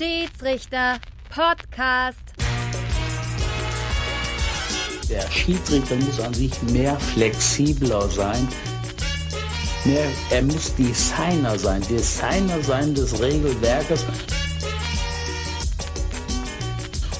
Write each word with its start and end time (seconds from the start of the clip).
Schiedsrichter 0.00 0.98
Podcast. 1.28 2.32
Der 5.10 5.30
Schiedsrichter 5.30 5.96
muss 5.96 6.18
an 6.20 6.32
sich 6.32 6.62
mehr 6.62 6.98
flexibler 6.98 8.08
sein. 8.08 8.48
Mehr, 9.84 10.06
er 10.30 10.40
muss 10.40 10.74
Designer 10.74 11.58
sein, 11.58 11.82
Designer 11.82 12.62
sein 12.62 12.94
des 12.94 13.20
Regelwerkes. 13.20 14.06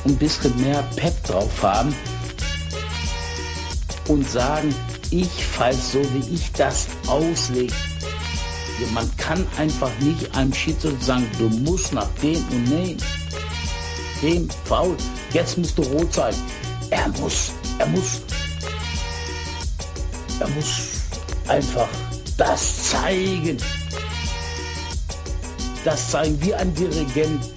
Und 0.05 0.12
ein 0.12 0.17
bisschen 0.17 0.59
mehr 0.62 0.83
Pep 0.97 1.23
drauf 1.25 1.62
haben 1.62 1.95
und 4.09 4.27
sagen, 4.27 4.75
ich 5.11 5.29
fall 5.29 5.75
so, 5.75 6.01
wie 6.15 6.35
ich 6.35 6.51
das 6.53 6.87
auslege. 7.07 7.75
Man 8.93 9.09
kann 9.17 9.47
einfach 9.59 9.91
nicht 10.01 10.35
einem 10.35 10.53
Schiedsrichter 10.53 11.05
sagen, 11.05 11.27
du 11.38 11.48
musst 11.48 11.93
nach 11.93 12.09
dem 12.23 12.37
und 12.48 12.71
dem, 12.71 12.97
dem 14.23 14.48
faul, 14.65 14.97
jetzt 15.33 15.59
musst 15.59 15.79
du 15.79 15.83
rot 15.83 16.12
sein. 16.12 16.34
Er 16.91 17.09
muss, 17.21 17.52
er 17.79 17.87
muss, 17.87 18.23
er 20.41 20.48
muss 20.48 20.88
einfach 21.47 21.88
das 22.37 22.91
zeigen. 22.91 23.59
Das 25.85 26.10
zeigen 26.10 26.41
wie 26.43 26.55
ein 26.55 26.74
Dirigent. 26.74 27.49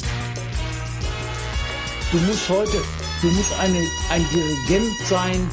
Du 2.12 2.17
musst 2.20 2.48
heute, 2.48 2.81
du 3.22 3.28
musst 3.31 3.52
eine, 3.59 3.80
ein 4.09 4.26
Dirigent 4.31 5.08
sein, 5.08 5.50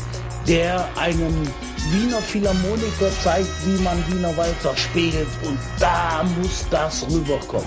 der 0.47 0.89
einem 0.97 1.47
Wiener 1.91 2.21
Philharmoniker 2.21 3.11
zeigt, 3.23 3.51
wie 3.65 3.83
man 3.83 4.05
Wiener 4.13 4.37
Walzer 4.37 4.77
spielt. 4.77 5.29
Und 5.43 5.59
da 5.79 6.25
muss 6.41 6.67
das 6.71 7.05
rüberkommen. 7.11 7.67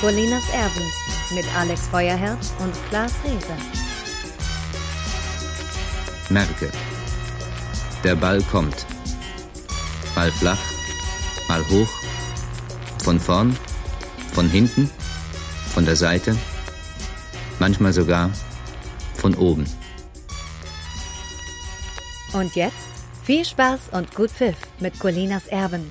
Colinas 0.00 0.44
Erben 0.52 0.92
mit 1.34 1.44
Alex 1.56 1.88
Feuerherz 1.88 2.52
und 2.58 2.74
Klaas 2.90 3.12
Reese. 3.24 3.56
Merke. 6.28 6.70
Der 8.04 8.14
Ball 8.14 8.42
kommt. 8.42 8.86
Mal 10.14 10.30
flach, 10.32 10.58
mal 11.48 11.66
hoch. 11.68 11.88
Von 13.02 13.20
vorn, 13.20 13.56
von 14.32 14.48
hinten, 14.48 14.90
von 15.72 15.84
der 15.84 15.96
Seite. 15.96 16.36
Manchmal 17.58 17.92
sogar 17.92 18.30
von 19.14 19.34
oben. 19.34 19.64
Und 22.32 22.54
jetzt 22.54 22.85
viel 23.26 23.44
Spaß 23.44 23.88
und 23.90 24.14
gut 24.14 24.30
Pfiff 24.30 24.56
mit 24.78 25.00
Colinas 25.00 25.48
Erben. 25.48 25.90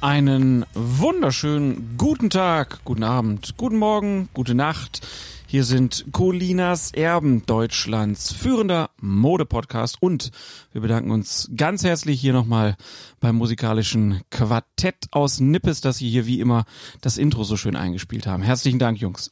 Einen 0.00 0.64
wunderschönen 0.72 1.98
guten 1.98 2.30
Tag, 2.30 2.82
guten 2.84 3.04
Abend, 3.04 3.58
guten 3.58 3.76
Morgen, 3.76 4.30
gute 4.32 4.54
Nacht. 4.54 5.06
Hier 5.46 5.64
sind 5.64 6.06
Colinas 6.12 6.94
Erben, 6.94 7.44
Deutschlands 7.44 8.32
führender 8.32 8.88
Modepodcast 9.02 9.98
und 10.00 10.30
wir 10.72 10.80
bedanken 10.80 11.10
uns 11.10 11.50
ganz 11.54 11.84
herzlich 11.84 12.18
hier 12.18 12.32
nochmal 12.32 12.76
beim 13.20 13.36
musikalischen 13.36 14.22
Quartett 14.30 15.08
aus 15.10 15.40
Nippes, 15.40 15.82
dass 15.82 15.98
Sie 15.98 16.08
hier 16.08 16.24
wie 16.24 16.40
immer 16.40 16.64
das 17.02 17.18
Intro 17.18 17.44
so 17.44 17.58
schön 17.58 17.76
eingespielt 17.76 18.26
haben. 18.26 18.42
Herzlichen 18.42 18.78
Dank, 18.78 18.98
Jungs 18.98 19.30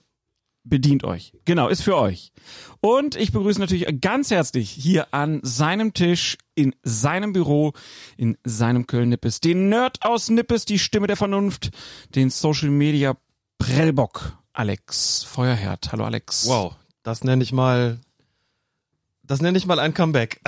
bedient 0.64 1.04
euch. 1.04 1.32
Genau, 1.44 1.68
ist 1.68 1.82
für 1.82 1.96
euch. 1.96 2.32
Und 2.80 3.16
ich 3.16 3.32
begrüße 3.32 3.60
natürlich 3.60 3.86
ganz 4.00 4.30
herzlich 4.30 4.70
hier 4.70 5.12
an 5.12 5.40
seinem 5.42 5.94
Tisch, 5.94 6.38
in 6.54 6.74
seinem 6.82 7.32
Büro, 7.32 7.72
in 8.16 8.36
seinem 8.44 8.86
Köln-Nippes, 8.86 9.40
den 9.40 9.68
Nerd 9.68 10.02
aus 10.02 10.28
Nippes, 10.28 10.64
die 10.64 10.78
Stimme 10.78 11.06
der 11.06 11.16
Vernunft, 11.16 11.70
den 12.14 12.30
Social 12.30 12.70
Media 12.70 13.16
Prellbock, 13.58 14.38
Alex 14.52 15.24
Feuerherd. 15.24 15.92
Hallo 15.92 16.04
Alex. 16.04 16.46
Wow, 16.46 16.76
das 17.02 17.24
nenne 17.24 17.42
ich 17.42 17.52
mal, 17.52 17.98
das 19.22 19.40
nenne 19.40 19.58
ich 19.58 19.66
mal 19.66 19.78
ein 19.78 19.94
Comeback. 19.94 20.40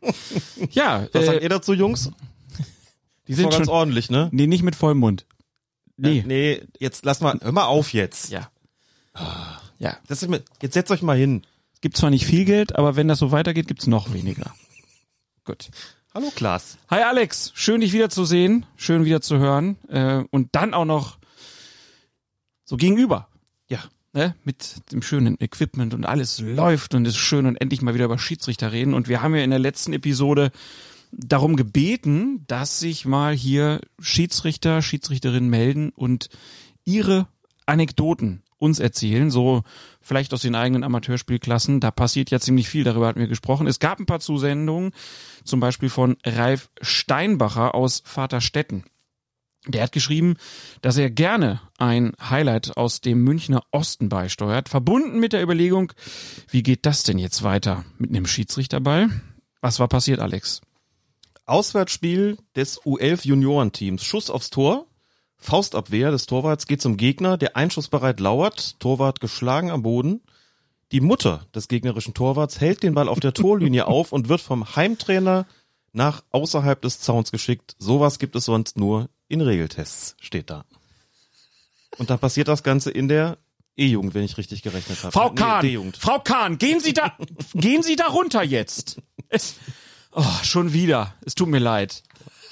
ja. 0.70 1.06
Was 1.12 1.22
äh, 1.22 1.26
sagt 1.26 1.42
ihr 1.42 1.48
dazu, 1.48 1.72
Jungs? 1.72 2.10
Die 3.28 3.34
sind 3.34 3.50
ganz 3.50 3.66
schon, 3.66 3.68
ordentlich, 3.68 4.10
ne? 4.10 4.28
Nee, 4.32 4.46
nicht 4.46 4.62
mit 4.62 4.74
vollem 4.74 4.98
Mund. 4.98 5.26
Nee. 5.96 6.18
Äh, 6.18 6.22
nee, 6.26 6.62
jetzt 6.78 7.04
lass 7.04 7.20
mal, 7.20 7.38
hör 7.40 7.52
mal 7.52 7.66
auf 7.66 7.92
jetzt. 7.92 8.30
Ja. 8.30 8.50
Ja. 9.78 9.96
Das 10.08 10.22
ist, 10.22 10.30
jetzt 10.60 10.74
setzt 10.74 10.90
euch 10.90 11.02
mal 11.02 11.16
hin. 11.16 11.42
Es 11.74 11.80
gibt 11.80 11.96
zwar 11.96 12.10
nicht 12.10 12.26
viel 12.26 12.44
Geld, 12.44 12.76
aber 12.76 12.96
wenn 12.96 13.08
das 13.08 13.18
so 13.18 13.32
weitergeht, 13.32 13.66
gibt's 13.66 13.86
noch 13.86 14.12
weniger. 14.12 14.54
Gut. 15.44 15.70
Hallo 16.12 16.30
Klaas. 16.34 16.76
Hi 16.90 17.02
Alex, 17.02 17.52
schön 17.54 17.80
dich 17.80 17.92
wiederzusehen, 17.92 18.66
schön 18.76 19.04
wieder 19.04 19.20
zu 19.20 19.38
hören 19.38 19.76
äh, 19.88 20.24
und 20.30 20.48
dann 20.52 20.74
auch 20.74 20.84
noch 20.84 21.18
so 22.64 22.76
gegenüber. 22.76 23.28
Ja. 23.68 23.78
Ne? 24.12 24.34
Mit 24.44 24.92
dem 24.92 25.02
schönen 25.02 25.40
Equipment 25.40 25.94
und 25.94 26.04
alles 26.04 26.40
läuft 26.40 26.94
und 26.94 27.06
ist 27.06 27.16
schön 27.16 27.46
und 27.46 27.56
endlich 27.56 27.80
mal 27.80 27.94
wieder 27.94 28.06
über 28.06 28.18
Schiedsrichter 28.18 28.72
reden. 28.72 28.92
Und 28.92 29.08
wir 29.08 29.22
haben 29.22 29.36
ja 29.36 29.44
in 29.44 29.50
der 29.50 29.60
letzten 29.60 29.92
Episode 29.92 30.50
darum 31.12 31.54
gebeten, 31.54 32.44
dass 32.48 32.80
sich 32.80 33.04
mal 33.04 33.34
hier 33.34 33.80
Schiedsrichter, 34.00 34.82
Schiedsrichterinnen 34.82 35.48
melden 35.48 35.90
und 35.90 36.28
ihre 36.84 37.28
Anekdoten 37.66 38.42
uns 38.60 38.78
erzählen, 38.78 39.30
so 39.30 39.62
vielleicht 40.00 40.32
aus 40.32 40.42
den 40.42 40.54
eigenen 40.54 40.84
Amateurspielklassen. 40.84 41.80
Da 41.80 41.90
passiert 41.90 42.30
ja 42.30 42.38
ziemlich 42.38 42.68
viel, 42.68 42.84
darüber 42.84 43.08
hatten 43.08 43.20
wir 43.20 43.26
gesprochen. 43.26 43.66
Es 43.66 43.80
gab 43.80 43.98
ein 43.98 44.06
paar 44.06 44.20
Zusendungen, 44.20 44.92
zum 45.44 45.58
Beispiel 45.58 45.88
von 45.88 46.16
Ralf 46.24 46.70
Steinbacher 46.80 47.74
aus 47.74 48.02
Vaterstetten. 48.04 48.84
Der 49.66 49.82
hat 49.82 49.92
geschrieben, 49.92 50.36
dass 50.80 50.96
er 50.96 51.10
gerne 51.10 51.60
ein 51.76 52.12
Highlight 52.18 52.76
aus 52.76 53.00
dem 53.02 53.22
Münchner 53.24 53.62
Osten 53.72 54.08
beisteuert, 54.08 54.68
verbunden 54.68 55.20
mit 55.20 55.34
der 55.34 55.42
Überlegung, 55.42 55.92
wie 56.48 56.62
geht 56.62 56.86
das 56.86 57.02
denn 57.02 57.18
jetzt 57.18 57.42
weiter 57.42 57.84
mit 57.98 58.10
einem 58.10 58.26
Schiedsrichterball? 58.26 59.10
Was 59.60 59.78
war 59.78 59.88
passiert, 59.88 60.20
Alex? 60.20 60.62
Auswärtsspiel 61.44 62.38
des 62.56 62.80
U11 62.82 63.26
Juniorenteams. 63.26 64.04
Schuss 64.04 64.30
aufs 64.30 64.50
Tor. 64.50 64.86
Faustabwehr 65.40 66.10
des 66.10 66.26
Torwarts 66.26 66.66
geht 66.66 66.82
zum 66.82 66.98
Gegner, 66.98 67.38
der 67.38 67.56
einschussbereit 67.56 68.20
lauert, 68.20 68.78
Torwart 68.78 69.20
geschlagen 69.20 69.70
am 69.70 69.82
Boden. 69.82 70.20
Die 70.92 71.00
Mutter 71.00 71.46
des 71.54 71.68
gegnerischen 71.68 72.12
Torwarts 72.12 72.60
hält 72.60 72.82
den 72.82 72.94
Ball 72.94 73.08
auf 73.08 73.20
der 73.20 73.32
Torlinie 73.32 73.86
auf 73.88 74.12
und 74.12 74.28
wird 74.28 74.42
vom 74.42 74.76
Heimtrainer 74.76 75.46
nach 75.92 76.22
außerhalb 76.30 76.80
des 76.82 77.00
Zauns 77.00 77.32
geschickt. 77.32 77.74
Sowas 77.78 78.18
gibt 78.18 78.36
es 78.36 78.44
sonst 78.44 78.76
nur 78.76 79.08
in 79.28 79.40
Regeltests, 79.40 80.14
steht 80.20 80.50
da. 80.50 80.64
Und 81.96 82.10
dann 82.10 82.18
passiert 82.18 82.48
das 82.48 82.62
Ganze 82.62 82.90
in 82.90 83.08
der 83.08 83.38
E-Jugend, 83.76 84.12
wenn 84.12 84.24
ich 84.24 84.36
richtig 84.36 84.62
gerechnet 84.62 85.02
habe. 85.02 85.12
Frau 85.12 85.30
Kahn, 85.30 85.64
nee, 85.64 85.78
Frau 85.98 86.18
Kahn, 86.18 86.58
gehen 86.58 86.80
Sie 86.80 86.92
da, 86.92 87.16
gehen 87.54 87.82
Sie 87.82 87.96
da 87.96 88.06
runter 88.06 88.42
jetzt. 88.42 89.00
Es, 89.32 89.54
oh, 90.10 90.24
schon 90.42 90.72
wieder. 90.72 91.14
Es 91.24 91.36
tut 91.36 91.46
mir 91.46 91.60
leid 91.60 92.02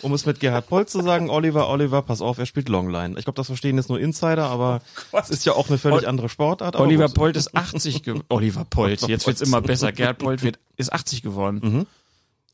um 0.03 0.13
es 0.13 0.27
mit 0.27 0.41
Gerhard 0.41 0.69
Polt 0.69 0.89
zu 0.89 1.03
sagen, 1.03 1.31
Oliver, 1.31 1.69
Oliver, 1.69 2.03
pass 2.03 2.21
auf, 2.21 2.39
er 2.39 2.47
spielt 2.47 2.69
Longline. 2.69 3.19
Ich 3.19 3.25
glaube, 3.25 3.37
das 3.37 3.49
verstehen 3.49 3.77
jetzt 3.77 3.89
nur 3.89 3.99
Insider, 3.99 4.49
aber 4.49 4.81
oh 5.13 5.19
es 5.19 5.31
ist 5.31 5.45
ja 5.45 5.55
auch 5.55 5.69
eine 5.69 5.79
völlig 5.79 6.05
o 6.05 6.09
andere 6.09 6.29
Sportart. 6.29 6.77
Oliver 6.77 7.09
Polt 7.09 7.37
ist 7.37 7.57
80 7.57 8.03
geworden. 8.03 8.25
Oliver 8.29 8.65
Polt, 8.65 9.03
jetzt 9.09 9.27
wird's 9.27 9.41
immer 9.41 9.61
besser. 9.61 9.93
Gerhard 9.93 10.19
Polt 10.19 10.43
wird, 10.43 10.59
ist 10.77 10.93
80 10.93 11.23
geworden. 11.23 11.61
Mhm. 11.63 11.87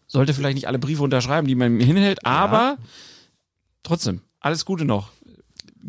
Sollte 0.06 0.34
vielleicht 0.34 0.54
nicht 0.54 0.68
alle 0.68 0.78
Briefe 0.78 1.02
unterschreiben, 1.02 1.46
die 1.46 1.54
man 1.54 1.80
ihm 1.80 1.86
hinhält, 1.86 2.24
aber 2.24 2.56
ja. 2.56 2.76
trotzdem, 3.82 4.20
alles 4.40 4.64
Gute 4.64 4.84
noch. 4.84 5.10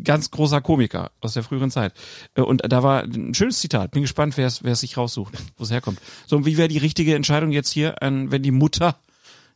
Ganz 0.04 0.30
großer 0.30 0.60
Komiker 0.60 1.10
aus 1.20 1.32
der 1.32 1.42
früheren 1.42 1.70
Zeit. 1.70 1.94
Äh, 2.34 2.42
und 2.42 2.62
da 2.70 2.82
war 2.82 3.04
ein 3.04 3.32
schönes 3.32 3.60
Zitat. 3.60 3.92
Bin 3.92 4.02
gespannt, 4.02 4.36
wer 4.36 4.46
es, 4.46 4.62
wer 4.62 4.72
es 4.72 4.80
sich 4.80 4.98
raussucht, 4.98 5.32
wo 5.56 5.64
es 5.64 5.70
herkommt. 5.70 6.00
So, 6.26 6.36
und 6.36 6.44
wie 6.44 6.58
wäre 6.58 6.68
die 6.68 6.76
richtige 6.76 7.14
Entscheidung 7.14 7.50
jetzt 7.50 7.70
hier, 7.70 7.96
wenn 8.00 8.42
die 8.42 8.50
Mutter 8.50 8.96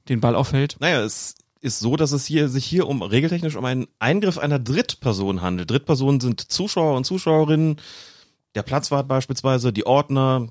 den 0.08 0.22
Ball 0.22 0.34
aufhält? 0.34 0.76
Naja, 0.80 1.02
es 1.02 1.34
ist 1.60 1.78
so, 1.78 1.96
dass 1.96 2.12
es 2.12 2.26
hier 2.26 2.48
sich 2.48 2.64
hier 2.64 2.88
um 2.88 3.02
regeltechnisch 3.02 3.56
um 3.56 3.64
einen 3.64 3.86
Eingriff 3.98 4.38
einer 4.38 4.58
Drittperson 4.58 5.42
handelt. 5.42 5.70
Drittpersonen 5.70 6.20
sind 6.20 6.40
Zuschauer 6.40 6.96
und 6.96 7.04
Zuschauerinnen, 7.04 7.76
der 8.54 8.62
Platzwart 8.62 9.06
beispielsweise, 9.08 9.72
die 9.72 9.86
Ordner, 9.86 10.48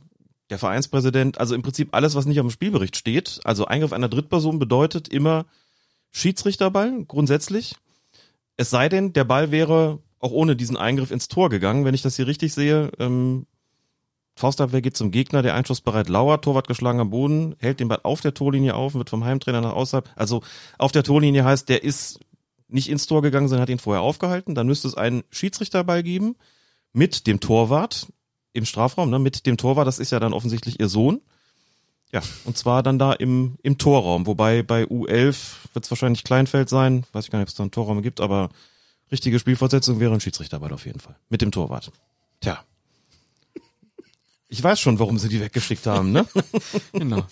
der 0.49 0.59
Vereinspräsident, 0.59 1.39
also 1.39 1.55
im 1.55 1.61
Prinzip 1.61 1.89
alles, 1.91 2.15
was 2.15 2.25
nicht 2.25 2.39
am 2.39 2.49
Spielbericht 2.49 2.95
steht. 2.95 3.39
Also 3.43 3.65
Eingriff 3.65 3.93
einer 3.93 4.09
Drittperson 4.09 4.59
bedeutet 4.59 5.07
immer 5.07 5.45
Schiedsrichterball, 6.11 7.05
grundsätzlich. 7.05 7.75
Es 8.57 8.69
sei 8.69 8.89
denn, 8.89 9.13
der 9.13 9.25
Ball 9.25 9.51
wäre 9.51 9.99
auch 10.19 10.31
ohne 10.31 10.55
diesen 10.55 10.77
Eingriff 10.77 11.11
ins 11.11 11.27
Tor 11.27 11.49
gegangen. 11.49 11.85
Wenn 11.85 11.93
ich 11.93 12.01
das 12.01 12.15
hier 12.15 12.27
richtig 12.27 12.53
sehe, 12.53 12.91
ähm, 12.99 13.45
Faustabwehr 14.39 14.81
geht 14.81 14.95
zum 14.95 15.11
Gegner, 15.11 15.41
der 15.41 15.53
einschussbereit 15.53 16.07
lauert, 16.07 16.43
Torwart 16.45 16.67
geschlagen 16.67 16.99
am 16.99 17.09
Boden, 17.09 17.55
hält 17.59 17.79
den 17.79 17.89
Ball 17.89 17.99
auf 18.03 18.21
der 18.21 18.33
Torlinie 18.33 18.73
auf, 18.73 18.93
wird 18.93 19.09
vom 19.09 19.25
Heimtrainer 19.25 19.61
nach 19.61 19.73
außerhalb. 19.73 20.09
Also 20.15 20.41
auf 20.77 20.91
der 20.91 21.03
Torlinie 21.03 21.43
heißt, 21.43 21.67
der 21.67 21.83
ist 21.83 22.19
nicht 22.69 22.89
ins 22.89 23.05
Tor 23.05 23.21
gegangen, 23.21 23.47
sondern 23.47 23.63
hat 23.63 23.69
ihn 23.69 23.79
vorher 23.79 24.01
aufgehalten. 24.01 24.55
Dann 24.55 24.67
müsste 24.67 24.87
es 24.87 24.95
einen 24.95 25.23
Schiedsrichterball 25.29 26.03
geben 26.03 26.35
mit 26.93 27.27
dem 27.27 27.39
Torwart 27.39 28.07
im 28.53 28.65
Strafraum, 28.65 29.09
ne, 29.09 29.19
mit 29.19 29.45
dem 29.45 29.57
Torwart, 29.57 29.87
das 29.87 29.99
ist 29.99 30.11
ja 30.11 30.19
dann 30.19 30.33
offensichtlich 30.33 30.79
ihr 30.79 30.87
Sohn. 30.87 31.21
Ja, 32.11 32.21
und 32.45 32.57
zwar 32.57 32.81
dann 32.81 32.97
da 32.97 33.13
im, 33.13 33.57
im 33.61 33.77
Torraum, 33.77 34.25
wobei 34.25 34.63
bei 34.63 34.83
U11 34.83 35.37
wird 35.73 35.85
es 35.85 35.91
wahrscheinlich 35.91 36.23
Kleinfeld 36.23 36.67
sein, 36.67 37.03
weiß 37.11 37.25
ich 37.25 37.31
gar 37.31 37.37
nicht, 37.39 37.47
ob 37.47 37.49
es 37.49 37.55
da 37.55 37.63
einen 37.63 37.71
Torraum 37.71 38.01
gibt, 38.01 38.19
aber 38.19 38.49
richtige 39.11 39.37
Spielfortsetzung 39.37 39.99
wäre 39.99 40.13
ein 40.13 40.19
Schiedsrichterball 40.19 40.73
auf 40.73 40.85
jeden 40.85 40.99
Fall. 40.99 41.15
Mit 41.29 41.41
dem 41.41 41.51
Torwart. 41.51 41.91
Tja. 42.41 42.63
Ich 44.49 44.63
weiß 44.63 44.79
schon, 44.79 44.99
warum 44.99 45.17
sie 45.19 45.29
die 45.29 45.39
weggeschickt 45.39 45.85
haben, 45.85 46.11
ne? 46.11 46.25
Genau. 46.91 47.23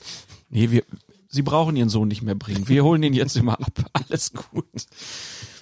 Nee, 0.49 0.71
wir, 0.71 0.83
sie 1.27 1.41
brauchen 1.41 1.75
ihren 1.75 1.89
Sohn 1.89 2.07
nicht 2.07 2.21
mehr 2.21 2.35
bringen. 2.35 2.67
Wir 2.67 2.83
holen 2.83 3.03
ihn 3.03 3.13
jetzt 3.13 3.35
immer 3.35 3.59
ab. 3.59 3.73
Alles 3.93 4.31
gut. 4.33 4.65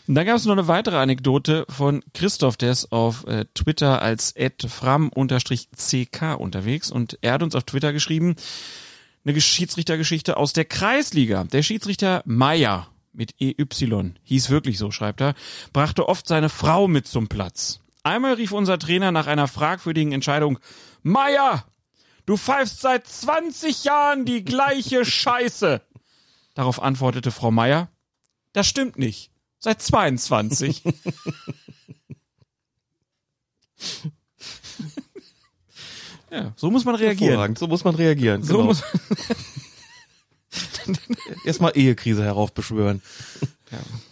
Und 0.08 0.14
dann 0.14 0.26
gab 0.26 0.38
es 0.38 0.46
noch 0.46 0.52
eine 0.52 0.68
weitere 0.68 0.98
Anekdote 0.98 1.66
von 1.70 2.04
Christoph, 2.14 2.58
der 2.58 2.72
ist 2.72 2.92
auf 2.92 3.26
äh, 3.26 3.46
Twitter 3.56 4.02
als 4.02 4.36
fram-ck 4.68 6.36
unterwegs 6.38 6.92
und 6.92 7.18
er 7.22 7.34
hat 7.34 7.42
uns 7.42 7.56
auf 7.56 7.64
Twitter 7.64 7.92
geschrieben, 7.92 8.36
eine 9.26 9.42
Schiedsrichtergeschichte 9.42 10.38
aus 10.38 10.54
der 10.54 10.66
Kreisliga. 10.66 11.46
Der 11.46 11.64
Schiedsrichter 11.64 12.22
Meier 12.26 12.88
mit 13.14 13.34
EY, 13.40 13.56
hieß 14.24 14.50
wirklich 14.50 14.78
so, 14.78 14.92
schreibt 14.92 15.22
er, 15.22 15.34
brachte 15.74 16.08
oft 16.08 16.28
seine 16.28 16.50
Frau 16.50 16.88
mit 16.88 17.08
zum 17.08 17.28
Platz. 17.28 17.80
Einmal 18.04 18.34
rief 18.34 18.52
unser 18.52 18.78
Trainer 18.78 19.12
nach 19.12 19.26
einer 19.26 19.48
fragwürdigen 19.48 20.12
Entscheidung, 20.12 20.60
Meier, 21.06 21.64
du 22.26 22.36
pfeifst 22.36 22.82
seit 22.82 23.08
20 23.08 23.84
Jahren 23.84 24.26
die 24.26 24.44
gleiche 24.44 25.06
Scheiße. 25.06 25.84
Darauf 26.56 26.82
antwortete 26.82 27.30
Frau 27.30 27.52
Meier, 27.52 27.92
das 28.54 28.66
stimmt 28.66 28.98
nicht. 28.98 29.30
Seit 29.60 29.84
22. 29.84 30.82
ja, 36.32 36.54
so 36.56 36.72
muss 36.72 36.86
man 36.86 36.96
reagieren. 36.96 37.56
So 37.56 37.68
muss 37.68 37.84
man 37.84 37.94
reagieren. 37.94 38.42
So 38.42 38.56
genau. 38.56 38.66
muss 38.66 38.82
Erstmal 41.46 41.78
Ehekrise 41.78 42.24
heraufbeschwören. 42.24 43.04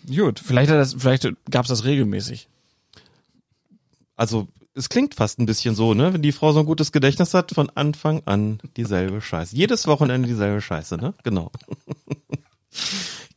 Gut, 0.07 0.39
vielleicht 0.39 0.69
hat 0.69 0.77
das, 0.77 0.93
vielleicht 0.93 1.27
gab's 1.49 1.69
das 1.69 1.85
regelmäßig. 1.85 2.49
Also, 4.15 4.47
es 4.75 4.89
klingt 4.89 5.15
fast 5.15 5.39
ein 5.39 5.45
bisschen 5.45 5.75
so, 5.75 5.93
ne? 5.93 6.13
Wenn 6.13 6.21
die 6.21 6.31
Frau 6.31 6.51
so 6.51 6.59
ein 6.59 6.65
gutes 6.65 6.91
Gedächtnis 6.91 7.33
hat, 7.33 7.51
von 7.51 7.69
Anfang 7.69 8.23
an 8.25 8.59
dieselbe 8.75 9.21
Scheiße. 9.21 9.55
Jedes 9.55 9.87
Wochenende 9.87 10.27
dieselbe 10.27 10.61
Scheiße, 10.61 10.97
ne? 10.97 11.13
Genau. 11.23 11.51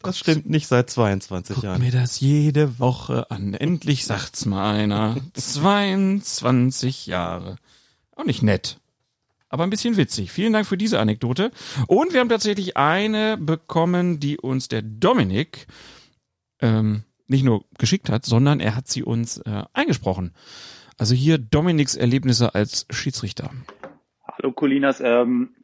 Das 0.02 0.18
stimmt 0.20 0.48
nicht 0.48 0.68
seit 0.68 0.88
22 0.88 1.56
Guck 1.56 1.64
Jahren. 1.64 1.82
mir 1.82 1.90
das 1.90 2.20
jede 2.20 2.78
Woche 2.78 3.28
an. 3.30 3.54
Endlich 3.54 4.06
sagt's 4.06 4.46
mal 4.46 4.72
einer. 4.72 5.16
22 5.34 7.06
Jahre. 7.06 7.56
Auch 8.14 8.24
nicht 8.24 8.40
nett. 8.42 8.78
Aber 9.48 9.64
ein 9.64 9.70
bisschen 9.70 9.96
witzig. 9.96 10.30
Vielen 10.30 10.52
Dank 10.52 10.66
für 10.66 10.76
diese 10.76 11.00
Anekdote. 11.00 11.50
Und 11.88 12.12
wir 12.12 12.20
haben 12.20 12.28
tatsächlich 12.28 12.76
eine 12.76 13.36
bekommen, 13.36 14.20
die 14.20 14.38
uns 14.38 14.68
der 14.68 14.82
Dominik 14.82 15.66
ähm, 16.60 17.02
nicht 17.26 17.42
nur 17.42 17.64
geschickt 17.76 18.08
hat, 18.08 18.24
sondern 18.24 18.60
er 18.60 18.76
hat 18.76 18.86
sie 18.86 19.02
uns 19.02 19.38
äh, 19.38 19.64
eingesprochen. 19.72 20.32
Also 20.98 21.14
hier 21.14 21.36
Dominiks 21.36 21.94
Erlebnisse 21.94 22.54
als 22.54 22.86
Schiedsrichter. 22.90 23.50
Hallo 24.26 24.52
Colinas, 24.52 25.02
ähm, 25.02 25.54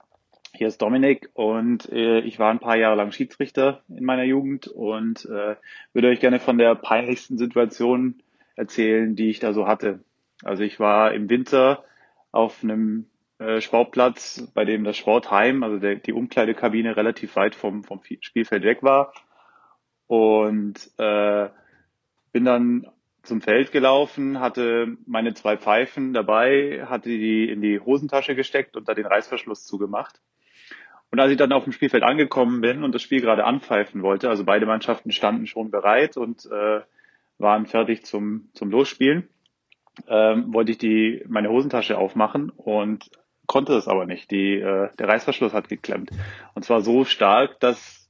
hier 0.52 0.69
ist 0.69 0.82
Dominik 0.82 1.31
und 1.32 1.90
äh, 1.90 2.20
ich 2.20 2.38
war 2.38 2.50
ein 2.50 2.58
paar 2.58 2.76
Jahre 2.76 2.96
lang 2.96 3.12
Schiedsrichter 3.12 3.82
in 3.88 4.05
meiner 4.05 4.25
Jugend 4.25 4.69
und 4.69 5.25
äh, 5.25 5.56
würde 5.94 6.08
euch 6.08 6.20
gerne 6.20 6.38
von 6.38 6.58
der 6.58 6.75
peinlichsten 6.75 7.38
Situation 7.38 8.23
erzählen, 8.56 9.17
die 9.17 9.31
ich 9.31 9.40
da 9.40 9.55
so 9.55 9.67
hatte. 9.67 10.05
Also 10.43 10.64
ich 10.64 10.79
war 10.79 11.14
im 11.14 11.31
Winter 11.31 11.82
auf 12.31 12.62
einem 12.62 13.06
äh, 13.38 13.62
Sportplatz, 13.62 14.50
bei 14.52 14.67
dem 14.67 14.84
das 14.84 14.99
Sportheim, 14.99 15.62
also 15.62 15.79
der, 15.79 15.96
die 15.96 16.12
Umkleidekabine 16.12 16.94
relativ 16.94 17.37
weit 17.37 17.55
vom, 17.55 17.84
vom 17.84 18.02
Spielfeld 18.20 18.64
weg 18.64 18.82
war 18.82 19.14
und 20.08 20.90
äh, 20.99 21.49
bin 22.32 22.44
dann 22.44 22.87
zum 23.22 23.40
Feld 23.40 23.72
gelaufen, 23.72 24.40
hatte 24.40 24.96
meine 25.06 25.34
zwei 25.34 25.56
Pfeifen 25.56 26.12
dabei, 26.12 26.84
hatte 26.86 27.08
die 27.08 27.48
in 27.48 27.60
die 27.60 27.80
Hosentasche 27.80 28.34
gesteckt 28.34 28.76
und 28.76 28.88
da 28.88 28.94
den 28.94 29.06
Reißverschluss 29.06 29.64
zugemacht. 29.64 30.20
Und 31.10 31.20
als 31.20 31.30
ich 31.30 31.36
dann 31.36 31.52
auf 31.52 31.64
dem 31.64 31.72
Spielfeld 31.72 32.02
angekommen 32.02 32.62
bin 32.62 32.82
und 32.82 32.94
das 32.94 33.02
Spiel 33.02 33.20
gerade 33.20 33.44
anpfeifen 33.44 34.02
wollte, 34.02 34.30
also 34.30 34.44
beide 34.44 34.66
Mannschaften 34.66 35.12
standen 35.12 35.46
schon 35.46 35.70
bereit 35.70 36.16
und 36.16 36.46
äh, 36.46 36.80
waren 37.38 37.66
fertig 37.66 38.04
zum, 38.04 38.48
zum 38.54 38.70
Losspielen, 38.70 39.28
ähm, 40.08 40.54
wollte 40.54 40.72
ich 40.72 40.78
die, 40.78 41.22
meine 41.28 41.50
Hosentasche 41.50 41.98
aufmachen 41.98 42.50
und 42.50 43.10
konnte 43.46 43.74
es 43.74 43.88
aber 43.88 44.06
nicht. 44.06 44.30
Die, 44.30 44.54
äh, 44.54 44.88
der 44.98 45.08
Reißverschluss 45.08 45.52
hat 45.52 45.69
geklemmt. 45.69 46.10
Und 46.54 46.64
zwar 46.64 46.80
so 46.80 47.04
stark, 47.04 47.60
dass 47.60 48.01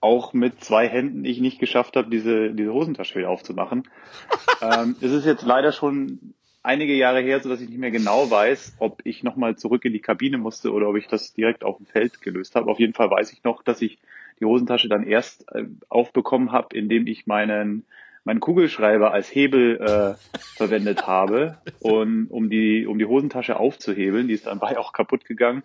auch 0.00 0.32
mit 0.32 0.62
zwei 0.62 0.88
Händen 0.88 1.24
ich 1.24 1.40
nicht 1.40 1.58
geschafft 1.58 1.96
habe, 1.96 2.10
diese, 2.10 2.52
diese 2.52 2.72
Hosentasche 2.72 3.18
wieder 3.18 3.30
aufzumachen. 3.30 3.88
ähm, 4.62 4.96
es 5.00 5.12
ist 5.12 5.26
jetzt 5.26 5.44
leider 5.44 5.72
schon 5.72 6.34
einige 6.62 6.94
Jahre 6.94 7.20
her, 7.20 7.40
so 7.40 7.48
dass 7.48 7.60
ich 7.60 7.68
nicht 7.68 7.78
mehr 7.78 7.90
genau 7.90 8.30
weiß, 8.30 8.76
ob 8.78 9.00
ich 9.04 9.22
nochmal 9.22 9.56
zurück 9.56 9.84
in 9.84 9.92
die 9.92 10.00
Kabine 10.00 10.36
musste 10.36 10.72
oder 10.72 10.88
ob 10.88 10.96
ich 10.96 11.06
das 11.06 11.32
direkt 11.32 11.64
auf 11.64 11.76
dem 11.76 11.86
Feld 11.86 12.20
gelöst 12.20 12.56
habe. 12.56 12.70
Auf 12.70 12.80
jeden 12.80 12.92
Fall 12.92 13.10
weiß 13.10 13.32
ich 13.32 13.44
noch, 13.44 13.62
dass 13.62 13.80
ich 13.80 13.98
die 14.40 14.44
Hosentasche 14.44 14.88
dann 14.88 15.04
erst 15.04 15.50
äh, 15.52 15.64
aufbekommen 15.88 16.52
habe, 16.52 16.76
indem 16.76 17.06
ich 17.06 17.26
meinen 17.26 17.84
meinen 18.24 18.40
Kugelschreiber 18.40 19.12
als 19.12 19.32
Hebel 19.32 19.80
äh, 19.80 20.38
verwendet 20.56 21.06
habe, 21.06 21.58
und, 21.78 22.26
um 22.26 22.50
die 22.50 22.86
um 22.86 22.98
die 22.98 23.06
Hosentasche 23.06 23.58
aufzuhebeln. 23.58 24.26
Die 24.26 24.34
ist 24.34 24.46
dann 24.46 24.58
bei 24.58 24.76
auch 24.78 24.92
kaputt 24.92 25.24
gegangen. 25.24 25.62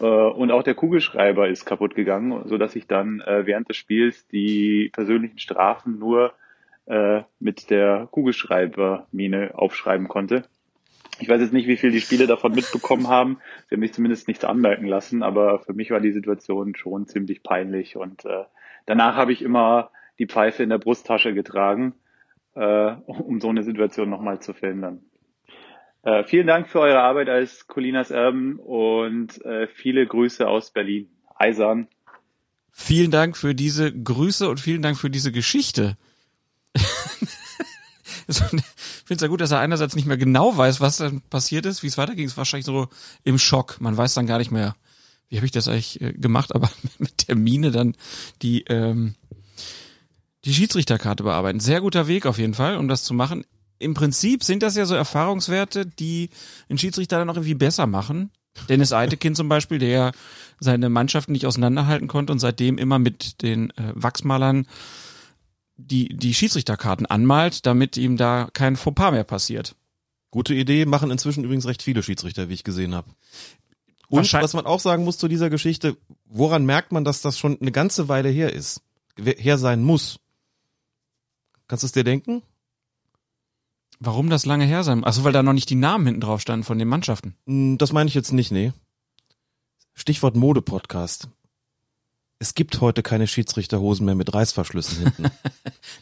Äh, 0.00 0.04
und 0.04 0.50
auch 0.50 0.62
der 0.62 0.74
Kugelschreiber 0.74 1.48
ist 1.48 1.64
kaputt 1.64 1.94
gegangen, 1.94 2.46
so 2.46 2.58
dass 2.58 2.76
ich 2.76 2.86
dann 2.86 3.20
äh, 3.20 3.46
während 3.46 3.68
des 3.68 3.76
Spiels 3.76 4.26
die 4.28 4.90
persönlichen 4.92 5.38
Strafen 5.38 5.98
nur 5.98 6.34
äh, 6.86 7.22
mit 7.38 7.70
der 7.70 8.08
Kugelschreibermine 8.10 9.52
aufschreiben 9.54 10.08
konnte. 10.08 10.44
Ich 11.20 11.28
weiß 11.28 11.40
jetzt 11.40 11.52
nicht, 11.52 11.68
wie 11.68 11.76
viel 11.76 11.92
die 11.92 12.00
Spiele 12.00 12.26
davon 12.26 12.52
mitbekommen 12.52 13.08
haben. 13.08 13.38
Sie 13.68 13.74
haben 13.74 13.80
mich 13.80 13.92
zumindest 13.92 14.26
nichts 14.26 14.44
anmerken 14.44 14.86
lassen, 14.86 15.22
aber 15.22 15.60
für 15.60 15.72
mich 15.72 15.90
war 15.90 16.00
die 16.00 16.12
Situation 16.12 16.74
schon 16.74 17.06
ziemlich 17.06 17.42
peinlich. 17.42 17.96
Und 17.96 18.24
äh, 18.24 18.44
danach 18.86 19.14
habe 19.14 19.32
ich 19.32 19.40
immer 19.40 19.90
die 20.18 20.26
Pfeife 20.26 20.62
in 20.62 20.70
der 20.70 20.78
Brusttasche 20.78 21.32
getragen, 21.32 21.94
äh, 22.54 22.92
um 23.06 23.40
so 23.40 23.48
eine 23.48 23.62
Situation 23.62 24.10
nochmal 24.10 24.40
zu 24.40 24.54
verhindern. 24.54 25.02
Äh, 26.04 26.24
vielen 26.24 26.46
Dank 26.46 26.68
für 26.68 26.80
eure 26.80 27.00
Arbeit 27.00 27.30
als 27.30 27.66
Colinas 27.66 28.10
Erben 28.10 28.58
und 28.58 29.42
äh, 29.44 29.66
viele 29.68 30.06
Grüße 30.06 30.46
aus 30.46 30.70
Berlin. 30.70 31.08
Eisern. 31.34 31.88
Vielen 32.70 33.10
Dank 33.10 33.36
für 33.36 33.54
diese 33.54 33.92
Grüße 33.92 34.48
und 34.48 34.60
vielen 34.60 34.82
Dank 34.82 34.98
für 34.98 35.08
diese 35.08 35.32
Geschichte. 35.32 35.96
ich 36.74 38.36
finde 38.36 38.64
es 39.08 39.20
ja 39.20 39.28
gut, 39.28 39.40
dass 39.40 39.50
er 39.50 39.60
einerseits 39.60 39.96
nicht 39.96 40.06
mehr 40.06 40.16
genau 40.16 40.56
weiß, 40.56 40.80
was 40.80 40.98
dann 40.98 41.22
passiert 41.22 41.66
ist, 41.66 41.82
wie 41.82 41.86
es 41.86 41.96
weiterging. 41.96 42.26
Es 42.26 42.32
war 42.32 42.38
wahrscheinlich 42.38 42.66
so 42.66 42.88
im 43.22 43.38
Schock. 43.38 43.80
Man 43.80 43.96
weiß 43.96 44.14
dann 44.14 44.26
gar 44.26 44.38
nicht 44.38 44.50
mehr, 44.50 44.76
wie 45.28 45.36
habe 45.36 45.46
ich 45.46 45.52
das 45.52 45.68
eigentlich 45.68 46.00
äh, 46.02 46.12
gemacht, 46.12 46.54
aber 46.54 46.70
mit 46.98 47.28
der 47.28 47.36
Mine 47.36 47.70
dann 47.70 47.96
die, 48.42 48.64
ähm, 48.64 49.14
die 50.44 50.52
Schiedsrichterkarte 50.52 51.22
bearbeiten. 51.22 51.60
Sehr 51.60 51.80
guter 51.80 52.08
Weg 52.08 52.26
auf 52.26 52.38
jeden 52.38 52.54
Fall, 52.54 52.76
um 52.76 52.88
das 52.88 53.04
zu 53.04 53.14
machen. 53.14 53.44
Im 53.78 53.94
Prinzip 53.94 54.44
sind 54.44 54.62
das 54.62 54.76
ja 54.76 54.86
so 54.86 54.94
Erfahrungswerte, 54.94 55.86
die 55.86 56.30
ein 56.68 56.78
Schiedsrichter 56.78 57.18
dann 57.18 57.30
auch 57.30 57.34
irgendwie 57.34 57.54
besser 57.54 57.86
machen. 57.86 58.30
Dennis 58.68 58.92
Eitekin 58.92 59.34
zum 59.34 59.48
Beispiel, 59.48 59.78
der 59.78 60.12
seine 60.60 60.88
Mannschaften 60.88 61.32
nicht 61.32 61.46
auseinanderhalten 61.46 62.08
konnte 62.08 62.32
und 62.32 62.38
seitdem 62.38 62.78
immer 62.78 62.98
mit 62.98 63.42
den 63.42 63.70
äh, 63.70 63.92
Wachsmalern 63.94 64.66
die, 65.76 66.08
die 66.16 66.34
Schiedsrichterkarten 66.34 67.06
anmalt, 67.06 67.66
damit 67.66 67.96
ihm 67.96 68.16
da 68.16 68.48
kein 68.52 68.76
Fauxpas 68.76 69.10
mehr 69.10 69.24
passiert. 69.24 69.74
Gute 70.30 70.54
Idee, 70.54 70.86
machen 70.86 71.10
inzwischen 71.10 71.44
übrigens 71.44 71.66
recht 71.66 71.82
viele 71.82 72.02
Schiedsrichter, 72.02 72.48
wie 72.48 72.54
ich 72.54 72.64
gesehen 72.64 72.94
habe. 72.94 73.10
Und 74.08 74.32
was 74.32 74.54
man 74.54 74.66
auch 74.66 74.80
sagen 74.80 75.04
muss 75.04 75.18
zu 75.18 75.28
dieser 75.28 75.50
Geschichte, 75.50 75.96
woran 76.26 76.64
merkt 76.64 76.92
man, 76.92 77.04
dass 77.04 77.22
das 77.22 77.38
schon 77.38 77.60
eine 77.60 77.72
ganze 77.72 78.08
Weile 78.08 78.28
her 78.28 78.52
ist? 78.52 78.82
Her 79.16 79.58
sein 79.58 79.82
muss. 79.82 80.20
Kannst 81.66 81.82
du 81.82 81.86
es 81.86 81.92
dir 81.92 82.04
denken? 82.04 82.42
Warum 84.04 84.28
das 84.30 84.44
lange 84.46 84.64
her 84.64 84.84
sein? 84.84 85.04
Achso, 85.04 85.24
weil 85.24 85.32
da 85.32 85.42
noch 85.42 85.52
nicht 85.52 85.70
die 85.70 85.74
Namen 85.76 86.06
hinten 86.06 86.20
drauf 86.20 86.40
standen 86.40 86.64
von 86.64 86.78
den 86.78 86.88
Mannschaften. 86.88 87.34
Hm, 87.46 87.78
Das 87.78 87.92
meine 87.92 88.08
ich 88.08 88.14
jetzt 88.14 88.32
nicht, 88.32 88.50
nee. 88.52 88.72
Stichwort 89.94 90.36
Mode-Podcast. 90.36 91.28
Es 92.38 92.54
gibt 92.54 92.80
heute 92.80 93.02
keine 93.02 93.26
Schiedsrichterhosen 93.26 94.04
mehr 94.04 94.14
mit 94.16 94.32
Reißverschlüssen 94.34 94.98
hinten. 95.04 95.24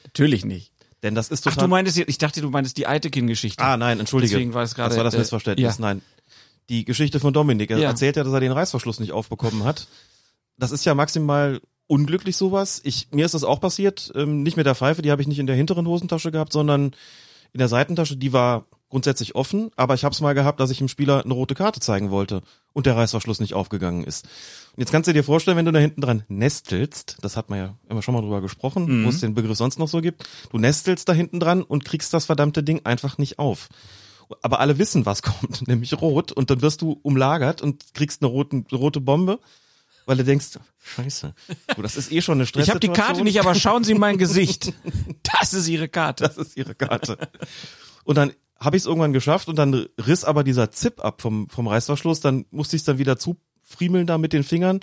Natürlich 0.04 0.44
nicht. 0.44 0.72
Denn 1.02 1.14
das 1.14 1.28
ist 1.30 1.46
Ach, 1.46 1.52
total. 1.52 1.64
du 1.66 1.70
meintest, 1.70 1.96
jetzt- 1.98 2.08
ich 2.08 2.18
dachte, 2.18 2.40
du 2.40 2.50
meintest 2.50 2.76
die 2.76 2.86
Eitekin-Geschichte. 2.86 3.62
ah, 3.62 3.76
nein, 3.76 4.00
entschuldige. 4.00 4.34
Deswegen 4.34 4.54
war 4.54 4.62
es 4.62 4.74
gerade, 4.74 4.90
das 4.90 4.96
war 4.96 5.04
das 5.04 5.14
äh, 5.14 5.18
Missverständnis. 5.18 5.76
ja. 5.78 5.80
Nein. 5.80 6.02
Die 6.68 6.84
Geschichte 6.84 7.20
von 7.20 7.32
Dominik. 7.34 7.70
Er 7.70 7.78
Ja. 7.78 7.88
erzählt 7.90 8.16
ja, 8.16 8.24
dass 8.24 8.32
er 8.32 8.40
den 8.40 8.52
Reißverschluss 8.52 9.00
nicht 9.00 9.12
aufbekommen 9.12 9.64
hat. 9.64 9.88
Das 10.56 10.70
ist 10.70 10.84
ja 10.84 10.94
maximal 10.94 11.60
unglücklich 11.88 12.36
sowas. 12.36 12.80
Ich, 12.84 13.08
mir 13.10 13.26
ist 13.26 13.34
das 13.34 13.44
auch 13.44 13.60
passiert. 13.60 14.12
Ähm, 14.14 14.42
nicht 14.42 14.56
mit 14.56 14.64
der 14.66 14.74
Pfeife, 14.76 15.02
die 15.02 15.10
habe 15.10 15.20
ich 15.20 15.28
nicht 15.28 15.40
in 15.40 15.46
der 15.46 15.56
hinteren 15.56 15.86
Hosentasche 15.86 16.30
gehabt, 16.30 16.52
sondern 16.52 16.94
in 17.52 17.58
der 17.58 17.68
Seitentasche. 17.68 18.16
Die 18.16 18.32
war 18.32 18.66
grundsätzlich 18.88 19.34
offen, 19.34 19.70
aber 19.74 19.94
ich 19.94 20.04
habe 20.04 20.12
es 20.12 20.20
mal 20.20 20.34
gehabt, 20.34 20.60
dass 20.60 20.70
ich 20.70 20.78
dem 20.78 20.88
Spieler 20.88 21.24
eine 21.24 21.32
rote 21.32 21.54
Karte 21.54 21.80
zeigen 21.80 22.10
wollte 22.10 22.42
und 22.74 22.84
der 22.84 22.94
Reißverschluss 22.94 23.40
nicht 23.40 23.54
aufgegangen 23.54 24.04
ist. 24.04 24.26
Und 24.76 24.80
jetzt 24.80 24.92
kannst 24.92 25.08
du 25.08 25.14
dir 25.14 25.24
vorstellen, 25.24 25.56
wenn 25.56 25.64
du 25.64 25.72
da 25.72 25.78
hinten 25.78 26.02
dran 26.02 26.24
nestelst, 26.28 27.16
das 27.22 27.38
hat 27.38 27.48
man 27.48 27.58
ja 27.58 27.74
immer 27.88 28.02
schon 28.02 28.12
mal 28.14 28.20
drüber 28.20 28.42
gesprochen, 28.42 29.04
wo 29.04 29.08
es 29.08 29.20
den 29.20 29.34
Begriff 29.34 29.56
sonst 29.56 29.78
noch 29.78 29.88
so 29.88 30.02
gibt, 30.02 30.28
du 30.50 30.58
nestelst 30.58 31.08
da 31.08 31.14
hinten 31.14 31.40
dran 31.40 31.62
und 31.62 31.86
kriegst 31.86 32.12
das 32.12 32.26
verdammte 32.26 32.62
Ding 32.62 32.82
einfach 32.84 33.16
nicht 33.16 33.38
auf. 33.38 33.70
aber 34.42 34.60
alle 34.60 34.76
wissen, 34.78 35.06
was 35.06 35.22
kommt, 35.22 35.66
nämlich 35.66 35.98
rot 36.00 36.30
und 36.30 36.50
dann 36.50 36.60
wirst 36.60 36.82
du 36.82 36.98
umlagert 37.02 37.62
und 37.62 37.94
kriegst 37.94 38.22
eine 38.22 38.30
rote, 38.30 38.64
rote 38.72 39.00
Bombe, 39.00 39.40
weil 40.06 40.16
du 40.16 40.24
denkst, 40.24 40.58
scheiße, 40.82 41.34
du, 41.76 41.82
das 41.82 41.96
ist 41.96 42.10
eh 42.12 42.20
schon 42.22 42.34
eine 42.34 42.44
Ich 42.44 42.48
Stresssituation. 42.50 42.90
habe 42.90 42.98
die 42.98 43.00
Karte 43.00 43.24
nicht, 43.24 43.40
aber 43.40 43.54
schauen 43.54 43.84
Sie 43.84 43.94
mein 43.94 44.18
Gesicht. 44.18 44.72
Das 45.40 45.54
ist 45.54 45.68
Ihre 45.68 45.88
Karte. 45.88 46.24
Das 46.24 46.36
ist 46.36 46.56
ihre 46.56 46.74
Karte. 46.74 47.16
Und 48.04 48.16
dann 48.16 48.32
habe 48.60 48.76
ich 48.76 48.82
es 48.82 48.86
irgendwann 48.86 49.12
geschafft 49.12 49.48
und 49.48 49.56
dann 49.56 49.86
riss 50.06 50.24
aber 50.24 50.44
dieser 50.44 50.70
Zip 50.70 51.04
ab 51.04 51.20
vom, 51.20 51.48
vom 51.48 51.66
Reißverschluss. 51.66 52.20
Dann 52.20 52.44
musste 52.50 52.76
ich 52.76 52.82
es 52.82 52.86
dann 52.86 52.98
wieder 52.98 53.16
zufriemeln 53.18 54.06
da 54.06 54.18
mit 54.18 54.32
den 54.32 54.44
Fingern. 54.44 54.80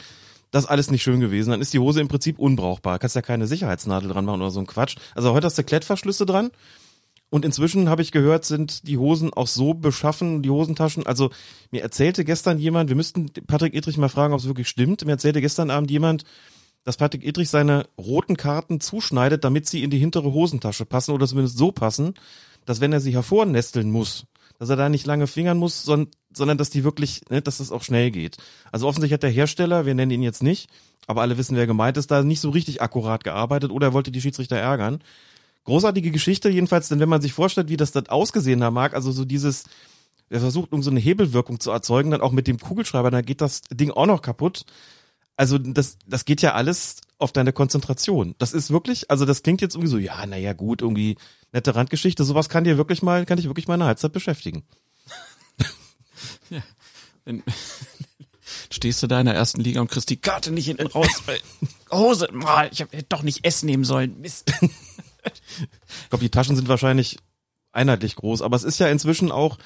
Das 0.51 0.63
ist 0.65 0.69
alles 0.69 0.91
nicht 0.91 1.03
schön 1.03 1.19
gewesen. 1.19 1.51
Dann 1.51 1.61
ist 1.61 1.73
die 1.73 1.79
Hose 1.79 2.01
im 2.01 2.07
Prinzip 2.07 2.39
unbrauchbar. 2.39 2.99
Kannst 2.99 3.15
ja 3.15 3.21
keine 3.21 3.47
Sicherheitsnadel 3.47 4.09
dran 4.09 4.25
machen 4.25 4.41
oder 4.41 4.51
so 4.51 4.59
ein 4.59 4.65
Quatsch. 4.67 4.95
Also 5.15 5.33
heute 5.33 5.45
hast 5.45 5.57
du 5.57 5.63
Klettverschlüsse 5.63 6.25
dran. 6.25 6.49
Und 7.29 7.45
inzwischen 7.45 7.89
habe 7.89 8.01
ich 8.01 8.11
gehört, 8.11 8.45
sind 8.45 8.87
die 8.87 8.97
Hosen 8.97 9.31
auch 9.31 9.47
so 9.47 9.75
beschaffen, 9.75 10.41
die 10.41 10.49
Hosentaschen. 10.49 11.05
Also 11.05 11.29
mir 11.69 11.83
erzählte 11.83 12.25
gestern 12.25 12.57
jemand, 12.57 12.89
wir 12.89 12.95
müssten 12.95 13.27
Patrick 13.45 13.75
Edrich 13.75 13.97
mal 13.97 14.09
fragen, 14.09 14.33
ob 14.33 14.39
es 14.39 14.47
wirklich 14.47 14.67
stimmt. 14.67 15.05
Mir 15.05 15.11
erzählte 15.11 15.41
gestern 15.41 15.69
Abend 15.69 15.91
jemand, 15.91 16.23
dass 16.83 16.97
Patrick 16.97 17.23
Edrich 17.23 17.49
seine 17.49 17.85
roten 17.99 18.35
Karten 18.35 18.79
zuschneidet, 18.79 19.43
damit 19.43 19.67
sie 19.67 19.83
in 19.83 19.91
die 19.91 19.99
hintere 19.99 20.33
Hosentasche 20.33 20.85
passen 20.85 21.11
oder 21.11 21.27
zumindest 21.27 21.57
so 21.57 21.71
passen, 21.71 22.15
dass 22.65 22.81
wenn 22.81 22.93
er 22.93 22.99
sie 22.99 23.13
hervornesteln 23.13 23.91
muss, 23.91 24.25
dass 24.57 24.69
er 24.69 24.75
da 24.75 24.89
nicht 24.89 25.05
lange 25.05 25.27
fingern 25.27 25.57
muss, 25.57 25.83
sondern, 25.83 26.11
sondern 26.33 26.57
dass 26.57 26.71
die 26.71 26.83
wirklich, 26.83 27.21
ne, 27.29 27.41
dass 27.41 27.59
das 27.59 27.71
auch 27.71 27.83
schnell 27.83 28.09
geht. 28.09 28.37
Also 28.71 28.87
offensichtlich 28.87 29.13
hat 29.13 29.23
der 29.23 29.29
Hersteller, 29.29 29.85
wir 29.85 29.93
nennen 29.93 30.11
ihn 30.11 30.23
jetzt 30.23 30.41
nicht, 30.41 30.69
aber 31.05 31.21
alle 31.21 31.37
wissen, 31.37 31.55
wer 31.55 31.67
gemeint 31.67 31.97
ist, 31.97 32.11
da 32.11 32.23
nicht 32.23 32.41
so 32.41 32.49
richtig 32.49 32.81
akkurat 32.81 33.23
gearbeitet 33.23 33.71
oder 33.71 33.87
er 33.87 33.93
wollte 33.93 34.11
die 34.11 34.21
Schiedsrichter 34.21 34.57
ärgern. 34.57 34.99
Großartige 35.69 36.09
Geschichte 36.09 36.49
jedenfalls, 36.49 36.89
denn 36.89 36.99
wenn 36.99 37.09
man 37.09 37.21
sich 37.21 37.33
vorstellt, 37.33 37.69
wie 37.69 37.77
das 37.77 37.91
dann 37.91 38.07
ausgesehen 38.07 38.63
haben 38.63 38.73
mag, 38.73 38.95
also 38.95 39.11
so 39.11 39.23
dieses, 39.23 39.65
er 40.29 40.39
versucht, 40.39 40.73
um 40.73 40.81
so 40.81 40.89
eine 40.89 40.99
Hebelwirkung 40.99 41.59
zu 41.59 41.69
erzeugen, 41.69 42.09
dann 42.09 42.21
auch 42.21 42.31
mit 42.31 42.47
dem 42.47 42.59
Kugelschreiber, 42.59 43.11
dann 43.11 43.23
geht 43.23 43.39
das 43.39 43.61
Ding 43.71 43.91
auch 43.91 44.07
noch 44.07 44.23
kaputt. 44.23 44.65
Also 45.37 45.59
das, 45.59 45.97
das 46.07 46.25
geht 46.25 46.41
ja 46.41 46.53
alles 46.53 47.01
auf 47.19 47.31
deine 47.31 47.53
Konzentration. 47.53 48.33
Das 48.39 48.53
ist 48.53 48.71
wirklich, 48.71 49.11
also 49.11 49.25
das 49.25 49.43
klingt 49.43 49.61
jetzt 49.61 49.75
irgendwie 49.75 49.91
so, 49.91 49.99
ja, 49.99 50.25
naja, 50.25 50.53
gut, 50.53 50.81
irgendwie 50.81 51.17
nette 51.53 51.75
Randgeschichte. 51.75 52.23
Sowas 52.23 52.49
kann 52.49 52.63
dir 52.63 52.77
wirklich 52.77 53.03
mal, 53.03 53.27
kann 53.27 53.37
dich 53.37 53.45
wirklich 53.45 53.67
mal 53.67 53.75
eine 53.75 53.85
Halbzeit 53.85 54.11
beschäftigen. 54.11 54.63
Wenn, 57.25 57.43
stehst 58.71 59.01
du 59.03 59.07
da 59.07 59.19
in 59.19 59.27
der 59.27 59.35
ersten 59.35 59.61
Liga 59.61 59.81
und 59.81 59.89
kriegst 59.89 60.09
die 60.09 60.17
Karte 60.17 60.51
nicht 60.51 60.65
hinten 60.65 60.87
raus. 60.87 61.07
Hose, 61.91 62.27
boah, 62.33 62.67
ich 62.71 62.81
hab, 62.81 62.91
hätte 62.91 63.05
doch 63.09 63.23
nicht 63.23 63.45
S 63.45 63.63
nehmen 63.63 63.83
sollen. 63.83 64.19
Mist. 64.19 64.51
Ich 66.03 66.09
glaube, 66.09 66.23
die 66.23 66.29
Taschen 66.29 66.55
sind 66.55 66.67
wahrscheinlich 66.67 67.17
einheitlich 67.71 68.15
groß, 68.15 68.41
aber 68.41 68.55
es 68.55 68.63
ist 68.63 68.79
ja 68.79 68.87
inzwischen 68.87 69.31
auch, 69.31 69.57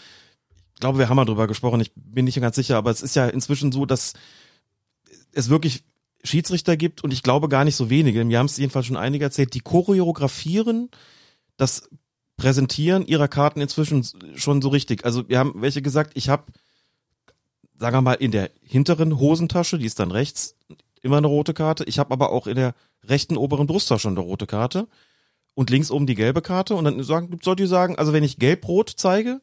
ich 0.74 0.80
glaube, 0.80 1.00
wir 1.00 1.10
haben 1.10 1.16
mal 1.16 1.26
drüber 1.26 1.48
gesprochen, 1.48 1.80
ich 1.80 1.92
bin 1.96 2.26
nicht 2.26 2.40
ganz 2.40 2.56
sicher, 2.56 2.78
aber 2.78 2.92
es 2.92 3.02
ist 3.02 3.16
ja 3.16 3.28
inzwischen 3.28 3.72
so, 3.72 3.86
dass 3.86 4.14
es 5.32 5.50
wirklich 5.50 5.84
Schiedsrichter 6.24 6.78
gibt 6.78 7.04
und 7.04 7.12
ich 7.12 7.24
glaube 7.24 7.50
gar 7.50 7.64
nicht 7.64 7.76
so 7.76 7.90
wenige, 7.90 8.24
mir 8.26 8.40
haben 8.40 8.46
es 8.46 8.58
jedenfalls 8.58 8.86
schon 8.86 8.98
einige 8.98 9.26
erzählt, 9.26 9.54
die 9.54 9.60
choreografieren 9.60 10.90
das 11.58 11.90
Präsentieren 12.36 13.06
ihrer 13.06 13.28
Karten 13.28 13.62
inzwischen 13.62 14.06
schon 14.36 14.62
so 14.62 14.70
richtig. 14.70 15.06
Also 15.06 15.30
wir 15.30 15.38
haben 15.38 15.54
welche 15.62 15.82
gesagt, 15.82 16.14
ich 16.16 16.30
habe, 16.30 16.46
sagen 17.78 17.96
wir 17.96 18.02
mal, 18.02 18.14
in 18.14 18.32
der 18.32 18.50
hinteren 18.62 19.20
Hosentasche, 19.20 19.78
die 19.78 19.86
ist 19.86 20.00
dann 20.00 20.12
rechts, 20.12 20.56
immer 21.02 21.18
eine 21.18 21.28
rote 21.28 21.54
Karte. 21.54 21.84
Ich 21.84 22.00
habe 22.00 22.12
aber 22.12 22.32
auch 22.32 22.48
in 22.48 22.56
der 22.56 22.74
rechten 23.04 23.38
oberen 23.38 23.68
Brusttasche 23.68 24.08
eine 24.08 24.20
rote 24.20 24.48
Karte 24.48 24.88
und 25.56 25.70
links 25.70 25.92
oben 25.92 26.08
die 26.08 26.16
gelbe 26.16 26.42
Karte 26.42 26.76
und 26.76 26.86
dann 26.86 27.04
sagen, 27.04 27.40
sollt 27.42 27.60
ihr 27.60 27.68
sagen, 27.68 27.98
also 27.98 28.14
wenn 28.14 28.24
ich 28.24 28.38
gelb-rot 28.38 28.94
zeige, 28.96 29.40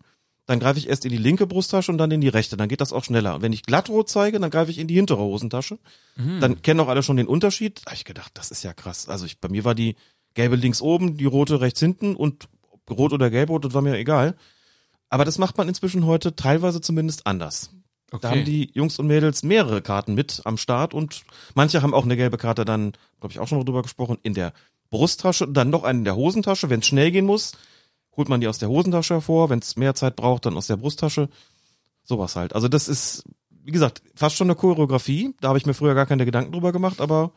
dann 0.47 0.59
greife 0.59 0.81
ich 0.81 0.89
erst 0.89 1.05
in 1.05 1.13
die 1.13 1.17
linke 1.17 1.47
Brusttasche 1.47 1.93
und 1.93 1.99
dann 1.99 2.11
in 2.11 2.21
die 2.21 2.29
rechte, 2.29 2.57
dann 2.57 2.69
geht 2.69 2.81
das 2.81 2.93
auch 2.93 3.05
schneller. 3.05 3.37
Und 3.37 3.43
wenn 3.43 3.53
ich 3.53 3.63
glattrot 3.63 4.09
zeige, 4.09 4.41
dann 4.41 4.51
greife 4.51 4.73
ich 4.73 4.79
in 4.79 4.89
die 4.89 4.95
hintere 4.95 5.21
Hosentasche. 5.21 5.79
Dann 6.41 6.61
kennen 6.63 6.81
auch 6.81 6.89
alle 6.89 7.05
schon 7.05 7.17
den 7.17 7.29
Unterschied. 7.29 7.83
Da 7.85 7.93
ich 7.93 8.05
gedacht, 8.05 8.33
das 8.35 8.51
ist 8.51 8.65
ja 8.65 8.73
krass. 8.73 9.09
Also 9.09 9.27
ich, 9.27 9.39
bei 9.39 9.49
mir 9.49 9.65
war 9.65 9.77
die 9.77 9.95
gelbe 10.35 10.57
links 10.57 10.83
oben, 10.83 11.17
die 11.17 11.25
rote 11.25 11.61
rechts 11.61 11.79
hinten 11.79 12.17
und 12.17 12.49
ob 12.69 12.99
rot 12.99 13.13
oder 13.13 13.31
gelb-rot, 13.31 13.65
das 13.65 13.75
war 13.75 13.83
mir 13.83 13.97
egal. 13.97 14.35
Aber 15.09 15.25
das 15.25 15.39
macht 15.39 15.57
man 15.57 15.69
inzwischen 15.69 16.05
heute 16.05 16.35
teilweise 16.35 16.81
zumindest 16.81 17.27
anders. 17.27 17.71
Da 18.21 18.31
haben 18.31 18.45
die 18.45 18.73
Jungs 18.75 18.99
und 18.99 19.07
Mädels 19.07 19.45
mehrere 19.45 19.83
Karten 19.83 20.15
mit 20.15 20.43
am 20.45 20.57
Start 20.57 20.95
und 20.95 21.23
manche 21.55 21.81
haben 21.81 21.95
auch 21.95 22.05
eine 22.05 22.17
gelbe 22.17 22.39
Karte 22.39 22.65
dann, 22.65 22.93
glaube 23.21 23.33
ich, 23.33 23.39
auch 23.39 23.47
schon 23.47 23.59
mal 23.59 23.65
drüber 23.65 23.83
gesprochen, 23.83 24.19
in 24.25 24.35
der 24.35 24.53
Brusttasche, 24.91 25.49
dann 25.49 25.71
noch 25.71 25.85
eine 25.85 26.01
in 26.01 26.05
der 26.05 26.17
Hosentasche. 26.17 26.69
Wenn 26.69 26.81
es 26.81 26.87
schnell 26.87 27.11
gehen 27.11 27.27
muss, 27.27 27.53
holt 28.17 28.29
man 28.29 28.41
die 28.41 28.49
aus 28.49 28.59
der 28.59 28.69
Hosentasche 28.69 29.15
hervor. 29.15 29.51
Wenn 29.51 29.61
es 29.61 29.77
mehr 29.77 29.95
Zeit 29.95 30.17
braucht, 30.17 30.47
dann 30.47 30.57
aus 30.57 30.67
der 30.67 30.77
Brusttasche. 30.77 31.29
Sowas 32.03 32.37
halt. 32.37 32.55
Also 32.55 32.69
das 32.69 32.89
ist, 32.89 33.25
wie 33.51 33.71
gesagt, 33.71 34.03
fast 34.15 34.37
schon 34.37 34.49
eine 34.49 34.57
Choreografie. 34.57 35.35
Da 35.41 35.49
habe 35.49 35.59
ich 35.59 35.67
mir 35.67 35.75
früher 35.75 35.95
gar 35.95 36.07
keine 36.07 36.25
Gedanken 36.25 36.53
drüber 36.53 36.73
gemacht, 36.73 37.01
aber 37.01 37.33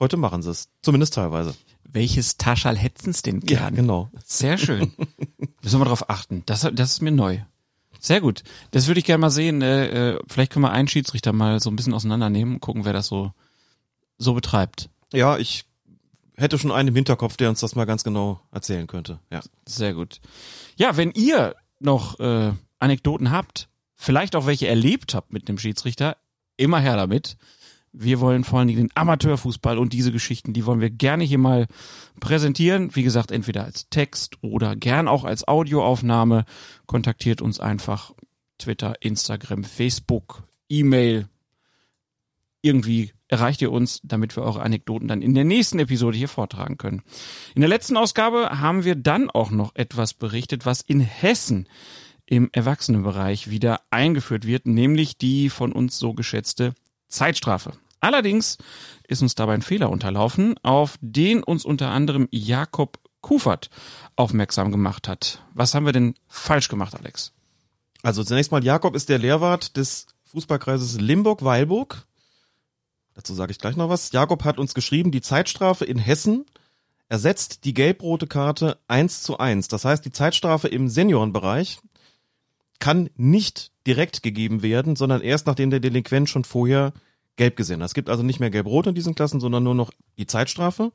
heute 0.00 0.16
machen 0.16 0.42
sie 0.42 0.50
es. 0.50 0.68
Zumindest 0.82 1.14
teilweise. 1.14 1.54
Welches 1.84 2.36
Taschal 2.36 2.76
hätten's 2.76 3.22
denn 3.22 3.40
gern? 3.40 3.74
genau. 3.74 4.10
Sehr 4.24 4.58
schön. 4.58 4.92
Müssen 5.62 5.80
wir 5.80 5.84
drauf 5.84 6.10
achten. 6.10 6.42
Das, 6.46 6.68
das 6.72 6.90
ist 6.92 7.02
mir 7.02 7.12
neu. 7.12 7.38
Sehr 8.00 8.20
gut. 8.20 8.42
Das 8.72 8.88
würde 8.88 8.98
ich 8.98 9.04
gerne 9.06 9.20
mal 9.20 9.30
sehen. 9.30 9.62
Äh, 9.62 10.14
äh, 10.14 10.18
vielleicht 10.26 10.52
können 10.52 10.64
wir 10.64 10.72
einen 10.72 10.88
Schiedsrichter 10.88 11.32
mal 11.32 11.60
so 11.60 11.70
ein 11.70 11.76
bisschen 11.76 11.94
auseinandernehmen 11.94 12.54
und 12.54 12.60
gucken, 12.60 12.84
wer 12.84 12.92
das 12.92 13.06
so, 13.06 13.32
so 14.18 14.34
betreibt. 14.34 14.90
Ja, 15.12 15.38
ich 15.38 15.66
hätte 16.36 16.58
schon 16.58 16.72
einen 16.72 16.88
im 16.88 16.94
Hinterkopf, 16.94 17.36
der 17.36 17.48
uns 17.48 17.60
das 17.60 17.74
mal 17.74 17.84
ganz 17.84 18.04
genau 18.04 18.40
erzählen 18.50 18.86
könnte. 18.86 19.20
Ja. 19.30 19.40
Sehr 19.66 19.94
gut. 19.94 20.20
Ja, 20.76 20.96
wenn 20.96 21.10
ihr 21.12 21.54
noch 21.78 22.18
äh, 22.20 22.52
Anekdoten 22.78 23.30
habt, 23.30 23.68
vielleicht 23.94 24.36
auch 24.36 24.46
welche 24.46 24.68
erlebt 24.68 25.14
habt 25.14 25.32
mit 25.32 25.48
einem 25.48 25.58
Schiedsrichter, 25.58 26.16
immer 26.56 26.80
her 26.80 26.96
damit. 26.96 27.36
Wir 27.94 28.20
wollen 28.20 28.42
vor 28.42 28.58
allen 28.58 28.68
Dingen 28.68 28.88
den 28.88 28.96
Amateurfußball 28.96 29.76
und 29.76 29.92
diese 29.92 30.12
Geschichten, 30.12 30.54
die 30.54 30.64
wollen 30.64 30.80
wir 30.80 30.88
gerne 30.88 31.24
hier 31.24 31.38
mal 31.38 31.66
präsentieren. 32.20 32.94
Wie 32.96 33.02
gesagt, 33.02 33.30
entweder 33.30 33.64
als 33.64 33.90
Text 33.90 34.38
oder 34.40 34.76
gern 34.76 35.08
auch 35.08 35.24
als 35.24 35.46
Audioaufnahme. 35.46 36.46
Kontaktiert 36.86 37.42
uns 37.42 37.60
einfach 37.60 38.12
Twitter, 38.58 38.94
Instagram, 39.00 39.62
Facebook, 39.62 40.44
E-Mail. 40.70 41.28
Irgendwie 42.62 43.12
erreicht 43.32 43.62
ihr 43.62 43.72
uns, 43.72 44.00
damit 44.04 44.36
wir 44.36 44.42
eure 44.42 44.60
Anekdoten 44.60 45.08
dann 45.08 45.22
in 45.22 45.34
der 45.34 45.44
nächsten 45.44 45.78
Episode 45.78 46.18
hier 46.18 46.28
vortragen 46.28 46.76
können. 46.76 47.02
In 47.54 47.62
der 47.62 47.68
letzten 47.70 47.96
Ausgabe 47.96 48.60
haben 48.60 48.84
wir 48.84 48.94
dann 48.94 49.30
auch 49.30 49.50
noch 49.50 49.74
etwas 49.74 50.12
berichtet, 50.12 50.66
was 50.66 50.82
in 50.82 51.00
Hessen 51.00 51.66
im 52.26 52.50
Erwachsenenbereich 52.52 53.48
wieder 53.48 53.80
eingeführt 53.90 54.46
wird, 54.46 54.66
nämlich 54.66 55.16
die 55.16 55.48
von 55.48 55.72
uns 55.72 55.98
so 55.98 56.12
geschätzte 56.12 56.74
Zeitstrafe. 57.08 57.72
Allerdings 58.00 58.58
ist 59.08 59.22
uns 59.22 59.34
dabei 59.34 59.54
ein 59.54 59.62
Fehler 59.62 59.88
unterlaufen, 59.88 60.54
auf 60.62 60.98
den 61.00 61.42
uns 61.42 61.64
unter 61.64 61.90
anderem 61.90 62.28
Jakob 62.30 62.98
Kufert 63.22 63.70
aufmerksam 64.14 64.70
gemacht 64.72 65.08
hat. 65.08 65.42
Was 65.54 65.74
haben 65.74 65.86
wir 65.86 65.92
denn 65.92 66.16
falsch 66.28 66.68
gemacht, 66.68 66.94
Alex? 66.94 67.32
Also 68.02 68.24
zunächst 68.24 68.52
mal, 68.52 68.62
Jakob 68.62 68.94
ist 68.94 69.08
der 69.08 69.18
Lehrwart 69.18 69.78
des 69.78 70.08
Fußballkreises 70.24 71.00
Limburg-Weilburg. 71.00 72.06
Dazu 73.14 73.34
sage 73.34 73.52
ich 73.52 73.58
gleich 73.58 73.76
noch 73.76 73.88
was. 73.88 74.12
Jakob 74.12 74.44
hat 74.44 74.58
uns 74.58 74.74
geschrieben, 74.74 75.10
die 75.10 75.20
Zeitstrafe 75.20 75.84
in 75.84 75.98
Hessen 75.98 76.46
ersetzt 77.08 77.64
die 77.64 77.74
gelb-rote 77.74 78.26
Karte 78.26 78.78
eins 78.88 79.22
zu 79.22 79.38
eins. 79.38 79.68
Das 79.68 79.84
heißt, 79.84 80.04
die 80.04 80.12
Zeitstrafe 80.12 80.68
im 80.68 80.88
Seniorenbereich 80.88 81.80
kann 82.78 83.10
nicht 83.16 83.70
direkt 83.86 84.22
gegeben 84.22 84.62
werden, 84.62 84.96
sondern 84.96 85.20
erst 85.20 85.46
nachdem 85.46 85.70
der 85.70 85.80
Delinquent 85.80 86.28
schon 86.28 86.44
vorher 86.44 86.92
gelb 87.36 87.56
gesehen 87.56 87.80
hat. 87.80 87.86
Es 87.86 87.94
gibt 87.94 88.08
also 88.08 88.22
nicht 88.22 88.40
mehr 88.40 88.50
gelb-rot 88.50 88.86
in 88.86 88.94
diesen 88.94 89.14
Klassen, 89.14 89.40
sondern 89.40 89.62
nur 89.62 89.74
noch 89.74 89.90
die 90.18 90.26
Zeitstrafe. 90.26 90.92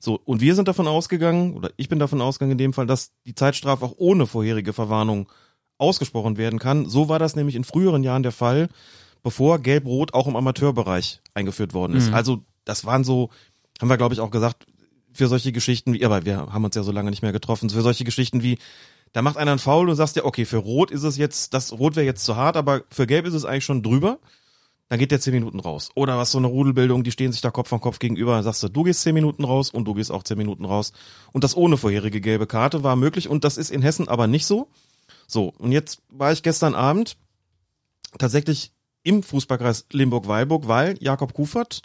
So, 0.00 0.20
und 0.24 0.40
wir 0.42 0.54
sind 0.54 0.68
davon 0.68 0.86
ausgegangen, 0.86 1.54
oder 1.54 1.70
ich 1.76 1.88
bin 1.88 1.98
davon 1.98 2.20
ausgegangen 2.20 2.52
in 2.52 2.58
dem 2.58 2.72
Fall, 2.74 2.86
dass 2.86 3.12
die 3.24 3.34
Zeitstrafe 3.34 3.84
auch 3.86 3.94
ohne 3.96 4.26
vorherige 4.26 4.72
Verwarnung 4.72 5.30
ausgesprochen 5.78 6.36
werden 6.36 6.58
kann. 6.58 6.88
So 6.88 7.08
war 7.08 7.18
das 7.18 7.36
nämlich 7.36 7.56
in 7.56 7.64
früheren 7.64 8.02
Jahren 8.02 8.22
der 8.22 8.32
Fall, 8.32 8.68
bevor 9.24 9.58
Gelb-Rot 9.58 10.14
auch 10.14 10.28
im 10.28 10.36
Amateurbereich 10.36 11.20
eingeführt 11.32 11.74
worden 11.74 11.96
ist. 11.96 12.12
Also 12.12 12.44
das 12.64 12.84
waren 12.84 13.02
so, 13.02 13.30
haben 13.80 13.88
wir 13.88 13.96
glaube 13.96 14.14
ich 14.14 14.20
auch 14.20 14.30
gesagt, 14.30 14.66
für 15.12 15.28
solche 15.28 15.50
Geschichten 15.50 15.94
wie, 15.94 16.04
aber 16.04 16.24
wir 16.24 16.38
haben 16.52 16.64
uns 16.64 16.76
ja 16.76 16.82
so 16.82 16.92
lange 16.92 17.10
nicht 17.10 17.22
mehr 17.22 17.32
getroffen, 17.32 17.70
für 17.70 17.82
solche 17.82 18.04
Geschichten 18.04 18.42
wie, 18.42 18.58
da 19.12 19.22
macht 19.22 19.36
einer 19.36 19.52
einen 19.52 19.60
Foul 19.60 19.88
und 19.88 19.96
sagst 19.96 20.16
ja, 20.16 20.24
okay, 20.24 20.44
für 20.44 20.58
Rot 20.58 20.90
ist 20.90 21.04
es 21.04 21.16
jetzt, 21.16 21.54
das 21.54 21.72
Rot 21.72 21.96
wäre 21.96 22.06
jetzt 22.06 22.24
zu 22.24 22.36
hart, 22.36 22.56
aber 22.56 22.82
für 22.90 23.06
Gelb 23.06 23.26
ist 23.26 23.34
es 23.34 23.44
eigentlich 23.44 23.64
schon 23.64 23.82
drüber. 23.82 24.18
Dann 24.90 24.98
geht 24.98 25.12
der 25.12 25.20
zehn 25.20 25.32
Minuten 25.32 25.60
raus. 25.60 25.88
Oder 25.94 26.18
was 26.18 26.30
so 26.30 26.36
eine 26.36 26.46
Rudelbildung, 26.46 27.04
die 27.04 27.10
stehen 27.10 27.32
sich 27.32 27.40
da 27.40 27.50
Kopf 27.50 27.72
an 27.72 27.80
Kopf 27.80 27.98
gegenüber, 27.98 28.42
sagst 28.42 28.62
du, 28.62 28.68
du 28.68 28.82
gehst 28.82 29.00
zehn 29.00 29.14
Minuten 29.14 29.44
raus 29.44 29.70
und 29.70 29.86
du 29.86 29.94
gehst 29.94 30.12
auch 30.12 30.22
zehn 30.24 30.36
Minuten 30.36 30.66
raus. 30.66 30.92
Und 31.32 31.42
das 31.42 31.56
ohne 31.56 31.78
vorherige 31.78 32.20
gelbe 32.20 32.46
Karte 32.46 32.82
war 32.82 32.94
möglich 32.94 33.28
und 33.28 33.44
das 33.44 33.56
ist 33.56 33.70
in 33.70 33.80
Hessen 33.80 34.08
aber 34.08 34.26
nicht 34.26 34.44
so. 34.44 34.68
So, 35.26 35.54
und 35.58 35.72
jetzt 35.72 36.02
war 36.10 36.32
ich 36.32 36.42
gestern 36.42 36.74
Abend 36.74 37.16
tatsächlich 38.18 38.72
im 39.04 39.22
Fußballkreis 39.22 39.86
Limburg-Weilburg, 39.92 40.66
weil 40.66 40.96
Jakob 41.00 41.32
Kufert 41.32 41.82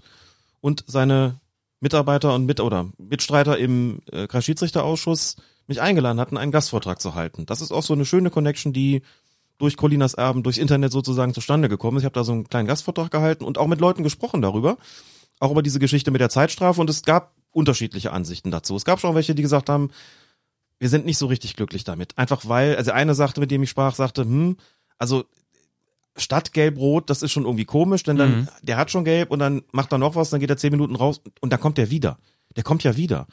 und 0.61 0.83
seine 0.87 1.39
Mitarbeiter 1.79 2.33
und 2.33 2.45
Mit 2.45 2.59
oder 2.59 2.89
Mitstreiter 2.97 3.57
im 3.57 3.99
äh, 4.11 4.27
Kreisschiedsrichterausschuss 4.27 5.35
mich 5.67 5.81
eingeladen 5.81 6.19
hatten, 6.19 6.37
einen 6.37 6.51
Gastvortrag 6.51 6.99
zu 6.99 7.13
halten. 7.13 7.45
Das 7.45 7.61
ist 7.61 7.71
auch 7.71 7.83
so 7.83 7.93
eine 7.93 8.05
schöne 8.05 8.31
Connection, 8.31 8.73
die 8.73 9.03
durch 9.59 9.77
Colinas 9.77 10.15
Erben, 10.15 10.41
durchs 10.41 10.57
Internet 10.57 10.91
sozusagen 10.91 11.33
zustande 11.33 11.69
gekommen 11.69 11.97
ist. 11.97 12.01
Ich 12.01 12.05
habe 12.05 12.13
da 12.13 12.23
so 12.23 12.31
einen 12.31 12.49
kleinen 12.49 12.67
Gastvortrag 12.67 13.11
gehalten 13.11 13.43
und 13.43 13.57
auch 13.57 13.67
mit 13.67 13.79
Leuten 13.79 14.03
gesprochen 14.03 14.41
darüber, 14.41 14.77
auch 15.39 15.51
über 15.51 15.61
diese 15.61 15.79
Geschichte 15.79 16.11
mit 16.11 16.21
der 16.21 16.29
Zeitstrafe 16.29 16.81
und 16.81 16.89
es 16.89 17.03
gab 17.03 17.33
unterschiedliche 17.51 18.11
Ansichten 18.11 18.51
dazu. 18.51 18.75
Es 18.75 18.85
gab 18.85 18.99
schon 18.99 19.15
welche, 19.15 19.35
die 19.35 19.41
gesagt 19.41 19.69
haben, 19.69 19.91
wir 20.79 20.89
sind 20.89 21.05
nicht 21.05 21.17
so 21.17 21.27
richtig 21.27 21.55
glücklich 21.55 21.83
damit. 21.83 22.17
Einfach 22.17 22.47
weil, 22.47 22.77
also 22.77 22.91
eine 22.91 23.13
sagte, 23.13 23.41
mit 23.41 23.51
dem 23.51 23.63
ich 23.63 23.69
sprach, 23.69 23.95
sagte, 23.95 24.21
hm, 24.21 24.57
also 24.97 25.25
statt 26.19 26.53
gelb-rot, 26.53 27.09
das 27.09 27.21
ist 27.21 27.31
schon 27.31 27.43
irgendwie 27.43 27.65
komisch, 27.65 28.03
denn 28.03 28.17
dann, 28.17 28.41
Mhm. 28.41 28.47
der 28.61 28.77
hat 28.77 28.91
schon 28.91 29.03
gelb 29.05 29.31
und 29.31 29.39
dann 29.39 29.63
macht 29.71 29.91
er 29.91 29.97
noch 29.97 30.15
was, 30.15 30.29
dann 30.29 30.39
geht 30.39 30.49
er 30.49 30.57
zehn 30.57 30.71
Minuten 30.71 30.95
raus 30.95 31.21
und 31.41 31.51
dann 31.53 31.59
kommt 31.59 31.77
er 31.79 31.89
wieder. 31.89 32.17
Der 32.55 32.63
kommt 32.63 32.83
ja 32.83 32.95
wieder. 32.97 33.27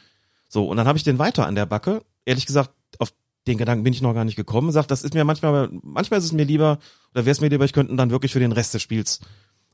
So, 0.48 0.66
und 0.68 0.76
dann 0.76 0.86
habe 0.86 0.96
ich 0.98 1.04
den 1.04 1.18
weiter 1.18 1.46
an 1.46 1.54
der 1.54 1.66
Backe. 1.66 2.02
Ehrlich 2.24 2.46
gesagt, 2.46 2.70
auf 2.98 3.12
den 3.46 3.58
Gedanken 3.58 3.84
bin 3.84 3.92
ich 3.92 4.02
noch 4.02 4.14
gar 4.14 4.24
nicht 4.24 4.36
gekommen. 4.36 4.72
Sagt, 4.72 4.90
das 4.90 5.02
ist 5.04 5.14
mir 5.14 5.24
manchmal, 5.24 5.68
manchmal 5.82 6.18
ist 6.18 6.24
es 6.26 6.32
mir 6.32 6.44
lieber, 6.44 6.78
oder 7.12 7.24
wäre 7.24 7.32
es 7.32 7.40
mir 7.40 7.48
lieber, 7.48 7.64
ich 7.64 7.72
könnte 7.72 7.92
ihn 7.92 7.96
dann 7.96 8.10
wirklich 8.10 8.32
für 8.32 8.40
den 8.40 8.52
Rest 8.52 8.74
des 8.74 8.82
Spiels 8.82 9.20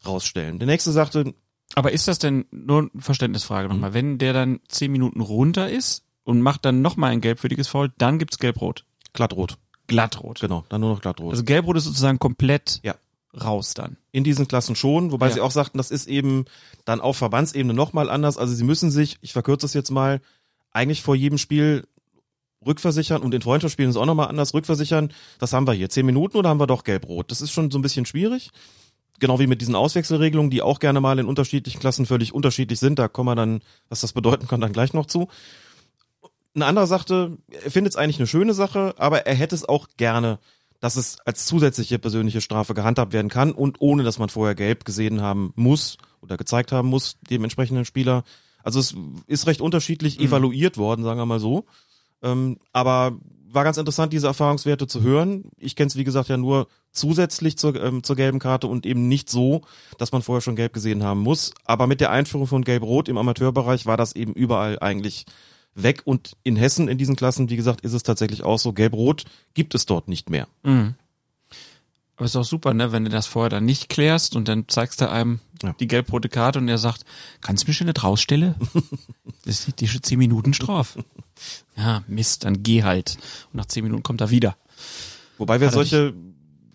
rausstellen. 0.06 0.58
Der 0.58 0.66
nächste 0.66 0.92
sagte, 0.92 1.34
Aber 1.74 1.92
ist 1.92 2.06
das 2.06 2.18
denn 2.18 2.44
nur 2.50 2.90
eine 2.92 3.02
Verständnisfrage 3.02 3.68
nochmal? 3.68 3.94
Wenn 3.94 4.18
der 4.18 4.32
dann 4.34 4.60
zehn 4.68 4.92
Minuten 4.92 5.20
runter 5.22 5.70
ist 5.70 6.04
und 6.24 6.42
macht 6.42 6.64
dann 6.66 6.82
nochmal 6.82 7.12
ein 7.12 7.22
gelbwürdiges 7.22 7.68
Foul, 7.68 7.90
dann 7.96 8.18
gibt's 8.18 8.38
gelb-rot. 8.38 8.84
glattrot. 9.14 9.56
Glattrot. 9.92 10.40
Genau, 10.40 10.64
dann 10.68 10.80
nur 10.80 10.90
noch 10.90 11.00
glattrot. 11.00 11.30
Also 11.30 11.44
gelb-rot 11.44 11.76
ist 11.76 11.84
sozusagen 11.84 12.18
komplett 12.18 12.80
Ja. 12.82 12.94
raus 13.40 13.74
dann. 13.74 13.96
in 14.14 14.24
diesen 14.24 14.46
Klassen 14.46 14.76
schon, 14.76 15.10
wobei 15.12 15.28
Ja. 15.28 15.32
sie 15.34 15.40
auch 15.40 15.50
sagten, 15.50 15.78
das 15.78 15.90
ist 15.90 16.06
eben 16.06 16.44
dann 16.84 17.00
auf 17.00 17.16
Verbandsebene 17.16 17.72
nochmal 17.72 18.10
anders. 18.10 18.36
Also 18.36 18.54
sie 18.54 18.64
müssen 18.64 18.90
sich, 18.90 19.16
ich 19.22 19.32
verkürze 19.32 19.64
es 19.64 19.72
jetzt 19.72 19.90
mal, 19.90 20.20
eigentlich 20.70 21.00
vor 21.02 21.14
jedem 21.14 21.38
Spiel 21.38 21.84
rückversichern 22.66 23.22
und 23.22 23.34
in 23.34 23.42
Freundschaftsspielen 23.42 23.88
ist 23.90 23.96
es 23.96 24.00
auch 24.02 24.06
nochmal 24.06 24.28
anders, 24.28 24.54
rückversichern, 24.54 25.12
was 25.38 25.52
haben 25.52 25.66
wir 25.66 25.72
hier, 25.72 25.88
zehn 25.88 26.06
Minuten 26.06 26.36
oder 26.36 26.48
haben 26.50 26.60
wir 26.60 26.66
doch 26.66 26.84
gelb-rot? 26.84 27.30
Das 27.30 27.40
ist 27.40 27.50
schon 27.52 27.70
so 27.70 27.78
ein 27.78 27.82
bisschen 27.82 28.06
schwierig. 28.06 28.50
Genau 29.18 29.38
wie 29.38 29.46
mit 29.46 29.60
diesen 29.60 29.74
Auswechselregelungen, 29.76 30.50
die 30.50 30.62
auch 30.62 30.78
gerne 30.80 31.00
mal 31.00 31.18
in 31.18 31.26
unterschiedlichen 31.26 31.80
Klassen 31.80 32.06
völlig 32.06 32.34
unterschiedlich 32.34 32.80
sind. 32.80 32.98
Da 32.98 33.08
kommen 33.08 33.28
wir 33.28 33.34
dann, 33.36 33.60
was 33.88 34.00
das 34.00 34.12
bedeuten 34.12 34.46
kann, 34.48 34.60
dann 34.60 34.72
gleich 34.72 34.92
noch 34.94 35.06
zu. 35.06 35.28
Ein 36.54 36.62
anderer 36.62 36.86
sagte, 36.86 37.38
er 37.50 37.70
findet 37.70 37.94
es 37.94 37.96
eigentlich 37.96 38.18
eine 38.18 38.26
schöne 38.26 38.54
Sache, 38.54 38.94
aber 38.98 39.26
er 39.26 39.34
hätte 39.34 39.54
es 39.54 39.66
auch 39.66 39.88
gerne, 39.96 40.38
dass 40.80 40.96
es 40.96 41.18
als 41.24 41.46
zusätzliche 41.46 41.98
persönliche 41.98 42.40
Strafe 42.40 42.74
gehandhabt 42.74 43.12
werden 43.12 43.30
kann 43.30 43.52
und 43.52 43.80
ohne, 43.80 44.02
dass 44.02 44.18
man 44.18 44.28
vorher 44.28 44.54
gelb 44.54 44.84
gesehen 44.84 45.22
haben 45.22 45.52
muss 45.54 45.96
oder 46.20 46.36
gezeigt 46.36 46.72
haben 46.72 46.88
muss, 46.88 47.18
dem 47.30 47.44
entsprechenden 47.44 47.84
Spieler. 47.84 48.24
Also 48.62 48.80
es 48.80 48.94
ist 49.26 49.46
recht 49.46 49.60
unterschiedlich 49.60 50.20
evaluiert 50.20 50.76
worden, 50.76 51.04
sagen 51.04 51.18
wir 51.18 51.26
mal 51.26 51.40
so. 51.40 51.64
Ähm, 52.22 52.58
aber 52.72 53.18
war 53.52 53.64
ganz 53.64 53.76
interessant, 53.76 54.12
diese 54.12 54.26
Erfahrungswerte 54.26 54.86
zu 54.86 55.02
hören. 55.02 55.44
Ich 55.58 55.76
kenne 55.76 55.88
es, 55.88 55.96
wie 55.96 56.04
gesagt, 56.04 56.28
ja 56.28 56.36
nur 56.36 56.68
zusätzlich 56.90 57.58
zur, 57.58 57.80
ähm, 57.82 58.02
zur 58.02 58.16
gelben 58.16 58.38
Karte 58.38 58.66
und 58.66 58.86
eben 58.86 59.08
nicht 59.08 59.28
so, 59.28 59.62
dass 59.98 60.12
man 60.12 60.22
vorher 60.22 60.40
schon 60.40 60.56
gelb 60.56 60.72
gesehen 60.72 61.02
haben 61.02 61.20
muss. 61.20 61.52
Aber 61.64 61.86
mit 61.86 62.00
der 62.00 62.10
Einführung 62.10 62.46
von 62.46 62.64
Gelb-Rot 62.64 63.08
im 63.08 63.18
Amateurbereich 63.18 63.86
war 63.86 63.96
das 63.96 64.16
eben 64.16 64.32
überall 64.32 64.78
eigentlich 64.80 65.26
weg. 65.74 66.02
Und 66.04 66.36
in 66.42 66.56
Hessen 66.56 66.88
in 66.88 66.98
diesen 66.98 67.16
Klassen, 67.16 67.50
wie 67.50 67.56
gesagt, 67.56 67.82
ist 67.82 67.92
es 67.92 68.02
tatsächlich 68.02 68.42
auch 68.42 68.58
so, 68.58 68.72
Gelb-Rot 68.72 69.24
gibt 69.54 69.74
es 69.74 69.86
dort 69.86 70.08
nicht 70.08 70.30
mehr. 70.30 70.48
Mhm. 70.62 70.94
Aber 72.16 72.26
ist 72.26 72.36
auch 72.36 72.44
super, 72.44 72.74
ne, 72.74 72.92
wenn 72.92 73.04
du 73.04 73.10
das 73.10 73.26
vorher 73.26 73.48
dann 73.48 73.64
nicht 73.64 73.88
klärst 73.88 74.36
und 74.36 74.46
dann 74.46 74.68
zeigst 74.68 75.00
du 75.00 75.10
einem 75.10 75.40
Ja. 75.62 75.74
die 75.80 75.88
gelb-rote 75.88 76.28
Karte 76.28 76.58
und 76.58 76.68
er 76.68 76.78
sagt, 76.78 77.04
kannst 77.40 77.64
du 77.64 77.68
mir 77.70 77.74
schon 77.74 77.86
nicht 77.86 78.04
rausstellen? 78.04 78.54
das 79.44 79.66
ist 79.66 79.80
die 79.80 79.88
schon 79.88 80.02
zehn 80.02 80.18
Minuten 80.18 80.52
Straf. 80.54 80.98
Ja, 81.76 82.04
Mist, 82.06 82.44
dann 82.44 82.62
geh 82.62 82.82
halt. 82.82 83.16
Und 83.52 83.56
nach 83.56 83.66
zehn 83.66 83.82
Minuten 83.82 84.02
kommt 84.02 84.20
er 84.20 84.30
wieder. 84.30 84.56
Wobei 85.38 85.60
wir 85.60 85.70
solche 85.70 86.12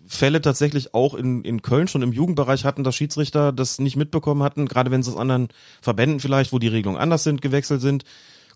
Fälle 0.06 0.42
tatsächlich 0.42 0.92
auch 0.94 1.14
in, 1.14 1.42
in 1.44 1.62
Köln 1.62 1.86
schon 1.86 2.02
im 2.02 2.12
Jugendbereich 2.12 2.64
hatten, 2.64 2.82
dass 2.82 2.96
Schiedsrichter 2.96 3.52
das 3.52 3.78
nicht 3.78 3.96
mitbekommen 3.96 4.42
hatten, 4.42 4.66
gerade 4.66 4.90
wenn 4.90 5.00
es 5.00 5.08
aus 5.08 5.16
anderen 5.16 5.48
Verbänden 5.80 6.18
vielleicht, 6.18 6.52
wo 6.52 6.58
die 6.58 6.68
Regelungen 6.68 7.00
anders 7.00 7.24
sind, 7.24 7.42
gewechselt 7.42 7.80
sind, 7.80 8.04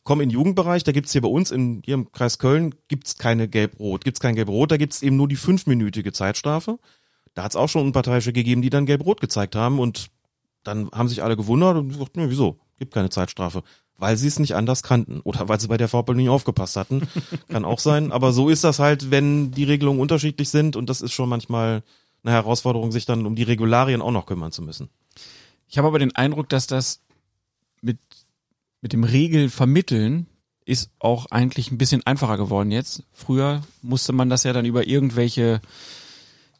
kommen 0.04 0.22
in 0.22 0.28
den 0.28 0.34
Jugendbereich, 0.34 0.84
da 0.84 0.92
gibt's 0.92 1.12
hier 1.12 1.20
bei 1.20 1.28
uns 1.28 1.50
in, 1.50 1.82
hier 1.84 1.94
im 1.94 2.10
Kreis 2.12 2.38
Köln, 2.38 2.74
gibt's 2.88 3.16
keine 3.16 3.48
Gelb-Rot, 3.48 4.04
gibt's 4.04 4.20
kein 4.20 4.34
Gelb-Rot, 4.34 4.70
da 4.72 4.76
gibt's 4.76 5.02
eben 5.02 5.16
nur 5.16 5.28
die 5.28 5.36
fünfminütige 5.36 6.12
Zeitstrafe. 6.12 6.78
Da 7.34 7.44
hat's 7.44 7.56
auch 7.56 7.68
schon 7.68 7.86
Unparteiische 7.86 8.32
gegeben, 8.32 8.62
die 8.62 8.70
dann 8.70 8.86
Gelb-Rot 8.86 9.20
gezeigt 9.20 9.54
haben 9.56 9.78
und 9.78 10.10
dann 10.64 10.90
haben 10.92 11.08
sich 11.08 11.22
alle 11.22 11.36
gewundert 11.36 11.76
und 11.76 11.88
gesagt, 11.88 12.16
nee, 12.16 12.28
wieso? 12.28 12.58
Gibt 12.78 12.94
keine 12.94 13.10
Zeitstrafe. 13.10 13.62
Weil 13.96 14.16
sie 14.16 14.26
es 14.26 14.38
nicht 14.38 14.54
anders 14.54 14.82
kannten 14.82 15.20
oder 15.20 15.48
weil 15.48 15.60
sie 15.60 15.68
bei 15.68 15.76
der 15.76 15.88
Vorbild 15.88 16.16
nicht 16.18 16.28
aufgepasst 16.28 16.76
hatten. 16.76 17.08
Kann 17.48 17.64
auch 17.64 17.78
sein. 17.78 18.10
Aber 18.10 18.32
so 18.32 18.48
ist 18.48 18.64
das 18.64 18.78
halt, 18.78 19.10
wenn 19.10 19.52
die 19.52 19.64
Regelungen 19.64 20.00
unterschiedlich 20.00 20.48
sind 20.48 20.76
und 20.76 20.90
das 20.90 21.00
ist 21.00 21.12
schon 21.12 21.28
manchmal 21.28 21.82
eine 22.24 22.34
Herausforderung, 22.34 22.92
sich 22.92 23.06
dann 23.06 23.26
um 23.26 23.34
die 23.34 23.42
Regularien 23.42 24.02
auch 24.02 24.10
noch 24.10 24.26
kümmern 24.26 24.52
zu 24.52 24.62
müssen. 24.62 24.88
Ich 25.68 25.78
habe 25.78 25.88
aber 25.88 25.98
den 25.98 26.14
Eindruck, 26.14 26.48
dass 26.48 26.66
das 26.66 27.00
mit, 27.80 27.98
mit 28.82 28.92
dem 28.92 29.04
Regelvermitteln 29.04 30.26
ist 30.64 30.90
auch 30.98 31.26
eigentlich 31.30 31.70
ein 31.70 31.78
bisschen 31.78 32.04
einfacher 32.04 32.36
geworden 32.36 32.70
jetzt. 32.70 33.04
Früher 33.12 33.62
musste 33.80 34.12
man 34.12 34.28
das 34.28 34.42
ja 34.44 34.52
dann 34.52 34.66
über 34.66 34.86
irgendwelche 34.86 35.60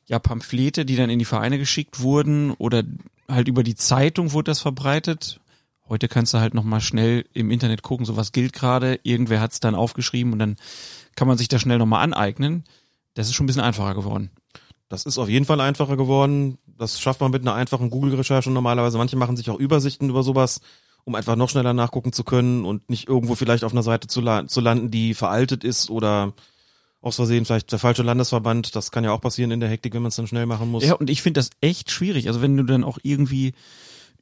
ja, 0.07 0.19
Pamphlete, 0.19 0.85
die 0.85 0.97
dann 0.97 1.11
in 1.11 1.19
die 1.19 1.25
Vereine 1.25 1.59
geschickt 1.59 2.01
wurden 2.01 2.53
oder 2.53 2.85
halt 3.29 3.49
über 3.49 3.63
die 3.63 3.75
Zeitung 3.75 4.33
wurde 4.33 4.51
das 4.51 4.61
verbreitet. 4.61 5.41
Heute 5.89 6.09
kannst 6.09 6.33
du 6.33 6.39
halt 6.39 6.55
nochmal 6.55 6.81
schnell 6.81 7.25
im 7.35 7.51
Internet 7.51 7.83
gucken, 7.83 8.07
so 8.07 8.17
was 8.17 8.33
gilt 8.33 8.53
gerade, 8.53 8.99
irgendwer 9.03 9.41
hat 9.41 9.53
es 9.53 9.61
dann 9.61 9.75
aufgeschrieben 9.75 10.33
und 10.33 10.39
dann 10.39 10.57
kann 11.17 11.29
man 11.29 11.39
sich 11.39 11.49
das 11.49 11.61
schnell 11.61 11.79
nochmal 11.79 12.03
aneignen. 12.03 12.65
Das 13.15 13.29
ist 13.29 13.35
schon 13.35 13.45
ein 13.45 13.49
bisschen 13.49 13.63
einfacher 13.63 13.95
geworden. 13.95 14.31
Das 14.89 15.05
ist 15.05 15.19
auf 15.19 15.29
jeden 15.29 15.45
Fall 15.45 15.61
einfacher 15.61 15.97
geworden. 15.97 16.59
Das 16.79 17.01
schafft 17.01 17.21
man 17.21 17.31
mit 17.31 17.43
einer 17.43 17.55
einfachen 17.55 17.91
Google-Recherche 17.91 18.51
normalerweise. 18.51 18.99
Manche 18.99 19.17
machen 19.17 19.37
sich 19.37 19.51
auch 19.51 19.59
Übersichten 19.59 20.09
über 20.09 20.23
sowas, 20.23 20.61
um 21.05 21.15
einfach 21.15 21.37
noch 21.37 21.51
schneller 21.51 21.75
nachgucken 21.75 22.13
zu 22.13 22.25
können 22.25 22.65
und 22.65 22.89
nicht 22.89 23.09
irgendwo 23.09 23.35
vielleicht 23.35 23.65
auf 23.65 23.73
einer 23.73 23.83
Seite 23.83 24.09
zu, 24.09 24.21
la 24.21 24.47
zu 24.47 24.61
landen, 24.61 24.91
die 24.91 25.15
veraltet 25.15 25.65
ist 25.65 25.91
oder 25.91 26.33
aus 27.01 27.17
Versehen 27.17 27.45
vielleicht 27.45 27.73
der 27.73 27.79
falsche 27.79 28.03
Landesverband. 28.03 28.77
Das 28.77 28.93
kann 28.93 29.05
ja 29.05 29.13
auch 29.13 29.21
passieren 29.21 29.51
in 29.51 29.61
der 29.61 29.69
Hektik, 29.69 29.95
wenn 29.95 30.03
man 30.03 30.11
es 30.11 30.17
dann 30.17 30.29
schnell 30.29 30.47
machen 30.47 30.71
muss. 30.71 30.85
Ja, 30.85 30.95
und 30.95 31.11
ich 31.11 31.23
finde 31.23 31.41
das 31.41 31.51
echt 31.61 31.91
schwierig. 31.91 32.29
Also 32.29 32.41
wenn 32.41 32.57
du 32.57 32.63
dann 32.63 32.85
auch 32.85 32.99
irgendwie 33.03 33.55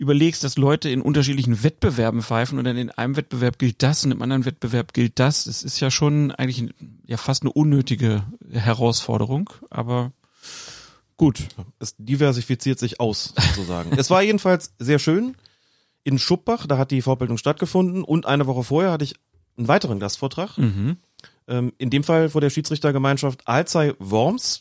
überlegst, 0.01 0.43
dass 0.43 0.57
Leute 0.57 0.89
in 0.89 1.03
unterschiedlichen 1.03 1.63
Wettbewerben 1.63 2.23
pfeifen 2.23 2.59
und 2.59 2.65
dann 2.65 2.79
in 2.79 2.91
einem 2.91 3.17
Wettbewerb 3.17 3.59
gilt 3.59 3.83
das 3.83 4.03
und 4.03 4.13
im 4.13 4.23
anderen 4.23 4.47
Wettbewerb 4.47 4.95
gilt 4.95 5.19
das, 5.19 5.45
das 5.45 5.63
ist 5.63 5.79
ja 5.79 5.91
schon 5.91 6.31
eigentlich 6.31 6.73
ja 7.07 7.19
fast 7.19 7.43
eine 7.43 7.53
unnötige 7.53 8.25
Herausforderung, 8.51 9.51
aber 9.69 10.13
gut. 11.19 11.49
Es 11.81 11.95
diversifiziert 11.99 12.79
sich 12.79 12.99
aus, 12.99 13.35
sozusagen. 13.37 13.93
es 13.99 14.09
war 14.09 14.23
jedenfalls 14.23 14.73
sehr 14.79 14.99
schön. 14.99 15.37
In 16.03 16.19
Schuppach, 16.19 16.67
da 16.67 16.79
hat 16.79 16.91
die 16.91 17.03
Vorbildung 17.03 17.37
stattgefunden 17.37 18.05
und 18.05 18.27
eine 18.27 18.47
Woche 18.47 18.65
vorher 18.65 18.93
hatte 18.93 19.05
ich 19.05 19.15
einen 19.57 19.69
weiteren 19.69 20.01
Gastvortrag. 20.01 20.57
Mhm. 20.57 20.97
Ähm, 21.47 21.73
in 21.79 21.91
dem 21.91 22.05
Fall 22.05 22.31
vor 22.31 22.41
der 22.41 22.51
Schiedsrichtergemeinschaft 22.51 23.47
Alzey 23.47 23.95
Worms. 23.99 24.61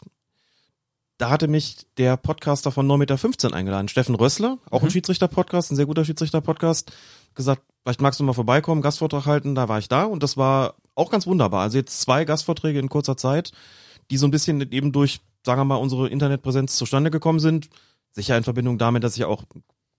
Da 1.17 1.29
hatte 1.29 1.47
mich 1.47 1.85
der 1.97 2.15
Podcaster 2.17 2.71
von 2.71 2.87
9,15 2.87 2.97
Meter 2.97 3.53
eingeladen, 3.53 3.89
Steffen 3.89 4.15
Rössler, 4.15 4.57
auch 4.71 4.83
ein 4.83 4.89
Schiedsrichter-Podcast, 4.89 5.71
ein 5.71 5.75
sehr 5.75 5.85
guter 5.85 6.05
Schiedsrichter-Podcast, 6.05 6.93
gesagt, 7.35 7.61
vielleicht 7.83 7.99
magst 7.99 8.21
du 8.21 8.23
mal 8.23 8.31
vorbeikommen, 8.31 8.81
Gastvortrag 8.81 9.25
halten, 9.25 9.53
da 9.53 9.67
war 9.67 9.79
ich 9.79 9.89
da 9.89 10.05
und 10.05 10.23
das 10.23 10.37
war 10.37 10.75
auch 10.95 11.11
ganz 11.11 11.27
wunderbar. 11.27 11.63
Also 11.63 11.77
jetzt 11.77 11.99
zwei 11.99 12.23
Gastvorträge 12.23 12.79
in 12.79 12.87
kurzer 12.87 13.17
Zeit, 13.17 13.51
die 14.11 14.17
so 14.17 14.27
ein 14.27 14.31
bisschen 14.31 14.71
eben 14.71 14.93
durch, 14.93 15.19
sagen 15.45 15.59
wir 15.59 15.65
mal, 15.65 15.75
unsere 15.75 16.07
Internetpräsenz 16.07 16.77
zustande 16.77 17.11
gekommen 17.11 17.39
sind. 17.39 17.69
Sicher 18.11 18.37
in 18.37 18.43
Verbindung 18.43 18.77
damit, 18.77 19.03
dass 19.03 19.17
ich 19.17 19.25
auch 19.25 19.43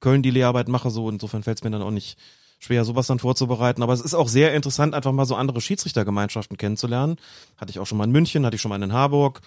Köln 0.00 0.22
die 0.22 0.30
Lehrarbeit 0.30 0.68
mache, 0.68 0.90
so 0.90 1.08
insofern 1.08 1.42
fällt 1.42 1.58
es 1.58 1.64
mir 1.64 1.70
dann 1.70 1.82
auch 1.82 1.90
nicht 1.90 2.18
schwer, 2.58 2.84
sowas 2.84 3.06
dann 3.06 3.18
vorzubereiten. 3.18 3.82
Aber 3.82 3.92
es 3.92 4.00
ist 4.00 4.14
auch 4.14 4.28
sehr 4.28 4.54
interessant, 4.54 4.94
einfach 4.94 5.12
mal 5.12 5.24
so 5.24 5.34
andere 5.34 5.60
Schiedsrichtergemeinschaften 5.60 6.56
kennenzulernen. 6.56 7.16
Hatte 7.56 7.70
ich 7.70 7.78
auch 7.78 7.86
schon 7.86 7.98
mal 7.98 8.04
in 8.04 8.12
München, 8.12 8.44
hatte 8.44 8.56
ich 8.56 8.62
schon 8.62 8.68
mal 8.68 8.82
in 8.82 8.92
Harburg. 8.92 9.40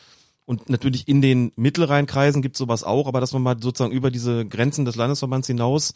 Und 0.45 0.69
natürlich 0.69 1.07
in 1.07 1.21
den 1.21 1.53
Mittelrheinkreisen 1.55 2.41
gibt 2.41 2.57
sowas 2.57 2.83
auch, 2.83 3.07
aber 3.07 3.21
dass 3.21 3.31
man 3.31 3.43
mal 3.43 3.55
sozusagen 3.61 3.93
über 3.93 4.11
diese 4.11 4.45
Grenzen 4.45 4.83
des 4.83 4.95
Landesverbands 4.95 5.47
hinaus 5.47 5.93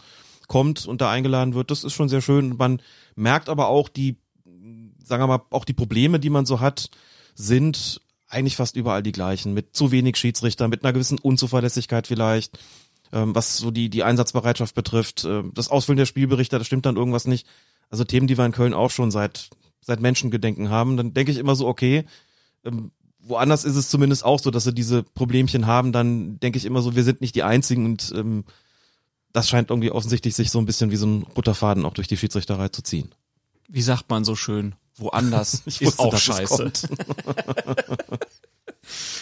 kommt 0.47 0.85
und 0.85 1.01
da 1.01 1.11
eingeladen 1.11 1.53
wird, 1.53 1.69
das 1.69 1.83
ist 1.83 1.93
schon 1.93 2.07
sehr 2.07 2.21
schön. 2.21 2.55
Man 2.55 2.81
merkt 3.15 3.49
aber 3.49 3.67
auch 3.67 3.89
die, 3.89 4.15
sagen 5.03 5.23
wir 5.23 5.27
mal, 5.27 5.41
auch 5.49 5.65
die 5.65 5.73
Probleme, 5.73 6.19
die 6.19 6.29
man 6.29 6.45
so 6.45 6.61
hat, 6.61 6.89
sind 7.35 8.01
eigentlich 8.29 8.55
fast 8.55 8.77
überall 8.77 9.03
die 9.03 9.11
gleichen. 9.11 9.53
Mit 9.53 9.75
zu 9.75 9.91
wenig 9.91 10.15
Schiedsrichter, 10.17 10.67
mit 10.69 10.83
einer 10.83 10.93
gewissen 10.93 11.19
Unzuverlässigkeit 11.19 12.07
vielleicht, 12.07 12.57
ähm, 13.11 13.35
was 13.35 13.57
so 13.57 13.71
die, 13.71 13.89
die 13.89 14.03
Einsatzbereitschaft 14.03 14.75
betrifft, 14.75 15.23
äh, 15.23 15.43
das 15.53 15.69
Ausfüllen 15.69 15.97
der 15.97 16.05
Spielberichte, 16.05 16.57
da 16.57 16.65
stimmt 16.65 16.85
dann 16.85 16.97
irgendwas 16.97 17.27
nicht. 17.27 17.47
Also 17.89 18.03
Themen, 18.03 18.27
die 18.27 18.37
wir 18.37 18.45
in 18.45 18.51
Köln 18.51 18.73
auch 18.73 18.91
schon 18.91 19.11
seit, 19.11 19.49
seit 19.81 20.01
Menschengedenken 20.01 20.69
haben. 20.69 20.97
Dann 20.97 21.13
denke 21.13 21.31
ich 21.31 21.37
immer 21.37 21.55
so, 21.55 21.67
okay, 21.67 22.05
ähm, 22.65 22.91
woanders 23.19 23.65
ist 23.65 23.75
es 23.75 23.89
zumindest 23.89 24.23
auch 24.25 24.39
so, 24.39 24.51
dass 24.51 24.63
sie 24.63 24.73
diese 24.73 25.03
Problemchen 25.03 25.67
haben, 25.67 25.91
dann 25.91 26.39
denke 26.39 26.57
ich 26.57 26.65
immer 26.65 26.81
so, 26.81 26.95
wir 26.95 27.03
sind 27.03 27.21
nicht 27.21 27.35
die 27.35 27.43
Einzigen 27.43 27.85
und 27.85 28.13
ähm, 28.15 28.45
das 29.33 29.49
scheint 29.49 29.69
irgendwie 29.69 29.91
offensichtlich 29.91 30.35
sich 30.35 30.49
so 30.49 30.59
ein 30.59 30.65
bisschen 30.65 30.91
wie 30.91 30.95
so 30.95 31.05
ein 31.05 31.23
roter 31.35 31.53
Faden 31.53 31.85
auch 31.85 31.93
durch 31.93 32.07
die 32.07 32.17
Schiedsrichterei 32.17 32.69
zu 32.69 32.81
ziehen. 32.81 33.11
wie 33.67 33.81
sagt 33.81 34.09
man 34.09 34.23
so 34.23 34.35
schön, 34.35 34.75
woanders 34.95 35.63
Ich 35.65 35.81
ist 35.81 35.99
wusste, 35.99 36.03
auch 36.03 36.17
scheiße. 36.17 36.71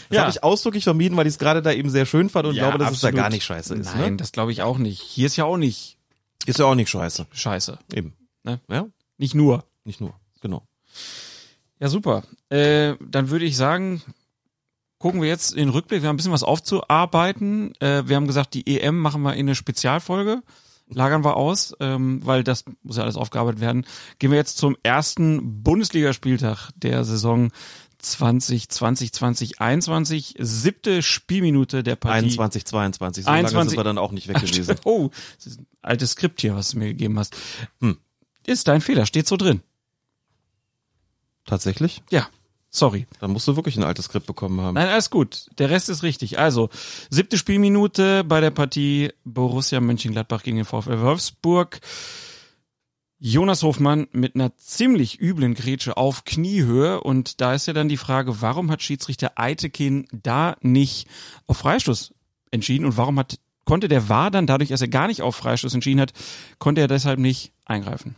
Das 0.10 0.16
Ja. 0.16 0.22
habe 0.22 0.32
ich 0.32 0.44
ausdrücklich 0.44 0.84
vermieden, 0.84 1.18
weil 1.18 1.28
ich 1.28 1.34
es 1.34 1.40
gerade 1.40 1.62
da 1.62 1.72
eben 1.72 1.90
sehr 1.90 2.06
schön 2.06 2.30
fand 2.30 2.48
und 2.48 2.54
glaube, 2.56 2.78
dass 2.78 2.92
es 2.92 3.00
da 3.02 3.08
absolut. 3.08 3.16
gar 3.24 3.30
nicht 3.30 3.44
scheiße 3.44 3.76
ist. 3.76 3.96
Nein, 3.96 4.12
Ne? 4.12 4.18
das 4.18 4.32
glaube 4.32 4.52
ich 4.52 4.62
auch 4.62 4.78
nicht. 4.78 5.02
Hier 5.02 5.26
ist 5.26 5.36
ja 5.36 5.46
auch 5.46 5.58
nicht 5.58 5.98
Ist 6.46 6.60
ja 6.60 6.66
auch 6.66 6.76
nicht 6.76 6.90
scheiße. 6.90 7.26
scheiße. 7.32 7.80
Eben. 7.94 8.14
Ne? 8.44 8.60
Ja, 8.70 8.86
Nicht 9.18 9.34
nur. 9.36 9.64
nicht 9.84 10.00
nur. 10.02 10.14
Genau. 10.42 10.68
Ja, 11.80 11.88
super. 11.90 12.24
Äh, 12.50 12.96
dann 13.02 13.30
würde 13.30 13.46
ich 13.46 13.58
sagen, 13.58 14.02
gucken 15.00 15.22
wir 15.22 15.28
jetzt 15.28 15.52
in 15.52 15.58
den 15.60 15.70
Rückblick. 15.70 16.02
Wir 16.02 16.10
haben 16.10 16.14
ein 16.16 16.18
bisschen 16.18 16.32
was 16.32 16.44
aufzuarbeiten. 16.44 17.74
Äh, 17.82 18.08
wir 18.08 18.16
haben 18.16 18.28
gesagt, 18.28 18.54
die 18.54 18.66
EM 18.80 19.00
machen 19.00 19.22
wir 19.24 19.34
in 19.34 19.48
eine 19.48 19.56
Spezialfolge. 19.56 20.42
Lagern 20.88 21.26
wir 21.26 21.36
aus, 21.36 21.74
ähm, 21.80 22.22
weil 22.24 22.44
das 22.44 22.64
muss 22.84 22.98
ja 22.98 23.04
alles 23.04 23.16
aufgearbeitet 23.16 23.60
werden. 23.60 23.88
Gehen 24.20 24.30
wir 24.30 24.38
jetzt 24.38 24.58
zum 24.60 24.78
ersten 24.84 25.64
Bundesligaspieltag 25.64 26.70
der 26.76 27.04
Saison 27.04 27.52
2020, 28.12 29.12
2021. 29.12 30.36
Siebte 30.40 31.02
Spielminute 31.02 31.84
der 31.84 31.96
Partie. 31.96 32.18
21, 32.18 32.66
22. 32.66 33.24
So 33.24 33.30
lange 33.30 33.40
21. 33.40 33.70
sind 33.70 33.80
wir 33.80 33.84
dann 33.84 33.98
auch 33.98 34.12
nicht 34.12 34.28
weg 34.28 34.40
gewesen. 34.40 34.76
Oh, 34.86 35.10
das 35.38 35.48
ist 35.48 35.60
ein 35.60 35.68
altes 35.82 36.12
Skript 36.12 36.42
hier, 36.42 36.56
was 36.56 36.72
du 36.72 36.80
mir 36.80 36.88
gegeben 36.88 37.18
hast. 37.20 37.36
Hm. 37.82 37.98
Ist 38.46 38.68
dein 38.68 38.82
Fehler, 38.82 39.06
steht 39.06 39.28
so 39.28 39.38
drin. 39.38 39.62
Tatsächlich? 41.46 42.02
Ja, 42.10 42.28
sorry. 42.70 43.08
Dann 43.20 43.32
musst 43.32 43.48
du 43.48 43.56
wirklich 43.56 43.78
ein 43.78 43.84
altes 43.84 44.06
Skript 44.06 44.28
bekommen 44.28 44.60
haben. 44.62 44.76
Nein, 44.76 44.88
alles 44.88 45.10
gut. 45.10 45.50
Der 45.58 45.70
Rest 45.70 45.90
ist 45.90 46.04
richtig. 46.04 46.40
Also, 46.40 46.70
siebte 47.10 47.38
Spielminute 47.38 48.24
bei 48.24 48.42
der 48.42 48.52
Partie 48.52 49.12
Borussia 49.24 49.80
Mönchengladbach 49.80 50.44
gegen 50.44 50.58
den 50.58 50.66
VfL 50.66 51.02
Wolfsburg. 51.02 51.82
Jonas 53.26 53.64
Hofmann 53.64 54.06
mit 54.12 54.36
einer 54.36 54.56
ziemlich 54.58 55.20
üblen 55.20 55.56
Grätsche 55.56 55.98
auf 55.98 56.26
Kniehöhe. 56.26 57.02
Und 57.02 57.42
da 57.42 57.56
ist 57.56 57.66
ja 57.66 57.74
dann 57.74 57.90
die 57.90 57.98
Frage, 57.98 58.40
warum 58.42 58.70
hat 58.70 58.84
Schiedsrichter 58.84 59.32
Eitekin 59.36 60.08
da 60.12 60.56
nicht 60.62 61.08
auf 61.48 61.58
Freistoß 61.58 62.14
entschieden? 62.52 62.86
Und 62.86 62.98
warum 62.98 63.18
hat, 63.18 63.40
konnte 63.66 63.88
der 63.88 64.10
VAR 64.10 64.30
dann 64.30 64.46
dadurch, 64.46 64.70
dass 64.70 64.82
er 64.82 64.90
gar 64.90 65.08
nicht 65.08 65.24
auf 65.24 65.36
Freistoß 65.38 65.74
entschieden 65.74 66.02
hat, 66.02 66.14
konnte 66.60 66.82
er 66.82 66.88
deshalb 66.88 67.18
nicht 67.18 67.52
eingreifen? 67.66 68.16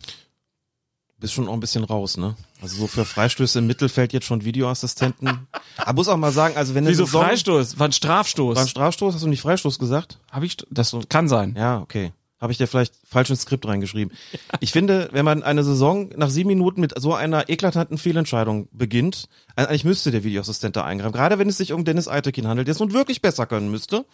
Bist 1.22 1.34
schon 1.34 1.48
auch 1.48 1.54
ein 1.54 1.62
bisschen 1.62 1.86
raus, 1.86 2.18
ne? 2.18 2.36
Also 2.62 2.76
so 2.76 2.88
für 2.88 3.06
Freistöße 3.06 3.60
im 3.60 3.68
Mittelfeld 3.68 4.12
jetzt 4.12 4.26
schon 4.26 4.44
Videoassistenten. 4.44 5.48
Aber 5.78 5.94
muss 5.94 6.10
auch 6.10 6.18
mal 6.18 6.34
sagen, 6.34 6.58
also 6.58 6.76
wenn 6.76 6.86
Wieso 6.86 7.06
Saison- 7.06 7.24
Freistoß? 7.24 7.80
War 7.80 7.88
ein 7.88 7.94
Strafstoß. 7.94 8.56
War 8.58 8.64
ein 8.64 8.68
Strafstoß? 8.68 9.16
Hast 9.16 9.24
du 9.24 9.30
nicht 9.30 9.42
Freistoß 9.42 9.80
gesagt? 9.80 10.20
Hab 10.30 10.44
ich, 10.44 10.58
das 10.70 10.94
kann 11.08 11.30
sein. 11.30 11.56
Ja, 11.58 11.80
okay. 11.80 12.12
Habe 12.40 12.52
ich 12.52 12.60
dir 12.60 12.68
vielleicht 12.68 12.94
falsch 13.04 13.32
ins 13.32 13.42
Skript 13.42 13.68
reingeschrieben. 13.68 14.16
Ich 14.60 14.72
finde, 14.72 15.10
wenn 15.12 15.26
man 15.26 15.42
eine 15.42 15.64
Saison 15.64 16.10
nach 16.16 16.30
sieben 16.30 16.50
Minuten 16.50 16.82
mit 16.82 16.94
so 17.00 17.16
einer 17.16 17.50
eklatanten 17.50 17.98
Fehlentscheidung 17.98 18.68
beginnt, 18.72 19.28
also 19.56 19.70
eigentlich 19.70 19.86
müsste 19.86 20.12
der 20.12 20.24
Videoassistent 20.24 20.76
da 20.76 20.84
eingreifen. 20.84 21.14
Gerade 21.14 21.40
wenn 21.40 21.50
es 21.50 21.58
sich 21.58 21.74
um 21.74 21.84
Dennis 21.84 22.08
Eitekin 22.08 22.48
handelt, 22.48 22.68
der 22.68 22.74
es 22.74 22.80
nun 22.80 22.94
wirklich 22.94 23.22
besser 23.22 23.48
können 23.48 23.72
müsste. 23.72 24.06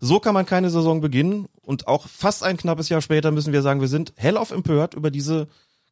So 0.00 0.18
kann 0.18 0.32
man 0.32 0.46
keine 0.46 0.70
Saison 0.70 1.02
beginnen. 1.02 1.48
Und 1.60 1.86
auch 1.86 2.08
fast 2.08 2.42
ein 2.42 2.56
knappes 2.56 2.88
Jahr 2.88 3.02
später 3.02 3.30
müssen 3.30 3.52
wir 3.52 3.60
sagen, 3.60 3.82
wir 3.82 3.88
sind 3.88 4.14
hellauf 4.16 4.50
empört 4.50 4.94
über 4.94 5.10
diese 5.10 5.46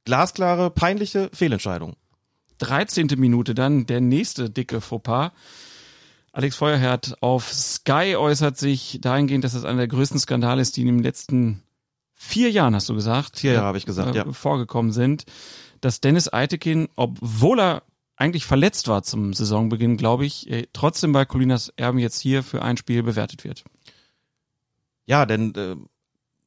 glasklare, 0.06 0.70
peinliche 0.70 1.28
Fehlentscheidung. 1.34 1.96
13. 2.60 3.08
Minute 3.16 3.54
dann 3.54 3.84
der 3.84 4.00
nächste 4.00 4.48
dicke 4.48 4.80
Fauxpas. 4.80 5.32
Alex 6.38 6.54
Feuerherd 6.54 7.20
auf 7.20 7.52
Sky 7.52 8.14
äußert 8.16 8.56
sich 8.56 9.00
dahingehend, 9.00 9.42
dass 9.42 9.54
es 9.54 9.64
einer 9.64 9.78
der 9.78 9.88
größten 9.88 10.20
Skandale 10.20 10.62
ist, 10.62 10.76
die 10.76 10.82
in 10.82 10.86
den 10.86 11.02
letzten 11.02 11.64
vier 12.14 12.48
Jahren, 12.52 12.76
hast 12.76 12.88
du 12.88 12.94
gesagt, 12.94 13.40
Vier 13.40 13.54
Jahre 13.54 13.66
habe 13.66 13.78
ich 13.78 13.86
gesagt, 13.86 14.14
äh, 14.14 14.18
ja. 14.18 14.32
vorgekommen 14.32 14.92
sind, 14.92 15.24
dass 15.80 16.00
Dennis 16.00 16.32
Eitekin, 16.32 16.90
obwohl 16.94 17.58
er 17.58 17.82
eigentlich 18.14 18.46
verletzt 18.46 18.86
war 18.86 19.02
zum 19.02 19.34
Saisonbeginn, 19.34 19.96
glaube 19.96 20.26
ich, 20.26 20.48
äh, 20.48 20.68
trotzdem 20.72 21.10
bei 21.10 21.24
Colinas 21.24 21.72
Erben 21.74 21.98
jetzt 21.98 22.20
hier 22.20 22.44
für 22.44 22.62
ein 22.62 22.76
Spiel 22.76 23.02
bewertet 23.02 23.42
wird. 23.42 23.64
Ja, 25.06 25.26
denn 25.26 25.56
äh, 25.56 25.74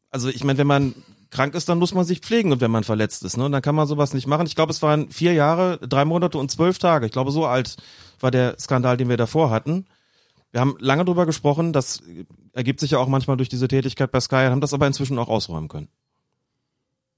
also 0.10 0.30
ich 0.30 0.46
meine, 0.46 0.58
wenn 0.58 0.68
man 0.68 0.96
krank 1.32 1.54
ist, 1.54 1.68
dann 1.68 1.80
muss 1.80 1.94
man 1.94 2.06
sich 2.06 2.22
pflegen 2.22 2.54
und 2.54 2.62
wenn 2.62 2.72
man 2.72 2.86
verletzt 2.86 3.26
ist, 3.26 3.36
ne? 3.36 3.44
Und 3.44 3.52
dann 3.52 3.62
kann 3.62 3.76
man 3.76 3.88
sowas 3.88 4.14
nicht 4.14 4.26
machen. 4.26 4.48
Ich 4.48 4.56
glaube, 4.56 4.72
es 4.72 4.82
waren 4.82 5.12
vier 5.12 5.34
Jahre, 5.34 5.80
drei 5.86 6.06
Monate 6.06 6.38
und 6.38 6.50
zwölf 6.50 6.80
Tage. 6.80 7.08
Ich 7.08 7.12
glaube, 7.12 7.32
so 7.32 7.46
alt 7.46 7.76
war 8.24 8.32
der 8.32 8.58
Skandal, 8.60 8.98
den 8.98 9.10
wir 9.10 9.18
davor 9.18 9.50
hatten. 9.50 9.86
Wir 10.52 10.62
haben 10.62 10.76
lange 10.80 11.06
drüber 11.06 11.26
gesprochen, 11.26 11.74
das 11.74 12.04
ergibt 12.54 12.80
sich 12.80 12.92
ja 12.92 13.00
auch 13.00 13.08
manchmal 13.08 13.38
durch 13.38 13.50
diese 13.50 13.68
Tätigkeit 13.68 14.12
bei 14.12 14.20
Sky, 14.20 14.48
haben 14.50 14.62
das 14.62 14.74
aber 14.74 14.88
inzwischen 14.88 15.18
auch 15.18 15.30
ausräumen 15.30 15.70
können. 15.70 15.88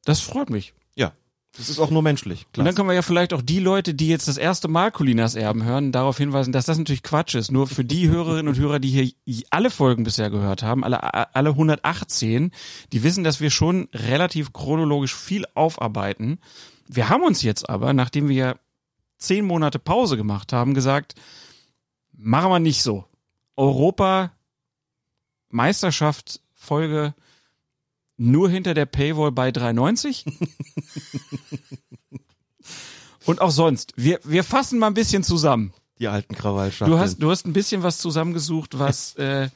Das 0.05 0.19
freut 0.19 0.49
mich. 0.49 0.73
Ja, 0.95 1.13
das 1.57 1.69
ist 1.69 1.79
auch 1.79 1.91
nur 1.91 2.01
menschlich. 2.01 2.47
Und 2.57 2.65
dann 2.65 2.75
können 2.75 2.87
wir 2.87 2.95
ja 2.95 3.01
vielleicht 3.01 3.33
auch 3.33 3.41
die 3.41 3.59
Leute, 3.59 3.93
die 3.93 4.07
jetzt 4.07 4.27
das 4.27 4.37
erste 4.37 4.67
Mal 4.67 4.91
Colinas 4.91 5.35
Erben 5.35 5.63
hören, 5.63 5.91
darauf 5.91 6.17
hinweisen, 6.17 6.51
dass 6.51 6.65
das 6.65 6.77
natürlich 6.77 7.03
Quatsch 7.03 7.35
ist. 7.35 7.51
Nur 7.51 7.67
für 7.67 7.85
die 7.85 8.09
Hörerinnen 8.11 8.47
und 8.47 8.59
Hörer, 8.59 8.79
die 8.79 8.89
hier 8.89 9.43
alle 9.51 9.69
Folgen 9.69 10.03
bisher 10.03 10.29
gehört 10.29 10.63
haben, 10.63 10.83
alle, 10.83 11.35
alle 11.35 11.49
118, 11.49 12.51
die 12.91 13.03
wissen, 13.03 13.23
dass 13.23 13.39
wir 13.39 13.49
schon 13.49 13.87
relativ 13.93 14.51
chronologisch 14.51 15.15
viel 15.15 15.45
aufarbeiten. 15.55 16.39
Wir 16.87 17.09
haben 17.09 17.23
uns 17.23 17.41
jetzt 17.41 17.69
aber, 17.69 17.93
nachdem 17.93 18.29
wir 18.29 18.35
ja 18.35 18.55
zehn 19.23 19.45
Monate 19.45 19.79
Pause 19.79 20.17
gemacht 20.17 20.53
haben, 20.53 20.73
gesagt, 20.73 21.15
machen 22.11 22.51
wir 22.51 22.59
nicht 22.59 22.83
so. 22.83 23.05
Europa 23.55 24.31
Meisterschaft 25.49 26.41
Folge 26.53 27.13
nur 28.17 28.49
hinter 28.49 28.73
der 28.73 28.85
Paywall 28.85 29.31
bei 29.31 29.49
3,90. 29.49 30.25
Und 33.25 33.41
auch 33.41 33.51
sonst. 33.51 33.93
Wir, 33.95 34.19
wir 34.23 34.43
fassen 34.43 34.79
mal 34.79 34.87
ein 34.87 34.93
bisschen 34.93 35.23
zusammen. 35.23 35.73
die 35.99 36.07
alten 36.07 36.35
Krawallschachteln. 36.35 36.91
Du 36.91 37.01
hast, 37.01 37.17
du 37.17 37.29
hast 37.31 37.45
ein 37.45 37.53
bisschen 37.53 37.83
was 37.83 37.97
zusammengesucht, 37.97 38.77
was 38.77 39.15
äh, 39.17 39.49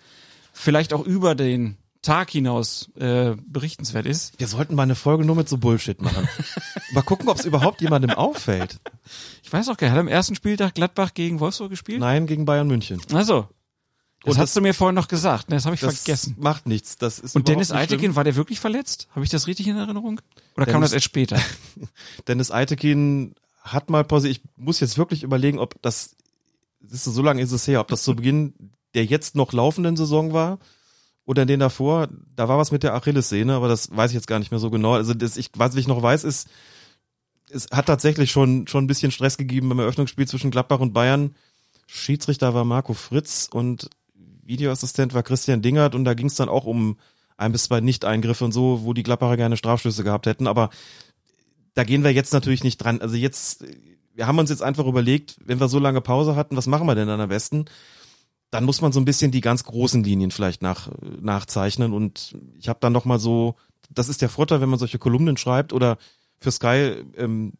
vielleicht 0.54 0.94
auch 0.94 1.06
über 1.06 1.36
den 1.36 1.78
Tag 2.02 2.30
hinaus 2.32 2.90
äh, 2.96 3.36
berichtenswert 3.46 4.06
ist. 4.06 4.40
wir 4.40 4.48
sollten 4.48 4.76
mal 4.76 4.84
eine 4.84 4.96
Folge 4.96 5.26
nur 5.26 5.36
mit 5.36 5.50
so 5.50 5.58
Bullshit 5.58 6.02
machen. 6.02 6.28
mal 6.94 7.02
gucken, 7.02 7.28
ob 7.30 7.38
es 7.40 7.46
überhaupt 7.46 7.82
jemandem 7.82 8.12
auffällt. 8.12 8.80
Ich 9.44 9.52
weiß 9.52 9.68
auch 9.70 9.78
gar 9.78 9.88
nicht, 9.88 9.94
hat 9.94 10.00
am 10.00 10.08
ersten 10.08 10.36
Spieltag 10.36 10.76
Gladbach 10.76 11.14
gegen 11.14 11.40
Wolfsburg 11.40 11.70
gespielt? 11.70 12.00
Nein, 12.00 12.28
gegen 12.28 12.46
Bayern 12.46 12.68
München. 12.68 13.02
Also, 13.14 13.48
das 14.24 14.36
Und 14.36 14.42
hast 14.42 14.56
du 14.56 14.62
mir 14.62 14.74
vorhin 14.74 14.96
noch 14.96 15.08
gesagt, 15.08 15.50
ne? 15.50 15.56
das 15.58 15.66
habe 15.66 15.76
ich 15.76 15.82
Das 15.82 15.98
vergessen. 16.02 16.36
macht 16.40 16.68
nichts. 16.68 16.98
Das 16.98 17.20
ist 17.20 17.36
Und 17.36 17.48
Dennis. 17.48 17.72
Eitekin, 17.72 18.16
war 18.16 18.24
der 18.24 18.36
wirklich 18.36 18.60
verletzt? 18.60 19.08
Habe 19.12 19.24
ich 19.24 19.30
das 19.30 19.48
richtig 19.48 19.68
in 19.68 19.78
Erinnerung? 19.78 20.22
Oder 20.56 20.66
kam 20.66 20.76
Dennis- 20.76 20.90
das 20.90 20.94
erst 20.96 21.06
später? 21.06 21.40
Dennis 22.28 22.52
Eitekin 22.52 23.36
hat 23.62 23.90
mal 23.90 24.04
Pause. 24.04 24.28
Ich 24.30 24.42
muss 24.56 24.80
jetzt 24.80 24.98
wirklich 24.98 25.24
überlegen, 25.24 25.60
ob 25.60 25.82
das, 25.82 26.16
das 26.80 27.06
ist 27.08 27.14
so 27.14 27.22
lange 27.22 27.42
ist 27.42 27.52
es 27.52 27.68
her, 27.68 27.80
ob 27.82 27.88
das 27.90 28.04
zu 28.04 28.16
Beginn 28.16 28.54
der 28.94 29.06
jetzt 29.06 29.36
noch 29.36 29.52
laufenden 29.54 29.96
Saison 29.98 30.34
war 30.34 30.58
oder 31.28 31.46
den 31.46 31.60
davor. 31.60 32.08
Da 32.36 32.48
war 32.48 32.58
was 32.58 32.72
mit 32.72 32.82
der 32.82 32.96
Achillessehne, 32.96 33.54
aber 33.54 33.68
das 33.68 33.96
weiß 33.96 34.10
ich 34.12 34.16
jetzt 34.16 34.28
gar 34.28 34.40
nicht 34.40 34.50
mehr 34.50 34.60
so 34.60 34.72
genau. 34.72 34.94
Also 34.94 35.13
das, 35.13 35.38
ich, 35.38 35.52
was 35.56 35.76
ich 35.76 35.88
noch 35.88 36.02
weiß, 36.02 36.24
ist, 36.24 36.48
es 37.52 37.68
hat 37.72 37.86
tatsächlich 37.86 38.32
schon 38.32 38.66
schon 38.68 38.86
ein 38.86 38.88
bisschen 38.88 39.12
Stress 39.12 39.38
gegeben 39.38 39.70
beim 39.70 39.80
Eröffnungsspiel 39.80 40.28
zwischen 40.28 40.52
Gladbach 40.52 40.80
und 40.80 40.94
Bayern. 40.94 41.36
Schiedsrichter 41.86 42.54
war 42.54 42.66
Marco 42.66 42.94
Fritz 42.94 43.50
und 43.52 43.90
Videoassistent 44.44 45.13
war 45.13 45.22
Christian 45.22 45.62
Dingert 45.62 45.96
und 45.96 46.06
da 46.06 46.13
ging 46.13 46.28
es 46.28 46.36
dann 46.36 46.50
auch 46.50 46.66
um 46.66 46.98
ein 47.36 47.52
bis 47.52 47.66
zwei 47.66 47.82
Nicht-Eingriffe 47.82 48.46
und 48.46 48.54
so, 48.54 48.84
wo 48.84 48.94
die 48.94 49.04
Gladbacher 49.04 49.38
gerne 49.38 49.58
Strafstöße 49.58 50.04
gehabt 50.04 50.26
hätten. 50.26 50.48
Aber 50.48 50.70
da 51.74 51.84
gehen 51.84 52.04
wir 52.04 52.12
jetzt 52.12 52.34
natürlich 52.34 52.63
nicht 52.63 52.78
dran. 52.78 53.02
Also 53.02 53.16
jetzt, 53.16 53.66
wir 54.16 54.28
haben 54.28 54.40
uns 54.40 54.50
jetzt 54.50 54.63
einfach 54.63 54.86
überlegt, 54.86 55.38
wenn 55.44 55.60
wir 55.60 55.68
so 55.68 55.78
lange 55.78 56.02
Pause 56.02 56.36
hatten, 56.38 56.56
was 56.56 56.68
machen 56.68 56.88
wir 56.88 56.96
denn 56.96 57.08
dann 57.08 57.22
am 57.22 57.30
besten? 57.30 57.66
Dann 58.52 58.64
muss 58.64 58.82
man 58.82 58.92
so 58.92 59.00
ein 59.00 59.06
bisschen 59.06 59.32
die 59.32 59.42
ganz 59.42 59.64
großen 59.64 60.04
Linien 60.04 60.32
vielleicht 60.32 60.62
nach, 60.62 60.90
nachzeichnen. 61.22 61.94
Und 61.94 62.38
ich 62.58 62.70
habe 62.70 62.80
dann 62.82 62.94
noch 62.94 63.06
mal 63.06 63.20
so, 63.20 63.56
das 63.90 64.10
ist 64.10 64.22
der 64.22 64.30
Vorteil, 64.30 64.62
wenn 64.62 64.70
man 64.70 64.80
solche 64.80 65.00
Kolumnen 65.00 65.38
schreibt 65.38 65.74
oder 65.74 65.98
für 66.40 66.52
Sky 66.52 67.04
ähm, 67.18 67.54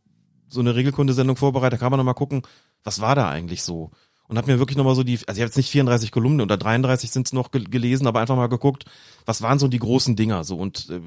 so 0.48 0.60
eine 0.62 0.76
Regelkundesendung 0.76 1.36
vorbereitet, 1.36 1.80
kann 1.80 1.92
man 1.92 1.98
noch 1.98 2.06
mal 2.06 2.14
gucken, 2.14 2.44
was 2.84 3.02
war 3.02 3.16
da 3.16 3.30
eigentlich 3.30 3.64
so? 3.64 3.92
Und 4.30 4.38
habe 4.38 4.52
mir 4.52 4.60
wirklich 4.60 4.78
noch 4.78 4.84
mal 4.84 4.96
so 4.96 5.04
die, 5.04 5.14
also 5.14 5.38
ich 5.38 5.42
habe 5.42 5.48
jetzt 5.48 5.58
nicht 5.58 5.70
34 5.70 6.12
Kolumnen 6.12 6.42
oder 6.42 6.58
33 6.58 7.12
sind 7.12 7.28
es 7.28 7.34
noch 7.34 7.52
gel- 7.52 7.70
gelesen, 7.70 8.08
aber 8.08 8.20
einfach 8.20 8.36
mal 8.36 8.48
geguckt, 8.48 8.86
was 9.26 9.42
waren 9.42 9.60
so 9.60 9.68
die 9.68 9.80
großen 9.80 10.16
Dinger 10.16 10.44
so 10.44 10.58
und 10.58 10.90
äh, 10.90 11.00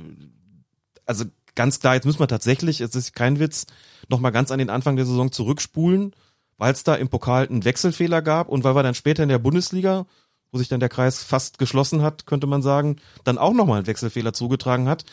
also 1.06 1.24
ganz 1.54 1.80
klar, 1.80 1.94
jetzt 1.94 2.06
müssen 2.06 2.20
wir 2.20 2.28
tatsächlich, 2.28 2.80
es 2.80 2.94
ist 2.94 3.14
kein 3.14 3.38
Witz, 3.38 3.66
nochmal 4.08 4.32
ganz 4.32 4.50
an 4.50 4.58
den 4.58 4.70
Anfang 4.70 4.96
der 4.96 5.04
Saison 5.06 5.32
zurückspulen, 5.32 6.14
weil 6.60 6.72
es 6.72 6.84
da 6.84 6.94
im 6.94 7.08
Pokal 7.08 7.48
einen 7.48 7.64
Wechselfehler 7.64 8.22
gab 8.22 8.48
und 8.48 8.62
weil 8.64 8.74
wir 8.76 8.82
dann 8.82 8.94
später 8.94 9.22
in 9.22 9.28
der 9.30 9.38
Bundesliga, 9.38 10.06
wo 10.52 10.58
sich 10.58 10.68
dann 10.68 10.78
der 10.80 10.88
Kreis 10.88 11.22
fast 11.22 11.58
geschlossen 11.58 12.02
hat, 12.02 12.26
könnte 12.26 12.46
man 12.46 12.60
sagen, 12.62 12.96
dann 13.24 13.38
auch 13.38 13.52
nochmal 13.54 13.78
einen 13.78 13.86
Wechselfehler 13.86 14.32
zugetragen 14.32 14.88
hat. 14.88 15.04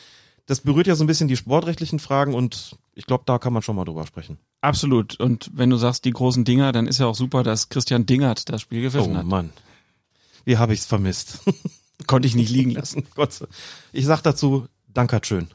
Das 0.46 0.62
berührt 0.62 0.88
ja 0.88 0.96
so 0.96 1.04
ein 1.04 1.08
bisschen 1.08 1.28
die 1.28 1.38
sportrechtlichen 1.38 2.00
Fragen 2.00 2.34
und 2.34 2.76
ich 2.96 3.06
glaube, 3.06 3.24
da 3.26 3.38
kann 3.38 3.54
man 3.54 3.62
schon 3.62 3.76
mal 3.76 3.86
drüber 3.86 4.06
sprechen. 4.08 4.38
Absolut. 4.62 5.20
Und 5.20 5.50
wenn 5.54 5.70
du 5.70 5.78
sagst, 5.78 6.06
die 6.06 6.12
großen 6.12 6.44
Dinger, 6.46 6.72
dann 6.72 6.88
ist 6.88 7.00
ja 7.00 7.06
auch 7.06 7.16
super, 7.16 7.44
dass 7.44 7.70
Christian 7.70 8.06
Dingert 8.06 8.50
das 8.50 8.62
Spiel 8.62 8.80
Oh 8.80 8.84
gepfiffen 8.84 9.18
hat. 9.18 9.26
Mann. 9.26 9.52
Wie 10.46 10.58
habe 10.58 10.74
ich's 10.74 10.86
vermisst? 10.86 11.40
Konnte 12.08 12.28
ich 12.28 12.36
nicht 12.36 12.50
liegen 12.50 12.72
lassen. 12.72 13.06
Gott. 13.16 13.34
sei- 13.34 13.48
Ich 13.92 14.06
sag 14.06 14.22
dazu, 14.22 14.68
Dankert 14.94 15.28
schön. 15.28 15.48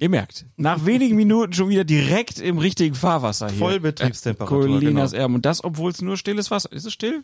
Ihr 0.00 0.08
merkt, 0.08 0.46
nach 0.56 0.86
wenigen 0.86 1.14
Minuten 1.14 1.52
schon 1.52 1.68
wieder 1.68 1.84
direkt 1.84 2.38
im 2.40 2.56
richtigen 2.56 2.94
Fahrwasser 2.94 3.50
hier. 3.50 3.58
Vollbetriebstemperatur, 3.58 4.64
Äh, 4.64 4.68
Colinas 4.68 5.10
genau. 5.10 5.22
Erben. 5.22 5.34
Und 5.34 5.44
das, 5.44 5.62
obwohl 5.62 5.90
es 5.90 6.00
nur 6.00 6.16
stilles 6.16 6.50
Wasser 6.50 6.72
ist. 6.72 6.86
es 6.86 6.92
still? 6.94 7.22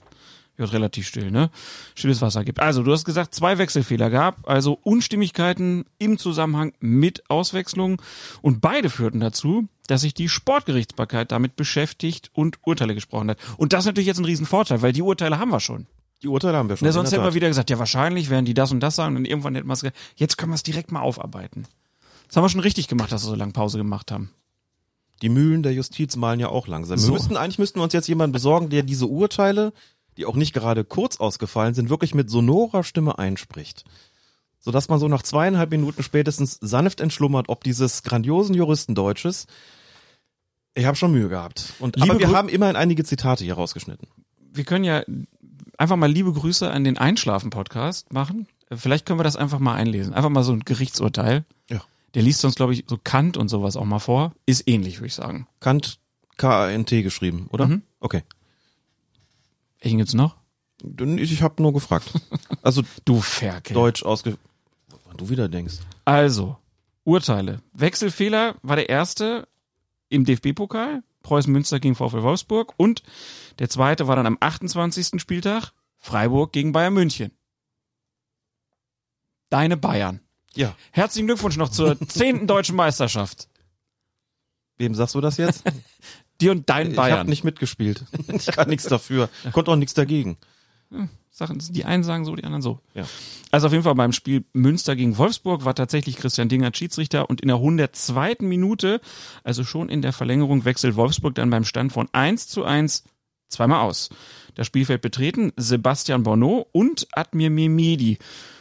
Ja, 0.59 0.67
relativ 0.67 1.07
still, 1.09 1.31
ne? 1.31 1.51
Stilles 1.95 2.21
Wasser 2.21 2.45
gibt. 2.45 2.61
Also, 2.61 2.83
du 2.83 2.93
hast 2.93 3.07
gesagt, 3.07 3.35
zwei 3.35 3.57
Wechselfehler 3.57 4.11
gab, 4.11 4.47
also 4.49 4.79
Unstimmigkeiten 4.83 5.87
im 5.99 6.19
Zusammenhang 6.19 6.75
mit 6.81 7.29
Auswechslung. 7.31 8.01
Und 8.43 8.61
beide 8.61 8.91
führten 8.91 9.21
dazu, 9.21 9.69
dass 9.87 10.03
sich 10.03 10.13
die 10.13 10.29
Sportgerichtsbarkeit 10.29 11.33
damit 11.33 11.57
beschäftigt 11.57 12.31
und 12.35 12.59
Urteile 12.63 12.95
gesprochen 12.95 13.31
hat. 13.31 13.39
Und 13.57 13.73
das 13.73 13.81
ist 13.81 13.87
natürlich 13.87 14.07
jetzt 14.07 14.19
ein 14.19 14.25
Riesenvorteil, 14.27 14.83
weil 14.83 14.93
die 14.93 15.03
Urteile 15.03 15.39
haben 15.39 15.51
wir 15.51 15.61
schon. 15.61 15.87
Die 16.23 16.29
Urteile 16.29 16.59
haben 16.59 16.69
wir 16.69 16.77
schon. 16.77 16.87
Ne, 16.87 16.93
sonst 16.93 17.13
hätten 17.13 17.25
wir 17.25 17.35
wieder 17.35 17.49
gesagt, 17.49 17.71
ja, 17.71 17.79
wahrscheinlich 17.79 18.29
werden 18.29 18.45
die 18.45 18.55
das 18.55 18.71
und 18.71 18.81
das 18.81 18.97
sagen 18.97 19.17
und 19.17 19.25
irgendwann 19.27 19.55
hätten 19.55 19.67
wir 19.67 19.73
es 19.75 19.81
gesagt, 19.81 19.97
jetzt 20.17 20.37
können 20.37 20.53
wir 20.53 20.57
es 20.57 20.63
direkt 20.63 20.93
mal 20.93 21.01
aufarbeiten. 21.01 21.67
Das 22.27 22.37
haben 22.37 22.45
wir 22.45 22.49
schon 22.49 22.61
richtig 22.61 22.89
gemacht, 22.89 23.13
dass 23.13 23.25
wir 23.25 23.31
so 23.31 23.35
lange 23.35 23.53
Pause 23.53 23.79
gemacht 23.79 24.11
haben. 24.11 24.31
Die 25.23 25.29
Mühlen 25.29 25.63
der 25.63 25.73
Justiz 25.73 26.17
malen 26.17 26.41
ja 26.41 26.49
auch 26.49 26.67
langsam. 26.67 26.99
So. 26.99 27.09
Wir 27.09 27.15
müssten, 27.15 27.37
eigentlich 27.37 27.59
müssten 27.59 27.79
wir 27.79 27.85
uns 27.85 27.93
jetzt 27.93 28.09
jemanden 28.09 28.33
besorgen, 28.33 28.69
der 28.69 28.83
diese 28.83 29.07
Urteile, 29.07 29.73
die 30.17 30.27
auch 30.27 30.35
nicht 30.37 30.53
gerade 30.53 30.85
kurz 30.85 31.19
ausgefallen 31.19 31.75
sind, 31.75 31.89
wirklich 31.89 32.15
mit 32.15 32.29
sonorer 32.31 32.85
Stimme 32.85 33.19
einspricht. 33.19 33.85
Sodass 34.59 34.89
man 34.89 34.99
so 34.99 35.09
nach 35.09 35.23
zweieinhalb 35.23 35.71
Minuten 35.71 36.03
spätestens 36.03 36.59
sanft 36.61 37.01
entschlummert, 37.01 37.49
ob 37.49 37.63
dieses 37.65 38.03
grandiosen 38.03 38.55
Juristendeutsches. 38.55 39.47
Ich 40.75 40.85
habe 40.85 40.97
schon 40.97 41.13
Mühe 41.13 41.29
gehabt. 41.29 41.73
Und, 41.79 41.97
Liebe 41.97 42.11
aber 42.11 42.19
wir 42.21 42.29
Grü- 42.29 42.35
haben 42.35 42.49
immerhin 42.49 42.77
einige 42.77 43.05
Zitate 43.05 43.45
hier 43.45 43.55
rausgeschnitten. 43.55 44.09
Wir 44.53 44.65
können 44.65 44.85
ja 44.85 45.03
einfach 45.79 45.97
mal 45.97 46.11
liebe 46.11 46.33
Grüße 46.33 46.71
an 46.71 46.85
den 46.85 46.99
Einschlafen-Podcast 46.99 48.13
machen. 48.13 48.47
Vielleicht 48.75 49.07
können 49.07 49.19
wir 49.21 49.25
das 49.25 49.37
einfach 49.37 49.61
mal 49.61 49.75
einlesen. 49.75 50.13
Einfach 50.13 50.31
mal 50.31 50.43
so 50.43 50.53
ein 50.53 50.65
Gerichtsurteil. 50.65 51.45
Ja. 51.71 51.81
Der 52.17 52.23
liest 52.23 52.43
uns, 52.47 52.55
glaube 52.55 52.73
ich, 52.73 52.85
so 52.89 52.97
Kant 52.97 53.37
und 53.37 53.51
sowas 53.51 53.77
auch 53.77 53.85
mal 53.85 53.99
vor. 53.99 54.33
Ist 54.47 54.67
ähnlich, 54.67 54.97
würde 54.97 55.09
ich 55.09 55.15
sagen. 55.15 55.47
Kant, 55.61 56.01
K-A-N-T 56.39 57.03
geschrieben, 57.03 57.47
oder? 57.53 57.67
Mhm. 57.67 57.83
Okay. 58.01 58.23
Welchen 59.81 59.99
gibt's 59.99 60.15
noch? 60.15 60.39
Ich 60.83 61.43
habe 61.43 61.63
nur 61.63 61.75
gefragt. 61.75 62.11
Also 62.63 62.83
Du 63.05 63.21
Ferkel. 63.21 63.75
Deutsch 63.75 64.03
ausge... 64.03 64.39
Wann 65.05 65.19
du 65.19 65.29
wieder 65.29 65.51
denkst. 65.51 65.75
Also, 66.07 66.57
Urteile. 67.05 67.61
Wechselfehler 67.75 68.57
war 68.63 68.77
der 68.77 68.89
erste 68.89 69.47
im 70.09 70.25
DFB-Pokal. 70.25 71.03
Preußen 71.23 71.53
Münster 71.53 71.81
gegen 71.81 71.97
VfL 71.97 72.23
Wolfsburg. 72.23 72.73
Und 72.79 73.03
der 73.59 73.69
zweite 73.69 74.09
war 74.09 74.17
dann 74.17 74.27
am 74.27 74.39
28. 74.41 75.21
Spieltag. 75.21 75.73
Freiburg 75.99 76.55
gegen 76.55 76.73
Bayern 76.73 76.95
München. 76.95 77.31
Deine 79.51 79.77
Bayern. 79.77 80.21
Ja. 80.57 80.75
Herzlichen 80.91 81.27
Glückwunsch 81.27 81.57
noch 81.57 81.71
zur 81.71 81.99
zehnten 82.09 82.47
deutschen 82.47 82.77
Meisterschaft. 82.77 83.49
Wem 84.79 84.95
sagst 84.95 85.15
du 85.15 85.21
das 85.21 85.37
jetzt? 85.37 85.65
Dir 86.41 86.53
und 86.53 86.69
dein 86.69 86.93
Ich 86.93 86.99
habe 86.99 87.11
Bayern. 87.11 87.27
nicht 87.29 87.45
mitgespielt. 87.45 88.05
Ich 88.29 88.47
kann 88.47 88.69
nichts 88.69 88.85
dafür. 88.85 89.29
Konnte 89.53 89.71
auch 89.71 89.77
nichts 89.77 89.95
dagegen. 89.95 90.37
Sachen, 91.31 91.59
die 91.71 91.85
einen 91.85 92.05
sagen 92.05 92.25
so, 92.25 92.37
die 92.37 92.45
anderen 92.45 92.63
so. 92.63 92.81
Ja. 92.95 93.07
Also 93.51 93.67
auf 93.67 93.73
jeden 93.73 93.85
Fall 93.85 93.95
beim 93.95 94.13
Spiel 94.13 94.45
Münster 94.53 94.97
gegen 94.97 95.19
Wolfsburg 95.19 95.65
war 95.65 95.75
tatsächlich 95.75 96.17
Christian 96.17 96.49
Dinger 96.49 96.71
Schiedsrichter 96.75 97.29
und 97.29 97.41
in 97.41 97.49
der 97.49 97.57
102. 97.57 98.37
Minute, 98.41 99.01
also 99.45 99.65
schon 99.65 99.89
in 99.89 100.01
der 100.03 100.13
Verlängerung, 100.13 100.65
wechselt 100.65 100.97
Wolfsburg 100.97 101.35
dann 101.35 101.51
beim 101.51 101.65
Stand 101.65 101.93
von 101.93 102.09
1 102.13 102.49
zu 102.49 102.65
1 102.65 103.05
zweimal 103.49 103.81
aus. 103.81 104.11
Das 104.55 104.67
Spielfeld 104.67 105.03
betreten 105.03 105.53
Sebastian 105.57 106.23
Bonneau 106.23 106.67
und 106.73 107.07
Admir 107.13 107.51
Mehmedi. 107.51 108.19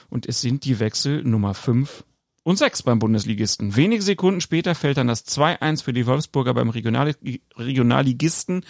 Und 0.09 0.27
es 0.27 0.41
sind 0.41 0.65
die 0.65 0.79
Wechsel 0.79 1.23
Nummer 1.23 1.53
5 1.53 2.03
und 2.43 2.57
6 2.57 2.83
beim 2.83 2.99
Bundesligisten. 2.99 3.75
Wenige 3.75 4.03
Sekunden 4.03 4.39
später 4.39 4.75
fällt 4.75 4.97
dann 4.97 5.07
das 5.07 5.25
2-1 5.25 5.83
für 5.83 5.93
die 5.93 6.05
Wolfsburger 6.05 6.53
beim 6.53 6.69
Regional 6.69 7.15
Regionalligisten 7.57 8.63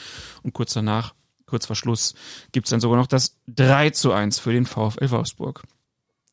und 0.43 0.53
kurz 0.53 0.73
danach, 0.73 1.13
kurz 1.45 1.65
vor 1.65 1.75
Schluss, 1.75 2.15
gibt's 2.53 2.69
dann 2.69 2.79
sogar 2.79 2.97
noch 2.97 3.07
das 3.07 3.37
3 3.47 3.89
zu 3.89 4.13
1 4.13 4.39
für 4.39 4.53
den 4.53 4.65
VfL 4.65 5.11
Wolfsburg. 5.11 5.63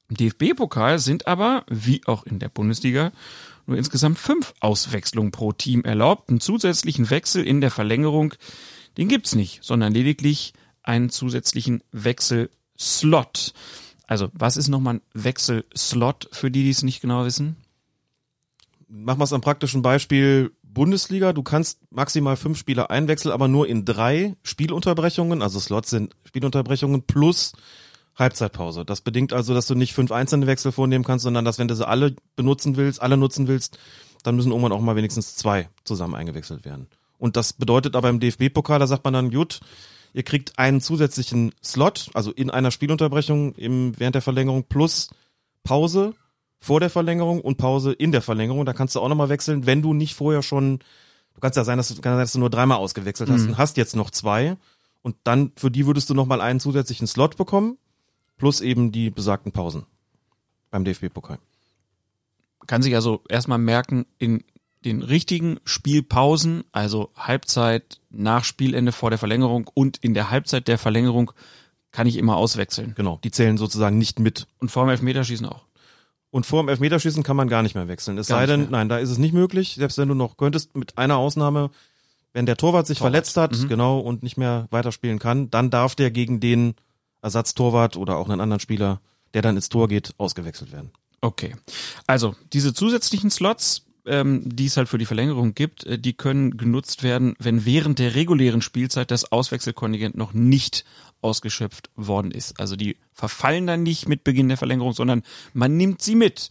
Im 0.08 0.16
DFB-Pokal 0.16 0.98
sind 0.98 1.26
aber, 1.26 1.64
wie 1.68 2.02
auch 2.06 2.24
in 2.24 2.38
der 2.38 2.48
Bundesliga, 2.48 3.12
nur 3.66 3.76
insgesamt 3.76 4.18
fünf 4.18 4.54
Auswechslungen 4.60 5.32
pro 5.32 5.52
Team 5.52 5.84
erlaubt. 5.84 6.28
Einen 6.28 6.40
zusätzlichen 6.40 7.10
Wechsel 7.10 7.44
in 7.44 7.60
der 7.60 7.70
Verlängerung, 7.70 8.34
den 8.96 9.08
gibt's 9.08 9.34
nicht, 9.34 9.64
sondern 9.64 9.92
lediglich 9.92 10.52
einen 10.82 11.10
zusätzlichen 11.10 11.82
Wechselslot. 11.92 13.52
Also, 14.12 14.28
was 14.34 14.58
ist 14.58 14.68
nochmal 14.68 14.96
ein 14.96 15.00
Wechselslot 15.14 16.28
für 16.32 16.50
die, 16.50 16.64
die 16.64 16.68
es 16.68 16.82
nicht 16.82 17.00
genau 17.00 17.24
wissen? 17.24 17.56
Machen 18.86 19.20
wir 19.20 19.24
es 19.24 19.32
am 19.32 19.40
praktischen 19.40 19.80
Beispiel 19.80 20.52
Bundesliga. 20.62 21.32
Du 21.32 21.42
kannst 21.42 21.78
maximal 21.90 22.36
fünf 22.36 22.58
Spieler 22.58 22.90
einwechseln, 22.90 23.32
aber 23.32 23.48
nur 23.48 23.66
in 23.66 23.86
drei 23.86 24.36
Spielunterbrechungen. 24.42 25.40
Also 25.40 25.58
Slots 25.60 25.88
sind 25.88 26.14
Spielunterbrechungen 26.26 27.04
plus 27.04 27.54
Halbzeitpause. 28.14 28.84
Das 28.84 29.00
bedingt 29.00 29.32
also, 29.32 29.54
dass 29.54 29.66
du 29.66 29.74
nicht 29.74 29.94
fünf 29.94 30.12
einzelne 30.12 30.46
Wechsel 30.46 30.72
vornehmen 30.72 31.04
kannst, 31.04 31.22
sondern 31.22 31.46
dass 31.46 31.58
wenn 31.58 31.68
du 31.68 31.74
sie 31.74 31.88
alle 31.88 32.14
benutzen 32.36 32.76
willst, 32.76 33.00
alle 33.00 33.16
nutzen 33.16 33.48
willst, 33.48 33.78
dann 34.24 34.36
müssen 34.36 34.50
irgendwann 34.50 34.72
auch 34.72 34.82
mal 34.82 34.94
wenigstens 34.94 35.36
zwei 35.36 35.70
zusammen 35.84 36.16
eingewechselt 36.16 36.66
werden. 36.66 36.86
Und 37.16 37.36
das 37.36 37.54
bedeutet 37.54 37.96
aber 37.96 38.10
im 38.10 38.20
DFB-Pokal, 38.20 38.78
da 38.78 38.86
sagt 38.86 39.04
man 39.04 39.14
dann, 39.14 39.30
gut, 39.30 39.60
ihr 40.12 40.22
kriegt 40.22 40.58
einen 40.58 40.80
zusätzlichen 40.80 41.52
Slot, 41.62 42.10
also 42.14 42.32
in 42.32 42.50
einer 42.50 42.70
Spielunterbrechung 42.70 43.54
im, 43.54 43.98
während 43.98 44.14
der 44.14 44.22
Verlängerung 44.22 44.64
plus 44.64 45.10
Pause 45.64 46.14
vor 46.60 46.80
der 46.80 46.90
Verlängerung 46.90 47.40
und 47.40 47.58
Pause 47.58 47.92
in 47.92 48.12
der 48.12 48.22
Verlängerung. 48.22 48.64
Da 48.64 48.72
kannst 48.72 48.94
du 48.94 49.00
auch 49.00 49.08
nochmal 49.08 49.28
wechseln, 49.28 49.66
wenn 49.66 49.82
du 49.82 49.94
nicht 49.94 50.14
vorher 50.14 50.42
schon, 50.42 50.78
du 51.34 51.40
kannst 51.40 51.56
ja 51.56 51.64
sein, 51.64 51.76
dass 51.76 51.88
du, 51.88 52.00
kann 52.00 52.12
sein, 52.12 52.20
dass 52.20 52.32
du 52.32 52.38
nur 52.38 52.50
dreimal 52.50 52.78
ausgewechselt 52.78 53.30
hast 53.30 53.46
und 53.46 53.58
hast 53.58 53.76
jetzt 53.76 53.96
noch 53.96 54.10
zwei. 54.10 54.56
Und 55.02 55.16
dann, 55.24 55.52
für 55.56 55.70
die 55.70 55.86
würdest 55.86 56.08
du 56.08 56.14
nochmal 56.14 56.40
einen 56.40 56.60
zusätzlichen 56.60 57.06
Slot 57.08 57.36
bekommen, 57.36 57.78
plus 58.36 58.60
eben 58.60 58.92
die 58.92 59.10
besagten 59.10 59.50
Pausen 59.50 59.84
beim 60.70 60.84
DFB-Pokal. 60.84 61.38
kann 62.66 62.82
sich 62.82 62.94
also 62.94 63.22
erstmal 63.28 63.58
merken, 63.58 64.06
in 64.18 64.44
den 64.84 65.02
richtigen 65.02 65.58
Spielpausen, 65.64 66.64
also 66.72 67.10
Halbzeit 67.16 68.00
nach 68.10 68.44
Spielende 68.44 68.92
vor 68.92 69.10
der 69.10 69.18
Verlängerung 69.18 69.70
und 69.74 69.96
in 69.98 70.14
der 70.14 70.30
Halbzeit 70.30 70.68
der 70.68 70.78
Verlängerung 70.78 71.32
kann 71.92 72.06
ich 72.06 72.16
immer 72.16 72.36
auswechseln. 72.36 72.94
Genau, 72.96 73.18
die 73.22 73.30
zählen 73.30 73.58
sozusagen 73.58 73.98
nicht 73.98 74.18
mit. 74.18 74.46
Und 74.58 74.70
vor 74.70 74.84
dem 74.84 74.90
Elfmeterschießen 74.90 75.46
auch. 75.46 75.64
Und 76.30 76.46
vor 76.46 76.62
dem 76.62 76.68
Elfmeterschießen 76.70 77.22
kann 77.22 77.36
man 77.36 77.48
gar 77.48 77.62
nicht 77.62 77.74
mehr 77.74 77.88
wechseln. 77.88 78.16
Es 78.16 78.28
Gar 78.28 78.38
sei 78.40 78.46
denn, 78.46 78.68
nein, 78.70 78.88
da 78.88 78.98
ist 78.98 79.10
es 79.10 79.18
nicht 79.18 79.34
möglich, 79.34 79.74
selbst 79.74 79.98
wenn 79.98 80.08
du 80.08 80.14
noch 80.14 80.38
könntest, 80.38 80.74
mit 80.74 80.96
einer 80.96 81.16
Ausnahme, 81.18 81.70
wenn 82.32 82.46
der 82.46 82.56
Torwart 82.56 82.86
sich 82.86 82.98
Torwart. 82.98 83.12
verletzt 83.12 83.36
hat, 83.36 83.52
Mhm. 83.58 83.68
genau, 83.68 83.98
und 84.00 84.22
nicht 84.22 84.38
mehr 84.38 84.66
weiterspielen 84.70 85.18
kann, 85.18 85.50
dann 85.50 85.68
darf 85.68 85.94
der 85.94 86.10
gegen 86.10 86.40
den 86.40 86.74
Ersatztorwart 87.20 87.96
oder 87.98 88.16
auch 88.16 88.28
einen 88.30 88.40
anderen 88.40 88.60
Spieler, 88.60 89.00
der 89.34 89.42
dann 89.42 89.56
ins 89.56 89.68
Tor 89.68 89.88
geht, 89.88 90.14
ausgewechselt 90.16 90.72
werden. 90.72 90.90
Okay. 91.20 91.54
Also, 92.06 92.34
diese 92.54 92.72
zusätzlichen 92.72 93.30
Slots, 93.30 93.84
ähm, 94.06 94.42
die 94.44 94.66
es 94.66 94.76
halt 94.76 94.88
für 94.88 94.98
die 94.98 95.06
Verlängerung 95.06 95.54
gibt, 95.54 95.84
äh, 95.84 95.98
die 95.98 96.12
können 96.12 96.56
genutzt 96.56 97.02
werden, 97.02 97.34
wenn 97.38 97.64
während 97.64 97.98
der 97.98 98.14
regulären 98.14 98.62
Spielzeit 98.62 99.10
das 99.10 99.30
Auswechselkontingent 99.30 100.16
noch 100.16 100.32
nicht 100.32 100.84
ausgeschöpft 101.20 101.90
worden 101.94 102.30
ist. 102.30 102.58
Also 102.58 102.76
die 102.76 102.96
verfallen 103.12 103.66
dann 103.66 103.82
nicht 103.82 104.08
mit 104.08 104.24
Beginn 104.24 104.48
der 104.48 104.56
Verlängerung, 104.56 104.92
sondern 104.92 105.22
man 105.54 105.76
nimmt 105.76 106.02
sie 106.02 106.16
mit. 106.16 106.48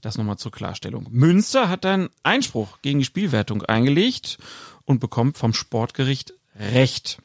Das 0.00 0.16
nochmal 0.18 0.38
zur 0.38 0.52
Klarstellung. 0.52 1.06
Münster 1.10 1.68
hat 1.68 1.84
dann 1.84 2.08
Einspruch 2.22 2.80
gegen 2.82 2.98
die 2.98 3.04
Spielwertung 3.04 3.62
eingelegt 3.62 4.38
und 4.84 5.00
bekommt 5.00 5.38
vom 5.38 5.52
Sportgericht 5.52 6.34
Recht. 6.56 7.18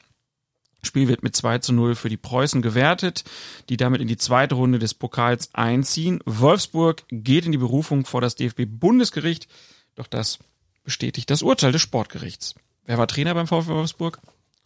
Spiel 0.82 1.08
wird 1.08 1.22
mit 1.22 1.36
2 1.36 1.58
zu 1.58 1.72
0 1.72 1.94
für 1.94 2.08
die 2.08 2.16
Preußen 2.16 2.62
gewertet, 2.62 3.24
die 3.68 3.76
damit 3.76 4.00
in 4.00 4.08
die 4.08 4.16
zweite 4.16 4.54
Runde 4.54 4.78
des 4.78 4.94
Pokals 4.94 5.50
einziehen. 5.54 6.20
Wolfsburg 6.24 7.04
geht 7.10 7.44
in 7.46 7.52
die 7.52 7.58
Berufung 7.58 8.04
vor 8.06 8.20
das 8.20 8.34
DFB-Bundesgericht, 8.36 9.48
doch 9.96 10.06
das 10.06 10.38
bestätigt 10.84 11.30
das 11.30 11.42
Urteil 11.42 11.72
des 11.72 11.82
Sportgerichts. 11.82 12.54
Wer 12.86 12.98
war 12.98 13.06
Trainer 13.06 13.34
beim 13.34 13.46
VfL 13.46 13.68
Wolfsburg? 13.74 14.18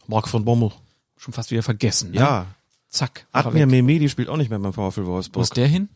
Marc 0.06 0.28
von 0.28 0.44
Bommel. 0.44 0.70
Schon 1.16 1.34
fast 1.34 1.50
wieder 1.50 1.62
vergessen. 1.62 2.10
Ne? 2.12 2.18
Ja, 2.18 2.46
Zack. 2.88 3.26
Admir. 3.32 3.66
Mehmedi 3.66 4.08
spielt 4.08 4.28
auch 4.28 4.36
nicht 4.36 4.50
mehr 4.50 4.58
beim 4.60 4.72
VfL 4.72 5.04
Wo 5.04 5.12
Wolfsburg. 5.12 5.42
ist 5.42 5.56
der 5.56 5.66
hin? 5.66 5.88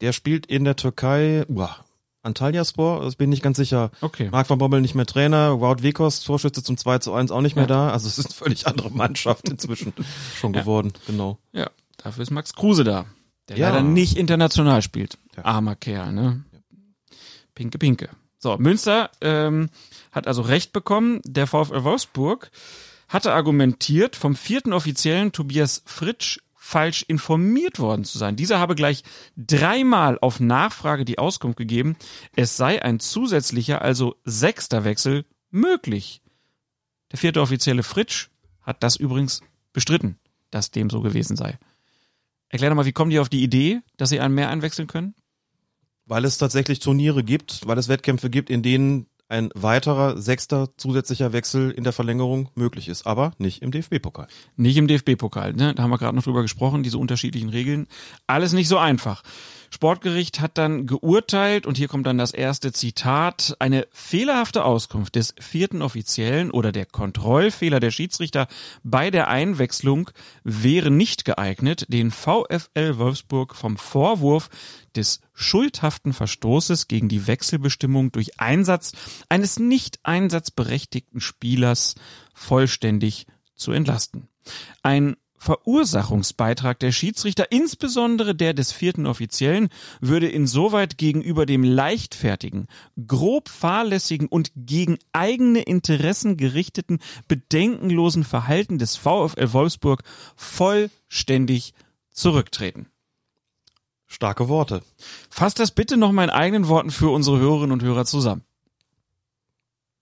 Der 0.00 0.12
spielt 0.12 0.46
in 0.46 0.64
der 0.64 0.74
Türkei, 0.74 1.44
uah, 1.48 1.84
Antalyaspor, 2.22 3.02
das 3.04 3.16
bin 3.16 3.30
ich 3.30 3.36
nicht 3.38 3.42
ganz 3.42 3.56
sicher. 3.56 3.90
Okay. 4.00 4.28
Marc 4.30 4.48
van 4.50 4.58
Bommel 4.58 4.80
nicht 4.80 4.94
mehr 4.94 5.06
Trainer, 5.06 5.60
Wout 5.60 5.82
Weghorst, 5.82 6.26
Torschütze 6.26 6.62
zum 6.62 6.76
2 6.76 6.98
zu 6.98 7.14
1 7.14 7.30
auch 7.30 7.40
nicht 7.40 7.56
mehr 7.56 7.64
Ja. 7.64 7.68
da. 7.68 7.90
Also 7.90 8.08
es 8.08 8.18
ist 8.18 8.26
eine 8.26 8.34
völlig 8.34 8.66
andere 8.66 8.90
Mannschaft 8.90 9.48
inzwischen 9.48 9.92
schon 10.38 10.52
Ja. 10.54 10.60
geworden, 10.60 10.92
genau. 11.06 11.38
Ja, 11.52 11.70
dafür 11.96 12.22
ist 12.22 12.30
Max 12.30 12.52
Kruse 12.54 12.84
da. 12.84 13.06
Der 13.48 13.56
Ja. 13.56 13.70
leider 13.70 13.82
nicht 13.82 14.16
international 14.16 14.82
spielt. 14.82 15.18
Armer 15.42 15.74
Kerl, 15.76 16.12
ne? 16.12 16.44
Pinke, 17.54 17.78
pinke. 17.78 18.08
So, 18.38 18.56
Münster 18.58 19.10
ähm, 19.20 19.68
hat 20.12 20.26
also 20.26 20.42
Recht 20.42 20.72
bekommen. 20.72 21.20
Der 21.24 21.46
VfL 21.46 21.84
Wolfsburg 21.84 22.50
hatte 23.08 23.32
argumentiert, 23.32 24.14
vom 24.16 24.34
vierten 24.36 24.72
Offiziellen 24.72 25.32
Tobias 25.32 25.82
Fritsch 25.84 26.38
falsch 26.62 27.02
informiert 27.08 27.78
worden 27.78 28.04
zu 28.04 28.18
sein. 28.18 28.36
Dieser 28.36 28.58
habe 28.58 28.74
gleich 28.74 29.02
dreimal 29.34 30.18
auf 30.20 30.40
Nachfrage 30.40 31.06
die 31.06 31.18
Auskunft 31.18 31.56
gegeben, 31.56 31.96
es 32.36 32.58
sei 32.58 32.82
ein 32.82 33.00
zusätzlicher, 33.00 33.80
also 33.80 34.16
sechster 34.24 34.84
Wechsel 34.84 35.24
möglich. 35.50 36.20
Der 37.10 37.18
vierte 37.18 37.40
Offizielle 37.40 37.82
Fritsch 37.82 38.28
hat 38.60 38.82
das 38.82 38.96
übrigens 38.96 39.40
bestritten, 39.72 40.18
dass 40.50 40.70
dem 40.70 40.90
so 40.90 41.00
gewesen 41.00 41.34
sei. 41.34 41.58
Erklär 42.50 42.68
doch 42.68 42.76
mal, 42.76 42.84
wie 42.84 42.92
kommen 42.92 43.10
die 43.10 43.20
auf 43.20 43.30
die 43.30 43.42
Idee, 43.42 43.80
dass 43.96 44.10
sie 44.10 44.20
einen 44.20 44.34
mehr 44.34 44.50
einwechseln 44.50 44.86
können? 44.86 45.14
Weil 46.04 46.26
es 46.26 46.36
tatsächlich 46.36 46.80
Turniere 46.80 47.24
gibt, 47.24 47.66
weil 47.66 47.78
es 47.78 47.88
Wettkämpfe 47.88 48.28
gibt, 48.28 48.50
in 48.50 48.62
denen 48.62 49.06
ein 49.30 49.50
weiterer 49.54 50.20
sechster 50.20 50.68
zusätzlicher 50.76 51.32
Wechsel 51.32 51.70
in 51.70 51.84
der 51.84 51.92
Verlängerung 51.92 52.48
möglich 52.54 52.88
ist, 52.88 53.06
aber 53.06 53.32
nicht 53.38 53.62
im 53.62 53.70
DFB-Pokal. 53.70 54.26
Nicht 54.56 54.76
im 54.76 54.88
DFB-Pokal, 54.88 55.54
ne? 55.54 55.74
Da 55.74 55.82
haben 55.82 55.90
wir 55.90 55.98
gerade 55.98 56.16
noch 56.16 56.24
drüber 56.24 56.42
gesprochen, 56.42 56.82
diese 56.82 56.98
unterschiedlichen 56.98 57.48
Regeln. 57.48 57.86
Alles 58.26 58.52
nicht 58.52 58.68
so 58.68 58.78
einfach. 58.78 59.22
Sportgericht 59.72 60.40
hat 60.40 60.58
dann 60.58 60.86
geurteilt, 60.86 61.64
und 61.64 61.78
hier 61.78 61.88
kommt 61.88 62.06
dann 62.06 62.18
das 62.18 62.32
erste 62.32 62.72
Zitat, 62.72 63.56
eine 63.60 63.86
fehlerhafte 63.92 64.64
Auskunft 64.64 65.14
des 65.14 65.34
vierten 65.40 65.80
Offiziellen 65.80 66.50
oder 66.50 66.72
der 66.72 66.86
Kontrollfehler 66.86 67.78
der 67.78 67.92
Schiedsrichter 67.92 68.48
bei 68.82 69.10
der 69.10 69.28
Einwechslung 69.28 70.10
wäre 70.42 70.90
nicht 70.90 71.24
geeignet, 71.24 71.86
den 71.88 72.10
VfL 72.10 72.98
Wolfsburg 72.98 73.54
vom 73.54 73.76
Vorwurf 73.76 74.50
des 74.96 75.20
schuldhaften 75.34 76.12
Verstoßes 76.12 76.88
gegen 76.88 77.08
die 77.08 77.28
Wechselbestimmung 77.28 78.10
durch 78.10 78.40
Einsatz 78.40 78.92
eines 79.28 79.60
nicht 79.60 80.00
einsatzberechtigten 80.02 81.20
Spielers 81.20 81.94
vollständig 82.34 83.26
zu 83.54 83.70
entlasten. 83.72 84.28
Ein 84.82 85.16
Verursachungsbeitrag 85.40 86.78
der 86.78 86.92
Schiedsrichter, 86.92 87.50
insbesondere 87.50 88.34
der 88.34 88.52
des 88.52 88.72
vierten 88.72 89.06
Offiziellen, 89.06 89.70
würde 90.00 90.28
insoweit 90.28 90.98
gegenüber 90.98 91.46
dem 91.46 91.64
leichtfertigen, 91.64 92.66
grob 93.06 93.48
fahrlässigen 93.48 94.28
und 94.28 94.52
gegen 94.54 94.98
eigene 95.14 95.62
Interessen 95.62 96.36
gerichteten, 96.36 96.98
bedenkenlosen 97.26 98.22
Verhalten 98.22 98.78
des 98.78 98.96
VfL 98.96 99.54
Wolfsburg 99.54 100.02
vollständig 100.36 101.72
zurücktreten. 102.10 102.88
Starke 104.06 104.48
Worte. 104.48 104.82
Fass 105.30 105.54
das 105.54 105.70
bitte 105.70 105.96
noch 105.96 106.12
mal 106.12 106.24
in 106.24 106.30
eigenen 106.30 106.68
Worten 106.68 106.90
für 106.90 107.08
unsere 107.08 107.38
Hörerinnen 107.38 107.72
und 107.72 107.82
Hörer 107.82 108.04
zusammen. 108.04 108.44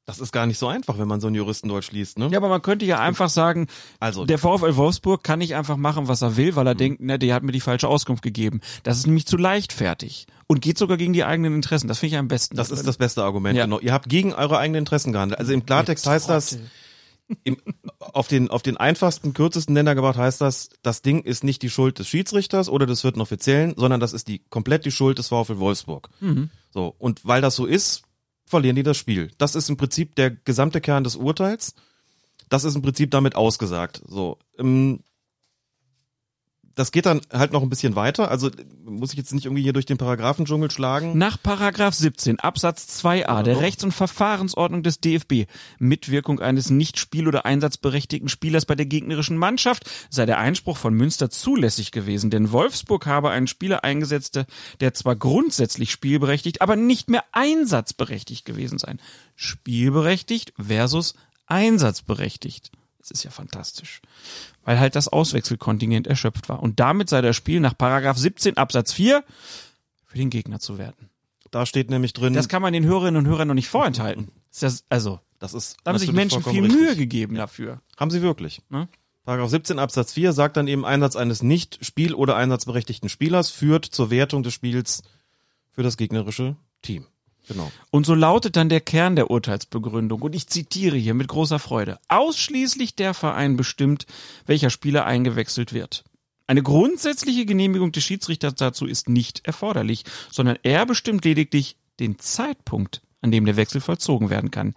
Das 0.09 0.21
ist 0.21 0.33
gar 0.33 0.47
nicht 0.47 0.57
so 0.57 0.69
einfach, 0.69 0.99
wenn 0.99 1.07
man 1.07 1.21
so 1.21 1.27
ein 1.27 1.35
Juristendeutsch 1.35 1.93
liest, 1.93 2.19
ne? 2.19 2.31
Ja, 2.33 2.39
aber 2.39 2.49
man 2.49 2.63
könnte 2.63 2.87
ja 2.87 2.99
einfach 2.99 3.29
sagen, 3.29 3.67
Also, 4.01 4.25
der 4.25 4.39
VfL 4.39 4.75
Wolfsburg 4.77 5.23
kann 5.23 5.39
nicht 5.41 5.55
einfach 5.55 5.77
machen, 5.77 6.09
was 6.09 6.23
er 6.23 6.39
will, 6.39 6.57
weil 6.57 6.67
er 6.67 6.75
denkt, 6.75 7.03
ne, 7.03 7.19
der 7.19 7.35
hat 7.35 7.43
mir 7.43 7.53
die 7.53 7.61
falsche 7.61 7.89
Auskunft 7.89 8.23
gegeben. 8.23 8.63
Das 8.85 8.97
ist 8.97 9.07
nämlich 9.07 9.27
zu 9.27 9.37
leichtfertig 9.37 10.27
und 10.47 10.63
geht 10.63 10.79
sogar 10.79 10.97
gegen 10.97 11.13
die 11.13 11.25
eigenen 11.25 11.55
Interessen. 11.55 11.89
Das 11.89 11.99
finde 11.99 12.15
ich 12.15 12.19
am 12.19 12.27
besten. 12.27 12.57
das 12.57 12.71
ist 12.71 12.87
das 12.87 12.97
beste 12.97 13.23
Argument. 13.23 13.55
Ja. 13.59 13.67
Genau. 13.67 13.81
Ihr 13.81 13.93
habt 13.93 14.09
gegen 14.09 14.33
eure 14.33 14.57
eigenen 14.57 14.79
Interessen 14.79 15.13
gehandelt. 15.13 15.39
Also 15.39 15.53
im 15.53 15.67
Klartext 15.67 16.07
heißt 16.07 16.31
das, 16.31 16.59
im, 17.45 17.59
auf 17.99 18.29
den, 18.29 18.49
auf 18.49 18.63
den 18.63 18.79
einfachsten, 18.79 19.35
kürzesten 19.35 19.75
Nenner 19.75 19.95
gebracht 19.95 20.17
heißt 20.17 20.41
das, 20.41 20.71
das 20.81 21.03
Ding 21.03 21.21
ist 21.21 21.45
nicht 21.45 21.61
die 21.61 21.69
Schuld 21.69 21.99
des 21.99 22.09
Schiedsrichters 22.09 22.71
oder 22.71 22.87
des 22.87 23.03
vierten 23.03 23.21
Offiziellen, 23.21 23.75
sondern 23.77 24.01
das 24.01 24.15
ist 24.15 24.27
die, 24.29 24.41
komplett 24.49 24.87
die 24.87 24.91
Schuld 24.91 25.19
des 25.19 25.29
VfL 25.29 25.59
Wolfsburg. 25.59 26.09
So. 26.71 26.95
Und 26.99 27.27
weil 27.27 27.43
das 27.43 27.57
so 27.57 27.67
ist, 27.67 28.05
verlieren 28.49 28.77
die 28.77 28.83
das 28.83 28.97
Spiel. 28.97 29.31
Das 29.39 29.55
ist 29.55 29.69
im 29.69 29.77
Prinzip 29.77 30.15
der 30.17 30.31
gesamte 30.31 30.81
Kern 30.81 31.05
des 31.05 31.17
Urteils. 31.17 31.75
Das 32.49 32.65
ist 32.65 32.75
im 32.75 32.83
Prinzip 32.83 33.11
damit 33.11 33.35
ausgesagt. 33.35 34.03
So. 34.07 34.39
Ähm, 34.59 35.01
das 36.79 36.93
geht 36.93 37.07
dann 37.07 37.21
halt 37.33 37.53
noch 37.53 37.63
ein 37.63 37.69
bisschen 37.69 37.97
weiter. 37.97 38.31
Also 38.31 38.51
muss 38.85 39.11
ich 39.11 39.19
jetzt 39.19 39.35
nicht 39.35 39.47
irgendwie 39.47 39.65
hier 39.65 39.73
durch 39.73 39.85
den 39.85 39.99
Paragraphendschungel 39.99 40.71
schlagen. 40.71 41.19
Nach 41.19 41.37
Paragraph 41.43 41.95
17 41.95 42.39
Absatz 42.39 43.03
2a 43.03 43.43
der 43.43 43.61
Rechts- 43.61 43.83
und 43.83 43.91
Verfahrensordnung 43.91 44.85
des 44.85 45.01
DFB 45.01 45.47
Mitwirkung 45.81 46.39
eines 46.39 46.71
nicht 46.71 47.01
spiel- 47.01 47.27
oder 47.27 47.45
einsatzberechtigten 47.45 48.29
Spielers 48.29 48.65
bei 48.65 48.77
der 48.77 48.87
gegnerischen 48.87 49.37
Mannschaft 49.37 49.91
sei 50.09 50.25
der 50.25 50.39
Einspruch 50.39 50.77
von 50.77 50.95
Münster 50.95 51.31
zulässig 51.31 51.91
gewesen, 51.91 52.31
denn 52.31 52.53
Wolfsburg 52.53 53.07
habe 53.07 53.31
einen 53.31 53.49
Spieler 53.49 53.83
eingesetzt, 53.83 54.45
der 54.81 54.95
zwar 54.95 55.17
grundsätzlich 55.17 55.91
spielberechtigt, 55.91 56.63
aber 56.63 56.77
nicht 56.77 57.11
mehr 57.11 57.25
einsatzberechtigt 57.33 58.45
gewesen 58.45 58.79
sein. 58.79 59.01
Spielberechtigt 59.35 60.53
versus 60.57 61.15
einsatzberechtigt. 61.47 62.71
Das 63.09 63.21
ist 63.21 63.25
ja 63.25 63.31
fantastisch. 63.31 64.03
Weil 64.65 64.79
halt 64.79 64.95
das 64.95 65.09
Auswechselkontingent 65.09 66.07
erschöpft 66.07 66.49
war. 66.49 66.63
Und 66.63 66.79
damit 66.79 67.09
sei 67.09 67.23
das 67.23 67.37
Spiel 67.37 67.61
nach 67.61 67.77
Paragraph 67.77 68.19
17 68.19 68.57
Absatz 68.59 68.93
4 68.93 69.25
für 70.07 70.19
den 70.19 70.29
Gegner 70.29 70.61
zu 70.61 70.77
werten. 70.77 71.09
Da 71.51 71.65
steht 71.65 71.89
nämlich 71.89 72.13
drin, 72.13 72.35
Das 72.35 72.49
kann 72.49 72.61
man 72.61 72.75
den 72.75 72.85
Hörerinnen 72.85 73.17
und 73.25 73.27
Hörern 73.27 73.49
noch 73.49 73.55
nicht 73.55 73.69
vorenthalten. 73.69 74.31
Ist 74.53 74.63
das, 74.63 74.85
also, 74.91 75.21
das 75.39 75.55
ist 75.55 75.79
da 75.85 75.93
haben 75.93 75.99
sich 75.99 76.13
Menschen 76.13 76.43
viel 76.43 76.61
Mühe 76.61 76.81
richtig. 76.81 76.99
gegeben 76.99 77.35
dafür. 77.35 77.81
Haben 77.97 78.11
sie 78.11 78.21
wirklich. 78.21 78.61
Ne? 78.69 78.89
Paragraph 79.25 79.51
17 79.51 79.79
Absatz 79.79 80.13
4 80.13 80.33
sagt 80.33 80.59
dann 80.59 80.69
eben 80.69 80.85
Einsatz 80.85 81.17
eines 81.17 81.43
nicht 81.43 81.79
spiel- 81.85 82.15
oder 82.15 82.37
einsatzberechtigten 82.37 83.09
Spielers 83.09 83.51
führt 83.51 83.87
zur 83.87 84.11
Wertung 84.11 84.43
des 84.43 84.53
Spiels 84.53 85.03
für 85.71 85.83
das 85.83 85.97
gegnerische 85.97 86.57
Team. 86.83 87.07
Genau. 87.49 87.73
Und 87.91 88.07
so 88.07 88.15
lautet 88.15 88.57
dann 88.57 88.69
der 88.69 88.81
Kern 88.81 89.17
der 89.17 89.31
Urteilsbegründung, 89.31 90.23
und 90.23 90.35
ich 90.35 90.47
zitiere 90.47 90.97
hier 90.97 91.15
mit 91.15 91.29
großer 91.29 91.59
Freude, 91.59 91.99
ausschließlich 92.09 92.95
der 92.95 93.15
Verein 93.15 93.57
bestimmt, 93.57 94.07
welcher 94.47 94.71
Spieler 94.71 95.07
eingewechselt 95.07 95.73
wird. 95.73 96.05
Eine 96.47 96.63
grundsätzliche 96.63 97.45
Genehmigung 97.45 97.93
des 97.93 98.05
Schiedsrichters 98.05 98.55
dazu 98.55 98.87
ist 98.87 99.09
nicht 99.09 99.47
erforderlich, 99.47 100.05
sondern 100.31 100.59
er 100.63 100.87
bestimmt 100.87 101.25
lediglich 101.25 101.77
den 102.01 102.19
Zeitpunkt, 102.19 103.03
an 103.21 103.31
dem 103.31 103.45
der 103.45 103.57
Wechsel 103.57 103.81
vollzogen 103.81 104.31
werden 104.31 104.51
kann. 104.51 104.75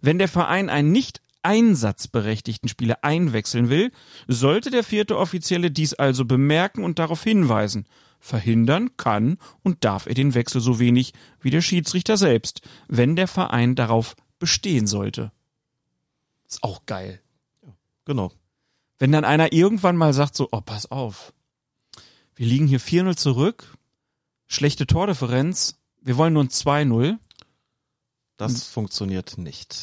Wenn 0.00 0.18
der 0.18 0.28
Verein 0.28 0.68
einen 0.68 0.92
nicht 0.92 1.20
einsatzberechtigten 1.42 2.68
Spieler 2.68 2.98
einwechseln 3.02 3.68
will, 3.68 3.92
sollte 4.28 4.70
der 4.70 4.82
vierte 4.82 5.18
Offizielle 5.18 5.70
dies 5.70 5.94
also 5.94 6.24
bemerken 6.24 6.82
und 6.82 6.98
darauf 6.98 7.22
hinweisen. 7.22 7.86
Verhindern 8.24 8.96
kann 8.96 9.36
und 9.62 9.84
darf 9.84 10.06
er 10.06 10.14
den 10.14 10.32
Wechsel 10.32 10.62
so 10.62 10.78
wenig 10.78 11.12
wie 11.42 11.50
der 11.50 11.60
Schiedsrichter 11.60 12.16
selbst, 12.16 12.62
wenn 12.88 13.16
der 13.16 13.28
Verein 13.28 13.74
darauf 13.74 14.16
bestehen 14.38 14.86
sollte. 14.86 15.30
Ist 16.48 16.62
auch 16.62 16.86
geil. 16.86 17.20
Genau. 18.06 18.32
Wenn 18.98 19.12
dann 19.12 19.26
einer 19.26 19.52
irgendwann 19.52 19.98
mal 19.98 20.14
sagt 20.14 20.36
so, 20.36 20.48
oh, 20.52 20.62
pass 20.62 20.90
auf. 20.90 21.34
Wir 22.34 22.46
liegen 22.46 22.66
hier 22.66 22.80
4-0 22.80 23.14
zurück. 23.16 23.76
Schlechte 24.46 24.86
Tordifferenz. 24.86 25.78
Wir 26.00 26.16
wollen 26.16 26.32
nur 26.32 26.44
ein 26.44 26.48
2-0. 26.48 27.18
Das 28.38 28.52
Hm. 28.52 28.58
funktioniert 28.60 29.36
nicht. 29.36 29.76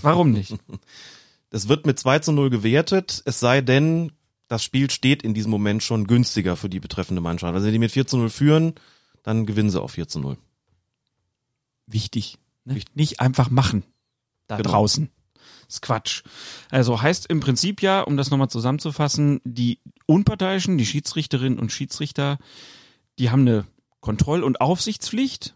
Warum 0.00 0.30
nicht? 0.32 0.54
Es 1.54 1.68
wird 1.68 1.84
mit 1.84 1.98
2 1.98 2.20
zu 2.20 2.32
0 2.32 2.48
gewertet, 2.48 3.20
es 3.26 3.38
sei 3.38 3.60
denn, 3.60 4.12
das 4.52 4.62
Spiel 4.62 4.90
steht 4.90 5.22
in 5.22 5.32
diesem 5.32 5.50
Moment 5.50 5.82
schon 5.82 6.06
günstiger 6.06 6.56
für 6.56 6.68
die 6.68 6.78
betreffende 6.78 7.22
Mannschaft. 7.22 7.54
Also 7.54 7.64
wenn 7.64 7.72
die 7.72 7.78
mit 7.78 7.90
4 7.90 8.06
zu 8.06 8.18
0 8.18 8.28
führen, 8.28 8.74
dann 9.22 9.46
gewinnen 9.46 9.70
sie 9.70 9.80
auf 9.80 9.92
4 9.92 10.08
zu 10.08 10.20
0. 10.20 10.36
Wichtig. 11.86 12.36
Ne? 12.66 12.78
Nicht 12.94 13.20
einfach 13.20 13.48
machen. 13.48 13.82
Da 14.48 14.58
Genau. 14.58 14.68
draußen. 14.68 15.08
Das 15.66 15.76
ist 15.76 15.80
Quatsch. 15.80 16.22
Also 16.70 17.00
heißt 17.00 17.26
im 17.30 17.40
Prinzip 17.40 17.80
ja, 17.80 18.02
um 18.02 18.18
das 18.18 18.30
nochmal 18.30 18.50
zusammenzufassen, 18.50 19.40
die 19.44 19.78
Unparteiischen, 20.04 20.76
die 20.76 20.84
Schiedsrichterinnen 20.84 21.58
und 21.58 21.72
Schiedsrichter, 21.72 22.36
die 23.18 23.30
haben 23.30 23.42
eine 23.42 23.66
Kontroll- 24.00 24.42
und 24.42 24.60
Aufsichtspflicht, 24.60 25.54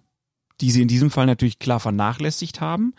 die 0.63 0.71
sie 0.71 0.81
in 0.81 0.89
diesem 0.89 1.11
Fall 1.11 1.27
natürlich 1.27 1.59
klar 1.59 1.81
vernachlässigt 1.81 2.63
haben. 2.63 2.95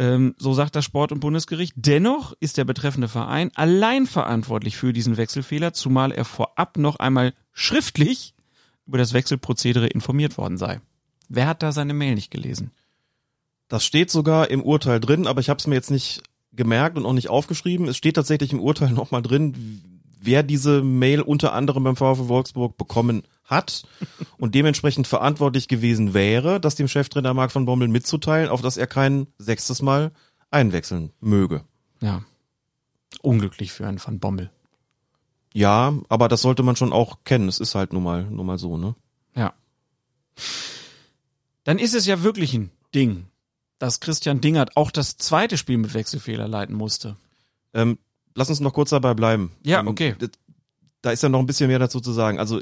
Ähm, 0.00 0.34
so 0.38 0.54
sagt 0.54 0.76
das 0.76 0.86
Sport- 0.86 1.12
und 1.12 1.20
Bundesgericht. 1.20 1.74
Dennoch 1.76 2.32
ist 2.40 2.56
der 2.56 2.64
betreffende 2.64 3.06
Verein 3.06 3.50
allein 3.54 4.06
verantwortlich 4.06 4.78
für 4.78 4.94
diesen 4.94 5.18
Wechselfehler, 5.18 5.74
zumal 5.74 6.10
er 6.10 6.24
vorab 6.24 6.78
noch 6.78 6.96
einmal 6.96 7.34
schriftlich 7.52 8.34
über 8.86 8.96
das 8.96 9.12
Wechselprozedere 9.12 9.88
informiert 9.88 10.38
worden 10.38 10.56
sei. 10.56 10.80
Wer 11.28 11.46
hat 11.46 11.62
da 11.62 11.70
seine 11.70 11.92
Mail 11.92 12.14
nicht 12.14 12.30
gelesen? 12.30 12.70
Das 13.68 13.84
steht 13.84 14.10
sogar 14.10 14.50
im 14.50 14.62
Urteil 14.62 15.00
drin, 15.00 15.26
aber 15.26 15.40
ich 15.40 15.50
habe 15.50 15.58
es 15.58 15.66
mir 15.66 15.74
jetzt 15.74 15.90
nicht 15.90 16.22
gemerkt 16.50 16.96
und 16.96 17.04
auch 17.04 17.12
nicht 17.12 17.28
aufgeschrieben. 17.28 17.86
Es 17.86 17.98
steht 17.98 18.16
tatsächlich 18.16 18.54
im 18.54 18.60
Urteil 18.60 18.92
nochmal 18.92 19.20
drin, 19.20 19.82
wer 20.18 20.42
diese 20.42 20.82
Mail 20.82 21.20
unter 21.20 21.52
anderem 21.52 21.84
beim 21.84 21.96
VfL 21.96 22.28
Wolfsburg 22.28 22.78
bekommen 22.78 23.24
hat 23.50 23.82
und 24.38 24.54
dementsprechend 24.54 25.06
verantwortlich 25.06 25.68
gewesen 25.68 26.14
wäre, 26.14 26.60
das 26.60 26.76
dem 26.76 26.88
Cheftrainer 26.88 27.34
Marc 27.34 27.52
von 27.52 27.66
Bommel 27.66 27.88
mitzuteilen, 27.88 28.48
auf 28.48 28.62
dass 28.62 28.76
er 28.76 28.86
kein 28.86 29.26
sechstes 29.38 29.82
Mal 29.82 30.12
einwechseln 30.50 31.12
möge. 31.20 31.64
Ja. 32.00 32.22
Unglücklich 33.22 33.72
für 33.72 33.86
einen 33.86 34.00
Van 34.04 34.20
Bommel. 34.20 34.50
Ja, 35.52 35.92
aber 36.08 36.28
das 36.28 36.42
sollte 36.42 36.62
man 36.62 36.76
schon 36.76 36.92
auch 36.92 37.18
kennen. 37.24 37.48
Es 37.48 37.58
ist 37.58 37.74
halt 37.74 37.92
nun 37.92 38.04
mal, 38.04 38.24
nun 38.24 38.46
mal 38.46 38.58
so, 38.58 38.76
ne? 38.78 38.94
Ja. 39.34 39.52
Dann 41.64 41.78
ist 41.78 41.94
es 41.94 42.06
ja 42.06 42.22
wirklich 42.22 42.54
ein 42.54 42.70
Ding, 42.94 43.26
dass 43.78 44.00
Christian 44.00 44.40
Dingert 44.40 44.76
auch 44.76 44.90
das 44.90 45.16
zweite 45.16 45.58
Spiel 45.58 45.78
mit 45.78 45.92
Wechselfehler 45.94 46.46
leiten 46.48 46.74
musste. 46.74 47.16
Ähm, 47.74 47.98
lass 48.34 48.48
uns 48.48 48.60
noch 48.60 48.72
kurz 48.72 48.90
dabei 48.90 49.14
bleiben. 49.14 49.52
Ja, 49.64 49.80
Ähm, 49.80 49.88
okay. 49.88 50.14
da 51.02 51.10
ist 51.10 51.22
ja 51.22 51.28
noch 51.28 51.40
ein 51.40 51.46
bisschen 51.46 51.68
mehr 51.68 51.78
dazu 51.78 52.00
zu 52.00 52.12
sagen. 52.12 52.38
Also 52.38 52.60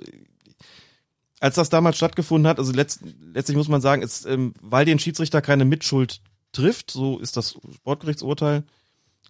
als 1.40 1.54
das 1.54 1.68
damals 1.68 1.96
stattgefunden 1.96 2.48
hat, 2.48 2.58
also 2.58 2.72
letzt, 2.72 3.00
letztlich 3.32 3.56
muss 3.56 3.68
man 3.68 3.80
sagen, 3.80 4.02
ist, 4.02 4.26
ähm, 4.26 4.54
weil 4.60 4.84
den 4.84 4.98
Schiedsrichter 4.98 5.40
keine 5.40 5.64
Mitschuld 5.64 6.20
trifft, 6.52 6.90
so 6.90 7.18
ist 7.18 7.36
das 7.36 7.58
Sportgerichtsurteil, 7.76 8.64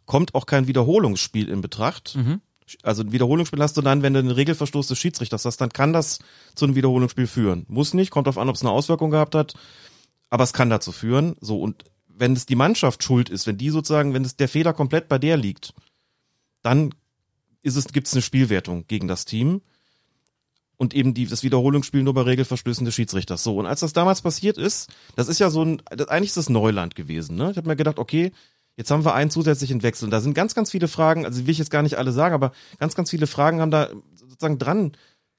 kommt 0.06 0.34
auch 0.34 0.46
kein 0.46 0.66
Wiederholungsspiel 0.66 1.48
in 1.48 1.60
Betracht. 1.60 2.16
Mhm. 2.16 2.40
Also 2.82 3.02
ein 3.02 3.12
Wiederholungsspiel 3.12 3.62
hast 3.62 3.76
du 3.76 3.82
dann, 3.82 4.02
wenn 4.02 4.12
du 4.12 4.18
einen 4.18 4.30
Regelverstoß 4.30 4.88
des 4.88 4.98
Schiedsrichters 4.98 5.44
hast, 5.44 5.58
dann 5.58 5.70
kann 5.70 5.92
das 5.92 6.18
zu 6.54 6.64
einem 6.64 6.74
Wiederholungsspiel 6.74 7.26
führen. 7.26 7.64
Muss 7.68 7.94
nicht, 7.94 8.10
kommt 8.10 8.26
darauf 8.26 8.38
an, 8.38 8.48
ob 8.48 8.56
es 8.56 8.62
eine 8.62 8.70
Auswirkung 8.70 9.10
gehabt 9.10 9.34
hat, 9.34 9.54
aber 10.30 10.44
es 10.44 10.52
kann 10.52 10.70
dazu 10.70 10.92
führen. 10.92 11.36
So, 11.40 11.60
und 11.60 11.84
wenn 12.06 12.32
es 12.34 12.46
die 12.46 12.56
Mannschaft 12.56 13.02
schuld 13.02 13.30
ist, 13.30 13.46
wenn 13.46 13.58
die 13.58 13.70
sozusagen, 13.70 14.12
wenn 14.12 14.24
es 14.24 14.36
der 14.36 14.48
Fehler 14.48 14.72
komplett 14.72 15.08
bei 15.08 15.18
der 15.18 15.36
liegt, 15.36 15.72
dann 16.62 16.94
ist 17.62 17.76
es, 17.76 17.86
gibt 17.88 18.06
es 18.06 18.12
eine 18.12 18.22
Spielwertung 18.22 18.86
gegen 18.86 19.08
das 19.08 19.24
Team 19.24 19.62
und 20.78 20.94
eben 20.94 21.12
die, 21.12 21.26
das 21.26 21.42
Wiederholungsspiel 21.42 22.02
nur 22.02 22.14
bei 22.14 22.22
Regelverstößen 22.22 22.84
des 22.84 22.94
Schiedsrichters. 22.94 23.42
So, 23.42 23.58
und 23.58 23.66
als 23.66 23.80
das 23.80 23.92
damals 23.92 24.22
passiert 24.22 24.56
ist, 24.56 24.88
das 25.16 25.28
ist 25.28 25.40
ja 25.40 25.50
so 25.50 25.62
ein, 25.64 25.82
das, 25.90 26.08
eigentlich 26.08 26.30
ist 26.30 26.36
das 26.36 26.48
Neuland 26.48 26.94
gewesen. 26.94 27.36
Ne? 27.36 27.50
Ich 27.50 27.56
habe 27.56 27.68
mir 27.68 27.76
gedacht, 27.76 27.98
okay, 27.98 28.32
jetzt 28.76 28.90
haben 28.90 29.04
wir 29.04 29.14
einen 29.14 29.30
zusätzlichen 29.30 29.82
Wechsel. 29.82 30.04
Und 30.06 30.12
da 30.12 30.20
sind 30.20 30.34
ganz, 30.34 30.54
ganz 30.54 30.70
viele 30.70 30.86
Fragen, 30.86 31.26
also 31.26 31.44
will 31.44 31.50
ich 31.50 31.58
jetzt 31.58 31.72
gar 31.72 31.82
nicht 31.82 31.98
alle 31.98 32.12
sagen, 32.12 32.34
aber 32.34 32.52
ganz, 32.78 32.94
ganz 32.94 33.10
viele 33.10 33.26
Fragen 33.26 33.60
haben 33.60 33.72
da 33.72 33.90
sozusagen 34.14 34.58
dran 34.58 34.92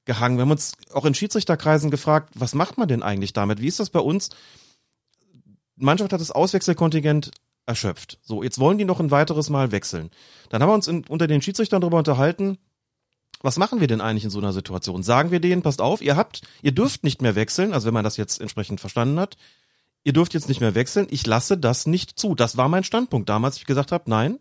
gehangen. 0.04 0.36
Wir 0.36 0.42
haben 0.42 0.50
uns 0.50 0.74
auch 0.92 1.06
in 1.06 1.14
Schiedsrichterkreisen 1.14 1.90
gefragt, 1.90 2.34
was 2.34 2.54
macht 2.54 2.76
man 2.76 2.88
denn 2.88 3.02
eigentlich 3.02 3.32
damit? 3.32 3.62
Wie 3.62 3.66
ist 3.66 3.80
das 3.80 3.88
bei 3.88 4.00
uns? 4.00 4.28
Die 5.76 5.84
Mannschaft 5.84 6.12
hat 6.12 6.20
das 6.20 6.30
Auswechselkontingent 6.30 7.30
erschöpft. 7.64 8.18
So, 8.22 8.42
jetzt 8.42 8.58
wollen 8.58 8.76
die 8.76 8.84
noch 8.84 9.00
ein 9.00 9.10
weiteres 9.10 9.48
Mal 9.48 9.72
wechseln. 9.72 10.10
Dann 10.50 10.62
haben 10.62 10.68
wir 10.68 10.74
uns 10.74 10.88
in, 10.88 11.06
unter 11.06 11.26
den 11.26 11.40
Schiedsrichtern 11.40 11.80
darüber 11.80 11.98
unterhalten, 11.98 12.58
was 13.42 13.56
machen 13.56 13.80
wir 13.80 13.86
denn 13.86 14.00
eigentlich 14.00 14.24
in 14.24 14.30
so 14.30 14.38
einer 14.38 14.52
Situation? 14.52 15.02
Sagen 15.02 15.30
wir 15.30 15.40
denen, 15.40 15.62
passt 15.62 15.80
auf, 15.80 16.02
ihr 16.02 16.16
habt, 16.16 16.42
ihr 16.62 16.72
dürft 16.72 17.04
nicht 17.04 17.22
mehr 17.22 17.34
wechseln, 17.34 17.72
also 17.72 17.86
wenn 17.86 17.94
man 17.94 18.04
das 18.04 18.16
jetzt 18.16 18.40
entsprechend 18.40 18.80
verstanden 18.80 19.18
hat, 19.18 19.36
ihr 20.04 20.12
dürft 20.12 20.34
jetzt 20.34 20.48
nicht 20.48 20.60
mehr 20.60 20.74
wechseln, 20.74 21.06
ich 21.10 21.26
lasse 21.26 21.56
das 21.56 21.86
nicht 21.86 22.18
zu. 22.18 22.34
Das 22.34 22.56
war 22.56 22.68
mein 22.68 22.84
Standpunkt 22.84 23.28
damals, 23.28 23.56
ich 23.56 23.64
gesagt 23.64 23.92
habe, 23.92 24.10
nein, 24.10 24.38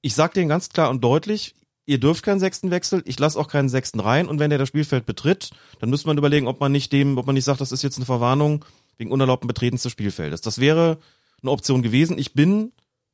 ich 0.00 0.14
sage 0.14 0.34
denen 0.34 0.48
ganz 0.48 0.68
klar 0.68 0.90
und 0.90 1.02
deutlich, 1.02 1.54
ihr 1.86 1.98
dürft 1.98 2.24
keinen 2.24 2.40
sechsten 2.40 2.70
Wechsel, 2.70 3.02
ich 3.06 3.18
lasse 3.18 3.38
auch 3.38 3.48
keinen 3.48 3.68
sechsten 3.68 4.00
rein 4.00 4.28
und 4.28 4.40
wenn 4.40 4.50
der 4.50 4.58
das 4.58 4.68
Spielfeld 4.68 5.06
betritt, 5.06 5.50
dann 5.78 5.90
müsste 5.90 6.08
man 6.08 6.18
überlegen, 6.18 6.48
ob 6.48 6.60
man 6.60 6.72
nicht 6.72 6.92
dem, 6.92 7.18
ob 7.18 7.26
man 7.26 7.34
nicht 7.34 7.44
sagt, 7.44 7.60
das 7.60 7.72
ist 7.72 7.82
jetzt 7.82 7.96
eine 7.96 8.06
Verwarnung 8.06 8.64
wegen 8.98 9.12
unerlaubten 9.12 9.48
Betretens 9.48 9.82
des 9.82 9.92
Spielfeldes. 9.92 10.40
Das 10.40 10.58
wäre 10.58 10.98
eine 11.40 11.50
Option 11.50 11.82
gewesen. 11.82 12.18
Ich 12.18 12.34
bin 12.34 12.72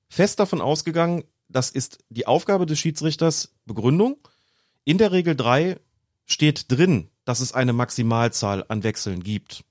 fest 0.08 0.40
davon 0.40 0.60
ausgegangen, 0.60 1.24
das 1.48 1.70
ist 1.70 1.98
die 2.10 2.26
Aufgabe 2.26 2.66
des 2.66 2.78
Schiedsrichters 2.78 3.54
Begründung 3.64 4.18
in 4.88 4.96
der 4.96 5.12
Regel 5.12 5.36
3 5.36 5.78
steht 6.24 6.72
drin, 6.72 7.10
dass 7.26 7.40
es 7.40 7.52
eine 7.52 7.74
Maximalzahl 7.74 8.64
an 8.68 8.84
Wechseln 8.84 9.22
gibt. 9.22 9.62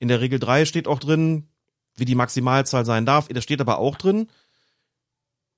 In 0.00 0.08
der 0.08 0.20
Regel 0.20 0.40
3 0.40 0.64
steht 0.64 0.88
auch 0.88 0.98
drin, 0.98 1.46
wie 1.94 2.04
die 2.04 2.16
Maximalzahl 2.16 2.84
sein 2.84 3.06
darf. 3.06 3.28
Da 3.28 3.40
steht 3.40 3.60
aber 3.60 3.78
auch 3.78 3.94
drin, 3.94 4.26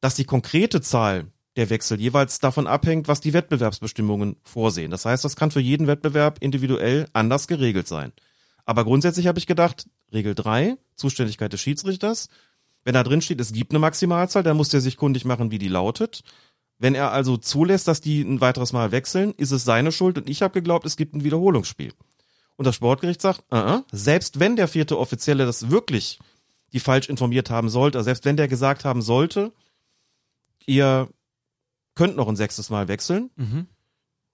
dass 0.02 0.16
die 0.16 0.26
konkrete 0.26 0.82
Zahl 0.82 1.28
der 1.56 1.70
Wechsel 1.70 1.98
jeweils 1.98 2.40
davon 2.40 2.66
abhängt, 2.66 3.08
was 3.08 3.22
die 3.22 3.32
Wettbewerbsbestimmungen 3.32 4.36
vorsehen. 4.42 4.90
Das 4.90 5.06
heißt, 5.06 5.24
das 5.24 5.34
kann 5.34 5.50
für 5.50 5.60
jeden 5.60 5.86
Wettbewerb 5.86 6.36
individuell 6.40 7.08
anders 7.14 7.48
geregelt 7.48 7.88
sein. 7.88 8.12
Aber 8.66 8.84
grundsätzlich 8.84 9.28
habe 9.28 9.38
ich 9.38 9.46
gedacht, 9.46 9.88
Regel 10.12 10.34
3, 10.34 10.76
Zuständigkeit 10.94 11.54
des 11.54 11.62
Schiedsrichters, 11.62 12.28
wenn 12.84 12.92
da 12.92 13.02
drin 13.02 13.22
steht, 13.22 13.40
es 13.40 13.52
gibt 13.52 13.72
eine 13.72 13.78
Maximalzahl, 13.78 14.42
dann 14.42 14.58
muss 14.58 14.68
der 14.68 14.82
sich 14.82 14.98
kundig 14.98 15.24
machen, 15.24 15.50
wie 15.50 15.58
die 15.58 15.68
lautet. 15.68 16.22
Wenn 16.80 16.94
er 16.94 17.12
also 17.12 17.36
zulässt, 17.36 17.86
dass 17.88 18.00
die 18.00 18.22
ein 18.22 18.40
weiteres 18.40 18.72
Mal 18.72 18.90
wechseln, 18.90 19.34
ist 19.36 19.50
es 19.50 19.64
seine 19.64 19.92
Schuld 19.92 20.16
und 20.16 20.28
ich 20.28 20.40
habe 20.40 20.54
geglaubt, 20.54 20.86
es 20.86 20.96
gibt 20.96 21.14
ein 21.14 21.22
Wiederholungsspiel. 21.22 21.92
Und 22.56 22.66
das 22.66 22.74
Sportgericht 22.74 23.20
sagt, 23.20 23.44
uh 23.52 23.56
-uh, 23.56 23.84
selbst 23.92 24.40
wenn 24.40 24.56
der 24.56 24.66
vierte 24.66 24.98
Offizielle 24.98 25.44
das 25.46 25.70
wirklich 25.70 26.18
die 26.72 26.80
falsch 26.80 27.08
informiert 27.08 27.50
haben 27.50 27.68
sollte, 27.68 27.98
also 27.98 28.06
selbst 28.06 28.24
wenn 28.24 28.36
der 28.36 28.48
gesagt 28.48 28.84
haben 28.84 29.02
sollte, 29.02 29.52
ihr 30.66 31.08
könnt 31.94 32.16
noch 32.16 32.28
ein 32.28 32.36
sechstes 32.36 32.70
Mal 32.70 32.88
wechseln, 32.88 33.30
Mhm. 33.36 33.66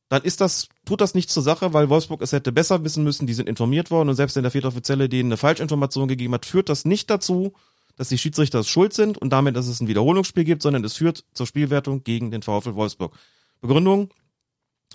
dann 0.08 0.22
ist 0.22 0.40
das, 0.40 0.68
tut 0.84 1.00
das 1.00 1.14
nichts 1.14 1.34
zur 1.34 1.42
Sache, 1.42 1.72
weil 1.72 1.88
Wolfsburg 1.88 2.22
es 2.22 2.30
hätte 2.32 2.52
besser 2.52 2.84
wissen 2.84 3.02
müssen, 3.02 3.26
die 3.26 3.34
sind 3.34 3.48
informiert 3.48 3.90
worden 3.90 4.08
und 4.10 4.14
selbst 4.14 4.36
wenn 4.36 4.44
der 4.44 4.52
vierte 4.52 4.68
Offizielle 4.68 5.08
denen 5.08 5.30
eine 5.30 5.36
Falschinformation 5.36 6.06
gegeben 6.06 6.34
hat, 6.34 6.46
führt 6.46 6.68
das 6.68 6.84
nicht 6.84 7.10
dazu, 7.10 7.54
dass 7.96 8.08
die 8.08 8.18
Schiedsrichter 8.18 8.62
schuld 8.64 8.92
sind 8.92 9.18
und 9.18 9.30
damit, 9.30 9.56
dass 9.56 9.66
es 9.66 9.80
ein 9.80 9.88
Wiederholungsspiel 9.88 10.44
gibt, 10.44 10.62
sondern 10.62 10.84
es 10.84 10.94
führt 10.96 11.24
zur 11.32 11.46
Spielwertung 11.46 12.04
gegen 12.04 12.30
den 12.30 12.42
VfL 12.42 12.74
Wolfsburg. 12.74 13.14
Begründung, 13.60 14.10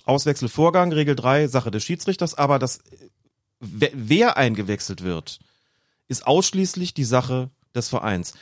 Auswechselvorgang, 0.05 0.91
Regel 0.91 1.15
3, 1.15 1.47
Sache 1.47 1.71
des 1.71 1.83
Schiedsrichters, 1.83 2.35
aber 2.35 2.59
das, 2.59 2.79
wer- 3.59 4.37
eingewechselt 4.37 5.03
wird, 5.03 5.39
ist 6.07 6.25
ausschließlich 6.27 6.93
die 6.93 7.03
Sache 7.03 7.49
des 7.75 7.89
Vereins. 7.89 8.33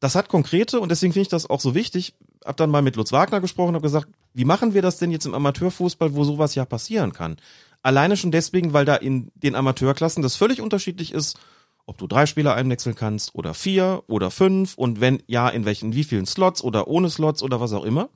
Das 0.00 0.14
hat 0.14 0.28
konkrete 0.28 0.80
und 0.80 0.90
deswegen 0.90 1.12
finde 1.12 1.22
ich 1.22 1.28
das 1.28 1.48
auch 1.48 1.60
so 1.60 1.74
wichtig. 1.74 2.14
Hab 2.44 2.56
dann 2.58 2.70
mal 2.70 2.82
mit 2.82 2.96
Lutz 2.96 3.12
Wagner 3.12 3.40
gesprochen 3.40 3.74
und 3.74 3.82
gesagt, 3.82 4.08
wie 4.34 4.44
machen 4.44 4.74
wir 4.74 4.82
das 4.82 4.98
denn 4.98 5.10
jetzt 5.10 5.24
im 5.24 5.34
Amateurfußball, 5.34 6.14
wo 6.14 6.24
sowas 6.24 6.54
ja 6.54 6.64
passieren 6.66 7.12
kann? 7.12 7.36
Alleine 7.82 8.16
schon 8.16 8.30
deswegen, 8.30 8.72
weil 8.72 8.84
da 8.84 8.96
in 8.96 9.30
den 9.34 9.54
Amateurklassen 9.54 10.22
das 10.22 10.36
völlig 10.36 10.60
unterschiedlich 10.60 11.12
ist, 11.12 11.38
ob 11.86 11.98
du 11.98 12.06
drei 12.06 12.26
Spieler 12.26 12.54
einwechseln 12.54 12.94
kannst 12.94 13.34
oder 13.34 13.54
vier 13.54 14.02
oder 14.06 14.30
fünf 14.30 14.74
und 14.76 15.00
wenn 15.00 15.22
ja, 15.26 15.48
in 15.48 15.64
welchen, 15.64 15.94
wie 15.94 16.04
vielen 16.04 16.26
Slots 16.26 16.62
oder 16.62 16.88
ohne 16.88 17.10
Slots 17.10 17.42
oder 17.42 17.60
was 17.60 17.72
auch 17.72 17.84
immer. 17.84 18.08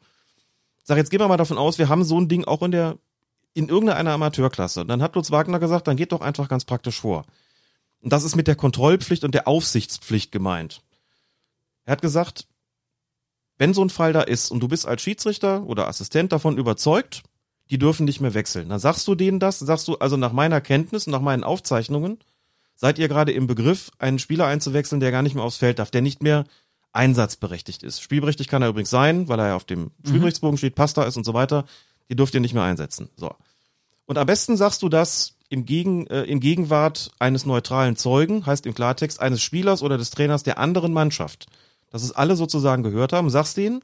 Sag, 0.85 0.97
jetzt 0.97 1.11
gehen 1.11 1.21
wir 1.21 1.29
mal 1.29 1.37
davon 1.37 1.59
aus, 1.59 1.79
wir 1.79 1.89
haben 1.89 2.05
so 2.05 2.19
ein 2.19 2.29
Ding 2.29 2.45
auch 2.45 2.63
in 2.63 2.71
der, 2.71 2.97
in 3.53 3.69
irgendeiner 3.69 4.11
Amateurklasse. 4.11 4.87
Dann 4.87 5.03
hat 5.03 5.15
Lutz 5.17 5.31
Wagner 5.31 5.59
gesagt, 5.59 5.87
dann 5.87 5.97
geht 5.97 6.13
doch 6.13 6.23
einfach 6.23 6.49
ganz 6.49 6.65
praktisch 6.65 7.01
vor. 7.01 7.27
Und 8.01 8.13
das 8.13 8.25
ist 8.25 8.37
mit 8.37 8.47
der 8.47 8.57
Kontrollpflicht 8.57 9.25
und 9.25 9.35
der 9.35 9.49
Aufsichtspflicht 9.49 10.33
gemeint. 10.33 10.83
Er 11.85 11.93
hat 11.93 12.03
gesagt, 12.03 12.47
wenn 13.59 13.75
so 13.75 13.83
ein 13.83 13.91
Fall 13.91 14.13
da 14.13 14.23
ist 14.23 14.51
und 14.51 14.61
du 14.61 14.69
bist 14.69 14.87
als 14.87 15.03
Schiedsrichter 15.03 15.65
oder 15.65 15.89
Assistent 15.89 16.33
davon 16.33 16.57
überzeugt, 16.57 17.23
die 17.71 17.79
dürfen 17.79 18.05
nicht 18.05 18.21
mehr 18.21 18.35
wechseln. 18.35 18.69
Dann 18.69 18.79
sagst 18.79 19.07
du 19.09 19.15
denen 19.15 19.41
das, 19.41 19.59
sagst 19.59 19.89
du, 19.89 19.97
also 19.97 20.17
nach 20.17 20.33
meiner 20.33 20.61
Kenntnis, 20.61 21.07
nach 21.07 21.21
meinen 21.21 21.45
Aufzeichnungen, 21.45 22.19
seid 22.79 22.99
ihr 22.99 23.09
gerade 23.09 23.33
im 23.33 23.49
Begriff, 23.49 23.91
einen 23.99 24.21
Spieler 24.21 24.47
einzuwechseln, 24.47 25.01
der 25.01 25.11
gar 25.11 25.23
nicht 25.23 25.35
mehr 25.35 25.43
aufs 25.43 25.57
Feld 25.57 25.81
darf, 25.81 25.91
der 25.91 26.01
nicht 26.01 26.23
mehr 26.23 26.45
einsatzberechtigt 26.93 27.83
ist. 27.83 28.01
Spielberechtigt 28.01 28.49
kann 28.49 28.63
er 28.63 28.69
übrigens 28.69 28.91
sein, 28.91 29.29
weil 29.29 29.41
er 29.41 29.49
ja 29.49 29.57
auf 29.57 29.65
dem 29.65 29.91
Spielberichtsbogen 30.07 30.57
steht, 30.57 30.77
Pasta 30.77 31.03
ist 31.03 31.17
und 31.17 31.25
so 31.25 31.35
weiter. 31.35 31.65
Die 32.09 32.17
dürft 32.17 32.35
ihr 32.35 32.41
nicht 32.41 32.55
mehr 32.55 32.63
einsetzen. 32.63 33.11
So. 33.17 33.35
Und 34.07 34.17
am 34.17 34.27
besten 34.27 34.57
sagst 34.57 34.83
du 34.83 34.89
das 34.89 35.35
im 35.51 35.65
Gegen, 35.65 36.07
äh, 36.07 36.23
in 36.23 36.41
Gegenwart 36.41 37.11
eines 37.19 37.47
neutralen 37.47 37.97
Zeugen, 37.97 38.47
heißt 38.47 38.65
im 38.65 38.75
Klartext 38.75 39.21
eines 39.21 39.43
Spielers 39.43 39.83
oder 39.83 39.99
des 39.99 40.11
Trainers 40.11 40.45
der 40.45 40.59
anderen 40.59 40.93
Mannschaft. 40.93 41.47
Dass 41.91 42.03
es 42.03 42.13
alle 42.13 42.37
sozusagen 42.37 42.83
gehört 42.83 43.13
haben, 43.13 43.29
sagst 43.29 43.57
denen, 43.57 43.81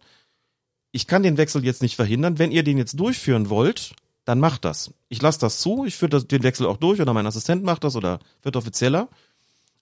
ich 0.92 1.09
kann 1.09 1.24
den 1.24 1.36
Wechsel 1.36 1.64
jetzt 1.64 1.82
nicht 1.82 1.97
verhindern. 1.97 2.38
Wenn 2.38 2.53
ihr 2.53 2.62
den 2.62 2.78
jetzt 2.78 2.99
durchführen 3.01 3.51
wollt, 3.51 3.95
dann 4.25 4.41
macht 4.41 4.64
das. 4.64 4.93
Ich 5.09 5.20
lasse 5.20 5.41
das 5.41 5.59
zu, 5.59 5.85
ich 5.85 5.97
führe 5.97 6.25
den 6.25 6.43
Wechsel 6.43 6.66
auch 6.66 6.79
durch 6.79 7.01
oder 7.01 7.12
mein 7.12 7.27
Assistent 7.27 7.62
macht 7.62 7.85
das 7.85 7.97
oder 7.97 8.20
wird 8.43 8.57
offizieller. 8.57 9.09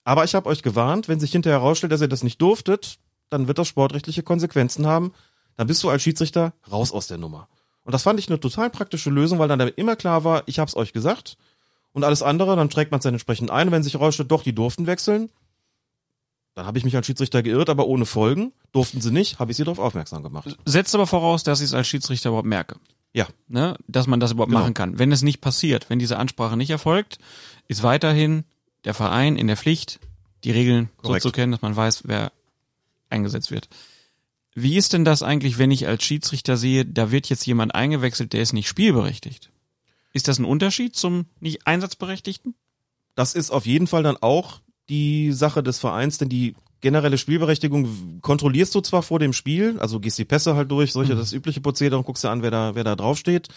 Aber 0.03 0.23
ich 0.25 0.35
habe 0.35 0.49
euch 0.49 0.63
gewarnt, 0.63 1.07
wenn 1.07 1.19
sich 1.19 1.31
hinterher 1.31 1.59
herausstellt, 1.59 1.93
dass 1.93 2.01
ihr 2.01 2.09
das 2.09 2.23
nicht 2.23 2.41
durftet, 2.41 2.99
dann 3.29 3.47
wird 3.47 3.57
das 3.57 3.69
sportrechtliche 3.69 4.23
Konsequenzen 4.23 4.85
haben. 4.85 5.13
Dann 5.55 5.67
bist 5.67 5.83
du 5.83 5.89
als 5.89 6.01
Schiedsrichter 6.01 6.53
raus 6.69 6.91
aus 6.91 7.07
der 7.07 7.17
Nummer. 7.17 7.47
Und 7.85 7.93
das 7.93 8.03
fand 8.03 8.19
ich 8.19 8.27
eine 8.29 8.39
total 8.39 8.69
praktische 8.69 9.09
Lösung, 9.09 9.39
weil 9.39 9.47
dann 9.47 9.59
damit 9.59 9.77
immer 9.77 9.95
klar 9.95 10.23
war, 10.23 10.43
ich 10.45 10.59
hab's 10.59 10.75
euch 10.75 10.93
gesagt. 10.93 11.37
Und 11.93 12.03
alles 12.03 12.23
andere, 12.23 12.55
dann 12.55 12.69
trägt 12.69 12.91
man 12.91 12.99
es 12.99 13.03
dann 13.03 13.13
entsprechend 13.13 13.51
ein. 13.51 13.71
Wenn 13.71 13.83
sich 13.83 13.93
herausstellt, 13.93 14.31
doch, 14.31 14.43
die 14.43 14.55
durften 14.55 14.87
wechseln, 14.87 15.29
dann 16.55 16.65
habe 16.65 16.77
ich 16.77 16.83
mich 16.83 16.95
als 16.95 17.05
Schiedsrichter 17.05 17.43
geirrt, 17.43 17.69
aber 17.69 17.87
ohne 17.87 18.05
Folgen. 18.05 18.51
Durften 18.71 19.01
sie 19.01 19.11
nicht, 19.11 19.39
habe 19.39 19.51
ich 19.51 19.57
sie 19.57 19.63
darauf 19.63 19.79
aufmerksam 19.79 20.23
gemacht. 20.23 20.57
Setzt 20.65 20.93
aber 20.95 21.07
voraus, 21.07 21.43
dass 21.43 21.61
ich 21.61 21.67
es 21.67 21.73
als 21.73 21.87
Schiedsrichter 21.87 22.29
überhaupt 22.29 22.47
merke. 22.47 22.75
Ja, 23.13 23.27
Ne? 23.47 23.75
Dass 23.87 24.07
man 24.07 24.19
das 24.19 24.31
überhaupt 24.31 24.49
Genau. 24.49 24.61
machen 24.61 24.73
kann. 24.73 24.97
Wenn 24.97 25.11
es 25.11 25.21
nicht 25.21 25.39
passiert, 25.41 25.89
wenn 25.89 25.99
diese 25.99 26.17
Ansprache 26.17 26.57
nicht 26.57 26.71
erfolgt, 26.71 27.19
ist 27.67 27.83
weiterhin 27.83 28.43
der 28.85 28.93
Verein 28.95 29.37
in 29.37 29.47
der 29.47 29.57
Pflicht, 29.57 29.99
die 30.43 30.51
Regeln 30.51 30.89
so 30.97 31.03
Korrekt. 31.09 31.21
zu 31.23 31.31
kennen, 31.31 31.51
dass 31.51 31.61
man 31.61 31.75
weiß, 31.75 32.03
wer 32.07 32.31
eingesetzt 33.09 33.51
wird. 33.51 33.69
Wie 34.55 34.75
ist 34.77 34.93
denn 34.93 35.05
das 35.05 35.23
eigentlich, 35.23 35.57
wenn 35.57 35.71
ich 35.71 35.87
als 35.87 36.03
Schiedsrichter 36.03 36.57
sehe, 36.57 36.85
da 36.85 37.11
wird 37.11 37.29
jetzt 37.29 37.45
jemand 37.45 37.73
eingewechselt, 37.75 38.33
der 38.33 38.41
ist 38.41 38.53
nicht 38.53 38.67
spielberechtigt? 38.67 39.51
Ist 40.13 40.27
das 40.27 40.37
ein 40.39 40.45
Unterschied 40.45 40.95
zum 40.95 41.25
nicht 41.39 41.65
Einsatzberechtigten? 41.67 42.55
das 43.15 43.35
ist 43.35 43.51
auf 43.51 43.67
jeden 43.67 43.85
Fall 43.85 44.01
dann 44.01 44.17
auch 44.17 44.59
die 44.89 45.31
Sache 45.33 45.61
des 45.61 45.77
Vereins, 45.77 46.17
denn 46.17 46.29
die 46.29 46.55
generelle 46.83 47.17
Spielberechtigung 47.17 48.19
kontrollierst 48.21 48.75
du 48.75 48.81
zwar 48.81 49.01
vor 49.03 49.17
dem 49.17 49.33
Spiel, 49.33 49.79
also 49.79 49.99
gehst 49.99 50.17
die 50.19 50.25
Pässe 50.25 50.55
halt 50.55 50.69
durch, 50.69 50.91
solche 50.91 51.15
das 51.15 51.31
übliche 51.31 51.61
Prozedere 51.61 51.97
und 51.97 52.05
guckst 52.05 52.23
dir 52.23 52.29
an, 52.29 52.43
wer 52.43 52.51
da, 52.51 52.75
wer 52.75 52.83
da 52.83 52.95
draufsteht. 52.95 53.47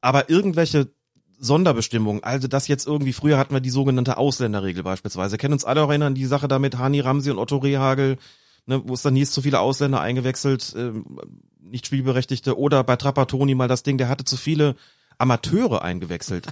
Aber 0.00 0.28
irgendwelche 0.28 0.92
Sonderbestimmungen, 1.38 2.24
also 2.24 2.48
das 2.48 2.66
jetzt 2.66 2.86
irgendwie, 2.86 3.12
früher 3.12 3.38
hatten 3.38 3.54
wir 3.54 3.60
die 3.60 3.70
sogenannte 3.70 4.16
Ausländerregel 4.16 4.82
beispielsweise, 4.82 5.38
kennen 5.38 5.54
uns 5.54 5.64
alle 5.64 5.82
auch 5.82 5.88
erinnern, 5.88 6.16
die 6.16 6.26
Sache 6.26 6.48
da 6.48 6.58
mit 6.58 6.76
Hani 6.78 7.00
Ramsi 7.00 7.30
und 7.30 7.38
Otto 7.38 7.58
Rehagel, 7.58 8.18
ne, 8.66 8.82
wo 8.84 8.94
es 8.94 9.02
dann 9.02 9.14
hieß, 9.14 9.30
zu 9.30 9.40
viele 9.40 9.60
Ausländer 9.60 10.00
eingewechselt, 10.00 10.74
ähm, 10.76 11.20
nicht 11.60 11.86
Spielberechtigte 11.86 12.58
oder 12.58 12.82
bei 12.82 12.96
Trapattoni 12.96 13.54
mal 13.54 13.68
das 13.68 13.84
Ding, 13.84 13.98
der 13.98 14.08
hatte 14.08 14.24
zu 14.24 14.36
viele 14.36 14.74
Amateure 15.22 15.82
eingewechselt. 15.82 16.48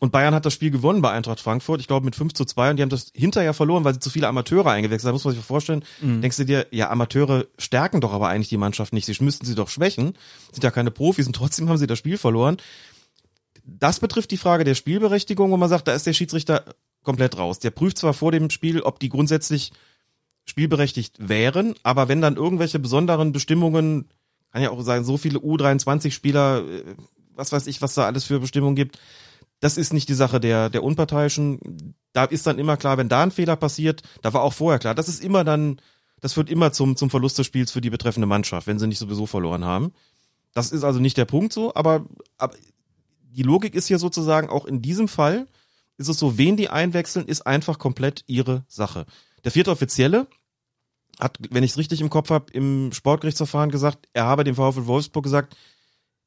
Und 0.00 0.10
Bayern 0.10 0.34
hat 0.34 0.44
das 0.44 0.52
Spiel 0.52 0.72
gewonnen 0.72 1.00
bei 1.00 1.12
Eintracht 1.12 1.38
Frankfurt, 1.38 1.80
ich 1.80 1.86
glaube 1.86 2.04
mit 2.04 2.16
5 2.16 2.32
zu 2.32 2.44
2 2.44 2.70
und 2.70 2.76
die 2.76 2.82
haben 2.82 2.90
das 2.90 3.12
hinterher 3.14 3.54
verloren, 3.54 3.84
weil 3.84 3.94
sie 3.94 4.00
zu 4.00 4.10
viele 4.10 4.26
Amateure 4.26 4.72
eingewechselt 4.72 5.06
haben. 5.06 5.12
Da 5.12 5.14
muss 5.14 5.24
man 5.24 5.34
sich 5.34 5.44
vorstellen. 5.44 5.84
Mhm. 6.00 6.20
Denkst 6.20 6.38
du 6.38 6.44
dir, 6.44 6.66
ja, 6.72 6.90
Amateure 6.90 7.46
stärken 7.56 8.00
doch 8.00 8.12
aber 8.12 8.28
eigentlich 8.28 8.48
die 8.48 8.56
Mannschaft 8.56 8.92
nicht. 8.92 9.06
Sie 9.06 9.16
müssten 9.22 9.46
sie 9.46 9.54
doch 9.54 9.68
schwächen. 9.68 10.18
Sind 10.50 10.64
ja 10.64 10.72
keine 10.72 10.90
Profis 10.90 11.28
und 11.28 11.36
trotzdem 11.36 11.68
haben 11.68 11.78
sie 11.78 11.86
das 11.86 11.98
Spiel 11.98 12.18
verloren. 12.18 12.56
Das 13.64 14.00
betrifft 14.00 14.32
die 14.32 14.38
Frage 14.38 14.64
der 14.64 14.74
Spielberechtigung, 14.74 15.52
wo 15.52 15.56
man 15.56 15.68
sagt, 15.68 15.86
da 15.86 15.92
ist 15.92 16.04
der 16.04 16.14
Schiedsrichter 16.14 16.64
komplett 17.04 17.38
raus. 17.38 17.60
Der 17.60 17.70
prüft 17.70 17.98
zwar 17.98 18.12
vor 18.12 18.32
dem 18.32 18.50
Spiel, 18.50 18.80
ob 18.80 18.98
die 18.98 19.08
grundsätzlich 19.08 19.72
spielberechtigt 20.44 21.28
wären, 21.28 21.74
aber 21.84 22.08
wenn 22.08 22.20
dann 22.20 22.34
irgendwelche 22.34 22.80
besonderen 22.80 23.30
Bestimmungen, 23.30 24.08
kann 24.50 24.62
ja 24.62 24.70
auch 24.70 24.82
sagen, 24.82 25.04
so 25.04 25.16
viele 25.16 25.38
U23-Spieler, 25.38 26.64
äh, 26.68 26.84
was 27.34 27.52
weiß 27.52 27.66
ich, 27.66 27.82
was 27.82 27.94
da 27.94 28.06
alles 28.06 28.24
für 28.24 28.40
Bestimmungen 28.40 28.76
gibt, 28.76 28.98
das 29.60 29.76
ist 29.76 29.92
nicht 29.92 30.08
die 30.08 30.14
Sache 30.14 30.40
der, 30.40 30.70
der 30.70 30.82
Unparteiischen. 30.82 31.94
Da 32.12 32.24
ist 32.24 32.46
dann 32.46 32.58
immer 32.58 32.76
klar, 32.76 32.98
wenn 32.98 33.08
da 33.08 33.22
ein 33.22 33.30
Fehler 33.30 33.56
passiert, 33.56 34.02
da 34.20 34.32
war 34.32 34.42
auch 34.42 34.52
vorher 34.52 34.80
klar, 34.80 34.94
das 34.94 35.08
ist 35.08 35.22
immer 35.22 35.44
dann, 35.44 35.80
das 36.20 36.32
führt 36.32 36.50
immer 36.50 36.72
zum, 36.72 36.96
zum 36.96 37.10
Verlust 37.10 37.38
des 37.38 37.46
Spiels 37.46 37.70
für 37.70 37.80
die 37.80 37.90
betreffende 37.90 38.26
Mannschaft, 38.26 38.66
wenn 38.66 38.78
sie 38.78 38.88
nicht 38.88 38.98
sowieso 38.98 39.26
verloren 39.26 39.64
haben. 39.64 39.92
Das 40.52 40.72
ist 40.72 40.84
also 40.84 40.98
nicht 40.98 41.16
der 41.16 41.24
Punkt 41.24 41.52
so, 41.52 41.74
aber, 41.74 42.04
aber 42.38 42.56
die 43.30 43.44
Logik 43.44 43.74
ist 43.74 43.86
hier 43.86 43.98
sozusagen 43.98 44.48
auch 44.48 44.66
in 44.66 44.82
diesem 44.82 45.08
Fall, 45.08 45.46
ist 45.96 46.08
es 46.08 46.18
so, 46.18 46.38
wen 46.38 46.56
die 46.56 46.68
einwechseln, 46.68 47.26
ist 47.26 47.46
einfach 47.46 47.78
komplett 47.78 48.24
ihre 48.26 48.64
Sache. 48.66 49.06
Der 49.44 49.52
vierte 49.52 49.70
Offizielle 49.70 50.26
hat, 51.20 51.38
wenn 51.50 51.62
ich 51.62 51.72
es 51.72 51.78
richtig 51.78 52.00
im 52.00 52.10
Kopf 52.10 52.30
habe, 52.30 52.52
im 52.52 52.92
Sportgerichtsverfahren 52.92 53.70
gesagt, 53.70 54.08
er 54.12 54.24
habe 54.24 54.44
dem 54.44 54.56
VfL 54.56 54.86
Wolfsburg 54.86 55.22
gesagt, 55.22 55.56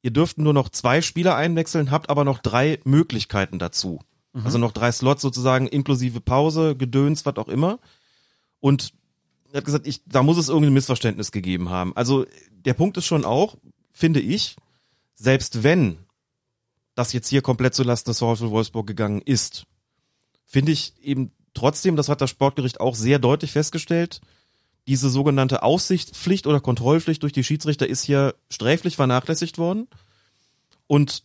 ihr 0.05 0.11
dürft 0.11 0.37
nur 0.37 0.53
noch 0.53 0.69
zwei 0.69 1.01
Spieler 1.01 1.35
einwechseln, 1.35 1.89
habt 1.89 2.11
aber 2.11 2.25
noch 2.25 2.37
drei 2.37 2.79
Möglichkeiten 2.83 3.57
dazu. 3.57 4.01
Mhm. 4.33 4.45
Also 4.45 4.59
noch 4.59 4.71
drei 4.71 4.91
Slots 4.91 5.23
sozusagen 5.23 5.65
inklusive 5.65 6.21
Pause, 6.21 6.75
Gedöns, 6.75 7.25
was 7.25 7.37
auch 7.37 7.47
immer. 7.47 7.79
Und 8.59 8.93
er 9.51 9.57
hat 9.57 9.65
gesagt, 9.65 9.87
ich, 9.87 10.03
da 10.05 10.21
muss 10.21 10.37
es 10.37 10.47
irgendein 10.47 10.73
Missverständnis 10.75 11.31
gegeben 11.31 11.71
haben. 11.71 11.97
Also 11.97 12.27
der 12.51 12.75
Punkt 12.75 12.97
ist 12.97 13.07
schon 13.07 13.25
auch, 13.25 13.57
finde 13.93 14.19
ich, 14.19 14.57
selbst 15.15 15.63
wenn 15.63 15.97
das 16.93 17.11
jetzt 17.11 17.29
hier 17.29 17.41
komplett 17.41 17.73
zulasten 17.73 18.11
des 18.11 18.19
VfL 18.19 18.51
Wolfsburg 18.51 18.85
gegangen 18.85 19.23
ist, 19.25 19.65
finde 20.45 20.71
ich 20.71 20.93
eben 21.01 21.31
trotzdem, 21.55 21.95
das 21.95 22.09
hat 22.09 22.21
das 22.21 22.29
Sportgericht 22.29 22.79
auch 22.79 22.93
sehr 22.93 23.17
deutlich 23.17 23.53
festgestellt, 23.53 24.21
diese 24.87 25.09
sogenannte 25.09 25.63
Aussichtspflicht 25.63 26.47
oder 26.47 26.59
Kontrollpflicht 26.59 27.23
durch 27.23 27.33
die 27.33 27.43
Schiedsrichter 27.43 27.87
ist 27.87 28.03
hier 28.03 28.35
sträflich 28.49 28.95
vernachlässigt 28.95 29.57
worden. 29.57 29.87
Und 30.87 31.23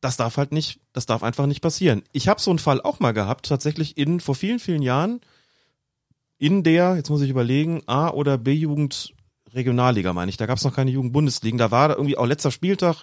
das 0.00 0.16
darf 0.16 0.36
halt 0.36 0.52
nicht, 0.52 0.80
das 0.92 1.06
darf 1.06 1.22
einfach 1.22 1.46
nicht 1.46 1.60
passieren. 1.60 2.02
Ich 2.12 2.28
habe 2.28 2.40
so 2.40 2.50
einen 2.50 2.58
Fall 2.58 2.80
auch 2.80 3.00
mal 3.00 3.12
gehabt, 3.12 3.46
tatsächlich 3.46 3.96
in 3.96 4.20
vor 4.20 4.34
vielen, 4.34 4.58
vielen 4.58 4.82
Jahren 4.82 5.20
in 6.38 6.62
der, 6.62 6.96
jetzt 6.96 7.10
muss 7.10 7.20
ich 7.20 7.30
überlegen, 7.30 7.82
A- 7.86 8.10
oder 8.10 8.38
B-Jugend 8.38 9.14
Regionalliga, 9.52 10.12
meine 10.12 10.30
ich. 10.30 10.36
Da 10.36 10.46
gab 10.46 10.58
es 10.58 10.64
noch 10.64 10.74
keine 10.74 10.90
Jugendbundesligen. 10.90 11.58
Da 11.58 11.70
war 11.70 11.88
da 11.88 11.94
irgendwie 11.94 12.16
auch 12.16 12.26
letzter 12.26 12.50
Spieltag 12.50 13.02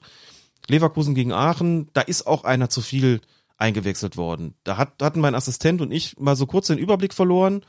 Leverkusen 0.67 1.13
gegen 1.13 1.33
Aachen. 1.33 1.89
Da 1.93 2.01
ist 2.01 2.25
auch 2.25 2.43
einer 2.43 2.69
zu 2.69 2.81
viel 2.81 3.21
eingewechselt 3.57 4.17
worden. 4.17 4.55
Da 4.63 4.77
hat, 4.77 5.01
hatten 5.01 5.19
mein 5.19 5.35
Assistent 5.35 5.81
und 5.81 5.91
ich 5.91 6.17
mal 6.19 6.35
so 6.35 6.45
kurz 6.45 6.67
den 6.67 6.77
Überblick 6.77 7.13
verloren 7.13 7.65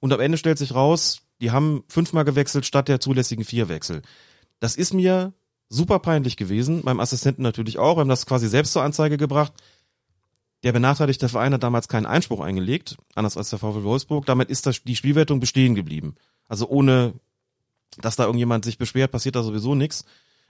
und 0.00 0.12
am 0.12 0.20
Ende 0.20 0.38
stellt 0.38 0.58
sich 0.58 0.74
raus, 0.74 1.22
die 1.42 1.50
haben 1.50 1.82
fünfmal 1.88 2.24
gewechselt 2.24 2.64
statt 2.64 2.88
der 2.88 3.00
zulässigen 3.00 3.44
vier 3.44 3.68
Wechsel. 3.68 4.00
Das 4.60 4.76
ist 4.76 4.94
mir 4.94 5.32
super 5.68 5.98
peinlich 5.98 6.36
gewesen, 6.36 6.82
meinem 6.84 7.00
Assistenten 7.00 7.42
natürlich 7.42 7.78
auch. 7.78 7.96
Wir 7.96 8.02
haben 8.02 8.08
das 8.08 8.26
quasi 8.26 8.48
selbst 8.48 8.72
zur 8.72 8.82
Anzeige 8.82 9.16
gebracht. 9.16 9.52
Der 10.62 10.70
benachteiligte 10.70 11.28
Verein 11.28 11.52
hat 11.52 11.64
damals 11.64 11.88
keinen 11.88 12.06
Einspruch 12.06 12.40
eingelegt, 12.40 12.96
anders 13.16 13.36
als 13.36 13.50
der 13.50 13.58
VfL 13.58 13.82
Wolfsburg. 13.82 14.24
Damit 14.24 14.50
ist 14.50 14.66
das, 14.66 14.84
die 14.84 14.94
Spielwertung 14.94 15.40
bestehen 15.40 15.74
geblieben. 15.74 16.14
Also 16.46 16.68
ohne, 16.68 17.14
dass 17.98 18.14
da 18.14 18.24
irgendjemand 18.24 18.64
sich 18.64 18.78
beschwert, 18.78 19.10
passiert 19.10 19.34
da 19.34 19.42
sowieso 19.42 19.74
nichts. 19.74 20.04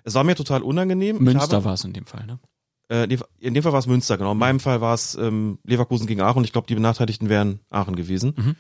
Es 0.05 0.15
war 0.15 0.25
mir 0.25 0.35
total 0.35 0.63
unangenehm. 0.63 1.19
Münster 1.19 1.65
war 1.65 1.75
es 1.75 1.85
in 1.85 1.95
dem 1.95 2.05
Fall, 2.05 2.27
ne? 2.27 2.39
Äh, 2.89 3.09
in 3.39 3.55
dem 3.55 3.63
Fall 3.63 3.73
war 3.73 3.79
es 3.79 3.87
Münster, 3.87 4.19
genau. 4.19 4.33
In 4.33 4.39
meinem 4.39 4.61
Fall 4.61 4.83
war 4.83 4.93
es 4.93 5.15
ähm, 5.15 5.59
Leverkusen 5.65 6.07
gegen 6.07 6.21
Aachen. 6.21 6.45
Ich 6.45 6.53
glaube, 6.53 6.67
die 6.67 6.75
Benachteiligten 6.75 7.31
wären 7.31 7.61
Aachen 7.71 7.97
gewesen. 7.97 8.35
Mhm. 8.37 8.57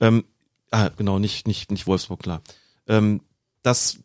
Ähm, 0.00 0.24
Ah, 0.74 0.90
genau, 0.96 1.20
nicht, 1.20 1.46
nicht, 1.46 1.70
nicht 1.70 1.86
Wolfsburg, 1.86 2.20
klar. 2.20 2.42
Ähm, 2.88 3.20
das 3.62 4.00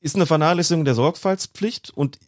ist 0.00 0.16
eine 0.16 0.24
Vernachlässigung 0.24 0.86
der 0.86 0.94
Sorgfaltspflicht 0.94 1.90
und 1.90 2.18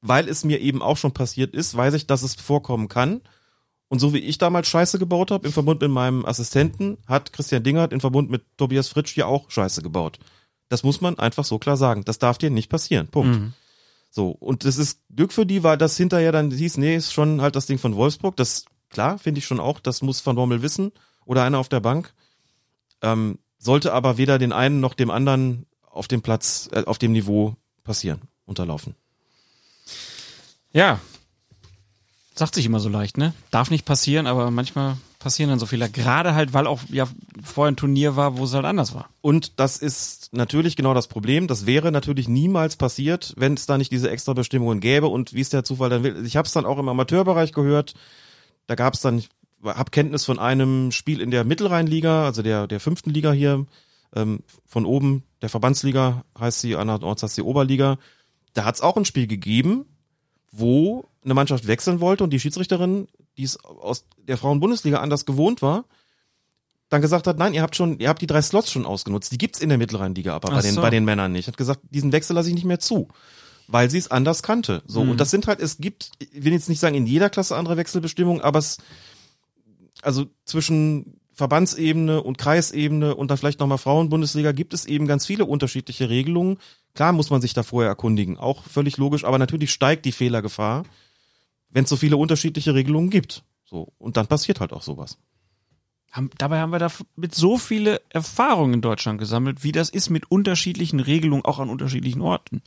weil 0.00 0.28
es 0.28 0.42
mir 0.42 0.60
eben 0.60 0.82
auch 0.82 0.96
schon 0.96 1.12
passiert 1.12 1.54
ist, 1.54 1.76
weiß 1.76 1.94
ich, 1.94 2.08
dass 2.08 2.24
es 2.24 2.34
vorkommen 2.34 2.88
kann. 2.88 3.20
Und 3.86 4.00
so 4.00 4.12
wie 4.12 4.18
ich 4.18 4.38
damals 4.38 4.66
Scheiße 4.66 4.98
gebaut 4.98 5.30
habe, 5.30 5.46
im 5.46 5.52
Verbund 5.52 5.80
mit 5.80 5.92
meinem 5.92 6.26
Assistenten, 6.26 6.98
hat 7.06 7.32
Christian 7.32 7.62
Dingert 7.62 7.92
im 7.92 8.00
Verbund 8.00 8.30
mit 8.30 8.42
Tobias 8.56 8.88
Fritsch 8.88 9.14
hier 9.14 9.28
auch 9.28 9.48
Scheiße 9.48 9.80
gebaut. 9.80 10.18
Das 10.68 10.82
muss 10.82 11.00
man 11.00 11.20
einfach 11.20 11.44
so 11.44 11.60
klar 11.60 11.76
sagen. 11.76 12.02
Das 12.04 12.18
darf 12.18 12.36
dir 12.36 12.50
nicht 12.50 12.68
passieren. 12.68 13.06
Punkt. 13.06 13.38
Mhm. 13.38 13.52
So. 14.10 14.30
Und 14.30 14.64
das 14.64 14.76
ist 14.76 15.02
Glück 15.14 15.32
für 15.32 15.46
die, 15.46 15.62
weil 15.62 15.78
das 15.78 15.96
hinterher 15.96 16.32
dann 16.32 16.50
hieß, 16.50 16.78
nee, 16.78 16.96
ist 16.96 17.12
schon 17.12 17.40
halt 17.40 17.54
das 17.54 17.66
Ding 17.66 17.78
von 17.78 17.94
Wolfsburg. 17.94 18.34
Das, 18.34 18.64
klar, 18.90 19.18
finde 19.18 19.38
ich 19.38 19.46
schon 19.46 19.60
auch. 19.60 19.78
Das 19.78 20.02
muss 20.02 20.26
Van 20.26 20.34
Bommel 20.34 20.62
wissen. 20.62 20.90
Oder 21.24 21.44
einer 21.44 21.60
auf 21.60 21.68
der 21.68 21.78
Bank 21.78 22.12
ähm, 23.02 23.38
sollte 23.58 23.92
aber 23.92 24.18
weder 24.18 24.38
den 24.38 24.52
einen 24.52 24.80
noch 24.80 24.94
dem 24.94 25.10
anderen 25.10 25.66
auf 25.82 26.08
dem 26.08 26.22
Platz, 26.22 26.68
äh, 26.72 26.84
auf 26.84 26.98
dem 26.98 27.12
Niveau 27.12 27.56
passieren, 27.84 28.20
unterlaufen. 28.44 28.94
Ja, 30.72 31.00
sagt 32.34 32.54
sich 32.54 32.66
immer 32.66 32.80
so 32.80 32.88
leicht, 32.88 33.16
ne? 33.16 33.32
Darf 33.50 33.70
nicht 33.70 33.84
passieren, 33.84 34.26
aber 34.26 34.50
manchmal 34.50 34.96
passieren 35.18 35.50
dann 35.50 35.58
so 35.58 35.66
Fehler. 35.66 35.88
Gerade 35.88 36.34
halt, 36.34 36.52
weil 36.52 36.66
auch 36.66 36.82
ja 36.90 37.08
vorher 37.42 37.72
ein 37.72 37.76
Turnier 37.76 38.14
war, 38.14 38.36
wo 38.36 38.44
es 38.44 38.54
halt 38.54 38.64
anders 38.64 38.94
war. 38.94 39.08
Und 39.22 39.58
das 39.58 39.78
ist 39.78 40.32
natürlich 40.32 40.76
genau 40.76 40.94
das 40.94 41.08
Problem. 41.08 41.48
Das 41.48 41.66
wäre 41.66 41.90
natürlich 41.90 42.28
niemals 42.28 42.76
passiert, 42.76 43.34
wenn 43.36 43.54
es 43.54 43.66
da 43.66 43.78
nicht 43.78 43.90
diese 43.90 44.10
extra 44.10 44.34
Bestimmungen 44.34 44.80
gäbe. 44.80 45.08
Und 45.08 45.32
wie 45.32 45.40
es 45.40 45.48
der 45.48 45.64
Zufall 45.64 45.90
dann 45.90 46.04
will. 46.04 46.24
Ich 46.24 46.36
habe 46.36 46.46
es 46.46 46.52
dann 46.52 46.66
auch 46.66 46.78
im 46.78 46.88
Amateurbereich 46.88 47.52
gehört. 47.52 47.94
Da 48.66 48.74
gab 48.74 48.94
es 48.94 49.00
dann, 49.00 49.24
habe 49.66 49.90
Kenntnis 49.90 50.24
von 50.24 50.38
einem 50.38 50.92
Spiel 50.92 51.20
in 51.20 51.30
der 51.30 51.44
Mittelrheinliga, 51.44 52.24
also 52.24 52.42
der, 52.42 52.66
der 52.66 52.80
fünften 52.80 53.10
Liga 53.10 53.32
hier, 53.32 53.66
ähm, 54.14 54.40
von 54.64 54.86
oben, 54.86 55.24
der 55.42 55.48
Verbandsliga 55.48 56.24
heißt 56.38 56.60
sie, 56.60 56.76
andernorts 56.76 57.22
heißt 57.22 57.34
sie 57.34 57.42
Oberliga. 57.42 57.98
Da 58.54 58.64
hat 58.64 58.76
es 58.76 58.80
auch 58.80 58.96
ein 58.96 59.04
Spiel 59.04 59.26
gegeben, 59.26 59.84
wo 60.50 61.04
eine 61.24 61.34
Mannschaft 61.34 61.66
wechseln 61.66 62.00
wollte 62.00 62.24
und 62.24 62.30
die 62.30 62.40
Schiedsrichterin, 62.40 63.08
die 63.36 63.42
es 63.42 63.62
aus 63.64 64.06
der 64.16 64.38
Frauen-Bundesliga 64.38 65.00
anders 65.00 65.26
gewohnt 65.26 65.60
war, 65.60 65.84
dann 66.88 67.02
gesagt 67.02 67.26
hat, 67.26 67.38
nein, 67.38 67.52
ihr 67.52 67.62
habt 67.62 67.74
schon, 67.74 67.98
ihr 67.98 68.08
habt 68.08 68.22
die 68.22 68.28
drei 68.28 68.40
Slots 68.40 68.70
schon 68.70 68.86
ausgenutzt. 68.86 69.32
Die 69.32 69.38
gibt's 69.38 69.60
in 69.60 69.68
der 69.68 69.78
Mittelrheinliga, 69.78 70.34
aber 70.34 70.50
bei, 70.50 70.62
so. 70.62 70.68
den, 70.68 70.76
bei 70.76 70.90
den 70.90 71.04
Männern 71.04 71.32
nicht. 71.32 71.48
Hat 71.48 71.56
gesagt, 71.56 71.80
diesen 71.90 72.12
Wechsel 72.12 72.34
lasse 72.34 72.48
ich 72.48 72.54
nicht 72.54 72.64
mehr 72.64 72.78
zu. 72.78 73.08
Weil 73.66 73.90
sie 73.90 73.98
es 73.98 74.10
anders 74.10 74.44
kannte. 74.44 74.82
So. 74.86 75.02
Mhm. 75.02 75.10
Und 75.10 75.20
das 75.20 75.32
sind 75.32 75.48
halt, 75.48 75.58
es 75.58 75.78
gibt, 75.78 76.12
ich 76.20 76.44
will 76.44 76.52
jetzt 76.52 76.68
nicht 76.68 76.78
sagen, 76.78 76.94
in 76.94 77.06
jeder 77.06 77.28
Klasse 77.28 77.56
andere 77.56 77.76
Wechselbestimmungen, 77.76 78.40
aber 78.40 78.60
es, 78.60 78.78
also 80.06 80.26
zwischen 80.44 81.20
Verbandsebene 81.32 82.22
und 82.22 82.38
Kreisebene 82.38 83.14
und 83.14 83.30
dann 83.30 83.36
vielleicht 83.36 83.60
nochmal 83.60 83.76
Frauenbundesliga 83.76 84.52
gibt 84.52 84.72
es 84.72 84.86
eben 84.86 85.06
ganz 85.06 85.26
viele 85.26 85.44
unterschiedliche 85.44 86.08
Regelungen. 86.08 86.58
Klar 86.94 87.12
muss 87.12 87.28
man 87.28 87.42
sich 87.42 87.52
da 87.52 87.62
vorher 87.62 87.90
erkundigen, 87.90 88.38
auch 88.38 88.64
völlig 88.64 88.96
logisch, 88.96 89.24
aber 89.24 89.38
natürlich 89.38 89.70
steigt 89.70 90.06
die 90.06 90.12
Fehlergefahr, 90.12 90.84
wenn 91.68 91.84
es 91.84 91.90
so 91.90 91.96
viele 91.96 92.16
unterschiedliche 92.16 92.74
Regelungen 92.74 93.10
gibt. 93.10 93.42
So, 93.64 93.92
und 93.98 94.16
dann 94.16 94.28
passiert 94.28 94.60
halt 94.60 94.72
auch 94.72 94.82
sowas. 94.82 95.18
dabei 96.38 96.60
haben 96.60 96.70
wir 96.70 96.78
da 96.78 96.90
mit 97.16 97.34
so 97.34 97.58
viele 97.58 98.00
Erfahrungen 98.08 98.74
in 98.74 98.80
Deutschland 98.80 99.18
gesammelt, 99.18 99.62
wie 99.64 99.72
das 99.72 99.90
ist 99.90 100.08
mit 100.08 100.30
unterschiedlichen 100.30 101.00
Regelungen 101.00 101.44
auch 101.44 101.58
an 101.58 101.68
unterschiedlichen 101.68 102.22
Orten. 102.22 102.62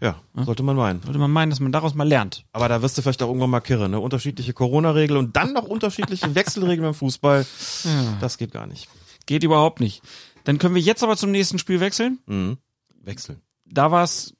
Ja, 0.00 0.22
sollte 0.34 0.62
man 0.62 0.76
meinen. 0.76 1.02
Sollte 1.02 1.18
man 1.18 1.30
meinen, 1.30 1.50
dass 1.50 1.60
man 1.60 1.72
daraus 1.72 1.94
mal 1.94 2.08
lernt. 2.08 2.46
Aber 2.52 2.68
da 2.68 2.80
wirst 2.80 2.96
du 2.96 3.02
vielleicht 3.02 3.22
auch 3.22 3.28
irgendwann 3.28 3.50
mal 3.50 3.60
kirre, 3.60 3.88
ne? 3.88 4.00
Unterschiedliche 4.00 4.54
Corona-Regeln 4.54 5.18
und 5.18 5.36
dann 5.36 5.52
noch 5.52 5.64
unterschiedliche 5.64 6.34
Wechselregeln 6.34 6.82
beim 6.82 6.94
Fußball. 6.94 7.46
Ja. 7.84 8.16
Das 8.20 8.38
geht 8.38 8.52
gar 8.52 8.66
nicht. 8.66 8.88
Geht 9.26 9.44
überhaupt 9.44 9.80
nicht. 9.80 10.02
Dann 10.44 10.58
können 10.58 10.74
wir 10.74 10.82
jetzt 10.82 11.02
aber 11.02 11.18
zum 11.18 11.30
nächsten 11.30 11.58
Spiel 11.58 11.80
wechseln. 11.80 12.18
Mhm. 12.26 12.56
Wechseln. 13.02 13.42
Da 13.66 13.90
war's. 13.90 14.34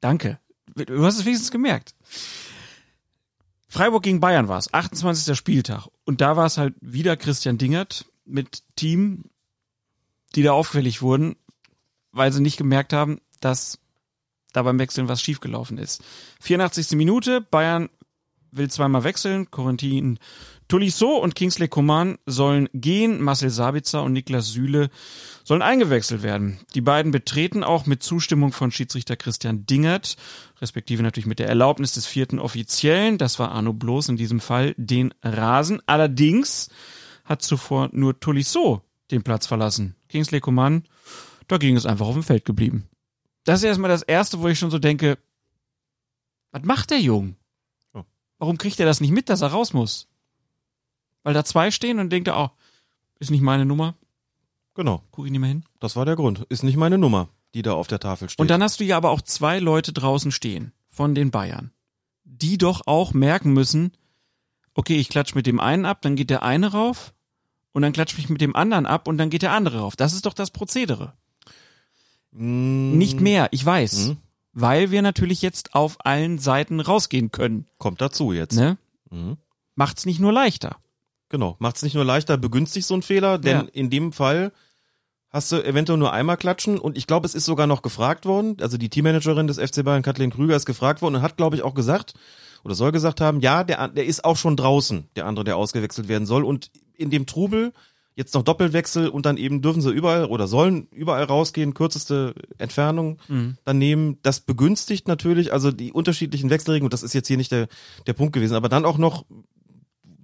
Danke. 0.00 0.38
Du 0.74 1.04
hast 1.04 1.18
es 1.18 1.24
wenigstens 1.24 1.50
gemerkt. 1.50 1.94
Freiburg 3.68 4.02
gegen 4.02 4.20
Bayern 4.20 4.48
war's. 4.48 4.72
28. 4.72 5.36
Spieltag. 5.36 5.88
Und 6.04 6.20
da 6.20 6.36
war 6.36 6.46
es 6.46 6.58
halt 6.58 6.74
wieder 6.80 7.16
Christian 7.16 7.56
Dingert 7.56 8.04
mit 8.26 8.62
Team, 8.76 9.24
die 10.34 10.42
da 10.42 10.52
auffällig 10.52 11.00
wurden, 11.00 11.36
weil 12.12 12.32
sie 12.32 12.42
nicht 12.42 12.58
gemerkt 12.58 12.92
haben, 12.92 13.20
dass 13.40 13.78
da 14.56 14.62
beim 14.62 14.78
Wechseln 14.78 15.08
was 15.08 15.20
schiefgelaufen 15.20 15.76
ist. 15.76 16.02
84. 16.40 16.92
Minute, 16.92 17.42
Bayern 17.42 17.90
will 18.50 18.70
zweimal 18.70 19.04
wechseln. 19.04 19.50
Corentin 19.50 20.18
Tolisso 20.68 21.18
und 21.18 21.34
Kingsley 21.34 21.68
Coman 21.68 22.16
sollen 22.24 22.68
gehen. 22.72 23.22
Marcel 23.22 23.50
Sabitzer 23.50 24.02
und 24.02 24.14
Niklas 24.14 24.48
Süle 24.48 24.88
sollen 25.44 25.60
eingewechselt 25.60 26.22
werden. 26.22 26.58
Die 26.74 26.80
beiden 26.80 27.12
betreten 27.12 27.64
auch 27.64 27.84
mit 27.84 28.02
Zustimmung 28.02 28.52
von 28.52 28.72
Schiedsrichter 28.72 29.16
Christian 29.16 29.66
Dingert, 29.66 30.16
respektive 30.60 31.02
natürlich 31.02 31.26
mit 31.26 31.38
der 31.38 31.48
Erlaubnis 31.48 31.92
des 31.92 32.06
vierten 32.06 32.38
Offiziellen, 32.38 33.18
das 33.18 33.38
war 33.38 33.52
Arno 33.52 33.74
Bloß 33.74 34.08
in 34.08 34.16
diesem 34.16 34.40
Fall, 34.40 34.74
den 34.78 35.12
Rasen. 35.22 35.82
Allerdings 35.86 36.70
hat 37.24 37.42
zuvor 37.42 37.90
nur 37.92 38.18
Tolisso 38.18 38.82
den 39.10 39.22
Platz 39.22 39.46
verlassen. 39.46 39.96
Kingsley 40.08 40.40
Coman, 40.40 40.84
da 41.46 41.58
ging 41.58 41.76
es 41.76 41.86
einfach 41.86 42.06
auf 42.06 42.14
dem 42.14 42.22
Feld 42.22 42.44
geblieben. 42.44 42.88
Das 43.46 43.60
ist 43.60 43.64
erstmal 43.64 43.90
das 43.90 44.02
Erste, 44.02 44.40
wo 44.40 44.48
ich 44.48 44.58
schon 44.58 44.70
so 44.70 44.78
denke, 44.78 45.18
was 46.50 46.62
macht 46.62 46.90
der 46.90 47.00
Jung? 47.00 47.36
Oh. 47.94 48.02
Warum 48.38 48.58
kriegt 48.58 48.78
er 48.78 48.86
das 48.86 49.00
nicht 49.00 49.12
mit, 49.12 49.28
dass 49.28 49.40
er 49.40 49.48
raus 49.48 49.72
muss? 49.72 50.08
Weil 51.22 51.32
da 51.32 51.44
zwei 51.44 51.70
stehen 51.70 51.98
und 51.98 52.10
denkt 52.10 52.28
er, 52.28 52.38
oh, 52.38 52.50
ist 53.18 53.30
nicht 53.30 53.42
meine 53.42 53.64
Nummer, 53.64 53.94
Genau, 54.76 55.02
guck 55.10 55.24
ich 55.24 55.32
nicht 55.32 55.40
mehr 55.40 55.48
hin. 55.48 55.64
das 55.80 55.96
war 55.96 56.04
der 56.04 56.16
Grund. 56.16 56.44
Ist 56.50 56.62
nicht 56.62 56.76
meine 56.76 56.98
Nummer, 56.98 57.30
die 57.54 57.62
da 57.62 57.72
auf 57.72 57.86
der 57.86 57.98
Tafel 57.98 58.28
steht. 58.28 58.38
Und 58.38 58.50
dann 58.50 58.62
hast 58.62 58.78
du 58.78 58.84
ja 58.84 58.98
aber 58.98 59.10
auch 59.10 59.22
zwei 59.22 59.58
Leute 59.58 59.94
draußen 59.94 60.30
stehen 60.30 60.72
von 60.90 61.14
den 61.14 61.30
Bayern, 61.30 61.72
die 62.24 62.58
doch 62.58 62.86
auch 62.86 63.14
merken 63.14 63.54
müssen, 63.54 63.92
okay, 64.74 64.98
ich 64.98 65.08
klatsch 65.08 65.34
mit 65.34 65.46
dem 65.46 65.60
einen 65.60 65.86
ab, 65.86 66.02
dann 66.02 66.14
geht 66.14 66.28
der 66.28 66.42
eine 66.42 66.72
rauf 66.72 67.14
und 67.72 67.80
dann 67.80 67.94
klatsch 67.94 68.18
ich 68.18 68.28
mit 68.28 68.42
dem 68.42 68.54
anderen 68.54 68.84
ab 68.84 69.08
und 69.08 69.16
dann 69.16 69.30
geht 69.30 69.40
der 69.40 69.52
andere 69.52 69.78
rauf. 69.78 69.96
Das 69.96 70.12
ist 70.12 70.26
doch 70.26 70.34
das 70.34 70.50
Prozedere. 70.50 71.14
Mm, 72.36 72.98
Nicht 72.98 73.20
mehr, 73.20 73.48
ich 73.50 73.64
weiß. 73.64 74.08
Mhm. 74.08 74.16
Weil 74.52 74.90
wir 74.90 75.02
natürlich 75.02 75.42
jetzt 75.42 75.74
auf 75.74 75.96
allen 76.06 76.38
Seiten 76.38 76.80
rausgehen 76.80 77.30
können. 77.30 77.66
Kommt 77.78 78.00
dazu 78.00 78.32
jetzt. 78.32 78.56
Ne? 78.56 78.78
Mhm. 79.10 79.36
Macht's 79.74 80.06
nicht 80.06 80.20
nur 80.20 80.32
leichter. 80.32 80.76
Genau, 81.28 81.56
macht 81.58 81.76
es 81.76 81.82
nicht 81.82 81.94
nur 81.94 82.04
leichter, 82.04 82.38
begünstigt 82.38 82.86
so 82.86 82.94
ein 82.94 83.02
Fehler, 83.02 83.38
denn 83.38 83.56
Ja. 83.56 83.66
in 83.72 83.90
dem 83.90 84.12
Fall 84.12 84.52
hast 85.28 85.50
du 85.52 85.56
eventuell 85.62 85.98
nur 85.98 86.12
einmal 86.12 86.36
klatschen 86.36 86.78
und 86.78 86.96
ich 86.96 87.06
glaube, 87.08 87.26
es 87.26 87.34
ist 87.34 87.44
sogar 87.44 87.66
noch 87.66 87.82
gefragt 87.82 88.24
worden, 88.26 88.56
also 88.60 88.78
die 88.78 88.88
Teammanagerin 88.88 89.48
des 89.48 89.58
FC 89.58 89.82
Bayern, 89.84 90.02
Kathleen 90.02 90.30
Krüger, 90.30 90.54
ist 90.56 90.66
gefragt 90.66 91.02
worden 91.02 91.16
und 91.16 91.22
hat, 91.22 91.36
glaube 91.36 91.56
ich, 91.56 91.62
auch 91.62 91.74
gesagt 91.74 92.14
oder 92.64 92.74
soll 92.76 92.92
gesagt 92.92 93.20
haben, 93.20 93.40
ja, 93.40 93.64
der, 93.64 93.88
der 93.88 94.06
ist 94.06 94.24
auch 94.24 94.36
schon 94.36 94.56
draußen, 94.56 95.08
der 95.16 95.26
andere, 95.26 95.44
der 95.44 95.56
ausgewechselt 95.56 96.06
werden 96.08 96.26
soll 96.26 96.44
und 96.44 96.70
in 96.94 97.10
dem 97.10 97.26
Trubel 97.26 97.72
jetzt 98.16 98.34
noch 98.34 98.42
Doppelwechsel 98.42 99.08
und 99.08 99.26
dann 99.26 99.36
eben 99.36 99.62
dürfen 99.62 99.82
sie 99.82 99.92
überall 99.92 100.24
oder 100.24 100.48
sollen 100.48 100.88
überall 100.90 101.24
rausgehen, 101.24 101.74
kürzeste 101.74 102.34
Entfernung 102.58 103.18
dann 103.64 103.78
nehmen. 103.78 104.18
Das 104.22 104.40
begünstigt 104.40 105.06
natürlich, 105.06 105.52
also 105.52 105.70
die 105.70 105.92
unterschiedlichen 105.92 106.50
Wechselregeln, 106.50 106.86
und 106.86 106.92
das 106.92 107.02
ist 107.02 107.12
jetzt 107.12 107.28
hier 107.28 107.36
nicht 107.36 107.52
der, 107.52 107.68
der 108.06 108.14
Punkt 108.14 108.32
gewesen, 108.32 108.56
aber 108.56 108.68
dann 108.68 108.84
auch 108.84 108.98
noch 108.98 109.24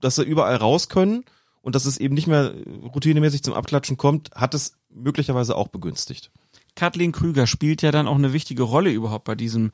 dass 0.03 0.17
sie 0.17 0.25
überall 0.25 0.57
raus 0.57 0.89
können 0.89 1.25
und 1.63 1.75
dass 1.75 1.87
es 1.87 1.97
eben 1.97 2.15
nicht 2.15 2.27
mehr 2.27 2.55
routinemäßig 2.83 3.43
zum 3.43 3.55
Abklatschen 3.55 3.97
kommt, 3.97 4.31
hat 4.35 4.53
es 4.53 4.77
möglicherweise 4.91 5.57
auch 5.57 5.69
begünstigt. 5.69 6.31
Kathleen 6.75 7.13
Krüger 7.13 7.47
spielt 7.47 7.83
ja 7.83 7.91
dann 7.91 8.09
auch 8.09 8.17
eine 8.17 8.33
wichtige 8.33 8.65
Rolle 8.65 8.91
überhaupt 8.91 9.25
bei 9.25 9.35
diesem 9.35 9.73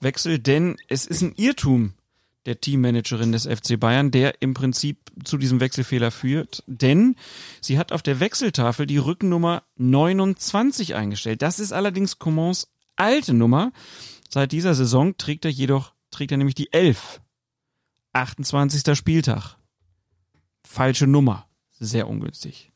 Wechsel, 0.00 0.38
denn 0.38 0.76
es 0.88 1.06
ist 1.06 1.22
ein 1.22 1.34
Irrtum 1.36 1.94
der 2.50 2.60
Teammanagerin 2.60 3.30
des 3.30 3.46
FC 3.46 3.78
Bayern, 3.78 4.10
der 4.10 4.42
im 4.42 4.54
Prinzip 4.54 5.12
zu 5.22 5.38
diesem 5.38 5.60
Wechselfehler 5.60 6.10
führt, 6.10 6.64
denn 6.66 7.14
sie 7.60 7.78
hat 7.78 7.92
auf 7.92 8.02
der 8.02 8.18
Wechseltafel 8.18 8.86
die 8.86 8.96
Rückennummer 8.96 9.62
29 9.76 10.96
eingestellt. 10.96 11.42
Das 11.42 11.60
ist 11.60 11.72
allerdings 11.72 12.18
Comans 12.18 12.66
alte 12.96 13.34
Nummer. 13.34 13.70
Seit 14.28 14.50
dieser 14.50 14.74
Saison 14.74 15.16
trägt 15.16 15.44
er 15.44 15.52
jedoch, 15.52 15.94
trägt 16.10 16.32
er 16.32 16.38
nämlich 16.38 16.56
die 16.56 16.72
11. 16.72 17.20
28. 18.14 18.98
Spieltag. 18.98 19.56
Falsche 20.64 21.06
Nummer. 21.06 21.46
Sehr 21.78 22.08
ungünstig. 22.08 22.72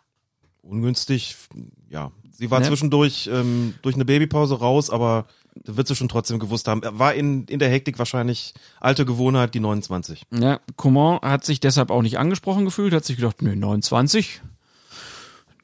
Ungünstig, 0.63 1.35
ja. 1.89 2.13
Sie 2.37 2.51
war 2.51 2.61
Ne? 2.61 2.67
zwischendurch 2.67 3.29
ähm, 3.33 3.75
durch 3.83 3.95
eine 3.95 4.05
Babypause 4.05 4.59
raus, 4.59 4.91
aber 4.91 5.27
da 5.55 5.77
wird 5.77 5.87
sie 5.87 5.95
schon 5.95 6.09
trotzdem 6.09 6.41
gewusst 6.41 6.67
haben. 6.67 6.83
Er 6.83 6.99
war 6.99 7.15
in, 7.15 7.45
in 7.45 7.61
der 7.61 7.69
Hektik 7.71 7.99
wahrscheinlich 7.99 8.55
alte 8.81 9.05
Gewohnheit, 9.05 9.55
die 9.55 9.61
29. 9.61 10.25
Ja, 10.33 10.59
Coman 10.77 11.21
hat 11.23 11.45
sich 11.45 11.61
deshalb 11.61 11.91
auch 11.91 12.03
nicht 12.03 12.19
angesprochen 12.19 12.65
gefühlt, 12.65 12.93
hat 12.93 13.05
sich 13.05 13.17
gedacht, 13.17 13.41
nö, 13.41 13.55
29, 13.55 14.43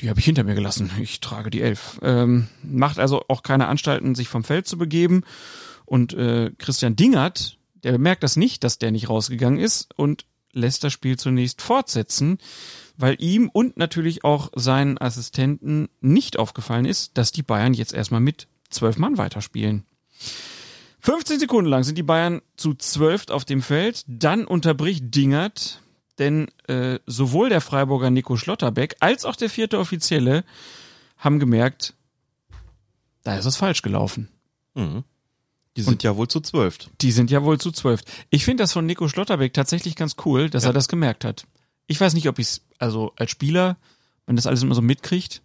die 0.00 0.08
habe 0.08 0.20
ich 0.20 0.24
hinter 0.24 0.44
mir 0.44 0.54
gelassen. 0.54 0.90
Ich 1.00 1.20
trage 1.20 1.50
die 1.50 1.60
11. 1.60 2.00
Ähm, 2.02 2.46
macht 2.62 2.98
also 2.98 3.24
auch 3.28 3.42
keine 3.42 3.66
Anstalten, 3.66 4.14
sich 4.14 4.28
vom 4.28 4.44
Feld 4.44 4.66
zu 4.66 4.78
begeben. 4.78 5.24
Und 5.84 6.14
äh, 6.14 6.52
Christian 6.56 6.96
Dingert, 6.96 7.58
der 7.82 7.92
bemerkt 7.92 8.22
das 8.22 8.36
nicht, 8.36 8.62
dass 8.64 8.78
der 8.78 8.92
nicht 8.92 9.08
rausgegangen 9.08 9.58
ist 9.58 9.88
und 9.96 10.24
lässt 10.52 10.84
das 10.84 10.92
Spiel 10.92 11.18
zunächst 11.18 11.62
fortsetzen, 11.62 12.38
weil 12.96 13.16
ihm 13.18 13.48
und 13.48 13.76
natürlich 13.76 14.24
auch 14.24 14.50
seinen 14.54 14.98
Assistenten 14.98 15.88
nicht 16.00 16.38
aufgefallen 16.38 16.84
ist, 16.84 17.16
dass 17.16 17.32
die 17.32 17.42
Bayern 17.42 17.74
jetzt 17.74 17.94
erstmal 17.94 18.20
mit 18.20 18.48
zwölf 18.68 18.98
Mann 18.98 19.18
weiterspielen. 19.18 19.84
15 21.00 21.40
Sekunden 21.40 21.70
lang 21.70 21.82
sind 21.82 21.96
die 21.96 22.02
Bayern 22.02 22.42
zu 22.56 22.74
zwölf 22.74 23.28
auf 23.30 23.44
dem 23.44 23.62
Feld. 23.62 24.04
Dann 24.06 24.44
unterbricht 24.44 25.14
Dingert, 25.14 25.80
denn 26.18 26.48
äh, 26.66 26.98
sowohl 27.06 27.48
der 27.48 27.62
Freiburger 27.62 28.10
Nico 28.10 28.36
Schlotterbeck 28.36 28.96
als 29.00 29.24
auch 29.24 29.36
der 29.36 29.48
vierte 29.48 29.78
Offizielle 29.78 30.44
haben 31.16 31.38
gemerkt, 31.38 31.94
da 33.24 33.36
ist 33.36 33.46
es 33.46 33.56
falsch 33.56 33.82
gelaufen. 33.82 34.28
Mhm. 34.74 35.04
Die 35.76 35.82
sind 35.82 36.02
ja 36.02 36.16
wohl 36.16 36.28
zu 36.28 36.40
zwölf. 36.40 36.78
Die 37.00 37.12
sind 37.12 37.30
ja 37.30 37.42
wohl 37.44 37.58
zu 37.58 37.70
zwölf. 37.70 38.00
Ich 38.30 38.44
finde 38.44 38.62
das 38.64 38.72
von 38.72 38.86
Nico 38.86 39.08
Schlotterbeck 39.08 39.52
tatsächlich 39.54 39.94
ganz 39.96 40.16
cool, 40.24 40.50
dass 40.50 40.64
Ja. 40.64 40.70
er 40.70 40.72
das 40.72 40.88
gemerkt 40.88 41.24
hat. 41.24 41.46
Ich 41.86 42.00
weiß 42.00 42.14
nicht, 42.14 42.28
ob 42.28 42.38
ich 42.38 42.46
es, 42.46 42.60
also 42.78 43.12
als 43.16 43.30
Spieler, 43.30 43.76
wenn 44.26 44.36
das 44.36 44.46
alles 44.46 44.62
immer 44.62 44.74
so 44.74 44.82
mitkriegt, 44.82 45.42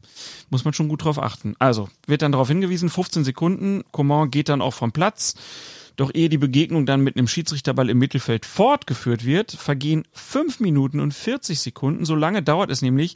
muss 0.49 0.65
man 0.65 0.73
schon 0.73 0.89
gut 0.89 1.03
drauf 1.03 1.19
achten. 1.21 1.55
Also, 1.59 1.89
wird 2.07 2.21
dann 2.21 2.32
darauf 2.32 2.47
hingewiesen, 2.47 2.89
15 2.89 3.23
Sekunden, 3.23 3.84
Coman 3.91 4.32
geht 4.32 4.49
dann 4.49 4.61
auch 4.61 4.73
vom 4.73 4.91
Platz. 4.91 5.36
Doch 5.95 6.13
ehe 6.13 6.28
die 6.28 6.38
Begegnung 6.38 6.86
dann 6.86 7.01
mit 7.01 7.15
einem 7.15 7.28
Schiedsrichterball 7.28 7.89
im 7.89 7.97
Mittelfeld 7.99 8.45
fortgeführt 8.45 9.23
wird, 9.26 9.51
vergehen 9.51 10.03
5 10.11 10.59
Minuten 10.59 10.99
und 10.99 11.13
40 11.13 11.59
Sekunden. 11.61 12.03
So 12.03 12.15
lange 12.15 12.43
dauert 12.43 12.69
es 12.69 12.82
nämlich, 12.82 13.15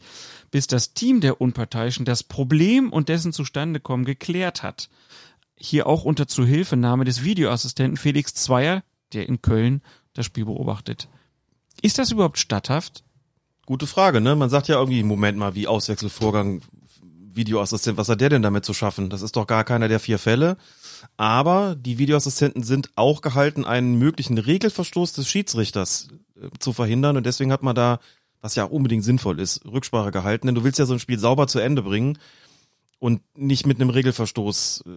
bis 0.49 0.65
das 0.67 0.93
Team 0.93 1.19
der 1.19 1.41
Unparteiischen 1.41 2.05
das 2.05 2.23
Problem 2.23 2.91
und 2.93 3.09
dessen 3.09 3.33
Zustandekommen 3.33 4.05
geklärt 4.05 4.63
hat 4.63 4.89
hier 5.61 5.87
auch 5.87 6.03
unter 6.03 6.27
Zuhilfenahme 6.27 7.05
des 7.05 7.23
Videoassistenten 7.23 7.97
Felix 7.97 8.33
Zweier, 8.33 8.83
der 9.13 9.27
in 9.27 9.41
Köln 9.41 9.81
das 10.13 10.25
Spiel 10.25 10.45
beobachtet. 10.45 11.09
Ist 11.81 11.97
das 11.97 12.11
überhaupt 12.11 12.39
statthaft? 12.39 13.03
Gute 13.65 13.87
Frage, 13.87 14.21
ne? 14.21 14.35
Man 14.35 14.49
sagt 14.49 14.67
ja 14.67 14.79
irgendwie, 14.79 15.03
Moment 15.03 15.37
mal, 15.37 15.55
wie 15.55 15.67
Auswechselvorgang, 15.67 16.61
Videoassistent, 17.31 17.97
was 17.97 18.09
hat 18.09 18.21
der 18.21 18.29
denn 18.29 18.41
damit 18.41 18.65
zu 18.65 18.73
schaffen? 18.73 19.09
Das 19.09 19.21
ist 19.21 19.35
doch 19.35 19.47
gar 19.47 19.63
keiner 19.63 19.87
der 19.87 19.99
vier 19.99 20.19
Fälle. 20.19 20.57
Aber 21.17 21.75
die 21.75 21.97
Videoassistenten 21.97 22.63
sind 22.63 22.89
auch 22.95 23.21
gehalten, 23.21 23.65
einen 23.65 23.97
möglichen 23.97 24.37
Regelverstoß 24.37 25.13
des 25.13 25.27
Schiedsrichters 25.27 26.09
äh, 26.41 26.49
zu 26.59 26.73
verhindern. 26.73 27.17
Und 27.17 27.25
deswegen 27.25 27.51
hat 27.51 27.63
man 27.63 27.75
da, 27.75 27.99
was 28.41 28.55
ja 28.55 28.65
auch 28.65 28.71
unbedingt 28.71 29.03
sinnvoll 29.03 29.39
ist, 29.39 29.63
Rücksprache 29.65 30.11
gehalten. 30.11 30.47
Denn 30.47 30.55
du 30.55 30.63
willst 30.63 30.79
ja 30.79 30.85
so 30.85 30.93
ein 30.93 30.99
Spiel 30.99 31.19
sauber 31.19 31.47
zu 31.47 31.59
Ende 31.59 31.83
bringen 31.83 32.17
und 32.99 33.21
nicht 33.37 33.65
mit 33.65 33.79
einem 33.79 33.89
Regelverstoß 33.89 34.83
äh, 34.85 34.89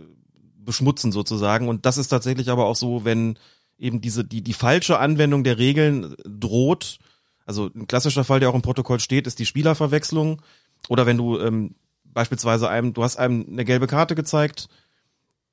beschmutzen 0.65 1.13
sozusagen. 1.13 1.69
Und 1.69 1.87
das 1.87 1.99
ist 1.99 2.09
tatsächlich 2.09 2.51
aber 2.51 2.67
auch 2.67 2.77
so, 2.77 3.05
wenn 3.05 3.39
eben 3.79 4.01
diese, 4.01 4.25
die, 4.25 4.43
die 4.43 4.53
falsche 4.53 4.99
Anwendung 4.99 5.45
der 5.45 5.59
Regeln 5.59 6.15
droht, 6.25 6.99
also 7.47 7.71
ein 7.75 7.87
klassischer 7.87 8.25
Fall, 8.25 8.41
der 8.41 8.51
auch 8.51 8.55
im 8.55 8.63
Protokoll 8.63 9.01
steht, 9.01 9.27
ist 9.27 9.39
die 9.39 9.47
Spielerverwechslung. 9.47 10.41
Oder 10.89 11.07
wenn 11.07 11.17
du 11.17 11.39
ähm, 11.39 11.75
beispielsweise 12.05 12.69
einem, 12.69 12.93
du 12.93 13.03
hast 13.03 13.17
einem 13.17 13.47
eine 13.51 13.65
gelbe 13.65 13.87
Karte 13.87 14.15
gezeigt, 14.15 14.69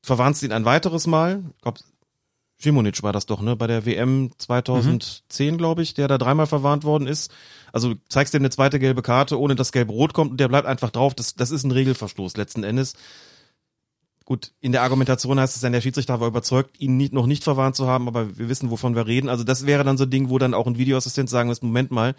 verwarnst 0.01 0.43
ihn 0.43 0.51
ein 0.51 0.65
weiteres 0.65 1.07
Mal. 1.07 1.43
Ich 1.55 1.61
glaube, 1.61 1.79
Schimonic 2.61 3.01
war 3.03 3.13
das 3.13 3.25
doch, 3.25 3.41
ne? 3.41 3.55
Bei 3.55 3.67
der 3.67 3.85
WM 3.85 4.31
2010, 4.37 5.57
glaube 5.57 5.81
ich, 5.81 5.93
der 5.93 6.09
da 6.09 6.17
dreimal 6.17 6.45
verwarnt 6.45 6.83
worden 6.83 7.07
ist. 7.07 7.31
Also 7.71 7.93
du 7.93 8.01
zeigst 8.09 8.33
ihm 8.33 8.41
eine 8.41 8.49
zweite 8.49 8.79
gelbe 8.79 9.01
Karte, 9.01 9.39
ohne 9.39 9.55
dass 9.55 9.71
gelb-rot 9.71 10.13
kommt 10.13 10.31
und 10.31 10.39
der 10.39 10.49
bleibt 10.49 10.67
einfach 10.67 10.89
drauf. 10.89 11.15
Das, 11.15 11.35
das 11.35 11.51
ist 11.51 11.63
ein 11.63 11.71
Regelverstoß 11.71 12.35
letzten 12.35 12.63
Endes. 12.63 12.95
Gut, 14.29 14.51
in 14.61 14.71
der 14.73 14.83
Argumentation 14.83 15.39
heißt 15.39 15.55
es 15.55 15.61
dann, 15.63 15.71
der 15.73 15.81
Schiedsrichter 15.81 16.19
war 16.19 16.27
überzeugt, 16.27 16.79
ihn 16.79 16.97
nicht, 16.97 17.13
noch 17.13 17.25
nicht 17.25 17.43
verwarnt 17.43 17.75
zu 17.75 17.87
haben, 17.87 18.07
aber 18.07 18.37
wir 18.37 18.47
wissen, 18.47 18.69
wovon 18.69 18.95
wir 18.95 19.07
reden. 19.07 19.27
Also 19.27 19.43
das 19.43 19.65
wäre 19.65 19.83
dann 19.83 19.97
so 19.97 20.03
ein 20.03 20.11
Ding, 20.11 20.29
wo 20.29 20.37
dann 20.37 20.53
auch 20.53 20.67
ein 20.67 20.77
Videoassistent 20.77 21.31
sagen 21.31 21.49
muss, 21.49 21.63
Moment 21.63 21.89
mal, 21.89 22.13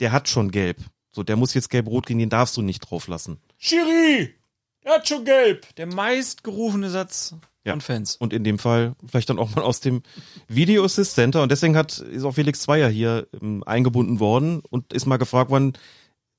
der 0.00 0.10
hat 0.10 0.28
schon 0.28 0.50
gelb. 0.50 0.78
So, 1.12 1.22
der 1.22 1.36
muss 1.36 1.54
jetzt 1.54 1.70
gelb-rot 1.70 2.06
gehen, 2.06 2.18
den 2.18 2.30
darfst 2.30 2.56
du 2.56 2.62
nicht 2.62 2.80
drauf 2.80 3.06
lassen. 3.06 3.38
Schiri! 3.58 4.34
Der 4.82 4.94
hat 4.94 5.06
schon 5.06 5.24
gelb! 5.24 5.72
Der 5.76 5.86
meistgerufene 5.86 6.90
Satz 6.90 7.36
Ja. 7.64 7.74
von 7.74 7.80
Fans. 7.80 8.16
Und 8.16 8.32
in 8.32 8.42
dem 8.42 8.58
Fall 8.58 8.96
vielleicht 9.06 9.30
dann 9.30 9.38
auch 9.38 9.54
mal 9.54 9.62
aus 9.62 9.78
dem 9.78 10.02
Video 10.48 10.84
Assist 10.84 11.14
Center. 11.14 11.44
Und 11.44 11.52
deswegen 11.52 11.76
hat, 11.76 11.96
ist 12.00 12.24
auch 12.24 12.32
Felix 12.34 12.62
Zweier 12.62 12.88
hier 12.88 13.28
ähm, 13.40 13.62
eingebunden 13.64 14.18
worden 14.18 14.62
und 14.68 14.92
ist 14.92 15.06
mal 15.06 15.16
gefragt 15.16 15.52
worden, 15.52 15.74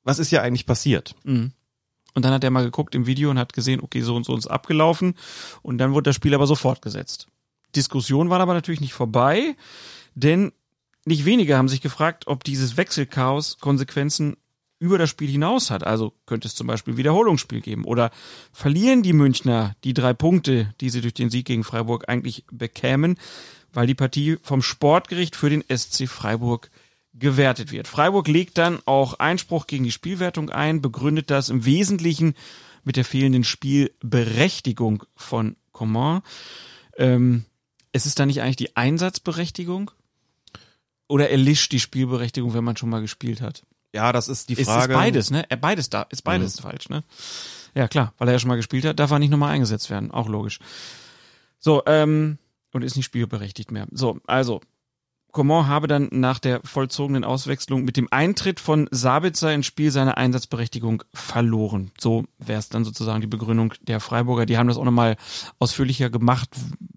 was 0.04 0.20
ist 0.20 0.28
hier 0.28 0.42
eigentlich 0.42 0.66
passiert? 0.66 1.16
Mhm. 1.24 1.54
Und 2.14 2.26
dann 2.26 2.34
hat 2.34 2.44
er 2.44 2.52
mal 2.52 2.64
geguckt 2.64 2.96
im 2.96 3.06
Video 3.06 3.30
und 3.30 3.40
hat 3.40 3.54
gesehen, 3.54 3.82
okay, 3.82 4.02
so 4.02 4.16
und 4.16 4.26
so 4.26 4.36
ist 4.36 4.48
abgelaufen. 4.48 5.16
Und 5.62 5.78
dann 5.78 5.94
wurde 5.94 6.10
das 6.10 6.16
Spiel 6.16 6.36
aber 6.36 6.48
so 6.48 6.56
fortgesetzt. 6.56 7.28
Diskussion 7.76 8.30
war 8.30 8.40
aber 8.40 8.54
natürlich 8.54 8.82
nicht 8.82 8.94
vorbei, 8.94 9.56
denn 10.14 10.52
nicht 11.06 11.26
wenige 11.26 11.58
haben 11.58 11.70
sich 11.70 11.82
gefragt, 11.82 12.28
ob 12.28 12.44
dieses 12.44 12.78
Wechselchaos 12.78 13.58
Konsequenzen 13.60 14.38
über 14.80 14.98
das 14.98 15.10
Spiel 15.10 15.30
hinaus 15.30 15.72
hat. 15.72 15.86
Also 15.86 16.14
könnte 16.26 16.48
es 16.48 16.56
zum 16.56 16.68
Beispiel 16.68 16.98
Wiederholungsspiel 16.98 17.62
geben. 17.62 17.86
Oder 17.86 18.12
verlieren 18.52 19.02
die 19.02 19.14
Münchner 19.14 19.76
die 19.84 19.94
drei 19.94 20.14
Punkte, 20.14 20.74
die 20.82 20.90
sie 20.90 21.02
durch 21.02 21.14
den 21.14 21.30
Sieg 21.30 21.46
gegen 21.46 21.64
Freiburg 21.64 22.10
eigentlich 22.10 22.46
bekämen, 22.52 23.18
weil 23.72 23.88
die 23.88 23.96
Partie 23.96 24.38
vom 24.42 24.62
Sportgericht 24.62 25.36
für 25.36 25.50
den 25.50 25.64
SC 25.74 26.08
Freiburg 26.08 26.70
gewertet 27.14 27.72
wird. 27.72 27.88
Freiburg 27.88 28.28
legt 28.28 28.58
dann 28.58 28.80
auch 28.86 29.16
Einspruch 29.16 29.68
gegen 29.68 29.84
die 29.84 29.92
Spielwertung 29.92 30.50
ein, 30.50 30.82
begründet 30.82 31.30
das 31.30 31.50
im 31.50 31.66
Wesentlichen 31.66 32.34
mit 32.84 32.96
der 32.96 33.06
fehlenden 33.06 33.44
Spielberechtigung 33.44 35.04
von 35.16 35.56
Coman. 35.72 36.22
Ähm, 36.98 37.46
es 37.92 38.06
ist 38.06 38.20
da 38.20 38.26
nicht 38.26 38.42
eigentlich 38.42 38.56
die 38.56 38.76
Einsatzberechtigung? 38.76 39.92
Oder 41.08 41.30
erlischt 41.30 41.72
die 41.72 41.80
Spielberechtigung, 41.80 42.54
wenn 42.54 42.64
man 42.64 42.78
schon 42.78 42.90
mal 42.90 43.02
gespielt 43.02 43.42
hat? 43.42 43.64
Ja, 43.94 44.12
das 44.12 44.28
ist 44.28 44.50
die 44.50 44.60
Es 44.60 44.68
Frage. 44.68 44.94
ist 44.94 44.98
beides, 44.98 45.32
ne? 45.32 45.46
Er 45.50 45.58
beides 45.58 45.90
da, 45.90 46.04
ist 46.04 46.24
beides 46.24 46.60
falsch, 46.60 46.90
ne? 46.90 47.04
Ja, 47.76 47.88
klar, 47.88 48.14
weil 48.18 48.28
er 48.30 48.34
ja 48.34 48.40
schon 48.40 48.48
mal 48.48 48.56
gespielt 48.56 48.86
hat, 48.86 49.00
darf 49.00 49.12
er 49.12 49.20
nicht 49.20 49.30
nochmal 49.30 49.52
eingesetzt 49.52 49.90
werden, 49.90 50.12
auch 50.12 50.28
logisch. 50.28 50.60
So, 51.60 51.84
ähm, 51.86 52.40
und 52.72 52.84
ist 52.84 52.96
nicht 52.96 53.06
spielberechtigt 53.06 53.72
mehr. 53.72 53.88
So, 53.92 54.20
also, 54.26 54.62
Coman 55.34 55.68
habe 55.68 55.88
dann 55.88 56.10
nach 56.12 56.38
der 56.38 56.62
vollzogenen 56.64 57.24
Auswechslung 57.24 57.84
mit 57.84 57.98
dem 57.98 58.08
Eintritt 58.12 58.60
von 58.60 58.88
Sabitzer 58.92 59.52
ins 59.52 59.66
Spiel 59.66 59.90
seine 59.90 60.16
Einsatzberechtigung 60.16 61.04
verloren. 61.12 61.92
So 62.00 62.26
wäre 62.38 62.60
es 62.60 62.70
dann 62.70 62.86
sozusagen 62.86 63.20
die 63.20 63.28
Begründung 63.28 63.74
der 63.82 64.00
Freiburger. 64.00 64.46
Die 64.46 64.58
haben 64.58 64.68
das 64.68 64.78
auch 64.78 64.86
nochmal 64.86 65.18
ausführlicher 65.58 66.12
gemacht, 66.12 66.50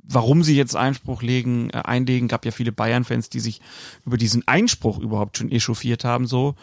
warum 0.05 0.43
sie 0.43 0.55
jetzt 0.55 0.77
Einspruch 0.77 1.23
legen, 1.23 1.71
äh, 1.71 1.79
einlegen. 1.79 2.29
Gab 2.29 2.45
ja 2.45 2.51
viele 2.51 2.73
Bayern-Fans, 2.73 3.31
die 3.31 3.41
sich 3.41 3.63
über 4.05 4.19
diesen 4.19 4.47
Einspruch 4.47 4.99
überhaupt 4.99 5.39
schon 5.39 5.51
echauffiert 5.51 6.05
haben. 6.05 6.27
So, 6.27 6.57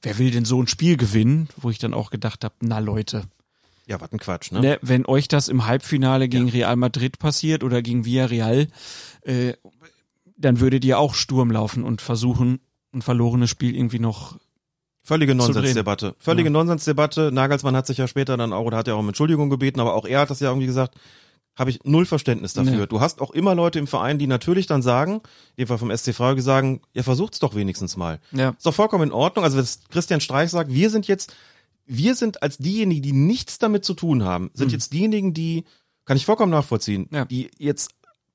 wer 0.00 0.16
will 0.16 0.30
denn 0.30 0.46
so 0.46 0.60
ein 0.62 0.66
Spiel 0.66 0.96
gewinnen? 0.96 1.48
Wo 1.58 1.68
ich 1.68 1.78
dann 1.78 1.92
auch 1.92 2.08
gedacht 2.10 2.42
habe, 2.42 2.54
na 2.60 2.78
Leute, 2.78 3.24
Ja, 3.86 4.00
was 4.00 4.10
ein 4.12 4.18
Quatsch, 4.18 4.50
ne? 4.50 4.60
ne, 4.60 4.78
wenn 4.80 5.04
euch 5.04 5.28
das 5.28 5.48
im 5.48 5.66
Halbfinale 5.66 6.28
gegen 6.30 6.48
Real 6.48 6.76
Madrid 6.76 7.18
passiert 7.18 7.62
oder 7.64 7.82
gegen 7.82 8.06
Villarreal, 8.06 8.68
äh, 9.26 9.52
dann 10.38 10.60
würdet 10.60 10.84
ihr 10.84 10.98
auch 10.98 11.14
Sturm 11.14 11.50
laufen 11.50 11.84
und 11.84 12.00
versuchen, 12.00 12.60
ein 12.92 13.02
verlorenes 13.02 13.50
Spiel 13.50 13.74
irgendwie 13.76 13.98
noch. 13.98 14.38
Völlige. 15.04 15.34
Nonsensdebatte. 15.34 16.14
Völlige 16.18 16.48
Ja. 16.48 16.52
Nonsensdebatte. 16.52 17.30
Nagelsmann 17.32 17.76
hat 17.76 17.86
sich 17.86 17.98
ja 17.98 18.06
später 18.08 18.36
dann 18.36 18.52
auch, 18.52 18.64
oder 18.64 18.76
hat 18.76 18.88
ja 18.88 18.94
auch 18.94 18.98
um 19.00 19.08
Entschuldigung 19.08 19.50
gebeten, 19.50 19.80
aber 19.80 19.94
auch 19.94 20.04
er 20.06 20.20
hat 20.20 20.30
das 20.30 20.40
ja 20.40 20.48
irgendwie 20.48 20.66
gesagt, 20.66 20.94
habe 21.56 21.70
ich 21.70 21.80
null 21.84 22.06
Verständnis 22.06 22.52
dafür. 22.52 22.78
Ja. 22.80 22.86
Du 22.86 23.00
hast 23.00 23.20
auch 23.20 23.30
immer 23.32 23.54
Leute 23.54 23.78
im 23.80 23.86
Verein, 23.88 24.18
die 24.18 24.26
natürlich 24.28 24.66
dann 24.66 24.80
sagen, 24.82 25.14
in 25.56 25.64
dem 25.64 25.66
Fall 25.66 25.78
vom 25.78 25.90
SC 25.94 26.14
Freiburg, 26.14 26.42
sagen, 26.42 26.82
ja, 26.92 27.02
versucht's 27.02 27.40
doch 27.40 27.54
wenigstens 27.56 27.96
mal. 27.96 28.20
Ja. 28.32 28.50
Ist 28.50 28.64
doch 28.64 28.74
vollkommen 28.74 29.04
in 29.08 29.12
Ordnung. 29.12 29.44
Also, 29.44 29.58
was 29.58 29.80
Christian 29.90 30.20
Streich 30.20 30.50
sagt, 30.50 30.72
wir 30.72 30.88
sind 30.90 31.08
jetzt, 31.08 31.34
wir 31.86 32.14
sind 32.14 32.42
als 32.42 32.58
diejenigen, 32.58 33.02
die 33.02 33.12
nichts 33.12 33.58
damit 33.58 33.84
zu 33.84 33.94
tun 33.94 34.22
haben, 34.24 34.50
sind 34.54 34.70
jetzt 34.72 34.92
diejenigen, 34.92 35.34
die, 35.34 35.64
kann 36.04 36.16
ich 36.16 36.26
vollkommen 36.26 36.52
nachvollziehen, 36.52 37.08
Mhm. 37.10 37.16
Ja. 37.16 37.24
die 37.24 37.50
jetzt 37.58 37.90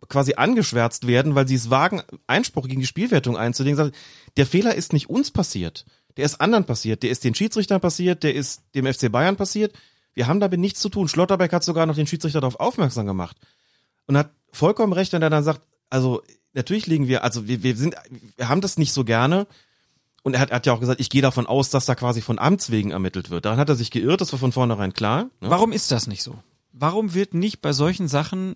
quasi 0.10 0.36
angeschwärzt 0.36 1.08
werden, 1.08 1.36
weil 1.36 1.48
sie 1.48 1.56
es 1.56 1.70
wagen, 1.70 2.02
Einspruch 2.28 2.68
gegen 2.68 2.82
die 2.82 2.88
Spielwertung 2.88 3.38
einzulegen. 3.38 3.92
Der 4.38 4.46
Fehler 4.46 4.76
ist 4.76 4.94
nicht 4.94 5.10
uns 5.10 5.32
passiert. 5.32 5.86
Der 6.18 6.26
ist 6.26 6.42
anderen 6.42 6.66
passiert. 6.66 7.04
Der 7.04 7.10
ist 7.10 7.24
den 7.24 7.36
Schiedsrichtern 7.36 7.82
passiert. 7.82 8.24
Der 8.24 8.36
ist 8.36 8.64
dem 8.76 8.86
FC 8.86 9.12
Bayern 9.12 9.36
passiert. 9.36 9.74
Wir 10.14 10.28
haben 10.28 10.40
damit 10.40 10.60
nichts 10.60 10.80
zu 10.80 10.90
tun. 10.90 11.08
Schlotterbeck 11.08 11.52
hat 11.54 11.64
sogar 11.64 11.86
noch 11.86 11.96
den 11.96 12.08
Schiedsrichter 12.08 12.42
darauf 12.42 12.60
aufmerksam 12.60 13.06
gemacht 13.06 13.38
und 14.06 14.18
hat 14.18 14.32
vollkommen 14.52 14.94
recht, 14.94 15.14
wenn 15.14 15.22
er 15.22 15.30
dann 15.30 15.44
sagt, 15.44 15.62
also 15.90 16.22
natürlich 16.54 16.88
liegen 16.88 17.08
wir, 17.08 17.24
also 17.24 17.48
wir, 17.48 17.64
wir 17.64 17.76
sind, 17.76 17.96
wir 18.38 18.50
haben 18.50 18.62
das 18.62 18.78
nicht 18.78 18.94
so 18.94 19.04
gerne. 19.04 19.48
Und 20.22 20.36
er 20.36 20.40
hat, 20.40 20.52
hat 20.52 20.66
ja 20.66 20.74
auch 20.74 20.80
gesagt, 20.80 21.02
ich 21.02 21.10
gehe 21.10 21.22
davon 21.22 21.48
aus, 21.48 21.70
dass 21.70 21.86
da 21.86 21.96
quasi 21.96 22.22
von 22.22 22.40
Amts 22.40 22.72
wegen 22.72 22.92
ermittelt 22.92 23.30
wird. 23.30 23.44
Daran 23.44 23.60
hat 23.60 23.68
er 23.68 23.76
sich 23.76 23.92
geirrt, 23.92 24.22
das 24.22 24.32
war 24.32 24.40
von 24.40 24.54
vornherein 24.54 24.94
klar. 24.94 25.24
Ne? 25.42 25.50
Warum 25.50 25.74
ist 25.74 25.92
das 25.92 26.08
nicht 26.08 26.24
so? 26.24 26.36
Warum 26.72 27.14
wird 27.14 27.34
nicht 27.34 27.62
bei 27.62 27.74
solchen 27.74 28.08
Sachen, 28.08 28.56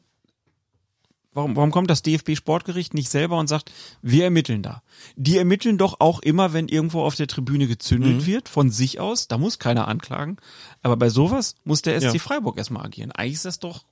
warum, 1.34 1.56
warum 1.56 1.72
kommt 1.72 1.90
das 1.90 2.02
DFB-Sportgericht 2.02 2.94
nicht 2.94 3.10
selber 3.10 3.38
und 3.38 3.48
sagt, 3.48 3.72
wir 4.02 4.24
ermitteln 4.26 4.64
da? 4.64 4.82
Die 5.16 5.38
ermitteln 5.38 5.78
doch 5.78 6.00
auch 6.00 6.20
immer, 6.20 6.54
wenn 6.54 6.68
irgendwo 6.68 7.02
auf 7.02 7.16
der 7.16 7.28
Tribüne 7.28 7.68
gezündelt 7.68 8.26
wird, 8.26 8.50
von 8.50 8.70
sich 8.70 9.00
aus, 9.00 9.28
da 9.28 9.38
muss 9.38 9.60
keiner 9.60 9.88
anklagen. 9.88 10.38
Aber 10.82 10.98
bei 10.98 11.10
sowas 11.10 11.56
muss 11.64 11.82
der 11.82 12.00
SC 12.00 12.14
Ja. 12.14 12.20
Freiburg 12.20 12.58
erstmal 12.58 12.86
agieren. 12.86 13.12
Eigentlich 13.12 13.36
ist 13.36 13.46
das 13.46 13.60
doch 13.60 13.86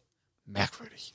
merkwürdig. 0.46 1.14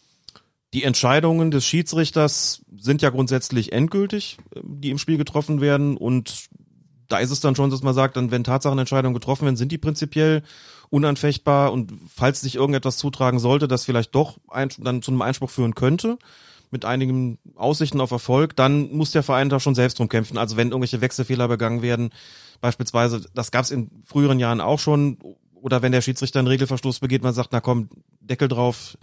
Die 0.72 0.84
Entscheidungen 0.84 1.50
des 1.50 1.66
Schiedsrichters 1.66 2.62
sind 2.78 3.02
ja 3.02 3.10
grundsätzlich 3.10 3.72
endgültig, 3.72 4.38
äh, 4.54 4.60
die 4.62 4.90
im 4.90 4.98
Spiel 4.98 5.18
getroffen 5.18 5.60
werden. 5.60 5.96
Und 5.96 6.48
da 7.08 7.18
ist 7.18 7.30
es 7.32 7.40
dann 7.40 7.56
schon, 7.56 7.70
dass 7.70 7.82
man 7.82 7.94
sagt, 7.94 8.16
dann, 8.16 8.30
wenn 8.30 8.44
Tatsachenentscheidungen 8.44 9.14
getroffen 9.14 9.44
werden, 9.46 9.56
sind 9.56 9.72
die 9.72 9.78
prinzipiell 9.78 10.42
unanfechtbar. 10.90 11.72
Und 11.72 11.92
falls 12.14 12.40
sich 12.40 12.56
irgendetwas 12.56 12.98
zutragen 12.98 13.38
sollte, 13.38 13.68
das 13.68 13.84
vielleicht 13.84 14.14
doch 14.14 14.38
ein, 14.48 14.68
dann 14.78 15.02
zu 15.02 15.10
einem 15.10 15.22
Einspruch 15.22 15.50
führen 15.50 15.74
könnte, 15.74 16.18
mit 16.70 16.84
einigen 16.84 17.38
Aussichten 17.56 18.00
auf 18.00 18.10
Erfolg, 18.10 18.54
dann 18.54 18.92
muss 18.92 19.10
der 19.10 19.22
Verein 19.22 19.48
da 19.48 19.58
schon 19.58 19.74
selbst 19.74 19.98
drum 19.98 20.08
kämpfen. 20.08 20.38
Also 20.38 20.56
wenn 20.56 20.68
irgendwelche 20.68 21.00
Wechselfehler 21.00 21.48
begangen 21.48 21.82
werden, 21.82 22.10
beispielsweise, 22.60 23.24
das 23.34 23.50
gab 23.50 23.64
es 23.64 23.70
in 23.70 23.90
früheren 24.04 24.38
Jahren 24.38 24.60
auch 24.60 24.78
schon, 24.78 25.18
oder 25.54 25.82
wenn 25.82 25.92
der 25.92 26.00
Schiedsrichter 26.00 26.38
einen 26.38 26.48
Regelverstoß 26.48 27.00
begeht, 27.00 27.22
man 27.22 27.34
sagt, 27.34 27.50
na 27.52 27.60
komm, 27.60 27.88
Deckel 28.20 28.48
drauf, 28.48 28.96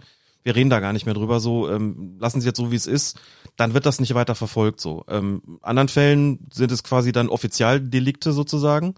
wir 0.44 0.56
reden 0.56 0.70
da 0.70 0.80
gar 0.80 0.92
nicht 0.92 1.04
mehr 1.04 1.14
drüber, 1.14 1.40
so 1.40 1.70
ähm, 1.70 2.16
lassen 2.18 2.40
Sie 2.40 2.46
jetzt 2.46 2.56
so 2.56 2.70
wie 2.70 2.76
es 2.76 2.86
ist, 2.86 3.20
dann 3.56 3.74
wird 3.74 3.86
das 3.86 4.00
nicht 4.00 4.14
weiter 4.14 4.34
verfolgt 4.34 4.80
so. 4.80 5.04
Ähm, 5.08 5.42
in 5.46 5.58
anderen 5.62 5.88
Fällen 5.88 6.46
sind 6.52 6.72
es 6.72 6.82
quasi 6.82 7.12
dann 7.12 7.28
Offizialdelikte 7.28 8.32
sozusagen. 8.32 8.94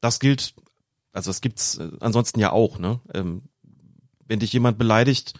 Das 0.00 0.18
gilt, 0.18 0.54
also 1.12 1.30
das 1.30 1.40
gibt's 1.40 1.78
äh, 1.78 1.90
ansonsten 2.00 2.40
ja 2.40 2.52
auch, 2.52 2.78
ne? 2.78 3.00
Ähm, 3.14 3.42
wenn 4.26 4.38
dich 4.40 4.52
jemand 4.52 4.78
beleidigt, 4.78 5.34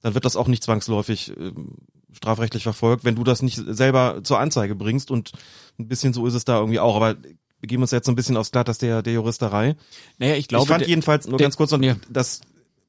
dann 0.00 0.14
wird 0.14 0.24
das 0.24 0.36
auch 0.36 0.48
nicht 0.48 0.64
zwangsläufig 0.64 1.32
ähm, 1.38 1.76
strafrechtlich 2.12 2.64
verfolgt, 2.64 3.04
wenn 3.04 3.14
du 3.14 3.24
das 3.24 3.40
nicht 3.42 3.60
selber 3.66 4.20
zur 4.24 4.38
Anzeige 4.40 4.74
bringst 4.74 5.10
und 5.10 5.32
ein 5.78 5.88
bisschen 5.88 6.12
so 6.12 6.26
ist 6.26 6.34
es 6.34 6.44
da 6.44 6.58
irgendwie 6.58 6.80
auch, 6.80 6.96
aber 6.96 7.16
wir 7.22 7.68
geben 7.68 7.82
uns 7.82 7.92
jetzt 7.92 8.06
so 8.06 8.12
ein 8.12 8.16
bisschen 8.16 8.36
aufs 8.36 8.50
Glatt, 8.50 8.82
der, 8.82 9.02
der 9.02 9.12
Juristerei. 9.12 9.76
Naja, 10.18 10.34
ich 10.34 10.48
glaube, 10.48 10.64
ich 10.64 10.68
fand 10.68 10.80
der- 10.82 10.88
jedenfalls 10.88 11.28
nur 11.28 11.38
der- 11.38 11.44
ganz 11.46 11.56
kurz 11.56 11.70
noch, 11.70 11.80
ja. 11.80 11.96
dass 12.10 12.40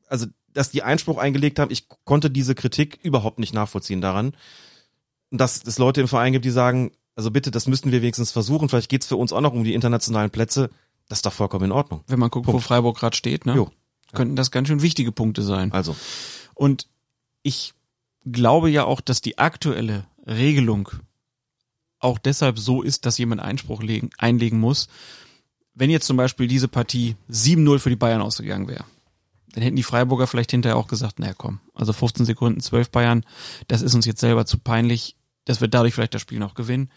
also 0.09 0.25
dass 0.53 0.69
die 0.71 0.83
Einspruch 0.83 1.17
eingelegt 1.17 1.57
haben, 1.59 1.71
ich 1.71 1.87
konnte 2.03 2.29
diese 2.29 2.53
Kritik 2.53 2.99
überhaupt 3.01 3.39
nicht 3.39 3.53
nachvollziehen 3.53 4.01
daran, 4.01 4.35
dass 5.31 5.63
es 5.65 5.79
Leute 5.79 6.01
im 6.01 6.07
Verein 6.07 6.33
gibt, 6.33 6.45
die 6.45 6.51
sagen, 6.51 6.91
also 7.15 7.31
bitte, 7.31 7.49
das 7.49 7.67
müssten 7.67 7.91
wir 7.91 8.01
wenigstens 8.01 8.31
versuchen, 8.31 8.69
vielleicht 8.69 8.89
geht's 8.89 9.07
für 9.07 9.15
uns 9.15 9.33
auch 9.33 9.41
noch 9.41 9.53
um 9.53 9.63
die 9.63 9.73
internationalen 9.73 10.29
Plätze, 10.29 10.69
das 11.13 11.19
ist 11.19 11.27
doch 11.27 11.33
vollkommen 11.33 11.65
in 11.65 11.71
Ordnung. 11.71 12.03
wenn 12.07 12.17
man 12.17 12.31
guckt, 12.31 12.47
wo 12.47 12.53
Punkt. 12.53 12.65
Freiburg 12.65 12.97
gerade 12.97 13.15
steht, 13.15 13.45
ne? 13.45 13.53
Jo. 13.53 13.71
könnten 14.13 14.35
das 14.35 14.49
ganz 14.49 14.67
schön 14.67 14.81
wichtige 14.81 15.11
Punkte 15.11 15.43
sein. 15.43 15.71
Also, 15.71 15.95
Und 16.55 16.87
ich 17.43 17.75
glaube 18.25 18.71
ja 18.71 18.85
auch, 18.85 18.99
dass 18.99 19.21
die 19.21 19.37
aktuelle 19.37 20.07
Regelung 20.25 20.89
auch 21.99 22.17
deshalb 22.17 22.57
so 22.57 22.81
ist, 22.81 23.05
dass 23.05 23.19
jemand 23.19 23.41
Einspruch 23.41 23.83
legen, 23.83 24.09
einlegen 24.17 24.59
muss. 24.59 24.87
Wenn 25.75 25.91
jetzt 25.91 26.07
zum 26.07 26.17
Beispiel 26.17 26.47
diese 26.47 26.67
Partie 26.67 27.15
7-0 27.29 27.77
für 27.77 27.91
die 27.91 27.95
Bayern 27.95 28.23
ausgegangen 28.23 28.67
wäre, 28.67 28.85
dann 29.51 29.61
hätten 29.61 29.75
die 29.75 29.83
Freiburger 29.83 30.25
vielleicht 30.25 30.49
hinterher 30.49 30.77
auch 30.77 30.87
gesagt, 30.87 31.19
naja 31.19 31.35
komm, 31.37 31.59
also 31.75 31.93
15 31.93 32.25
Sekunden 32.25 32.59
12 32.59 32.89
Bayern, 32.89 33.23
das 33.67 33.83
ist 33.83 33.93
uns 33.93 34.07
jetzt 34.07 34.21
selber 34.21 34.47
zu 34.47 34.57
peinlich, 34.57 35.15
dass 35.45 35.61
wir 35.61 35.67
dadurch 35.67 35.93
vielleicht 35.93 36.15
das 36.15 36.23
Spiel 36.23 36.39
noch 36.39 36.55
gewinnen. 36.55 36.89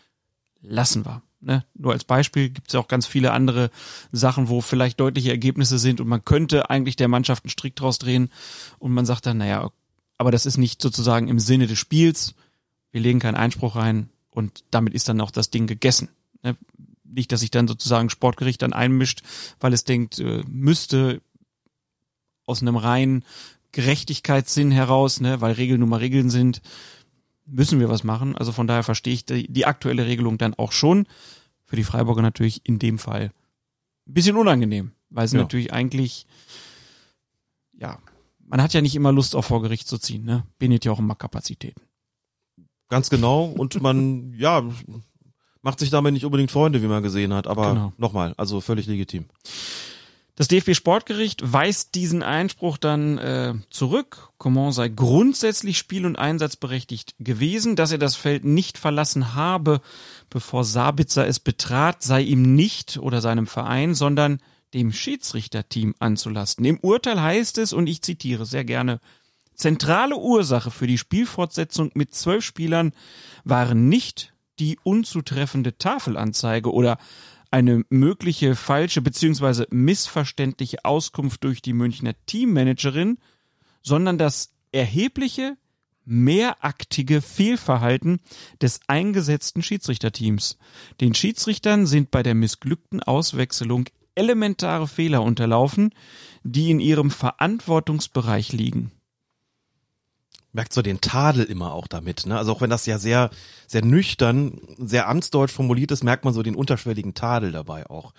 Lassen 0.63 1.05
wir. 1.05 1.21
Ne? 1.47 1.65
Nur 1.75 1.93
als 1.93 2.03
Beispiel 2.03 2.51
gibt 2.51 2.67
es 2.69 2.73
ja 2.75 2.81
auch 2.81 2.89
ganz 2.89 3.07
viele 3.07 3.31
andere 3.31 3.71
Sachen, 4.11 4.49
wo 4.49 4.61
vielleicht 4.61 4.99
deutliche 4.99 5.31
Ergebnisse 5.31 5.79
sind 5.79 6.01
und 6.01 6.09
man 6.09 6.25
könnte 6.25 6.71
eigentlich 6.71 6.97
der 6.97 7.07
Mannschaft 7.07 7.45
einen 7.45 7.51
Strick 7.51 7.77
draus 7.77 8.01
drehen 8.01 8.31
und 8.81 8.93
man 8.93 9.07
sagt 9.07 9.27
dann, 9.27 9.39
naja, 9.39 9.71
aber 10.19 10.33
das 10.33 10.45
ist 10.45 10.57
nicht 10.57 10.83
sozusagen 10.83 11.29
im 11.29 11.39
Sinne 11.39 11.69
des 11.69 11.79
Spiels. 11.79 12.35
Wir 12.91 13.01
legen 13.01 13.21
keinen 13.21 13.37
Einspruch 13.37 13.77
rein 13.77 14.09
und 14.31 14.65
damit 14.73 14.93
ist 14.93 15.09
dann 15.09 15.21
auch 15.21 15.31
das 15.31 15.51
Ding 15.51 15.69
gegessen. 15.69 16.09
Ne? 16.43 16.57
Nicht, 17.05 17.31
dass 17.31 17.41
sich 17.41 17.53
dann 17.53 17.69
sozusagen 17.69 18.11
Sportgericht 18.11 18.63
dann 18.63 18.73
einmischt, 18.73 19.23
weil 19.61 19.73
es 19.73 19.85
denkt, 19.85 20.19
äh, 20.19 20.43
müsste 20.49 21.23
aus 22.45 22.61
einem 22.61 22.77
reinen 22.77 23.25
Gerechtigkeitssinn 23.71 24.73
heraus, 24.73 25.21
ne, 25.21 25.41
weil 25.41 25.53
Regeln 25.53 25.79
nun 25.79 25.91
mal 25.91 25.99
Regeln 25.99 26.29
sind, 26.29 26.61
müssen 27.47 27.81
wir 27.81 27.89
was 27.89 28.05
machen. 28.05 28.37
Also 28.37 28.53
von 28.53 28.67
daher 28.67 28.83
verstehe 28.83 29.15
ich 29.15 29.25
die, 29.25 29.51
die 29.51 29.67
aktuelle 29.67 30.07
Regelung 30.07 30.39
dann 30.39 30.55
auch 30.55 30.73
schon. 30.73 31.07
Für 31.65 31.77
die 31.77 31.85
Freiburger 31.85 32.23
natürlich 32.23 32.61
in 32.65 32.79
dem 32.79 32.99
Fall 32.99 33.33
ein 34.07 34.15
bisschen 34.15 34.37
unangenehm, 34.37 34.93
weil 35.11 35.27
sie 35.29 35.37
Ja. 35.37 35.43
natürlich 35.43 35.73
eigentlich, 35.73 36.27
ja, 37.73 37.99
man 38.47 38.63
hat 38.63 38.73
ja 38.73 38.81
nicht 38.81 38.95
immer 38.95 39.11
Lust 39.13 39.35
auf 39.35 39.47
vor 39.47 39.63
Gericht 39.63 39.89
zu 39.89 39.99
ziehen, 39.99 40.25
ne? 40.25 40.45
Bindet 40.59 40.85
ja 40.85 40.93
auch 40.93 40.99
immer 41.01 41.15
Kapazitäten. 41.17 41.81
ganz 42.89 43.11
genau. 43.11 43.45
Und 43.47 43.81
man, 43.83 44.33
ja, 44.39 44.63
macht 45.63 45.81
sich 45.81 45.91
damit 45.91 46.13
nicht 46.13 46.25
unbedingt 46.25 46.53
Freunde, 46.53 46.81
wie 46.83 46.87
man 46.87 47.03
gesehen 47.03 47.33
hat. 47.35 47.49
Aber 47.49 47.71
Genau. 47.73 47.93
nochmal, 47.99 48.33
also 48.37 48.61
völlig 48.61 48.87
legitim. 48.87 49.25
Das 50.37 50.49
DFB-Sportgericht 50.49 51.51
weist 51.51 51.95
diesen 51.95 52.23
Einspruch 52.23 52.77
dann 52.77 53.17
äh, 53.17 53.55
zurück. 53.71 54.29
Coman 54.37 54.71
sei 54.71 54.91
grundsätzlich 54.91 55.79
spiel- 55.79 56.05
und 56.05 56.19
einsatzberechtigt 56.19 57.15
gewesen. 57.19 57.75
Dass 57.75 57.91
er 57.91 57.97
das 57.97 58.17
Feld 58.17 58.45
nicht 58.45 58.77
verlassen 58.77 59.35
habe, 59.35 59.81
bevor 60.29 60.65
Sabitzer 60.65 61.27
es 61.27 61.41
betrat, 61.41 62.03
sei 62.03 62.21
ihm 62.21 62.55
nicht 62.55 62.99
oder 62.99 63.23
seinem 63.23 63.47
Verein, 63.47 63.95
sondern 63.95 64.41
dem 64.75 64.93
Schiedsrichterteam 64.93 65.95
anzulasten. 66.01 66.67
Im 66.67 66.81
Urteil 66.81 67.23
heißt 67.23 67.57
es, 67.57 67.73
und 67.73 67.87
ich 67.87 68.03
zitiere 68.03 68.45
sehr 68.45 68.65
gerne, 68.65 69.01
zentrale 69.55 70.17
Ursache 70.17 70.71
für 70.71 70.87
die 70.87 70.99
Spielfortsetzung 70.99 71.93
mit 71.95 72.15
zwölf 72.15 72.45
Spielern 72.45 72.93
waren 73.45 73.89
nicht 73.89 74.35
die 74.59 74.79
unzutreffende 74.83 75.79
Tafelanzeige 75.79 76.71
oder 76.71 76.99
eine 77.57 77.87
mögliche 77.89 78.55
falsche 78.55 79.01
bzw. 79.01 79.65
missverständliche 79.71 80.85
Auskunft 80.85 81.43
durch 81.43 81.63
die 81.63 81.73
Münchner 81.73 82.13
Teammanagerin, 82.27 83.17
sondern 83.83 84.19
das 84.19 84.53
erhebliche, 84.73 85.57
mehraktige 86.05 87.23
Fehlverhalten 87.23 88.21
des 88.61 88.81
eingesetzten 88.89 89.63
Schiedsrichterteams. 89.63 90.59
Den 91.01 91.15
Schiedsrichtern 91.15 91.87
sind 91.87 92.11
bei 92.11 92.23
der 92.23 92.35
missglückten 92.35 93.03
Auswechselung 93.03 93.87
elementare 94.15 94.87
Fehler 94.87 95.23
unterlaufen, 95.23 95.95
die 96.45 96.71
in 96.71 96.79
ihrem 96.79 97.11
Verantwortungsbereich 97.11 98.53
liegen 98.53 98.93
merkt 100.57 100.73
so 100.73 100.83
den 100.83 101.01
Tadel 101.01 101.45
immer 101.45 101.73
auch 101.73 101.87
damit. 101.87 102.27
Ne? 102.27 102.37
Also 102.37 102.51
auch 102.51 102.61
wenn 102.61 102.71
das 102.71 102.87
ja 102.87 102.99
sehr, 102.99 103.31
sehr 103.69 103.85
nüchtern, 103.85 104.59
sehr 104.79 105.07
amtsdeutsch 105.09 105.53
formuliert 105.53 105.93
ist, 105.93 106.03
merkt 106.03 106.25
man 106.25 106.35
so 106.35 106.43
den 106.43 106.57
unterschwelligen 106.57 107.15
Tadel 107.15 107.53
dabei 107.53 107.89
auch. 107.89 108.13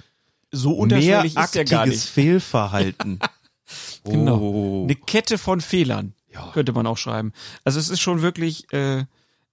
So 0.51 0.71
unterschwellig 0.71 1.35
ist 1.35 1.55
ja 1.55 1.63
gar 1.63 1.85
nicht. 1.85 2.01
Fehlverhalten. 2.01 3.19
genau. 4.05 4.37
Oh. 4.37 4.83
Eine 4.83 4.95
Kette 4.95 5.37
von 5.37 5.59
Fehlern, 5.59 6.13
ja. 6.31 6.51
könnte 6.53 6.71
man 6.71 6.87
auch 6.87 6.97
schreiben. 6.97 7.33
Also 7.65 7.79
es 7.79 7.89
ist 7.89 7.99
schon 7.99 8.21
wirklich 8.21 8.71
äh, 8.71 9.03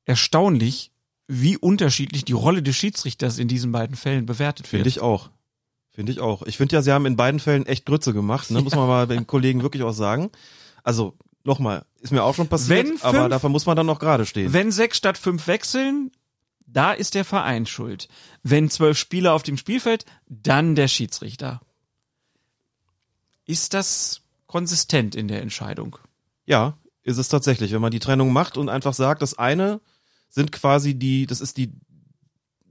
erstaunlich, 0.04 0.92
wie 1.26 1.56
unterschiedlich 1.56 2.24
die 2.24 2.32
Rolle 2.32 2.62
des 2.62 2.76
Schiedsrichters 2.76 3.38
in 3.38 3.48
diesen 3.48 3.72
beiden 3.72 3.96
Fällen 3.96 4.26
bewertet 4.26 4.66
wird. 4.66 4.82
Finde 4.82 4.88
ich 4.88 5.00
auch. 5.00 5.30
Finde 5.90 6.12
ich 6.12 6.20
auch. 6.20 6.42
Ich 6.42 6.58
finde 6.58 6.76
ja, 6.76 6.82
sie 6.82 6.92
haben 6.92 7.06
in 7.06 7.16
beiden 7.16 7.40
Fällen 7.40 7.64
echt 7.66 7.86
Grütze 7.86 8.12
gemacht, 8.12 8.50
ne? 8.50 8.60
muss 8.62 8.74
man 8.74 8.86
mal 8.86 9.06
den 9.06 9.26
Kollegen 9.26 9.62
wirklich 9.62 9.82
auch 9.84 9.92
sagen. 9.92 10.30
Also 10.82 11.16
nochmal, 11.44 11.84
ist 12.00 12.12
mir 12.12 12.22
auch 12.22 12.34
schon 12.34 12.48
passiert, 12.48 12.86
fünf, 12.86 13.04
aber 13.04 13.28
dafür 13.28 13.50
muss 13.50 13.66
man 13.66 13.76
dann 13.76 13.86
noch 13.86 13.98
gerade 13.98 14.26
stehen. 14.26 14.52
Wenn 14.52 14.72
sechs 14.72 14.96
statt 14.96 15.18
fünf 15.18 15.46
wechseln, 15.46 16.10
da 16.66 16.92
ist 16.92 17.14
der 17.14 17.24
Verein 17.24 17.66
schuld. 17.66 18.08
Wenn 18.42 18.70
zwölf 18.70 18.98
Spieler 18.98 19.34
auf 19.34 19.42
dem 19.42 19.56
Spielfeld, 19.56 20.04
dann 20.26 20.74
der 20.74 20.88
Schiedsrichter. 20.88 21.60
Ist 23.46 23.74
das 23.74 24.22
konsistent 24.46 25.14
in 25.14 25.28
der 25.28 25.42
Entscheidung? 25.42 25.98
Ja, 26.46 26.78
ist 27.02 27.18
es 27.18 27.28
tatsächlich. 27.28 27.72
Wenn 27.72 27.82
man 27.82 27.90
die 27.90 28.00
Trennung 28.00 28.32
macht 28.32 28.56
und 28.56 28.68
einfach 28.68 28.94
sagt, 28.94 29.22
das 29.22 29.38
eine 29.38 29.80
sind 30.30 30.50
quasi 30.50 30.94
die, 30.94 31.26
das 31.26 31.40
ist 31.40 31.58
die, 31.58 31.72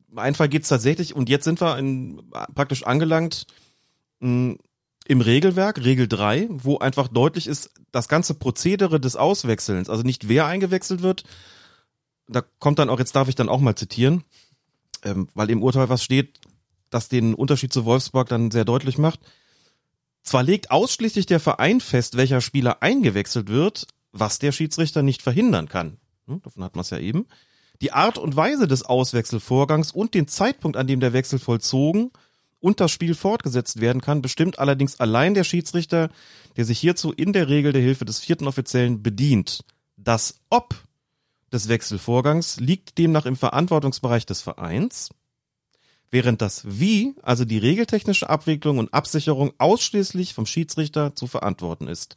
im 0.10 0.18
einen 0.18 0.36
Fall 0.36 0.50
geht's 0.50 0.70
tatsächlich, 0.70 1.16
und 1.16 1.30
jetzt 1.30 1.46
sind 1.46 1.62
wir 1.62 1.78
in, 1.78 2.22
praktisch 2.56 2.84
angelangt, 2.84 3.46
mh, 4.20 4.56
im 5.06 5.22
Regelwerk, 5.22 5.84
Regel 5.84 6.08
3, 6.08 6.48
wo 6.50 6.78
einfach 6.78 7.08
deutlich 7.08 7.48
ist, 7.48 7.72
das 7.92 8.08
ganze 8.08 8.34
Prozedere 8.34 9.00
des 9.00 9.16
Auswechselns, 9.16 9.90
also 9.90 10.04
nicht 10.04 10.28
wer 10.30 10.46
eingewechselt 10.46 11.02
wird, 11.02 11.24
da 12.28 12.42
kommt 12.60 12.80
dann 12.80 12.90
auch, 12.90 13.00
jetzt 13.00 13.16
darf 13.16 13.28
ich 13.28 13.36
dann 13.36 13.50
auch 13.50 13.60
mal 13.60 13.76
zitieren, 13.76 14.24
ähm, 15.04 15.28
weil 15.34 15.50
im 15.50 15.62
Urteil 15.62 15.90
was 15.90 16.04
steht, 16.04 16.40
das 16.90 17.10
den 17.10 17.34
Unterschied 17.34 17.74
zu 17.74 17.86
Wolfsburg 17.86 18.30
dann 18.30 18.52
sehr 18.52 18.66
deutlich 18.66 18.98
macht. 18.98 19.20
Zwar 20.24 20.44
legt 20.44 20.72
ausschließlich 20.72 21.26
der 21.26 21.40
Verein 21.40 21.82
fest, 21.82 22.16
welcher 22.16 22.40
Spieler 22.40 22.82
eingewechselt 22.82 23.50
wird, 23.50 23.88
was 24.14 24.40
der 24.40 24.52
Schiedsrichter 24.52 25.04
nicht 25.04 25.22
verhindern 25.22 25.68
kann. 25.68 25.98
Hm, 26.28 26.42
davon 26.42 26.64
hat 26.64 26.76
man 26.76 26.82
es 26.82 26.92
ja 26.92 27.00
eben. 27.00 27.26
Die 27.82 27.92
Art 27.92 28.18
und 28.18 28.36
Weise 28.36 28.68
des 28.68 28.84
Auswechselvorgangs 28.84 29.92
und 29.92 30.14
den 30.14 30.28
Zeitpunkt, 30.28 30.78
an 30.78 30.88
dem 30.88 31.02
der 31.02 31.12
Wechsel 31.12 31.40
vollzogen 31.40 32.12
und 32.64 32.80
das 32.80 32.92
Spiel 32.92 33.14
fortgesetzt 33.14 33.82
werden 33.82 34.02
kann, 34.02 34.22
bestimmt 34.22 34.58
allerdings 34.58 34.98
allein 35.02 35.34
der 35.34 35.44
Schiedsrichter, 35.44 36.10
der 36.56 36.64
sich 36.64 36.80
hierzu 36.80 37.12
in 37.12 37.34
der 37.34 37.50
Regel 37.50 37.74
der 37.74 37.82
Hilfe 37.82 38.06
des 38.06 38.20
vierten 38.20 38.48
Offiziellen 38.48 39.04
bedient. 39.04 39.66
Das 39.98 40.36
Ob 40.50 40.74
des 41.52 41.68
Wechselvorgangs 41.68 42.62
liegt 42.62 42.98
demnach 42.98 43.26
im 43.26 43.36
Verantwortungsbereich 43.36 44.26
des 44.26 44.42
Vereins, 44.42 45.10
während 46.10 46.42
das 46.42 46.64
Wie, 46.66 47.14
also 47.22 47.44
die 47.44 47.58
regeltechnische 47.58 48.30
Abwicklung 48.30 48.78
und 48.78 48.94
Absicherung 48.94 49.52
ausschließlich 49.58 50.34
vom 50.34 50.46
Schiedsrichter 50.46 51.18
zu 51.18 51.28
verantworten 51.28 51.90
ist. 51.90 52.16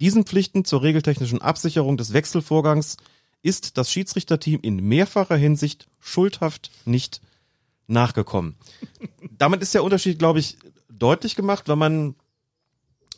Diesen 0.00 0.26
Pflichten 0.26 0.66
zur 0.66 0.82
regeltechnischen 0.82 1.40
Absicherung 1.40 1.96
des 1.96 2.12
Wechselvorgangs 2.12 2.98
ist 3.42 3.78
das 3.78 3.90
Schiedsrichterteam 3.90 4.60
in 4.60 4.76
mehrfacher 4.76 5.36
Hinsicht 5.36 5.88
schuldhaft 5.98 6.70
nicht 6.84 7.22
nachgekommen. 7.86 8.56
Damit 9.30 9.62
ist 9.62 9.74
der 9.74 9.84
Unterschied, 9.84 10.18
glaube 10.18 10.38
ich, 10.38 10.58
deutlich 10.88 11.34
gemacht, 11.34 11.68
wenn 11.68 11.78
man 11.78 12.14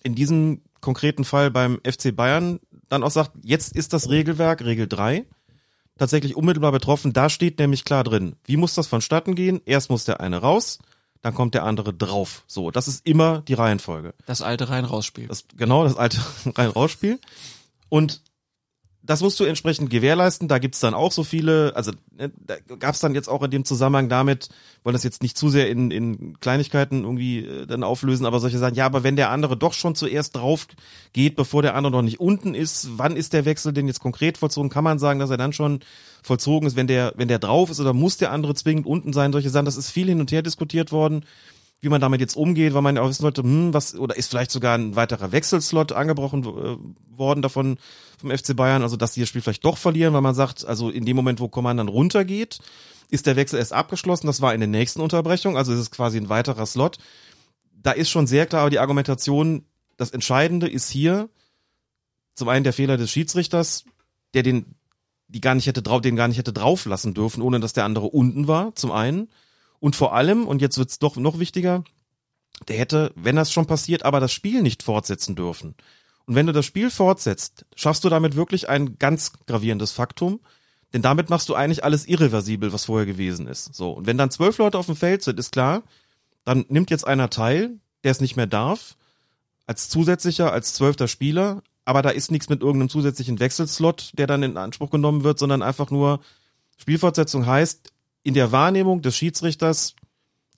in 0.03 0.15
diesem 0.15 0.63
konkreten 0.81 1.25
Fall 1.25 1.51
beim 1.51 1.81
FC 1.85 2.15
Bayern 2.15 2.61
dann 2.89 3.03
auch 3.03 3.11
sagt, 3.11 3.33
jetzt 3.43 3.75
ist 3.75 3.93
das 3.93 4.11
Regelwerk, 4.11 4.65
Regel 4.65 4.87
3, 4.87 5.25
tatsächlich 5.99 6.37
unmittelbar 6.37 6.73
betroffen. 6.73 7.13
Da 7.13 7.29
steht 7.29 7.59
nämlich 7.59 7.85
klar 7.85 8.05
drin, 8.05 8.37
wie 8.45 8.57
muss 8.57 8.75
das 8.75 8.87
vonstatten 8.87 9.35
gehen? 9.35 9.61
Erst 9.65 9.91
muss 9.91 10.05
der 10.05 10.21
eine 10.21 10.39
raus, 10.39 10.79
dann 11.23 11.35
kommt 11.35 11.55
der 11.55 11.65
andere 11.65 11.95
drauf. 11.95 12.45
So, 12.47 12.71
das 12.71 12.87
ist 12.87 13.07
immer 13.07 13.41
die 13.41 13.55
Reihenfolge. 13.55 14.15
Das 14.27 14.43
alte 14.43 14.69
Rein-Raus-Spiel. 14.69 15.29
Genau, 15.57 15.85
das 15.85 15.97
alte 15.97 16.19
Rein-Raus-Spiel. 16.55 17.19
Und 17.89 18.23
das 19.07 19.21
musst 19.21 19.39
du 19.39 19.45
entsprechend 19.45 19.91
gewährleisten. 19.91 20.49
Da 20.49 20.59
gibt's 20.59 20.81
dann 20.81 20.95
auch 20.95 21.13
so 21.13 21.25
viele, 21.25 21.77
also 21.77 21.93
ne, 22.17 22.33
da 22.47 22.55
gab's 22.79 23.01
dann 23.01 23.15
jetzt 23.15 23.29
auch 23.29 23.43
in 23.43 23.51
dem 23.51 23.65
Zusammenhang 23.65 24.09
damit, 24.09 24.49
wollen 24.83 24.95
das 24.95 25.05
jetzt 25.05 25.23
nicht 25.23 25.37
zu 25.37 25.51
sehr 25.51 25.69
in, 25.69 25.91
in 25.91 26.41
Kleinigkeiten 26.41 27.05
irgendwie 27.05 27.41
äh, 27.41 27.67
dann 27.67 27.85
auflösen, 27.85 28.25
aber 28.25 28.41
solche 28.41 28.59
sagen, 28.59 28.77
ja, 28.77 28.87
aber 28.87 29.03
wenn 29.03 29.17
der 29.17 29.31
andere 29.31 29.59
doch 29.59 29.75
schon 29.75 29.95
zuerst 29.95 30.37
drauf 30.37 30.67
geht, 31.13 31.37
bevor 31.37 31.61
der 31.61 31.75
andere 31.75 31.93
noch 31.93 32.03
nicht 32.03 32.19
unten 32.19 32.55
ist, 32.55 32.89
wann 32.97 33.17
ist 33.17 33.35
der 33.35 33.45
Wechsel 33.45 33.75
denn 33.75 33.87
jetzt 33.87 34.01
konkret 34.01 34.39
vollzogen? 34.39 34.71
Kann 34.71 34.85
man 34.85 34.99
sagen, 34.99 35.21
dass 35.21 35.31
er 35.31 35.37
dann 35.37 35.53
schon 35.53 35.81
vollzogen 36.23 36.67
ist, 36.67 36.77
wenn 36.77 36.87
der, 36.87 37.13
wenn 37.17 37.29
der 37.29 37.39
drauf 37.39 37.71
ist 37.71 37.81
oder 37.81 37.93
muss 37.93 38.17
der 38.17 38.33
andere 38.33 38.55
zwingend 38.55 38.87
unten 38.87 39.13
sein? 39.13 39.33
Solche 39.33 39.51
Sachen, 39.51 39.67
das 39.67 39.77
ist 39.77 39.91
viel 39.91 40.09
hin 40.09 40.21
und 40.21 40.33
her 40.33 40.43
diskutiert 40.43 40.93
worden 40.93 41.25
wie 41.81 41.89
man 41.89 42.01
damit 42.01 42.21
jetzt 42.21 42.37
umgeht, 42.37 42.75
weil 42.75 42.83
man 42.83 42.97
ja 42.97 43.03
auch 43.03 43.09
wissen 43.09 43.23
wollte, 43.23 43.43
hm, 43.43 43.75
was, 43.75 43.95
oder 43.95 44.17
ist 44.17 44.31
vielleicht 44.31 44.51
sogar 44.51 44.77
ein 44.77 44.97
weiterer 44.97 45.33
Wechselslot 45.33 45.93
angebrochen 45.93 46.45
äh, 46.45 47.19
worden 47.19 47.43
davon 47.43 47.79
vom 48.19 48.31
FC 48.31 48.57
Bayern, 48.57 48.83
also 48.83 48.97
dass 48.97 49.13
die 49.13 49.21
das 49.21 49.29
Spiel 49.29 49.43
vielleicht 49.43 49.65
doch 49.65 49.77
verlieren, 49.77 50.15
weil 50.15 50.23
man 50.23 50.35
sagt, 50.35 50.65
also 50.65 50.91
in 50.91 51.05
dem 51.05 51.17
Moment, 51.17 51.41
wo 51.41 51.49
Command 51.49 51.79
dann 51.79 51.89
runtergeht, 51.89 52.59
ist 53.11 53.27
der 53.27 53.37
Wechsel 53.37 53.59
erst 53.59 53.73
abgeschlossen, 53.73 54.27
das 54.27 54.41
war 54.41 54.55
in 54.55 54.61
der 54.61 54.69
nächsten 54.69 55.01
Unterbrechung, 55.01 55.57
also 55.57 55.73
ist 55.73 55.79
es 55.79 55.91
quasi 55.91 56.19
ein 56.19 56.31
weiterer 56.31 56.67
Slot. 56.67 56.99
Da 57.83 57.93
ist 57.93 58.11
schon 58.11 58.27
sehr 58.27 58.47
klar 58.47 58.71
die 58.71 58.79
Argumentation, 58.79 59.65
das 59.97 60.11
Entscheidende 60.11 60.69
ist 60.69 60.91
hier 60.91 61.29
zum 62.35 62.49
einen 62.49 62.65
der 62.65 62.73
Fehler 62.73 62.97
des 62.97 63.11
Schiedsrichters, 63.11 63.85
der 64.33 64.43
den 64.43 64.75
die 65.29 65.41
gar 65.41 65.55
nicht 65.55 65.67
hätte 65.67 65.83
drauf, 65.83 66.01
den 66.01 66.17
gar 66.17 66.29
nicht 66.29 66.39
hätte 66.39 66.53
drauflassen 66.53 67.15
dürfen, 67.15 67.43
ohne 67.43 67.61
dass 67.61 67.73
der 67.73 67.85
andere 67.85 68.07
unten 68.07 68.47
war, 68.47 68.75
zum 68.75 68.93
einen. 68.93 69.29
Und 69.81 69.97
vor 69.97 70.15
allem, 70.15 70.47
und 70.47 70.63
jetzt 70.63 70.79
wird's 70.79 70.99
doch 70.99 71.17
noch 71.17 71.39
wichtiger, 71.39 71.85
der 72.69 72.79
hätte, 72.79 73.13
wenn 73.17 73.37
das 73.37 73.53
schon 73.53 73.67
passiert, 73.67 74.05
aber 74.05 74.21
das 74.21 74.33
Spiel 74.33 74.63
nicht 74.63 74.83
fortsetzen 74.83 75.35
dürfen. 75.35 75.75
Und 76.27 76.35
wenn 76.35 76.47
du 76.47 76.53
das 76.53 76.65
Spiel 76.65 76.91
fortsetzt, 76.91 77.67
schaffst 77.75 78.05
du 78.05 78.09
damit 78.09 78.37
wirklich 78.37 78.69
ein 78.69 78.99
ganz 78.99 79.33
gravierendes 79.47 79.93
Faktum, 79.93 80.41
denn 80.93 81.03
damit 81.03 81.29
machst 81.29 81.49
du 81.49 81.55
eigentlich 81.55 81.85
alles 81.85 82.07
irreversibel, 82.07 82.73
was 82.73 82.85
vorher 82.87 83.07
gewesen 83.07 83.47
ist. 83.47 83.75
So. 83.75 83.91
Und 83.91 84.07
wenn 84.07 84.17
dann 84.17 84.31
zwölf 84.31 84.59
Leute 84.59 84.79
auf 84.79 84.87
dem 84.87 84.97
Feld 84.97 85.23
sind, 85.23 85.39
ist 85.39 85.53
klar, 85.53 85.83
dann 86.45 86.65
nimmt 86.69 86.91
jetzt 86.91 87.07
einer 87.07 87.31
teil, 87.31 87.79
der 88.05 88.13
es 88.13 88.21
nicht 88.21 88.37
mehr 88.37 88.47
darf, 88.47 88.97
als 89.67 89.89
zusätzlicher, 89.89 90.53
als 90.53 90.75
zwölfter 90.75 91.09
Spieler, 91.09 91.63
aber 91.85 92.03
da 92.03 92.11
ist 92.11 92.31
nichts 92.31 92.49
mit 92.49 92.63
irgendeinem 92.63 92.89
zusätzlichen 92.89 93.41
Wechselslot, 93.41 94.13
der 94.15 94.27
dann 94.27 94.43
in 94.43 94.57
Anspruch 94.57 94.91
genommen 94.91 95.25
wird, 95.25 95.39
sondern 95.39 95.63
einfach 95.63 95.91
nur 95.91 96.21
Spielfortsetzung 96.77 97.47
heißt, 97.47 97.93
in 98.25 98.35
der 98.35 98.51
Wahrnehmung 98.51 99.03
des 99.03 99.17
Schiedsrichters 99.17 99.95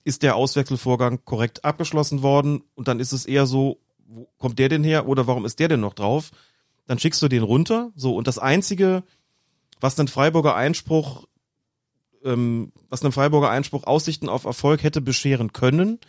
ist 0.03 0.23
der 0.23 0.35
Auswechselvorgang 0.35 1.23
korrekt 1.25 1.63
abgeschlossen 1.63 2.23
worden 2.23 2.63
und 2.73 2.87
dann 2.87 2.99
ist 2.99 3.11
es 3.11 3.25
eher 3.25 3.45
so, 3.45 3.79
wo 4.07 4.27
kommt 4.37 4.57
der 4.57 4.69
denn 4.69 4.83
her 4.83 5.07
oder 5.07 5.27
warum 5.27 5.45
ist 5.45 5.59
der 5.59 5.67
denn 5.67 5.81
noch 5.81 5.93
drauf? 5.93 6.31
Dann 6.87 6.97
schickst 6.97 7.21
du 7.21 7.27
den 7.27 7.43
runter. 7.43 7.91
So, 7.95 8.15
und 8.15 8.25
das 8.25 8.39
Einzige, 8.39 9.03
was 9.81 9.99
einen 9.99 10.07
Freiburger 10.07 10.55
Einspruch, 10.55 11.27
ähm, 12.23 12.71
was 12.89 13.03
einen 13.03 13.11
Freiburger 13.11 13.49
Einspruch 13.49 13.83
Aussichten 13.83 14.29
auf 14.29 14.45
Erfolg 14.45 14.81
hätte 14.81 15.01
bescheren 15.01 15.51
können, 15.51 15.99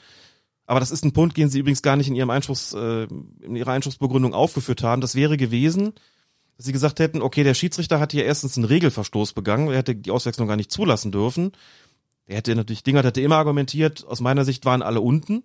aber 0.69 0.81
das 0.81 0.91
ist 0.91 1.03
ein 1.03 1.13
Punkt, 1.13 1.37
den 1.37 1.49
sie 1.49 1.59
übrigens 1.59 1.83
gar 1.83 1.97
nicht 1.97 2.09
in 2.09 2.15
ihrem 2.15 2.31
Einspruchs, 2.31 2.75
äh, 2.75 3.05
in 3.41 3.57
ihrer 3.57 3.73
Einspruchsbegründung 3.73 4.35
aufgeführt 4.35 4.83
haben. 4.83 5.01
Das 5.01 5.15
wäre 5.15 5.39
gewesen, 5.39 5.95
dass 6.59 6.67
sie 6.67 6.73
gesagt 6.73 6.99
hätten, 6.99 7.23
okay, 7.23 7.45
der 7.45 7.55
Schiedsrichter 7.55 8.01
hat 8.01 8.13
hier 8.13 8.25
erstens 8.25 8.57
einen 8.57 8.67
Regelverstoß 8.67 9.33
begangen, 9.33 9.69
er 9.69 9.79
hätte 9.79 9.95
die 9.95 10.11
Auswechslung 10.11 10.49
gar 10.49 10.57
nicht 10.57 10.73
zulassen 10.73 11.13
dürfen. 11.13 11.53
Er 12.27 12.37
hätte 12.37 12.55
natürlich, 12.55 12.83
Dingert 12.83 13.07
hätte 13.07 13.23
immer 13.23 13.37
argumentiert, 13.37 14.05
aus 14.07 14.21
meiner 14.21 14.45
Sicht 14.45 14.65
waren 14.65 14.83
alle 14.83 15.01
unten. 15.01 15.45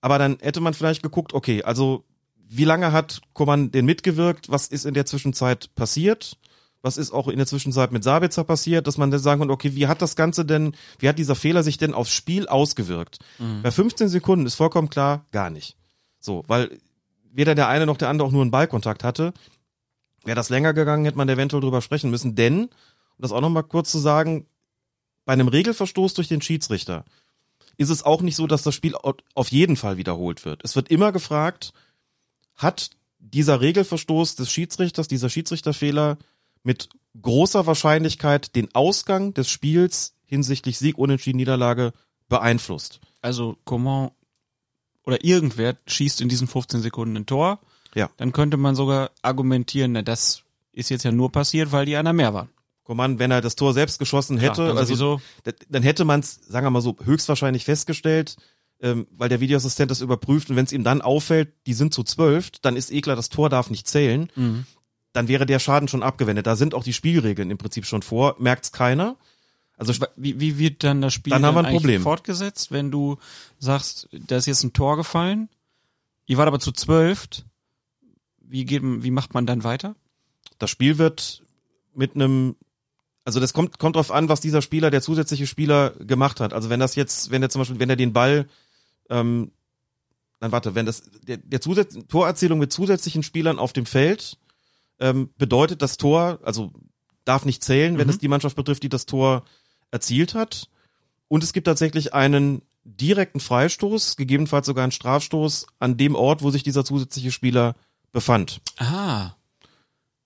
Aber 0.00 0.18
dann 0.18 0.38
hätte 0.40 0.62
man 0.62 0.72
vielleicht 0.72 1.02
geguckt, 1.02 1.34
okay, 1.34 1.62
also 1.62 2.04
wie 2.48 2.64
lange 2.64 2.90
hat 2.90 3.20
Koman 3.34 3.70
denn 3.70 3.84
mitgewirkt? 3.84 4.50
Was 4.50 4.66
ist 4.66 4.86
in 4.86 4.94
der 4.94 5.06
Zwischenzeit 5.06 5.74
passiert? 5.74 6.38
Was 6.82 6.96
ist 6.96 7.12
auch 7.12 7.28
in 7.28 7.36
der 7.36 7.46
Zwischenzeit 7.46 7.92
mit 7.92 8.02
Sabitzer 8.02 8.42
passiert, 8.42 8.86
dass 8.86 8.96
man 8.96 9.10
dann 9.10 9.20
sagen 9.20 9.42
kann, 9.42 9.50
okay, 9.50 9.74
wie 9.74 9.86
hat 9.86 10.00
das 10.00 10.16
Ganze 10.16 10.46
denn, 10.46 10.74
wie 10.98 11.08
hat 11.08 11.18
dieser 11.18 11.34
Fehler 11.34 11.62
sich 11.62 11.76
denn 11.76 11.92
aufs 11.92 12.12
Spiel 12.12 12.48
ausgewirkt? 12.48 13.18
Mhm. 13.38 13.60
Bei 13.62 13.70
15 13.70 14.08
Sekunden 14.08 14.46
ist 14.46 14.54
vollkommen 14.54 14.88
klar, 14.88 15.26
gar 15.32 15.50
nicht. 15.50 15.76
So, 16.18 16.44
weil 16.48 16.78
weder 17.30 17.54
der 17.54 17.68
eine 17.68 17.84
noch 17.84 17.98
der 17.98 18.08
andere 18.08 18.26
auch 18.26 18.32
nur 18.32 18.40
einen 18.40 18.50
Ballkontakt 18.50 19.04
hatte. 19.04 19.34
Wäre 20.24 20.36
das 20.36 20.50
länger 20.50 20.74
gegangen, 20.74 21.04
hätte 21.04 21.16
man 21.16 21.28
eventuell 21.28 21.62
drüber 21.62 21.82
sprechen 21.82 22.10
müssen, 22.10 22.34
denn, 22.34 22.64
um 22.64 22.70
das 23.18 23.32
auch 23.32 23.40
nochmal 23.40 23.64
kurz 23.64 23.90
zu 23.90 23.98
sagen, 23.98 24.46
bei 25.24 25.32
einem 25.32 25.48
Regelverstoß 25.48 26.14
durch 26.14 26.28
den 26.28 26.42
Schiedsrichter 26.42 27.04
ist 27.76 27.90
es 27.90 28.02
auch 28.02 28.20
nicht 28.20 28.36
so, 28.36 28.46
dass 28.46 28.62
das 28.62 28.74
Spiel 28.74 28.94
auf 29.34 29.48
jeden 29.48 29.76
Fall 29.76 29.96
wiederholt 29.96 30.44
wird. 30.44 30.62
Es 30.64 30.76
wird 30.76 30.90
immer 30.90 31.12
gefragt, 31.12 31.72
hat 32.56 32.90
dieser 33.18 33.60
Regelverstoß 33.60 34.36
des 34.36 34.50
Schiedsrichters, 34.50 35.08
dieser 35.08 35.30
Schiedsrichterfehler 35.30 36.18
mit 36.62 36.90
großer 37.20 37.66
Wahrscheinlichkeit 37.66 38.54
den 38.54 38.74
Ausgang 38.74 39.32
des 39.34 39.48
Spiels 39.48 40.14
hinsichtlich 40.26 40.78
Sieg, 40.78 40.98
Unentschieden, 40.98 41.38
Niederlage 41.38 41.92
beeinflusst. 42.28 43.00
Also 43.22 43.56
Coman 43.64 44.10
oder 45.04 45.24
irgendwer 45.24 45.76
schießt 45.86 46.20
in 46.20 46.28
diesen 46.28 46.48
15 46.48 46.82
Sekunden 46.82 47.16
ein 47.16 47.26
Tor. 47.26 47.60
Ja. 47.94 48.10
Dann 48.16 48.32
könnte 48.32 48.56
man 48.56 48.74
sogar 48.74 49.10
argumentieren, 49.22 49.92
na, 49.92 50.02
das 50.02 50.42
ist 50.72 50.90
jetzt 50.90 51.04
ja 51.04 51.12
nur 51.12 51.32
passiert, 51.32 51.72
weil 51.72 51.86
die 51.86 51.96
einer 51.96 52.12
mehr 52.12 52.34
waren. 52.34 52.48
Coman, 52.84 53.18
wenn 53.18 53.30
er 53.30 53.40
das 53.40 53.56
Tor 53.56 53.72
selbst 53.72 53.98
geschossen 53.98 54.38
hätte, 54.38 54.66
dann 54.66 54.78
also 54.78 55.20
dann 55.68 55.82
hätte 55.82 56.04
man 56.04 56.20
es, 56.20 56.40
sagen 56.46 56.66
wir 56.66 56.70
mal 56.70 56.80
so, 56.80 56.96
höchstwahrscheinlich 57.04 57.64
festgestellt, 57.64 58.36
ähm, 58.80 59.06
weil 59.12 59.28
der 59.28 59.40
Videoassistent 59.40 59.90
das 59.90 60.00
überprüft 60.00 60.50
und 60.50 60.56
wenn 60.56 60.64
es 60.64 60.72
ihm 60.72 60.82
dann 60.82 61.02
auffällt, 61.02 61.52
die 61.66 61.74
sind 61.74 61.94
zu 61.94 62.02
zwölf, 62.02 62.50
dann 62.62 62.76
ist 62.76 62.90
eh 62.90 63.00
klar, 63.00 63.16
das 63.16 63.28
Tor 63.28 63.48
darf 63.48 63.70
nicht 63.70 63.86
zählen. 63.86 64.30
Mhm. 64.34 64.66
Dann 65.12 65.28
wäre 65.28 65.46
der 65.46 65.58
Schaden 65.58 65.88
schon 65.88 66.02
abgewendet. 66.02 66.46
Da 66.46 66.56
sind 66.56 66.74
auch 66.74 66.84
die 66.84 66.92
Spielregeln 66.92 67.50
im 67.50 67.58
Prinzip 67.58 67.84
schon 67.84 68.02
vor, 68.02 68.36
merkt's 68.38 68.72
keiner. 68.72 69.16
Also 69.76 69.94
Wie, 70.16 70.40
wie 70.40 70.58
wird 70.58 70.84
dann 70.84 71.00
das 71.00 71.14
Spiel 71.14 71.30
Dann 71.30 71.46
haben 71.46 71.54
wir 71.54 71.64
ein 71.64 71.74
Problem. 71.74 72.02
fortgesetzt, 72.02 72.70
wenn 72.70 72.90
du 72.90 73.18
sagst, 73.58 74.08
da 74.12 74.36
ist 74.36 74.46
jetzt 74.46 74.62
ein 74.62 74.72
Tor 74.72 74.96
gefallen, 74.96 75.48
ihr 76.26 76.36
wart 76.36 76.48
aber 76.48 76.60
zu 76.60 76.70
zwölf, 76.70 77.28
wie 78.50 78.64
geht, 78.64 78.82
wie 78.84 79.10
macht 79.10 79.34
man 79.34 79.46
dann 79.46 79.64
weiter? 79.64 79.94
das 80.60 80.70
Spiel 80.70 80.98
wird 80.98 81.42
mit 81.94 82.14
einem, 82.14 82.54
also 83.24 83.40
das 83.40 83.52
kommt, 83.52 83.78
kommt 83.78 83.96
drauf 83.96 84.12
an, 84.12 84.28
was 84.28 84.40
dieser 84.40 84.62
Spieler, 84.62 84.90
der 84.90 85.02
zusätzliche 85.02 85.46
Spieler 85.46 85.90
gemacht 85.98 86.38
hat. 86.38 86.52
Also 86.52 86.70
wenn 86.70 86.80
das 86.80 86.94
jetzt, 86.94 87.30
wenn 87.30 87.42
er 87.42 87.50
zum 87.50 87.60
Beispiel, 87.60 87.80
wenn 87.80 87.90
er 87.90 87.96
den 87.96 88.12
Ball, 88.12 88.46
ähm, 89.08 89.50
dann 90.38 90.52
warte, 90.52 90.74
wenn 90.74 90.86
das, 90.86 91.02
der, 91.26 91.38
der 91.38 91.60
Zusatz, 91.60 91.98
Torerzielung 92.08 92.58
mit 92.58 92.72
zusätzlichen 92.72 93.22
Spielern 93.22 93.58
auf 93.58 93.72
dem 93.72 93.86
Feld, 93.86 94.38
ähm, 94.98 95.30
bedeutet 95.38 95.82
das 95.82 95.96
Tor, 95.96 96.38
also 96.42 96.72
darf 97.24 97.44
nicht 97.44 97.64
zählen, 97.64 97.98
wenn 97.98 98.06
Mhm. 98.06 98.10
es 98.10 98.18
die 98.18 98.28
Mannschaft 98.28 98.56
betrifft, 98.56 98.82
die 98.82 98.88
das 98.88 99.06
Tor 99.06 99.44
erzielt 99.90 100.34
hat. 100.34 100.68
Und 101.28 101.42
es 101.42 101.52
gibt 101.52 101.66
tatsächlich 101.66 102.14
einen 102.14 102.62
direkten 102.84 103.40
Freistoß, 103.40 104.16
gegebenenfalls 104.16 104.66
sogar 104.66 104.84
einen 104.84 104.92
Strafstoß 104.92 105.66
an 105.78 105.96
dem 105.96 106.14
Ort, 106.14 106.42
wo 106.42 106.50
sich 106.50 106.62
dieser 106.62 106.84
zusätzliche 106.84 107.30
Spieler 107.30 107.74
befand. 108.12 108.60
Ah, 108.78 109.32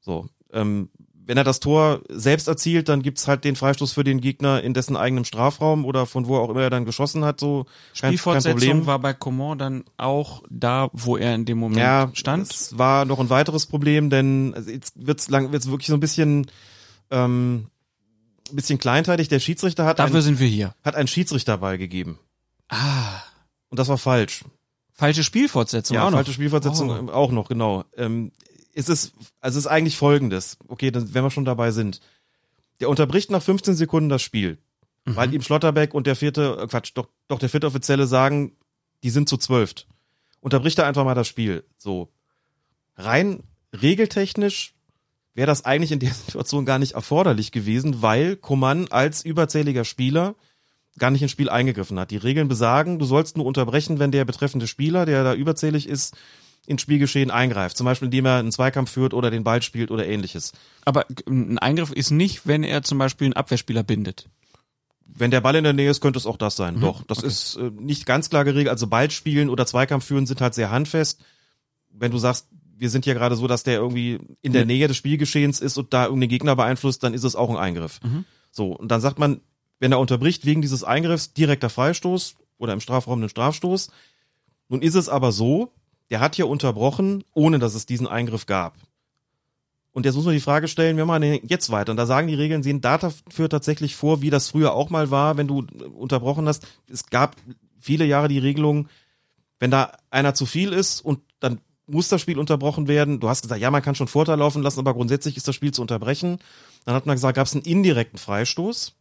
So, 0.00 0.28
ähm, 0.52 0.90
wenn 1.26 1.38
er 1.38 1.44
das 1.44 1.58
Tor 1.60 2.02
selbst 2.10 2.48
erzielt, 2.48 2.90
dann 2.90 3.00
gibt's 3.02 3.26
halt 3.28 3.44
den 3.44 3.56
Freistoß 3.56 3.92
für 3.94 4.04
den 4.04 4.20
Gegner 4.20 4.62
in 4.62 4.74
dessen 4.74 4.94
eigenem 4.94 5.24
Strafraum 5.24 5.86
oder 5.86 6.04
von 6.04 6.26
wo 6.26 6.36
auch 6.36 6.50
immer 6.50 6.60
er 6.62 6.68
dann 6.70 6.84
geschossen 6.84 7.24
hat. 7.24 7.40
So 7.40 7.64
kein, 7.64 7.72
kein 8.00 8.08
Spielfortsetzung 8.10 8.58
Problem. 8.58 8.86
war 8.86 8.98
bei 8.98 9.14
Coman 9.14 9.56
dann 9.56 9.84
auch 9.96 10.42
da, 10.50 10.90
wo 10.92 11.16
er 11.16 11.34
in 11.34 11.46
dem 11.46 11.56
Moment 11.58 11.80
ja, 11.80 12.10
stand. 12.12 12.50
Es 12.52 12.76
war 12.76 13.06
noch 13.06 13.20
ein 13.20 13.30
weiteres 13.30 13.64
Problem, 13.64 14.10
denn 14.10 14.54
jetzt 14.66 14.92
wird's 15.06 15.30
lang, 15.30 15.50
wird's 15.50 15.70
wirklich 15.70 15.86
so 15.86 15.94
ein 15.94 16.00
bisschen, 16.00 16.46
ähm, 17.10 17.68
bisschen 18.52 18.78
kleinteilig. 18.78 19.28
Der 19.28 19.40
Schiedsrichter 19.40 19.86
hat 19.86 19.98
Dafür 20.00 20.16
ein, 20.16 20.22
sind 20.22 20.40
wir 20.40 20.48
hier. 20.48 20.74
hat 20.84 20.94
einen 20.94 21.08
Schiedsrichterball 21.08 21.78
gegeben 21.78 22.18
Ah, 22.68 23.22
und 23.70 23.78
das 23.78 23.88
war 23.88 23.96
falsch. 23.98 24.44
Falsche 24.94 25.22
Spielfortsetzung 25.24 25.96
Ja, 25.96 26.06
auch 26.06 26.10
noch. 26.10 26.18
falsche 26.18 26.32
Spielfortsetzung 26.32 27.08
Oh. 27.08 27.12
auch 27.12 27.30
noch, 27.32 27.48
genau. 27.48 27.84
Ähm, 27.96 28.32
es 28.72 28.88
ist, 28.88 29.12
also 29.40 29.58
es 29.58 29.66
ist 29.66 29.70
eigentlich 29.70 29.96
folgendes. 29.96 30.56
Okay, 30.68 30.90
dann, 30.90 31.12
wenn 31.14 31.22
wir 31.22 31.30
schon 31.30 31.44
dabei 31.44 31.70
sind. 31.70 32.00
Der 32.80 32.88
unterbricht 32.88 33.30
nach 33.30 33.42
15 33.42 33.74
Sekunden 33.74 34.08
das 34.08 34.22
Spiel, 34.22 34.58
Mhm. 35.04 35.16
weil 35.16 35.34
ihm 35.34 35.42
Schlotterbeck 35.42 35.94
und 35.94 36.06
der 36.06 36.16
vierte, 36.16 36.58
äh, 36.62 36.66
Quatsch, 36.66 36.92
doch, 36.94 37.08
doch 37.28 37.38
der 37.38 37.48
vierte 37.48 37.66
Offizielle 37.66 38.06
sagen, 38.06 38.56
die 39.02 39.10
sind 39.10 39.28
zu 39.28 39.36
zwölf. 39.36 39.74
Unterbricht 40.40 40.78
er 40.78 40.86
einfach 40.86 41.04
mal 41.04 41.14
das 41.14 41.28
Spiel. 41.28 41.64
So. 41.78 42.10
Rein 42.96 43.42
regeltechnisch 43.72 44.74
wäre 45.34 45.46
das 45.46 45.64
eigentlich 45.64 45.92
in 45.92 45.98
der 46.00 46.12
Situation 46.14 46.64
gar 46.64 46.78
nicht 46.78 46.92
erforderlich 46.92 47.52
gewesen, 47.52 48.02
weil 48.02 48.36
Koman 48.36 48.88
als 48.90 49.24
überzähliger 49.24 49.84
Spieler 49.84 50.34
gar 50.98 51.10
nicht 51.10 51.22
ins 51.22 51.30
Spiel 51.32 51.48
eingegriffen 51.48 51.98
hat. 51.98 52.10
Die 52.10 52.16
Regeln 52.16 52.48
besagen, 52.48 52.98
du 52.98 53.04
sollst 53.04 53.36
nur 53.36 53.46
unterbrechen, 53.46 53.98
wenn 53.98 54.12
der 54.12 54.24
betreffende 54.24 54.66
Spieler, 54.66 55.06
der 55.06 55.24
da 55.24 55.34
überzählig 55.34 55.88
ist, 55.88 56.16
ins 56.66 56.80
Spielgeschehen 56.82 57.30
eingreift. 57.30 57.76
Zum 57.76 57.84
Beispiel, 57.84 58.06
indem 58.06 58.26
er 58.26 58.36
einen 58.38 58.52
Zweikampf 58.52 58.90
führt 58.90 59.12
oder 59.12 59.30
den 59.30 59.44
Ball 59.44 59.60
spielt 59.60 59.90
oder 59.90 60.06
ähnliches. 60.06 60.52
Aber 60.84 61.04
ein 61.28 61.58
Eingriff 61.58 61.92
ist 61.92 62.10
nicht, 62.10 62.46
wenn 62.46 62.62
er 62.64 62.82
zum 62.82 62.98
Beispiel 62.98 63.26
einen 63.26 63.34
Abwehrspieler 63.34 63.82
bindet. 63.82 64.28
Wenn 65.06 65.30
der 65.30 65.42
Ball 65.42 65.56
in 65.56 65.64
der 65.64 65.74
Nähe 65.74 65.90
ist, 65.90 66.00
könnte 66.00 66.18
es 66.18 66.26
auch 66.26 66.38
das 66.38 66.54
Mhm. 66.54 66.62
sein. 66.62 66.80
Doch, 66.80 67.02
das 67.04 67.22
ist 67.22 67.56
äh, 67.56 67.70
nicht 67.78 68.06
ganz 68.06 68.30
klar 68.30 68.44
geregelt. 68.44 68.68
Also 68.70 68.86
Ball 68.86 69.10
spielen 69.10 69.50
oder 69.50 69.66
Zweikampf 69.66 70.06
führen 70.06 70.26
sind 70.26 70.40
halt 70.40 70.54
sehr 70.54 70.70
handfest. 70.70 71.20
Wenn 71.92 72.10
du 72.10 72.18
sagst, 72.18 72.48
wir 72.76 72.88
sind 72.90 73.04
hier 73.04 73.14
gerade 73.14 73.36
so, 73.36 73.46
dass 73.46 73.62
der 73.62 73.74
irgendwie 73.74 74.18
in 74.42 74.52
der. 74.52 74.64
Nähe 74.64 74.88
des 74.88 74.96
Spielgeschehens 74.96 75.60
ist 75.60 75.76
und 75.76 75.92
da 75.92 76.04
irgendeinen 76.06 76.30
Gegner 76.30 76.56
beeinflusst, 76.56 77.02
dann 77.04 77.14
ist 77.14 77.22
es 77.24 77.36
auch 77.36 77.50
ein 77.50 77.56
Eingriff. 77.56 78.00
Mhm. 78.02 78.24
So, 78.50 78.72
und 78.72 78.88
dann 78.90 79.00
sagt 79.00 79.18
man, 79.18 79.40
wenn 79.80 79.92
er 79.92 80.00
unterbricht 80.00 80.44
wegen 80.44 80.62
dieses 80.62 80.84
Eingriffs, 80.84 81.32
direkter 81.32 81.70
Freistoß 81.70 82.36
oder 82.58 82.72
im 82.72 82.80
Strafraum 82.80 83.20
einen 83.20 83.28
Strafstoß. 83.28 83.90
Nun 84.68 84.82
ist 84.82 84.94
es 84.94 85.08
aber 85.08 85.32
so, 85.32 85.72
der 86.10 86.20
hat 86.20 86.36
hier 86.36 86.48
unterbrochen, 86.48 87.24
ohne 87.34 87.58
dass 87.58 87.74
es 87.74 87.86
diesen 87.86 88.06
Eingriff 88.06 88.46
gab. 88.46 88.76
Und 89.92 90.06
jetzt 90.06 90.16
muss 90.16 90.24
man 90.24 90.34
die 90.34 90.40
Frage 90.40 90.66
stellen, 90.66 90.96
wir 90.96 91.06
machen 91.06 91.40
jetzt 91.46 91.70
weiter. 91.70 91.92
Und 91.92 91.96
da 91.96 92.06
sagen 92.06 92.26
die 92.26 92.34
Regeln, 92.34 92.64
sehen 92.64 92.80
dafür 92.80 93.48
tatsächlich 93.48 93.94
vor, 93.94 94.22
wie 94.22 94.30
das 94.30 94.48
früher 94.48 94.74
auch 94.74 94.90
mal 94.90 95.12
war, 95.12 95.36
wenn 95.36 95.46
du 95.46 95.62
äh, 95.62 95.84
unterbrochen 95.84 96.48
hast. 96.48 96.66
Es 96.88 97.06
gab 97.06 97.36
viele 97.78 98.04
Jahre 98.04 98.26
die 98.26 98.40
Regelung, 98.40 98.88
wenn 99.60 99.70
da 99.70 99.92
einer 100.10 100.34
zu 100.34 100.46
viel 100.46 100.72
ist 100.72 101.00
und 101.00 101.20
dann 101.38 101.60
muss 101.86 102.08
das 102.08 102.20
Spiel 102.20 102.38
unterbrochen 102.40 102.88
werden. 102.88 103.20
Du 103.20 103.28
hast 103.28 103.42
gesagt, 103.42 103.60
ja, 103.60 103.70
man 103.70 103.82
kann 103.82 103.94
schon 103.94 104.08
Vorteil 104.08 104.38
laufen 104.38 104.62
lassen, 104.62 104.80
aber 104.80 104.94
grundsätzlich 104.94 105.36
ist 105.36 105.46
das 105.46 105.54
Spiel 105.54 105.72
zu 105.72 105.82
unterbrechen. 105.82 106.38
Dann 106.84 106.94
hat 106.94 107.06
man 107.06 107.14
gesagt, 107.14 107.36
gab 107.36 107.46
es 107.46 107.54
einen 107.54 107.62
indirekten 107.62 108.18
Freistoß. 108.18 108.94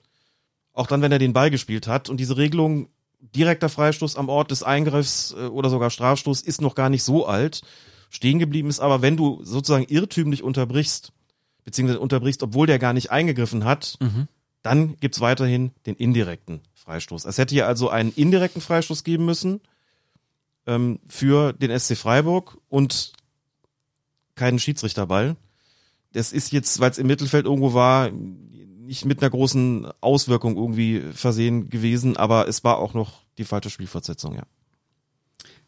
Auch 0.73 0.87
dann, 0.87 1.01
wenn 1.01 1.11
er 1.11 1.19
den 1.19 1.33
Ball 1.33 1.51
gespielt 1.51 1.87
hat. 1.87 2.09
Und 2.09 2.17
diese 2.17 2.37
Regelung, 2.37 2.89
direkter 3.21 3.69
Freistoß 3.69 4.15
am 4.15 4.27
Ort 4.29 4.51
des 4.51 4.63
Eingriffs 4.63 5.33
äh, 5.37 5.45
oder 5.45 5.69
sogar 5.69 5.89
Strafstoß, 5.89 6.41
ist 6.41 6.61
noch 6.61 6.75
gar 6.75 6.89
nicht 6.89 7.03
so 7.03 7.25
alt. 7.27 7.61
Stehen 8.09 8.39
geblieben 8.39 8.69
ist 8.69 8.79
aber, 8.79 9.01
wenn 9.01 9.17
du 9.17 9.39
sozusagen 9.43 9.85
irrtümlich 9.87 10.43
unterbrichst, 10.43 11.11
beziehungsweise 11.63 11.99
unterbrichst, 11.99 12.43
obwohl 12.43 12.67
der 12.67 12.79
gar 12.79 12.93
nicht 12.93 13.11
eingegriffen 13.11 13.63
hat, 13.65 13.97
Mhm. 14.01 14.27
dann 14.61 14.97
gibt's 14.97 15.19
weiterhin 15.21 15.71
den 15.85 15.95
indirekten 15.95 16.61
Freistoß. 16.73 17.25
Es 17.25 17.37
hätte 17.37 17.55
hier 17.55 17.67
also 17.67 17.89
einen 17.89 18.11
indirekten 18.13 18.61
Freistoß 18.61 19.03
geben 19.03 19.25
müssen 19.25 19.61
ähm, 20.67 20.99
für 21.07 21.53
den 21.53 21.77
SC 21.77 21.95
Freiburg 21.95 22.57
und 22.69 23.13
keinen 24.35 24.59
Schiedsrichterball. 24.59 25.35
Das 26.11 26.33
ist 26.33 26.51
jetzt, 26.51 26.79
weil 26.79 26.91
es 26.91 26.97
im 26.97 27.07
Mittelfeld 27.07 27.45
irgendwo 27.45 27.73
war, 27.73 28.09
nicht 28.85 29.05
mit 29.05 29.21
einer 29.21 29.29
großen 29.29 29.87
Auswirkung 30.01 30.55
irgendwie 30.55 31.01
versehen 31.13 31.69
gewesen, 31.69 32.17
aber 32.17 32.47
es 32.47 32.63
war 32.63 32.77
auch 32.77 32.93
noch 32.93 33.21
die 33.37 33.45
falsche 33.45 33.69
Spielfortsetzung, 33.69 34.35
ja. 34.35 34.43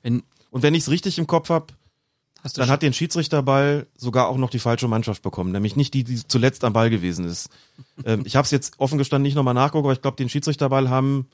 Wenn, 0.01 0.23
Und 0.51 0.61
wenn 0.63 0.75
ich 0.75 0.83
es 0.83 0.91
richtig 0.91 1.17
im 1.17 1.27
Kopf 1.27 1.49
habe, 1.49 1.73
dann 2.53 2.69
hat 2.69 2.83
den 2.83 2.93
Schiedsrichterball 2.93 3.87
sogar 3.97 4.27
auch 4.27 4.37
noch 4.37 4.51
die 4.51 4.59
falsche 4.59 4.87
Mannschaft 4.87 5.23
bekommen, 5.23 5.51
nämlich 5.51 5.75
nicht 5.75 5.93
die, 5.95 6.03
die 6.03 6.27
zuletzt 6.27 6.63
am 6.63 6.73
Ball 6.73 6.91
gewesen 6.91 7.25
ist. 7.25 7.49
ähm, 8.05 8.23
ich 8.25 8.35
habe 8.35 8.45
es 8.45 8.51
jetzt 8.51 8.79
offen 8.79 8.97
gestanden 8.97 9.23
nicht 9.23 9.35
nochmal 9.35 9.55
nachgeguckt, 9.55 9.85
aber 9.85 9.93
ich 9.93 10.01
glaube, 10.01 10.17
den 10.17 10.29
Schiedsrichterball 10.29 10.89
haben, 10.89 11.27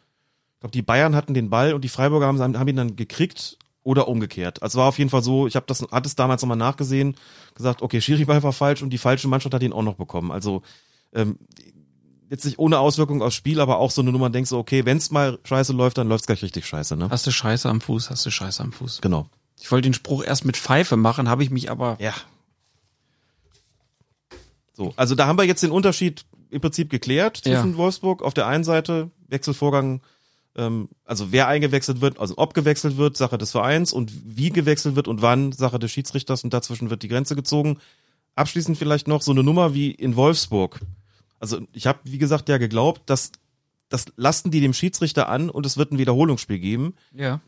ich 0.54 0.60
glaube, 0.62 0.72
die 0.72 0.82
Bayern 0.82 1.16
hatten 1.16 1.34
den 1.34 1.50
Ball 1.50 1.74
und 1.74 1.84
die 1.84 1.90
Freiburger 1.90 2.28
haben, 2.28 2.40
haben 2.40 2.68
ihn 2.68 2.76
dann 2.76 2.96
gekriegt 2.96 3.58
oder 3.84 4.08
umgekehrt. 4.08 4.62
Also 4.62 4.80
war 4.80 4.88
auf 4.88 5.00
jeden 5.00 5.10
Fall 5.10 5.24
so, 5.24 5.48
ich 5.48 5.56
habe 5.56 5.66
das, 5.68 5.82
hatte 5.82 6.08
es 6.08 6.16
damals 6.16 6.42
nochmal 6.44 6.58
nachgesehen, 6.58 7.16
gesagt, 7.56 7.82
okay, 7.82 8.00
Schiriball 8.00 8.44
war 8.44 8.54
falsch 8.54 8.82
und 8.82 8.92
die 8.92 9.00
falsche 9.00 9.28
Mannschaft 9.28 9.54
hat 9.54 9.64
ihn 9.64 9.74
auch 9.74 9.84
noch 9.84 9.96
bekommen. 9.96 10.32
Also 10.32 10.62
ähm, 11.14 11.38
jetzt 12.32 12.46
nicht 12.46 12.58
ohne 12.58 12.80
Auswirkung 12.80 13.22
aufs 13.22 13.36
Spiel, 13.36 13.60
aber 13.60 13.78
auch 13.78 13.92
so 13.92 14.02
eine 14.02 14.12
Nummer, 14.12 14.30
denkst 14.30 14.50
du, 14.50 14.58
okay, 14.58 14.86
wenn's 14.86 15.12
mal 15.12 15.38
scheiße 15.44 15.74
läuft, 15.74 15.98
dann 15.98 16.08
läuft's 16.08 16.26
gleich 16.26 16.42
richtig 16.42 16.66
scheiße, 16.66 16.96
ne? 16.96 17.10
hast 17.10 17.28
du 17.28 17.32
Scheiße 17.32 17.70
am 17.70 17.82
Fuß, 17.82 18.10
hast 18.10 18.26
du 18.26 18.32
Scheiße 18.32 18.64
am 18.64 18.72
Fuß. 18.72 19.02
Genau. 19.02 19.28
Ich 19.60 19.70
wollte 19.72 19.88
den 19.88 19.94
Spruch 19.94 20.24
erst 20.24 20.46
mit 20.46 20.58
Pfeife 20.58 20.96
machen, 20.96 21.30
habe 21.30 21.44
ich 21.44 21.52
mich 21.52 21.70
aber 21.70 21.98
Ja. 22.00 22.14
So, 24.74 24.94
also 24.96 25.14
da 25.14 25.28
haben 25.28 25.38
wir 25.38 25.44
jetzt 25.44 25.62
den 25.62 25.72
Unterschied 25.72 26.26
im 26.50 26.62
Prinzip 26.62 26.90
geklärt 26.90 27.38
zwischen 27.38 27.76
Wolfsburg 27.76 28.24
auf 28.24 28.34
der 28.34 28.48
einen 28.48 28.64
Seite, 28.64 29.12
Wechselvorgang 29.28 30.02
Ähm, 30.56 30.90
also 31.06 31.32
wer 31.32 31.48
eingewechselt 31.48 32.02
wird, 32.02 32.20
also 32.20 32.34
ob 32.38 32.54
gewechselt 32.54 32.98
wird, 32.98 33.16
Sache 33.16 33.38
des 33.38 33.52
Vereins 33.52 33.94
und 33.94 34.12
wie 34.38 34.50
gewechselt 34.50 34.96
wird 34.96 35.08
und 35.08 35.22
wann, 35.22 35.54
Sache 35.54 35.80
des 35.80 35.92
Schiedsrichters 35.92 36.44
und 36.44 36.54
dazwischen 36.54 36.90
wird 36.90 37.04
die 37.04 37.08
Grenze 37.08 37.36
gezogen. 37.36 37.78
Abschließend 38.36 38.78
vielleicht 38.78 39.08
noch 39.08 39.22
so 39.22 39.32
eine 39.32 39.44
Nummer 39.44 39.74
wie 39.74 39.92
in 39.92 40.16
Wolfsburg. 40.18 40.82
Also 41.42 41.62
ich 41.74 41.88
habe, 41.88 42.00
wie 42.04 42.20
gesagt, 42.20 42.50
ja 42.50 42.60
geglaubt, 42.60 43.02
dass 43.08 43.32
das 43.90 44.06
lasten 44.16 44.52
die 44.52 44.62
dem 44.62 44.74
Schiedsrichter 44.74 45.28
an 45.28 45.50
und 45.50 45.66
es 45.66 45.76
wird 45.76 45.92
ein 45.92 45.98
Wiederholungsspiel 45.98 46.60
geben. 46.60 46.94
Ja. 47.14 47.42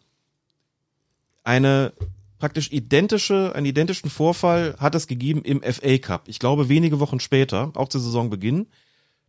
Eine 1.44 1.94
praktisch 2.40 2.72
identische, 2.72 3.54
einen 3.56 3.68
identischen 3.68 4.10
Vorfall 4.10 4.76
hat 4.80 4.96
es 4.96 5.08
gegeben 5.08 5.44
im 5.44 5.62
FA 5.62 5.98
Cup. 6.00 6.28
Ich 6.28 6.40
glaube 6.40 6.70
wenige 6.70 7.00
Wochen 7.00 7.20
später, 7.20 7.72
auch 7.76 7.88
zu 7.88 8.00
Saisonbeginn. 8.00 8.68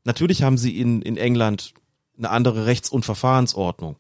Natürlich 0.05 0.43
haben 0.43 0.59
sie 0.59 0.81
in, 0.81 1.03
in 1.03 1.17
England 1.17 1.75
eine 2.17 2.31
andere 2.31 2.65
Rechts- 2.67 2.91
und 2.91 3.05
Verfahrensordnung. 3.05 3.97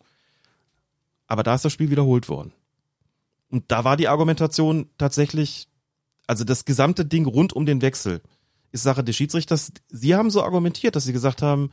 Aber 1.26 1.42
da 1.42 1.54
ist 1.54 1.64
das 1.64 1.72
Spiel 1.72 1.90
wiederholt 1.90 2.28
worden. 2.28 2.52
Und 3.50 3.64
da 3.68 3.84
war 3.84 3.96
die 3.96 4.08
Argumentation 4.08 4.88
tatsächlich, 4.96 5.68
also 6.26 6.44
das 6.44 6.64
gesamte 6.64 7.04
Ding 7.04 7.26
rund 7.26 7.52
um 7.52 7.66
den 7.66 7.82
Wechsel 7.82 8.22
ist 8.74 8.82
Sache 8.82 9.04
des 9.04 9.14
Schiedsrichters. 9.14 9.72
Sie 9.88 10.14
haben 10.16 10.30
so 10.30 10.42
argumentiert, 10.42 10.96
dass 10.96 11.04
sie 11.04 11.12
gesagt 11.12 11.42
haben, 11.42 11.70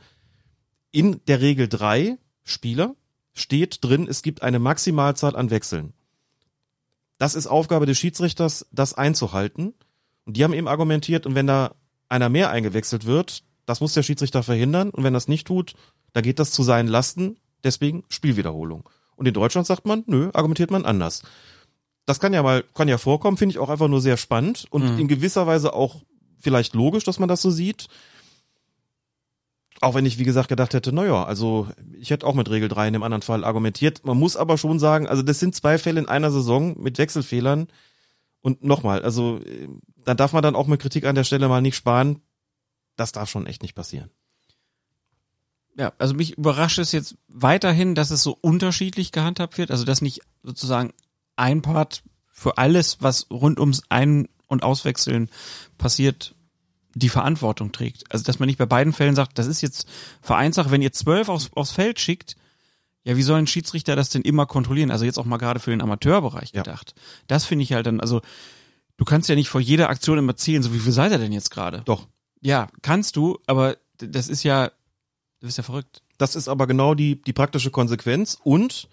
in 0.92 1.20
der 1.26 1.40
Regel 1.40 1.68
drei 1.68 2.16
Spieler 2.44 2.94
steht 3.34 3.82
drin, 3.82 4.06
es 4.08 4.22
gibt 4.22 4.42
eine 4.42 4.60
Maximalzahl 4.60 5.34
an 5.34 5.50
Wechseln. 5.50 5.94
Das 7.18 7.34
ist 7.34 7.48
Aufgabe 7.48 7.86
des 7.86 7.98
Schiedsrichters, 7.98 8.66
das 8.70 8.94
einzuhalten. 8.94 9.74
Und 10.24 10.36
die 10.36 10.44
haben 10.44 10.52
eben 10.54 10.68
argumentiert, 10.68 11.26
und 11.26 11.34
wenn 11.34 11.46
da 11.46 11.74
einer 12.08 12.28
mehr 12.28 12.50
eingewechselt 12.50 13.04
wird, 13.04 13.42
das 13.66 13.80
muss 13.80 13.94
der 13.94 14.02
Schiedsrichter 14.04 14.42
verhindern. 14.42 14.90
Und 14.90 15.02
wenn 15.02 15.14
das 15.14 15.28
nicht 15.28 15.46
tut, 15.46 15.74
da 16.12 16.20
geht 16.20 16.38
das 16.38 16.52
zu 16.52 16.62
seinen 16.62 16.88
Lasten. 16.88 17.36
Deswegen 17.64 18.04
Spielwiederholung. 18.10 18.88
Und 19.16 19.26
in 19.26 19.34
Deutschland 19.34 19.66
sagt 19.66 19.86
man, 19.86 20.04
nö, 20.06 20.30
argumentiert 20.34 20.70
man 20.70 20.84
anders. 20.84 21.22
Das 22.06 22.20
kann 22.20 22.32
ja 22.32 22.42
mal, 22.42 22.64
kann 22.74 22.88
ja 22.88 22.98
vorkommen, 22.98 23.36
finde 23.36 23.54
ich 23.54 23.58
auch 23.58 23.70
einfach 23.70 23.88
nur 23.88 24.00
sehr 24.00 24.16
spannend 24.16 24.66
und 24.70 24.84
Mhm. 24.84 24.98
in 25.00 25.08
gewisser 25.08 25.46
Weise 25.46 25.72
auch 25.72 26.02
vielleicht 26.42 26.74
logisch, 26.74 27.04
dass 27.04 27.18
man 27.18 27.28
das 27.28 27.40
so 27.42 27.50
sieht. 27.50 27.88
Auch 29.80 29.94
wenn 29.94 30.06
ich, 30.06 30.18
wie 30.18 30.24
gesagt, 30.24 30.48
gedacht 30.48 30.74
hätte, 30.74 30.92
naja, 30.92 31.24
also 31.24 31.68
ich 31.98 32.10
hätte 32.10 32.26
auch 32.26 32.34
mit 32.34 32.48
Regel 32.50 32.68
3 32.68 32.86
in 32.88 32.92
dem 32.92 33.02
anderen 33.02 33.22
Fall 33.22 33.42
argumentiert. 33.44 34.04
Man 34.04 34.16
muss 34.18 34.36
aber 34.36 34.56
schon 34.58 34.78
sagen, 34.78 35.08
also 35.08 35.22
das 35.22 35.40
sind 35.40 35.54
zwei 35.56 35.76
Fälle 35.78 35.98
in 36.00 36.08
einer 36.08 36.30
Saison 36.30 36.80
mit 36.80 36.98
Wechselfehlern. 36.98 37.66
Und 38.42 38.62
nochmal, 38.64 39.02
also 39.02 39.38
äh, 39.38 39.68
da 40.04 40.14
darf 40.14 40.32
man 40.32 40.42
dann 40.42 40.56
auch 40.56 40.66
mit 40.66 40.80
Kritik 40.80 41.04
an 41.04 41.14
der 41.14 41.24
Stelle 41.24 41.48
mal 41.48 41.62
nicht 41.62 41.76
sparen. 41.76 42.20
Das 42.96 43.12
darf 43.12 43.30
schon 43.30 43.46
echt 43.46 43.62
nicht 43.62 43.74
passieren. 43.74 44.10
Ja, 45.76 45.92
also 45.98 46.14
mich 46.14 46.36
überrascht 46.36 46.78
es 46.78 46.92
jetzt 46.92 47.16
weiterhin, 47.28 47.94
dass 47.94 48.10
es 48.10 48.22
so 48.22 48.36
unterschiedlich 48.40 49.10
gehandhabt 49.10 49.58
wird. 49.58 49.70
Also 49.70 49.84
dass 49.84 50.02
nicht 50.02 50.20
sozusagen 50.42 50.92
ein 51.36 51.62
Part 51.62 52.02
für 52.30 52.58
alles, 52.58 52.98
was 53.00 53.28
rund 53.30 53.58
ums 53.58 53.82
Ein- 53.88 54.28
und 54.52 54.62
Auswechseln 54.62 55.28
passiert, 55.78 56.34
die 56.94 57.08
Verantwortung 57.08 57.72
trägt. 57.72 58.10
Also 58.12 58.22
dass 58.24 58.38
man 58.38 58.46
nicht 58.46 58.58
bei 58.58 58.66
beiden 58.66 58.92
Fällen 58.92 59.16
sagt, 59.16 59.38
das 59.38 59.46
ist 59.46 59.62
jetzt 59.62 59.86
Vereinssache, 60.20 60.70
wenn 60.70 60.82
ihr 60.82 60.92
zwölf 60.92 61.28
aufs, 61.28 61.50
aufs 61.54 61.72
Feld 61.72 61.98
schickt, 61.98 62.36
ja, 63.04 63.16
wie 63.16 63.22
soll 63.22 63.38
ein 63.38 63.48
Schiedsrichter 63.48 63.96
das 63.96 64.10
denn 64.10 64.22
immer 64.22 64.46
kontrollieren? 64.46 64.92
Also 64.92 65.04
jetzt 65.04 65.18
auch 65.18 65.24
mal 65.24 65.38
gerade 65.38 65.58
für 65.58 65.70
den 65.70 65.80
Amateurbereich 65.80 66.52
Ja. 66.52 66.62
gedacht. 66.62 66.94
Das 67.26 67.44
finde 67.44 67.64
ich 67.64 67.72
halt 67.72 67.86
dann, 67.86 67.98
also 67.98 68.20
du 68.96 69.04
kannst 69.04 69.28
ja 69.28 69.34
nicht 69.34 69.48
vor 69.48 69.60
jeder 69.60 69.90
Aktion 69.90 70.18
immer 70.18 70.36
zählen, 70.36 70.62
so 70.62 70.72
wie 70.72 70.78
viel 70.78 70.92
seid 70.92 71.10
ihr 71.10 71.18
denn 71.18 71.32
jetzt 71.32 71.50
gerade? 71.50 71.82
Doch. 71.84 72.06
Ja, 72.40 72.68
kannst 72.82 73.16
du, 73.16 73.38
aber 73.46 73.76
das 73.98 74.28
ist 74.28 74.44
ja, 74.44 74.68
du 75.40 75.46
bist 75.46 75.58
ja 75.58 75.64
verrückt. 75.64 76.02
Das 76.18 76.36
ist 76.36 76.46
aber 76.46 76.66
genau 76.68 76.94
die, 76.94 77.20
die 77.22 77.32
praktische 77.32 77.70
Konsequenz 77.70 78.38
und 78.44 78.88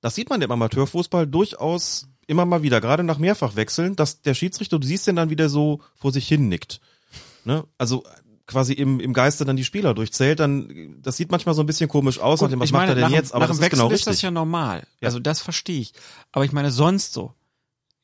das 0.00 0.14
sieht 0.14 0.28
man 0.28 0.42
im 0.42 0.50
Amateurfußball 0.50 1.26
durchaus 1.26 2.06
immer 2.26 2.44
mal 2.46 2.62
wieder, 2.62 2.80
gerade 2.80 3.04
nach 3.04 3.18
Mehrfachwechseln, 3.18 3.96
dass 3.96 4.20
der 4.22 4.34
Schiedsrichter, 4.34 4.78
du 4.78 4.86
siehst 4.86 5.06
den 5.06 5.16
dann 5.16 5.30
wieder 5.30 5.48
so 5.48 5.80
vor 5.94 6.12
sich 6.12 6.26
hin 6.28 6.48
nickt. 6.48 6.80
Ne? 7.44 7.64
Also 7.78 8.04
quasi 8.46 8.74
im, 8.74 9.00
im 9.00 9.12
Geiste 9.14 9.44
dann 9.44 9.56
die 9.56 9.64
Spieler 9.64 9.94
durchzählt, 9.94 10.38
dann, 10.40 10.96
das 11.00 11.16
sieht 11.16 11.30
manchmal 11.30 11.54
so 11.54 11.62
ein 11.62 11.66
bisschen 11.66 11.88
komisch 11.88 12.18
aus, 12.18 12.40
Gut, 12.40 12.52
dem, 12.52 12.60
was 12.60 12.66
ich 12.66 12.72
macht 12.72 12.80
meine, 12.82 12.92
er 12.92 12.94
denn 12.96 13.04
nach, 13.04 13.10
jetzt? 13.10 13.32
Aber 13.32 13.40
nach 13.44 13.48
das 13.48 13.56
dem 13.56 13.60
ist 13.60 13.66
Wechsel 13.66 13.76
genau 13.78 13.86
ist 13.88 13.92
richtig. 14.00 14.12
das 14.12 14.22
ja 14.22 14.30
normal. 14.30 14.86
Ja. 15.00 15.06
Also 15.06 15.18
das 15.18 15.40
verstehe 15.40 15.80
ich. 15.80 15.92
Aber 16.32 16.44
ich 16.44 16.52
meine, 16.52 16.70
sonst 16.70 17.12
so 17.14 17.32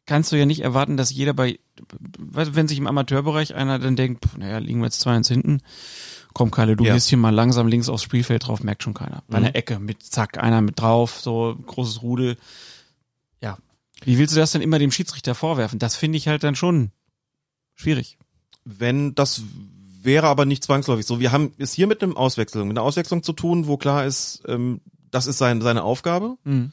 kannst 0.06 0.32
du 0.32 0.36
ja 0.36 0.46
nicht 0.46 0.60
erwarten, 0.60 0.96
dass 0.96 1.12
jeder 1.12 1.34
bei, 1.34 1.58
wenn 2.18 2.68
sich 2.68 2.78
im 2.78 2.86
Amateurbereich 2.86 3.54
einer 3.54 3.78
dann 3.78 3.96
denkt, 3.96 4.24
pff, 4.24 4.36
naja, 4.38 4.58
liegen 4.58 4.80
wir 4.80 4.86
jetzt 4.86 5.06
2-1 5.06 5.28
hinten, 5.28 5.60
komm 6.32 6.50
Kalle, 6.50 6.74
du 6.74 6.84
Ja. 6.84 6.94
gehst 6.94 7.08
hier 7.08 7.18
mal 7.18 7.34
langsam 7.34 7.68
links 7.68 7.88
aufs 7.88 8.02
Spielfeld 8.02 8.46
drauf, 8.46 8.62
merkt 8.62 8.82
schon 8.82 8.94
keiner. 8.94 9.22
Bei 9.28 9.38
Mhm. 9.38 9.44
einer 9.46 9.54
Ecke 9.56 9.78
mit 9.78 10.02
zack, 10.02 10.38
einer 10.38 10.62
mit 10.62 10.80
drauf, 10.80 11.20
so 11.20 11.54
großes 11.66 12.02
Rudel. 12.02 12.36
Wie 14.02 14.18
willst 14.18 14.34
du 14.34 14.40
das 14.40 14.52
denn 14.52 14.62
immer 14.62 14.78
dem 14.78 14.92
Schiedsrichter 14.92 15.34
vorwerfen? 15.34 15.78
Das 15.78 15.96
finde 15.96 16.18
ich 16.18 16.28
halt 16.28 16.42
dann 16.42 16.54
schon 16.56 16.90
schwierig. 17.74 18.18
wenn 18.64 19.14
das 19.14 19.42
wäre 20.02 20.28
aber 20.28 20.46
nicht 20.46 20.64
zwangsläufig 20.64 21.04
so. 21.04 21.20
Wir 21.20 21.30
haben 21.32 21.52
es 21.58 21.72
hier 21.74 21.86
mit 21.86 22.02
einem 22.02 22.16
Auswechslung, 22.16 22.68
mit 22.68 22.78
einer 22.78 22.86
Auswechslung 22.86 23.22
zu 23.22 23.32
tun, 23.34 23.66
wo 23.66 23.76
klar 23.76 24.06
ist, 24.06 24.42
ähm, 24.48 24.80
das 25.10 25.26
ist 25.26 25.36
sein, 25.38 25.60
seine 25.60 25.82
Aufgabe. 25.82 26.36
Mhm. 26.44 26.72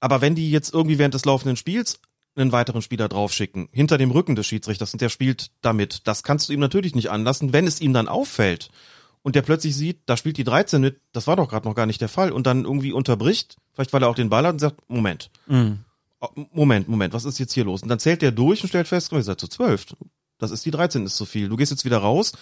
Aber 0.00 0.20
wenn 0.20 0.34
die 0.34 0.50
jetzt 0.50 0.72
irgendwie 0.72 0.98
während 0.98 1.14
des 1.14 1.24
laufenden 1.26 1.56
Spiels 1.56 2.00
einen 2.36 2.52
weiteren 2.52 2.82
Spieler 2.82 3.08
draufschicken, 3.08 3.68
hinter 3.72 3.98
dem 3.98 4.10
Rücken 4.10 4.36
des 4.36 4.46
Schiedsrichters 4.46 4.92
und 4.92 5.00
der 5.00 5.08
spielt 5.10 5.50
damit, 5.60 6.06
das 6.06 6.22
kannst 6.22 6.48
du 6.48 6.52
ihm 6.52 6.60
natürlich 6.60 6.94
nicht 6.94 7.10
anlassen, 7.10 7.52
wenn 7.52 7.66
es 7.66 7.80
ihm 7.80 7.92
dann 7.92 8.08
auffällt 8.08 8.70
und 9.22 9.34
der 9.36 9.42
plötzlich 9.42 9.76
sieht, 9.76 10.00
da 10.06 10.16
spielt 10.16 10.36
die 10.38 10.44
13 10.44 10.80
mit, 10.80 11.00
das 11.12 11.26
war 11.26 11.36
doch 11.36 11.48
gerade 11.48 11.68
noch 11.68 11.74
gar 11.74 11.86
nicht 11.86 12.00
der 12.00 12.08
Fall 12.08 12.32
und 12.32 12.46
dann 12.46 12.64
irgendwie 12.64 12.92
unterbricht, 12.92 13.56
vielleicht 13.72 13.92
weil 13.92 14.02
er 14.02 14.08
auch 14.08 14.14
den 14.16 14.30
Ball 14.30 14.46
hat 14.46 14.54
und 14.54 14.58
sagt, 14.60 14.78
Moment, 14.88 15.30
Mhm. 15.46 15.80
Oh, 16.24 16.46
Moment, 16.52 16.88
Moment, 16.88 17.14
was 17.14 17.24
ist 17.24 17.38
jetzt 17.38 17.52
hier 17.52 17.64
los? 17.64 17.82
Und 17.82 17.88
dann 17.88 17.98
zählt 17.98 18.22
der 18.22 18.32
durch 18.32 18.62
und 18.62 18.68
stellt 18.68 18.88
fest, 18.88 19.12
ihr 19.12 19.22
seid 19.22 19.40
zu 19.40 19.48
zwölf. 19.48 19.86
Das 20.38 20.50
ist 20.50 20.64
die 20.64 20.70
13 20.70 21.06
ist 21.06 21.16
zu 21.16 21.24
viel. 21.24 21.48
Du 21.48 21.56
gehst 21.56 21.70
jetzt 21.70 21.84
wieder 21.84 21.98
raus, 21.98 22.32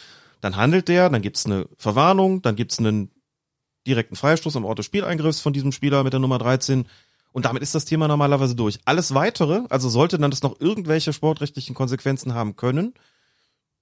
dann 0.41 0.57
handelt 0.57 0.89
der, 0.89 1.11
dann 1.11 1.23
gibt's 1.23 1.47
eine 1.47 1.69
Verwarnung, 1.77 2.43
dann 2.43 2.57
gibt's 2.57 2.79
einen 2.79 3.11
direkten 3.87 4.17
Freistoß 4.17 4.57
am 4.57 4.65
Ort 4.65 4.79
des 4.79 4.87
Spieleingriffs 4.87 5.41
von 5.41 5.53
diesem 5.53 5.73
Spieler 5.73 6.05
mit 6.05 6.13
der 6.13 6.21
Nummer 6.21 6.39
13 6.39 6.87
und 7.33 7.47
damit 7.47 7.63
ist 7.63 7.75
das 7.75 7.85
Thema 7.85 8.09
normalerweise 8.09 8.55
durch. 8.55 8.79
Alles 8.85 9.15
weitere, 9.15 9.63
also 9.71 9.89
sollte 9.89 10.19
dann 10.19 10.31
das 10.31 10.43
noch 10.43 10.61
irgendwelche 10.61 11.13
sportrechtlichen 11.13 11.75
Konsequenzen 11.75 12.35
haben 12.35 12.57
können, 12.57 12.95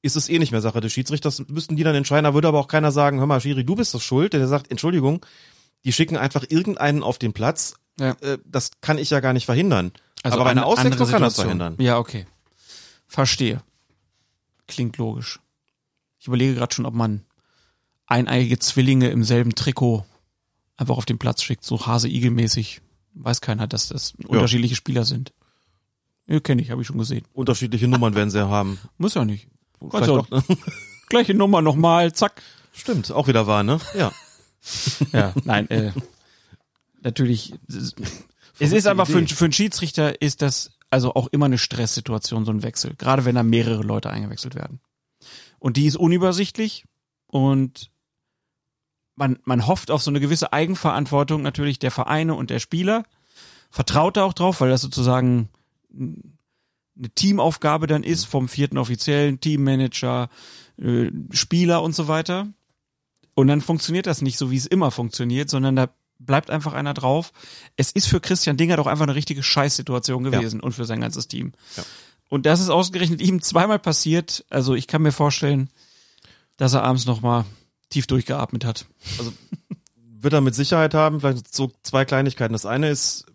ist 0.03 0.17
es 0.17 0.29
eh 0.29 0.39
nicht 0.39 0.53
mehr 0.53 0.63
Sache 0.63 0.81
des 0.81 0.93
Schiedsrichters, 0.93 1.47
müssten 1.49 1.77
die 1.77 1.83
dann 1.83 1.95
entscheiden, 1.95 2.25
da 2.25 2.35
würde 2.35 2.49
aber 2.49 2.61
auch 2.61 2.69
keiner 2.69 2.93
sagen, 2.93 3.19
hör 3.19 3.27
mal, 3.27 3.41
Schiri, 3.41 3.65
du 3.65 3.75
bist 3.75 3.93
das 3.93 4.03
schuld, 4.03 4.33
der 4.33 4.49
sagt, 4.49 4.71
Entschuldigung, 4.71 5.27
die 5.85 5.93
schicken 5.93 6.17
einfach 6.17 6.45
irgendeinen 6.49 7.03
auf 7.03 7.19
den 7.19 7.33
Platz, 7.33 7.75
Ja. 8.01 8.17
äh, 8.21 8.39
das 8.45 8.71
kann 8.81 8.99
ich 8.99 9.11
ja 9.11 9.21
gar 9.21 9.33
nicht 9.33 9.47
verhindern. 9.47 9.93
Also 10.23 10.37
aber 10.37 10.45
bei 10.45 10.51
einer 10.51 10.63
eine 10.63 10.71
andere 10.71 10.81
Auswechslung 10.83 11.09
kann 11.09 11.23
das 11.23 11.37
verhindern. 11.37 11.77
Ja, 11.79 11.99
okay. 11.99 12.27
Verstehe. 13.07 13.63
Klingt 14.67 14.97
logisch. 14.99 15.41
Ich 16.19 16.27
überlege 16.27 16.55
gerade 16.55 16.75
schon, 16.75 16.87
ob 16.87 16.95
man 16.95 17.25
eineige 18.07 18.59
Zwillinge 18.59 19.11
im 19.11 19.25
selben 19.25 19.55
Trikot 19.55 20.05
einfach 20.77 20.97
auf 20.97 21.07
den 21.07 21.19
Platz 21.19 21.43
schickt, 21.43 21.65
so 21.65 21.87
Hase-Igel-mäßig. 21.87 22.81
Weiß 23.15 23.41
keiner, 23.41 23.67
dass 23.67 23.89
das 23.89 24.15
unterschiedliche 24.27 24.77
Spieler 24.77 25.05
sind. 25.05 25.33
Ja, 26.27 26.39
kenne 26.41 26.63
ich, 26.63 26.71
habe 26.71 26.83
ich 26.83 26.87
schon 26.87 26.99
gesehen. 26.99 27.25
Unterschiedliche 27.33 27.89
Nummern 27.89 28.15
werden 28.15 28.31
sie 28.31 28.47
haben. 28.47 28.79
Muss 28.99 29.15
ja 29.15 29.25
nicht. 29.25 29.49
Also, 29.91 30.21
auch, 30.21 30.31
ne? 30.31 30.43
gleiche 31.09 31.35
Nummer 31.35 31.61
nochmal, 31.61 32.13
zack. 32.13 32.43
Stimmt, 32.73 33.11
auch 33.11 33.27
wieder 33.27 33.47
wahr, 33.47 33.63
ne? 33.63 33.81
Ja. 33.95 34.13
Ja, 35.13 35.33
nein, 35.45 35.71
äh, 35.71 35.91
natürlich. 37.03 37.55
Es 38.59 38.73
ist 38.73 38.87
aber 38.87 39.07
für, 39.07 39.19
einen- 39.19 39.29
für 39.29 39.45
einen 39.45 39.53
Schiedsrichter 39.53 40.21
ist 40.21 40.43
das 40.43 40.73
also 40.91 41.15
auch 41.15 41.29
immer 41.29 41.47
eine 41.47 41.59
Stresssituation, 41.59 42.45
so 42.45 42.51
ein 42.53 42.63
Wechsel. 42.63 42.95
Gerade 42.97 43.25
wenn 43.25 43.37
da 43.37 43.43
mehrere 43.43 43.83
Leute 43.83 44.11
eingewechselt 44.11 44.55
werden. 44.55 44.81
Und 45.59 45.77
die 45.77 45.87
ist 45.87 45.97
unübersichtlich 45.97 46.85
und 47.27 47.91
man, 49.15 49.39
man 49.45 49.67
hofft 49.67 49.91
auf 49.91 50.03
so 50.03 50.11
eine 50.11 50.21
gewisse 50.21 50.53
Eigenverantwortung 50.53 51.43
natürlich 51.43 51.79
der 51.79 51.91
Vereine 51.91 52.35
und 52.35 52.51
der 52.51 52.59
Spieler. 52.59 53.05
Vertraut 53.71 54.17
da 54.17 54.25
auch 54.25 54.33
drauf, 54.33 54.61
weil 54.61 54.71
das 54.71 54.81
sozusagen 54.81 55.49
eine 55.95 57.15
Teamaufgabe 57.15 57.87
dann 57.87 58.03
ist 58.03 58.25
vom 58.25 58.49
vierten 58.49 58.79
Offiziellen, 58.79 59.39
Teammanager, 59.41 60.29
äh, 60.79 61.11
Spieler 61.31 61.83
und 61.83 61.95
so 61.95 62.09
weiter. 62.09 62.49
Und 63.35 63.47
dann 63.47 63.61
funktioniert 63.61 64.07
das 64.07 64.23
nicht 64.23 64.39
so, 64.39 64.51
wie 64.51 64.57
es 64.57 64.67
immer 64.67 64.91
funktioniert, 64.91 65.51
sondern 65.51 65.77
da 65.77 65.89
bleibt 66.21 66.51
einfach 66.51 66.75
einer 66.75 66.95
drauf. 66.95 67.33
Es 67.77 67.91
ist 67.91 68.07
für 68.07 68.21
Christian 68.21 68.57
Dinger 68.57 68.77
doch 68.77 68.87
einfach 68.87 69.05
eine 69.05 69.15
richtige 69.15 69.43
Scheißsituation 69.43 70.23
gewesen 70.23 70.61
und 70.61 70.73
für 70.73 70.85
sein 70.85 71.01
ganzes 71.01 71.27
Team. 71.27 71.53
Ja. 71.77 71.83
Und 72.29 72.47
das 72.47 72.61
ist 72.61 72.69
ausgerechnet 72.69 73.21
ihm 73.21 73.43
zweimal 73.43 73.81
passiert. 73.81 74.45
Also 74.51 74.75
ich 74.75 74.87
kann 74.87 75.03
mir 75.03 75.13
vorstellen, 75.13 75.69
dass 76.57 76.75
er 76.75 76.85
abends 76.85 77.07
nochmal 77.07 77.45
tief 77.89 78.07
durchgeatmet 78.07 78.65
hat. 78.65 78.87
Wird 79.97 80.33
er 80.33 80.41
mit 80.41 80.55
Sicherheit 80.55 80.95
haben, 80.95 81.21
vielleicht 81.21 81.53
so 81.53 81.73
zwei 81.83 82.05
Kleinigkeiten. 82.05 82.53
Das 82.53 82.67
eine 82.67 82.89
ist, 82.89 83.27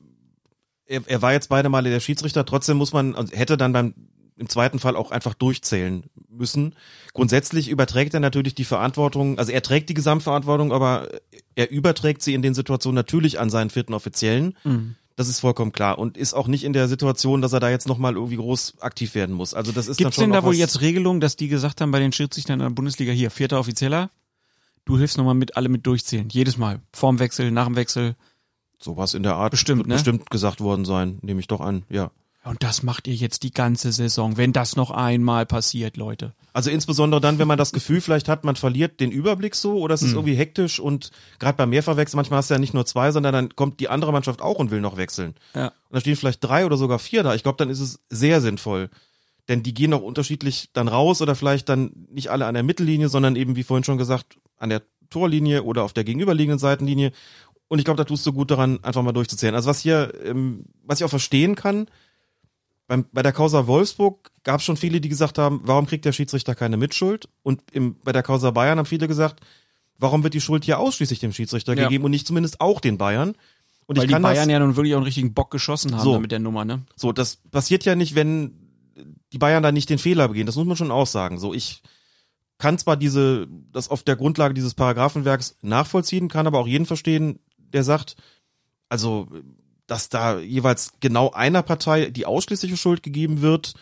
er, 0.86 1.02
er 1.08 1.22
war 1.22 1.34
jetzt 1.34 1.50
beide 1.50 1.68
Male 1.68 1.90
der 1.90 2.00
Schiedsrichter, 2.00 2.46
trotzdem 2.46 2.78
muss 2.78 2.94
man, 2.94 3.16
also 3.16 3.36
hätte 3.36 3.58
dann 3.58 3.74
beim 3.74 3.96
im 4.38 4.50
zweiten 4.50 4.80
Fall 4.80 4.96
auch 4.96 5.12
einfach 5.12 5.34
durchzählen 5.34 6.04
müssen. 6.30 6.76
Grundsätzlich 7.14 7.70
überträgt 7.70 8.14
er 8.14 8.20
natürlich 8.20 8.56
die 8.56 8.66
Verantwortung, 8.66 9.40
also 9.40 9.52
er 9.52 9.62
trägt 9.62 9.90
die 9.90 9.94
Gesamtverantwortung, 9.94 10.74
aber 10.74 11.10
er 11.56 11.72
überträgt 11.72 12.22
sie 12.22 12.34
in 12.34 12.42
den 12.42 12.54
Situationen 12.54 12.96
natürlich 12.96 13.40
an 13.40 13.50
seinen 13.50 13.70
vierten 13.70 13.94
Offiziellen. 13.94 14.58
Mhm. 14.64 14.96
Das 15.16 15.30
ist 15.30 15.40
vollkommen 15.40 15.72
klar 15.72 15.98
und 15.98 16.18
ist 16.18 16.34
auch 16.34 16.48
nicht 16.48 16.66
in 16.66 16.74
der 16.74 16.90
Situation, 16.90 17.42
dass 17.42 17.54
er 17.54 17.62
da 17.62 17.70
jetzt 17.70 17.88
nochmal 17.88 18.16
irgendwie 18.16 18.36
groß 18.36 18.82
aktiv 18.82 19.16
werden 19.16 19.34
muss. 19.34 19.54
Also 19.54 19.72
das 19.72 19.88
ist 19.88 19.96
Gibt's 19.96 20.18
dann 20.18 20.24
schon 20.24 20.32
denn 20.32 20.42
da 20.42 20.46
wohl 20.46 20.56
jetzt 20.56 20.82
Regelungen, 20.82 21.22
dass 21.22 21.38
die 21.38 21.48
gesagt 21.48 21.80
haben 21.80 21.92
bei 21.92 22.00
den 22.00 22.12
Schiedsrichtern 22.12 22.60
in 22.60 22.66
der 22.66 22.72
Bundesliga 22.72 23.14
hier, 23.14 23.32
vierter 23.32 23.58
Offizieller, 23.58 24.10
du 24.84 24.98
hilfst 24.98 25.18
nochmal 25.18 25.36
mit 25.36 25.56
alle 25.56 25.70
mit 25.70 25.88
durchzählen, 25.88 26.28
jedes 26.30 26.58
Mal, 26.58 26.82
vorm 26.92 27.20
Wechsel, 27.20 27.52
nach 27.52 27.66
dem 27.66 27.78
Wechsel. 27.78 28.16
sowas 28.78 29.14
in 29.14 29.24
der 29.24 29.36
Art 29.36 29.52
Bestimmt, 29.52 29.88
ne? 29.88 29.94
bestimmt 29.94 30.30
gesagt 30.30 30.60
worden 30.60 30.84
sein, 30.84 31.20
nehme 31.22 31.40
ich 31.40 31.48
doch 31.48 31.62
an, 31.62 31.84
ja. 31.90 32.12
Und 32.46 32.62
das 32.62 32.84
macht 32.84 33.08
ihr 33.08 33.16
jetzt 33.16 33.42
die 33.42 33.52
ganze 33.52 33.92
Saison, 33.92 34.38
wenn 34.38 34.54
das 34.54 34.76
noch 34.76 34.92
einmal 34.92 35.48
passiert, 35.48 35.98
Leute. 35.98 36.34
Also 36.54 36.70
insbesondere 36.70 37.20
dann, 37.20 37.40
wenn 37.40 37.48
man 37.48 37.58
das 37.58 37.74
Gefühl 37.74 38.02
vielleicht 38.02 38.30
hat, 38.30 38.44
man 38.44 38.56
verliert 38.56 39.00
den 39.00 39.12
Überblick 39.12 39.56
so 39.56 39.80
oder 39.80 39.96
es 39.96 40.04
ist 40.04 40.14
irgendwie 40.14 40.36
hektisch 40.36 40.80
und 40.80 41.12
gerade 41.40 41.58
beim 41.58 41.72
Mehrverwechseln, 41.72 42.18
manchmal 42.18 42.38
hast 42.38 42.52
du 42.52 42.54
ja 42.54 42.60
nicht 42.60 42.74
nur 42.76 42.86
zwei, 42.86 43.12
sondern 43.12 43.34
dann 43.34 43.56
kommt 43.56 43.80
die 43.80 43.90
andere 43.90 44.12
Mannschaft 44.12 44.42
auch 44.42 44.60
und 44.60 44.70
will 44.70 44.80
noch 44.80 44.96
wechseln. 44.96 45.34
Ja. 45.56 45.68
Und 45.68 45.74
da 45.90 46.00
stehen 46.00 46.16
vielleicht 46.16 46.44
drei 46.44 46.66
oder 46.66 46.78
sogar 46.78 47.00
vier 47.00 47.24
da. 47.24 47.34
Ich 47.34 47.44
glaube, 47.44 47.58
dann 47.58 47.70
ist 47.70 47.80
es 47.80 48.00
sehr 48.10 48.42
sinnvoll. 48.42 48.90
Denn 49.50 49.64
die 49.64 49.74
gehen 49.74 49.94
auch 49.94 50.02
unterschiedlich 50.02 50.70
dann 50.74 50.88
raus 50.88 51.22
oder 51.22 51.36
vielleicht 51.36 51.68
dann 51.68 52.08
nicht 52.10 52.30
alle 52.30 52.46
an 52.46 52.54
der 52.54 52.64
Mittellinie, 52.64 53.10
sondern 53.10 53.36
eben, 53.36 53.56
wie 53.56 53.64
vorhin 53.64 53.84
schon 53.84 53.98
gesagt, 53.98 54.38
an 54.58 54.70
der 54.70 54.84
Torlinie 55.10 55.64
oder 55.64 55.84
auf 55.84 55.94
der 55.94 56.04
gegenüberliegenden 56.04 56.60
Seitenlinie. 56.60 57.12
Und 57.68 57.80
ich 57.80 57.86
glaube, 57.86 57.98
da 57.98 58.04
tust 58.06 58.26
du 58.26 58.34
gut 58.34 58.52
daran, 58.52 58.84
einfach 58.84 59.02
mal 59.02 59.12
durchzuzählen. 59.12 59.56
Also 59.56 59.70
was 59.70 59.80
hier, 59.80 60.14
ähm, 60.24 60.66
was 60.84 61.00
ich 61.00 61.06
auch 61.06 61.10
verstehen 61.10 61.56
kann, 61.56 61.88
beim, 62.88 63.06
bei 63.12 63.24
der 63.24 63.32
Causa 63.32 63.68
Wolfsburg 63.68 64.32
gab 64.44 64.60
es 64.60 64.66
schon 64.66 64.78
viele, 64.78 65.02
die 65.02 65.10
gesagt 65.10 65.38
haben, 65.38 65.62
warum 65.64 65.88
kriegt 65.88 66.06
der 66.06 66.12
Schiedsrichter 66.12 66.54
keine 66.56 66.78
Mitschuld? 66.78 67.28
Und 67.44 67.62
im, 67.72 67.96
bei 68.04 68.12
der 68.12 68.24
Causa 68.24 68.52
Bayern 68.52 68.78
haben 68.78 68.86
viele 68.86 69.08
gesagt, 69.08 69.42
warum 69.98 70.24
wird 70.24 70.34
die 70.34 70.42
Schuld 70.42 70.66
hier 70.66 70.80
ausschließlich 70.80 71.20
dem 71.20 71.34
Schiedsrichter 71.34 71.76
Ja. 71.76 71.84
gegeben 71.84 72.04
und 72.06 72.12
nicht 72.12 72.28
zumindest 72.28 72.62
auch 72.62 72.80
den 72.80 72.98
Bayern? 72.98 73.36
Und 73.88 73.98
Weil 73.98 74.06
ich 74.06 74.08
die 74.08 74.14
kann 74.14 74.22
Bayern 74.24 74.48
das, 74.48 74.54
ja 74.54 74.60
nun 74.60 74.76
wirklich 74.76 74.94
auch 74.94 75.00
einen 75.00 75.06
richtigen 75.06 75.34
Bock 75.34 75.52
geschossen 75.52 75.94
haben 75.96 76.04
So. 76.04 76.20
mit 76.20 76.32
der 76.32 76.40
Nummer, 76.40 76.66
ne? 76.66 76.84
so, 76.96 77.12
das 77.12 77.38
passiert 77.52 77.86
ja 77.86 77.96
nicht, 77.96 78.16
wenn 78.16 78.54
die 79.32 79.38
Bayern 79.38 79.64
da 79.64 79.72
nicht 79.72 79.90
den 79.90 80.00
Fehler 80.00 80.28
begehen. 80.28 80.46
Das 80.46 80.56
muss 80.56 80.66
man 80.66 80.78
schon 80.78 80.92
auch 80.92 81.08
sagen. 81.08 81.38
So, 81.40 81.54
ich 81.54 81.82
kann 82.58 82.78
zwar 82.78 82.98
diese, 82.98 83.48
das 83.72 83.90
auf 83.90 84.04
der 84.04 84.16
Grundlage 84.16 84.54
dieses 84.54 84.74
Paragraphenwerks 84.74 85.58
nachvollziehen, 85.62 86.30
kann 86.30 86.48
aber 86.48 86.60
auch 86.60 86.68
jeden 86.68 86.86
verstehen, 86.86 87.40
der 87.58 87.84
sagt, 87.84 88.16
also, 88.90 89.28
dass 89.88 90.10
da 90.10 90.40
jeweils 90.40 90.94
genau 91.00 91.32
einer 91.32 91.64
Partei 91.64 92.10
die 92.10 92.26
ausschließliche 92.26 92.78
Schuld 92.78 93.04
gegeben 93.04 93.42
wird, 93.42 93.74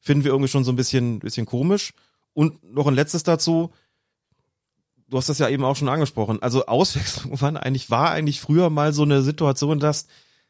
finden 0.00 0.24
wir 0.24 0.32
irgendwie 0.32 0.50
schon 0.50 0.64
so 0.64 0.72
ein 0.72 0.76
bisschen, 0.76 1.20
bisschen 1.20 1.46
komisch. 1.46 1.92
Und 2.32 2.62
noch 2.74 2.86
ein 2.86 2.94
letztes 2.94 3.22
dazu. 3.22 3.72
Du 5.08 5.16
hast 5.16 5.28
das 5.28 5.38
ja 5.38 5.48
eben 5.48 5.64
auch 5.64 5.76
schon 5.76 5.88
angesprochen. 5.88 6.42
Also 6.42 6.66
Auswechslung 6.66 7.40
waren 7.40 7.56
eigentlich, 7.56 7.90
war 7.90 8.10
eigentlich 8.10 8.40
früher 8.40 8.70
mal 8.70 8.92
so 8.92 9.02
eine 9.02 9.22
Situation, 9.22 9.78
dass 9.78 10.06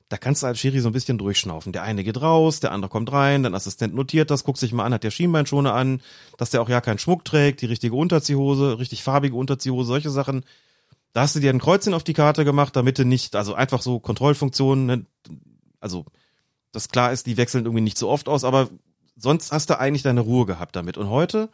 da 0.09 0.19
kannst 0.19 0.43
du 0.43 0.47
als 0.47 0.59
Schiri 0.61 0.81
so 0.81 0.89
ein 0.91 0.93
bisschen 0.93 1.19
durchschnaufen. 1.19 1.73
Der 1.73 1.83
eine 1.83 2.05
geht 2.05 2.21
raus, 2.21 2.61
der 2.61 2.73
andere 2.73 2.91
kommt 2.91 3.11
rein, 3.11 3.43
dein 3.43 3.55
Assistent 3.55 3.95
notiert 3.95 4.31
das, 4.31 4.45
guckt 4.45 4.59
sich 4.59 4.73
mal 4.73 4.85
an, 4.85 4.93
hat 4.93 5.03
der 5.03 5.11
Schienbeinschoner 5.11 5.73
an, 5.73 6.03
dass 6.37 6.51
der 6.51 6.61
auch 6.63 6.69
ja 6.69 6.81
keinen 6.81 6.99
Schmuck 6.99 7.25
trägt, 7.25 7.63
die 7.63 7.67
richtige 7.67 7.97
Unterziehhose, 7.97 8.79
richtig 8.79 9.03
farbige 9.03 9.35
Unterziehhose, 9.37 9.89
solche 9.89 10.11
Sachen. 10.11 10.45
Da 11.15 11.23
hast 11.23 11.36
du 11.36 11.41
dir 11.41 11.51
ein 11.51 11.61
Kreuzchen 11.61 11.95
auf 11.95 12.03
die 12.03 12.12
Karte 12.12 12.45
gemacht, 12.45 12.74
damit 12.74 12.99
du 12.99 13.05
nicht, 13.05 13.36
also 13.36 13.55
einfach 13.55 13.81
so 13.81 14.01
Kontrollfunktionen, 14.01 14.86
ne? 14.86 15.07
also 15.81 16.05
das 16.73 16.89
klar 16.89 17.12
ist, 17.12 17.27
die 17.27 17.36
wechseln 17.36 17.65
irgendwie 17.65 17.85
nicht 17.85 17.97
so 17.97 18.11
oft 18.11 18.28
aus, 18.28 18.43
aber 18.43 18.69
sonst 19.16 19.53
hast 19.53 19.70
du 19.70 19.78
eigentlich 19.78 20.03
deine 20.03 20.20
Ruhe 20.20 20.45
gehabt 20.45 20.74
damit. 20.74 20.99
Und 20.99 21.09
heute 21.09 21.51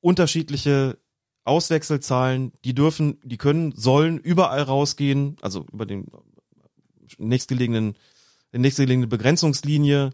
unterschiedliche 0.00 0.98
Auswechselzahlen, 1.44 2.50
die 2.64 2.74
dürfen, 2.74 3.20
die 3.22 3.36
können, 3.36 3.72
sollen 3.76 4.18
überall 4.18 4.62
rausgehen, 4.62 5.36
also 5.42 5.64
über 5.72 5.86
den 5.86 6.08
nächstgelegenen, 7.18 7.94
die 8.52 8.58
nächstgelegene 8.58 9.06
Begrenzungslinie, 9.06 10.10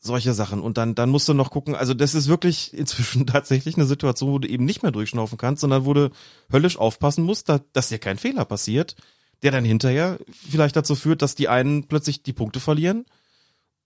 solche 0.00 0.32
Sachen. 0.34 0.60
Und 0.60 0.78
dann, 0.78 0.94
dann 0.94 1.10
musst 1.10 1.28
du 1.28 1.34
noch 1.34 1.50
gucken, 1.50 1.74
also 1.74 1.94
das 1.94 2.14
ist 2.14 2.28
wirklich 2.28 2.74
inzwischen 2.74 3.26
tatsächlich 3.26 3.76
eine 3.76 3.86
Situation, 3.86 4.32
wo 4.32 4.38
du 4.38 4.48
eben 4.48 4.64
nicht 4.64 4.82
mehr 4.82 4.92
durchschnaufen 4.92 5.38
kannst, 5.38 5.60
sondern 5.60 5.84
wo 5.84 5.94
du 5.94 6.10
höllisch 6.52 6.78
aufpassen 6.78 7.24
musst, 7.24 7.48
da, 7.48 7.60
dass 7.72 7.88
dir 7.88 7.98
kein 7.98 8.18
Fehler 8.18 8.44
passiert, 8.44 8.96
der 9.42 9.52
dann 9.52 9.64
hinterher 9.64 10.18
vielleicht 10.30 10.76
dazu 10.76 10.94
führt, 10.94 11.22
dass 11.22 11.34
die 11.34 11.48
einen 11.48 11.84
plötzlich 11.84 12.22
die 12.22 12.32
Punkte 12.32 12.60
verlieren, 12.60 13.04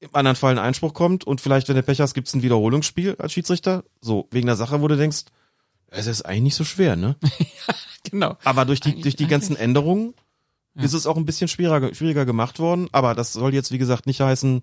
im 0.00 0.14
anderen 0.14 0.36
Fall 0.36 0.52
ein 0.52 0.58
Einspruch 0.58 0.94
kommt 0.94 1.24
und 1.24 1.40
vielleicht, 1.40 1.68
wenn 1.68 1.76
du 1.76 1.82
Pech 1.82 2.00
hast, 2.00 2.14
gibt's 2.14 2.34
ein 2.34 2.42
Wiederholungsspiel 2.42 3.16
als 3.18 3.32
Schiedsrichter. 3.32 3.84
So, 4.00 4.28
wegen 4.30 4.46
der 4.46 4.56
Sache, 4.56 4.82
wo 4.82 4.88
du 4.88 4.96
denkst, 4.96 5.24
es 5.88 6.06
ist 6.06 6.22
eigentlich 6.22 6.42
nicht 6.42 6.56
so 6.56 6.64
schwer, 6.64 6.96
ne? 6.96 7.16
Genau. 8.10 8.36
Aber 8.44 8.66
durch 8.66 8.80
die, 8.80 9.00
durch 9.00 9.16
die 9.16 9.26
ganzen 9.26 9.56
Änderungen 9.56 10.12
ist 10.74 10.92
es 10.92 11.06
auch 11.06 11.16
ein 11.16 11.24
bisschen 11.24 11.48
schwieriger, 11.48 11.94
schwieriger 11.94 12.26
gemacht 12.26 12.58
worden. 12.58 12.86
Aber 12.92 13.14
das 13.14 13.32
soll 13.32 13.54
jetzt, 13.54 13.72
wie 13.72 13.78
gesagt, 13.78 14.06
nicht 14.06 14.20
heißen, 14.20 14.60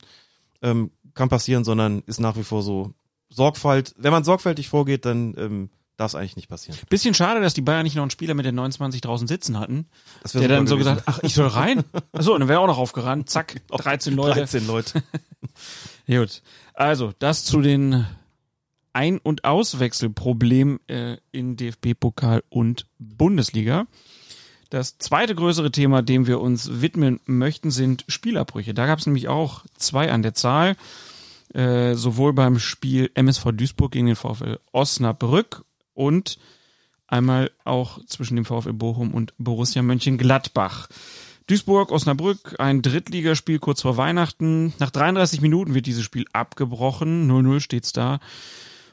ähm, 0.62 0.92
kann 1.14 1.30
passieren, 1.30 1.64
sondern 1.64 2.04
ist 2.06 2.20
nach 2.20 2.36
wie 2.36 2.44
vor 2.44 2.64
so 2.64 2.94
Sorgfalt. 3.30 3.94
Wenn 3.98 4.12
man 4.12 4.24
sorgfältig 4.24 4.68
vorgeht, 4.70 5.06
dann 5.06 5.34
ähm, 5.38 5.70
darf 5.98 6.12
es 6.12 6.16
eigentlich 6.16 6.36
nicht 6.36 6.50
passieren. 6.50 6.78
Bisschen 6.90 7.14
schade, 7.14 7.42
dass 7.42 7.54
die 7.54 7.62
Bayern 7.62 7.84
nicht 7.84 7.96
noch 7.96 8.04
einen 8.04 8.12
Spieler 8.12 8.34
mit 8.34 8.46
den 8.46 8.56
29 8.56 9.02
draußen 9.02 9.28
sitzen 9.28 9.58
hatten, 9.60 9.88
Das 10.24 10.34
der 10.34 10.48
dann 10.48 10.68
so 10.68 10.78
gesagt, 10.78 11.04
ach, 11.06 11.20
ich 11.24 11.34
soll 11.34 11.48
rein. 11.48 11.84
Achso, 12.12 12.34
und 12.34 12.42
dann 12.42 12.50
wäre 12.50 12.60
er 12.60 12.64
auch 12.64 12.68
noch 12.68 12.78
aufgerannt. 12.78 13.30
Zack, 13.30 13.62
13 13.70 14.16
Leute. 14.16 14.40
13 14.40 14.68
Leute. 14.68 15.04
Gut. 16.08 16.42
Also, 16.74 17.14
das 17.20 17.46
zu 17.46 17.62
den 17.62 18.06
Ein- 18.94 19.20
und 19.20 19.46
Auswechselproblemen 19.46 20.80
äh, 20.88 21.18
in 21.32 21.56
DFB-Pokal 21.56 22.44
und 22.50 22.88
Bundesliga. 22.98 23.86
Das 24.72 24.98
zweite 25.00 25.36
größere 25.36 25.70
Thema, 25.70 26.02
dem 26.02 26.28
wir 26.28 26.40
uns 26.40 26.82
widmen 26.82 27.20
möchten, 27.26 27.72
sind 27.72 28.06
Spielabbrüche. 28.08 28.74
Da 28.74 28.86
gab 28.86 29.00
es 29.00 29.06
nämlich 29.06 29.28
auch 29.28 29.66
zwei 29.76 30.10
an 30.10 30.22
der 30.22 30.34
Zahl. 30.34 30.78
Äh, 31.54 31.96
sowohl 31.96 32.32
beim 32.32 32.58
Spiel 32.58 33.12
MSV 33.14 33.50
Duisburg 33.52 33.92
gegen 33.92 34.06
den 34.06 34.16
VfL 34.16 34.60
Osnabrück 34.72 35.66
und 35.94 36.40
einmal 37.06 37.52
auch 37.66 38.00
zwischen 38.06 38.38
dem 38.38 38.46
VfL 38.46 38.72
Bochum 38.72 39.14
und 39.14 39.34
Borussia 39.38 39.82
Mönchengladbach. 39.82 40.88
Duisburg, 41.48 41.92
Osnabrück, 41.92 42.56
ein 42.60 42.82
Drittligaspiel 42.82 43.60
kurz 43.60 43.82
vor 43.82 43.98
Weihnachten. 43.98 44.74
Nach 44.80 44.90
33 44.90 45.42
Minuten 45.42 45.74
wird 45.74 45.86
dieses 45.86 46.06
Spiel 46.06 46.24
abgebrochen. 46.32 47.30
0-0 47.30 47.60
steht's 47.60 47.92
da. 47.92 48.22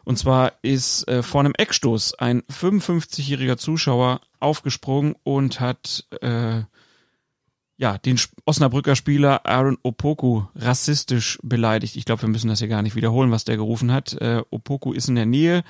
Und 0.08 0.16
zwar 0.16 0.54
ist 0.62 1.06
äh, 1.06 1.22
vor 1.22 1.42
einem 1.42 1.52
Eckstoß 1.54 2.14
ein 2.14 2.40
55-jähriger 2.44 3.58
Zuschauer 3.58 4.22
aufgesprungen 4.40 5.14
und 5.22 5.60
hat 5.60 6.06
äh, 6.22 6.62
ja 7.76 7.98
den 7.98 8.18
Osnabrücker 8.46 8.96
Spieler 8.96 9.44
Aaron 9.44 9.76
Opoku 9.82 10.44
rassistisch 10.54 11.38
beleidigt. 11.42 11.94
Ich 11.94 12.06
glaube, 12.06 12.22
wir 12.22 12.30
müssen 12.30 12.48
das 12.48 12.60
hier 12.60 12.68
gar 12.68 12.80
nicht 12.80 12.96
wiederholen, 12.96 13.30
was 13.30 13.44
der 13.44 13.58
gerufen 13.58 13.92
hat. 13.92 14.14
Äh, 14.14 14.40
Opoku 14.48 14.94
ist 14.94 15.10
in 15.10 15.14
der 15.14 15.26
Nähe, 15.26 15.62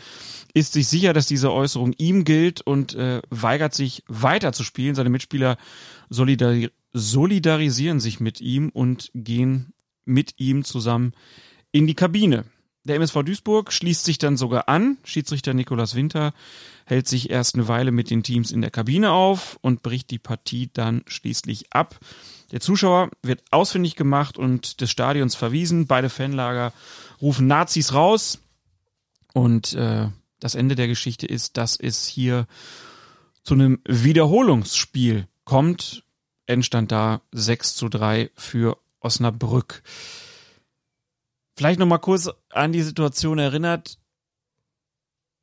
ist 0.55 0.75
sich 0.75 0.87
sicher, 0.87 1.13
dass 1.13 1.27
diese 1.27 1.53
Äußerung 1.53 1.93
ihm 1.99 2.23
gilt 2.23 2.61
und 2.61 2.95
äh, 2.95 3.21
weigert 3.31 3.75
sich 3.75 4.05
weiter 4.07 4.53
zu 4.53 4.63
spielen. 4.63 4.95
Seine 4.95 5.11
Mitspieler 5.11 5.57
solidari 6.11 6.71
solidarisieren 6.93 7.99
sich 7.99 8.21
mit 8.21 8.41
ihm 8.41 8.69
und 8.69 9.11
gehen 9.15 9.73
mit 10.05 10.35
ihm 10.39 10.63
zusammen 10.63 11.13
in 11.73 11.89
die 11.89 11.97
Kabine. 11.97 12.45
Der 12.89 12.97
MSV 12.97 13.23
Duisburg 13.23 13.71
schließt 13.71 14.05
sich 14.05 14.17
dann 14.17 14.39
sogar 14.39 14.69
an. 14.69 14.97
Schiedsrichter 15.05 15.53
Nikolaus 15.53 15.95
Winter 15.95 16.33
hält 16.87 17.07
sich 17.07 17.29
erst 17.29 17.55
eine 17.55 17.69
Weile 17.69 17.93
mit 17.93 18.09
den 18.09 18.23
Teams 18.23 18.51
in 18.51 18.63
der 18.63 18.71
Kabine 18.71 19.13
auf 19.13 19.59
und 19.61 19.83
bricht 19.83 20.11
die 20.11 20.19
Partie 20.19 20.71
dann 20.73 21.03
schließlich 21.07 21.71
ab. 21.73 22.01
Der 22.51 22.61
Zuschauer 22.61 23.11
wird 23.23 23.43
ausfindig 23.51 23.95
gemacht 23.95 24.39
und 24.39 24.81
des 24.81 24.91
Stadions 24.91 25.35
verwiesen. 25.35 25.87
Beide 25.87 26.09
Fanlager 26.09 26.73
rufen 27.21 27.47
Nazis 27.47 27.93
raus. 27.93 28.39
Und 29.35 29.75
äh, 29.75 30.09
das 30.41 30.55
Ende 30.55 30.75
der 30.75 30.89
Geschichte 30.89 31.27
ist, 31.27 31.59
dass 31.59 31.77
es 31.79 32.07
hier 32.07 32.47
zu 33.43 33.53
einem 33.53 33.81
Wiederholungsspiel 33.85 35.29
kommt. 35.45 36.05
Endstand 36.47 36.91
da 36.91 37.21
6 37.33 37.75
zu 37.75 37.91
3 37.91 38.31
für 38.35 38.79
Osnabrück. 39.01 39.83
Vielleicht 41.59 41.81
nochmal 41.81 41.99
kurz 41.99 42.31
an 42.51 42.71
die 42.71 42.83
Situation 42.83 43.41
erinnert. 43.41 43.99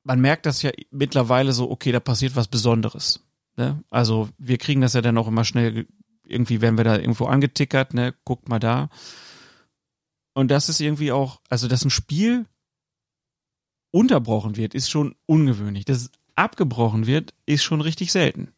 Man 0.05 0.21
merkt 0.21 0.45
das 0.45 0.61
ja 0.61 0.71
mittlerweile 0.89 1.51
so, 1.51 1.69
okay, 1.69 1.91
da 1.91 1.99
passiert 1.99 2.37
was 2.37 2.47
Besonderes. 2.47 3.19
Ne? 3.57 3.83
Also 3.89 4.29
wir 4.37 4.57
kriegen 4.57 4.79
das 4.79 4.93
ja 4.93 5.01
dann 5.01 5.17
auch 5.17 5.27
immer 5.27 5.43
schnell, 5.43 5.73
ge- 5.73 5.87
irgendwie 6.25 6.61
werden 6.61 6.77
wir 6.77 6.85
da 6.85 6.97
irgendwo 6.97 7.25
angetickert, 7.25 7.93
ne, 7.93 8.15
guckt 8.23 8.47
mal 8.47 8.59
da. 8.59 8.89
Und 10.33 10.51
das 10.51 10.69
ist 10.69 10.79
irgendwie 10.79 11.11
auch, 11.11 11.41
also 11.49 11.67
dass 11.67 11.83
ein 11.83 11.89
Spiel 11.89 12.45
unterbrochen 13.91 14.55
wird, 14.55 14.73
ist 14.73 14.89
schon 14.89 15.15
ungewöhnlich. 15.25 15.83
Dass 15.83 15.97
es 15.97 16.11
abgebrochen 16.35 17.07
wird, 17.07 17.33
ist 17.45 17.63
schon 17.63 17.81
richtig 17.81 18.13
selten. 18.13 18.53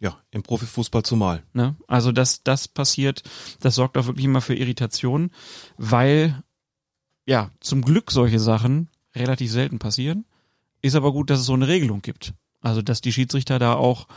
Ja, 0.00 0.18
im 0.32 0.42
Profifußball 0.42 1.04
zumal. 1.04 1.44
Ne? 1.52 1.76
Also 1.86 2.10
dass 2.10 2.42
das 2.42 2.66
passiert, 2.66 3.22
das 3.60 3.76
sorgt 3.76 3.96
auch 3.96 4.06
wirklich 4.06 4.24
immer 4.24 4.40
für 4.40 4.56
Irritation, 4.56 5.30
weil 5.76 6.42
ja, 7.30 7.52
zum 7.60 7.82
Glück 7.82 8.10
solche 8.10 8.40
Sachen 8.40 8.88
relativ 9.14 9.52
selten 9.52 9.78
passieren. 9.78 10.24
Ist 10.82 10.96
aber 10.96 11.12
gut, 11.12 11.30
dass 11.30 11.38
es 11.38 11.46
so 11.46 11.52
eine 11.52 11.68
Regelung 11.68 12.02
gibt. 12.02 12.34
Also, 12.60 12.82
dass 12.82 13.02
die 13.02 13.12
Schiedsrichter 13.12 13.60
da 13.60 13.74
auch 13.74 14.08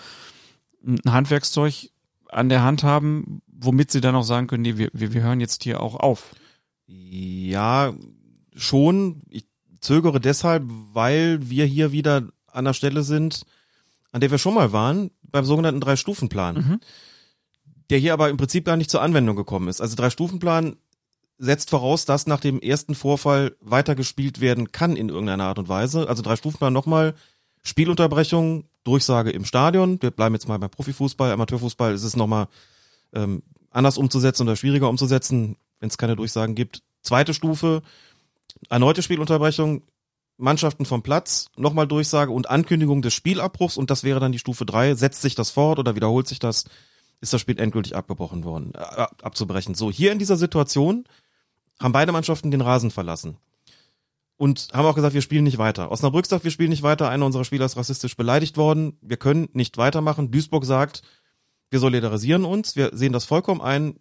ein 0.83 0.99
Handwerkszeug 1.05 1.91
an 2.27 2.49
der 2.49 2.63
Hand 2.63 2.81
haben, 2.81 3.43
womit 3.45 3.91
sie 3.91 4.01
dann 4.01 4.15
auch 4.15 4.23
sagen 4.23 4.47
können, 4.47 4.63
nee, 4.63 4.77
wir, 4.77 4.89
wir, 4.93 5.13
wir 5.13 5.21
hören 5.21 5.41
jetzt 5.41 5.61
hier 5.61 5.79
auch 5.79 5.95
auf. 5.95 6.33
Ja, 6.87 7.93
schon. 8.55 9.21
Ich 9.29 9.45
zögere 9.79 10.19
deshalb, 10.19 10.63
weil 10.93 11.51
wir 11.51 11.67
hier 11.67 11.91
wieder 11.91 12.29
an 12.47 12.65
der 12.65 12.73
Stelle 12.73 13.03
sind, 13.03 13.45
an 14.11 14.21
der 14.21 14.31
wir 14.31 14.39
schon 14.39 14.55
mal 14.55 14.71
waren, 14.71 15.11
beim 15.21 15.45
sogenannten 15.45 15.81
Drei-Stufen-Plan. 15.81 16.55
Mhm. 16.55 16.79
Der 17.91 17.99
hier 17.99 18.13
aber 18.13 18.31
im 18.31 18.37
Prinzip 18.37 18.65
gar 18.65 18.75
nicht 18.75 18.89
zur 18.89 19.03
Anwendung 19.03 19.35
gekommen 19.35 19.67
ist. 19.67 19.81
Also 19.81 19.95
Drei-Stufen-Plan 19.95 20.77
setzt 21.43 21.69
voraus, 21.69 22.05
dass 22.05 22.25
nach 22.25 22.39
dem 22.39 22.61
ersten 22.61 22.95
Vorfall 22.95 23.55
weitergespielt 23.59 24.39
werden 24.39 24.71
kann 24.71 24.95
in 24.95 25.09
irgendeiner 25.09 25.43
Art 25.43 25.59
und 25.59 25.67
Weise. 25.67 26.07
Also 26.07 26.23
Drei-Stufen-Plan 26.23 26.71
nochmal, 26.71 27.15
Spielunterbrechung, 27.63 28.63
Durchsage 28.85 29.31
im 29.31 29.43
Stadion. 29.43 30.01
Wir 30.01 30.11
bleiben 30.11 30.35
jetzt 30.35 30.47
mal 30.47 30.57
beim 30.57 30.69
Profifußball, 30.69 31.31
Amateurfußball 31.31 31.93
ist 31.93 32.03
es 32.03 32.15
nochmal 32.15 32.47
ähm, 33.13 33.43
anders 33.71 33.97
umzusetzen 33.97 34.43
oder 34.43 34.55
schwieriger 34.55 34.87
umzusetzen, 34.87 35.57
wenn 35.79 35.89
es 35.89 35.97
keine 35.97 36.15
Durchsagen 36.15 36.55
gibt. 36.55 36.81
Zweite 37.01 37.33
Stufe, 37.33 37.81
erneute 38.69 39.01
Spielunterbrechung, 39.01 39.83
Mannschaften 40.37 40.85
vom 40.85 41.03
Platz, 41.03 41.47
nochmal 41.57 41.87
Durchsage 41.87 42.31
und 42.31 42.49
Ankündigung 42.49 43.01
des 43.01 43.13
Spielabbruchs 43.13 43.75
und 43.75 43.91
das 43.91 44.05
wäre 44.05 44.21
dann 44.21 44.31
die 44.31 44.39
Stufe 44.39 44.65
drei. 44.65 44.95
Setzt 44.95 45.21
sich 45.21 45.35
das 45.35 45.51
fort 45.51 45.79
oder 45.79 45.95
wiederholt 45.95 46.27
sich 46.27 46.39
das, 46.39 46.65
ist 47.19 47.33
das 47.33 47.41
Spiel 47.41 47.59
endgültig 47.59 47.97
abgebrochen 47.97 48.45
worden, 48.45 48.73
äh, 48.75 49.07
abzubrechen. 49.21 49.75
So, 49.75 49.91
hier 49.91 50.13
in 50.13 50.19
dieser 50.19 50.37
Situation 50.37 51.05
haben 51.83 51.91
beide 51.91 52.13
Mannschaften 52.13 52.49
den 52.49 52.61
Rasen 52.61 52.91
verlassen. 52.91 53.37
Und 54.37 54.69
haben 54.73 54.85
auch 54.85 54.95
gesagt, 54.95 55.13
wir 55.13 55.21
spielen 55.21 55.43
nicht 55.43 55.57
weiter. 55.57 55.91
Osnabrück 55.91 56.25
sagt, 56.25 56.43
wir 56.43 56.51
spielen 56.51 56.69
nicht 56.69 56.81
weiter. 56.81 57.09
Einer 57.09 57.25
unserer 57.25 57.43
Spieler 57.43 57.65
ist 57.65 57.77
rassistisch 57.77 58.17
beleidigt 58.17 58.57
worden. 58.57 58.97
Wir 59.01 59.17
können 59.17 59.49
nicht 59.53 59.77
weitermachen. 59.77 60.31
Duisburg 60.31 60.65
sagt, 60.65 61.03
wir 61.69 61.79
solidarisieren 61.79 62.45
uns. 62.45 62.75
Wir 62.75 62.91
sehen 62.93 63.13
das 63.13 63.25
vollkommen 63.25 63.61
ein. 63.61 63.97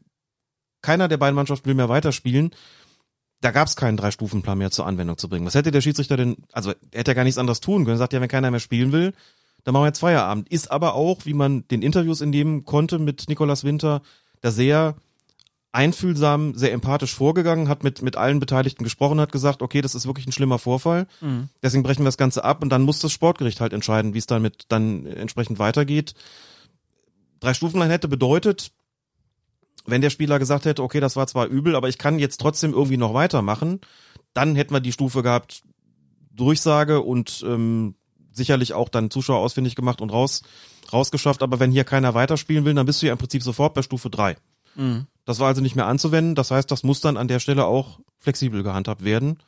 Keiner 0.81 1.09
der 1.09 1.17
beiden 1.17 1.35
Mannschaften 1.35 1.67
will 1.67 1.75
mehr 1.75 1.89
weiterspielen. 1.89 2.51
Da 3.41 3.51
gab 3.51 3.67
es 3.67 3.77
keinen 3.77 3.97
Drei-Stufen-Plan 3.97 4.57
mehr 4.57 4.71
zur 4.71 4.87
Anwendung 4.87 5.19
zu 5.19 5.29
bringen. 5.29 5.45
Was 5.45 5.55
hätte 5.55 5.73
der 5.73 5.81
Schiedsrichter 5.81 6.17
denn, 6.17 6.37
also 6.53 6.71
er 6.71 7.01
hätte 7.01 7.11
ja 7.11 7.15
gar 7.15 7.25
nichts 7.25 7.39
anderes 7.39 7.61
tun 7.61 7.85
können. 7.85 7.99
Sagt 7.99 8.13
ja, 8.13 8.21
wenn 8.21 8.29
keiner 8.29 8.51
mehr 8.51 8.61
spielen 8.61 8.93
will, 8.93 9.13
dann 9.65 9.73
machen 9.73 9.83
wir 9.83 9.89
jetzt 9.89 9.99
Feierabend. 9.99 10.49
Ist 10.49 10.71
aber 10.71 10.95
auch, 10.95 11.27
wie 11.27 11.35
man 11.35 11.67
den 11.69 11.83
Interviews 11.83 12.21
entnehmen 12.21 12.65
konnte 12.65 12.99
mit 12.99 13.29
Nikolas 13.29 13.65
Winter, 13.65 14.03
da 14.41 14.51
sehr 14.51 14.97
einfühlsam, 15.73 16.55
sehr 16.55 16.73
empathisch 16.73 17.15
vorgegangen, 17.15 17.69
hat 17.69 17.83
mit, 17.83 18.03
mit 18.03 18.17
allen 18.17 18.41
Beteiligten 18.41 18.85
gesprochen, 18.85 19.21
hat 19.21 19.33
gesagt, 19.33 19.63
okay, 19.63 19.81
das 19.81 19.95
ist 19.95 20.07
wirklich 20.07 20.27
ein 20.27 20.33
schlimmer 20.33 20.59
Vorfall. 20.59 21.07
Mhm. 21.23 21.49
Deswegen 21.63 21.83
brechen 21.83 22.03
wir 22.03 22.09
das 22.09 22.19
Ganze 22.19 22.45
ab 22.45 22.63
und 22.63 22.69
dann 22.69 22.83
muss 22.83 22.99
das 22.99 23.13
Sportgericht 23.13 23.61
halt 23.61 23.73
entscheiden, 23.73 24.13
wie 24.13 24.19
es 24.19 24.27
damit 24.27 24.67
dann 24.69 25.07
entsprechend 25.07 25.59
weitergeht. 25.59 26.15
Drei 27.41 27.55
Stufenlein 27.55 27.91
hätte 27.91 28.07
bedeutet, 28.07 28.71
wenn 29.87 30.03
der 30.03 30.11
Spieler 30.11 30.39
gesagt 30.39 30.67
hätte, 30.67 30.83
okay, 30.83 31.01
das 31.01 31.17
war 31.17 31.27
zwar 31.27 31.47
übel, 31.47 31.75
aber 31.75 31.89
ich 31.89 31.99
kann 31.99 32.19
jetzt 32.19 32.39
trotzdem 32.39 32.73
irgendwie 32.73 32.99
noch 32.99 33.15
weitermachen, 33.15 33.81
dann 34.35 34.55
hätten 34.55 34.75
wir 34.75 34.81
die 34.81 34.93
Stufe 34.93 35.23
gehabt, 35.23 35.63
Durchsage 36.31 37.01
und 37.01 37.43
ähm, 37.47 37.95
sicherlich 38.33 38.75
auch 38.75 38.89
dann 38.89 39.11
Zuschauer 39.11 39.39
ausfindig 39.39 39.75
gemacht 39.75 40.01
und 40.01 40.11
raus, 40.11 40.43
rausgeschafft. 40.93 41.43
Aber 41.43 41.61
wenn 41.61 41.73
hier 41.73 41.85
keiner 41.85 42.15
weiterspielen 42.15 42.65
will, 42.65 42.75
dann 42.75 42.87
bist 42.87 43.03
du 43.03 43.07
ja 43.07 43.13
im 43.13 43.19
Prinzip 43.19 43.43
sofort 43.43 43.75
bei 43.75 43.83
Stufe 43.83 44.11
drei. 44.11 44.37
Mhm. 44.75 45.07
Das 45.25 45.39
war 45.39 45.49
also 45.49 45.61
nicht 45.61 45.77
mehr 45.77 45.87
anzuwenden. 45.87 46.35
Das 46.35 46.51
heißt, 46.51 46.71
das 46.71 46.83
muss 46.83 47.01
dann 47.01 47.17
an 47.17 47.29
der 47.29 47.39
Stelle 47.39 47.67
auch 47.67 48.01
flexibel 48.19 48.63
gehandhabt 48.63 49.05
werden. 49.05 49.39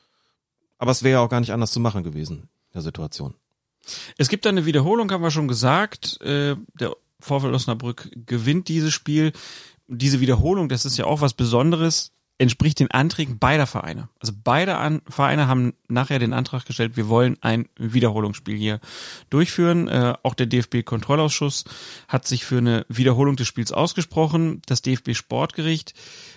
Aber 0.78 0.90
es 0.90 1.02
wäre 1.02 1.14
ja 1.14 1.20
auch 1.20 1.28
gar 1.28 1.40
nicht 1.40 1.52
anders 1.52 1.72
zu 1.72 1.80
machen 1.80 2.02
gewesen 2.02 2.42
in 2.42 2.74
der 2.74 2.82
Situation. 2.82 3.34
Es 4.16 4.28
gibt 4.28 4.46
eine 4.46 4.66
Wiederholung, 4.66 5.10
haben 5.10 5.22
wir 5.22 5.30
schon 5.30 5.48
gesagt. 5.48 6.20
Äh, 6.22 6.56
der 6.78 6.96
VfL 7.20 7.54
Osnabrück 7.54 8.10
gewinnt 8.26 8.68
dieses 8.68 8.92
Spiel. 8.92 9.32
Diese 9.86 10.20
Wiederholung, 10.20 10.68
das 10.68 10.84
ist 10.84 10.96
ja 10.96 11.04
auch 11.04 11.20
was 11.20 11.34
Besonderes, 11.34 12.12
entspricht 12.38 12.80
den 12.80 12.90
Anträgen 12.90 13.38
beider 13.38 13.66
Vereine. 13.66 14.08
Also 14.18 14.32
beide 14.42 14.76
An 14.76 15.02
Vereine 15.08 15.46
haben 15.46 15.74
nachher 15.88 16.18
den 16.18 16.32
Antrag 16.32 16.66
gestellt, 16.66 16.96
wir 16.96 17.08
wollen 17.08 17.36
ein 17.40 17.68
Wiederholungsspiel 17.76 18.56
hier 18.56 18.80
durchführen. 19.30 19.88
Äh, 19.88 20.14
auch 20.22 20.34
der 20.34 20.46
DFB-Kontrollausschuss 20.46 21.64
hat 22.08 22.26
sich 22.26 22.44
für 22.44 22.58
eine 22.58 22.86
Wiederholung 22.88 23.36
des 23.36 23.46
Spiels 23.46 23.72
ausgesprochen. 23.72 24.62
Das 24.66 24.82
DFB-Sportgericht 24.82 25.94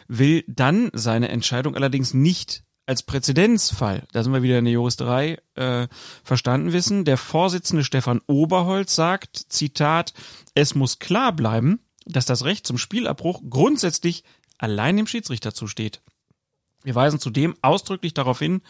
will 0.07 0.44
dann 0.48 0.91
seine 0.94 1.30
Entscheidung 1.30 1.76
allerdings 1.76 2.14
nicht 2.14 2.64
als 2.86 3.03
Präzedenzfall, 3.03 4.07
da 4.14 4.24
sind 4.24 4.32
wir 4.32 4.44
wieder 4.44 4.60
in 4.60 4.64
der 4.64 4.74
Juristerei, 4.74 5.40
äh, 5.56 5.88
verstanden 6.24 6.72
wissen. 6.72 7.03
Der 7.03 7.18
Vorsitzende 7.18 7.84
Stefan 7.84 8.22
Oberholz 8.28 8.95
sagt, 8.95 9.36
Zitat, 9.49 10.14
es 10.56 10.74
muss 10.74 10.98
klar 10.98 11.34
bleiben, 11.34 11.82
dass 12.06 12.26
das 12.26 12.45
Recht 12.45 12.65
zum 12.65 12.78
Spielabbruch 12.78 13.41
grundsätzlich 13.49 14.24
allein 14.57 14.97
dem 14.97 15.07
Schiedsrichter 15.07 15.53
zusteht. 15.53 16.01
Wir 16.84 16.95
weisen 16.95 17.19
zudem 17.19 17.55
ausdrücklich 17.61 18.13
darauf 18.13 18.39
hin, 18.39 18.61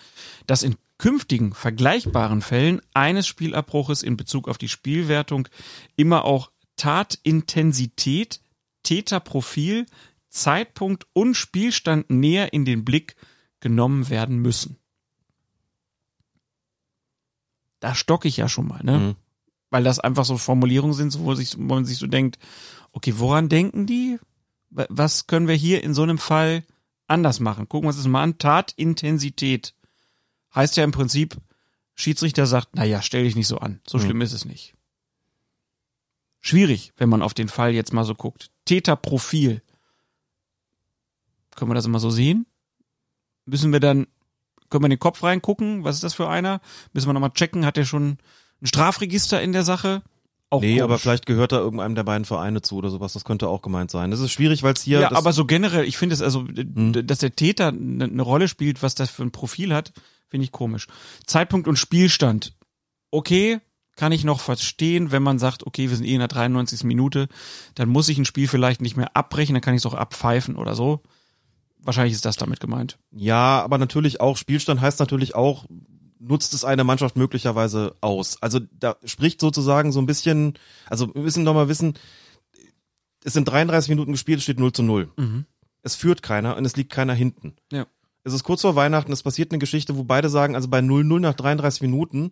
dass 0.48 0.64
in 0.64 0.76
künftigen 0.98 1.54
vergleichbaren 1.54 2.42
Fällen 2.42 2.82
eines 2.94 3.28
Spielabbruches 3.28 4.02
in 4.02 4.18
Bezug 4.18 4.48
auf 4.48 4.58
die 4.58 4.70
Spielwertung 4.70 5.48
immer 5.96 6.26
auch 6.26 6.52
Tatintensität, 6.76 8.42
Täterprofil, 8.84 9.86
Zeitpunkt 10.30 11.06
und 11.14 11.36
Spielstand 11.36 12.10
näher 12.10 12.54
in 12.54 12.66
den 12.66 12.86
Blick 12.86 13.16
genommen 13.60 14.10
werden 14.10 14.38
müssen. 14.38 14.78
Da 17.80 17.94
stocke 17.94 18.28
ich 18.28 18.38
ja 18.38 18.50
schon 18.50 18.68
mal, 18.68 18.84
ne? 18.84 18.98
Mhm. 18.98 19.16
Weil 19.70 19.84
das 19.84 20.00
einfach 20.00 20.26
so 20.26 20.38
Formulierungen 20.38 20.96
sind, 20.96 21.20
wo, 21.20 21.36
sich, 21.36 21.58
wo 21.58 21.76
man 21.76 21.86
sich 21.86 21.98
so 21.98 22.08
denkt, 22.08 22.40
okay, 22.94 23.14
woran 23.18 23.50
denken 23.50 23.86
die? 23.86 24.18
Wa- 24.70 24.86
Was 24.90 25.28
können 25.28 25.48
wir 25.48 25.56
hier 25.56 25.84
in 25.84 25.94
so 25.94 26.04
einem 26.04 26.18
Fall 26.18 26.64
anders 27.08 27.40
machen? 27.40 27.68
Gucken 27.70 27.86
wir 27.86 27.90
uns 27.90 27.98
das 27.98 28.08
mal 28.08 28.24
an. 28.24 28.38
Tatintensität 28.38 29.74
heißt 30.56 30.78
ja 30.78 30.84
im 30.84 30.92
Prinzip, 30.92 31.38
Schiedsrichter 31.96 32.46
sagt, 32.46 32.76
naja, 32.76 33.02
stell 33.02 33.24
dich 33.24 33.36
nicht 33.36 33.48
so 33.48 33.58
an. 33.58 33.80
So 33.88 33.98
Mhm. 33.98 34.02
schlimm 34.04 34.22
ist 34.22 34.34
es 34.34 34.46
nicht. 34.46 34.74
Schwierig, 36.40 36.94
wenn 36.98 37.10
man 37.10 37.22
auf 37.22 37.34
den 37.34 37.50
Fall 37.50 37.72
jetzt 37.74 37.94
mal 37.94 38.04
so 38.06 38.16
guckt. 38.16 38.52
Täterprofil. 38.66 39.62
Können 41.56 41.72
wir 41.72 41.76
das 41.76 41.86
immer 41.86 42.00
so 42.00 42.10
sehen? 42.10 42.46
Müssen 43.46 43.72
wir 43.74 43.80
dann, 43.80 44.08
können 44.70 44.84
wir 44.84 44.88
in 44.88 44.92
den 44.92 45.00
Kopf 45.00 45.24
reingucken? 45.24 45.84
Was 45.84 45.96
ist 45.96 46.04
das 46.04 46.14
für 46.14 46.30
einer? 46.30 46.62
Müssen 46.94 47.08
wir 47.08 47.14
nochmal 47.14 47.32
checken? 47.32 47.66
Hat 47.66 47.78
der 47.78 47.86
schon 47.86 48.18
ein 48.62 48.68
Strafregister 48.68 49.42
in 49.42 49.54
der 49.54 49.64
Sache? 49.64 50.04
Auch 50.50 50.62
nee, 50.62 50.80
aber 50.80 50.88
komisch. 50.94 51.02
vielleicht 51.02 51.26
gehört 51.26 51.52
da 51.52 51.58
irgendeinem 51.58 51.96
der 51.96 52.04
beiden 52.04 52.24
Vereine 52.24 52.62
zu 52.62 52.78
oder 52.78 52.90
sowas. 52.90 53.14
Das 53.14 53.26
könnte 53.26 53.50
auch 53.50 53.62
gemeint 53.62 53.92
sein. 53.92 54.12
Das 54.12 54.22
ist 54.22 54.32
schwierig, 54.32 54.64
weil 54.64 54.74
es 54.74 54.82
hier. 54.84 55.02
Ja, 55.02 55.12
aber 55.12 55.34
so 55.34 55.46
generell, 55.46 55.84
ich 55.86 55.98
finde 55.98 56.14
es 56.16 56.22
also, 56.22 56.48
Hm. 56.48 57.06
dass 57.06 57.20
der 57.20 57.36
Täter 57.36 57.68
eine 57.68 58.06
eine 58.06 58.22
Rolle 58.22 58.48
spielt, 58.48 58.82
was 58.82 58.96
das 58.96 59.10
für 59.10 59.24
ein 59.24 59.32
Profil 59.32 59.74
hat, 59.74 59.92
finde 60.30 60.46
ich 60.46 60.52
komisch. 60.52 60.88
Zeitpunkt 61.26 61.68
und 61.68 61.78
Spielstand. 61.78 62.54
Okay, 63.12 63.60
kann 63.98 64.12
ich 64.14 64.24
noch 64.24 64.40
verstehen, 64.40 65.12
wenn 65.12 65.24
man 65.24 65.40
sagt, 65.40 65.66
okay, 65.66 65.90
wir 65.90 65.98
sind 65.98 66.06
eh 66.06 66.14
in 66.14 66.20
der 66.20 66.28
93. 66.28 66.84
Minute, 66.84 67.28
dann 67.76 67.90
muss 67.90 68.08
ich 68.10 68.18
ein 68.18 68.26
Spiel 68.26 68.48
vielleicht 68.48 68.80
nicht 68.82 68.96
mehr 68.96 69.18
abbrechen, 69.18 69.54
dann 69.56 69.62
kann 69.62 69.74
ich 69.74 69.82
es 69.82 69.86
auch 69.86 69.96
abpfeifen 69.96 70.56
oder 70.56 70.76
so. 70.76 71.02
Wahrscheinlich 71.80 72.14
ist 72.14 72.26
das 72.26 72.38
damit 72.38 72.60
gemeint. 72.60 72.98
Ja, 73.12 73.62
aber 73.64 73.78
natürlich 73.78 74.22
auch, 74.22 74.38
Spielstand 74.38 74.82
heißt 74.82 75.00
natürlich 75.00 75.36
auch, 75.36 75.66
nutzt 76.20 76.54
es 76.54 76.66
eine 76.66 76.84
Mannschaft 76.84 77.16
möglicherweise 77.16 77.96
aus. 78.02 78.42
Also 78.42 78.60
da 78.80 78.98
spricht 79.06 79.42
sozusagen 79.42 79.92
so 79.92 80.00
ein 80.00 80.06
bisschen, 80.06 80.58
also 80.90 81.14
wir 81.14 81.22
müssen 81.22 81.46
doch 81.46 81.54
mal 81.54 81.70
wissen, 81.70 81.96
es 83.24 83.34
sind 83.34 83.48
33 83.48 83.90
Minuten 83.90 84.12
gespielt, 84.12 84.40
es 84.40 84.44
steht 84.44 84.60
0 84.60 84.72
zu 84.72 84.84
0. 84.84 85.10
Mhm. 85.18 85.46
Es 85.84 85.96
führt 85.96 86.22
keiner 86.22 86.58
und 86.58 86.66
es 86.66 86.76
liegt 86.76 86.92
keiner 86.92 87.14
hinten. 87.14 87.56
Ja. 87.72 87.88
Es 88.24 88.34
ist 88.34 88.44
kurz 88.44 88.62
vor 88.62 88.76
Weihnachten, 88.76 89.12
es 89.12 89.24
passiert 89.24 89.52
eine 89.52 89.60
Geschichte, 89.60 89.98
wo 89.98 90.04
beide 90.04 90.30
sagen, 90.30 90.56
also 90.56 90.68
bei 90.68 90.80
0-0 90.80 91.20
nach 91.20 91.34
33 91.34 91.82
Minuten, 91.82 92.32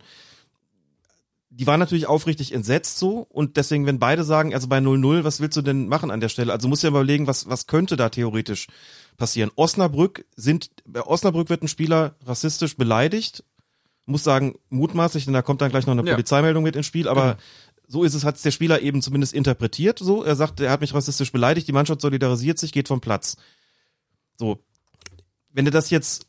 die 1.50 1.68
waren 1.68 1.80
natürlich 1.80 2.08
aufrichtig 2.08 2.52
entsetzt 2.52 3.00
so 3.00 3.20
und 3.30 3.56
deswegen, 3.56 3.86
wenn 3.86 4.00
beide 4.00 4.26
sagen, 4.26 4.54
also 4.54 4.68
bei 4.68 4.80
0-0, 4.80 5.24
was 5.24 5.40
willst 5.40 5.56
du 5.56 5.62
denn 5.62 5.88
machen 5.88 6.12
an 6.12 6.20
der 6.20 6.28
Stelle? 6.28 6.52
Also 6.52 6.68
musst 6.68 6.84
du 6.84 6.88
ja 6.88 6.92
überlegen, 6.92 7.28
was, 7.28 7.48
was 7.48 7.66
könnte 7.66 7.96
da 7.96 8.10
theoretisch 8.10 8.68
passieren? 9.16 9.52
Osnabrück 9.56 10.26
sind, 10.36 10.70
bei 10.86 11.02
Osnabrück 11.02 11.50
wird 11.50 11.64
ein 11.64 11.70
Spieler 11.70 12.16
rassistisch 12.26 12.76
beleidigt, 12.76 13.46
muss 14.06 14.24
sagen, 14.24 14.56
mutmaßlich, 14.70 15.26
denn 15.26 15.34
da 15.34 15.42
kommt 15.42 15.62
dann 15.62 15.72
gleich 15.72 15.86
noch 15.86 15.94
eine 15.94 16.08
Ja. 16.08 16.14
Polizeimeldung 16.16 16.64
mit 16.64 16.76
ins 16.76 16.86
Spiel, 16.86 17.08
aber 17.08 17.24
Genau. 17.34 17.38
so 17.88 18.04
ist 18.04 18.14
es, 18.14 18.24
hat 18.24 18.44
der 18.44 18.52
Spieler 18.52 18.82
eben 18.82 19.02
zumindest 19.02 19.34
interpretiert, 19.34 20.00
so, 20.00 20.24
er 20.24 20.36
sagt, 20.36 20.60
er 20.60 20.72
hat 20.72 20.82
mich 20.82 20.94
rassistisch 20.94 21.32
beleidigt, 21.32 21.68
die 21.68 21.72
Mannschaft 21.74 22.02
solidarisiert 22.02 22.60
sich, 22.60 22.72
geht 22.72 22.88
vom 22.88 23.02
Platz. 23.02 23.38
So. 24.38 24.60
Wenn 25.52 25.66
du 25.66 25.72
das 25.72 25.90
jetzt 25.90 26.28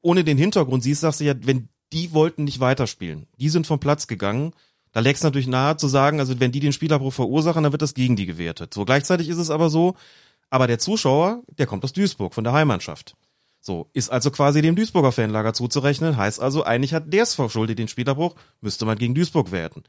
ohne 0.00 0.24
den 0.24 0.38
Hintergrund 0.38 0.82
siehst, 0.82 1.00
sagst 1.02 1.20
du 1.20 1.24
ja, 1.24 1.34
wenn 1.42 1.68
die 1.92 2.12
wollten 2.12 2.44
nicht 2.44 2.60
weiterspielen, 2.60 3.26
die 3.38 3.48
sind 3.48 3.66
vom 3.66 3.78
Platz 3.78 4.06
gegangen, 4.06 4.52
da 4.92 5.00
lägst 5.00 5.24
natürlich 5.24 5.46
nahe 5.46 5.76
zu 5.76 5.88
sagen, 5.88 6.20
also 6.20 6.38
wenn 6.40 6.52
die 6.52 6.60
den 6.60 6.72
Spielabbruch 6.72 7.12
verursachen, 7.12 7.62
dann 7.62 7.72
wird 7.72 7.82
das 7.82 7.94
gegen 7.94 8.16
die 8.16 8.26
gewertet. 8.26 8.74
So 8.74 8.84
gleichzeitig 8.84 9.28
ist 9.28 9.38
es 9.38 9.50
aber 9.50 9.70
so, 9.70 9.94
aber 10.50 10.66
der 10.66 10.78
Zuschauer, 10.78 11.42
der 11.58 11.66
kommt 11.66 11.84
aus 11.84 11.92
Duisburg, 11.92 12.34
von 12.34 12.44
der 12.44 12.52
Heimmannschaft. 12.52 13.14
So, 13.64 13.88
ist 13.92 14.10
also 14.10 14.32
quasi 14.32 14.60
dem 14.60 14.74
Duisburger 14.74 15.12
Fanlager 15.12 15.54
zuzurechnen, 15.54 16.16
heißt 16.16 16.40
also, 16.40 16.64
eigentlich 16.64 16.94
hat 16.94 17.12
der 17.12 17.22
es 17.22 17.34
verschuldet, 17.34 17.78
den 17.78 17.86
Spielerbruch, 17.86 18.34
müsste 18.60 18.84
man 18.84 18.98
gegen 18.98 19.14
Duisburg 19.14 19.52
werten. 19.52 19.84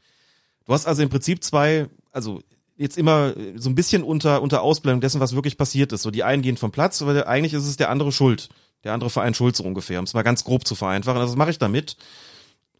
Du 0.64 0.72
hast 0.72 0.86
also 0.86 1.02
im 1.02 1.08
Prinzip 1.08 1.42
zwei, 1.42 1.88
also 2.12 2.40
jetzt 2.76 2.96
immer 2.96 3.34
so 3.56 3.68
ein 3.68 3.74
bisschen 3.74 4.04
unter, 4.04 4.42
unter 4.42 4.62
Ausblendung 4.62 5.00
dessen, 5.00 5.20
was 5.20 5.34
wirklich 5.34 5.58
passiert 5.58 5.92
ist. 5.92 6.02
So, 6.02 6.12
die 6.12 6.22
einen 6.22 6.42
gehen 6.42 6.56
vom 6.56 6.70
Platz, 6.70 7.02
aber 7.02 7.26
eigentlich 7.26 7.52
ist 7.52 7.66
es 7.66 7.76
der 7.76 7.90
andere 7.90 8.12
schuld. 8.12 8.48
Der 8.84 8.92
andere 8.92 9.10
Verein 9.10 9.34
schuld 9.34 9.56
so 9.56 9.64
ungefähr, 9.64 9.98
um 9.98 10.04
es 10.04 10.14
mal 10.14 10.22
ganz 10.22 10.44
grob 10.44 10.66
zu 10.66 10.76
vereinfachen. 10.76 11.20
Also 11.20 11.32
das 11.32 11.38
mache 11.38 11.50
ich 11.50 11.58
damit. 11.58 11.96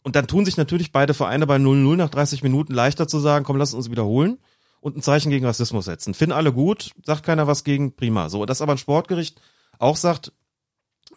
Und 0.01 0.15
dann 0.15 0.27
tun 0.27 0.45
sich 0.45 0.55
natürlich 0.55 0.93
beide 0.93 1.13
Vereine 1.13 1.45
bei 1.45 1.57
0-0 1.57 1.95
nach 1.97 2.09
30 2.09 2.41
Minuten 2.41 2.73
leichter 2.73 3.07
zu 3.07 3.19
sagen, 3.19 3.43
komm, 3.43 3.57
lass 3.57 3.73
uns 3.73 3.91
wiederholen 3.91 4.37
und 4.79 4.95
ein 4.95 5.01
Zeichen 5.01 5.29
gegen 5.29 5.45
Rassismus 5.45 5.85
setzen. 5.85 6.13
Finden 6.13 6.33
alle 6.33 6.53
gut, 6.53 6.91
sagt 7.03 7.23
keiner 7.23 7.47
was 7.47 7.65
gegen, 7.65 7.95
prima. 7.95 8.29
So, 8.29 8.45
dass 8.45 8.61
aber 8.61 8.73
ein 8.73 8.77
Sportgericht 8.77 9.41
auch 9.79 9.97
sagt, 9.97 10.31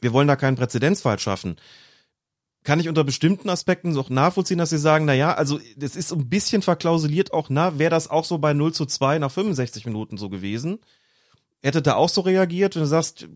wir 0.01 0.13
wollen 0.13 0.29
da 0.29 0.37
keinen 0.37 0.57
Präzedenzfall 0.57 1.19
schaffen. 1.19 1.57
Kann 2.65 2.81
ich 2.81 2.89
unter 2.89 3.05
bestimmten 3.05 3.49
Aspekten 3.49 3.97
auch 3.97 4.11
nachvollziehen, 4.11 4.59
dass 4.59 4.71
sie 4.71 4.79
sagen, 4.79 5.05
na 5.05 5.15
ja, 5.15 5.33
also 5.33 5.61
das 5.77 5.97
ist 5.97 6.13
ein 6.13 6.29
bisschen 6.29 6.63
verklausuliert 6.63 7.33
auch, 7.33 7.49
na, 7.51 7.79
wäre 7.79 7.91
das 7.91 8.11
auch 8.11 8.25
so 8.25 8.39
bei 8.39 8.53
0 8.53 8.75
zu 8.75 8.85
2 8.85 9.19
nach 9.19 9.31
65 9.31 9.87
Minuten 9.87 10.19
so 10.19 10.29
gewesen? 10.29 10.79
Hätte 11.63 11.83
da 11.83 11.95
auch 11.95 12.09
so 12.09 12.21
reagiert, 12.21 12.75
wenn 12.75 12.83
du 12.83 12.89
sagst, 12.89 13.29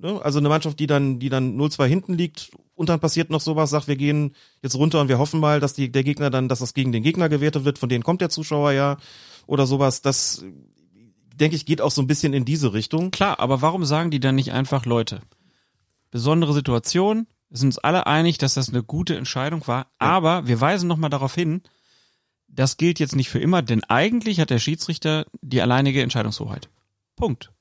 ne, 0.00 0.20
also 0.22 0.38
eine 0.38 0.48
Mannschaft, 0.48 0.78
die 0.78 0.86
dann, 0.86 1.18
die 1.18 1.28
dann 1.28 1.58
0-2 1.58 1.86
hinten 1.86 2.14
liegt 2.14 2.50
und 2.74 2.88
dann 2.88 3.00
passiert 3.00 3.30
noch 3.30 3.40
sowas, 3.40 3.70
sagt, 3.70 3.88
wir 3.88 3.96
gehen 3.96 4.34
jetzt 4.62 4.76
runter 4.76 5.00
und 5.00 5.08
wir 5.08 5.18
hoffen 5.18 5.40
mal, 5.40 5.60
dass 5.60 5.74
die, 5.74 5.90
der 5.90 6.04
Gegner 6.04 6.30
dann, 6.30 6.48
dass 6.48 6.60
das 6.60 6.74
gegen 6.74 6.92
den 6.92 7.02
Gegner 7.02 7.28
gewertet 7.28 7.64
wird, 7.64 7.78
von 7.78 7.88
denen 7.88 8.04
kommt 8.04 8.20
der 8.20 8.30
Zuschauer 8.30 8.72
ja 8.72 8.98
oder 9.46 9.66
sowas, 9.66 10.02
das 10.02 10.44
denke 11.34 11.56
ich, 11.56 11.66
geht 11.66 11.80
auch 11.80 11.90
so 11.90 12.00
ein 12.02 12.06
bisschen 12.06 12.32
in 12.32 12.44
diese 12.44 12.72
Richtung. 12.72 13.10
Klar, 13.10 13.40
aber 13.40 13.62
warum 13.62 13.84
sagen 13.84 14.10
die 14.10 14.20
dann 14.20 14.34
nicht 14.34 14.52
einfach, 14.52 14.86
Leute, 14.86 15.20
besondere 16.10 16.52
Situation. 16.52 17.26
Wir 17.48 17.58
sind 17.58 17.68
uns 17.68 17.78
alle 17.78 18.06
einig, 18.06 18.38
dass 18.38 18.54
das 18.54 18.68
eine 18.68 18.82
gute 18.82 19.16
Entscheidung 19.16 19.66
war. 19.66 19.86
Ja. 20.00 20.08
Aber 20.08 20.46
wir 20.46 20.60
weisen 20.60 20.88
nochmal 20.88 21.10
darauf 21.10 21.34
hin, 21.34 21.62
das 22.48 22.76
gilt 22.76 22.98
jetzt 22.98 23.16
nicht 23.16 23.28
für 23.28 23.38
immer, 23.38 23.62
denn 23.62 23.84
eigentlich 23.84 24.40
hat 24.40 24.50
der 24.50 24.58
Schiedsrichter 24.58 25.26
die 25.40 25.60
alleinige 25.60 26.02
Entscheidungshoheit. 26.02 26.68
Punkt. 27.14 27.52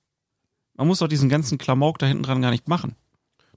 Man 0.76 0.88
muss 0.88 1.00
doch 1.00 1.08
diesen 1.08 1.30
ganzen 1.30 1.58
Klamauk 1.58 2.00
da 2.00 2.06
hinten 2.06 2.24
dran 2.24 2.42
gar 2.42 2.52
nicht 2.52 2.68
machen. 2.68 2.96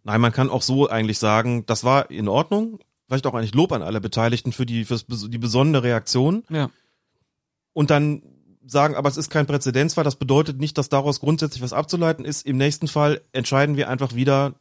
Nein, 0.04 0.20
man 0.20 0.32
kann 0.32 0.50
auch 0.50 0.62
so 0.62 0.88
eigentlich 0.88 1.18
sagen, 1.18 1.66
das 1.66 1.84
war 1.84 2.10
in 2.10 2.28
Ordnung. 2.28 2.78
Vielleicht 3.06 3.26
auch 3.26 3.34
eigentlich 3.34 3.54
Lob 3.54 3.72
an 3.72 3.82
alle 3.82 4.00
Beteiligten 4.00 4.52
für 4.52 4.66
die, 4.66 4.84
für 4.84 4.98
die 4.98 5.38
besondere 5.38 5.82
Reaktion. 5.82 6.44
Ja. 6.50 6.70
Und 7.72 7.90
dann 7.90 8.22
sagen, 8.66 8.94
aber 8.94 9.08
es 9.08 9.16
ist 9.16 9.30
kein 9.30 9.46
Präzedenzfall. 9.46 10.04
Das 10.04 10.16
bedeutet 10.16 10.58
nicht, 10.58 10.78
dass 10.78 10.88
daraus 10.88 11.20
grundsätzlich 11.20 11.62
was 11.62 11.72
abzuleiten 11.72 12.24
ist. 12.24 12.46
Im 12.46 12.56
nächsten 12.56 12.86
Fall 12.86 13.22
entscheiden 13.32 13.76
wir 13.76 13.88
einfach 13.88 14.14
wieder 14.14 14.54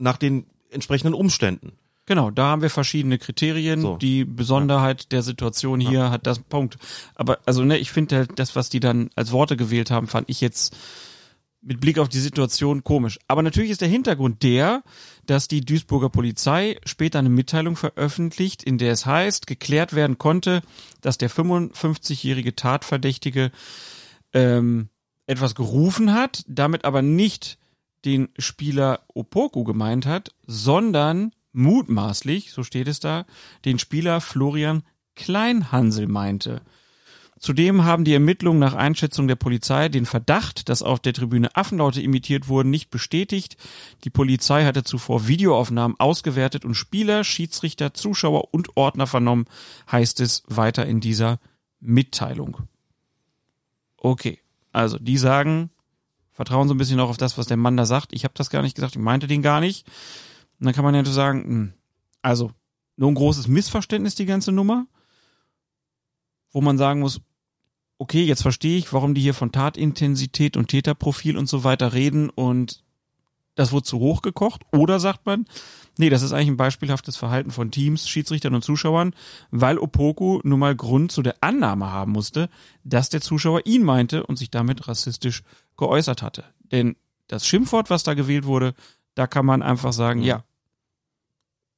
nach 0.00 0.16
den 0.16 0.46
entsprechenden 0.70 1.14
Umständen. 1.14 1.72
Genau, 2.06 2.30
da 2.30 2.46
haben 2.48 2.62
wir 2.62 2.70
verschiedene 2.70 3.18
Kriterien. 3.18 3.80
So. 3.80 3.96
Die 3.96 4.24
Besonderheit 4.24 5.02
ja. 5.02 5.08
der 5.10 5.22
Situation 5.22 5.80
hier 5.80 5.98
ja. 6.00 6.10
hat 6.10 6.26
das 6.26 6.40
Punkt. 6.40 6.76
Aber 7.14 7.38
also 7.46 7.62
ne, 7.62 7.78
ich 7.78 7.92
finde 7.92 8.16
halt, 8.16 8.38
das, 8.38 8.56
was 8.56 8.68
die 8.68 8.80
dann 8.80 9.10
als 9.14 9.30
Worte 9.30 9.56
gewählt 9.56 9.90
haben, 9.90 10.08
fand 10.08 10.28
ich 10.28 10.40
jetzt 10.40 10.76
mit 11.62 11.80
Blick 11.80 11.98
auf 11.98 12.08
die 12.08 12.18
Situation 12.18 12.82
komisch. 12.82 13.18
Aber 13.28 13.42
natürlich 13.42 13.70
ist 13.70 13.82
der 13.82 13.88
Hintergrund 13.88 14.42
der, 14.42 14.82
dass 15.26 15.46
die 15.46 15.60
Duisburger 15.60 16.08
Polizei 16.08 16.78
später 16.84 17.18
eine 17.18 17.28
Mitteilung 17.28 17.76
veröffentlicht, 17.76 18.62
in 18.64 18.78
der 18.78 18.92
es 18.92 19.06
heißt, 19.06 19.46
geklärt 19.46 19.94
werden 19.94 20.18
konnte, 20.18 20.62
dass 21.02 21.18
der 21.18 21.30
55-jährige 21.30 22.56
Tatverdächtige 22.56 23.52
ähm, 24.32 24.88
etwas 25.26 25.54
gerufen 25.54 26.12
hat, 26.12 26.42
damit 26.48 26.84
aber 26.84 27.02
nicht 27.02 27.59
den 28.04 28.28
Spieler 28.38 29.00
Opoku 29.14 29.64
gemeint 29.64 30.06
hat, 30.06 30.34
sondern 30.46 31.32
mutmaßlich, 31.52 32.52
so 32.52 32.62
steht 32.62 32.88
es 32.88 33.00
da, 33.00 33.26
den 33.64 33.78
Spieler 33.78 34.20
Florian 34.20 34.82
Kleinhansel 35.16 36.06
meinte. 36.06 36.62
Zudem 37.40 37.84
haben 37.84 38.04
die 38.04 38.12
Ermittlungen 38.12 38.58
nach 38.58 38.74
Einschätzung 38.74 39.26
der 39.26 39.34
Polizei 39.34 39.88
den 39.88 40.04
Verdacht, 40.04 40.68
dass 40.68 40.82
auf 40.82 41.00
der 41.00 41.14
Tribüne 41.14 41.56
Affenlaute 41.56 42.02
imitiert 42.02 42.48
wurden, 42.48 42.68
nicht 42.68 42.90
bestätigt. 42.90 43.56
Die 44.04 44.10
Polizei 44.10 44.66
hatte 44.66 44.84
zuvor 44.84 45.26
Videoaufnahmen 45.26 45.98
ausgewertet 45.98 46.66
und 46.66 46.74
Spieler, 46.74 47.24
Schiedsrichter, 47.24 47.94
Zuschauer 47.94 48.52
und 48.52 48.76
Ordner 48.76 49.06
vernommen, 49.06 49.46
heißt 49.90 50.20
es 50.20 50.42
weiter 50.48 50.84
in 50.84 51.00
dieser 51.00 51.40
Mitteilung. 51.80 52.58
Okay, 53.96 54.38
also 54.72 54.98
die 54.98 55.16
sagen, 55.16 55.70
vertrauen 56.32 56.68
so 56.68 56.74
ein 56.74 56.78
bisschen 56.78 57.00
auch 57.00 57.10
auf 57.10 57.16
das, 57.16 57.38
was 57.38 57.46
der 57.46 57.56
Mann 57.56 57.76
da 57.76 57.86
sagt. 57.86 58.12
Ich 58.12 58.24
habe 58.24 58.34
das 58.36 58.50
gar 58.50 58.62
nicht 58.62 58.74
gesagt, 58.74 58.96
ich 58.96 59.02
meinte 59.02 59.26
den 59.26 59.42
gar 59.42 59.60
nicht. 59.60 59.86
Und 60.58 60.66
dann 60.66 60.74
kann 60.74 60.84
man 60.84 60.94
ja 60.94 61.04
so 61.04 61.12
sagen, 61.12 61.44
hm, 61.44 61.72
also 62.22 62.52
nur 62.96 63.10
ein 63.10 63.14
großes 63.14 63.48
Missverständnis 63.48 64.14
die 64.14 64.26
ganze 64.26 64.52
Nummer, 64.52 64.86
wo 66.52 66.60
man 66.60 66.78
sagen 66.78 67.00
muss, 67.00 67.20
okay, 67.98 68.24
jetzt 68.24 68.42
verstehe 68.42 68.78
ich, 68.78 68.92
warum 68.92 69.14
die 69.14 69.20
hier 69.20 69.34
von 69.34 69.52
Tatintensität 69.52 70.56
und 70.56 70.68
Täterprofil 70.68 71.36
und 71.36 71.48
so 71.48 71.64
weiter 71.64 71.92
reden 71.92 72.30
und 72.30 72.82
das 73.54 73.72
wurde 73.72 73.84
zu 73.84 73.98
hoch 73.98 74.22
gekocht. 74.22 74.62
Oder 74.72 75.00
sagt 75.00 75.26
man, 75.26 75.44
nee, 75.98 76.08
das 76.08 76.22
ist 76.22 76.32
eigentlich 76.32 76.48
ein 76.48 76.56
beispielhaftes 76.56 77.16
Verhalten 77.16 77.50
von 77.50 77.70
Teams, 77.70 78.08
Schiedsrichtern 78.08 78.54
und 78.54 78.64
Zuschauern, 78.64 79.14
weil 79.50 79.78
Opoku 79.78 80.40
nun 80.44 80.60
mal 80.60 80.74
Grund 80.74 81.12
zu 81.12 81.22
der 81.22 81.36
Annahme 81.42 81.90
haben 81.90 82.12
musste, 82.12 82.48
dass 82.84 83.10
der 83.10 83.20
Zuschauer 83.20 83.66
ihn 83.66 83.82
meinte 83.82 84.24
und 84.24 84.36
sich 84.36 84.50
damit 84.50 84.88
rassistisch 84.88 85.42
geäußert 85.80 86.22
hatte. 86.22 86.44
Denn 86.70 86.94
das 87.26 87.46
Schimpfwort, 87.46 87.90
was 87.90 88.04
da 88.04 88.14
gewählt 88.14 88.44
wurde, 88.44 88.74
da 89.14 89.26
kann 89.26 89.44
man 89.44 89.62
einfach 89.62 89.92
sagen, 89.92 90.22
ja, 90.22 90.44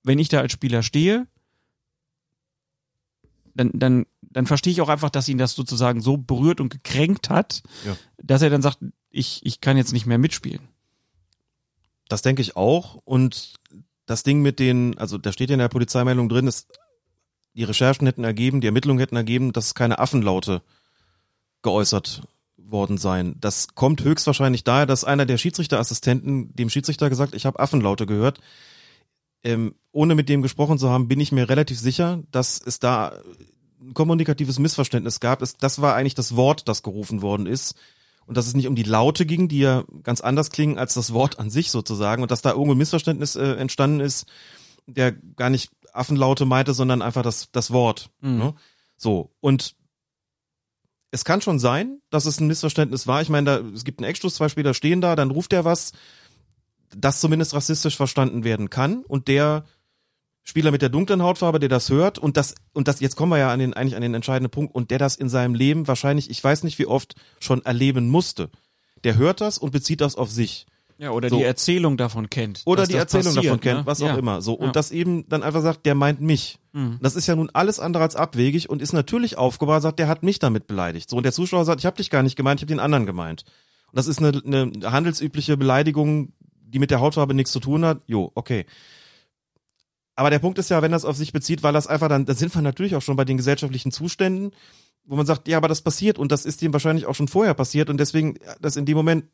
wenn 0.03 0.19
ich 0.19 0.29
da 0.29 0.41
als 0.41 0.53
Spieler 0.53 0.83
stehe, 0.83 1.27
dann, 3.55 3.71
dann, 3.73 4.07
dann 4.21 4.47
verstehe 4.47 4.73
ich 4.73 4.81
auch 4.81 4.89
einfach, 4.89 5.11
dass 5.11 5.29
ihn 5.29 5.39
das 5.39 5.55
sozusagen 5.55 6.01
so 6.01 6.17
berührt 6.17 6.61
und 6.61 6.69
gekränkt 6.71 7.31
hat, 7.31 7.63
ja. 7.87 7.97
dass 8.19 8.43
er 8.43 8.51
dann 8.51 8.63
sagt, 8.63 8.79
ich, 9.11 9.41
ich 9.45 9.61
kann 9.61 9.77
jetzt 9.77 9.93
nicht 9.93 10.07
mehr 10.07 10.19
mitspielen. 10.19 10.69
Das 12.09 12.23
denke 12.23 12.43
ich 12.43 12.57
auch. 12.57 12.97
Und 13.05 13.55
das 14.07 14.23
Ding 14.23 14.43
mit 14.43 14.59
den, 14.59 14.99
also 14.99 15.17
da 15.17 15.33
steht 15.33 15.51
ja 15.51 15.55
in 15.55 15.61
der 15.61 15.69
Polizeimeldung 15.69 16.29
drin, 16.29 16.47
ist, 16.47 16.73
die 17.55 17.65
Recherchen 17.65 18.07
hätten 18.07 18.25
ergeben, 18.25 18.61
die 18.61 18.67
Ermittlungen 18.67 18.99
hätten 18.99 19.17
ergeben, 19.17 19.53
dass 19.53 19.75
keine 19.75 19.99
Affenlaute 19.99 20.63
geäußert 21.63 22.23
worden 22.73 22.99
sein. 22.99 23.37
Das 23.41 23.75
kommt 23.75 24.03
höchstwahrscheinlich 24.03 24.65
daher, 24.65 24.87
dass 24.87 25.05
einer 25.05 25.27
der 25.27 25.39
Schiedsrichterassistenten 25.39 26.55
dem 26.55 26.71
Schiedsrichter 26.71 27.09
gesagt, 27.09 27.35
ich 27.35 27.47
habe 27.47 27.61
Affenlaute 27.61 28.07
gehört. 28.07 28.41
Ähm, 29.45 29.75
ohne 29.91 30.15
mit 30.15 30.29
dem 30.29 30.43
gesprochen 30.43 30.79
zu 30.79 30.91
haben, 30.91 31.09
bin 31.09 31.21
ich 31.21 31.33
mir 31.33 31.49
relativ 31.49 31.79
sicher, 31.79 32.23
dass 32.31 32.61
es 32.65 32.79
da 32.79 33.19
ein 33.81 33.95
kommunikatives 33.95 34.59
Missverständnis 34.59 35.21
gab. 35.21 35.43
Es, 35.43 35.57
das 35.57 35.81
war 35.83 35.95
eigentlich 35.95 36.15
das 36.15 36.37
Wort, 36.37 36.69
das 36.69 36.83
gerufen 36.83 37.23
worden 37.23 37.47
ist. 37.47 37.75
Und 38.25 38.37
dass 38.37 38.47
es 38.47 38.55
nicht 38.55 38.69
um 38.69 38.77
die 38.77 38.85
Laute 38.85 39.27
ging, 39.27 39.49
die 39.49 39.59
ja 39.59 39.85
ganz 40.05 40.21
anders 40.21 40.51
klingen 40.51 40.79
als 40.79 40.95
das 40.95 41.13
Wort 41.13 41.39
an 41.39 41.51
sich 41.51 41.71
sozusagen. 41.71 42.23
Und 42.23 42.31
dass 42.31 42.43
da 42.43 42.51
irgendwo 42.51 42.73
ein 42.73 42.79
Missverständnis 42.79 43.35
äh, 43.35 43.55
entstanden 43.55 44.01
ist, 44.01 44.27
der 44.87 45.13
gar 45.13 45.51
nicht 45.51 45.71
Affenlaute 45.93 46.45
meinte, 46.45 46.73
sondern 46.73 47.03
einfach 47.03 47.23
das, 47.23 47.51
das 47.53 47.73
Wort. 47.73 48.11
Mhm. 48.21 48.39
Ne? 48.39 48.55
So. 48.97 49.33
Und 49.41 49.75
es 51.13 51.25
kann 51.25 51.43
schon 51.43 51.59
sein, 51.59 52.01
dass 52.11 52.27
es 52.27 52.41
ein 52.41 52.47
Missverständnis 52.49 53.07
war. 53.07 53.23
Ich 53.23 53.29
meine, 53.29 53.45
da, 53.45 53.59
es 53.75 53.85
gibt 53.85 54.01
einen 54.01 54.11
Eckstoß, 54.11 54.35
zwei 54.35 54.49
Spieler 54.49 54.75
stehen 54.75 55.01
da, 55.01 55.15
dann 55.15 55.31
ruft 55.31 55.53
er 55.53 55.65
was, 55.65 55.93
das 56.97 57.21
zumindest 57.21 57.55
rassistisch 57.55 57.97
verstanden 57.97 58.45
werden 58.45 58.71
kann 58.71 59.05
und 59.05 59.29
der 59.29 59.65
Spieler 60.43 60.73
mit 60.73 60.83
der 60.83 60.89
dunklen 60.89 61.23
Hautfarbe, 61.23 61.61
der 61.61 61.69
das 61.69 61.91
hört 61.91 62.19
und 62.19 62.37
das 62.37 62.55
und 62.73 62.89
das 62.89 63.01
jetzt 63.01 63.15
kommen 63.15 63.31
wir 63.31 63.39
ja 63.39 63.53
an 63.53 63.61
den 63.61 63.75
eigentlich 63.75 63.95
an 63.95 64.03
den 64.03 64.15
entscheidenden 64.15 64.51
Punkt 64.51 64.75
und 64.75 64.91
der 64.91 64.99
das 64.99 65.15
in 65.15 65.29
seinem 65.29 65.55
Leben 65.55 65.87
wahrscheinlich, 65.87 66.31
ich 66.31 66.43
weiß 66.43 66.65
nicht 66.65 66.79
wie 66.79 66.87
oft 66.87 67.15
schon 67.39 67.65
erleben 67.65 68.09
musste. 68.09 68.51
Der 69.05 69.17
hört 69.17 69.41
das 69.41 69.59
und 69.59 69.71
bezieht 69.71 70.01
das 70.01 70.17
auf 70.17 70.31
sich. 70.31 70.67
Ja, 71.03 71.11
oder 71.11 71.31
so. 71.31 71.37
die 71.37 71.43
Erzählung 71.43 71.97
davon 71.97 72.31
kennt. 72.31 72.63
Oder 72.65 72.87
die 72.87 72.95
Erzählung 72.95 73.35
passiert, 73.35 73.47
davon 73.47 73.61
kennt, 73.61 73.81
ne? 73.81 73.87
was 73.87 73.99
ja. 73.99 74.15
auch 74.15 74.19
immer. 74.19 74.41
So. 74.41 74.55
Und 74.55 74.67
ja. 74.67 74.73
das 74.73 74.93
eben 74.93 75.29
dann 75.29 75.43
einfach 75.43 75.61
sagt, 75.61 75.85
der 75.85 75.97
meint 75.97 76.21
mich. 76.21 76.61
Mhm. 76.73 77.01
Das 77.03 77.17
ist 77.17 77.27
ja 77.27 77.35
nun 77.35 77.51
alles 77.53 77.81
andere 77.81 78.05
als 78.05 78.15
abwegig 78.15 78.71
und 78.71 78.81
ist 78.81 78.93
natürlich 78.93 79.37
aufgebaut, 79.37 79.83
sagt, 79.83 79.99
der 79.99 80.07
hat 80.07 80.23
mich 80.23 80.39
damit 80.39 80.69
beleidigt. 80.69 81.11
So, 81.11 81.17
und 81.17 81.25
der 81.25 81.33
Zuschauer 81.33 81.65
sagt, 81.65 81.81
ich 81.81 81.87
habe 81.87 81.97
dich 81.97 82.09
gar 82.09 82.23
nicht 82.23 82.37
gemeint, 82.37 82.61
ich 82.61 82.63
habe 82.63 82.73
den 82.73 82.79
anderen 82.79 83.05
gemeint. 83.05 83.45
Und 83.91 83.97
das 83.97 84.07
ist 84.07 84.21
eine, 84.21 84.41
eine 84.47 84.93
handelsübliche 84.93 85.57
Beleidigung, 85.57 86.35
die 86.61 86.79
mit 86.79 86.93
der 86.93 87.01
Hautfarbe 87.01 87.35
nichts 87.35 87.51
zu 87.51 87.59
tun 87.59 87.85
hat. 87.85 88.01
Jo, 88.07 88.31
okay. 88.37 88.65
Aber 90.15 90.31
der 90.31 90.39
Punkt 90.39 90.61
ist 90.61 90.71
ja, 90.71 90.83
wenn 90.83 90.93
das 90.93 91.05
auf 91.05 91.17
sich 91.17 91.33
bezieht, 91.33 91.65
weil 91.65 91.73
das 91.73 91.89
einfach 91.89 92.11
dann, 92.11 92.27
da 92.27 92.35
sind 92.35 92.55
wir 92.55 92.63
natürlich 92.63 92.95
auch 92.95 93.03
schon 93.03 93.17
bei 93.17 93.25
den 93.25 93.39
gesellschaftlichen 93.39 93.91
Zuständen, 93.91 94.53
wo 95.05 95.17
man 95.17 95.27
sagt, 95.27 95.49
ja, 95.49 95.57
aber 95.57 95.67
das 95.67 95.83
passiert 95.83 96.17
und 96.17 96.31
das 96.31 96.45
ist 96.45 96.63
ihm 96.63 96.73
wahrscheinlich 96.73 97.07
auch 97.07 97.17
schon 97.17 97.27
vorher 97.27 97.55
passiert 97.55 97.91
und 97.91 97.99
deswegen, 97.99 98.39
das 98.61 98.77
in 98.77 98.87
dem 98.87 98.97
Moment, 98.97 99.25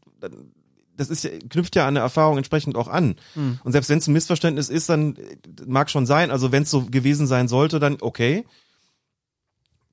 das 0.99 1.09
ist 1.09 1.25
ja, 1.25 1.31
knüpft 1.49 1.77
ja 1.77 1.85
an 1.85 1.97
eine 1.97 2.01
Erfahrung 2.01 2.37
entsprechend 2.37 2.77
auch 2.77 2.89
an. 2.89 3.17
Mhm. 3.35 3.59
Und 3.65 3.73
selbst 3.73 3.89
wenn 3.89 3.99
es 3.99 4.07
ein 4.07 4.13
Missverständnis 4.13 4.69
ist, 4.69 4.89
dann 4.89 5.17
mag 5.65 5.91
schon 5.91 6.07
sein. 6.07 6.31
Also 6.31 6.53
wenn 6.53 6.65
es 6.65 6.71
so 6.71 6.85
gewesen 6.85 7.27
sein 7.27 7.49
sollte, 7.49 7.79
dann 7.79 7.99
okay. 8.01 8.45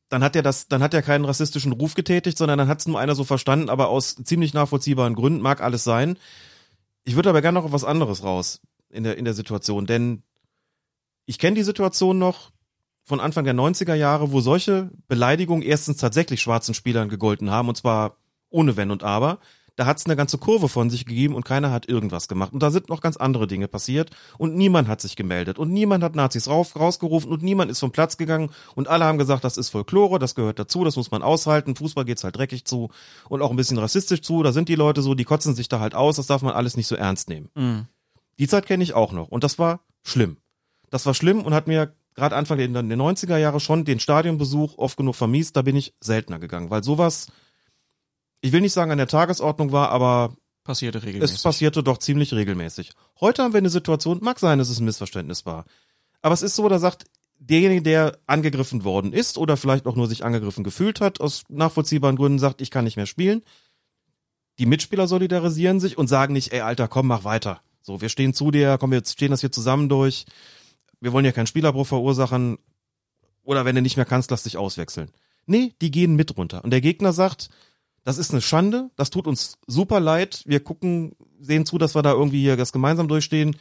Dann 0.09 0.23
hat 0.23 0.35
er 0.35 0.43
das, 0.43 0.67
dann 0.67 0.83
hat 0.83 0.93
er 0.93 1.01
keinen 1.01 1.25
rassistischen 1.25 1.71
Ruf 1.71 1.93
getätigt, 1.93 2.37
sondern 2.37 2.57
dann 2.57 2.67
hat 2.67 2.79
es 2.79 2.87
nur 2.87 2.99
einer 2.99 3.15
so 3.15 3.23
verstanden, 3.23 3.69
aber 3.69 3.89
aus 3.89 4.15
ziemlich 4.15 4.53
nachvollziehbaren 4.53 5.15
Gründen 5.15 5.41
mag 5.41 5.61
alles 5.61 5.83
sein. 5.83 6.17
Ich 7.05 7.15
würde 7.15 7.29
aber 7.29 7.41
gerne 7.41 7.59
noch 7.59 7.65
auf 7.65 7.71
was 7.71 7.83
anderes 7.83 8.23
raus 8.23 8.61
in 8.89 9.03
der, 9.03 9.17
in 9.17 9.25
der 9.25 9.33
Situation, 9.33 9.85
denn 9.85 10.23
ich 11.25 11.39
kenne 11.39 11.55
die 11.55 11.63
Situation 11.63 12.17
noch 12.17 12.51
von 13.03 13.19
Anfang 13.19 13.45
der 13.45 13.53
90er 13.53 13.93
Jahre, 13.93 14.31
wo 14.31 14.41
solche 14.41 14.89
Beleidigungen 15.07 15.63
erstens 15.63 15.97
tatsächlich 15.97 16.41
schwarzen 16.41 16.73
Spielern 16.73 17.09
gegolten 17.09 17.51
haben, 17.51 17.69
und 17.69 17.77
zwar 17.77 18.17
ohne 18.49 18.77
Wenn 18.77 18.91
und 18.91 19.03
Aber. 19.03 19.39
Da 19.75 19.85
hat 19.85 19.97
es 19.97 20.05
eine 20.05 20.15
ganze 20.15 20.37
Kurve 20.37 20.69
von 20.69 20.89
sich 20.89 21.05
gegeben 21.05 21.35
und 21.35 21.43
keiner 21.43 21.71
hat 21.71 21.89
irgendwas 21.89 22.27
gemacht. 22.27 22.53
Und 22.53 22.63
da 22.63 22.71
sind 22.71 22.89
noch 22.89 23.01
ganz 23.01 23.17
andere 23.17 23.45
Dinge 23.45 23.67
passiert 23.67 24.09
und 24.37 24.55
niemand 24.55 24.87
hat 24.87 25.01
sich 25.01 25.15
gemeldet 25.15 25.59
und 25.59 25.71
niemand 25.71 26.03
hat 26.03 26.15
Nazis 26.15 26.47
rauf, 26.47 26.75
rausgerufen 26.79 27.29
und 27.31 27.43
niemand 27.43 27.69
ist 27.71 27.79
vom 27.79 27.91
Platz 27.91 28.17
gegangen 28.17 28.49
und 28.75 28.87
alle 28.87 29.05
haben 29.05 29.17
gesagt, 29.17 29.43
das 29.43 29.57
ist 29.57 29.69
Folklore, 29.69 30.17
das 30.17 30.35
gehört 30.35 30.59
dazu, 30.59 30.83
das 30.83 30.95
muss 30.95 31.11
man 31.11 31.21
aushalten. 31.21 31.75
Fußball 31.75 32.05
geht's 32.05 32.23
halt 32.23 32.37
dreckig 32.37 32.65
zu 32.65 32.89
und 33.27 33.41
auch 33.41 33.49
ein 33.49 33.57
bisschen 33.57 33.77
rassistisch 33.77 34.21
zu. 34.21 34.43
Da 34.43 34.51
sind 34.53 34.69
die 34.69 34.75
Leute 34.75 35.01
so, 35.01 35.13
die 35.13 35.25
kotzen 35.25 35.55
sich 35.55 35.67
da 35.67 35.79
halt 35.79 35.95
aus, 35.95 36.15
das 36.15 36.27
darf 36.27 36.41
man 36.41 36.53
alles 36.53 36.77
nicht 36.77 36.87
so 36.87 36.95
ernst 36.95 37.29
nehmen. 37.29 37.49
Mhm. 37.55 37.87
Die 38.39 38.47
Zeit 38.47 38.65
kenne 38.65 38.83
ich 38.83 38.93
auch 38.93 39.11
noch 39.11 39.29
und 39.29 39.43
das 39.43 39.59
war 39.59 39.81
schlimm. 40.03 40.37
Das 40.89 41.05
war 41.05 41.13
schlimm 41.13 41.41
und 41.41 41.53
hat 41.53 41.67
mir 41.67 41.93
gerade 42.15 42.35
Anfang 42.35 42.57
der, 42.57 42.67
der 42.67 42.97
90er 42.97 43.37
Jahre 43.37 43.59
schon 43.59 43.85
den 43.85 43.99
Stadionbesuch 43.99 44.77
oft 44.77 44.97
genug 44.97 45.15
vermiest, 45.15 45.55
da 45.55 45.61
bin 45.61 45.75
ich 45.75 45.93
seltener 45.99 46.39
gegangen, 46.39 46.69
weil 46.69 46.83
sowas, 46.83 47.27
ich 48.45 48.51
will 48.51 48.61
nicht 48.61 48.73
sagen 48.73 48.91
an 48.91 48.99
der 48.99 49.07
Tagesordnung 49.07 49.71
war, 49.71 49.89
aber 49.89 50.35
Passierte 50.63 51.01
regelmäßig. 51.01 51.37
es 51.37 51.41
passierte 51.41 51.81
doch 51.81 51.97
ziemlich 51.97 52.31
regelmäßig. 52.31 52.91
Heute 53.19 53.41
haben 53.41 53.53
wir 53.53 53.57
eine 53.57 53.71
Situation, 53.71 54.19
mag 54.21 54.37
sein, 54.39 54.59
dass 54.59 54.69
es 54.69 54.79
ein 54.79 54.85
Missverständnis 54.85 55.47
war. 55.47 55.65
Aber 56.21 56.33
es 56.35 56.43
ist 56.43 56.55
so, 56.55 56.69
da 56.69 56.77
sagt 56.77 57.05
derjenige, 57.39 57.81
der 57.81 58.19
angegriffen 58.27 58.83
worden 58.83 59.13
ist 59.13 59.39
oder 59.39 59.57
vielleicht 59.57 59.87
auch 59.87 59.95
nur 59.95 60.07
sich 60.07 60.23
angegriffen 60.23 60.63
gefühlt 60.63 61.01
hat, 61.01 61.21
aus 61.21 61.43
nachvollziehbaren 61.49 62.17
Gründen 62.17 62.37
sagt, 62.37 62.61
ich 62.61 62.69
kann 62.69 62.83
nicht 62.83 62.97
mehr 62.97 63.07
spielen. 63.07 63.41
Die 64.59 64.67
Mitspieler 64.67 65.07
solidarisieren 65.07 65.79
sich 65.79 65.97
und 65.97 66.07
sagen 66.07 66.33
nicht, 66.33 66.53
ey 66.53 66.61
Alter, 66.61 66.87
komm, 66.87 67.07
mach 67.07 67.23
weiter. 67.23 67.61
So, 67.81 68.01
wir 68.01 68.09
stehen 68.09 68.35
zu 68.35 68.51
dir, 68.51 68.77
komm, 68.79 68.91
wir 68.91 69.01
stehen 69.03 69.31
das 69.31 69.41
hier 69.41 69.51
zusammen 69.51 69.89
durch. 69.89 70.25
Wir 70.99 71.13
wollen 71.13 71.25
ja 71.25 71.31
keinen 71.31 71.47
Spielerbruch 71.47 71.87
verursachen. 71.87 72.59
Oder 73.41 73.65
wenn 73.65 73.75
du 73.75 73.81
nicht 73.81 73.97
mehr 73.97 74.05
kannst, 74.05 74.29
lass 74.29 74.43
dich 74.43 74.57
auswechseln. 74.57 75.09
Nee, 75.47 75.73
die 75.81 75.91
gehen 75.91 76.15
mit 76.15 76.37
runter. 76.37 76.63
Und 76.63 76.71
der 76.71 76.81
Gegner 76.81 77.11
sagt, 77.11 77.49
das 78.05 78.19
ist 78.19 78.31
eine 78.31 78.41
Schande, 78.41 78.91
das 78.95 79.09
tut 79.09 79.25
uns 79.25 79.57
super 79.65 79.99
leid. 79.99 80.43
Wir 80.45 80.59
gucken, 80.59 81.15
sehen 81.39 81.65
zu, 81.65 81.79
dass 81.79 81.95
wir 81.95 82.03
da 82.03 82.11
irgendwie 82.11 82.39
hier 82.39 82.55
das 82.55 82.71
gemeinsam 82.71 83.07
durchstehen. 83.07 83.57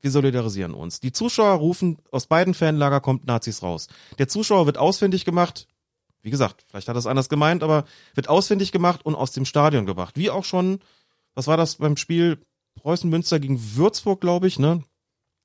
Wir 0.00 0.10
solidarisieren 0.10 0.72
uns. 0.72 0.98
Die 0.98 1.12
Zuschauer 1.12 1.52
rufen, 1.58 1.98
aus 2.10 2.26
beiden 2.26 2.54
Fanlager 2.54 3.00
kommt 3.00 3.26
Nazis 3.26 3.62
raus. 3.62 3.88
Der 4.18 4.28
Zuschauer 4.28 4.64
wird 4.64 4.78
ausfindig 4.78 5.26
gemacht. 5.26 5.68
Wie 6.22 6.30
gesagt, 6.30 6.64
vielleicht 6.68 6.88
hat 6.88 6.96
er 6.96 7.00
es 7.00 7.06
anders 7.06 7.28
gemeint, 7.28 7.62
aber 7.62 7.84
wird 8.14 8.30
ausfindig 8.30 8.72
gemacht 8.72 9.04
und 9.04 9.14
aus 9.14 9.32
dem 9.32 9.44
Stadion 9.44 9.84
gebracht. 9.84 10.16
Wie 10.16 10.30
auch 10.30 10.44
schon, 10.44 10.78
was 11.34 11.46
war 11.46 11.58
das 11.58 11.76
beim 11.76 11.98
Spiel 11.98 12.38
Preußen 12.76 13.10
Münster 13.10 13.38
gegen 13.40 13.76
Würzburg, 13.76 14.22
glaube 14.22 14.46
ich, 14.46 14.58
ne? 14.58 14.82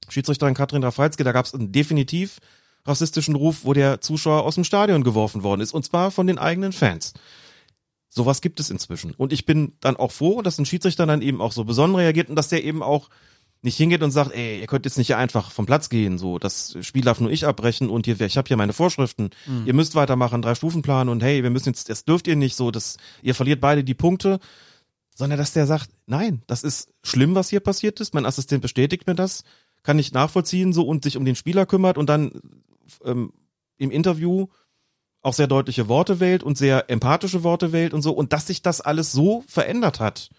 Schiedsrichterin 0.07 0.53
Katrin 0.53 0.84
Rafalski, 0.84 1.26
da 1.26 1.34
gab 1.34 1.45
es 1.45 1.53
einen 1.53 1.74
definitiv 1.74 2.40
rassistischen 2.86 3.36
Ruf, 3.36 3.65
wo 3.65 3.74
der 3.74 3.99
Zuschauer 3.99 4.44
aus 4.44 4.56
dem 4.56 4.64
Stadion 4.64 5.03
geworfen 5.03 5.44
worden 5.44 5.60
ist, 5.60 5.74
und 5.74 5.84
zwar 5.84 6.11
von 6.11 6.28
den 6.28 6.38
eigenen 6.38 6.72
Fans. 6.72 7.14
Sowas 8.10 8.42
gibt 8.42 8.60
es 8.60 8.70
inzwischen. 8.70 9.14
Und 9.14 9.34
ich 9.34 9.46
bin 9.46 9.74
dann 9.82 9.98
auch 9.98 10.12
froh, 10.12 10.42
dass 10.42 10.58
ein 10.58 10.66
Schiedsrichter 10.66 11.06
dann 11.06 11.22
eben 11.22 11.42
auch 11.42 11.52
so 11.52 11.64
besonnen 11.66 11.96
reagiert 11.96 12.30
und 12.30 12.36
dass 12.36 12.48
der 12.50 12.64
eben 12.64 12.82
auch 12.82 13.10
nicht 13.64 13.76
hingeht 13.76 14.04
und 14.04 14.12
sagt, 14.12 14.34
ey, 14.34 14.62
ihr 14.62 14.68
könnt 14.68 14.86
jetzt 14.86 14.98
nicht 15.00 15.16
einfach 15.16 15.52
vom 15.52 15.66
Platz 15.66 15.90
gehen, 15.90 16.18
so, 16.20 16.38
das 16.38 16.78
Spiel 16.82 17.02
darf 17.04 17.20
nur 17.20 17.32
ich 17.32 17.46
abbrechen 17.46 17.90
und 17.90 18.06
hier, 18.06 18.20
ich 18.22 18.38
habe 18.38 18.48
hier 18.48 18.56
meine 18.56 18.72
Vorschriften, 18.72 19.32
Mhm. 19.48 19.64
ihr 19.66 19.74
müsst 19.74 19.96
weitermachen, 19.96 20.42
drei 20.44 20.54
Stufenplan 20.54 21.10
und 21.10 21.24
hey, 21.24 21.42
wir 21.42 21.50
müssen 21.50 21.70
jetzt, 21.70 21.90
das 21.90 22.06
dürft 22.06 22.28
ihr 22.28 22.36
nicht 22.36 22.56
so, 22.56 22.70
das, 22.72 22.98
ihr 23.24 23.34
verliert 23.34 23.60
beide 23.60 23.84
die 23.84 23.96
Punkte, 23.96 24.40
sondern 25.16 25.40
dass 25.40 25.54
der 25.54 25.66
sagt, 25.66 25.90
nein, 26.06 26.44
das 26.46 26.64
ist 26.64 26.94
schlimm, 27.04 27.34
was 27.34 27.50
hier 27.50 27.60
passiert 27.60 28.00
ist, 28.00 28.14
mein 28.14 28.28
Assistent 28.28 28.62
bestätigt 28.62 29.08
mir 29.08 29.16
das, 29.16 29.44
kann 29.82 29.98
ich 29.98 30.12
nachvollziehen, 30.14 30.72
so, 30.72 30.84
und 30.84 31.04
sich 31.04 31.18
um 31.18 31.26
den 31.26 31.36
Spieler 31.36 31.66
kümmert 31.66 31.98
und 31.98 32.08
dann 32.10 32.32
ähm, 33.04 33.34
im 33.80 33.90
Interview 33.90 34.48
auch 35.28 35.34
sehr 35.34 35.48
deutliche 35.48 35.88
Worte 35.90 36.20
wählt 36.20 36.41
und 36.41 36.58
sehr 36.58 36.90
empathische 36.90 37.44
Worte 37.44 37.72
wählt 37.74 37.94
und 37.94 38.02
so, 38.02 38.14
und 38.14 38.34
dass 38.34 38.48
sich 38.48 38.62
das 38.62 38.82
alles 38.82 39.12
so 39.12 39.44
verändert 39.48 39.99
hat, 39.99 40.30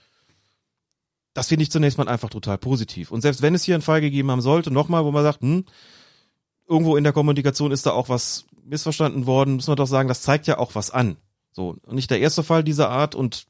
das 1.34 1.48
finde 1.48 1.62
ich 1.62 1.70
zunächst 1.70 1.98
mal 1.98 2.08
einfach 2.08 2.30
total 2.30 2.58
positiv. 2.58 3.12
Und 3.12 3.20
selbst 3.20 3.42
wenn 3.42 3.54
es 3.54 3.62
hier 3.62 3.74
einen 3.74 3.82
Fall 3.82 4.00
gegeben 4.00 4.30
haben 4.30 4.40
sollte, 4.40 4.70
nochmal, 4.70 5.04
wo 5.04 5.12
man 5.12 5.22
sagt, 5.22 5.42
hm, 5.42 5.64
irgendwo 6.66 6.96
in 6.96 7.04
der 7.04 7.12
Kommunikation 7.12 7.70
ist 7.70 7.86
da 7.86 7.92
auch 7.92 8.08
was 8.08 8.46
missverstanden 8.64 9.26
worden, 9.26 9.54
muss 9.54 9.68
man 9.68 9.76
doch 9.76 9.86
sagen, 9.86 10.08
das 10.08 10.22
zeigt 10.22 10.46
ja 10.46 10.58
auch 10.58 10.74
was 10.74 10.90
an. 10.90 11.16
So, 11.52 11.76
nicht 11.90 12.10
der 12.10 12.20
erste 12.20 12.42
Fall 12.42 12.64
dieser 12.64 12.88
Art 12.88 13.14
und 13.14 13.46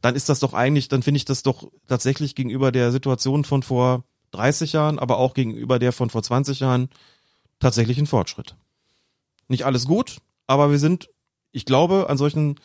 dann 0.00 0.16
ist 0.16 0.28
das 0.28 0.40
doch 0.40 0.52
eigentlich, 0.52 0.88
dann 0.88 1.02
finde 1.02 1.16
ich 1.16 1.24
das 1.24 1.42
doch 1.42 1.70
tatsächlich 1.86 2.34
gegenüber 2.34 2.72
der 2.72 2.92
Situation 2.92 3.44
von 3.44 3.62
vor 3.62 4.04
30 4.32 4.72
Jahren, 4.72 4.98
aber 4.98 5.18
auch 5.18 5.32
gegenüber 5.32 5.78
der 5.78 5.92
von 5.92 6.10
vor 6.10 6.22
20 6.22 6.60
Jahren 6.60 6.88
tatsächlich 7.60 7.98
ein 7.98 8.06
Fortschritt. 8.06 8.56
Nicht 9.48 9.64
alles 9.64 9.86
gut, 9.86 10.18
aber 10.46 10.70
wir 10.70 10.78
sind, 10.78 11.10
ich 11.52 11.64
glaube, 11.64 12.08
an 12.08 12.18
solchen 12.18 12.60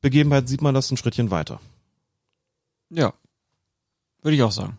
Begebenheiten 0.00 0.46
sieht 0.46 0.62
man 0.62 0.74
das 0.74 0.90
ein 0.90 0.96
Schrittchen 0.96 1.30
weiter. 1.30 1.60
Ja. 2.90 3.14
Würde 4.22 4.36
ich 4.36 4.42
auch 4.42 4.52
sagen. 4.52 4.78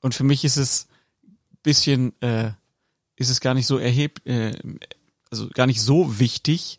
Und 0.00 0.14
für 0.14 0.24
mich 0.24 0.44
ist 0.44 0.56
es 0.56 0.88
bisschen, 1.62 2.20
äh, 2.22 2.52
ist 3.16 3.30
es 3.30 3.40
gar 3.40 3.54
nicht 3.54 3.66
so 3.66 3.78
erheb, 3.78 4.24
äh, 4.24 4.56
also 5.30 5.48
gar 5.48 5.66
nicht 5.66 5.82
so 5.82 6.18
wichtig, 6.20 6.78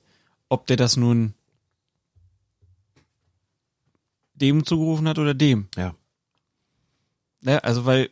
ob 0.50 0.66
der 0.68 0.78
das 0.78 0.96
nun 0.96 1.34
dem 4.34 4.66
zugerufen 4.66 5.08
hat 5.08 5.20
oder 5.20 5.34
dem. 5.34 5.68
Ja. 5.76 5.96
Ne, 7.42 7.64
also 7.64 7.86
weil 7.86 8.10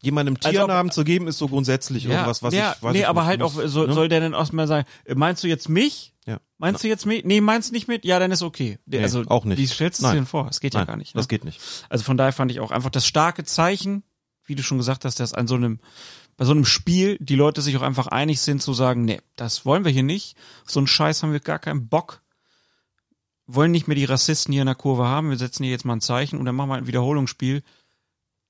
Jemandem 0.00 0.36
Als 0.36 0.46
ob- 0.46 0.52
Tiernamen 0.52 0.92
zu 0.92 1.02
geben, 1.04 1.26
ist 1.26 1.38
so 1.38 1.48
grundsätzlich 1.48 2.04
irgendwas, 2.06 2.42
was 2.42 2.54
ja, 2.54 2.74
ich 2.76 2.82
weiß 2.82 2.92
nee, 2.92 3.00
ich 3.00 3.08
aber 3.08 3.24
halt 3.24 3.40
muss, 3.40 3.58
auch 3.58 3.66
soll, 3.66 3.88
ne? 3.88 3.94
soll 3.94 4.08
der 4.08 4.20
dann 4.20 4.32
erstmal 4.32 4.68
sagen, 4.68 4.86
äh, 5.04 5.14
meinst 5.14 5.42
du 5.42 5.48
jetzt 5.48 5.68
mich? 5.68 6.14
Ja. 6.24 6.38
Meinst 6.58 6.84
du 6.84 6.88
jetzt 6.88 7.04
mich? 7.06 7.24
Nee, 7.24 7.40
meinst 7.40 7.70
du 7.70 7.74
nicht 7.74 7.88
mit? 7.88 8.04
Ja, 8.04 8.18
dann 8.18 8.30
ist 8.30 8.42
okay. 8.42 8.78
Nee, 8.86 9.02
also 9.02 9.24
auch 9.26 9.44
nicht. 9.44 9.58
Wie 9.58 9.66
stellst 9.66 10.00
du 10.02 10.06
dir 10.06 10.14
denn 10.14 10.26
vor? 10.26 10.46
Das 10.46 10.60
geht 10.60 10.74
ja 10.74 10.80
Nein, 10.80 10.86
gar 10.86 10.96
nicht. 10.96 11.14
Ne? 11.14 11.18
Das 11.18 11.26
geht 11.26 11.44
nicht. 11.44 11.60
Also 11.88 12.04
von 12.04 12.16
daher 12.16 12.32
fand 12.32 12.50
ich 12.52 12.60
auch 12.60 12.70
einfach 12.70 12.90
das 12.90 13.06
starke 13.06 13.44
Zeichen, 13.44 14.02
wie 14.44 14.54
du 14.54 14.62
schon 14.62 14.78
gesagt 14.78 15.04
hast, 15.04 15.18
dass 15.20 15.32
an 15.32 15.48
so 15.48 15.54
einem, 15.56 15.80
bei 16.36 16.44
so 16.44 16.52
einem 16.52 16.64
Spiel 16.64 17.16
die 17.18 17.34
Leute 17.34 17.62
sich 17.62 17.76
auch 17.76 17.82
einfach 17.82 18.06
einig 18.06 18.40
sind 18.40 18.62
zu 18.62 18.74
sagen, 18.74 19.04
nee, 19.04 19.20
das 19.36 19.64
wollen 19.66 19.84
wir 19.84 19.90
hier 19.90 20.02
nicht. 20.04 20.36
So 20.64 20.78
einen 20.80 20.86
Scheiß 20.86 21.22
haben 21.22 21.32
wir 21.32 21.40
gar 21.40 21.58
keinen 21.58 21.88
Bock. 21.88 22.22
Wollen 23.46 23.70
nicht 23.70 23.88
mehr 23.88 23.96
die 23.96 24.04
Rassisten 24.04 24.52
hier 24.52 24.62
in 24.62 24.66
der 24.66 24.74
Kurve 24.74 25.06
haben. 25.06 25.30
Wir 25.30 25.38
setzen 25.38 25.64
hier 25.64 25.72
jetzt 25.72 25.86
mal 25.86 25.94
ein 25.94 26.02
Zeichen 26.02 26.38
und 26.38 26.44
dann 26.44 26.54
machen 26.54 26.68
wir 26.68 26.76
ein 26.76 26.86
Wiederholungsspiel. 26.86 27.62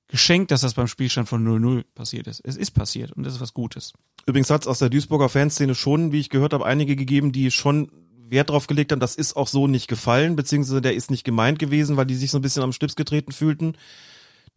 Geschenkt, 0.09 0.49
dass 0.51 0.61
das 0.61 0.73
beim 0.73 0.87
Spielstand 0.87 1.29
von 1.29 1.47
0-0 1.47 1.83
passiert 1.93 2.27
ist. 2.27 2.41
Es 2.43 2.57
ist 2.57 2.71
passiert 2.71 3.11
und 3.11 3.23
das 3.23 3.35
ist 3.35 3.41
was 3.41 3.53
Gutes. 3.53 3.93
Übrigens 4.25 4.49
hat 4.49 4.61
es 4.63 4.67
aus 4.67 4.79
der 4.79 4.89
Duisburger 4.89 5.29
Fanszene 5.29 5.75
schon, 5.75 6.11
wie 6.11 6.19
ich 6.19 6.29
gehört 6.29 6.53
habe, 6.53 6.65
einige 6.65 6.95
gegeben, 6.95 7.31
die 7.31 7.51
schon 7.51 7.91
Wert 8.27 8.49
drauf 8.49 8.67
gelegt 8.67 8.91
haben, 8.91 8.99
das 8.99 9.15
ist 9.15 9.35
auch 9.35 9.47
so 9.47 9.67
nicht 9.67 9.87
gefallen, 9.87 10.35
beziehungsweise 10.35 10.81
der 10.81 10.93
ist 10.95 11.09
nicht 11.11 11.23
gemeint 11.23 11.57
gewesen, 11.59 11.95
weil 11.97 12.05
die 12.05 12.15
sich 12.15 12.31
so 12.31 12.37
ein 12.39 12.41
bisschen 12.41 12.63
am 12.63 12.73
Schlips 12.73 12.95
getreten 12.95 13.31
fühlten. 13.31 13.73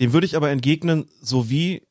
Dem 0.01 0.13
würde 0.13 0.27
ich 0.27 0.37
aber 0.37 0.51
entgegnen, 0.51 1.07
so 1.21 1.49
wie 1.51 1.83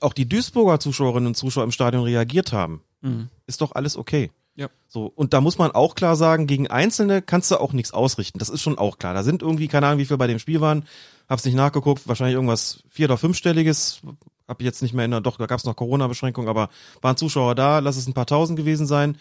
auch 0.00 0.12
die 0.12 0.28
Duisburger 0.28 0.80
Zuschauerinnen 0.80 1.28
und 1.28 1.34
Zuschauer 1.36 1.64
im 1.64 1.72
Stadion 1.72 2.04
reagiert 2.04 2.52
haben, 2.52 2.82
Mhm. 3.02 3.28
ist 3.46 3.60
doch 3.60 3.74
alles 3.74 3.96
okay. 3.96 4.30
Ja. 4.54 4.68
So, 4.86 5.06
und 5.06 5.32
da 5.32 5.40
muss 5.40 5.56
man 5.58 5.70
auch 5.70 5.94
klar 5.94 6.14
sagen, 6.14 6.46
gegen 6.46 6.66
Einzelne 6.68 7.22
kannst 7.22 7.50
du 7.50 7.56
auch 7.58 7.72
nichts 7.72 7.92
ausrichten. 7.92 8.38
Das 8.38 8.50
ist 8.50 8.60
schon 8.60 8.76
auch 8.78 8.98
klar. 8.98 9.14
Da 9.14 9.22
sind 9.22 9.40
irgendwie, 9.42 9.66
keine 9.66 9.86
Ahnung, 9.86 9.98
wie 9.98 10.04
viel 10.04 10.18
bei 10.18 10.26
dem 10.26 10.38
Spiel 10.38 10.60
waren. 10.60 10.84
Hab's 11.32 11.46
nicht 11.46 11.54
nachgeguckt, 11.54 12.06
wahrscheinlich 12.06 12.34
irgendwas 12.34 12.84
vier- 12.90 13.06
oder 13.06 13.16
fünfstelliges. 13.16 14.02
Hab 14.46 14.60
ich 14.60 14.66
jetzt 14.66 14.82
nicht 14.82 14.92
mehr 14.92 15.06
in 15.06 15.12
der, 15.12 15.22
doch, 15.22 15.38
da 15.38 15.46
gab's 15.46 15.64
noch 15.64 15.74
Corona-Beschränkungen, 15.74 16.50
aber 16.50 16.68
waren 17.00 17.16
Zuschauer 17.16 17.54
da, 17.54 17.78
lass 17.78 17.96
es 17.96 18.06
ein 18.06 18.12
paar 18.12 18.26
tausend 18.26 18.58
gewesen 18.58 18.86
sein. 18.86 19.16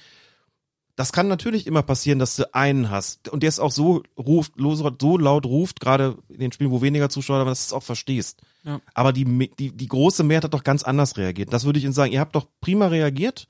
Das 0.98 1.14
kann 1.14 1.30
natürlich 1.30 1.68
immer 1.68 1.84
passieren, 1.84 2.20
dass 2.20 2.36
du 2.36 2.54
einen 2.54 2.90
hast. 2.90 3.30
Und 3.30 3.44
der 3.44 3.48
es 3.48 3.62
auch 3.62 3.72
so 3.72 4.04
ruft, 4.18 4.52
so 4.58 5.18
laut 5.18 5.46
ruft, 5.46 5.80
gerade 5.80 6.18
in 6.28 6.42
den 6.42 6.52
Spielen, 6.52 6.72
wo 6.72 6.82
weniger 6.82 7.10
Zuschauer 7.10 7.38
da 7.38 7.46
waren, 7.46 7.52
dass 7.52 7.70
du 7.70 7.70
es 7.70 7.78
auch 7.78 7.84
verstehst. 7.84 8.42
Ja. 8.66 8.82
Aber 8.94 9.14
die, 9.14 9.50
die, 9.58 9.72
die 9.72 9.88
große 9.88 10.26
Mehrheit 10.26 10.44
hat 10.44 10.54
doch 10.54 10.66
ganz 10.66 10.84
anders 10.84 11.16
reagiert. 11.16 11.54
Das 11.54 11.64
würde 11.64 11.80
ich 11.80 11.86
Ihnen 11.86 11.94
sagen. 11.94 12.12
Ihr 12.12 12.20
habt 12.20 12.36
doch 12.36 12.48
prima 12.60 12.88
reagiert. 12.88 13.48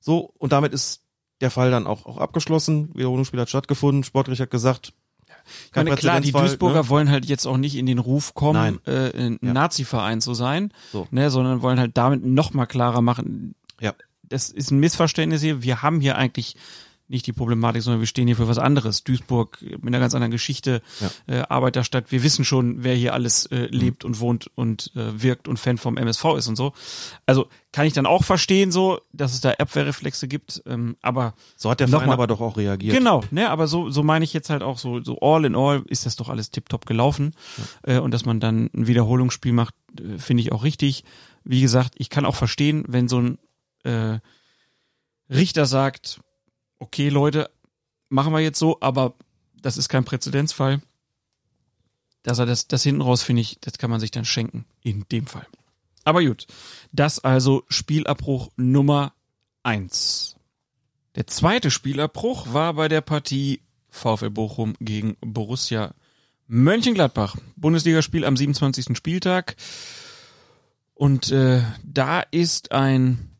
So, 0.00 0.32
und 0.38 0.52
damit 0.52 0.72
ist 0.72 1.02
der 1.42 1.50
Fall 1.50 1.70
dann 1.70 1.86
auch, 1.86 2.06
auch 2.06 2.16
abgeschlossen. 2.16 2.88
Wiederholungsspiel 2.94 3.40
hat 3.40 3.50
stattgefunden. 3.50 4.02
Sportgericht 4.02 4.40
hat 4.40 4.50
gesagt, 4.50 4.94
Ich 5.70 5.76
meine, 5.76 5.94
klar, 5.96 6.20
die 6.20 6.32
Duisburger 6.32 6.82
ne? 6.82 6.88
wollen 6.88 7.10
halt 7.10 7.26
jetzt 7.26 7.46
auch 7.46 7.56
nicht 7.56 7.76
in 7.76 7.86
den 7.86 7.98
Ruf 7.98 8.34
kommen, 8.34 8.78
Nein. 8.84 8.94
äh, 8.94 9.16
ein 9.26 9.38
Ja. 9.42 9.52
Nazi-Verein 9.52 10.20
zu 10.20 10.34
sein, 10.34 10.72
So. 10.92 11.06
ne, 11.10 11.30
sondern 11.30 11.62
wollen 11.62 11.78
halt 11.78 11.96
damit 11.96 12.24
noch 12.24 12.52
mal 12.54 12.66
klarer 12.66 13.00
machen, 13.02 13.54
Ja. 13.80 13.94
das 14.22 14.50
ist 14.50 14.70
ein 14.70 14.78
Missverständnis 14.78 15.40
hier. 15.42 15.62
Wir 15.62 15.82
haben 15.82 16.00
hier 16.00 16.16
eigentlich 16.16 16.56
nicht 17.08 17.26
die 17.26 17.32
Problematik, 17.32 17.82
sondern 17.82 18.00
wir 18.00 18.06
stehen 18.06 18.26
hier 18.26 18.36
für 18.36 18.48
was 18.48 18.58
anderes. 18.58 19.02
Duisburg 19.02 19.58
mit 19.62 19.86
einer 19.86 19.98
ganz 19.98 20.14
anderen 20.14 20.30
Geschichte, 20.30 20.82
Ja. 21.00 21.10
äh, 21.34 21.42
Arbeiterstadt. 21.48 22.12
Wir 22.12 22.22
wissen 22.22 22.44
schon, 22.44 22.84
wer 22.84 22.94
hier 22.94 23.14
alles 23.14 23.46
äh, 23.46 23.66
lebt 23.70 24.04
und 24.04 24.20
wohnt 24.20 24.50
und 24.54 24.92
äh, 24.94 25.22
wirkt 25.22 25.48
und 25.48 25.58
Fan 25.58 25.78
vom 25.78 25.96
MSV 25.96 26.24
ist 26.36 26.48
und 26.48 26.56
so. 26.56 26.72
Also 27.26 27.48
kann 27.72 27.86
ich 27.86 27.92
dann 27.94 28.06
auch 28.06 28.24
verstehen, 28.24 28.70
so, 28.72 29.00
dass 29.12 29.32
es 29.32 29.40
da 29.40 29.50
Abwehrreflexe 29.52 30.28
gibt. 30.28 30.62
Ähm, 30.66 30.96
aber 31.02 31.34
So 31.56 31.70
hat 31.70 31.80
der 31.80 31.88
Verein 31.88 32.02
Nochmal. 32.02 32.14
aber 32.14 32.26
doch 32.26 32.40
auch 32.40 32.56
reagiert. 32.56 32.94
Genau, 32.96 33.22
ne, 33.30 33.48
aber 33.50 33.66
so, 33.68 33.90
so 33.90 34.02
meine 34.02 34.24
ich 34.24 34.32
jetzt 34.34 34.50
halt 34.50 34.62
auch 34.62 34.78
so, 34.78 35.02
so 35.02 35.18
all 35.20 35.44
in 35.44 35.54
all 35.56 35.82
ist 35.86 36.04
das 36.06 36.16
doch 36.16 36.28
alles 36.28 36.50
tipptopp 36.50 36.84
gelaufen. 36.86 37.34
Äh, 37.84 37.98
und 37.98 38.12
dass 38.12 38.24
man 38.26 38.38
dann 38.40 38.68
ein 38.74 38.86
Wiederholungsspiel 38.86 39.52
macht, 39.52 39.74
äh, 39.98 40.18
finde 40.18 40.42
ich 40.42 40.52
auch 40.52 40.62
richtig. 40.64 41.04
Wie 41.44 41.60
gesagt, 41.62 41.94
ich 41.96 42.10
kann 42.10 42.26
auch 42.26 42.34
verstehen, 42.36 42.84
wenn 42.86 43.08
so 43.08 43.18
ein 43.20 43.38
äh, 43.84 44.18
Richter 45.30 45.66
sagt, 45.66 46.20
okay 46.78 47.08
Leute, 47.08 47.50
machen 48.08 48.32
wir 48.32 48.40
jetzt 48.40 48.58
so, 48.58 48.78
aber 48.80 49.14
das 49.60 49.76
ist 49.76 49.88
kein 49.88 50.04
Präzedenzfall. 50.04 50.80
Dass 52.22 52.38
er 52.38 52.46
das, 52.46 52.68
das 52.68 52.82
hinten 52.82 53.00
raus, 53.00 53.22
finde 53.22 53.42
ich, 53.42 53.58
das 53.60 53.78
kann 53.78 53.90
man 53.90 54.00
sich 54.00 54.10
dann 54.10 54.24
schenken. 54.24 54.64
In 54.82 55.04
dem 55.10 55.26
Fall. 55.26 55.46
Aber 56.04 56.24
gut. 56.24 56.46
Das 56.92 57.18
also 57.18 57.64
Spielabbruch 57.68 58.50
Nummer 58.56 59.12
eins. 59.62 60.36
Der 61.14 61.26
zweite 61.26 61.70
Spielabbruch 61.70 62.52
war 62.52 62.74
bei 62.74 62.88
der 62.88 63.00
Partie 63.00 63.60
VfL 63.90 64.30
Bochum 64.30 64.74
gegen 64.80 65.16
Borussia 65.20 65.94
Mönchengladbach. 66.46 67.36
Bundesligaspiel 67.56 68.24
am 68.24 68.36
27. 68.36 68.96
Spieltag. 68.96 69.56
Und 70.94 71.30
äh, 71.30 71.62
da 71.84 72.20
ist 72.20 72.72
ein 72.72 73.37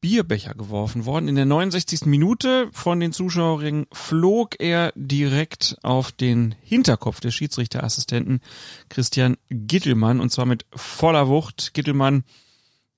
Bierbecher 0.00 0.54
geworfen 0.54 1.06
worden. 1.06 1.28
In 1.28 1.34
der 1.34 1.44
69. 1.44 2.06
Minute 2.06 2.68
von 2.72 3.00
den 3.00 3.12
Zuschauerringen 3.12 3.86
flog 3.92 4.54
er 4.60 4.92
direkt 4.94 5.76
auf 5.82 6.12
den 6.12 6.54
Hinterkopf 6.62 7.20
des 7.20 7.34
Schiedsrichterassistenten 7.34 8.40
Christian 8.88 9.36
Gittelmann 9.48 10.20
und 10.20 10.30
zwar 10.30 10.46
mit 10.46 10.66
voller 10.74 11.28
Wucht. 11.28 11.74
Gittelmann 11.74 12.24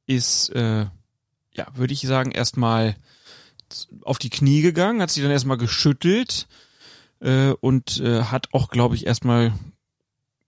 ist, 0.07 0.51
äh, 0.51 0.87
ja, 1.55 1.67
würde 1.75 1.93
ich 1.93 2.03
sagen, 2.03 2.33
erstmal 2.33 2.97
auf 4.03 4.19
die 4.19 4.31
Knie 4.31 4.63
gegangen, 4.63 5.01
hat 5.01 5.11
sich 5.11 5.23
dann 5.23 5.33
erstmal 5.33 5.57
geschüttelt 5.57 6.49
äh, 7.21 7.51
und 7.61 8.01
äh, 8.01 8.25
hat 8.25 8.49
auch, 8.53 8.69
glaube 8.69 8.97
ich, 8.97 9.07
erstmal 9.07 9.53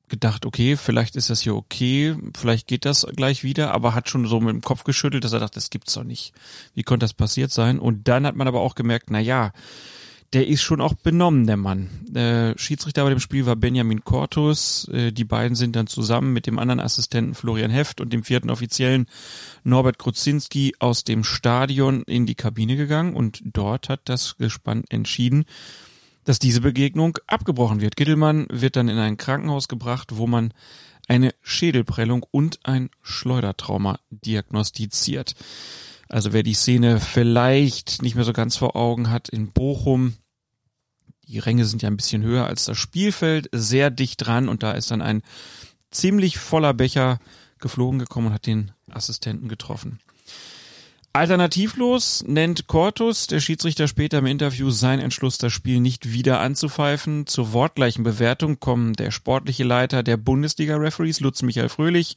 gedacht, 0.08 0.44
okay, 0.46 0.76
vielleicht 0.76 1.16
ist 1.16 1.30
das 1.30 1.40
hier 1.40 1.54
okay, 1.54 2.16
vielleicht 2.36 2.66
geht 2.66 2.84
das 2.84 3.06
gleich 3.16 3.44
wieder, 3.44 3.72
aber 3.72 3.94
hat 3.94 4.08
schon 4.08 4.26
so 4.26 4.40
mit 4.40 4.54
dem 4.54 4.60
Kopf 4.60 4.84
geschüttelt, 4.84 5.24
dass 5.24 5.32
er 5.32 5.40
dachte, 5.40 5.54
das 5.54 5.70
gibt's 5.70 5.94
doch 5.94 6.04
nicht. 6.04 6.32
Wie 6.74 6.82
konnte 6.82 7.04
das 7.04 7.14
passiert 7.14 7.50
sein? 7.50 7.78
Und 7.78 8.08
dann 8.08 8.26
hat 8.26 8.36
man 8.36 8.48
aber 8.48 8.60
auch 8.60 8.74
gemerkt, 8.74 9.10
na 9.10 9.20
ja, 9.20 9.52
der 10.32 10.48
ist 10.48 10.62
schon 10.62 10.80
auch 10.80 10.94
benommen, 10.94 11.46
der 11.46 11.58
Mann. 11.58 11.88
Äh, 12.14 12.56
Schiedsrichter 12.58 13.04
bei 13.04 13.10
dem 13.10 13.20
Spiel 13.20 13.44
war 13.44 13.56
Benjamin 13.56 14.02
Cortus. 14.02 14.88
Äh, 14.88 15.12
die 15.12 15.24
beiden 15.24 15.54
sind 15.54 15.76
dann 15.76 15.86
zusammen 15.86 16.32
mit 16.32 16.46
dem 16.46 16.58
anderen 16.58 16.80
Assistenten 16.80 17.34
Florian 17.34 17.70
Heft 17.70 18.00
und 18.00 18.12
dem 18.12 18.22
vierten 18.22 18.48
Offiziellen 18.48 19.06
Norbert 19.62 19.98
Kruzinski 19.98 20.74
aus 20.78 21.04
dem 21.04 21.22
Stadion 21.22 22.02
in 22.04 22.24
die 22.24 22.34
Kabine 22.34 22.76
gegangen 22.76 23.14
und 23.14 23.42
dort 23.44 23.90
hat 23.90 24.00
das 24.04 24.36
Gespann 24.38 24.84
entschieden, 24.88 25.44
dass 26.24 26.38
diese 26.38 26.60
Begegnung 26.60 27.18
abgebrochen 27.26 27.80
wird. 27.80 27.96
Gittelmann 27.96 28.46
wird 28.50 28.76
dann 28.76 28.88
in 28.88 28.98
ein 28.98 29.16
Krankenhaus 29.16 29.68
gebracht, 29.68 30.10
wo 30.16 30.26
man 30.26 30.52
eine 31.08 31.34
Schädelprellung 31.42 32.24
und 32.30 32.60
ein 32.64 32.90
Schleudertrauma 33.02 33.98
diagnostiziert. 34.10 35.34
Also 36.08 36.32
wer 36.32 36.42
die 36.42 36.54
Szene 36.54 37.00
vielleicht 37.00 38.02
nicht 38.02 38.14
mehr 38.14 38.24
so 38.24 38.32
ganz 38.32 38.56
vor 38.56 38.76
Augen 38.76 39.10
hat 39.10 39.28
in 39.28 39.50
Bochum, 39.50 40.14
die 41.26 41.38
Ränge 41.38 41.64
sind 41.64 41.82
ja 41.82 41.88
ein 41.88 41.96
bisschen 41.96 42.22
höher 42.22 42.46
als 42.46 42.66
das 42.66 42.76
Spielfeld, 42.76 43.48
sehr 43.52 43.90
dicht 43.90 44.26
dran 44.26 44.48
und 44.48 44.62
da 44.62 44.72
ist 44.72 44.90
dann 44.90 45.00
ein 45.00 45.22
ziemlich 45.90 46.38
voller 46.38 46.74
Becher 46.74 47.18
geflogen 47.58 47.98
gekommen 47.98 48.28
und 48.28 48.32
hat 48.34 48.46
den 48.46 48.72
Assistenten 48.90 49.48
getroffen. 49.48 50.00
Alternativlos 51.14 52.24
nennt 52.26 52.68
Cortus, 52.68 53.26
der 53.26 53.40
Schiedsrichter 53.40 53.86
später 53.86 54.20
im 54.20 54.26
Interview, 54.26 54.70
sein 54.70 54.98
Entschluss, 54.98 55.36
das 55.36 55.52
Spiel 55.52 55.78
nicht 55.78 56.14
wieder 56.14 56.40
anzupfeifen. 56.40 57.26
Zur 57.26 57.52
wortgleichen 57.52 58.02
Bewertung 58.02 58.60
kommen 58.60 58.94
der 58.94 59.10
sportliche 59.10 59.62
Leiter 59.62 60.02
der 60.02 60.16
Bundesliga-Referees 60.16 61.20
Lutz 61.20 61.42
Michael 61.42 61.68
Fröhlich 61.68 62.16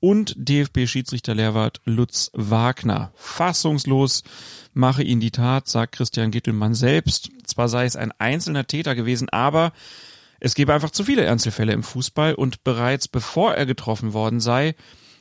und 0.00 0.34
DFB-Schiedsrichter-Lehrwart 0.38 1.82
Lutz 1.84 2.30
Wagner. 2.32 3.12
Fassungslos 3.14 4.24
mache 4.72 5.02
ihn 5.02 5.20
die 5.20 5.32
Tat, 5.32 5.68
sagt 5.68 5.96
Christian 5.96 6.30
Gittelmann 6.30 6.74
selbst. 6.74 7.28
Zwar 7.44 7.68
sei 7.68 7.84
es 7.84 7.96
ein 7.96 8.10
einzelner 8.18 8.66
Täter 8.66 8.94
gewesen, 8.94 9.28
aber 9.28 9.74
es 10.40 10.54
gebe 10.54 10.72
einfach 10.72 10.90
zu 10.90 11.04
viele 11.04 11.30
Einzelfälle 11.30 11.74
im 11.74 11.82
Fußball 11.82 12.34
und 12.34 12.64
bereits 12.64 13.06
bevor 13.06 13.52
er 13.52 13.66
getroffen 13.66 14.14
worden 14.14 14.40
sei, 14.40 14.76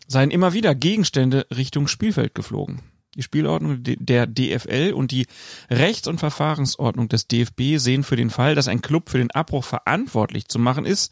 seien 0.07 0.31
immer 0.31 0.53
wieder 0.53 0.73
Gegenstände 0.73 1.45
Richtung 1.51 1.89
Spielfeld 1.89 2.33
geflogen. 2.33 2.81
Die 3.15 3.23
Spielordnung 3.23 3.79
der 3.81 4.27
DFL 4.27 4.93
und 4.93 5.11
die 5.11 5.25
Rechts- 5.69 6.07
und 6.07 6.19
Verfahrensordnung 6.19 7.09
des 7.09 7.27
DFB 7.27 7.77
sehen 7.77 8.03
für 8.03 8.15
den 8.15 8.29
Fall, 8.29 8.55
dass 8.55 8.67
ein 8.67 8.81
Club 8.81 9.09
für 9.09 9.17
den 9.17 9.31
Abbruch 9.31 9.63
verantwortlich 9.63 10.47
zu 10.47 10.59
machen 10.59 10.85
ist, 10.85 11.11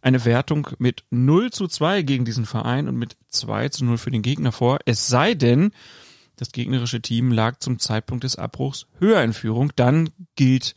eine 0.00 0.24
Wertung 0.24 0.68
mit 0.78 1.04
0 1.10 1.50
zu 1.50 1.66
2 1.66 2.02
gegen 2.02 2.24
diesen 2.24 2.46
Verein 2.46 2.88
und 2.88 2.96
mit 2.96 3.16
2 3.28 3.68
zu 3.68 3.84
0 3.84 3.98
für 3.98 4.10
den 4.10 4.22
Gegner 4.22 4.52
vor. 4.52 4.78
Es 4.86 5.06
sei 5.08 5.34
denn, 5.34 5.72
das 6.36 6.52
gegnerische 6.52 7.02
Team 7.02 7.32
lag 7.32 7.58
zum 7.58 7.78
Zeitpunkt 7.78 8.24
des 8.24 8.36
Abbruchs 8.36 8.86
höher 8.98 9.22
in 9.22 9.32
Führung, 9.32 9.72
dann 9.76 10.10
gilt 10.36 10.76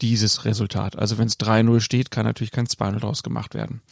dieses 0.00 0.44
Resultat. 0.44 0.96
Also 0.96 1.18
wenn 1.18 1.26
es 1.26 1.38
3-0 1.38 1.80
steht, 1.80 2.10
kann 2.10 2.24
natürlich 2.24 2.52
kein 2.52 2.66
2-0 2.66 3.00
draus 3.00 3.22
gemacht 3.22 3.54
werden. 3.54 3.82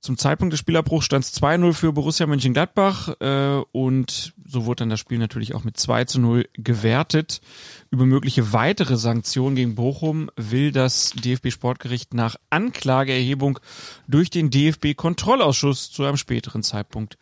Zum 0.00 0.16
Zeitpunkt 0.16 0.54
des 0.54 0.60
Spielabbruchs 0.60 1.04
stand 1.04 1.26
es 1.26 1.42
2-0 1.42 1.74
für 1.74 1.92
Borussia 1.92 2.26
Mönchengladbach 2.26 3.20
äh, 3.20 3.62
und 3.72 4.32
so 4.46 4.64
wurde 4.64 4.80
dann 4.80 4.88
das 4.88 4.98
Spiel 4.98 5.18
natürlich 5.18 5.54
auch 5.54 5.62
mit 5.62 5.76
2 5.76 6.06
zu 6.06 6.20
0 6.20 6.48
gewertet. 6.54 7.42
Über 7.90 8.06
mögliche 8.06 8.54
weitere 8.54 8.96
Sanktionen 8.96 9.56
gegen 9.56 9.74
Bochum 9.74 10.30
will 10.36 10.72
das 10.72 11.10
DFB-Sportgericht 11.10 12.14
nach 12.14 12.36
Anklageerhebung 12.48 13.60
durch 14.08 14.30
den 14.30 14.48
DFB-Kontrollausschuss 14.48 15.90
zu 15.90 16.04
einem 16.04 16.16
späteren 16.16 16.62
Zeitpunkt 16.62 17.18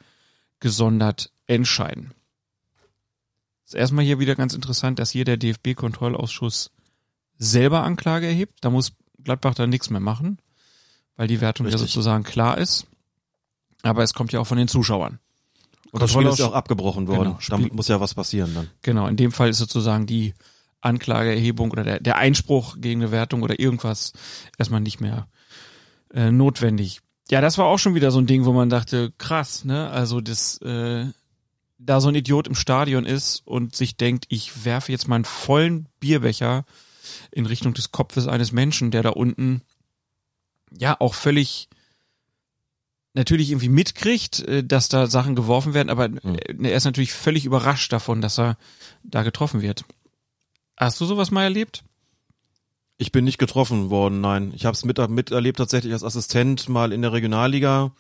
gesondert 0.61 1.33
entscheiden. 1.49 2.15
ist 3.67 3.75
erstmal 3.75 4.05
hier 4.05 4.21
wieder 4.21 4.37
ganz 4.37 4.55
interessant, 4.55 5.01
dass 5.01 5.11
hier 5.11 5.25
der 5.25 5.37
DFB-Kontrollausschuss 5.37 6.71
selber 7.39 7.83
Anklage 7.83 8.29
erhebt. 8.29 8.59
Da 8.61 8.71
muss 8.71 8.93
Gladbach 9.25 9.55
dann 9.55 9.71
nichts 9.71 9.91
mehr 9.91 10.01
machen 10.01 10.39
weil 11.19 11.29
die 11.29 11.43
Wertung 11.43 11.67
ja 11.67 11.73
Richtig. 11.73 11.91
sozusagen 11.91 12.25
klar 12.25 12.57
ist. 12.57 12.87
Aber 13.83 14.03
es 14.03 14.15
kommt 14.15 14.33
ja 14.33 14.41
auch 14.41 14.47
von 14.47 14.57
den 14.57 14.69
Zuschauern. 14.69 15.19
Und 15.91 16.03
das 16.03 16.11
Spiel 16.13 16.27
ist 16.27 16.39
ja 16.39 16.47
auch 16.47 16.53
abgebrochen 16.55 17.07
worden. 17.09 17.25
Genau, 17.25 17.41
Spiel- 17.41 17.51
Damit 17.59 17.75
muss 17.75 17.89
ja 17.89 18.01
was 18.01 18.15
passieren 18.15 18.55
dann. 18.55 18.71
Genau, 18.83 19.07
in 19.07 19.17
dem 19.17 19.33
Fall 19.33 19.51
ist 19.51 19.59
sozusagen 19.59 20.07
die 20.07 20.35
Anklageerhebung 20.81 21.71
oder 21.71 21.85
der, 21.85 22.01
der 22.01 22.17
Einspruch 22.17 22.77
gegen 22.81 23.03
eine 23.03 23.11
Wertung 23.11 23.43
oder 23.43 23.59
irgendwas 23.59 24.13
erstmal 24.59 24.81
nicht 24.81 25.01
mehr 25.01 25.29
äh, 26.15 26.31
notwendig. 26.31 27.01
Ja, 27.31 27.41
das 27.41 27.59
war 27.59 27.67
auch 27.67 27.79
schon 27.79 27.95
wieder 27.95 28.11
so 28.11 28.19
ein 28.21 28.27
Ding, 28.27 28.45
wo 28.45 28.53
man 28.53 28.71
dachte, 28.71 29.13
krass, 29.19 29.65
ne? 29.65 29.91
Also 29.91 30.21
das, 30.21 30.59
äh, 30.63 31.07
da 31.79 32.01
so 32.01 32.09
ein 32.09 32.15
Idiot 32.15 32.47
im 32.49 32.55
Stadion 32.55 33.05
ist 33.07 33.43
und 33.47 33.75
sich 33.77 33.97
denkt, 33.97 34.27
ich 34.29 34.65
werfe 34.65 34.93
jetzt 34.93 35.09
meinen 35.09 35.25
vollen 35.25 35.89
Bierbecher 36.01 36.65
in 37.31 37.47
Richtung 37.47 37.75
des 37.75 37.93
Kopfes 37.93 38.27
eines 38.29 38.53
Menschen, 38.53 38.91
der 38.91 39.03
da 39.03 39.11
unten 39.11 39.63
ja 40.77 40.97
auch 41.01 41.15
völlig 41.15 41.69
natürlich 43.15 43.51
irgendwie 43.51 43.69
mitkriegt, 43.69 44.41
äh, 44.41 44.65
dass 44.65 44.89
da 44.89 45.07
Sachen 45.07 45.35
geworfen 45.35 45.75
werden, 45.75 45.91
aber 45.91 46.07
äh, 46.07 46.55
er 46.63 46.77
ist 46.77 46.85
natürlich 46.85 47.13
völlig 47.13 47.45
überrascht 47.45 47.93
davon, 47.93 48.21
dass 48.21 48.39
er 48.39 48.57
da 49.03 49.23
getroffen 49.23 49.61
wird. 49.61 49.85
Hast 50.77 51.01
du 51.01 51.05
sowas 51.05 51.31
mal 51.31 51.45
erlebt? 51.45 51.83
Ich 52.97 53.13
bin 53.13 53.25
nicht 53.25 53.39
getroffen 53.39 53.91
worden, 53.91 54.21
nein. 54.21 54.53
Ich 54.55 54.65
habe 54.65 54.75
es 54.75 54.85
mit, 54.85 54.99
miterlebt 55.09 55.59
tatsächlich 55.59 55.93
als 55.93 56.05
Assistent 56.05 56.69
mal 56.69 56.93
in 56.93 57.03
der 57.03 57.13
Regionalliga, 57.13 57.93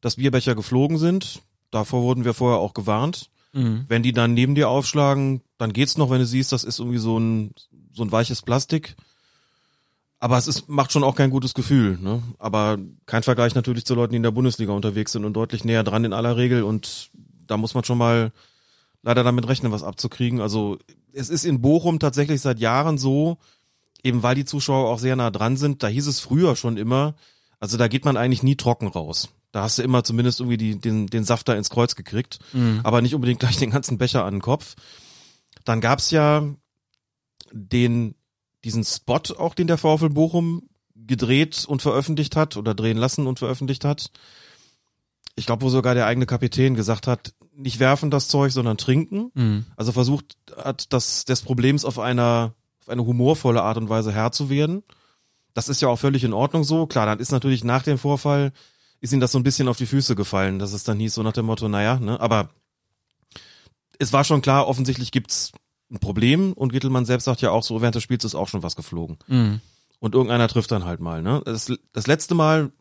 dass 0.00 0.16
Bierbecher 0.16 0.54
geflogen 0.54 0.98
sind. 0.98 1.42
Davor 1.70 2.02
wurden 2.02 2.24
wir 2.24 2.34
vorher 2.34 2.58
auch 2.58 2.74
gewarnt. 2.74 3.30
Mhm. 3.52 3.84
Wenn 3.88 4.02
die 4.02 4.12
dann 4.12 4.34
neben 4.34 4.54
dir 4.54 4.68
aufschlagen, 4.68 5.42
dann 5.58 5.72
geht's 5.72 5.96
noch, 5.96 6.10
wenn 6.10 6.18
du 6.18 6.26
siehst, 6.26 6.52
das 6.52 6.64
ist 6.64 6.80
irgendwie 6.80 6.98
so 6.98 7.18
ein, 7.18 7.54
so 7.92 8.02
ein 8.02 8.12
weiches 8.12 8.42
Plastik. 8.42 8.96
Aber 10.22 10.38
es 10.38 10.46
ist, 10.46 10.68
macht 10.68 10.92
schon 10.92 11.02
auch 11.02 11.16
kein 11.16 11.30
gutes 11.30 11.52
Gefühl, 11.52 11.98
ne? 12.00 12.22
Aber 12.38 12.78
kein 13.06 13.24
Vergleich 13.24 13.56
natürlich 13.56 13.84
zu 13.84 13.96
Leuten, 13.96 14.12
die 14.12 14.18
in 14.18 14.22
der 14.22 14.30
Bundesliga 14.30 14.72
unterwegs 14.72 15.10
sind 15.10 15.24
und 15.24 15.32
deutlich 15.32 15.64
näher 15.64 15.82
dran 15.82 16.04
in 16.04 16.12
aller 16.12 16.36
Regel. 16.36 16.62
Und 16.62 17.10
da 17.48 17.56
muss 17.56 17.74
man 17.74 17.82
schon 17.82 17.98
mal 17.98 18.30
leider 19.02 19.24
damit 19.24 19.48
rechnen, 19.48 19.72
was 19.72 19.82
abzukriegen. 19.82 20.40
Also 20.40 20.78
es 21.12 21.28
ist 21.28 21.44
in 21.44 21.60
Bochum 21.60 21.98
tatsächlich 21.98 22.40
seit 22.40 22.60
Jahren 22.60 22.98
so, 22.98 23.38
eben 24.04 24.22
weil 24.22 24.36
die 24.36 24.44
Zuschauer 24.44 24.90
auch 24.90 25.00
sehr 25.00 25.16
nah 25.16 25.32
dran 25.32 25.56
sind. 25.56 25.82
Da 25.82 25.88
hieß 25.88 26.06
es 26.06 26.20
früher 26.20 26.54
schon 26.54 26.76
immer, 26.76 27.16
also 27.58 27.76
da 27.76 27.88
geht 27.88 28.04
man 28.04 28.16
eigentlich 28.16 28.44
nie 28.44 28.54
trocken 28.54 28.86
raus. 28.86 29.30
Da 29.50 29.62
hast 29.64 29.78
du 29.78 29.82
immer 29.82 30.04
zumindest 30.04 30.38
irgendwie 30.38 30.56
die, 30.56 30.78
den, 30.78 31.08
den 31.08 31.24
Saft 31.24 31.48
da 31.48 31.54
ins 31.54 31.68
Kreuz 31.68 31.96
gekriegt, 31.96 32.38
aber 32.84 33.02
nicht 33.02 33.16
unbedingt 33.16 33.40
gleich 33.40 33.56
den 33.56 33.70
ganzen 33.72 33.98
Becher 33.98 34.24
an 34.24 34.34
den 34.34 34.40
Kopf. 34.40 34.76
Dann 35.64 35.80
gab's 35.80 36.12
ja 36.12 36.44
den, 37.50 38.14
diesen 38.64 38.84
Spot 38.84 39.20
auch, 39.38 39.54
den 39.54 39.66
der 39.66 39.78
VfL 39.78 40.10
Bochum 40.10 40.68
gedreht 40.94 41.64
und 41.66 41.82
veröffentlicht 41.82 42.36
hat 42.36 42.56
oder 42.56 42.74
drehen 42.74 42.96
lassen 42.96 43.26
und 43.26 43.38
veröffentlicht 43.38 43.84
hat. 43.84 44.10
Ich 45.34 45.46
glaube, 45.46 45.62
wo 45.62 45.68
sogar 45.68 45.94
der 45.94 46.06
eigene 46.06 46.26
Kapitän 46.26 46.74
gesagt 46.74 47.06
hat, 47.06 47.34
nicht 47.54 47.80
werfen 47.80 48.10
das 48.10 48.28
Zeug, 48.28 48.52
sondern 48.52 48.78
trinken. 48.78 49.30
Mhm. 49.34 49.66
Also 49.76 49.92
versucht 49.92 50.36
hat, 50.56 50.92
das 50.92 51.24
des 51.24 51.42
Problems 51.42 51.84
auf 51.84 51.98
einer 51.98 52.54
auf 52.80 52.88
eine 52.88 53.06
humorvolle 53.06 53.62
Art 53.62 53.76
und 53.76 53.88
Weise 53.88 54.12
Herr 54.12 54.32
zu 54.32 54.50
werden. 54.50 54.82
Das 55.54 55.68
ist 55.68 55.80
ja 55.80 55.88
auch 55.88 55.98
völlig 55.98 56.24
in 56.24 56.32
Ordnung 56.32 56.64
so. 56.64 56.86
Klar, 56.86 57.06
dann 57.06 57.20
ist 57.20 57.30
natürlich 57.30 57.62
nach 57.62 57.82
dem 57.82 57.98
Vorfall 57.98 58.52
ist 59.00 59.12
ihm 59.12 59.20
das 59.20 59.32
so 59.32 59.38
ein 59.38 59.44
bisschen 59.44 59.68
auf 59.68 59.76
die 59.76 59.86
Füße 59.86 60.14
gefallen, 60.14 60.58
dass 60.58 60.72
es 60.72 60.84
dann 60.84 60.98
hieß 60.98 61.14
so 61.14 61.22
nach 61.22 61.32
dem 61.32 61.46
Motto, 61.46 61.68
naja, 61.68 61.98
ne, 61.98 62.20
aber 62.20 62.50
es 63.98 64.12
war 64.12 64.24
schon 64.24 64.42
klar, 64.42 64.68
offensichtlich 64.68 65.10
gibt's 65.10 65.52
ein 65.92 65.98
Problem 65.98 66.52
und 66.54 66.72
Gittelmann 66.72 67.04
selbst 67.04 67.24
sagt 67.24 67.42
ja 67.42 67.50
auch 67.50 67.62
so, 67.62 67.80
während 67.80 67.94
des 67.94 68.02
Spiels 68.02 68.24
ist 68.24 68.34
auch 68.34 68.48
schon 68.48 68.62
was 68.62 68.76
geflogen. 68.76 69.18
Mhm. 69.26 69.60
Und 70.00 70.14
irgendeiner 70.14 70.48
trifft 70.48 70.70
dann 70.72 70.84
halt 70.84 71.00
mal, 71.00 71.22
ne. 71.22 71.42
Das, 71.44 71.72
das 71.92 72.06
letzte 72.06 72.34
Mal 72.34 72.72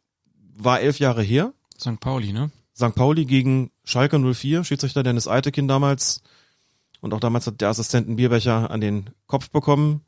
war 0.56 0.80
elf 0.80 1.00
Jahre 1.00 1.22
her. 1.22 1.54
St. 1.80 2.00
Pauli, 2.00 2.32
ne? 2.32 2.52
St. 2.76 2.96
Pauli 2.96 3.26
gegen 3.26 3.72
Schalke 3.84 4.18
04, 4.18 4.64
Schiedsrichter 4.64 5.04
Dennis 5.04 5.28
Eitekin 5.28 5.68
damals. 5.68 6.24
Und 7.02 7.14
auch 7.14 7.20
damals 7.20 7.48
hat 7.48 7.62
der 7.62 7.70
Assistent 7.70 8.08
einen 8.08 8.16
Bierbecher 8.16 8.72
an 8.72 8.82
den 8.82 9.10
Kopf 9.28 9.50
bekommen. 9.50 10.02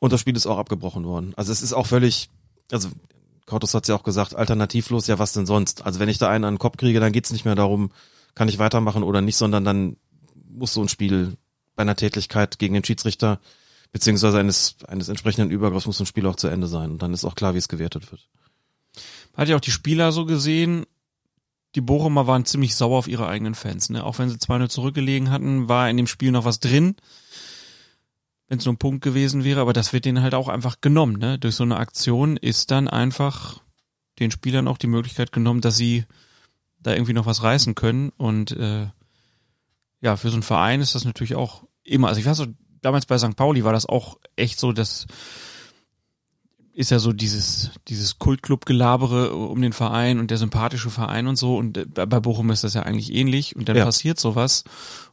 Und 0.00 0.12
das 0.12 0.20
Spiel 0.20 0.36
ist 0.36 0.46
auch 0.46 0.58
abgebrochen 0.58 1.04
worden. 1.04 1.32
Also 1.36 1.50
es 1.50 1.62
ist 1.62 1.72
auch 1.72 1.86
völlig, 1.86 2.30
also 2.70 2.90
Kortus 3.46 3.74
hat's 3.74 3.88
ja 3.88 3.96
auch 3.96 4.02
gesagt, 4.02 4.34
alternativlos, 4.34 5.06
ja 5.06 5.18
was 5.18 5.32
denn 5.32 5.46
sonst? 5.46 5.84
Also 5.84 6.00
wenn 6.00 6.08
ich 6.08 6.18
da 6.18 6.28
einen 6.28 6.44
an 6.44 6.54
den 6.54 6.58
Kopf 6.58 6.76
kriege, 6.76 7.00
dann 7.00 7.12
geht's 7.12 7.32
nicht 7.32 7.44
mehr 7.44 7.54
darum, 7.54 7.90
kann 8.34 8.48
ich 8.48 8.58
weitermachen 8.58 9.02
oder 9.02 9.20
nicht, 9.20 9.36
sondern 9.36 9.64
dann 9.64 9.96
muss 10.48 10.74
so 10.74 10.82
ein 10.82 10.88
Spiel 10.88 11.36
bei 11.74 11.82
einer 11.82 11.96
Tätlichkeit 11.96 12.58
gegen 12.58 12.74
den 12.74 12.84
Schiedsrichter 12.84 13.40
beziehungsweise 13.92 14.40
eines, 14.40 14.76
eines 14.88 15.08
entsprechenden 15.08 15.50
Übergriffs 15.50 15.86
muss 15.86 16.00
ein 16.00 16.06
Spiel 16.06 16.26
auch 16.26 16.36
zu 16.36 16.48
Ende 16.48 16.66
sein. 16.66 16.90
Und 16.90 17.02
dann 17.02 17.14
ist 17.14 17.24
auch 17.24 17.36
klar, 17.36 17.54
wie 17.54 17.58
es 17.58 17.68
gewertet 17.68 18.10
wird. 18.10 18.28
Hat 19.36 19.48
ja 19.48 19.56
auch 19.56 19.60
die 19.60 19.70
Spieler 19.70 20.10
so 20.10 20.26
gesehen, 20.26 20.84
die 21.74 21.80
Bochumer 21.80 22.26
waren 22.26 22.44
ziemlich 22.44 22.74
sauer 22.74 22.98
auf 22.98 23.08
ihre 23.08 23.26
eigenen 23.28 23.54
Fans. 23.54 23.90
Ne? 23.90 24.04
Auch 24.04 24.18
wenn 24.18 24.28
sie 24.28 24.36
2-0 24.36 24.68
zurückgelegen 24.68 25.30
hatten, 25.30 25.68
war 25.68 25.88
in 25.88 25.96
dem 25.96 26.06
Spiel 26.06 26.32
noch 26.32 26.44
was 26.44 26.60
drin. 26.60 26.96
Wenn 28.48 28.58
es 28.58 28.64
nur 28.64 28.74
ein 28.74 28.78
Punkt 28.78 29.02
gewesen 29.02 29.44
wäre, 29.44 29.60
aber 29.60 29.72
das 29.72 29.92
wird 29.92 30.04
denen 30.04 30.22
halt 30.22 30.34
auch 30.34 30.48
einfach 30.48 30.80
genommen. 30.80 31.18
Ne? 31.18 31.38
Durch 31.38 31.54
so 31.54 31.64
eine 31.64 31.76
Aktion 31.76 32.36
ist 32.36 32.72
dann 32.72 32.88
einfach 32.88 33.62
den 34.18 34.30
Spielern 34.32 34.68
auch 34.68 34.78
die 34.78 34.86
Möglichkeit 34.86 35.32
genommen, 35.32 35.60
dass 35.60 35.76
sie 35.76 36.04
da 36.80 36.92
irgendwie 36.92 37.14
noch 37.14 37.26
was 37.26 37.42
reißen 37.42 37.74
können. 37.74 38.10
Und 38.10 38.52
äh, 38.52 38.86
ja, 40.04 40.16
für 40.16 40.28
so 40.28 40.34
einen 40.34 40.42
Verein 40.42 40.80
ist 40.82 40.94
das 40.94 41.04
natürlich 41.06 41.34
auch 41.34 41.64
immer. 41.82 42.08
Also 42.08 42.20
ich 42.20 42.26
weiß 42.26 42.36
so, 42.36 42.46
damals 42.82 43.06
bei 43.06 43.16
St. 43.18 43.34
Pauli 43.36 43.64
war 43.64 43.72
das 43.72 43.86
auch 43.86 44.18
echt 44.36 44.60
so, 44.60 44.72
dass 44.72 45.06
ist 46.74 46.90
ja 46.90 46.98
so 46.98 47.12
dieses, 47.12 47.70
dieses 47.86 48.18
Kultclub-Gelabere 48.18 49.32
um 49.34 49.62
den 49.62 49.72
Verein 49.72 50.18
und 50.18 50.30
der 50.32 50.38
sympathische 50.38 50.90
Verein 50.90 51.28
und 51.28 51.36
so. 51.36 51.56
Und 51.56 51.78
äh, 51.78 51.86
bei 51.86 52.18
Bochum 52.18 52.50
ist 52.50 52.64
das 52.64 52.74
ja 52.74 52.82
eigentlich 52.82 53.12
ähnlich. 53.14 53.54
Und 53.54 53.68
dann 53.68 53.76
Ja. 53.76 53.84
passiert 53.84 54.18
sowas. 54.18 54.64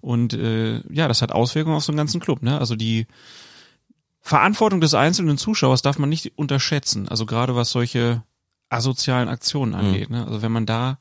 Und 0.02 0.34
äh, 0.34 0.82
ja, 0.92 1.08
das 1.08 1.22
hat 1.22 1.32
Auswirkungen 1.32 1.76
auf 1.78 1.84
so 1.84 1.92
einen 1.92 1.98
ganzen 1.98 2.20
Club. 2.20 2.42
Ne? 2.42 2.58
Also 2.60 2.76
die 2.76 3.06
Verantwortung 4.22 4.82
des 4.82 4.96
einzelnen 4.96 5.38
Zuschauers 5.38 5.84
darf 5.84 6.00
man 6.00 6.10
nicht 6.10 6.32
unterschätzen. 6.36 7.08
Also 7.08 7.28
gerade 7.28 7.56
was 7.56 7.70
solche 7.70 8.24
asozialen 8.70 9.30
Aktionen 9.30 9.76
angeht. 9.76 10.10
Ne? 10.10 10.26
Also 10.26 10.42
wenn 10.42 10.52
man 10.52 10.66
da 10.66 10.98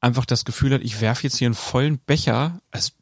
einfach 0.00 0.24
das 0.24 0.44
Gefühl 0.44 0.74
hat, 0.74 0.82
ich 0.82 1.00
werfe 1.00 1.24
jetzt 1.24 1.36
hier 1.36 1.46
einen 1.46 1.54
vollen 1.54 1.98
Becher, 1.98 2.60
als 2.70 2.94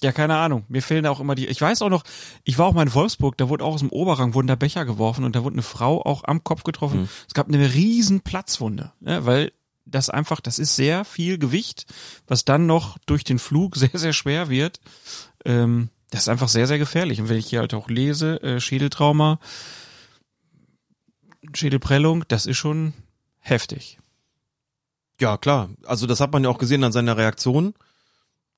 ja, 0.00 0.12
keine 0.12 0.36
Ahnung. 0.36 0.64
Mir 0.68 0.80
fehlen 0.80 1.02
da 1.02 1.10
auch 1.10 1.18
immer 1.18 1.34
die. 1.34 1.46
Ich 1.46 1.60
weiß 1.60 1.82
auch 1.82 1.88
noch, 1.88 2.04
ich 2.44 2.56
war 2.56 2.66
auch 2.66 2.72
mal 2.72 2.82
in 2.86 2.94
Wolfsburg, 2.94 3.36
da 3.36 3.48
wurde 3.48 3.64
auch 3.64 3.74
aus 3.74 3.80
dem 3.80 3.90
Oberrang 3.90 4.32
wurden 4.32 4.46
da 4.46 4.54
Becher 4.54 4.84
geworfen 4.84 5.24
und 5.24 5.34
da 5.34 5.42
wurde 5.42 5.54
eine 5.54 5.62
Frau 5.62 6.04
auch 6.04 6.22
am 6.24 6.44
Kopf 6.44 6.62
getroffen. 6.62 7.00
Mhm. 7.00 7.08
Es 7.26 7.34
gab 7.34 7.48
eine 7.48 7.74
riesen 7.74 8.20
Platzwunde, 8.20 8.92
ne, 9.00 9.26
weil 9.26 9.52
das 9.86 10.08
einfach, 10.08 10.40
das 10.40 10.58
ist 10.58 10.76
sehr 10.76 11.04
viel 11.04 11.38
Gewicht, 11.38 11.86
was 12.28 12.44
dann 12.44 12.66
noch 12.66 12.98
durch 13.06 13.24
den 13.24 13.40
Flug 13.40 13.76
sehr, 13.76 13.90
sehr 13.92 14.12
schwer 14.12 14.48
wird. 14.50 14.80
Ähm, 15.44 15.90
das 16.10 16.22
ist 16.22 16.28
einfach 16.28 16.48
sehr, 16.48 16.66
sehr 16.66 16.78
gefährlich. 16.78 17.20
Und 17.20 17.28
wenn 17.28 17.36
ich 17.36 17.48
hier 17.48 17.60
halt 17.60 17.74
auch 17.74 17.88
lese, 17.88 18.40
äh, 18.42 18.60
Schädeltrauma, 18.60 19.40
Schädelprellung, 21.54 22.24
das 22.28 22.46
ist 22.46 22.56
schon 22.56 22.92
heftig. 23.40 23.98
Ja, 25.20 25.36
klar. 25.36 25.70
Also 25.84 26.06
das 26.06 26.20
hat 26.20 26.32
man 26.32 26.44
ja 26.44 26.50
auch 26.50 26.58
gesehen 26.58 26.84
an 26.84 26.92
seiner 26.92 27.16
Reaktion, 27.16 27.74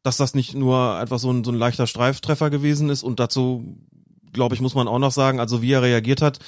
dass 0.03 0.17
das 0.17 0.35
nicht 0.35 0.55
nur 0.55 0.97
einfach 0.97 1.19
so 1.19 1.31
ein, 1.31 1.45
so 1.45 1.51
ein 1.51 1.59
leichter 1.59 1.87
Streiftreffer 1.87 2.51
gewesen 2.51 2.91
ist 2.91 3.03
und 3.03 3.21
dazu, 3.21 3.77
glaube 4.33 4.55
ich, 4.55 4.61
muss 4.61 4.75
man 4.75 4.89
auch 4.89 4.99
noch 4.99 5.13
sagen, 5.13 5.41
also 5.41 5.63
wie 5.63 5.73
er 5.73 5.83
reagiert 5.83 6.23
hat, 6.23 6.39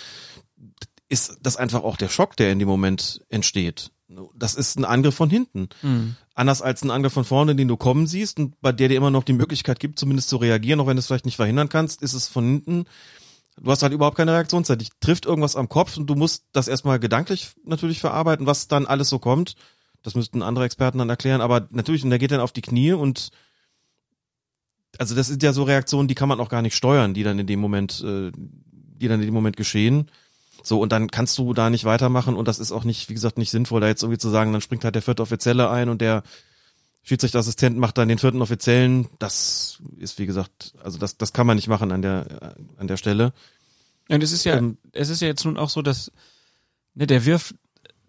ist 1.08 1.38
das 1.42 1.56
einfach 1.56 1.82
auch 1.82 1.96
der 1.96 2.08
Schock, 2.08 2.36
der 2.36 2.52
in 2.52 2.58
dem 2.58 2.68
Moment 2.68 3.22
entsteht. 3.28 3.90
Das 4.34 4.54
ist 4.54 4.78
ein 4.78 4.84
Angriff 4.84 5.14
von 5.14 5.30
hinten. 5.30 5.68
Anders 6.34 6.62
als 6.62 6.82
ein 6.82 6.90
Angriff 6.90 7.12
von 7.12 7.24
vorne, 7.24 7.54
den 7.54 7.68
du 7.68 7.76
kommen 7.76 8.06
siehst 8.06 8.38
und 8.38 8.60
bei 8.60 8.72
der 8.72 8.88
dir 8.88 8.96
immer 8.96 9.10
noch 9.10 9.24
die 9.24 9.32
Möglichkeit 9.34 9.80
gibt, 9.80 9.98
zumindest 9.98 10.28
zu 10.28 10.36
reagieren, 10.36 10.80
auch 10.80 10.86
wenn 10.86 10.96
du 10.96 11.00
es 11.00 11.06
vielleicht 11.06 11.26
nicht 11.26 11.36
verhindern 11.36 11.68
kannst, 11.68 12.02
ist 12.02 12.14
es 12.14 12.28
von 12.28 12.44
hinten. 12.44 12.84
Du 13.60 13.70
hast 13.70 13.82
halt 13.82 13.92
überhaupt 13.92 14.16
keine 14.16 14.32
Reaktionszeit. 14.32 14.80
Dich 14.80 14.88
trifft 15.00 15.26
irgendwas 15.26 15.56
am 15.56 15.68
Kopf 15.68 15.96
und 15.98 16.06
du 16.06 16.14
musst 16.14 16.44
das 16.52 16.68
erstmal 16.68 16.98
gedanklich 16.98 17.50
natürlich 17.64 18.00
verarbeiten, 18.00 18.46
was 18.46 18.68
dann 18.68 18.86
alles 18.86 19.10
so 19.10 19.18
kommt. 19.18 19.54
Das 20.02 20.14
müssten 20.14 20.42
andere 20.42 20.64
Experten 20.64 20.98
dann 20.98 21.10
erklären, 21.10 21.40
aber 21.40 21.68
natürlich, 21.70 22.04
und 22.04 22.10
der 22.10 22.18
geht 22.18 22.32
dann 22.32 22.40
auf 22.40 22.52
die 22.52 22.62
Knie 22.62 22.92
und 22.92 23.30
also 24.98 25.14
das 25.14 25.28
sind 25.28 25.42
ja 25.42 25.52
so 25.52 25.62
Reaktionen, 25.62 26.08
die 26.08 26.14
kann 26.14 26.28
man 26.28 26.40
auch 26.40 26.48
gar 26.48 26.62
nicht 26.62 26.76
steuern, 26.76 27.14
die 27.14 27.22
dann 27.22 27.38
in 27.38 27.46
dem 27.46 27.60
Moment, 27.60 28.02
äh, 28.04 28.30
die 28.34 29.08
dann 29.08 29.20
in 29.20 29.26
dem 29.26 29.34
Moment 29.34 29.56
geschehen. 29.56 30.10
So, 30.62 30.80
und 30.80 30.92
dann 30.92 31.10
kannst 31.10 31.38
du 31.38 31.54
da 31.54 31.70
nicht 31.70 31.84
weitermachen 31.84 32.36
und 32.36 32.46
das 32.46 32.58
ist 32.58 32.72
auch 32.72 32.84
nicht, 32.84 33.08
wie 33.08 33.14
gesagt, 33.14 33.38
nicht 33.38 33.50
sinnvoll, 33.50 33.80
da 33.80 33.88
jetzt 33.88 34.02
irgendwie 34.02 34.18
zu 34.18 34.28
sagen, 34.28 34.52
dann 34.52 34.60
springt 34.60 34.84
halt 34.84 34.94
der 34.94 35.02
vierte 35.02 35.22
Offizielle 35.22 35.70
ein 35.70 35.88
und 35.88 36.00
der 36.00 36.22
Schiedsrichterassistent 37.02 37.76
macht 37.76 37.98
dann 37.98 38.08
den 38.08 38.18
vierten 38.18 38.40
Offiziellen. 38.42 39.08
Das 39.18 39.80
ist, 39.98 40.18
wie 40.18 40.26
gesagt, 40.26 40.74
also 40.84 40.98
das, 40.98 41.16
das 41.16 41.32
kann 41.32 41.48
man 41.48 41.56
nicht 41.56 41.66
machen 41.66 41.90
an 41.90 42.02
der, 42.02 42.54
an 42.76 42.86
der 42.86 42.96
Stelle. 42.96 43.32
Und 44.08 44.22
es 44.22 44.30
ist 44.30 44.44
ja, 44.44 44.56
Ähm, 44.56 44.78
es 44.92 45.08
ist 45.08 45.20
ja 45.20 45.28
jetzt 45.28 45.44
nun 45.44 45.56
auch 45.56 45.70
so, 45.70 45.82
dass 45.82 46.12
ne, 46.94 47.08
der 47.08 47.24
wirft 47.24 47.56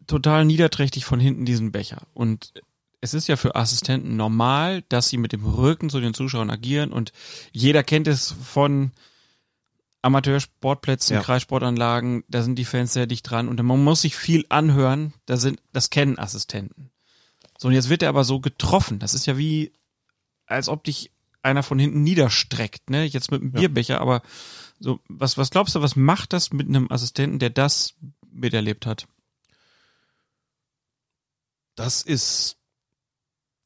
total 0.08 0.46
niederträchtig 0.46 1.06
von 1.06 1.20
hinten 1.20 1.46
diesen 1.46 1.72
Becher. 1.72 2.04
Und 2.14 2.54
es 3.02 3.14
ist 3.14 3.28
ja 3.28 3.36
für 3.36 3.56
Assistenten 3.56 4.16
normal, 4.16 4.84
dass 4.90 5.10
sie 5.10 5.18
mit 5.18 5.34
dem 5.34 5.46
Rücken 5.46 5.90
zu 5.90 6.00
den 6.00 6.14
Zuschauern 6.14 6.50
agieren 6.50 6.94
und 6.94 7.12
jeder 7.52 7.84
kennt 7.84 8.08
es 8.08 8.32
von 8.32 8.92
Amateursportplätzen, 10.02 11.16
Ja. 11.16 11.22
Kreissportanlagen, 11.22 12.24
da 12.28 12.44
sind 12.44 12.56
die 12.56 12.66
Fans 12.66 12.94
sehr 12.94 13.08
dicht 13.08 13.30
dran 13.30 13.48
und 13.48 13.62
man 13.62 13.84
muss 13.84 14.02
sich 14.02 14.16
viel 14.16 14.46
anhören, 14.50 15.14
da 15.26 15.38
sind, 15.38 15.62
das 15.72 15.90
kennen 15.90 16.20
Assistenten. 16.20 16.92
So, 17.58 17.70
und 17.70 17.74
jetzt 17.74 17.90
wird 17.90 18.04
er 18.04 18.10
aber 18.10 18.26
so 18.26 18.40
getroffen. 18.40 19.00
Das 19.00 19.14
ist 19.14 19.26
ja 19.26 19.38
wie, 19.38 19.72
als 20.46 20.68
ob 20.68 20.84
dich 20.84 21.12
einer 21.42 21.64
von 21.64 21.80
hinten 21.80 22.04
niederstreckt, 22.04 22.90
ne? 22.90 23.06
Jetzt 23.06 23.32
mit 23.32 23.42
einem 23.42 23.52
Bierbecher, 23.52 24.02
aber 24.02 24.22
so, 24.80 25.00
was, 25.08 25.38
was 25.38 25.52
glaubst 25.52 25.76
du, 25.76 25.82
was 25.82 25.96
macht 25.96 26.34
das 26.34 26.52
mit 26.52 26.68
einem 26.68 26.92
Assistenten, 26.92 27.40
der 27.40 27.50
das 27.50 27.96
miterlebt 28.32 28.86
hat? 28.86 29.08
Das 31.76 32.02
ist, 32.02 32.58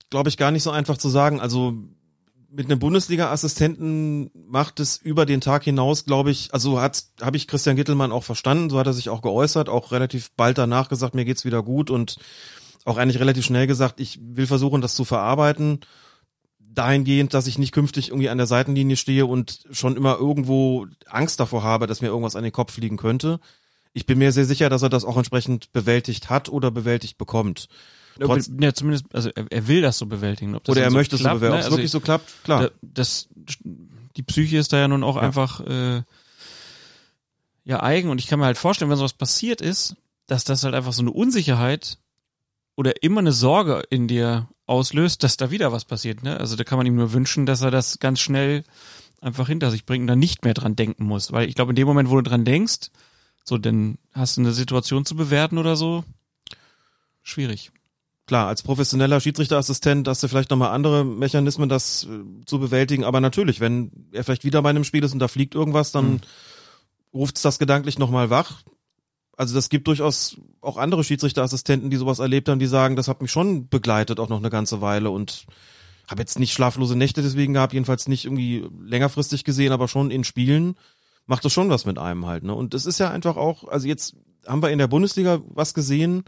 glaube 0.10 0.30
ich, 0.30 0.38
gar 0.38 0.52
nicht 0.52 0.64
so 0.64 0.72
einfach 0.72 0.98
zu 0.98 1.10
sagen. 1.10 1.40
Also 1.42 1.74
mit 2.50 2.66
einem 2.66 2.80
Bundesliga-Assistenten 2.80 4.32
macht 4.34 4.80
es 4.80 4.98
über 4.98 5.26
den 5.26 5.42
Tag 5.42 5.64
hinaus, 5.64 6.06
glaube 6.06 6.32
ich, 6.32 6.54
also 6.54 6.80
hat 6.80 7.04
habe 7.22 7.38
ich 7.38 7.48
Christian 7.48 7.76
Gittelmann 7.76 8.12
auch 8.12 8.24
verstanden, 8.24 8.70
so 8.70 8.80
hat 8.80 8.88
er 8.88 8.94
sich 8.94 9.10
auch 9.10 9.22
geäußert, 9.22 9.70
auch 9.70 9.92
relativ 9.92 10.32
bald 10.32 10.58
danach 10.58 10.90
gesagt, 10.90 11.14
mir 11.14 11.26
geht's 11.26 11.46
wieder 11.46 11.62
gut 11.62 11.90
und 11.90 12.18
auch 12.86 12.98
eigentlich 12.98 13.20
relativ 13.20 13.46
schnell 13.46 13.68
gesagt, 13.68 14.00
ich 14.00 14.20
will 14.22 14.48
versuchen, 14.48 14.82
das 14.82 14.96
zu 14.96 15.04
verarbeiten, 15.04 15.82
dahingehend, 16.60 17.34
dass 17.34 17.48
ich 17.48 17.58
nicht 17.58 17.74
künftig 17.74 18.10
irgendwie 18.10 18.30
an 18.30 18.38
der 18.38 18.48
Seitenlinie 18.48 18.96
stehe 18.96 19.26
und 19.26 19.66
schon 19.72 19.98
immer 19.98 20.18
irgendwo 20.18 20.88
Angst 21.08 21.40
davor 21.40 21.64
habe, 21.64 21.86
dass 21.86 22.02
mir 22.02 22.08
irgendwas 22.08 22.36
an 22.36 22.44
den 22.44 22.54
Kopf 22.54 22.74
fliegen 22.74 22.98
könnte. 22.98 23.40
Ich 23.94 24.06
bin 24.06 24.20
mir 24.20 24.32
sehr 24.32 24.46
sicher, 24.46 24.70
dass 24.70 24.84
er 24.84 24.90
das 24.90 25.04
auch 25.04 25.18
entsprechend 25.18 25.74
bewältigt 25.74 26.30
hat 26.30 26.50
oder 26.50 26.72
bewältigt 26.72 27.18
bekommt. 27.18 27.68
Trotz, 28.26 28.50
ja, 28.60 28.74
zumindest, 28.74 29.06
also 29.14 29.30
er, 29.36 29.46
er 29.50 29.68
will 29.68 29.82
das 29.82 29.98
so 29.98 30.06
bewältigen. 30.06 30.56
Ob 30.56 30.64
das 30.64 30.74
oder 30.74 30.82
er 30.82 30.88
dann 30.88 30.94
möchte 30.94 31.16
es 31.16 31.22
so 31.22 31.30
bewältigen. 31.30 31.50
ne? 31.52 31.56
Ob 31.56 31.60
es 31.60 31.66
Also 31.66 31.78
wirklich 31.78 31.92
so 31.92 32.00
klappt, 32.00 32.44
klar. 32.44 32.62
da, 32.64 32.70
das, 32.82 33.28
die 34.16 34.24
Psyche 34.24 34.58
ist 34.58 34.74
da 34.74 34.78
ja 34.80 34.88
nun 34.88 35.04
auch 35.04 35.16
Ja. 35.16 35.22
einfach 35.22 35.60
äh, 35.62 36.04
ja 37.64 37.84
eigen 37.84 38.10
und 38.10 38.20
ich 38.20 38.28
kann 38.28 38.40
mir 38.40 38.46
halt 38.46 38.58
vorstellen, 38.58 38.90
wenn 38.90 38.98
sowas 38.98 39.14
passiert 39.14 39.62
ist, 39.62 39.96
dass 40.28 40.44
das 40.44 40.64
halt 40.64 40.74
einfach 40.76 40.94
so 40.94 41.02
eine 41.02 41.12
Unsicherheit 41.12 41.98
oder 42.76 43.04
immer 43.04 43.20
eine 43.20 43.32
Sorge 43.32 43.84
in 43.90 44.08
dir 44.08 44.48
auslöst, 44.66 45.24
dass 45.24 45.38
da 45.38 45.52
wieder 45.52 45.72
was 45.72 45.86
passiert. 45.86 46.24
Ne? 46.24 46.40
Also 46.40 46.56
da 46.56 46.64
kann 46.64 46.78
man 46.78 46.86
ihm 46.88 46.96
nur 46.96 47.14
wünschen, 47.14 47.46
dass 47.46 47.62
er 47.62 47.72
das 47.72 48.00
ganz 48.00 48.20
schnell 48.20 48.64
einfach 49.22 49.48
hinter 49.48 49.72
sich 49.72 49.86
bringt 49.86 50.02
und 50.04 50.08
dann 50.08 50.20
nicht 50.20 50.44
mehr 50.44 50.54
dran 50.54 50.76
denken 50.76 51.06
muss. 51.06 51.32
Weil 51.32 51.48
ich 51.50 51.56
glaube, 51.56 51.72
in 51.72 51.76
dem 51.76 51.88
Moment, 51.88 52.10
wo 52.10 52.16
du 52.16 52.24
dran 52.24 52.46
denkst, 52.46 52.90
so, 53.44 53.58
dann 53.58 53.98
hast 54.14 54.38
du 54.38 54.42
eine 54.42 54.52
Situation 54.52 55.06
zu 55.06 55.16
bewerten 55.16 55.58
oder 55.58 55.76
so, 55.78 56.04
schwierig. 57.24 57.72
Klar, 58.28 58.48
als 58.48 58.62
professioneller 58.62 59.20
Schiedsrichterassistent 59.20 60.08
hast 60.08 60.22
du 60.22 60.28
vielleicht 60.28 60.52
nochmal 60.52 60.72
andere 60.72 61.04
Mechanismen, 61.04 61.70
das 61.70 62.04
äh, 62.04 62.46
zu 62.46 62.60
bewältigen. 62.60 63.04
Aber 63.04 63.22
natürlich, 63.22 63.60
wenn 63.60 63.92
er 64.12 64.24
vielleicht 64.24 64.44
wieder 64.44 64.62
bei 64.62 64.70
einem 64.70 64.84
Spiel 64.84 65.04
ist 65.04 65.14
und 65.14 65.20
da 65.20 65.28
fliegt 65.28 65.56
irgendwas, 65.56 65.92
dann 65.92 66.12
mhm. 66.12 66.20
ruft 67.14 67.38
es 67.38 67.42
das 67.42 67.58
gedanklich 67.58 67.98
nochmal 67.98 68.30
wach. 68.30 68.62
Also 69.38 69.56
das 69.56 69.70
gibt 69.70 69.88
durchaus 69.88 70.38
auch 70.62 70.78
andere 70.78 71.04
Schiedsrichterassistenten, 71.04 71.90
die 71.90 71.98
sowas 71.98 72.20
erlebt 72.20 72.50
haben, 72.50 72.60
die 72.60 72.68
sagen, 72.68 72.96
das 72.96 73.08
hat 73.08 73.22
mich 73.22 73.32
schon 73.32 73.70
begleitet 73.70 74.20
auch 74.20 74.30
noch 74.30 74.40
eine 74.40 74.50
ganze 74.50 74.82
Weile 74.82 75.10
und 75.12 75.46
habe 76.08 76.22
jetzt 76.22 76.40
nicht 76.40 76.54
schlaflose 76.54 76.96
Nächte 76.96 77.22
deswegen 77.22 77.54
gehabt, 77.54 77.74
jedenfalls 77.74 78.08
nicht 78.08 78.26
irgendwie 78.26 78.68
längerfristig 78.82 79.44
gesehen, 79.44 79.74
aber 79.74 79.88
schon 79.88 80.10
in 80.10 80.24
Spielen 80.24 80.76
macht 81.28 81.46
das 81.46 81.54
schon 81.54 81.70
was 81.70 81.86
mit 81.86 82.00
einem 82.00 82.26
halt. 82.26 82.44
Ne? 82.44 82.56
Und 82.56 82.74
es 82.74 82.86
ist 82.86 82.98
ja 82.98 83.12
einfach 83.12 83.38
auch, 83.38 83.68
also 83.68 83.88
jetzt 83.88 84.16
haben 84.48 84.64
wir 84.64 84.72
in 84.72 84.80
der 84.80 84.88
Bundesliga 84.88 85.42
was 85.50 85.74
gesehen, 85.74 86.24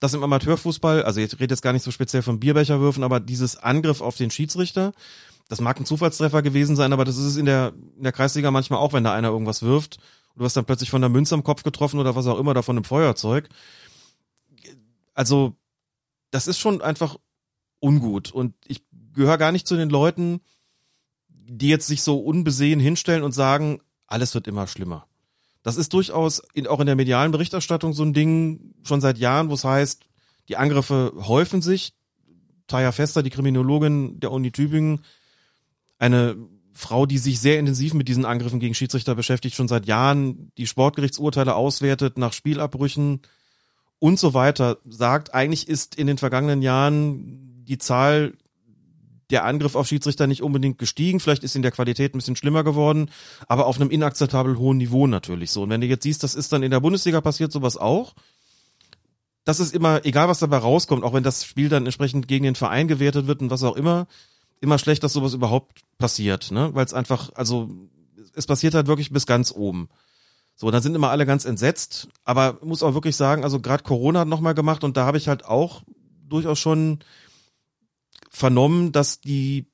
das 0.00 0.14
im 0.14 0.24
Amateurfußball, 0.24 1.04
also 1.04 1.20
ich 1.20 1.32
rede 1.38 1.52
jetzt 1.52 1.62
gar 1.62 1.72
nicht 1.72 1.82
so 1.82 1.90
speziell 1.90 2.22
von 2.22 2.40
Bierbecherwürfen, 2.40 3.04
aber 3.04 3.20
dieses 3.20 3.56
Angriff 3.56 4.00
auf 4.00 4.16
den 4.16 4.30
Schiedsrichter, 4.30 4.92
das 5.48 5.60
mag 5.60 5.78
ein 5.78 5.84
Zufallstreffer 5.84 6.42
gewesen 6.42 6.74
sein, 6.74 6.92
aber 6.92 7.04
das 7.04 7.18
ist 7.18 7.24
es 7.24 7.36
in 7.36 7.46
der, 7.46 7.74
in 7.96 8.02
der 8.02 8.12
Kreisliga 8.12 8.50
manchmal 8.50 8.78
auch, 8.78 8.92
wenn 8.92 9.04
da 9.04 9.12
einer 9.12 9.28
irgendwas 9.28 9.62
wirft. 9.62 9.98
Du 10.36 10.44
hast 10.44 10.56
dann 10.56 10.64
plötzlich 10.64 10.90
von 10.90 11.02
der 11.02 11.10
Münze 11.10 11.34
am 11.34 11.44
Kopf 11.44 11.62
getroffen 11.62 12.00
oder 12.00 12.16
was 12.16 12.26
auch 12.26 12.38
immer, 12.38 12.52
oder 12.52 12.62
von 12.62 12.76
einem 12.76 12.84
Feuerzeug. 12.84 13.48
Also, 15.12 15.56
das 16.30 16.46
ist 16.46 16.58
schon 16.58 16.80
einfach 16.80 17.16
ungut. 17.80 18.30
Und 18.30 18.54
ich 18.66 18.84
gehöre 19.12 19.38
gar 19.38 19.52
nicht 19.52 19.66
zu 19.66 19.76
den 19.76 19.90
Leuten, 19.90 20.40
die 21.28 21.68
jetzt 21.68 21.88
sich 21.88 22.02
so 22.02 22.20
unbesehen 22.20 22.80
hinstellen 22.80 23.24
und 23.24 23.32
sagen, 23.32 23.80
alles 24.06 24.34
wird 24.34 24.46
immer 24.46 24.66
schlimmer. 24.66 25.06
Das 25.62 25.76
ist 25.76 25.92
durchaus 25.92 26.42
in, 26.54 26.66
auch 26.66 26.80
in 26.80 26.86
der 26.86 26.96
medialen 26.96 27.32
Berichterstattung 27.32 27.92
so 27.92 28.02
ein 28.02 28.14
Ding 28.14 28.74
schon 28.82 29.00
seit 29.00 29.18
Jahren, 29.18 29.50
wo 29.50 29.54
es 29.54 29.64
heißt, 29.64 30.04
die 30.48 30.56
Angriffe 30.56 31.12
häufen 31.16 31.62
sich. 31.62 31.94
Taya 32.66 32.92
Fester, 32.92 33.22
die 33.22 33.30
Kriminologin 33.30 34.20
der 34.20 34.30
Uni 34.30 34.52
Tübingen, 34.52 35.00
eine 35.98 36.36
Frau, 36.72 37.04
die 37.04 37.18
sich 37.18 37.40
sehr 37.40 37.58
intensiv 37.58 37.94
mit 37.94 38.08
diesen 38.08 38.24
Angriffen 38.24 38.60
gegen 38.60 38.74
Schiedsrichter 38.74 39.14
beschäftigt, 39.14 39.56
schon 39.56 39.68
seit 39.68 39.86
Jahren 39.86 40.52
die 40.56 40.66
Sportgerichtsurteile 40.66 41.54
auswertet 41.54 42.16
nach 42.16 42.32
Spielabbrüchen 42.32 43.20
und 43.98 44.18
so 44.18 44.34
weiter, 44.34 44.78
sagt, 44.88 45.34
eigentlich 45.34 45.68
ist 45.68 45.96
in 45.96 46.06
den 46.06 46.16
vergangenen 46.16 46.62
Jahren 46.62 47.64
die 47.64 47.78
Zahl 47.78 48.32
der 49.30 49.44
Angriff 49.44 49.74
auf 49.74 49.86
Schiedsrichter 49.86 50.26
nicht 50.26 50.42
unbedingt 50.42 50.78
gestiegen. 50.78 51.20
Vielleicht 51.20 51.44
ist 51.44 51.56
in 51.56 51.62
der 51.62 51.70
Qualität 51.70 52.14
ein 52.14 52.18
bisschen 52.18 52.36
schlimmer 52.36 52.64
geworden, 52.64 53.10
aber 53.46 53.66
auf 53.66 53.80
einem 53.80 53.90
inakzeptabel 53.90 54.58
hohen 54.58 54.78
Niveau 54.78 55.06
natürlich 55.06 55.50
so. 55.50 55.62
Und 55.62 55.70
wenn 55.70 55.80
du 55.80 55.86
jetzt 55.86 56.02
siehst, 56.02 56.22
das 56.22 56.34
ist 56.34 56.52
dann 56.52 56.62
in 56.62 56.70
der 56.70 56.80
Bundesliga 56.80 57.20
passiert 57.20 57.52
sowas 57.52 57.76
auch. 57.76 58.14
Das 59.44 59.60
ist 59.60 59.74
immer, 59.74 60.04
egal 60.04 60.28
was 60.28 60.38
dabei 60.38 60.58
rauskommt, 60.58 61.02
auch 61.02 61.14
wenn 61.14 61.22
das 61.22 61.44
Spiel 61.44 61.68
dann 61.68 61.86
entsprechend 61.86 62.28
gegen 62.28 62.44
den 62.44 62.54
Verein 62.54 62.88
gewertet 62.88 63.26
wird 63.26 63.40
und 63.40 63.50
was 63.50 63.62
auch 63.62 63.76
immer, 63.76 64.06
immer 64.60 64.78
schlecht, 64.78 65.02
dass 65.02 65.12
sowas 65.12 65.34
überhaupt 65.34 65.80
passiert, 65.98 66.50
ne? 66.50 66.70
Weil 66.74 66.84
es 66.84 66.94
einfach, 66.94 67.30
also 67.34 67.70
es 68.34 68.46
passiert 68.46 68.74
halt 68.74 68.86
wirklich 68.86 69.10
bis 69.10 69.26
ganz 69.26 69.52
oben. 69.52 69.88
So, 70.56 70.70
dann 70.70 70.82
sind 70.82 70.94
immer 70.94 71.10
alle 71.10 71.24
ganz 71.24 71.46
entsetzt, 71.46 72.08
aber 72.24 72.58
muss 72.62 72.82
auch 72.82 72.92
wirklich 72.92 73.16
sagen, 73.16 73.44
also 73.44 73.60
gerade 73.60 73.82
Corona 73.82 74.20
hat 74.20 74.28
nochmal 74.28 74.54
gemacht 74.54 74.84
und 74.84 74.96
da 74.96 75.06
habe 75.06 75.16
ich 75.16 75.26
halt 75.26 75.46
auch 75.46 75.82
durchaus 76.28 76.58
schon 76.58 76.98
vernommen, 78.30 78.92
dass 78.92 79.20
die 79.20 79.66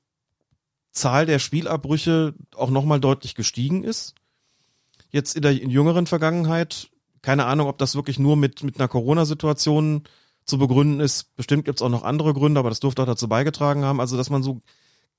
Zahl 0.91 1.25
der 1.25 1.39
Spielabbrüche 1.39 2.33
auch 2.55 2.71
nochmal 2.71 2.99
deutlich 2.99 3.35
gestiegen 3.35 3.83
ist. 3.83 4.15
Jetzt 5.11 5.35
in 5.35 5.43
der 5.43 5.53
jüngeren 5.53 6.07
Vergangenheit, 6.07 6.89
keine 7.21 7.45
Ahnung, 7.45 7.67
ob 7.67 7.77
das 7.77 7.95
wirklich 7.95 8.19
nur 8.19 8.35
mit, 8.35 8.63
mit 8.63 8.77
einer 8.77 8.87
Corona-Situation 8.87 10.03
zu 10.43 10.57
begründen 10.57 10.99
ist. 10.99 11.35
Bestimmt 11.35 11.65
gibt's 11.65 11.81
auch 11.81 11.89
noch 11.89 12.03
andere 12.03 12.33
Gründe, 12.33 12.59
aber 12.59 12.69
das 12.69 12.79
dürfte 12.79 13.03
auch 13.03 13.07
dazu 13.07 13.29
beigetragen 13.29 13.85
haben. 13.85 14.01
Also, 14.01 14.17
dass 14.17 14.29
man 14.29 14.43
so 14.43 14.61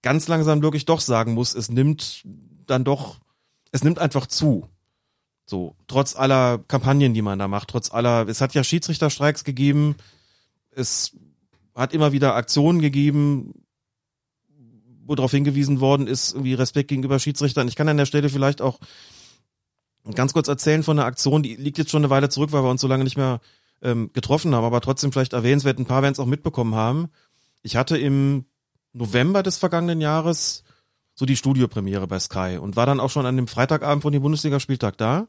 ganz 0.02 0.28
langsam 0.28 0.62
wirklich 0.62 0.84
doch 0.84 1.00
sagen 1.00 1.34
muss, 1.34 1.54
es 1.54 1.70
nimmt 1.70 2.24
dann 2.66 2.84
doch, 2.84 3.18
es 3.72 3.84
nimmt 3.84 3.98
einfach 3.98 4.26
zu. 4.26 4.68
So, 5.46 5.76
trotz 5.86 6.14
aller 6.14 6.58
Kampagnen, 6.58 7.14
die 7.14 7.22
man 7.22 7.38
da 7.38 7.48
macht, 7.48 7.68
trotz 7.68 7.90
aller, 7.90 8.28
es 8.28 8.40
hat 8.40 8.52
ja 8.52 8.62
Schiedsrichterstreiks 8.62 9.44
gegeben, 9.44 9.96
es 10.70 11.16
hat 11.78 11.94
immer 11.94 12.12
wieder 12.12 12.34
Aktionen 12.34 12.80
gegeben, 12.80 13.54
wo 15.06 15.14
darauf 15.14 15.30
hingewiesen 15.30 15.80
worden 15.80 16.06
ist, 16.06 16.32
irgendwie 16.32 16.54
Respekt 16.54 16.88
gegenüber 16.88 17.18
Schiedsrichtern. 17.18 17.68
Ich 17.68 17.76
kann 17.76 17.88
an 17.88 17.96
der 17.96 18.04
Stelle 18.04 18.28
vielleicht 18.28 18.60
auch 18.60 18.80
ganz 20.14 20.32
kurz 20.32 20.48
erzählen 20.48 20.82
von 20.82 20.98
einer 20.98 21.06
Aktion, 21.06 21.42
die 21.42 21.54
liegt 21.54 21.78
jetzt 21.78 21.90
schon 21.90 22.02
eine 22.02 22.10
Weile 22.10 22.28
zurück, 22.28 22.52
weil 22.52 22.64
wir 22.64 22.70
uns 22.70 22.80
so 22.80 22.88
lange 22.88 23.04
nicht 23.04 23.16
mehr 23.16 23.40
ähm, 23.80 24.10
getroffen 24.12 24.54
haben, 24.54 24.64
aber 24.64 24.80
trotzdem 24.80 25.12
vielleicht 25.12 25.34
erwähnenswert, 25.34 25.78
ein 25.78 25.86
paar 25.86 26.02
werden 26.02 26.14
es 26.14 26.18
auch 26.18 26.26
mitbekommen 26.26 26.74
haben. 26.74 27.10
Ich 27.62 27.76
hatte 27.76 27.96
im 27.96 28.46
November 28.92 29.42
des 29.42 29.58
vergangenen 29.58 30.00
Jahres 30.00 30.64
so 31.14 31.26
die 31.26 31.36
Studiopremiere 31.36 32.08
bei 32.08 32.18
Sky 32.18 32.58
und 32.60 32.74
war 32.74 32.86
dann 32.86 33.00
auch 33.00 33.10
schon 33.10 33.26
an 33.26 33.36
dem 33.36 33.46
Freitagabend 33.46 34.02
von 34.02 34.12
dem 34.12 34.22
Bundesligaspieltag 34.22 34.98
da 34.98 35.28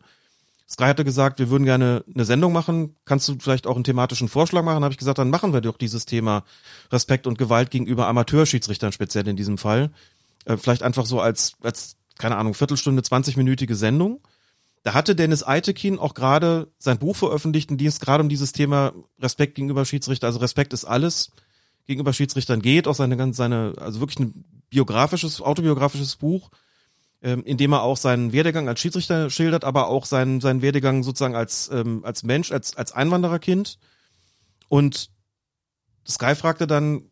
Sky 0.72 0.84
hatte 0.84 1.04
gesagt, 1.04 1.40
wir 1.40 1.50
würden 1.50 1.66
gerne 1.66 2.04
eine 2.14 2.26
Sendung 2.26 2.54
machen. 2.54 2.96
Kannst 3.06 3.28
du 3.28 3.38
vielleicht 3.40 3.66
auch 3.66 3.76
einen 3.76 3.84
thematischen 3.84 4.30
Vorschlag 4.30 4.62
machen? 4.62 4.84
Habe 4.84 4.94
ich 4.94 5.00
gesagt, 5.00 5.18
dann 5.18 5.32
machen 5.32 5.52
wir 5.52 5.62
doch 5.62 5.78
dieses 5.78 6.06
Thema 6.06 6.44
Respekt 6.92 7.26
und 7.26 7.40
Gewalt 7.40 7.72
gegenüber 7.72 8.06
Amateurschiedsrichtern 8.08 8.92
speziell 8.92 9.28
in 9.28 9.36
diesem 9.36 9.58
Fall. 9.58 9.90
Äh, 10.46 10.58
vielleicht 10.58 10.84
einfach 10.84 11.08
so 11.08 11.20
als, 11.22 11.54
als, 11.64 11.98
keine 12.20 12.38
Ahnung, 12.38 12.54
Viertelstunde, 12.54 13.02
20-minütige 13.02 13.74
Sendung. 13.74 14.22
Da 14.84 14.94
hatte 14.94 15.16
Dennis 15.16 15.46
Eitekin 15.46 15.98
auch 15.98 16.14
gerade 16.14 16.72
sein 16.78 17.00
Buch 17.00 17.16
veröffentlicht, 17.16 17.72
in 17.72 17.78
dem 17.78 17.88
es 17.88 18.00
gerade 18.00 18.24
um 18.24 18.30
dieses 18.30 18.52
Thema 18.52 18.94
Respekt 19.20 19.56
gegenüber 19.56 19.86
Schiedsrichter, 19.86 20.28
also 20.28 20.40
Respekt 20.40 20.74
ist 20.74 20.86
alles, 20.86 21.32
gegenüber 21.88 22.14
Schiedsrichtern 22.14 22.62
geht, 22.62 22.88
auch 22.88 22.96
seine 22.96 23.34
seine, 23.34 23.74
also 23.78 24.00
wirklich 24.00 24.20
ein 24.20 24.46
biografisches, 24.70 25.42
autobiografisches 25.42 26.16
Buch 26.16 26.52
ähm, 27.22 27.44
indem 27.44 27.74
er 27.74 27.84
auch 27.84 27.98
seinen 27.98 28.32
Werdegang 28.32 28.68
als 28.68 28.80
Schiedsrichter 28.80 29.30
schildert, 29.30 29.64
aber 29.64 29.88
auch 29.88 30.06
seinen, 30.06 30.40
seinen 30.42 30.62
Werdegang 30.62 31.04
sozusagen 31.04 31.36
als, 31.36 31.70
ähm, 31.72 32.04
als 32.06 32.24
Mensch, 32.24 32.52
als, 32.52 32.76
als 32.78 32.92
Einwandererkind. 32.92 33.78
Und 34.70 35.10
Sky 36.08 36.36
fragte 36.36 36.66
dann, 36.66 37.12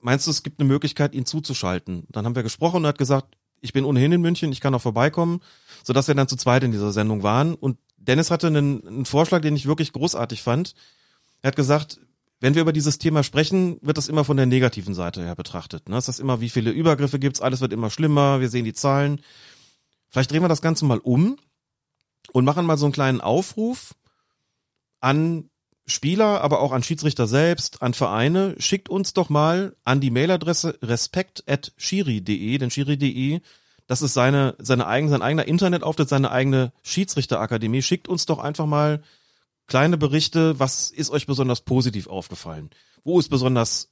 meinst 0.00 0.26
du, 0.26 0.30
es 0.30 0.42
gibt 0.42 0.60
eine 0.60 0.68
Möglichkeit, 0.68 1.14
ihn 1.14 1.26
zuzuschalten? 1.26 2.04
Dann 2.10 2.24
haben 2.24 2.36
wir 2.36 2.42
gesprochen 2.42 2.76
und 2.78 2.84
er 2.84 2.90
hat 2.90 2.98
gesagt, 2.98 3.36
ich 3.60 3.72
bin 3.72 3.84
ohnehin 3.84 4.12
in 4.12 4.20
München, 4.20 4.52
ich 4.52 4.60
kann 4.60 4.74
auch 4.74 4.82
vorbeikommen, 4.82 5.40
sodass 5.82 6.06
wir 6.06 6.14
dann 6.14 6.28
zu 6.28 6.36
zweit 6.36 6.62
in 6.62 6.70
dieser 6.70 6.92
Sendung 6.92 7.24
waren. 7.24 7.54
Und 7.54 7.78
Dennis 7.96 8.30
hatte 8.30 8.46
einen, 8.46 8.86
einen 8.86 9.04
Vorschlag, 9.04 9.40
den 9.40 9.56
ich 9.56 9.66
wirklich 9.66 9.92
großartig 9.92 10.42
fand. 10.42 10.74
Er 11.42 11.48
hat 11.48 11.56
gesagt, 11.56 12.00
wenn 12.40 12.54
wir 12.54 12.62
über 12.62 12.72
dieses 12.72 12.98
Thema 12.98 13.22
sprechen, 13.22 13.78
wird 13.82 13.98
das 13.98 14.08
immer 14.08 14.24
von 14.24 14.36
der 14.36 14.46
negativen 14.46 14.94
Seite 14.94 15.24
her 15.24 15.34
betrachtet. 15.34 15.88
Ne? 15.88 15.96
Das 15.96 16.08
ist 16.08 16.20
immer, 16.20 16.40
wie 16.40 16.50
viele 16.50 16.70
Übergriffe 16.70 17.18
gibt's, 17.18 17.40
alles 17.40 17.60
wird 17.60 17.72
immer 17.72 17.90
schlimmer, 17.90 18.40
wir 18.40 18.48
sehen 18.48 18.64
die 18.64 18.74
Zahlen. 18.74 19.20
Vielleicht 20.08 20.30
drehen 20.30 20.42
wir 20.42 20.48
das 20.48 20.62
Ganze 20.62 20.84
mal 20.84 20.98
um 20.98 21.36
und 22.32 22.44
machen 22.44 22.66
mal 22.66 22.78
so 22.78 22.86
einen 22.86 22.92
kleinen 22.92 23.20
Aufruf 23.20 23.94
an 25.00 25.50
Spieler, 25.86 26.42
aber 26.42 26.60
auch 26.60 26.72
an 26.72 26.82
Schiedsrichter 26.82 27.26
selbst, 27.26 27.82
an 27.82 27.94
Vereine. 27.94 28.54
Schickt 28.58 28.88
uns 28.88 29.14
doch 29.14 29.30
mal 29.30 29.74
an 29.84 30.00
die 30.00 30.10
Mailadresse 30.10 30.78
respekt.schiri.de, 30.82 32.58
denn 32.58 32.70
schiri.de, 32.70 33.40
das 33.86 34.02
ist 34.02 34.14
seine, 34.14 34.54
seine 34.58 34.86
eigene, 34.86 35.10
sein 35.10 35.22
eigener 35.22 35.46
Internetauftritt, 35.46 36.08
seine 36.08 36.30
eigene 36.30 36.72
Schiedsrichterakademie. 36.82 37.82
Schickt 37.82 38.06
uns 38.06 38.26
doch 38.26 38.38
einfach 38.38 38.66
mal 38.66 39.02
kleine 39.68 39.96
Berichte, 39.96 40.58
was 40.58 40.90
ist 40.90 41.10
euch 41.10 41.26
besonders 41.26 41.60
positiv 41.60 42.08
aufgefallen? 42.08 42.70
Wo 43.04 43.20
ist 43.20 43.28
besonders 43.28 43.90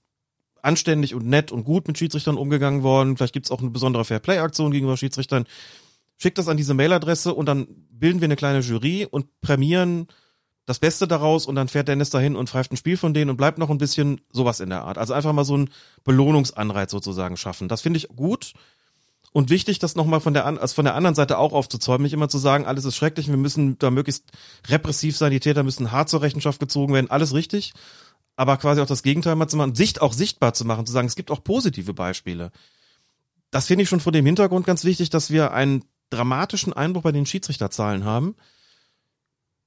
anständig 0.62 1.14
und 1.14 1.26
nett 1.26 1.52
und 1.52 1.64
gut 1.64 1.86
mit 1.86 1.96
Schiedsrichtern 1.96 2.36
umgegangen 2.36 2.82
worden? 2.82 3.16
Vielleicht 3.16 3.34
gibt's 3.34 3.50
auch 3.50 3.60
eine 3.60 3.70
besondere 3.70 4.04
Fairplay-Aktion 4.04 4.72
gegenüber 4.72 4.96
Schiedsrichtern. 4.96 5.44
Schickt 6.16 6.38
das 6.38 6.48
an 6.48 6.56
diese 6.56 6.74
Mailadresse 6.74 7.32
und 7.34 7.46
dann 7.46 7.68
bilden 7.90 8.20
wir 8.20 8.26
eine 8.26 8.36
kleine 8.36 8.60
Jury 8.60 9.06
und 9.08 9.40
prämieren 9.42 10.08
das 10.64 10.80
Beste 10.80 11.06
daraus 11.06 11.46
und 11.46 11.54
dann 11.54 11.68
fährt 11.68 11.88
Dennis 11.88 12.10
dahin 12.10 12.34
und 12.34 12.50
pfeift 12.50 12.72
ein 12.72 12.76
Spiel 12.76 12.96
von 12.96 13.14
denen 13.14 13.30
und 13.30 13.36
bleibt 13.36 13.58
noch 13.58 13.70
ein 13.70 13.78
bisschen 13.78 14.20
sowas 14.32 14.58
in 14.60 14.70
der 14.70 14.82
Art. 14.82 14.98
Also 14.98 15.14
einfach 15.14 15.32
mal 15.32 15.44
so 15.44 15.56
ein 15.56 15.70
Belohnungsanreiz 16.02 16.90
sozusagen 16.90 17.36
schaffen. 17.36 17.68
Das 17.68 17.82
finde 17.82 17.98
ich 17.98 18.08
gut. 18.08 18.52
Und 19.36 19.50
wichtig, 19.50 19.78
das 19.78 19.96
nochmal 19.96 20.20
von 20.20 20.32
der, 20.32 20.46
also 20.46 20.74
von 20.74 20.86
der 20.86 20.94
anderen 20.94 21.14
Seite 21.14 21.36
auch 21.36 21.52
aufzuzäumen, 21.52 22.04
nicht 22.04 22.14
immer 22.14 22.30
zu 22.30 22.38
sagen, 22.38 22.64
alles 22.64 22.86
ist 22.86 22.96
schrecklich, 22.96 23.28
wir 23.28 23.36
müssen 23.36 23.78
da 23.78 23.90
möglichst 23.90 24.24
repressiv 24.66 25.14
sein, 25.14 25.30
die 25.30 25.40
Täter 25.40 25.62
müssen 25.62 25.92
hart 25.92 26.08
zur 26.08 26.22
Rechenschaft 26.22 26.58
gezogen 26.58 26.94
werden, 26.94 27.10
alles 27.10 27.34
richtig. 27.34 27.74
Aber 28.36 28.56
quasi 28.56 28.80
auch 28.80 28.86
das 28.86 29.02
Gegenteil 29.02 29.36
mal 29.36 29.46
zu 29.46 29.58
machen, 29.58 29.74
Sicht 29.74 30.00
auch 30.00 30.14
sichtbar 30.14 30.54
zu 30.54 30.64
machen, 30.64 30.86
zu 30.86 30.92
sagen, 30.94 31.06
es 31.06 31.16
gibt 31.16 31.30
auch 31.30 31.44
positive 31.44 31.92
Beispiele. 31.92 32.50
Das 33.50 33.66
finde 33.66 33.82
ich 33.82 33.90
schon 33.90 34.00
vor 34.00 34.10
dem 34.10 34.24
Hintergrund 34.24 34.64
ganz 34.64 34.84
wichtig, 34.84 35.10
dass 35.10 35.30
wir 35.30 35.52
einen 35.52 35.84
dramatischen 36.08 36.72
Einbruch 36.72 37.02
bei 37.02 37.12
den 37.12 37.26
Schiedsrichterzahlen 37.26 38.06
haben. 38.06 38.36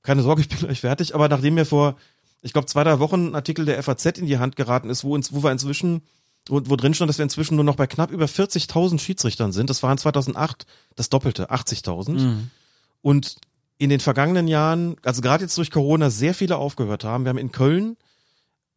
Keine 0.02 0.24
Sorge, 0.24 0.42
ich 0.42 0.50
bin 0.50 0.58
gleich 0.58 0.82
fertig, 0.82 1.14
aber 1.14 1.30
nachdem 1.30 1.54
mir 1.54 1.66
vor, 1.66 1.96
ich 2.42 2.54
glaube, 2.54 2.66
zwei, 2.66 2.84
drei 2.84 2.98
Wochen 2.98 3.28
ein 3.28 3.36
Artikel 3.36 3.66
der 3.66 3.84
FAZ 3.84 4.18
in 4.18 4.26
die 4.26 4.40
Hand 4.40 4.56
geraten 4.56 4.90
ist, 4.90 5.04
wo, 5.04 5.14
uns, 5.14 5.32
wo 5.32 5.44
wir 5.44 5.52
inzwischen 5.52 6.02
wo, 6.48 6.62
wo 6.66 6.76
drin 6.76 6.94
stand, 6.94 7.10
dass 7.10 7.18
wir 7.18 7.24
inzwischen 7.24 7.56
nur 7.56 7.66
noch 7.66 7.76
bei 7.76 7.88
knapp 7.88 8.12
über 8.12 8.26
40.000 8.26 9.00
Schiedsrichtern 9.00 9.52
sind. 9.52 9.70
Das 9.70 9.84
waren 9.84 9.98
2008 9.98 10.66
das 10.96 11.10
Doppelte, 11.10 11.52
80.000. 11.52 12.12
Mhm. 12.12 12.50
Und 13.02 13.36
in 13.78 13.90
den 13.90 14.00
vergangenen 14.00 14.48
Jahren, 14.48 14.98
also 15.04 15.22
gerade 15.22 15.44
jetzt 15.44 15.58
durch 15.58 15.72
Corona, 15.72 16.10
sehr 16.10 16.34
viele 16.34 16.58
aufgehört 16.58 17.04
haben. 17.04 17.24
Wir 17.24 17.30
haben 17.30 17.38
in 17.38 17.52
Köln 17.52 17.98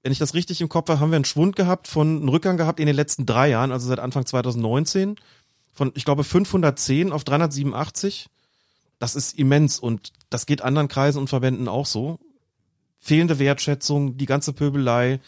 wenn 0.02 0.12
ich 0.12 0.18
das 0.18 0.34
richtig 0.34 0.60
im 0.60 0.68
Kopf 0.68 0.88
habe, 0.88 1.00
haben 1.00 1.10
wir 1.10 1.16
einen 1.16 1.24
Schwund 1.24 1.56
gehabt 1.56 1.86
von, 1.86 2.18
einen 2.18 2.28
Rückgang 2.28 2.56
gehabt 2.56 2.80
in 2.80 2.86
den 2.86 2.96
letzten 2.96 3.24
drei 3.24 3.48
Jahren, 3.48 3.70
also 3.70 3.88
seit 3.88 4.00
Anfang 4.00 4.26
2019, 4.26 5.16
von, 5.72 5.92
ich 5.94 6.04
glaube, 6.04 6.24
510 6.24 7.12
auf 7.12 7.24
387. 7.24 8.28
Das 8.98 9.14
ist 9.14 9.38
immens 9.38 9.78
und 9.78 10.12
das 10.28 10.46
geht 10.46 10.62
anderen 10.62 10.88
Kreisen 10.88 11.18
und 11.18 11.28
Verbänden 11.28 11.68
auch 11.68 11.86
so. 11.86 12.18
Fehlende 12.98 13.38
Wertschätzung, 13.38 14.16
die 14.16 14.26
ganze 14.26 14.52
Pöbelei, 14.52 15.20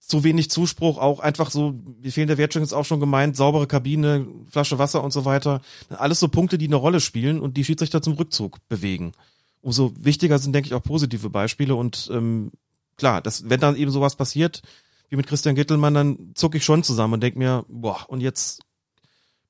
zu 0.00 0.24
wenig 0.24 0.50
Zuspruch, 0.50 0.98
auch 0.98 1.20
einfach 1.20 1.50
so, 1.50 1.74
wie 2.00 2.10
fehlende 2.10 2.38
Wertschätzung 2.38 2.64
ist 2.64 2.72
auch 2.72 2.84
schon 2.84 3.00
gemeint, 3.00 3.36
saubere 3.36 3.66
Kabine, 3.66 4.26
Flasche 4.48 4.78
Wasser 4.78 5.04
und 5.04 5.12
so 5.12 5.24
weiter. 5.24 5.60
Alles 5.90 6.20
so 6.20 6.28
Punkte, 6.28 6.56
die 6.56 6.66
eine 6.66 6.76
Rolle 6.76 7.00
spielen 7.00 7.40
und 7.40 7.56
die 7.56 7.64
Schiedsrichter 7.64 8.00
zum 8.00 8.14
Rückzug 8.14 8.58
bewegen. 8.68 9.12
Umso 9.60 9.92
wichtiger 9.98 10.38
sind, 10.38 10.54
denke 10.54 10.68
ich, 10.68 10.74
auch 10.74 10.82
positive 10.82 11.30
Beispiele 11.30 11.74
und 11.74 12.08
ähm, 12.12 12.52
klar, 12.96 13.20
das, 13.20 13.50
wenn 13.50 13.60
dann 13.60 13.76
eben 13.76 13.90
sowas 13.90 14.16
passiert, 14.16 14.62
wie 15.08 15.16
mit 15.16 15.26
Christian 15.26 15.54
Gittelmann, 15.54 15.94
dann 15.94 16.32
zucke 16.34 16.58
ich 16.58 16.64
schon 16.64 16.82
zusammen 16.82 17.14
und 17.14 17.22
denke 17.22 17.38
mir, 17.38 17.64
boah, 17.68 18.04
und 18.08 18.20
jetzt 18.20 18.60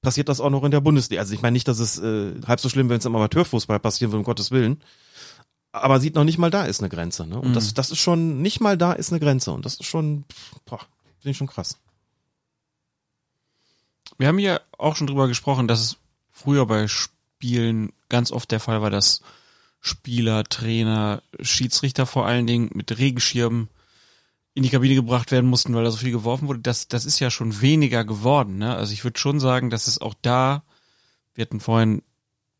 passiert 0.02 0.28
das 0.28 0.40
auch 0.40 0.50
noch 0.50 0.64
in 0.64 0.70
der 0.70 0.80
Bundesliga. 0.80 1.20
Also 1.20 1.34
ich 1.34 1.42
meine 1.42 1.54
nicht, 1.54 1.68
dass 1.68 1.78
es 1.80 1.98
äh, 1.98 2.34
halb 2.46 2.60
so 2.60 2.68
schlimm, 2.68 2.88
wenn 2.88 2.98
es 2.98 3.04
im 3.04 3.16
Amateurfußball 3.16 3.80
passieren 3.80 4.12
würde, 4.12 4.20
um 4.20 4.24
Gottes 4.24 4.50
Willen. 4.50 4.80
Aber 5.72 6.00
sieht 6.00 6.14
noch 6.14 6.24
nicht 6.24 6.38
mal 6.38 6.50
da 6.50 6.64
ist 6.64 6.80
eine 6.80 6.88
Grenze. 6.88 7.26
Ne? 7.26 7.38
Und 7.40 7.50
Mhm. 7.50 7.54
das, 7.54 7.74
das 7.74 7.90
ist 7.90 7.98
schon, 7.98 8.40
nicht 8.40 8.60
mal 8.60 8.78
da 8.78 8.92
ist 8.92 9.10
eine 9.12 9.20
Grenze. 9.20 9.52
Und 9.52 9.64
das 9.66 9.74
ist 9.74 9.84
schon, 9.86 10.24
boah, 10.64 10.80
finde 11.18 11.30
ich 11.30 11.36
schon 11.36 11.46
krass. 11.46 11.78
Wir 14.16 14.28
haben 14.28 14.38
hier 14.38 14.62
auch 14.78 14.96
schon 14.96 15.06
drüber 15.06 15.28
gesprochen, 15.28 15.68
dass 15.68 15.80
es 15.80 15.96
früher 16.30 16.66
bei 16.66 16.88
Spielen 16.88 17.92
ganz 18.08 18.32
oft 18.32 18.50
der 18.50 18.60
Fall 18.60 18.82
war, 18.82 18.90
dass 18.90 19.20
Spieler, 19.80 20.42
Trainer, 20.44 21.22
Schiedsrichter 21.40 22.06
vor 22.06 22.26
allen 22.26 22.46
Dingen 22.46 22.70
mit 22.74 22.98
Regenschirmen 22.98 23.68
in 24.54 24.64
die 24.64 24.70
Kabine 24.70 24.96
gebracht 24.96 25.30
werden 25.30 25.48
mussten, 25.48 25.72
weil 25.74 25.84
da 25.84 25.90
so 25.92 25.98
viel 25.98 26.10
geworfen 26.10 26.48
wurde. 26.48 26.58
Das, 26.60 26.88
das 26.88 27.04
ist 27.04 27.20
ja 27.20 27.30
schon 27.30 27.60
weniger 27.60 28.04
geworden. 28.04 28.58
Ne? 28.58 28.74
Also 28.74 28.92
ich 28.92 29.04
würde 29.04 29.20
schon 29.20 29.38
sagen, 29.38 29.70
dass 29.70 29.86
es 29.86 30.00
auch 30.00 30.14
da, 30.20 30.64
wir 31.34 31.42
hatten 31.42 31.60
vorhin 31.60 32.02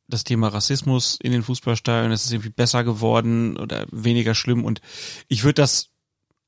das 0.09 0.25
Thema 0.25 0.49
Rassismus 0.49 1.19
in 1.23 1.33
den 1.33 1.43
Fußballstadien, 1.43 2.11
es 2.13 2.25
ist 2.25 2.33
irgendwie 2.33 2.51
besser 2.51 2.83
geworden 2.83 3.57
oder 3.57 3.87
weniger 3.93 4.35
schlimm. 4.35 4.65
Und 4.65 4.81
ich 5.29 5.45
würde 5.45 5.63
das 5.63 5.91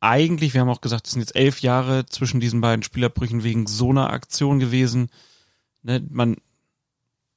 eigentlich, 0.01 0.55
wir 0.55 0.63
haben 0.63 0.71
auch 0.71 0.81
gesagt, 0.81 1.07
es 1.07 1.13
sind 1.13 1.21
jetzt 1.21 1.37
elf 1.37 1.61
Jahre 1.61 2.07
zwischen 2.07 2.41
diesen 2.41 2.63
beiden 2.63 2.83
Spielerbrüchen 2.83 3.45
wegen 3.45 3.67
so 3.67 3.91
einer 3.91 4.11
Aktion 4.11 4.59
gewesen. 4.59 5.11
Ne, 5.83 6.03
man, 6.11 6.37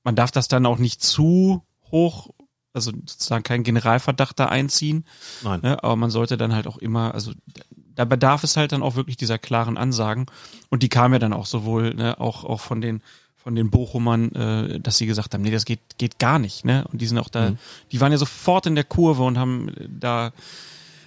man 0.03 0.15
darf 0.15 0.31
das 0.31 0.47
dann 0.47 0.65
auch 0.65 0.77
nicht 0.77 1.03
zu 1.03 1.61
hoch, 1.91 2.29
also 2.71 2.91
sozusagen 2.91 3.43
keinen 3.43 3.63
Generalverdacht 3.63 4.39
da 4.39 4.45
einziehen. 4.45 5.05
Nein. 5.43 5.59
Ne, 5.61 5.83
aber 5.83 5.97
man 5.97 6.09
sollte 6.09 6.37
dann 6.37 6.55
halt 6.55 6.67
auch 6.67 6.77
immer, 6.77 7.13
also 7.13 7.33
da 7.75 8.05
bedarf 8.05 8.43
es 8.43 8.55
halt 8.55 8.71
dann 8.71 8.81
auch 8.81 8.95
wirklich 8.95 9.17
dieser 9.17 9.37
klaren 9.37 9.77
Ansagen. 9.77 10.25
Und 10.69 10.83
die 10.83 10.89
kam 10.89 11.11
ja 11.11 11.19
dann 11.19 11.33
auch 11.33 11.45
sowohl, 11.45 11.93
ne, 11.93 12.19
auch, 12.19 12.45
auch 12.45 12.61
von 12.61 12.79
den 12.79 13.03
von 13.43 13.55
den 13.55 13.69
Bochumern, 13.69 14.31
äh, 14.33 14.79
dass 14.79 14.97
sie 14.97 15.05
gesagt 15.05 15.33
haben, 15.33 15.41
nee, 15.41 15.51
das 15.51 15.65
geht, 15.65 15.81
geht 15.97 16.17
gar 16.17 16.39
nicht, 16.39 16.63
ne? 16.63 16.85
Und 16.91 17.01
die 17.01 17.07
sind 17.07 17.17
auch 17.17 17.29
da, 17.29 17.51
Mhm. 17.51 17.57
die 17.91 17.99
waren 17.99 18.11
ja 18.11 18.17
sofort 18.17 18.65
in 18.65 18.75
der 18.75 18.85
Kurve 18.85 19.23
und 19.23 19.37
haben 19.37 19.69
äh, 19.69 19.87
da 19.89 20.31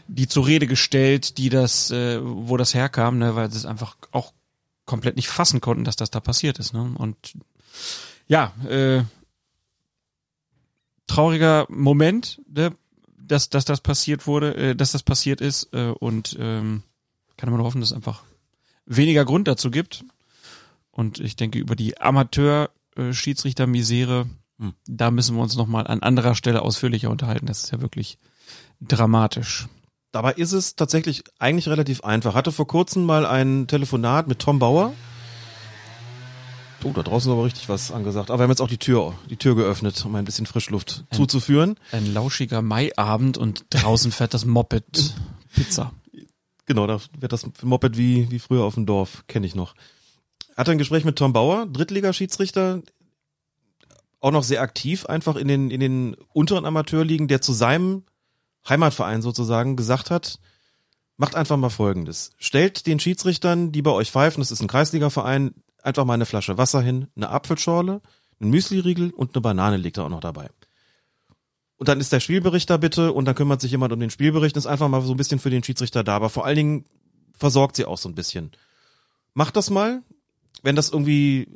die 0.08 0.28
zur 0.28 0.46
Rede 0.46 0.66
gestellt, 0.66 1.38
die 1.38 1.48
das, 1.48 1.90
äh, 1.90 2.20
wo 2.22 2.56
das 2.56 2.74
herkam, 2.74 3.18
ne, 3.18 3.34
weil 3.34 3.50
sie 3.50 3.56
es 3.58 3.66
einfach 3.66 3.96
auch 4.12 4.32
komplett 4.84 5.16
nicht 5.16 5.28
fassen 5.28 5.60
konnten, 5.60 5.82
dass 5.82 5.96
das 5.96 6.10
da 6.10 6.20
passiert 6.20 6.60
ist. 6.60 6.72
Ne? 6.74 6.94
Und 6.96 7.16
ja, 8.28 8.52
äh, 8.68 9.02
trauriger 11.06 11.66
Moment, 11.68 12.40
ne, 12.48 12.72
dass, 13.18 13.50
dass 13.50 13.64
das 13.64 13.80
passiert 13.80 14.26
wurde, 14.26 14.54
äh, 14.54 14.76
dass 14.76 14.92
das 14.92 15.02
passiert 15.02 15.40
ist 15.40 15.72
äh, 15.72 15.88
und 15.88 16.36
ähm, 16.38 16.82
kann 17.36 17.50
man 17.50 17.58
nur 17.58 17.66
hoffen, 17.66 17.80
dass 17.80 17.90
es 17.90 17.96
einfach 17.96 18.22
weniger 18.86 19.24
Grund 19.24 19.48
dazu 19.48 19.70
gibt. 19.70 20.04
Und 20.96 21.20
ich 21.20 21.36
denke, 21.36 21.58
über 21.58 21.76
die 21.76 22.00
Amateur-Schiedsrichter-Misere, 22.00 24.26
Hm. 24.58 24.72
da 24.86 25.10
müssen 25.10 25.36
wir 25.36 25.42
uns 25.42 25.54
nochmal 25.56 25.86
an 25.86 26.00
anderer 26.02 26.34
Stelle 26.34 26.62
ausführlicher 26.62 27.10
unterhalten. 27.10 27.44
Das 27.46 27.64
ist 27.64 27.70
ja 27.72 27.80
wirklich 27.82 28.16
dramatisch. 28.80 29.66
Dabei 30.12 30.32
ist 30.32 30.52
es 30.52 30.76
tatsächlich 30.76 31.24
eigentlich 31.38 31.68
relativ 31.68 32.02
einfach. 32.04 32.34
Hatte 32.34 32.52
vor 32.52 32.66
kurzem 32.66 33.04
mal 33.04 33.26
ein 33.26 33.66
Telefonat 33.66 34.28
mit 34.28 34.38
Tom 34.38 34.58
Bauer. 34.58 34.94
Oh, 36.84 36.92
da 36.94 37.02
draußen 37.02 37.30
ist 37.30 37.34
aber 37.34 37.44
richtig 37.44 37.68
was 37.68 37.90
angesagt. 37.90 38.30
Aber 38.30 38.38
wir 38.38 38.44
haben 38.44 38.50
jetzt 38.50 38.62
auch 38.62 38.68
die 38.68 38.78
Tür, 38.78 39.12
die 39.28 39.36
Tür 39.36 39.56
geöffnet, 39.56 40.02
um 40.06 40.14
ein 40.14 40.24
bisschen 40.24 40.46
Frischluft 40.46 41.04
Ein- 41.10 41.16
zuzuführen. 41.16 41.76
Ein 41.92 42.14
lauschiger 42.14 42.62
Maiabend 42.62 43.36
und 43.36 43.66
draußen 43.70 44.10
fährt 44.12 44.32
das 44.32 44.46
Moped 44.46 45.14
Pizza. 45.54 45.92
Genau, 46.64 46.86
da 46.86 46.98
wird 47.18 47.32
das 47.32 47.46
Moped 47.62 47.98
wie, 47.98 48.30
wie 48.30 48.38
früher 48.38 48.64
auf 48.64 48.74
dem 48.74 48.86
Dorf, 48.86 49.24
kenne 49.26 49.46
ich 49.46 49.54
noch. 49.54 49.74
Hatte 50.56 50.72
ein 50.72 50.78
Gespräch 50.78 51.04
mit 51.04 51.16
Tom 51.16 51.32
Bauer, 51.32 51.66
Drittligaschiedsrichter, 51.66 52.82
auch 54.20 54.30
noch 54.30 54.42
sehr 54.42 54.62
aktiv, 54.62 55.06
einfach 55.06 55.36
in 55.36 55.48
den, 55.48 55.70
in 55.70 55.80
den 55.80 56.16
unteren 56.32 56.64
Amateurligen, 56.64 57.28
der 57.28 57.40
zu 57.40 57.52
seinem 57.52 58.04
Heimatverein 58.68 59.22
sozusagen 59.22 59.76
gesagt 59.76 60.10
hat, 60.10 60.40
macht 61.16 61.34
einfach 61.34 61.56
mal 61.56 61.70
Folgendes. 61.70 62.32
Stellt 62.38 62.86
den 62.86 62.98
Schiedsrichtern, 62.98 63.72
die 63.72 63.82
bei 63.82 63.90
euch 63.90 64.10
pfeifen, 64.10 64.40
das 64.40 64.50
ist 64.50 64.60
ein 64.60 64.68
Kreisligaverein, 64.68 65.54
einfach 65.82 66.04
mal 66.04 66.14
eine 66.14 66.26
Flasche 66.26 66.58
Wasser 66.58 66.80
hin, 66.80 67.08
eine 67.16 67.30
Apfelschorle, 67.30 68.00
einen 68.40 68.50
Müsliriegel 68.50 69.10
und 69.10 69.34
eine 69.34 69.40
Banane 69.40 69.76
liegt 69.76 69.98
da 69.98 70.04
auch 70.04 70.10
noch 70.10 70.20
dabei. 70.20 70.50
Und 71.76 71.88
dann 71.88 72.00
ist 72.00 72.12
der 72.12 72.20
Spielbericht 72.20 72.70
da 72.70 72.78
bitte 72.78 73.12
und 73.12 73.26
dann 73.26 73.34
kümmert 73.34 73.60
sich 73.60 73.70
jemand 73.70 73.92
um 73.92 74.00
den 74.00 74.10
Spielbericht, 74.10 74.56
ist 74.56 74.66
einfach 74.66 74.88
mal 74.88 75.02
so 75.02 75.12
ein 75.12 75.18
bisschen 75.18 75.38
für 75.38 75.50
den 75.50 75.62
Schiedsrichter 75.62 76.02
da, 76.02 76.16
aber 76.16 76.30
vor 76.30 76.46
allen 76.46 76.56
Dingen 76.56 76.84
versorgt 77.34 77.76
sie 77.76 77.84
auch 77.84 77.98
so 77.98 78.08
ein 78.08 78.14
bisschen. 78.14 78.52
Macht 79.34 79.56
das 79.56 79.68
mal. 79.68 80.02
Wenn 80.62 80.76
das 80.76 80.90
irgendwie 80.90 81.48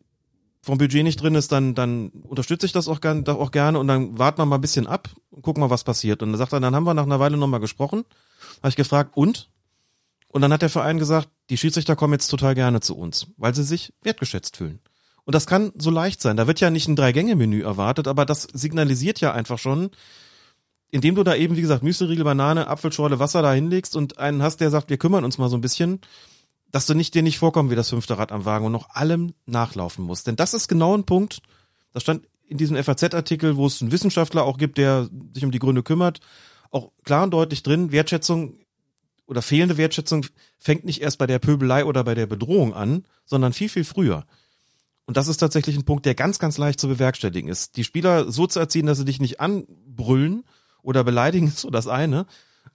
vom 0.63 0.79
Budget 0.79 1.05
nicht 1.05 1.23
drin 1.23 1.35
ist, 1.35 1.53
dann, 1.53 1.75
dann 1.75 2.11
unterstütze 2.11 2.67
ich 2.67 2.73
das 2.73 2.87
auch, 2.89 3.01
gern, 3.01 3.27
auch 3.27 3.51
gerne 3.51 3.79
und 3.79 3.89
dann 3.89 4.19
warten 4.19 4.39
wir 4.39 4.47
mal 4.47 4.57
ein 4.57 4.61
bisschen 4.61 4.87
ab 4.87 5.09
und 5.31 5.43
gucken 5.43 5.61
mal, 5.63 5.71
was 5.71 5.85
passiert. 5.85 6.23
Und 6.23 6.33
dann 6.33 6.39
sagt 6.39 6.53
er, 6.53 6.61
dann 6.61 6.75
haben 6.75 6.85
wir 6.85 6.95
nach 6.95 7.05
einer 7.05 7.21
Weile 7.21 7.37
nochmal 7.37 7.61
gesprochen. 7.61 8.05
Habe 8.59 8.69
ich 8.69 8.77
gefragt, 8.77 9.13
und? 9.15 9.51
Und 10.29 10.43
dann 10.43 10.53
hat 10.53 10.63
der 10.63 10.71
Verein 10.71 10.99
gesagt, 10.99 11.29
die 11.49 11.57
Schiedsrichter 11.57 11.97
kommen 11.97 12.13
jetzt 12.13 12.29
total 12.29 12.55
gerne 12.55 12.81
zu 12.81 12.97
uns, 12.97 13.29
weil 13.37 13.55
sie 13.55 13.65
sich 13.65 13.93
wertgeschätzt 14.03 14.57
fühlen. 14.57 14.81
Und 15.25 15.35
das 15.35 15.47
kann 15.47 15.73
so 15.77 15.91
leicht 15.91 16.21
sein. 16.21 16.37
Da 16.37 16.47
wird 16.47 16.61
ja 16.61 16.71
nicht 16.71 16.89
ein 16.89 16.97
Drei-Gänge-Menü 16.97 17.63
erwartet, 17.63 18.07
aber 18.07 18.27
das 18.27 18.43
signalisiert 18.53 19.21
ja 19.21 19.33
einfach 19.33 19.59
schon, 19.59 19.91
indem 20.91 21.15
du 21.15 21.25
da 21.25 21.35
eben, 21.35 21.57
wie 21.57 21.61
gesagt, 21.61 21.83
Müsliriegel, 21.83 22.25
Banane, 22.25 22.67
Apfelschorle, 22.67 23.19
Wasser 23.19 23.43
da 23.43 23.53
hinlegst 23.53 23.97
und 23.97 24.19
einen 24.19 24.43
hast, 24.43 24.61
der 24.61 24.71
sagt, 24.71 24.91
wir 24.91 24.99
kümmern 24.99 25.25
uns 25.25 25.39
mal 25.39 25.49
so 25.49 25.57
ein 25.57 25.61
bisschen, 25.61 26.01
dass 26.73 26.87
du 26.87 26.95
nicht 26.95 27.15
dir 27.15 27.23
nicht 27.23 27.39
vorkommen 27.39 27.71
wie 27.71 27.77
das 27.77 27.91
fünfte 27.91 28.19
Rad 28.19 28.33
am 28.33 28.45
Wagen 28.45 28.67
und 28.67 28.73
noch 28.73 28.91
allem 28.91 29.35
nachlaufen 29.47 30.05
musst. 30.05 30.27
Denn 30.27 30.37
das 30.37 30.55
ist 30.55 30.69
genau 30.69 30.97
ein 30.97 31.05
Punkt, 31.05 31.43
das 31.93 32.03
stand 32.03 32.27
in 32.47 32.59
diesem 32.59 32.77
FAZ-Artikel, 32.77 33.57
wo 33.57 33.67
es 33.67 33.81
einen 33.81 33.93
Wissenschaftler 33.93 34.45
auch 34.45 34.59
gibt, 34.59 34.79
der 34.79 35.09
sich 35.35 35.45
um 35.45 35.51
die 35.51 35.59
Gründe 35.59 35.83
kümmert, 35.83 36.21
auch 36.71 36.91
klar 37.05 37.25
und 37.25 37.31
deutlich 37.33 37.63
drin, 37.63 37.93
Wertschätzung 37.93 38.59
oder 39.27 39.43
fehlende 39.43 39.77
Wertschätzung 39.77 40.27
fängt 40.59 40.85
nicht 40.85 41.01
erst 41.01 41.19
bei 41.19 41.27
der 41.27 41.39
Pöbelei 41.39 41.85
oder 41.85 42.03
bei 42.03 42.15
der 42.15 42.27
Bedrohung 42.27 42.75
an, 42.75 43.05
sondern 43.25 43.53
viel, 43.53 43.69
viel 43.69 43.85
früher. 43.85 44.27
Und 45.07 45.17
das 45.17 45.29
ist 45.29 45.39
tatsächlich 45.39 45.77
ein 45.77 45.85
Punkt, 45.85 46.07
der 46.07 46.15
ganz, 46.15 46.39
ganz 46.39 46.59
leicht 46.59 46.81
zu 46.81 46.89
bewerkstelligen 46.89 47.49
ist. 47.49 47.77
Die 47.77 47.85
Spieler 47.85 48.31
so 48.31 48.47
zu 48.47 48.59
erziehen, 48.59 48.87
dass 48.87 48.99
sie 48.99 49.05
dich 49.05 49.21
nicht 49.21 49.41
anbrüllen 49.41 50.45
oder 50.83 51.05
beleidigen, 51.05 51.47
ist 51.49 51.61
so 51.61 51.71
das 51.71 51.87
eine. 51.87 52.27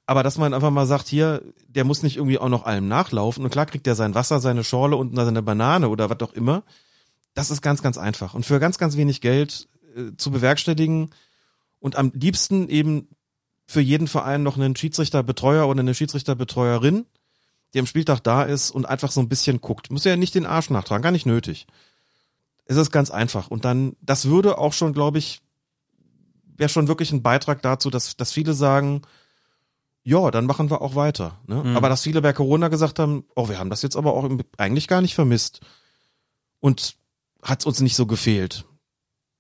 Aber 0.08 0.22
dass 0.22 0.38
man 0.38 0.54
einfach 0.54 0.70
mal 0.70 0.86
sagt, 0.86 1.08
hier, 1.08 1.42
der 1.68 1.84
muss 1.84 2.04
nicht 2.04 2.18
irgendwie 2.18 2.38
auch 2.38 2.50
noch 2.50 2.66
allem 2.66 2.88
nachlaufen. 2.88 3.44
Und 3.44 3.50
klar 3.50 3.66
kriegt 3.66 3.88
er 3.88 3.96
sein 3.96 4.14
Wasser, 4.14 4.40
seine 4.40 4.64
Schorle 4.64 4.98
und 4.98 5.16
seine 5.16 5.42
Banane 5.42 5.90
oder 5.90 6.10
was 6.10 6.20
auch 6.22 6.34
immer. 6.34 6.64
Das 7.34 7.52
ist 7.52 7.62
ganz, 7.62 7.82
ganz 7.82 7.98
einfach. 7.98 8.34
Und 8.34 8.46
für 8.46 8.60
ganz, 8.60 8.78
ganz 8.78 8.98
wenig 8.98 9.22
Geld 9.22 9.68
äh, 9.96 10.16
zu 10.18 10.32
bewerkstelligen 10.32 11.10
und 11.80 11.96
am 11.96 12.12
liebsten 12.14 12.70
eben 12.70 13.08
für 13.66 13.82
jeden 13.82 14.08
Verein 14.08 14.44
noch 14.44 14.58
einen 14.58 14.76
Schiedsrichterbetreuer 14.76 15.68
oder 15.68 15.80
eine 15.80 15.96
Schiedsrichterbetreuerin, 15.96 17.06
die 17.74 17.80
am 17.80 17.88
Spieltag 17.88 18.20
da 18.22 18.44
ist 18.44 18.72
und 18.72 18.86
einfach 18.86 19.12
so 19.12 19.22
ein 19.22 19.30
bisschen 19.30 19.60
guckt. 19.60 19.92
Muss 19.92 20.06
ja 20.06 20.16
nicht 20.16 20.36
den 20.36 20.46
Arsch 20.46 20.70
nachtragen, 20.70 21.02
gar 21.02 21.12
nicht 21.12 21.26
nötig. 21.26 21.66
Es 22.66 22.78
ist 22.78 22.92
ganz 22.92 23.10
einfach. 23.10 23.50
Und 23.50 23.66
dann, 23.66 23.96
das 24.02 24.26
würde 24.26 24.58
auch 24.60 24.74
schon, 24.74 24.94
glaube 24.94 25.18
ich, 25.18 25.42
wäre 26.58 26.70
schon 26.70 26.88
wirklich 26.88 27.12
ein 27.12 27.24
Beitrag 27.24 27.62
dazu, 27.62 27.90
dass, 27.90 28.16
dass 28.16 28.32
viele 28.32 28.54
sagen, 28.54 29.02
ja, 30.06 30.30
dann 30.30 30.46
machen 30.46 30.70
wir 30.70 30.82
auch 30.82 30.96
weiter. 30.96 31.40
Ne? 31.48 31.64
Mhm. 31.64 31.76
Aber 31.76 31.90
dass 31.90 32.04
viele 32.04 32.22
bei 32.22 32.32
Corona 32.32 32.68
gesagt 32.68 33.00
haben, 33.00 33.26
oh, 33.36 33.50
wir 33.50 33.58
haben 33.58 33.72
das 33.72 33.82
jetzt 33.82 33.96
aber 33.96 34.14
auch 34.14 34.30
eigentlich 34.58 34.88
gar 34.88 35.02
nicht 35.02 35.16
vermisst. 35.16 35.62
Und 36.60 36.96
hat's 37.42 37.66
uns 37.66 37.82
nicht 37.82 37.96
so 37.96 38.06
gefehlt. 38.06 38.66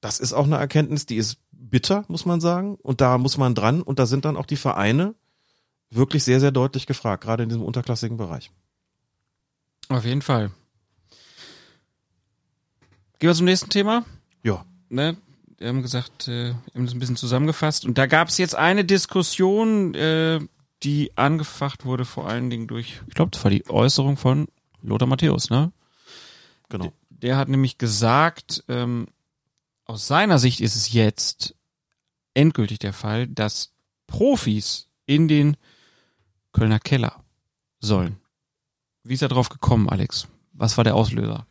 Das 0.01 0.19
ist 0.19 0.33
auch 0.33 0.45
eine 0.45 0.57
Erkenntnis, 0.57 1.05
die 1.05 1.17
ist 1.17 1.37
bitter, 1.51 2.03
muss 2.07 2.25
man 2.25 2.41
sagen. 2.41 2.75
Und 2.81 2.99
da 2.99 3.19
muss 3.19 3.37
man 3.37 3.53
dran. 3.53 3.83
Und 3.83 3.99
da 3.99 4.07
sind 4.07 4.25
dann 4.25 4.37
auch 4.37 4.47
die 4.47 4.57
Vereine 4.57 5.13
wirklich 5.91 6.23
sehr, 6.23 6.39
sehr 6.39 6.51
deutlich 6.51 6.87
gefragt, 6.87 7.23
gerade 7.23 7.43
in 7.43 7.49
diesem 7.49 7.63
unterklassigen 7.63 8.17
Bereich. 8.17 8.51
Auf 9.89 10.03
jeden 10.03 10.23
Fall. 10.23 10.49
Gehen 13.19 13.29
wir 13.29 13.35
zum 13.35 13.45
nächsten 13.45 13.69
Thema. 13.69 14.03
Ja. 14.41 14.65
Ne? 14.89 15.15
Wir 15.59 15.67
haben 15.67 15.83
gesagt, 15.83 16.27
äh, 16.27 16.49
wir 16.49 16.73
haben 16.73 16.85
das 16.85 16.95
ein 16.95 16.99
bisschen 16.99 17.15
zusammengefasst. 17.17 17.85
Und 17.85 17.99
da 17.99 18.07
gab 18.07 18.29
es 18.29 18.39
jetzt 18.39 18.55
eine 18.55 18.83
Diskussion, 18.83 19.93
äh, 19.93 20.39
die 20.83 21.15
angefacht 21.17 21.85
wurde 21.85 22.05
vor 22.05 22.27
allen 22.27 22.49
Dingen 22.49 22.67
durch, 22.67 23.01
ich 23.07 23.15
glaube, 23.15 23.31
das 23.31 23.43
war 23.43 23.51
die 23.51 23.67
Äußerung 23.69 24.17
von 24.17 24.47
Lothar 24.81 25.07
Matthäus, 25.07 25.49
ne? 25.49 25.71
Genau. 26.69 26.91
Der 27.09 27.37
hat 27.37 27.47
nämlich 27.47 27.77
gesagt, 27.77 28.63
ähm, 28.67 29.07
aus 29.85 30.07
seiner 30.07 30.39
Sicht 30.39 30.61
ist 30.61 30.75
es 30.75 30.91
jetzt 30.91 31.55
endgültig 32.33 32.79
der 32.79 32.93
Fall, 32.93 33.27
dass 33.27 33.71
Profis 34.07 34.87
in 35.05 35.27
den 35.27 35.57
Kölner 36.51 36.79
Keller 36.79 37.23
sollen. 37.79 38.17
Wie 39.03 39.13
ist 39.13 39.21
er 39.21 39.29
drauf 39.29 39.49
gekommen, 39.49 39.89
Alex? 39.89 40.27
Was 40.53 40.77
war 40.77 40.83
der 40.83 40.95
Auslöser? 40.95 41.45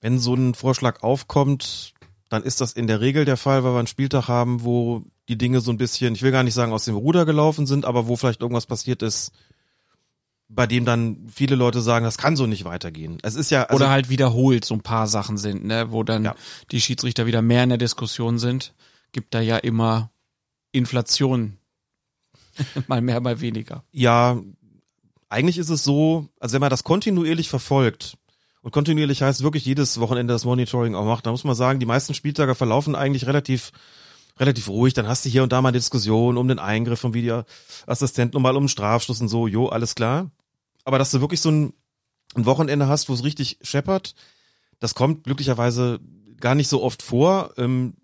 Wenn 0.00 0.18
so 0.18 0.34
ein 0.34 0.54
Vorschlag 0.54 1.02
aufkommt, 1.02 1.94
dann 2.28 2.42
ist 2.42 2.60
das 2.60 2.72
in 2.72 2.86
der 2.86 3.00
Regel 3.00 3.24
der 3.24 3.36
Fall, 3.36 3.64
weil 3.64 3.72
wir 3.72 3.78
einen 3.78 3.86
Spieltag 3.86 4.28
haben, 4.28 4.62
wo 4.64 5.02
die 5.28 5.38
Dinge 5.38 5.60
so 5.60 5.70
ein 5.70 5.78
bisschen, 5.78 6.14
ich 6.14 6.22
will 6.22 6.32
gar 6.32 6.42
nicht 6.42 6.54
sagen 6.54 6.72
aus 6.72 6.84
dem 6.84 6.96
Ruder 6.96 7.24
gelaufen 7.24 7.66
sind, 7.66 7.84
aber 7.84 8.06
wo 8.06 8.16
vielleicht 8.16 8.40
irgendwas 8.42 8.66
passiert 8.66 9.02
ist, 9.02 9.32
bei 10.50 10.66
dem 10.66 10.84
dann 10.86 11.26
viele 11.30 11.56
Leute 11.56 11.82
sagen, 11.82 12.04
das 12.04 12.16
kann 12.18 12.36
so 12.36 12.46
nicht 12.46 12.64
weitergehen. 12.64 13.18
Es 13.22 13.34
ist 13.34 13.50
ja 13.50 13.64
also, 13.64 13.76
Oder 13.84 13.90
halt 13.90 14.08
wiederholt 14.08 14.64
so 14.64 14.74
ein 14.74 14.80
paar 14.82 15.06
Sachen 15.06 15.36
sind, 15.36 15.64
ne, 15.64 15.92
wo 15.92 16.02
dann 16.02 16.24
Ja. 16.24 16.34
die 16.70 16.80
Schiedsrichter 16.80 17.26
wieder 17.26 17.42
mehr 17.42 17.64
in 17.64 17.68
der 17.68 17.78
Diskussion 17.78 18.38
sind. 18.38 18.74
Gibt 19.12 19.34
da 19.34 19.40
ja 19.40 19.58
immer 19.58 20.10
Inflation. 20.72 21.58
mal 22.88 23.00
mehr, 23.00 23.20
mal 23.20 23.40
weniger. 23.40 23.84
ja, 23.92 24.40
eigentlich 25.30 25.58
ist 25.58 25.68
es 25.68 25.84
so, 25.84 26.26
also 26.40 26.54
wenn 26.54 26.60
man 26.62 26.70
das 26.70 26.84
kontinuierlich 26.84 27.50
verfolgt 27.50 28.16
und 28.68 28.72
kontinuierlich 28.72 29.22
heißt 29.22 29.42
wirklich 29.42 29.64
jedes 29.64 29.98
Wochenende 29.98 30.34
das 30.34 30.44
Monitoring 30.44 30.94
auch 30.94 31.06
macht, 31.06 31.24
dann 31.24 31.30
muss 31.30 31.42
man 31.42 31.54
sagen, 31.54 31.80
die 31.80 31.86
meisten 31.86 32.12
Spieltage 32.12 32.54
verlaufen 32.54 32.94
eigentlich 32.94 33.26
relativ 33.26 33.72
relativ 34.38 34.68
ruhig. 34.68 34.92
Dann 34.92 35.08
hast 35.08 35.24
du 35.24 35.30
hier 35.30 35.42
und 35.42 35.52
da 35.52 35.62
mal 35.62 35.72
Diskussionen 35.72 36.36
um 36.36 36.48
den 36.48 36.58
Eingriff 36.58 37.00
vom 37.00 37.14
Videoassistenten 37.14 38.36
und 38.36 38.42
mal 38.42 38.58
um 38.58 38.68
Strafstoß 38.68 39.22
und 39.22 39.28
so, 39.28 39.46
jo, 39.46 39.68
alles 39.68 39.94
klar. 39.94 40.30
Aber 40.84 40.98
dass 40.98 41.10
du 41.12 41.22
wirklich 41.22 41.40
so 41.40 41.50
ein, 41.50 41.72
ein 42.34 42.44
Wochenende 42.44 42.88
hast, 42.88 43.08
wo 43.08 43.14
es 43.14 43.24
richtig 43.24 43.56
scheppert, 43.62 44.14
das 44.80 44.94
kommt 44.94 45.24
glücklicherweise 45.24 46.00
gar 46.38 46.54
nicht 46.54 46.68
so 46.68 46.82
oft 46.82 47.02
vor. 47.02 47.54
Ähm, 47.56 47.94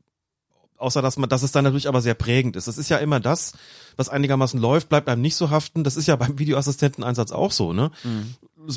außer 0.78 1.02
dass 1.02 1.16
man, 1.16 1.28
dass 1.28 1.42
es 1.42 1.52
dann 1.52 1.64
natürlich 1.64 1.88
aber 1.88 2.00
sehr 2.00 2.14
prägend 2.14 2.56
ist. 2.56 2.68
Das 2.68 2.78
ist 2.78 2.88
ja 2.88 2.98
immer 2.98 3.20
das, 3.20 3.52
was 3.96 4.08
einigermaßen 4.08 4.60
läuft, 4.60 4.88
bleibt 4.88 5.08
einem 5.08 5.22
nicht 5.22 5.36
so 5.36 5.50
haften. 5.50 5.84
Das 5.84 5.96
ist 5.96 6.06
ja 6.06 6.16
beim 6.24 6.38
Videoassistenteneinsatz 6.38 7.32
auch 7.32 7.52
so, 7.52 7.72
ne? 7.72 7.90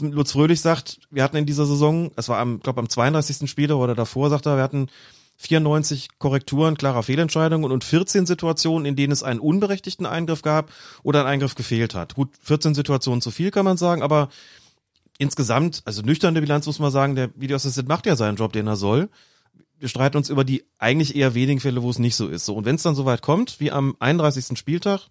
Lutz 0.01 0.33
Fröhlich 0.33 0.59
sagt, 0.59 0.99
wir 1.11 1.23
hatten 1.23 1.37
in 1.37 1.45
dieser 1.45 1.65
Saison, 1.65 2.11
es 2.17 2.27
war 2.27 2.39
am, 2.39 2.59
glaube 2.59 2.81
am 2.81 2.89
32. 2.89 3.49
Spieltag 3.49 3.77
oder 3.77 3.95
davor, 3.95 4.29
sagt 4.29 4.45
er, 4.45 4.57
wir 4.57 4.63
hatten 4.63 4.89
94 5.37 6.09
Korrekturen 6.17 6.77
klarer 6.77 7.03
Fehlentscheidungen 7.03 7.71
und 7.71 7.83
14 7.83 8.25
Situationen, 8.25 8.85
in 8.85 8.95
denen 8.95 9.13
es 9.13 9.23
einen 9.23 9.39
unberechtigten 9.39 10.05
Eingriff 10.05 10.41
gab 10.41 10.71
oder 11.03 11.21
ein 11.21 11.27
Eingriff 11.27 11.55
gefehlt 11.55 11.95
hat. 11.95 12.15
Gut, 12.15 12.29
14 12.41 12.73
Situationen 12.73 13.21
zu 13.21 13.31
viel 13.31 13.51
kann 13.51 13.63
man 13.63 13.77
sagen, 13.77 14.01
aber 14.01 14.29
insgesamt, 15.19 15.83
also 15.85 16.01
nüchterne 16.01 16.41
Bilanz 16.41 16.65
muss 16.65 16.79
man 16.79 16.91
sagen, 16.91 17.15
der 17.15 17.29
Videoassistent 17.35 17.87
macht 17.87 18.07
ja 18.07 18.15
seinen 18.15 18.37
Job, 18.37 18.51
den 18.53 18.67
er 18.67 18.75
soll. 18.75 19.09
Wir 19.79 19.89
streiten 19.89 20.17
uns 20.17 20.29
über 20.29 20.43
die 20.43 20.63
eigentlich 20.79 21.15
eher 21.15 21.35
wenigen 21.35 21.59
Fälle, 21.59 21.83
wo 21.83 21.89
es 21.89 21.99
nicht 21.99 22.15
so 22.15 22.27
ist. 22.27 22.45
So, 22.45 22.55
und 22.55 22.65
wenn 22.65 22.75
es 22.75 22.83
dann 22.83 22.95
soweit 22.95 23.21
kommt, 23.21 23.59
wie 23.59 23.71
am 23.71 23.95
31. 23.99 24.57
Spieltag, 24.57 25.01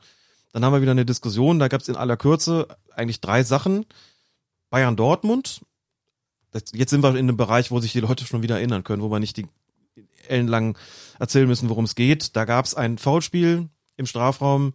dann 0.52 0.64
haben 0.64 0.72
wir 0.72 0.80
wieder 0.80 0.93
eine 0.93 1.05
Diskussion. 1.05 1.59
Da 1.59 1.68
gab 1.68 1.82
es 1.82 1.88
in 1.88 1.97
aller 1.97 2.16
Kürze 2.16 2.66
eigentlich 2.94 3.20
drei 3.20 3.43
Sachen. 3.43 3.86
Bayern 4.70 4.97
Dortmund. 4.97 5.60
Das, 6.51 6.64
jetzt 6.72 6.90
sind 6.90 7.02
wir 7.02 7.10
in 7.10 7.28
einem 7.28 7.36
Bereich, 7.36 7.70
wo 7.70 7.80
sich 7.80 7.93
die 7.93 8.01
Leute 8.01 8.26
schon 8.26 8.43
wieder 8.43 8.56
erinnern 8.56 8.82
können, 8.82 9.02
wo 9.02 9.10
wir 9.10 9.20
nicht 9.20 9.36
die 9.36 9.47
ellenlang 10.28 10.76
erzählen 11.18 11.47
müssen, 11.47 11.68
worum 11.68 11.84
es 11.84 11.94
geht. 11.94 12.36
Da 12.36 12.44
gab 12.44 12.64
es 12.64 12.74
ein 12.74 12.98
Foulspiel 12.98 13.68
im 13.97 14.06
Strafraum 14.06 14.74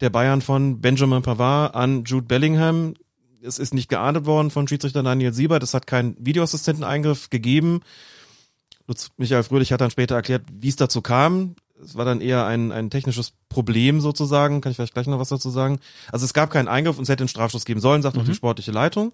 der 0.00 0.10
Bayern 0.10 0.42
von 0.42 0.80
Benjamin 0.80 1.22
Pavard 1.22 1.74
an 1.74 2.04
Jude 2.04 2.26
Bellingham. 2.26 2.94
Es 3.40 3.58
ist 3.58 3.74
nicht 3.74 3.88
geahndet 3.88 4.26
worden 4.26 4.50
von 4.50 4.68
Schiedsrichter 4.68 5.02
Daniel 5.02 5.32
Siebert. 5.32 5.62
Es 5.62 5.74
hat 5.74 5.86
keinen 5.86 6.16
Videoassistenteneingriff 6.18 7.30
gegeben. 7.30 7.80
Lutz 8.86 9.10
Michael 9.16 9.42
Fröhlich 9.42 9.72
hat 9.72 9.80
dann 9.80 9.90
später 9.90 10.14
erklärt, 10.14 10.42
wie 10.50 10.68
es 10.68 10.76
dazu 10.76 11.02
kam. 11.02 11.54
Es 11.82 11.96
war 11.96 12.04
dann 12.04 12.20
eher 12.20 12.46
ein, 12.46 12.70
ein 12.70 12.90
technisches 12.90 13.32
Problem 13.48 14.00
sozusagen. 14.00 14.60
Kann 14.60 14.70
ich 14.70 14.76
vielleicht 14.76 14.94
gleich 14.94 15.06
noch 15.06 15.18
was 15.18 15.30
dazu 15.30 15.50
sagen? 15.50 15.80
Also 16.10 16.24
es 16.24 16.34
gab 16.34 16.50
keinen 16.50 16.68
Eingriff 16.68 16.96
und 16.96 17.04
es 17.04 17.08
hätte 17.08 17.22
einen 17.22 17.28
Strafschuss 17.28 17.64
geben 17.64 17.80
sollen, 17.80 18.02
sagt 18.02 18.16
auch 18.16 18.24
die 18.24 18.34
sportliche 18.34 18.70
Leitung. 18.70 19.12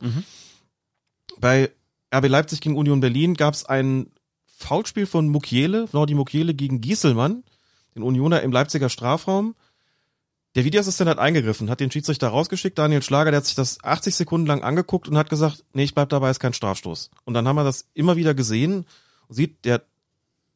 Bei 1.40 1.70
RB 2.14 2.28
Leipzig 2.28 2.60
gegen 2.60 2.76
Union 2.76 3.00
Berlin 3.00 3.34
gab 3.34 3.54
es 3.54 3.64
ein 3.64 4.10
Foulspiel 4.46 5.06
von 5.06 5.28
Mukiele, 5.28 5.88
Nordi 5.92 6.14
Mukiele 6.14 6.52
gegen 6.54 6.80
Gieselmann, 6.80 7.44
den 7.94 8.02
Unioner 8.02 8.42
im 8.42 8.52
Leipziger 8.52 8.88
Strafraum. 8.88 9.54
Der 10.54 10.64
Videoassistent 10.64 11.08
hat 11.08 11.18
eingegriffen, 11.18 11.70
hat 11.70 11.80
den 11.80 11.90
Schiedsrichter 11.90 12.28
rausgeschickt, 12.28 12.76
Daniel 12.76 13.02
Schlager, 13.02 13.30
der 13.30 13.38
hat 13.38 13.46
sich 13.46 13.54
das 13.54 13.82
80 13.84 14.16
Sekunden 14.16 14.46
lang 14.46 14.62
angeguckt 14.62 15.06
und 15.08 15.16
hat 15.16 15.30
gesagt, 15.30 15.64
nee, 15.72 15.84
ich 15.84 15.94
bleib 15.94 16.08
dabei, 16.08 16.30
ist 16.30 16.40
kein 16.40 16.54
Strafstoß. 16.54 17.10
Und 17.24 17.34
dann 17.34 17.46
haben 17.46 17.56
wir 17.56 17.64
das 17.64 17.86
immer 17.94 18.16
wieder 18.16 18.34
gesehen, 18.34 18.84
sieht, 19.28 19.64
der 19.64 19.82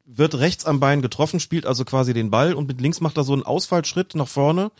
wird 0.05 0.35
rechts 0.35 0.65
am 0.65 0.79
Bein 0.79 1.01
getroffen, 1.01 1.39
spielt 1.39 1.65
also 1.65 1.85
quasi 1.85 2.13
den 2.13 2.29
Ball 2.29 2.53
und 2.53 2.67
mit 2.67 2.81
links 2.81 2.99
macht 3.01 3.17
er 3.17 3.23
so 3.23 3.33
einen 3.33 3.43
Ausfallschritt 3.43 4.15
nach 4.15 4.27
vorne, 4.27 4.71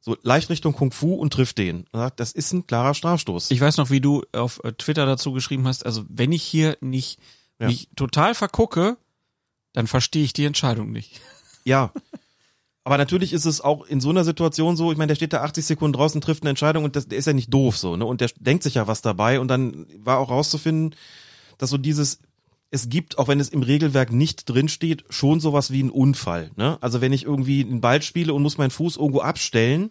so 0.00 0.16
leicht 0.22 0.48
Richtung 0.48 0.72
Kung 0.72 0.92
Fu 0.92 1.14
und 1.14 1.32
trifft 1.32 1.58
den. 1.58 1.86
Sagt, 1.92 2.20
das 2.20 2.32
ist 2.32 2.52
ein 2.52 2.66
klarer 2.66 2.94
Strafstoß. 2.94 3.50
Ich 3.50 3.60
weiß 3.60 3.76
noch, 3.76 3.90
wie 3.90 4.00
du 4.00 4.22
auf 4.32 4.60
äh, 4.64 4.72
Twitter 4.72 5.06
dazu 5.06 5.32
geschrieben 5.32 5.66
hast, 5.66 5.84
also 5.84 6.04
wenn 6.08 6.32
ich 6.32 6.42
hier 6.42 6.76
nicht 6.80 7.18
Ja. 7.58 7.66
mich 7.66 7.88
total 7.96 8.34
vergucke, 8.34 8.96
dann 9.72 9.86
verstehe 9.86 10.24
ich 10.24 10.32
die 10.32 10.44
Entscheidung 10.44 10.90
nicht. 10.90 11.20
Ja. 11.64 11.92
Aber 12.82 12.96
natürlich 12.96 13.32
ist 13.34 13.44
es 13.44 13.60
auch 13.60 13.84
in 13.86 14.00
so 14.00 14.08
einer 14.08 14.24
Situation 14.24 14.74
so, 14.76 14.90
ich 14.90 14.96
meine, 14.96 15.08
der 15.08 15.14
steht 15.16 15.34
da 15.34 15.42
80 15.42 15.66
Sekunden 15.66 15.92
draußen, 15.92 16.20
trifft 16.22 16.42
eine 16.42 16.50
Entscheidung 16.50 16.84
und 16.84 16.96
das, 16.96 17.06
der 17.06 17.18
ist 17.18 17.26
ja 17.26 17.34
nicht 17.34 17.52
doof 17.52 17.76
so, 17.76 17.96
ne? 17.96 18.06
Und 18.06 18.22
der 18.22 18.30
denkt 18.40 18.62
sich 18.62 18.74
ja 18.74 18.86
was 18.86 19.02
dabei 19.02 19.38
und 19.38 19.48
dann 19.48 19.86
war 19.98 20.18
auch 20.18 20.30
rauszufinden, 20.30 20.94
dass 21.58 21.68
so 21.70 21.76
dieses, 21.76 22.20
es 22.70 22.88
gibt, 22.88 23.18
auch 23.18 23.28
wenn 23.28 23.40
es 23.40 23.48
im 23.48 23.62
Regelwerk 23.62 24.12
nicht 24.12 24.48
drinsteht, 24.48 25.04
schon 25.10 25.40
sowas 25.40 25.72
wie 25.72 25.80
einen 25.80 25.90
Unfall, 25.90 26.52
ne? 26.56 26.78
Also 26.80 27.00
wenn 27.00 27.12
ich 27.12 27.24
irgendwie 27.24 27.64
einen 27.64 27.80
Ball 27.80 28.00
spiele 28.02 28.32
und 28.32 28.42
muss 28.42 28.58
meinen 28.58 28.70
Fuß 28.70 28.96
irgendwo 28.96 29.20
abstellen 29.20 29.90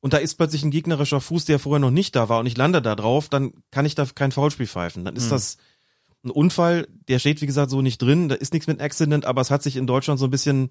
und 0.00 0.14
da 0.14 0.16
ist 0.16 0.36
plötzlich 0.36 0.64
ein 0.64 0.70
gegnerischer 0.70 1.20
Fuß, 1.20 1.44
der 1.44 1.58
vorher 1.58 1.80
noch 1.80 1.90
nicht 1.90 2.16
da 2.16 2.28
war 2.28 2.40
und 2.40 2.46
ich 2.46 2.56
lande 2.56 2.80
da 2.80 2.94
drauf, 2.94 3.28
dann 3.28 3.52
kann 3.70 3.84
ich 3.84 3.94
da 3.94 4.06
kein 4.06 4.32
Foulspiel 4.32 4.66
pfeifen. 4.66 5.04
Dann 5.04 5.16
ist 5.16 5.30
das 5.30 5.58
ein 6.24 6.30
Unfall, 6.30 6.88
der 7.08 7.18
steht 7.18 7.42
wie 7.42 7.46
gesagt 7.46 7.70
so 7.70 7.82
nicht 7.82 8.00
drin, 8.00 8.28
da 8.28 8.36
ist 8.36 8.52
nichts 8.52 8.68
mit 8.68 8.80
Accident, 8.80 9.26
aber 9.26 9.40
es 9.40 9.50
hat 9.50 9.62
sich 9.62 9.76
in 9.76 9.86
Deutschland 9.86 10.18
so 10.18 10.26
ein 10.26 10.30
bisschen 10.30 10.70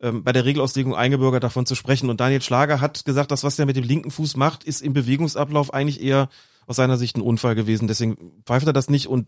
ähm, 0.00 0.22
bei 0.22 0.32
der 0.32 0.44
Regelauslegung 0.44 0.94
eingebürgert, 0.94 1.42
davon 1.42 1.66
zu 1.66 1.74
sprechen. 1.74 2.10
Und 2.10 2.20
Daniel 2.20 2.42
Schlager 2.42 2.80
hat 2.80 3.04
gesagt, 3.04 3.30
das, 3.30 3.44
was 3.44 3.58
er 3.58 3.66
mit 3.66 3.76
dem 3.76 3.84
linken 3.84 4.10
Fuß 4.10 4.36
macht, 4.36 4.64
ist 4.64 4.82
im 4.82 4.92
Bewegungsablauf 4.92 5.72
eigentlich 5.72 6.02
eher 6.02 6.28
aus 6.66 6.76
seiner 6.76 6.98
Sicht 6.98 7.16
ein 7.16 7.22
Unfall 7.22 7.54
gewesen. 7.54 7.88
Deswegen 7.88 8.42
pfeift 8.44 8.66
er 8.66 8.72
das 8.72 8.90
nicht. 8.90 9.06
Und 9.06 9.26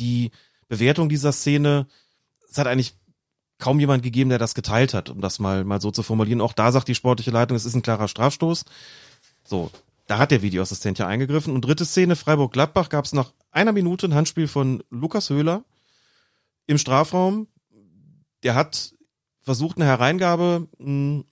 die 0.00 0.30
Bewertung 0.68 1.08
dieser 1.08 1.32
Szene, 1.32 1.86
es 2.50 2.58
hat 2.58 2.66
eigentlich 2.66 2.94
kaum 3.58 3.78
jemand 3.78 4.02
gegeben, 4.02 4.30
der 4.30 4.38
das 4.38 4.54
geteilt 4.54 4.94
hat, 4.94 5.10
um 5.10 5.20
das 5.20 5.38
mal, 5.38 5.64
mal 5.64 5.80
so 5.80 5.90
zu 5.90 6.02
formulieren. 6.02 6.40
Auch 6.40 6.54
da 6.54 6.72
sagt 6.72 6.88
die 6.88 6.94
sportliche 6.94 7.30
Leitung, 7.30 7.56
es 7.56 7.64
ist 7.64 7.74
ein 7.74 7.82
klarer 7.82 8.08
Strafstoß. 8.08 8.64
So, 9.44 9.70
da 10.06 10.18
hat 10.18 10.30
der 10.32 10.42
Videoassistent 10.42 10.98
ja 10.98 11.06
eingegriffen. 11.06 11.54
Und 11.54 11.64
dritte 11.64 11.84
Szene, 11.84 12.16
Freiburg-Gladbach, 12.16 12.88
gab 12.88 13.04
es 13.04 13.12
nach 13.12 13.32
einer 13.52 13.72
Minute 13.72 14.08
ein 14.08 14.14
Handspiel 14.14 14.48
von 14.48 14.82
Lukas 14.90 15.30
Höhler 15.30 15.62
im 16.66 16.78
Strafraum. 16.78 17.46
Der 18.42 18.54
hat 18.54 18.94
versucht, 19.42 19.76
eine 19.76 19.86
Hereingabe 19.86 20.68
mh, 20.78 21.24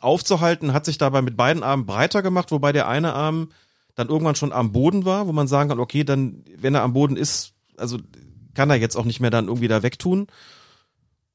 aufzuhalten, 0.00 0.72
hat 0.72 0.84
sich 0.84 0.98
dabei 0.98 1.22
mit 1.22 1.36
beiden 1.36 1.62
Armen 1.62 1.86
breiter 1.86 2.22
gemacht, 2.22 2.50
wobei 2.50 2.72
der 2.72 2.88
eine 2.88 3.14
Arm 3.14 3.50
dann 3.94 4.08
irgendwann 4.08 4.36
schon 4.36 4.52
am 4.52 4.70
Boden 4.70 5.04
war, 5.04 5.26
wo 5.26 5.32
man 5.32 5.48
sagen 5.48 5.70
kann, 5.70 5.80
okay, 5.80 6.04
dann, 6.04 6.44
wenn 6.56 6.74
er 6.74 6.82
am 6.82 6.92
Boden 6.92 7.16
ist, 7.16 7.54
also 7.78 7.98
kann 8.54 8.70
er 8.70 8.76
jetzt 8.76 8.96
auch 8.96 9.04
nicht 9.04 9.20
mehr 9.20 9.30
dann 9.30 9.46
irgendwie 9.46 9.68
da 9.68 9.82
wegtun. 9.82 10.26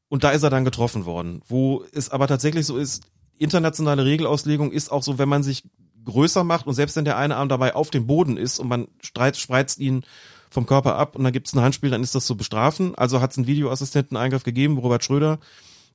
Und 0.10 0.24
da 0.24 0.32
ist 0.32 0.44
er 0.44 0.50
dann 0.50 0.66
getroffen 0.66 1.06
worden. 1.06 1.42
Wo 1.48 1.84
es 1.92 2.10
aber 2.10 2.28
tatsächlich 2.28 2.66
so 2.66 2.78
ist, 2.78 3.04
internationale 3.38 4.06
Regelauslegung 4.06 4.72
ist 4.72 4.92
auch 4.92 5.04
so, 5.04 5.18
wenn 5.18 5.30
man 5.30 5.44
sich 5.44 5.64
größer 6.06 6.44
macht 6.44 6.68
und 6.68 6.74
selbst 6.74 6.96
wenn 6.96 7.06
der 7.06 7.18
eine 7.18 7.38
Arm 7.38 7.50
dabei 7.50 7.76
auf 7.76 7.90
dem 7.90 8.08
Boden 8.08 8.38
ist 8.38 8.60
und 8.60 8.68
man 8.68 8.88
streit, 9.02 9.38
spreizt 9.38 9.80
ihn 9.80 10.04
vom 10.50 10.66
Körper 10.66 10.96
ab 10.96 11.16
und 11.16 11.24
dann 11.24 11.34
gibt 11.34 11.48
es 11.48 11.54
ein 11.54 11.62
Handspiel, 11.62 11.90
dann 11.90 12.04
ist 12.04 12.14
das 12.14 12.26
zu 12.26 12.38
bestrafen. 12.38 12.94
Also 12.96 13.22
hat 13.22 13.32
es 13.32 13.38
einen 13.38 13.48
Videoassistenten-Eingriff 13.48 14.44
gegeben, 14.44 14.78
Robert 14.78 15.04
Schröder, 15.04 15.40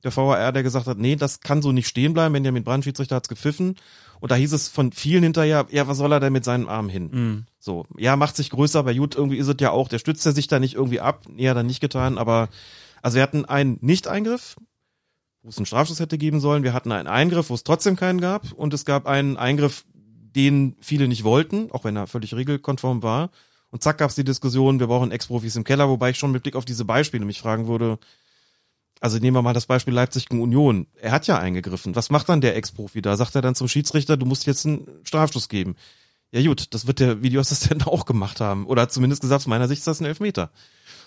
der 0.03 0.15
VAR, 0.15 0.51
der 0.51 0.63
gesagt 0.63 0.87
hat, 0.87 0.97
nee, 0.97 1.15
das 1.15 1.41
kann 1.41 1.61
so 1.61 1.71
nicht 1.71 1.87
stehen 1.87 2.13
bleiben, 2.13 2.33
Benjamin 2.33 2.63
Brandt, 2.63 2.85
Schiedsrichter, 2.85 3.15
hat's 3.15 3.29
gepfiffen. 3.29 3.75
Und 4.19 4.31
da 4.31 4.35
hieß 4.35 4.51
es 4.53 4.67
von 4.67 4.91
vielen 4.91 5.23
hinterher, 5.23 5.67
ja, 5.71 5.87
was 5.87 5.97
soll 5.97 6.11
er 6.11 6.19
denn 6.19 6.33
mit 6.33 6.43
seinem 6.43 6.67
Arm 6.67 6.89
hin? 6.89 7.45
So, 7.59 7.85
ja, 7.97 8.15
macht 8.15 8.35
sich 8.35 8.49
größer, 8.49 8.79
aber 8.79 8.93
gut, 8.93 9.15
irgendwie 9.15 9.37
ist 9.37 9.47
es 9.47 9.55
ja 9.59 9.71
auch, 9.71 9.87
der 9.87 9.99
stützt 9.99 10.25
er 10.25 10.33
sich 10.33 10.47
da 10.47 10.59
nicht 10.59 10.75
irgendwie 10.75 10.99
ab, 10.99 11.23
nee, 11.29 11.47
hat 11.49 11.57
er 11.57 11.63
nicht 11.63 11.79
getan, 11.79 12.17
aber, 12.17 12.49
also 13.01 13.15
wir 13.15 13.23
hatten 13.23 13.45
einen 13.45 13.77
Nicht-Eingriff, 13.81 14.57
wo 15.41 15.49
es 15.49 15.57
einen 15.57 15.65
Strafschuss 15.65 15.99
hätte 16.01 16.17
geben 16.17 16.41
sollen, 16.41 16.63
wir 16.63 16.73
hatten 16.73 16.91
einen 16.91 17.07
Eingriff, 17.07 17.49
wo 17.49 17.53
es 17.53 17.63
trotzdem 17.63 17.95
keinen 17.95 18.19
gab, 18.19 18.51
und 18.51 18.73
es 18.73 18.83
gab 18.83 19.07
einen 19.07 19.37
Eingriff, 19.37 19.85
den 20.35 20.75
viele 20.81 21.07
nicht 21.07 21.23
wollten, 21.23 21.71
auch 21.71 21.85
wenn 21.85 21.95
er 21.95 22.07
völlig 22.07 22.35
regelkonform 22.35 23.01
war. 23.03 23.29
Und 23.71 23.83
zack 23.83 23.99
gab's 23.99 24.15
die 24.15 24.23
Diskussion, 24.23 24.79
wir 24.79 24.87
brauchen 24.87 25.11
Ex-Profis 25.11 25.55
im 25.55 25.63
Keller, 25.63 25.89
wobei 25.89 26.09
ich 26.09 26.17
schon 26.17 26.31
mit 26.31 26.43
Blick 26.43 26.55
auf 26.55 26.65
diese 26.65 26.85
Beispiele 26.85 27.25
mich 27.25 27.39
fragen 27.39 27.67
würde, 27.67 27.99
Also 28.99 29.17
nehmen 29.17 29.35
wir 29.35 29.41
mal 29.41 29.53
das 29.53 29.65
Beispiel 29.65 29.93
Leipzig 29.93 30.27
gegen 30.27 30.41
Union. 30.41 30.87
Er 31.01 31.11
hat 31.11 31.27
ja 31.27 31.39
eingegriffen. 31.39 31.95
Was 31.95 32.09
macht 32.09 32.27
dann 32.27 32.41
der 32.41 32.55
Ex-Profi 32.57 33.01
da? 33.01 33.15
Sagt 33.15 33.35
er 33.35 33.41
dann 33.41 33.55
zum 33.55 33.67
Schiedsrichter, 33.67 34.17
du 34.17 34.25
musst 34.25 34.45
jetzt 34.45 34.65
einen 34.65 34.87
Strafstoß 35.03 35.47
geben. 35.47 35.75
Ja 36.31 36.43
gut, 36.43 36.73
das 36.73 36.85
wird 36.85 36.99
der 36.99 37.23
Videoassistent 37.23 37.87
auch 37.87 38.05
gemacht 38.05 38.41
haben. 38.41 38.65
Oder 38.65 38.83
hat 38.83 38.91
zumindest 38.91 39.21
gesagt, 39.21 39.41
aus 39.41 39.47
meiner 39.47 39.67
Sicht 39.67 39.79
ist 39.79 39.87
das 39.87 40.01
ein 40.01 40.05
Elfmeter. 40.05 40.51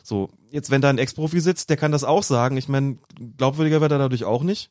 So, 0.03 0.31
jetzt 0.51 0.71
wenn 0.71 0.81
da 0.81 0.91
ein 0.91 0.99
Ex-Profi 0.99 1.41
sitzt, 1.41 1.71
der 1.71 1.77
kann 1.77 1.93
das 1.93 2.03
auch 2.03 2.23
sagen. 2.23 2.57
Ich 2.57 2.69
meine, 2.69 2.99
glaubwürdiger 3.37 3.81
wird 3.81 3.93
er 3.93 3.99
dadurch 3.99 4.25
auch 4.25 4.43
nicht. 4.43 4.71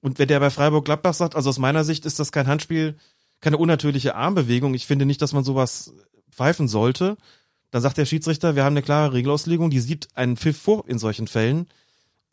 Und 0.00 0.18
wenn 0.18 0.28
der 0.28 0.40
bei 0.40 0.50
Freiburg 0.50 0.84
Gladbach 0.84 1.14
sagt, 1.14 1.34
also 1.34 1.50
aus 1.50 1.58
meiner 1.58 1.82
Sicht 1.82 2.06
ist 2.06 2.18
das 2.18 2.30
kein 2.30 2.46
Handspiel, 2.46 2.96
keine 3.40 3.58
unnatürliche 3.58 4.14
Armbewegung. 4.14 4.74
Ich 4.74 4.86
finde 4.86 5.06
nicht, 5.06 5.20
dass 5.20 5.32
man 5.32 5.44
sowas 5.44 5.92
pfeifen 6.30 6.68
sollte. 6.68 7.16
Dann 7.70 7.82
sagt 7.82 7.98
der 7.98 8.06
Schiedsrichter, 8.06 8.54
wir 8.54 8.64
haben 8.64 8.74
eine 8.74 8.82
klare 8.82 9.12
Regelauslegung, 9.12 9.70
die 9.70 9.80
sieht 9.80 10.08
einen 10.14 10.36
Pfiff 10.36 10.58
vor 10.58 10.84
in 10.88 10.98
solchen 10.98 11.26
Fällen. 11.26 11.66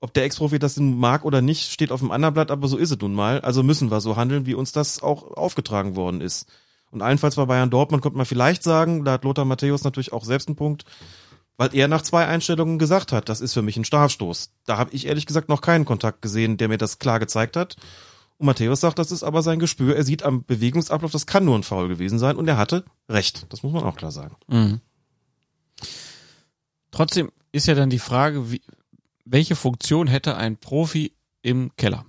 Ob 0.03 0.15
der 0.15 0.23
Ex-Profi 0.23 0.57
das 0.57 0.78
mag 0.78 1.23
oder 1.26 1.41
nicht, 1.41 1.72
steht 1.72 1.91
auf 1.91 1.99
dem 1.99 2.10
anderen 2.10 2.34
Blatt, 2.34 2.49
aber 2.49 2.68
so 2.68 2.76
ist 2.76 2.90
es 2.90 2.99
nun 2.99 3.14
mal. 3.14 3.40
Also 3.41 3.61
müssen 3.61 3.91
wir 3.91 4.02
so 4.02 4.15
handeln, 4.15 4.48
wie 4.48 4.56
uns 4.56 4.72
das 4.72 5.02
auch 5.03 5.38
aufgetragen 5.38 5.95
worden 5.95 6.22
ist. 6.22 6.48
Und 6.90 7.03
allenfalls 7.03 7.36
bei 7.36 7.45
Bayern 7.45 7.69
Dortmund 7.69 8.02
könnte 8.02 8.18
man 8.18 8.26
vielleicht 8.26 8.64
sagen, 8.64 9.06
da 9.06 9.14
hat 9.14 9.23
Lothar 9.23 9.45
Matthäus 9.45 9.84
natürlich 9.84 10.11
auch 10.11 10.26
selbst 10.26 10.48
einen 10.48 10.56
Punkt, 10.56 10.86
weil 11.56 11.69
er 11.76 11.88
nach 11.88 12.02
zwei 12.02 12.26
Einstellungen 12.26 12.80
gesagt 12.80 13.11
hat, 13.11 13.30
das 13.30 13.41
ist 13.41 13.53
für 13.53 13.61
mich 13.61 13.78
ein 13.78 13.86
Strafstoß. 13.86 14.52
Da 14.65 14.80
habe 14.80 14.91
ich 14.91 15.06
ehrlich 15.06 15.28
gesagt 15.28 15.49
noch 15.49 15.61
keinen 15.61 15.86
Kontakt 15.86 16.23
gesehen, 16.23 16.57
der 16.57 16.68
mir 16.68 16.80
das 16.80 16.98
klar 16.98 17.19
gezeigt 17.19 17.56
hat. 17.56 17.76
Und 18.40 18.48
Matthäus 18.48 18.82
sagt, 18.82 18.98
das 18.98 19.11
ist 19.11 19.22
aber 19.22 19.44
sein 19.44 19.60
Gespür. 19.60 19.95
Er 19.95 20.03
sieht 20.03 20.23
am 20.23 20.44
Bewegungsablauf, 20.44 21.11
das 21.11 21.28
kann 21.28 21.45
nur 21.45 21.56
ein 21.56 21.61
Foul 21.61 21.90
gewesen 21.90 22.18
sein 22.18 22.38
und 22.38 22.48
er 22.48 22.57
hatte 22.57 22.84
recht. 23.07 23.45
Das 23.49 23.61
muss 23.61 23.72
man 23.72 23.84
auch 23.84 23.95
klar 23.95 24.11
sagen. 24.11 24.36
Mhm. 24.48 24.82
Trotzdem 26.90 27.32
ist 27.52 27.68
ja 27.68 27.76
dann 27.76 27.91
die 27.91 27.99
Frage, 27.99 28.52
wie, 28.52 28.61
welche 29.26 29.56
Funktion 29.56 30.07
hätte 30.07 30.35
ein 30.38 30.57
Profi 30.57 31.14
im 31.41 31.72
Keller? 31.77 32.06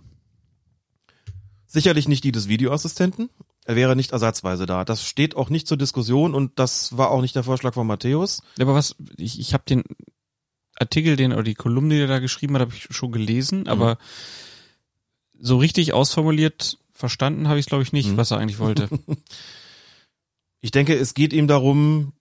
Sicherlich 1.67 2.09
nicht 2.09 2.25
die 2.25 2.33
des 2.33 2.49
Videoassistenten. 2.49 3.31
Er 3.65 3.77
wäre 3.77 3.97
nicht 3.97 4.13
ersatzweise 4.13 4.67
da. 4.67 4.85
Das 4.85 5.05
steht 5.07 5.37
auch 5.37 5.49
nicht 5.49 5.67
zur 5.69 5.77
Diskussion 5.77 6.35
und 6.35 6.59
das 6.59 6.97
war 6.97 7.11
auch 7.11 7.21
nicht 7.23 7.37
der 7.37 7.45
Vorschlag 7.45 7.75
von 7.75 7.87
Matthäus. 7.87 8.43
Aber 8.61 8.75
was, 8.75 8.97
ich, 9.17 9.39
ich 9.39 9.55
habe 9.55 9.65
den 9.69 9.85
Artikel, 10.79 11.17
den 11.17 11.33
oder 11.33 11.45
die 11.45 11.55
Kolumne, 11.55 11.95
die 11.95 12.01
er 12.01 12.07
da 12.09 12.19
geschrieben 12.19 12.55
hat, 12.55 12.63
habe 12.63 12.75
ich 12.75 12.89
schon 12.91 13.13
gelesen, 13.13 13.61
Mhm. 13.61 13.69
aber 13.69 13.99
so 15.39 15.57
richtig 15.59 15.93
ausformuliert 15.93 16.79
verstanden 16.93 17.49
habe 17.49 17.59
ich 17.59 17.67
es, 17.67 17.69
glaube 17.69 17.83
ich, 17.85 17.93
nicht, 17.93 18.11
Mhm. 18.13 18.17
was 18.17 18.31
er 18.31 18.39
eigentlich 18.39 18.59
wollte. 18.59 18.89
Ich 20.65 20.71
denke, 20.71 20.95
es 20.95 21.15
geht 21.15 21.33
ihm 21.33 21.49
darum, 21.49 22.13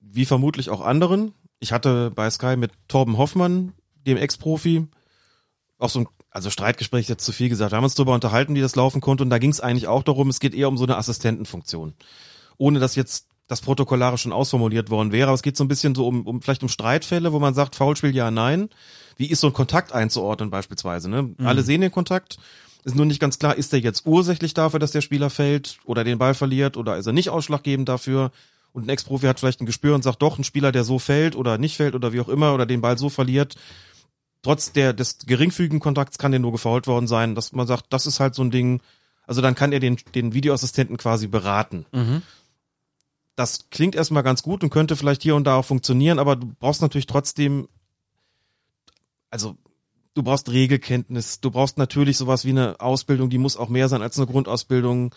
wie 0.00 0.24
vermutlich 0.24 0.70
auch 0.70 0.80
anderen. 0.80 1.34
Ich 1.60 1.72
hatte 1.72 2.10
bei 2.10 2.30
Sky 2.30 2.56
mit 2.56 2.72
Torben 2.88 3.18
Hoffmann, 3.18 3.74
dem 4.06 4.16
Ex-Profi, 4.16 4.86
auch 5.78 5.90
so 5.90 6.00
ein, 6.00 6.08
also 6.30 6.50
Streitgespräch 6.50 7.02
ist 7.02 7.08
jetzt 7.08 7.24
zu 7.24 7.32
viel 7.32 7.48
gesagt. 7.48 7.72
Wir 7.72 7.76
haben 7.76 7.84
uns 7.84 7.94
darüber 7.94 8.14
unterhalten, 8.14 8.54
wie 8.54 8.60
das 8.60 8.76
laufen 8.76 9.00
konnte 9.00 9.24
und 9.24 9.30
da 9.30 9.38
ging 9.38 9.50
es 9.50 9.60
eigentlich 9.60 9.88
auch 9.88 10.02
darum, 10.02 10.28
es 10.28 10.40
geht 10.40 10.54
eher 10.54 10.68
um 10.68 10.78
so 10.78 10.84
eine 10.84 10.96
Assistentenfunktion. 10.96 11.94
Ohne 12.56 12.78
dass 12.78 12.94
jetzt 12.94 13.26
das 13.48 13.60
protokollarisch 13.60 14.22
schon 14.22 14.32
ausformuliert 14.32 14.88
worden 14.88 15.12
wäre, 15.12 15.28
aber 15.28 15.34
es 15.34 15.42
geht 15.42 15.56
so 15.56 15.64
ein 15.64 15.68
bisschen 15.68 15.94
so 15.94 16.06
um, 16.06 16.26
um 16.26 16.40
vielleicht 16.40 16.62
um 16.62 16.68
Streitfälle, 16.68 17.32
wo 17.32 17.38
man 17.38 17.54
sagt, 17.54 17.76
Foulspiel 17.76 18.14
ja, 18.14 18.30
nein. 18.30 18.70
Wie 19.16 19.26
ist 19.26 19.40
so 19.40 19.48
ein 19.48 19.52
Kontakt 19.52 19.92
einzuordnen 19.92 20.50
beispielsweise? 20.50 21.10
Ne? 21.10 21.34
Alle 21.38 21.62
sehen 21.62 21.82
den 21.82 21.90
Kontakt. 21.90 22.38
Ist 22.84 22.96
nur 22.96 23.06
nicht 23.06 23.20
ganz 23.20 23.38
klar, 23.38 23.56
ist 23.56 23.72
der 23.72 23.80
jetzt 23.80 24.06
ursächlich 24.06 24.54
dafür, 24.54 24.80
dass 24.80 24.90
der 24.90 25.02
Spieler 25.02 25.30
fällt 25.30 25.78
oder 25.84 26.02
den 26.02 26.18
Ball 26.18 26.34
verliert 26.34 26.76
oder 26.76 26.96
ist 26.96 27.06
er 27.06 27.12
nicht 27.12 27.30
ausschlaggebend 27.30 27.88
dafür? 27.88 28.32
Und 28.72 28.86
ein 28.86 28.88
Ex-Profi 28.88 29.26
hat 29.26 29.38
vielleicht 29.38 29.60
ein 29.60 29.66
Gespür 29.66 29.94
und 29.94 30.02
sagt 30.02 30.22
doch, 30.22 30.38
ein 30.38 30.44
Spieler, 30.44 30.72
der 30.72 30.82
so 30.82 30.98
fällt 30.98 31.36
oder 31.36 31.58
nicht 31.58 31.76
fällt 31.76 31.94
oder 31.94 32.12
wie 32.12 32.20
auch 32.20 32.28
immer 32.28 32.54
oder 32.54 32.66
den 32.66 32.80
Ball 32.80 32.98
so 32.98 33.08
verliert, 33.08 33.54
trotz 34.42 34.72
der, 34.72 34.92
des 34.92 35.18
geringfügigen 35.26 35.80
Kontakts 35.80 36.18
kann 36.18 36.32
der 36.32 36.40
nur 36.40 36.52
gefault 36.52 36.86
worden 36.86 37.06
sein, 37.06 37.34
dass 37.34 37.52
man 37.52 37.66
sagt, 37.66 37.86
das 37.90 38.06
ist 38.06 38.20
halt 38.20 38.34
so 38.34 38.42
ein 38.42 38.50
Ding, 38.50 38.80
also 39.26 39.40
dann 39.40 39.54
kann 39.54 39.72
er 39.72 39.80
den, 39.80 39.96
den 40.14 40.34
Videoassistenten 40.34 40.96
quasi 40.96 41.26
beraten. 41.26 41.86
mhm. 41.92 42.22
Das 43.34 43.70
klingt 43.70 43.94
erstmal 43.94 44.22
ganz 44.22 44.42
gut 44.42 44.62
und 44.62 44.68
könnte 44.68 44.94
vielleicht 44.94 45.22
hier 45.22 45.34
und 45.34 45.44
da 45.44 45.56
auch 45.56 45.64
funktionieren, 45.64 46.18
aber 46.18 46.36
du 46.36 46.52
brauchst 46.60 46.82
natürlich 46.82 47.06
trotzdem, 47.06 47.66
also 49.30 49.56
du 50.14 50.22
brauchst 50.22 50.50
Regelkenntnis, 50.50 51.40
du 51.40 51.50
brauchst 51.50 51.78
natürlich 51.78 52.18
sowas 52.18 52.44
wie 52.44 52.50
eine 52.50 52.80
Ausbildung, 52.80 53.30
die 53.30 53.38
muss 53.38 53.56
auch 53.56 53.68
mehr 53.68 53.88
sein 53.88 54.02
als 54.02 54.18
eine 54.18 54.26
Grundausbildung. 54.26 55.14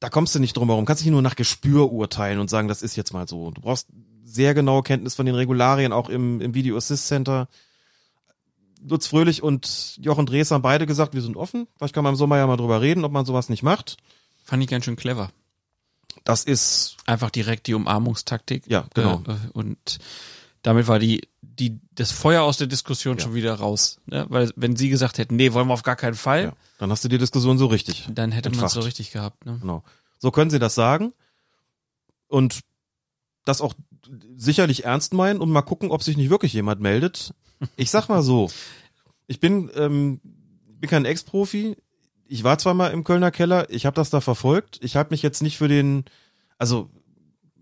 Da 0.00 0.08
kommst 0.08 0.34
du 0.34 0.38
nicht 0.38 0.56
drum 0.56 0.68
herum. 0.68 0.86
Kannst 0.86 1.04
nicht 1.04 1.12
nur 1.12 1.20
nach 1.20 1.36
Gespür 1.36 1.92
urteilen 1.92 2.38
und 2.38 2.48
sagen, 2.48 2.68
das 2.68 2.82
ist 2.82 2.96
jetzt 2.96 3.12
mal 3.12 3.28
so. 3.28 3.50
Du 3.50 3.60
brauchst 3.60 3.88
sehr 4.24 4.54
genaue 4.54 4.82
Kenntnis 4.82 5.14
von 5.14 5.26
den 5.26 5.34
Regularien, 5.34 5.92
auch 5.92 6.08
im, 6.08 6.40
im 6.40 6.54
Video 6.54 6.76
Assist 6.76 7.06
Center. 7.06 7.48
Lutz 8.86 9.06
Fröhlich 9.06 9.42
und 9.42 9.96
Jochen 10.00 10.26
Drees 10.26 10.50
haben 10.50 10.62
beide 10.62 10.86
gesagt, 10.86 11.14
wir 11.14 11.22
sind 11.22 11.36
offen. 11.36 11.66
Vielleicht 11.76 11.94
kann 11.94 12.04
man 12.04 12.14
im 12.14 12.16
Sommer 12.18 12.36
ja 12.38 12.46
mal 12.46 12.56
drüber 12.56 12.80
reden, 12.80 13.04
ob 13.04 13.12
man 13.12 13.24
sowas 13.26 13.48
nicht 13.48 13.62
macht. 13.62 13.96
Fand 14.44 14.62
ich 14.62 14.68
ganz 14.68 14.84
schön 14.84 14.96
clever. 14.96 15.30
Das 16.24 16.44
ist, 16.44 16.96
Einfach 17.06 17.30
direkt 17.30 17.66
die 17.66 17.74
Umarmungstaktik. 17.74 18.64
ja, 18.66 18.86
genau. 18.94 19.22
Äh, 19.26 19.36
und 19.52 19.98
damit 20.62 20.88
war 20.88 20.98
die, 20.98 21.22
die, 21.40 21.78
das 21.94 22.10
Feuer 22.12 22.42
aus 22.42 22.56
der 22.58 22.66
Diskussion 22.66 23.16
Ja. 23.18 23.24
schon 23.24 23.34
wieder 23.34 23.54
raus. 23.54 24.00
Ne? 24.06 24.26
Weil 24.28 24.50
wenn 24.56 24.76
sie 24.76 24.88
gesagt 24.88 25.18
hätten, 25.18 25.36
nee, 25.36 25.52
wollen 25.52 25.68
wir 25.68 25.74
auf 25.74 25.82
gar 25.82 25.96
keinen 25.96 26.14
Fall, 26.14 26.44
Ja. 26.44 26.52
Dann 26.78 26.90
hast 26.90 27.04
du 27.04 27.08
die 27.08 27.18
Diskussion 27.18 27.58
so 27.58 27.66
richtig. 27.66 28.08
dann 28.10 28.32
hätte 28.32 28.50
man 28.50 28.64
es 28.64 28.72
so 28.72 28.80
richtig 28.80 29.12
gehabt. 29.12 29.44
Ne? 29.46 29.58
Genau. 29.60 29.82
So 30.18 30.30
können 30.30 30.50
sie 30.50 30.58
das 30.58 30.74
sagen 30.74 31.12
und 32.28 32.60
das 33.44 33.60
auch 33.60 33.74
sicherlich 34.36 34.84
ernst 34.84 35.14
meinen 35.14 35.40
und 35.40 35.50
mal 35.50 35.62
gucken, 35.62 35.90
ob 35.90 36.02
sich 36.02 36.16
nicht 36.16 36.30
wirklich 36.30 36.52
jemand 36.52 36.80
meldet. 36.80 37.34
Ich 37.76 37.90
sag 37.90 38.08
mal 38.08 38.22
so, 38.22 38.50
ich 39.26 39.40
bin, 39.40 39.70
ähm, 39.74 40.20
bin 40.78 40.90
kein 40.90 41.04
Ex-Profi. 41.04 41.76
Ich 42.26 42.44
war 42.44 42.58
zwar 42.58 42.74
mal 42.74 42.88
im 42.88 43.04
Kölner 43.04 43.30
Keller, 43.30 43.68
ich 43.70 43.86
habe 43.86 43.94
das 43.96 44.10
da 44.10 44.20
verfolgt. 44.20 44.78
Ich 44.82 44.96
habe 44.96 45.10
mich 45.10 45.22
jetzt 45.22 45.42
nicht 45.42 45.58
für 45.58 45.68
den, 45.68 46.04
also 46.58 46.90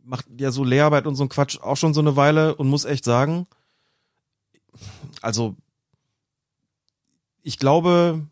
macht 0.04 0.26
ja 0.38 0.50
so 0.50 0.64
Lehrarbeit 0.64 1.06
und 1.06 1.16
so 1.16 1.22
ein 1.24 1.28
Quatsch 1.28 1.58
auch 1.60 1.76
schon 1.76 1.94
so 1.94 2.00
eine 2.00 2.16
Weile 2.16 2.54
und 2.56 2.68
muss 2.68 2.84
echt 2.84 3.04
sagen, 3.04 3.46
also 5.20 5.54
ich 7.42 7.58
glaube, 7.58 8.26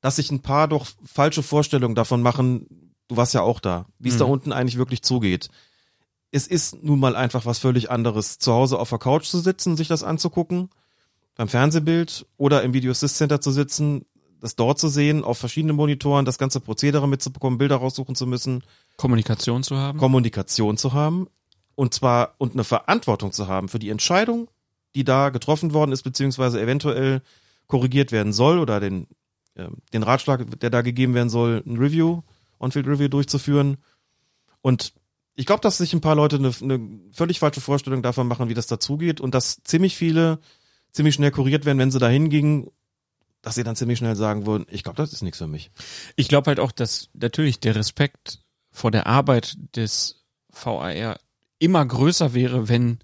dass 0.00 0.16
sich 0.16 0.30
ein 0.30 0.42
paar 0.42 0.68
doch 0.68 0.86
falsche 1.04 1.42
Vorstellungen 1.42 1.94
davon 1.94 2.22
machen, 2.22 2.94
du 3.08 3.16
warst 3.16 3.34
ja 3.34 3.42
auch 3.42 3.60
da, 3.60 3.86
wie 3.98 4.08
es 4.08 4.14
Mhm. 4.16 4.18
da 4.20 4.24
unten 4.24 4.52
eigentlich 4.52 4.78
wirklich 4.78 5.02
zugeht. 5.02 5.48
Es 6.32 6.46
ist 6.46 6.82
nun 6.82 6.98
mal 6.98 7.14
einfach 7.14 7.46
was 7.46 7.58
völlig 7.58 7.90
anderes, 7.90 8.38
zu 8.38 8.52
Hause 8.52 8.78
auf 8.78 8.88
der 8.88 8.98
Couch 8.98 9.26
zu 9.26 9.38
sitzen, 9.38 9.76
sich 9.76 9.86
das 9.86 10.02
anzugucken, 10.02 10.70
beim 11.36 11.48
Fernsehbild 11.48 12.26
oder 12.36 12.62
im 12.62 12.74
Video 12.74 12.90
Assist 12.90 13.16
Center 13.18 13.40
zu 13.40 13.52
sitzen, 13.52 14.06
das 14.40 14.56
dort 14.56 14.78
zu 14.78 14.88
sehen, 14.88 15.22
auf 15.22 15.38
verschiedenen 15.38 15.76
Monitoren, 15.76 16.24
das 16.24 16.38
ganze 16.38 16.58
Prozedere 16.58 17.06
mitzubekommen, 17.06 17.58
Bilder 17.58 17.76
raussuchen 17.76 18.16
zu 18.16 18.26
müssen, 18.26 18.64
Kommunikation 18.96 19.62
zu 19.62 19.76
haben. 19.76 19.98
Kommunikation 19.98 20.76
zu 20.76 20.92
haben 20.94 21.28
und 21.74 21.94
zwar 21.94 22.34
und 22.38 22.54
eine 22.54 22.64
Verantwortung 22.64 23.32
zu 23.32 23.46
haben 23.48 23.68
für 23.68 23.78
die 23.78 23.90
Entscheidung, 23.90 24.48
die 24.94 25.04
da 25.04 25.30
getroffen 25.30 25.72
worden 25.72 25.92
ist, 25.92 26.02
beziehungsweise 26.02 26.60
eventuell 26.60 27.22
korrigiert 27.66 28.12
werden 28.12 28.32
soll 28.32 28.58
oder 28.58 28.80
den, 28.80 29.06
äh, 29.54 29.68
den 29.92 30.02
Ratschlag, 30.02 30.60
der 30.60 30.70
da 30.70 30.82
gegeben 30.82 31.14
werden 31.14 31.30
soll, 31.30 31.62
ein 31.66 31.78
Review, 31.78 32.22
On-Field-Review 32.60 33.08
durchzuführen. 33.08 33.78
Und 34.60 34.92
ich 35.42 35.46
glaube, 35.46 35.60
dass 35.60 35.78
sich 35.78 35.92
ein 35.92 36.00
paar 36.00 36.14
Leute 36.14 36.36
eine, 36.36 36.52
eine 36.62 36.88
völlig 37.10 37.40
falsche 37.40 37.60
Vorstellung 37.60 38.00
davon 38.00 38.28
machen, 38.28 38.48
wie 38.48 38.54
das 38.54 38.68
dazugeht 38.68 39.20
und 39.20 39.34
dass 39.34 39.60
ziemlich 39.64 39.96
viele 39.96 40.38
ziemlich 40.92 41.16
schnell 41.16 41.32
kuriert 41.32 41.64
werden, 41.64 41.78
wenn 41.78 41.90
sie 41.90 41.98
da 41.98 42.08
hingingen, 42.08 42.70
dass 43.40 43.56
sie 43.56 43.64
dann 43.64 43.74
ziemlich 43.74 43.98
schnell 43.98 44.14
sagen 44.14 44.46
würden, 44.46 44.66
ich 44.70 44.84
glaube, 44.84 44.98
das 44.98 45.12
ist 45.12 45.22
nichts 45.22 45.38
für 45.38 45.48
mich. 45.48 45.72
Ich 46.14 46.28
glaube 46.28 46.46
halt 46.46 46.60
auch, 46.60 46.70
dass 46.70 47.08
natürlich 47.12 47.58
der 47.58 47.74
Respekt 47.74 48.38
vor 48.70 48.92
der 48.92 49.08
Arbeit 49.08 49.56
des 49.74 50.22
VAR 50.48 51.18
immer 51.58 51.84
größer 51.84 52.34
wäre, 52.34 52.68
wenn 52.68 53.00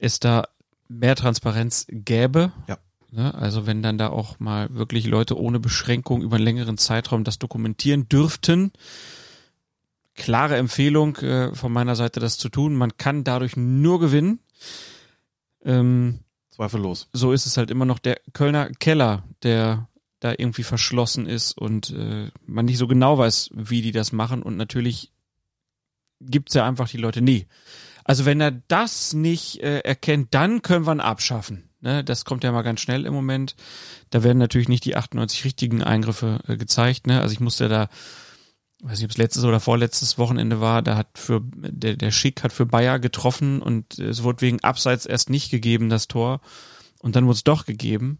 es 0.00 0.18
da 0.18 0.48
mehr 0.88 1.14
Transparenz 1.14 1.86
gäbe. 1.90 2.50
Ja. 2.66 2.78
Ne? 3.12 3.32
Also 3.34 3.68
wenn 3.68 3.84
dann 3.84 3.98
da 3.98 4.08
auch 4.08 4.40
mal 4.40 4.74
wirklich 4.74 5.06
Leute 5.06 5.38
ohne 5.38 5.60
Beschränkung 5.60 6.22
über 6.22 6.34
einen 6.34 6.44
längeren 6.44 6.76
Zeitraum 6.76 7.22
das 7.22 7.38
dokumentieren 7.38 8.08
dürften. 8.08 8.72
Klare 10.14 10.56
Empfehlung 10.56 11.16
äh, 11.16 11.54
von 11.54 11.72
meiner 11.72 11.96
Seite, 11.96 12.20
das 12.20 12.38
zu 12.38 12.48
tun. 12.48 12.74
Man 12.74 12.96
kann 12.96 13.24
dadurch 13.24 13.56
nur 13.56 14.00
gewinnen. 14.00 14.38
Ähm, 15.64 16.20
Zweifellos. 16.50 17.08
so 17.12 17.32
ist 17.32 17.46
es 17.46 17.56
halt 17.56 17.70
immer 17.70 17.84
noch 17.84 17.98
der 17.98 18.20
Kölner 18.32 18.70
Keller, 18.78 19.24
der 19.42 19.88
da 20.20 20.30
irgendwie 20.30 20.62
verschlossen 20.62 21.26
ist 21.26 21.58
und 21.58 21.90
äh, 21.90 22.30
man 22.46 22.64
nicht 22.64 22.78
so 22.78 22.86
genau 22.86 23.18
weiß, 23.18 23.50
wie 23.54 23.82
die 23.82 23.92
das 23.92 24.12
machen. 24.12 24.42
Und 24.42 24.56
natürlich 24.56 25.12
gibt's 26.20 26.54
ja 26.54 26.64
einfach 26.66 26.88
die 26.88 26.96
Leute 26.96 27.20
nie. 27.20 27.46
Also 28.04 28.24
wenn 28.24 28.40
er 28.40 28.52
das 28.52 29.14
nicht 29.14 29.62
äh, 29.62 29.80
erkennt, 29.80 30.32
dann 30.32 30.62
können 30.62 30.86
wir 30.86 30.92
ihn 30.92 31.00
abschaffen. 31.00 31.70
Ne? 31.80 32.04
Das 32.04 32.24
kommt 32.24 32.44
ja 32.44 32.52
mal 32.52 32.62
ganz 32.62 32.80
schnell 32.80 33.04
im 33.04 33.14
Moment. 33.14 33.56
Da 34.10 34.22
werden 34.22 34.38
natürlich 34.38 34.68
nicht 34.68 34.84
die 34.84 34.96
98 34.96 35.44
richtigen 35.44 35.82
Eingriffe 35.82 36.40
äh, 36.46 36.56
gezeigt. 36.56 37.06
Ne? 37.06 37.20
Also 37.20 37.32
ich 37.32 37.40
musste 37.40 37.68
da, 37.68 37.88
weiß 38.82 38.98
nicht, 38.98 39.04
ob 39.06 39.10
es 39.12 39.16
letztes 39.18 39.44
oder 39.44 39.60
vorletztes 39.60 40.18
Wochenende 40.18 40.60
war, 40.60 40.82
da 40.82 40.96
hat 40.96 41.16
für 41.18 41.40
der, 41.54 41.96
der 41.96 42.10
Schick 42.10 42.42
hat 42.42 42.52
für 42.52 42.66
Bayer 42.66 42.98
getroffen 42.98 43.62
und 43.62 43.98
es 43.98 44.22
wurde 44.22 44.42
wegen 44.42 44.60
Abseits 44.62 45.06
erst 45.06 45.30
nicht 45.30 45.50
gegeben, 45.50 45.88
das 45.88 46.08
Tor. 46.08 46.40
Und 47.00 47.16
dann 47.16 47.24
wurde 47.26 47.36
es 47.36 47.44
doch 47.44 47.64
gegeben, 47.66 48.18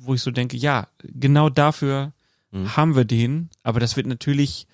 wo 0.00 0.14
ich 0.14 0.22
so 0.22 0.30
denke, 0.30 0.56
ja, 0.56 0.88
genau 1.02 1.48
dafür 1.48 2.12
Mhm. 2.52 2.76
haben 2.76 2.94
wir 2.94 3.04
den, 3.04 3.50
aber 3.64 3.80
das 3.80 3.96
wird 3.96 4.06
natürlich, 4.06 4.68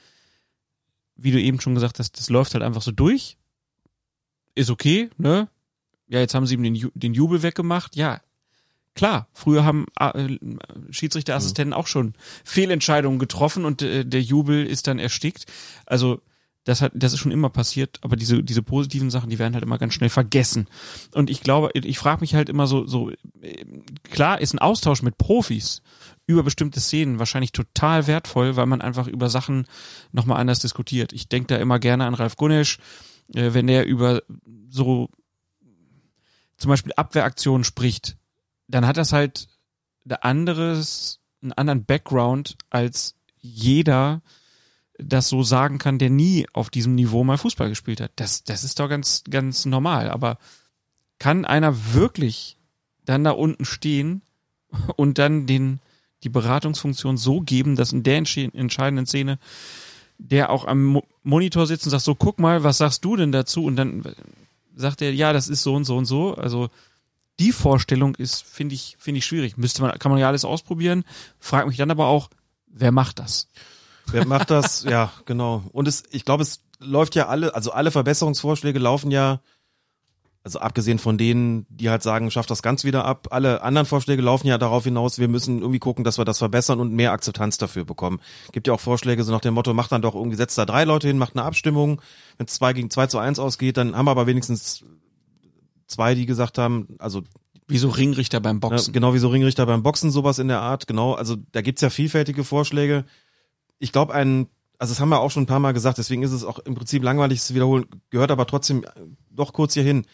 wie 1.17 1.31
du 1.31 1.41
eben 1.41 1.59
schon 1.59 1.75
gesagt 1.75 1.99
hast, 1.99 2.19
das 2.19 2.29
läuft 2.29 2.53
halt 2.53 2.63
einfach 2.63 2.83
so 2.83 2.93
durch. 2.93 3.39
Ist 4.55 4.69
okay, 4.69 5.09
ne? 5.17 5.49
Ja, 6.07 6.21
jetzt 6.21 6.35
haben 6.35 6.47
sie 6.47 6.55
ihm 6.55 6.63
den, 6.63 6.75
Ju- 6.77 6.93
den 6.95 7.15
Jubel 7.15 7.43
weggemacht. 7.43 7.97
Ja, 7.97 8.21
klar, 8.95 9.29
früher 9.33 9.65
haben 9.65 9.87
äh, 9.99 10.39
Schiedsrichterassistenten 10.91 11.73
auch 11.73 11.87
schon 11.87 12.15
Fehlentscheidungen 12.45 13.19
getroffen 13.19 13.65
und 13.65 13.83
äh, 13.83 14.05
der 14.05 14.23
Jubel 14.23 14.67
ist 14.67 14.87
dann 14.87 14.99
erstickt. 14.99 15.47
Also 15.87 16.21
das 16.65 16.81
hat, 16.81 16.93
das 16.95 17.13
ist 17.13 17.19
schon 17.19 17.33
immer 17.33 17.51
passiert, 17.51 17.99
aber 18.03 18.15
diese 18.15 18.43
diese 18.43 18.63
positiven 18.63 19.11
Sachen, 19.11 19.31
die 19.31 19.39
werden 19.39 19.55
halt 19.55 19.65
immer 19.65 19.79
ganz 19.79 19.95
schnell 19.95 20.11
vergessen. 20.11 20.69
Und 21.13 21.29
ich 21.29 21.41
glaube, 21.41 21.71
ich 21.75 21.99
frage 21.99 22.21
mich 22.21 22.35
halt 22.35 22.49
immer 22.49 22.67
so 22.67 22.87
so 22.87 23.11
äh, 23.41 23.65
klar 24.05 24.41
ist 24.41 24.55
ein 24.55 24.61
Austausch 24.61 25.03
mit 25.03 25.19
Profis 25.19 25.83
über 26.27 26.45
bestimmte 26.45 26.81
Szenen 26.81 27.19
wahrscheinlich 27.19 27.53
total 27.53 28.07
wertvoll, 28.07 28.57
weil 28.57 28.67
man 28.67 28.81
einfach 28.81 29.09
über 29.09 29.29
Sachen 29.29 29.67
nochmal 30.13 30.39
anders 30.39 30.61
diskutiert. 30.61 31.13
Ich 31.13 31.29
denke 31.29 31.49
da 31.49 31.57
immer 31.57 31.81
gerne 31.81 32.07
an 32.07 32.15
Ralf 32.15 32.37
Gunesch, 32.37 32.79
äh, 33.35 33.55
wenn 33.55 33.67
der 33.67 33.87
über 33.87 34.23
so 34.69 35.09
zum 36.59 36.69
Beispiel 36.69 36.93
Abwehraktionen 36.95 37.65
spricht, 37.65 38.17
dann 38.73 38.87
hat 38.87 38.97
das 38.97 39.13
halt 39.13 39.49
ein 40.05 40.13
anderes, 40.15 41.21
einen 41.43 41.53
anderen 41.53 41.85
Background 41.85 42.57
als 42.71 43.15
jeder 43.41 44.23
das 44.99 45.29
so 45.29 45.43
sagen 45.43 45.79
kann, 45.79 45.99
der 45.99 46.11
nie 46.11 46.47
auf 46.53 46.71
diesem 46.71 46.95
Niveau 46.95 47.25
mal 47.25 47.39
Fußball 47.39 47.69
gespielt 47.69 48.01
hat. 48.01 48.13
Das, 48.17 48.45
das 48.45 48.63
ist 48.63 48.79
doch 48.79 48.89
ganz, 48.89 49.25
ganz 49.29 49.65
normal. 49.65 50.11
Aber 50.11 50.39
kann 51.19 51.45
einer 51.45 51.95
wirklich 51.95 52.57
dann 53.05 53.25
da 53.25 53.31
unten 53.33 53.65
stehen 53.65 54.23
und 54.97 55.19
dann 55.19 55.47
den, 55.47 55.81
die 56.23 56.29
Beratungsfunktion 56.29 57.17
so 57.17 57.41
geben, 57.41 57.75
dass 57.75 57.93
in 57.93 58.03
der 58.03 58.23
entsche- 58.23 58.55
entscheidenden 58.55 59.07
Szene 59.07 59.39
der 60.19 60.51
auch 60.51 60.67
am 60.67 60.85
Mo 60.85 61.05
Monitor 61.25 61.67
sitzt 61.67 61.85
und 61.87 61.91
sagt 61.91 62.05
so, 62.05 62.15
guck 62.15 62.39
mal, 62.39 62.65
was 62.65 62.79
sagst 62.79 63.05
du 63.05 63.17
denn 63.17 63.33
dazu? 63.33 63.65
Und 63.65 63.77
dann 63.77 64.03
sagt 64.75 65.03
er, 65.03 65.13
ja, 65.13 65.33
das 65.33 65.49
ist 65.49 65.63
so 65.63 65.75
und 65.75 65.85
so 65.85 65.97
und 65.97 66.05
so. 66.05 66.35
Also 66.35 66.69
die 67.43 67.51
Vorstellung 67.51 68.15
ist, 68.15 68.45
finde 68.45 68.77
ich, 68.77 68.97
finde 69.01 69.19
ich 69.19 69.27
schwierig. 69.27 69.57
Müsste 69.57 69.83
man, 69.83 69.99
kann 69.99 70.13
man 70.13 70.21
ja 70.21 70.29
alles 70.29 70.45
ausprobieren. 70.45 71.03
Frag 71.41 71.67
mich 71.67 71.77
dann 71.77 71.91
aber 71.91 72.07
auch, 72.07 72.31
wer 72.69 72.93
macht 72.93 73.19
das? 73.19 73.49
Wer 74.07 74.27
macht 74.27 74.51
das? 74.51 74.85
ja, 74.89 75.13
genau. 75.27 75.65
Und 75.73 75.89
es, 75.89 76.05
ich 76.13 76.25
glaube, 76.25 76.45
es 76.45 76.63
läuft 76.79 77.17
ja 77.17 77.27
alle, 77.27 77.53
also 77.57 77.73
alle 77.73 77.91
Verbesserungsvorschläge 77.91 78.79
laufen 78.79 79.11
ja, 79.11 79.41
also 80.45 80.61
abgesehen 80.61 81.01
von 81.01 81.19
denen, 81.19 81.67
die 81.69 81.91
halt 81.91 82.05
sagen, 82.05 82.31
schafft 82.31 82.51
das 82.51 82.63
ganz 82.63 82.85
wieder 82.85 83.05
ab, 83.05 83.29
alle 83.31 83.63
anderen 83.63 83.87
Vorschläge 83.87 84.23
laufen 84.23 84.47
ja 84.47 84.57
darauf 84.59 84.85
hinaus, 84.85 85.19
wir 85.19 85.29
müssen 85.29 85.61
irgendwie 85.61 85.81
gucken, 85.81 86.05
dass 86.05 86.19
wir 86.19 86.25
das 86.25 86.39
verbessern 86.39 86.79
und 86.79 86.93
mehr 86.93 87.11
Akzeptanz 87.11 87.59
dafür 87.59 87.85
bekommen. 87.85 88.21
Gibt 88.53 88.69
ja 88.69 88.75
auch 88.75 88.81
Vorschläge 88.81 89.25
so 89.25 89.33
nach 89.33 89.41
dem 89.41 89.55
Motto, 89.55 89.75
macht 89.75 89.91
dann 89.91 90.03
doch 90.03 90.15
irgendwie, 90.15 90.37
setzt 90.37 90.59
da 90.59 90.65
drei 90.65 90.85
Leute 90.85 91.09
hin, 91.09 91.19
macht 91.19 91.37
eine 91.37 91.45
Abstimmung. 91.45 92.01
Wenn 92.39 92.47
es 92.47 92.55
zwei 92.55 92.73
gegen 92.73 92.91
zwei 92.91 93.09
zu 93.09 93.19
eins 93.19 93.41
ausgeht, 93.41 93.77
dann 93.77 93.97
haben 93.97 94.07
wir 94.07 94.13
aber 94.13 94.29
wenigstens 94.29 94.85
zwei, 95.93 96.15
die 96.15 96.27
gesagt 96.27 96.59
haben, 96.59 96.89
also 96.99 97.23
Wie 97.69 97.79
so 97.79 97.89
Ringrichter 97.89 98.41
beim 98.41 98.57
ja, 98.57 98.69
Boxen. 98.69 98.93
genau 98.93 99.15
wie 99.15 99.19
so 99.19 99.29
Ringrichter 99.29 99.67
beim 99.67 99.83
Boxen, 99.83 100.11
sowas 100.11 100.39
in 100.39 100.49
der 100.49 100.61
Art, 100.61 100.87
genau. 100.87 101.13
Also 101.15 101.37
da 101.53 101.61
gibt's 101.63 101.83
ja 101.83 101.91
vielfältige 101.91 102.45
Vorschläge. 102.45 103.05
Ich 103.79 103.93
glaube, 103.93 104.13
ein, 104.15 104.49
also 104.79 104.93
das 104.93 105.01
haben 105.01 105.09
wir 105.11 105.21
auch 105.21 105.31
schon 105.31 105.45
ein 105.45 105.47
paar 105.47 105.61
Mal 105.61 105.73
gesagt, 105.73 105.99
deswegen 105.99 106.23
ist 106.23 106.33
es 106.33 106.45
auch 106.45 106.59
im 106.61 106.75
Prinzip 106.75 107.03
langweilig 107.03 107.39
es 107.39 107.47
zu 107.47 107.55
wiederholen, 107.55 107.87
gehört 108.11 108.31
aber 108.31 108.47
trotzdem 108.47 108.85
doch 109.31 109.53
kurz 109.53 109.75
hierhin. 109.75 110.05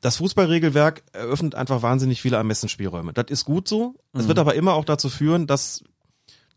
Das 0.00 0.16
Fußballregelwerk 0.16 1.04
eröffnet 1.12 1.54
einfach 1.54 1.82
wahnsinnig 1.82 2.20
viele 2.20 2.36
Ermessensspielräume. 2.36 3.12
Das 3.12 3.26
ist 3.28 3.44
gut 3.44 3.68
so. 3.68 3.94
Es 4.12 4.24
Mhm. 4.24 4.28
wird 4.28 4.38
aber 4.40 4.54
immer 4.54 4.74
auch 4.74 4.84
dazu 4.84 5.08
führen, 5.08 5.46
dass 5.46 5.84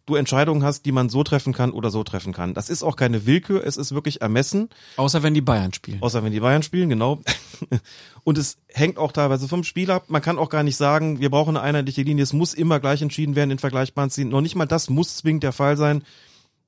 du 0.06 0.16
Entscheidungen 0.16 0.64
hast, 0.64 0.86
die 0.86 0.92
man 0.92 1.10
so 1.10 1.24
treffen 1.24 1.54
kann 1.54 1.72
oder 1.72 1.90
so 1.90 2.04
treffen 2.04 2.34
kann. 2.34 2.54
Das 2.54 2.70
ist 2.70 2.84
auch 2.84 2.96
keine 2.96 3.26
Willkür, 3.26 3.66
es 3.66 3.78
ist 3.78 3.94
wirklich 3.94 4.22
Ermessen. 4.22 4.70
Außer 4.98 5.24
wenn 5.24 5.34
die 5.34 5.42
Bayern 5.42 5.74
spielen. 5.74 6.02
Außer 6.02 6.24
wenn 6.24 6.32
die 6.32 6.40
Bayern 6.40 6.64
spielen, 6.64 6.90
genau. 6.90 7.22
Und 8.24 8.38
es 8.38 8.58
hängt 8.68 8.98
auch 8.98 9.12
teilweise 9.12 9.48
vom 9.48 9.64
Spiel 9.64 9.90
ab. 9.92 10.06
Man 10.08 10.22
kann 10.22 10.38
auch 10.38 10.50
gar 10.50 10.64
nicht 10.64 10.78
sagen, 10.78 11.20
wir 11.20 11.30
brauchen 11.30 11.58
eine 11.58 11.66
einheitliche 11.66 12.04
Linie. 12.04 12.24
Es 12.24 12.34
muss 12.34 12.54
immer 12.54 12.80
gleich 12.80 13.02
entschieden 13.02 13.36
werden 13.36 13.52
in 13.52 13.60
vergleichbaren 13.60 14.10
Szenen. 14.10 14.32
Noch 14.32 14.42
nicht 14.42 14.56
mal 14.56 14.66
das 14.66 14.90
muss 14.90 15.18
zwingend 15.18 15.44
der 15.44 15.54
Fall 15.54 15.78
sein, 15.78 16.04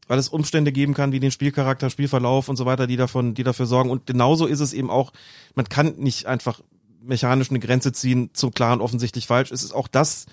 weil 0.08 0.18
es 0.18 0.30
Umstände 0.30 0.72
geben 0.72 0.94
kann, 0.94 1.12
wie 1.12 1.20
den 1.20 1.32
Spielcharakter, 1.32 1.90
Spielverlauf 1.90 2.50
und 2.50 2.56
so 2.56 2.66
weiter, 2.66 2.88
die 2.88 2.98
davon, 2.98 3.34
die 3.34 3.44
dafür 3.44 3.68
sorgen. 3.68 3.92
Und 3.92 4.08
genauso 4.08 4.48
ist 4.48 4.62
es 4.62 4.74
eben 4.74 4.90
auch, 4.90 5.14
man 5.54 5.70
kann 5.70 5.96
nicht 5.98 6.26
einfach 6.26 6.62
mechanisch 7.02 7.50
eine 7.50 7.60
Grenze 7.60 7.92
ziehen 7.94 8.32
zum 8.34 8.52
klar 8.52 8.74
und 8.74 8.82
offensichtlich 8.82 9.28
falsch. 9.28 9.52
Es 9.52 9.64
ist 9.64 9.74
auch 9.74 9.88
das, 9.88 10.26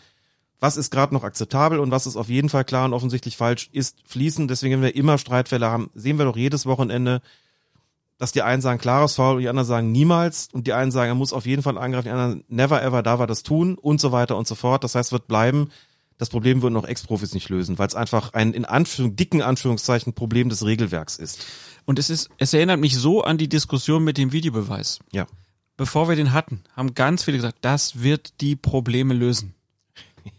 was 0.65 0.79
ist 0.79 0.91
gerade 0.91 1.13
noch 1.13 1.25
akzeptabel 1.25 1.79
und 1.79 1.91
was 1.91 2.07
ist 2.07 2.17
auf 2.17 2.31
jeden 2.31 2.49
Fall 2.49 2.65
klar 2.65 2.87
und 2.87 2.95
offensichtlich 2.95 3.37
falsch, 3.37 3.69
ist 3.73 3.99
fließend. 4.07 4.51
Deswegen, 4.51 4.77
wenn 4.77 4.83
wir 4.83 4.97
immer 4.97 5.19
Streitfälle 5.19 5.67
haben, 5.67 5.91
sehen 5.95 6.17
wir 6.17 6.25
doch 6.25 6.39
jedes 6.39 6.65
Wochenende, 6.65 7.21
dass 8.17 8.33
die 8.33 8.41
einen 8.41 8.63
sagen 8.63 8.81
klares 8.81 9.15
Foul 9.15 9.35
und 9.35 9.43
die 9.43 9.49
anderen 9.51 9.69
sagen 9.69 9.93
niemals 9.93 10.49
und 10.51 10.67
die 10.67 10.73
einen 10.73 10.91
sagen, 10.91 11.11
er 11.11 11.17
muss 11.17 11.35
auf 11.35 11.45
jeden 11.45 11.63
Fall 11.63 11.77
angreifen, 11.77 12.07
die 12.07 12.13
anderen 12.13 12.45
never 12.49 12.83
ever 12.83 13.03
darf 13.03 13.21
er 13.21 13.27
das 13.27 13.43
tun 13.43 13.75
und 13.75 14.01
so 14.01 14.11
weiter 14.11 14.39
und 14.39 14.49
so 14.49 14.55
fort. 14.55 14.83
Das 14.85 14.95
heißt, 14.95 15.13
wird 15.13 15.29
bleiben. 15.29 15.69
Das 16.17 16.31
Problem 16.31 16.63
würden 16.63 16.79
auch 16.79 16.87
Ex-Profis 16.87 17.35
nicht 17.35 17.51
lösen, 17.51 17.79
weil 17.79 17.89
es 17.89 17.95
einfach 17.95 18.33
ein 18.33 18.55
in 18.55 18.65
Anführung, 18.65 19.17
dicken 19.17 19.43
Anführungszeichen 19.43 20.15
Problem 20.15 20.49
des 20.49 20.65
Regelwerks 20.65 21.19
ist. 21.19 21.45
Und 21.85 21.99
es 21.99 22.09
ist, 22.09 22.31
es 22.39 22.55
erinnert 22.55 22.81
mich 22.81 22.97
so 22.97 23.23
an 23.23 23.37
die 23.37 23.51
Diskussion 23.51 24.03
mit 24.03 24.17
dem 24.17 24.33
Videobeweis. 24.33 25.01
Ja. 25.13 25.27
Bevor 25.77 26.09
wir 26.09 26.17
den 26.17 26.33
hatten, 26.33 26.63
haben 26.75 26.95
ganz 26.95 27.23
viele 27.23 27.37
gesagt, 27.37 27.59
das 27.61 28.03
wird 28.03 28.41
die 28.41 28.57
Probleme 28.57 29.13
lösen. 29.13 29.55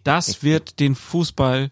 Das 0.03 0.43
wird 0.43 0.79
den 0.79 0.95
Fußball 0.95 1.71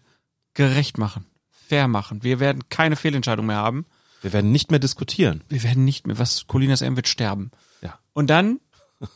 gerecht 0.54 0.98
machen, 0.98 1.26
fair 1.50 1.88
machen. 1.88 2.22
Wir 2.22 2.40
werden 2.40 2.68
keine 2.68 2.96
Fehlentscheidung 2.96 3.46
mehr 3.46 3.56
haben. 3.56 3.86
Wir 4.22 4.32
werden 4.32 4.52
nicht 4.52 4.70
mehr 4.70 4.80
diskutieren. 4.80 5.42
Wir 5.48 5.62
werden 5.64 5.84
nicht 5.84 6.06
mehr, 6.06 6.18
was 6.18 6.46
Colinas 6.46 6.80
M 6.80 6.96
wird 6.96 7.08
sterben. 7.08 7.50
Ja. 7.82 7.98
Und 8.12 8.28
dann 8.30 8.60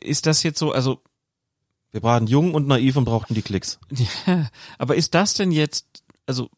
ist 0.00 0.26
das 0.26 0.42
jetzt 0.42 0.58
so, 0.58 0.72
also 0.72 1.02
Wir 1.92 2.02
waren 2.02 2.26
jung 2.26 2.54
und 2.54 2.66
naiv 2.66 2.96
und 2.96 3.04
brauchten 3.04 3.34
die 3.34 3.42
Klicks. 3.42 3.78
Ja, 4.26 4.50
aber 4.78 4.96
ist 4.96 5.14
das 5.14 5.34
denn 5.34 5.52
jetzt, 5.52 6.02
also 6.26 6.50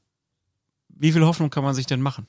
wie 0.88 1.12
viel 1.12 1.24
Hoffnung 1.24 1.50
kann 1.50 1.64
man 1.64 1.74
sich 1.74 1.86
denn 1.86 2.00
machen, 2.00 2.26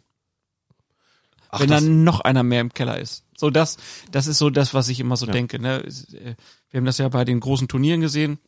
Ach, 1.50 1.60
wenn 1.62 1.70
dann 1.70 2.04
noch 2.04 2.20
einer 2.22 2.44
mehr 2.44 2.62
im 2.62 2.74
Keller 2.74 3.00
ist? 3.00 3.24
So 3.38 3.50
das, 3.50 3.78
das 4.12 4.28
ist 4.28 4.38
so 4.38 4.50
das, 4.50 4.74
was 4.74 4.90
ich 4.90 5.00
immer 5.00 5.18
so 5.18 5.26
Ja. 5.26 5.32
denke. 5.34 5.60
Ne? 5.60 5.84
Äh, 5.84 6.36
Wir 6.70 6.78
haben 6.80 6.86
das 6.86 6.98
ja 6.98 7.08
bei 7.10 7.26
den 7.26 7.40
großen 7.40 7.68
Turnieren 7.68 8.02
gesehen. 8.02 8.40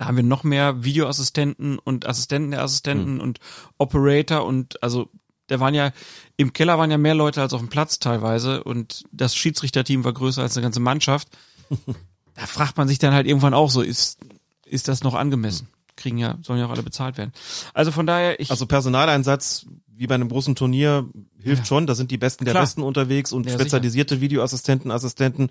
Da 0.00 0.06
haben 0.06 0.16
wir 0.16 0.24
noch 0.24 0.44
mehr 0.44 0.82
Videoassistenten 0.82 1.78
und 1.78 2.08
Assistenten 2.08 2.52
der 2.52 2.62
Assistenten 2.62 3.16
Hm. 3.16 3.20
und 3.20 3.38
Operator 3.76 4.46
und 4.46 4.82
also 4.82 5.10
da 5.46 5.60
waren 5.60 5.74
ja 5.74 5.90
im 6.38 6.54
Keller 6.54 6.78
waren 6.78 6.90
ja 6.90 6.96
mehr 6.96 7.14
Leute 7.14 7.42
als 7.42 7.52
auf 7.52 7.60
dem 7.60 7.68
Platz 7.68 7.98
teilweise 7.98 8.64
und 8.64 9.04
das 9.12 9.36
Schiedsrichterteam 9.36 10.02
war 10.02 10.14
größer 10.14 10.40
als 10.40 10.56
eine 10.56 10.62
ganze 10.62 10.80
Mannschaft. 10.80 11.28
da 12.34 12.46
fragt 12.46 12.78
man 12.78 12.88
sich 12.88 12.98
dann 12.98 13.12
halt 13.12 13.26
irgendwann 13.26 13.52
auch 13.52 13.68
so, 13.68 13.82
ist 13.82 14.18
ist 14.64 14.88
das 14.88 15.02
noch 15.02 15.12
angemessen? 15.14 15.68
Kriegen 15.96 16.16
ja 16.16 16.38
sollen 16.40 16.60
ja 16.60 16.66
auch 16.66 16.70
alle 16.70 16.82
bezahlt 16.82 17.18
werden. 17.18 17.34
Also 17.74 17.92
von 17.92 18.06
daher 18.06 18.40
ich 18.40 18.50
also 18.50 18.64
Personaleinsatz, 18.64 19.66
wie 20.00 20.06
bei 20.06 20.14
einem 20.14 20.30
großen 20.30 20.54
Turnier, 20.54 21.06
hilft 21.42 21.60
Ja. 21.62 21.66
schon. 21.66 21.86
Da 21.86 21.94
sind 21.94 22.10
die 22.10 22.16
Besten 22.16 22.46
der 22.46 22.54
Klar. 22.54 22.62
Besten 22.62 22.82
unterwegs 22.82 23.32
und 23.32 23.44
Ja, 23.46 23.52
spezialisierte 23.52 24.22
Videoassistenten, 24.22 24.90
Assistenten 24.90 25.50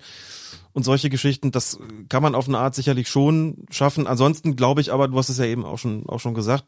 und 0.72 0.82
solche 0.82 1.08
Geschichten. 1.08 1.52
Das 1.52 1.78
kann 2.08 2.20
man 2.20 2.34
auf 2.34 2.48
eine 2.48 2.58
Art 2.58 2.74
sicherlich 2.74 3.08
schon 3.08 3.64
schaffen. 3.70 4.08
Ansonsten 4.08 4.56
glaube 4.56 4.80
ich 4.80 4.92
aber, 4.92 5.06
du 5.06 5.16
hast 5.16 5.28
es 5.28 5.38
ja 5.38 5.44
eben 5.44 5.64
auch 5.64 5.78
schon, 5.78 6.04
auch 6.08 6.18
schon 6.18 6.34
gesagt, 6.34 6.64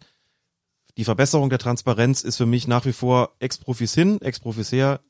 die 0.97 1.03
Verbesserung 1.03 1.51
der 1.51 1.59
Transparenz 1.59 2.23
ist 2.23 2.37
für 2.37 2.47
mich 2.47 2.69
nach 2.69 2.85
wie 2.87 2.93
vor 2.93 3.33
Ex-Profis 3.41 3.95
hin, 3.95 4.21
Ex-Profis 4.21 4.71
her, 4.71 5.01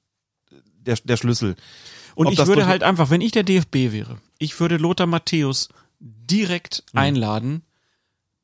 der, 0.79 0.97
der 1.05 1.19
Schlüssel. 1.19 1.57
Und 2.15 2.27
Ob 2.29 2.33
ich 2.33 2.47
würde 2.47 2.65
halt 2.67 2.83
einfach, 2.85 3.11
wenn 3.11 3.21
ich 3.21 3.33
der 3.33 3.43
DFB 3.43 3.93
wäre, 3.93 4.17
ich 4.39 4.59
würde 4.59 4.79
Lothar 4.79 5.07
Matthäus 5.07 5.69
direkt 6.01 6.85
Mhm. 6.95 6.99
einladen. 6.99 7.63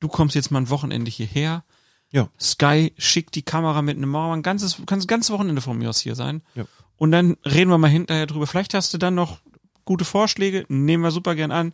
Du 0.01 0.09
kommst 0.09 0.35
jetzt 0.35 0.51
mal 0.51 0.61
ein 0.61 0.69
Wochenende 0.71 1.11
hierher. 1.11 1.65
Ja. 2.11 2.29
Sky 2.41 2.93
schickt 2.97 3.35
die 3.35 3.43
Kamera 3.43 3.83
mit 3.83 3.97
einem 3.97 4.11
Mauer, 4.11 4.35
ein 4.35 4.43
ganzes, 4.43 4.81
kannst 4.87 5.05
ein 5.05 5.09
ganzes 5.09 5.31
Wochenende 5.31 5.61
von 5.61 5.77
mir 5.77 5.91
aus 5.91 6.01
hier 6.01 6.15
sein. 6.15 6.43
Ja. 6.55 6.65
Und 6.97 7.13
dann 7.13 7.37
reden 7.45 7.71
wir 7.71 7.79
mal 7.79 7.89
hinterher 7.89 8.27
drüber. 8.27 8.47
Vielleicht 8.47 8.75
hast 8.75 8.93
du 8.95 8.99
dann 8.99 9.15
noch 9.15 9.39
gute 9.85 10.05
Vorschläge, 10.05 10.65
nehmen 10.69 11.03
wir 11.03 11.11
super 11.11 11.35
gern 11.35 11.53
an. 11.53 11.73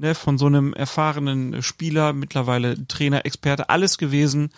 Ne, 0.00 0.14
von 0.14 0.38
so 0.38 0.46
einem 0.46 0.74
erfahrenen 0.74 1.60
Spieler, 1.60 2.12
mittlerweile 2.12 2.86
Trainer, 2.86 3.26
Experte, 3.26 3.68
alles 3.68 3.98
gewesen, 3.98 4.50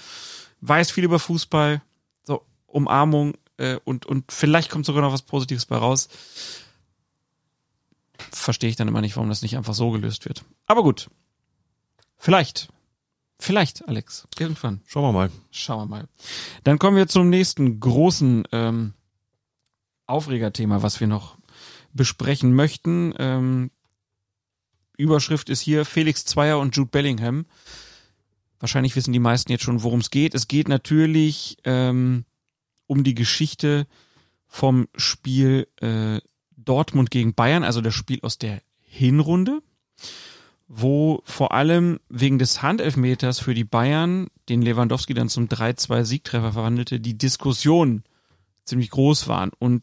weiß 0.60 0.90
viel 0.90 1.04
über 1.04 1.18
Fußball, 1.18 1.80
so 2.24 2.42
Umarmung 2.66 3.38
äh, 3.56 3.78
und 3.84 4.04
und 4.04 4.30
vielleicht 4.30 4.68
kommt 4.68 4.84
sogar 4.84 5.00
noch 5.00 5.14
was 5.14 5.22
Positives 5.22 5.64
bei 5.64 5.78
raus. 5.78 6.10
Verstehe 8.30 8.68
ich 8.68 8.76
dann 8.76 8.88
immer 8.88 9.00
nicht, 9.00 9.16
warum 9.16 9.30
das 9.30 9.40
nicht 9.40 9.56
einfach 9.56 9.72
so 9.72 9.90
gelöst 9.90 10.26
wird. 10.26 10.44
Aber 10.66 10.82
gut, 10.82 11.08
vielleicht, 12.18 12.68
vielleicht, 13.40 13.86
Alex, 13.88 14.26
irgendwann. 14.38 14.80
Schauen 14.86 15.04
wir 15.04 15.12
mal. 15.12 15.30
Schauen 15.50 15.80
wir 15.80 15.96
mal. 15.96 16.08
Dann 16.64 16.78
kommen 16.78 16.96
wir 16.96 17.08
zum 17.08 17.28
nächsten 17.28 17.80
großen 17.80 18.44
ähm, 18.52 18.94
Aufregerthema, 20.06 20.82
was 20.82 21.00
wir 21.00 21.06
noch 21.06 21.38
besprechen 21.92 22.54
möchten. 22.54 23.14
Ähm, 23.18 23.70
Überschrift 24.96 25.48
ist 25.48 25.60
hier 25.60 25.84
Felix 25.84 26.24
Zweier 26.24 26.58
und 26.58 26.76
Jude 26.76 26.90
Bellingham. 26.90 27.46
Wahrscheinlich 28.58 28.94
wissen 28.94 29.12
die 29.12 29.18
meisten 29.18 29.50
jetzt 29.50 29.64
schon, 29.64 29.82
worum 29.82 30.00
es 30.00 30.10
geht. 30.10 30.34
Es 30.34 30.46
geht 30.46 30.68
natürlich 30.68 31.56
ähm, 31.64 32.26
um 32.86 33.04
die 33.04 33.14
Geschichte 33.14 33.86
vom 34.46 34.88
Spiel 34.96 35.68
äh, 35.80 36.20
Dortmund 36.56 37.10
gegen 37.10 37.34
Bayern, 37.34 37.64
also 37.64 37.80
das 37.80 37.94
Spiel 37.94 38.20
aus 38.22 38.36
der 38.36 38.60
Hinrunde, 38.82 39.62
wo 40.72 41.20
vor 41.24 41.52
allem 41.52 41.98
wegen 42.08 42.38
des 42.38 42.62
Handelfmeters 42.62 43.40
für 43.40 43.54
die 43.54 43.64
Bayern, 43.64 44.28
den 44.48 44.62
Lewandowski 44.62 45.14
dann 45.14 45.28
zum 45.28 45.48
3-2-Siegtreffer 45.48 46.52
verwandelte, 46.52 47.00
die 47.00 47.18
Diskussionen 47.18 48.04
ziemlich 48.64 48.90
groß 48.90 49.26
waren. 49.26 49.50
Und 49.58 49.82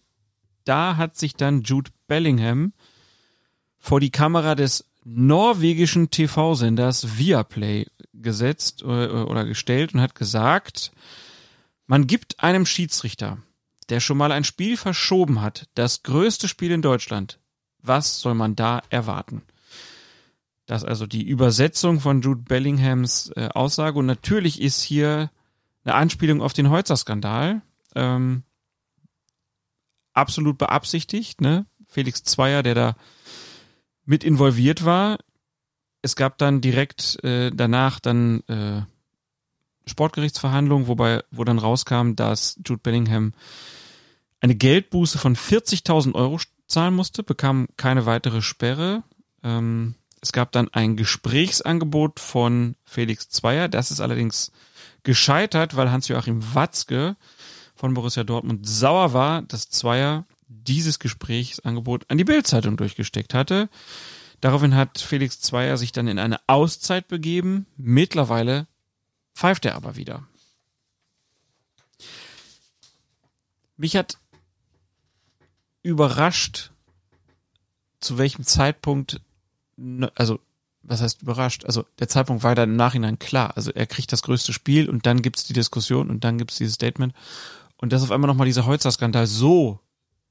da 0.64 0.96
hat 0.96 1.18
sich 1.18 1.36
dann 1.36 1.64
Jude 1.64 1.92
Bellingham 2.08 2.72
vor 3.78 4.00
die 4.00 4.12
Kamera 4.12 4.56
des 4.56 4.86
norwegischen 5.04 6.10
TV-Senders 6.10 7.18
Viaplay 7.18 7.88
gesetzt 8.14 8.82
äh, 8.82 8.86
oder 8.86 9.44
gestellt 9.44 9.94
und 9.94 10.00
hat 10.00 10.16
gesagt, 10.16 10.94
man 11.86 12.08
gibt 12.08 12.42
einem 12.42 12.66
Schiedsrichter, 12.66 13.40
der 13.90 14.00
schon 14.00 14.18
mal 14.18 14.32
ein 14.32 14.46
Spiel 14.46 14.78
verschoben 14.78 15.42
hat, 15.42 15.68
das 15.76 16.04
größte 16.04 16.48
Spiel 16.48 16.72
in 16.72 16.82
Deutschland, 16.82 17.40
was 17.82 18.22
soll 18.22 18.36
man 18.36 18.56
da 18.56 18.82
erwarten? 18.90 19.42
Das 20.68 20.84
also 20.84 21.08
die 21.08 21.24
Übersetzung 21.24 22.02
von 22.02 22.22
Jude 22.22 22.42
Bellinghams 22.42 23.32
äh, 23.36 23.48
Aussage 23.54 23.98
und 23.98 24.06
natürlich 24.06 24.62
ist 24.62 24.82
hier 24.82 25.32
eine 25.84 25.96
Anspielung 25.96 26.42
auf 26.42 26.52
den 26.54 26.70
Holzer-Skandal. 26.70 27.62
Ähm, 27.96 28.44
absolut 30.14 30.58
beabsichtigt, 30.58 31.40
ne? 31.40 31.66
Felix 31.88 32.24
Zweier, 32.24 32.64
der 32.64 32.76
da 32.76 32.96
mit 34.06 34.26
involviert 34.26 34.84
war. 34.84 35.20
Es 36.02 36.18
gab 36.18 36.38
dann 36.38 36.60
direkt 36.60 37.24
äh, 37.24 37.50
danach 37.54 38.02
dann 38.02 38.42
äh, 38.48 38.82
Sportgerichtsverhandlungen, 39.86 40.88
wobei, 40.88 41.24
wo 41.32 41.46
dann 41.46 41.60
rauskam, 41.60 42.14
dass 42.16 42.60
Jude 42.66 42.82
Bellingham 42.84 43.34
eine 44.42 44.56
Geldbuße 44.56 45.18
von 45.18 45.38
40.000 45.38 46.14
Euro 46.14 46.40
zahlen 46.68 46.94
musste, 46.94 47.24
bekam 47.24 47.68
keine 47.78 48.06
weitere 48.06 48.42
Sperre. 48.42 49.04
Ähm, 49.44 49.96
es 50.22 50.32
gab 50.32 50.52
dann 50.52 50.70
ein 50.70 50.96
Gesprächsangebot 50.96 52.20
von 52.20 52.76
Felix 52.84 53.30
Zweier. 53.30 53.68
Das 53.68 53.92
ist 53.92 54.02
allerdings 54.02 54.52
gescheitert, 55.04 55.76
weil 55.76 55.92
Hans-Joachim 55.92 56.56
Watzke 56.56 57.16
von 57.76 57.94
Borussia 57.94 58.24
Dortmund 58.24 58.68
sauer 58.68 59.14
war, 59.14 59.44
dass 59.44 59.70
Zweier 59.70 60.26
dieses 60.48 61.00
Gesprächsangebot 61.00 62.06
an 62.10 62.18
die 62.18 62.24
Bildzeitung 62.24 62.78
durchgesteckt 62.78 63.34
hatte. 63.34 63.70
Daraufhin 64.42 64.76
hat 64.76 65.00
Felix 65.00 65.40
Zweier 65.40 65.78
sich 65.78 65.92
dann 65.92 66.08
in 66.08 66.20
eine 66.20 66.40
Auszeit 66.48 67.08
begeben. 67.08 67.66
Mittlerweile 67.78 68.68
pfeift 69.36 69.66
er 69.66 69.76
aber 69.76 69.96
wieder. 69.96 70.28
Mich 73.78 73.96
hat 73.96 74.18
überrascht, 75.84 76.72
zu 78.00 78.18
welchem 78.18 78.44
Zeitpunkt, 78.44 79.22
also 80.16 80.40
was 80.84 81.02
heißt 81.02 81.22
überrascht? 81.22 81.66
Also 81.66 81.86
der 82.00 82.08
Zeitpunkt 82.08 82.44
war 82.44 82.56
dann 82.56 82.72
im 82.72 82.76
Nachhinein 82.76 83.20
klar. 83.20 83.54
Also 83.56 83.72
er 83.72 83.86
kriegt 83.88 84.12
das 84.12 84.24
größte 84.24 84.54
Spiel 84.54 84.90
und 84.90 85.06
dann 85.06 85.22
gibt's 85.22 85.44
die 85.44 85.54
Diskussion 85.54 86.10
und 86.10 86.24
dann 86.24 86.38
gibt's 86.38 86.58
dieses 86.58 86.76
Statement. 86.76 87.14
Und 87.78 87.94
dass 87.94 88.04
auf 88.04 88.12
einmal 88.12 88.28
nochmal 88.28 88.48
dieser 88.48 88.66
Holzer-Skandal 88.66 89.28
so 89.28 89.80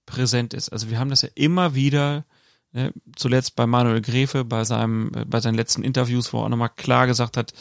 präsent 0.06 0.54
ist. 0.54 0.70
Also 0.70 0.88
wir 0.88 0.98
haben 0.98 1.10
das 1.10 1.22
ja 1.22 1.28
immer 1.34 1.74
wieder, 1.74 2.24
ne, 2.72 2.92
zuletzt 3.16 3.54
bei 3.54 3.66
Manuel 3.66 4.00
Gräfe, 4.00 4.44
bei 4.44 4.64
seinem, 4.64 5.12
bei 5.26 5.40
seinen 5.40 5.56
letzten 5.56 5.82
Interviews, 5.82 6.32
wo 6.32 6.38
er 6.38 6.44
auch 6.44 6.48
nochmal 6.48 6.70
klar 6.70 7.06
gesagt 7.06 7.36
hat, 7.36 7.52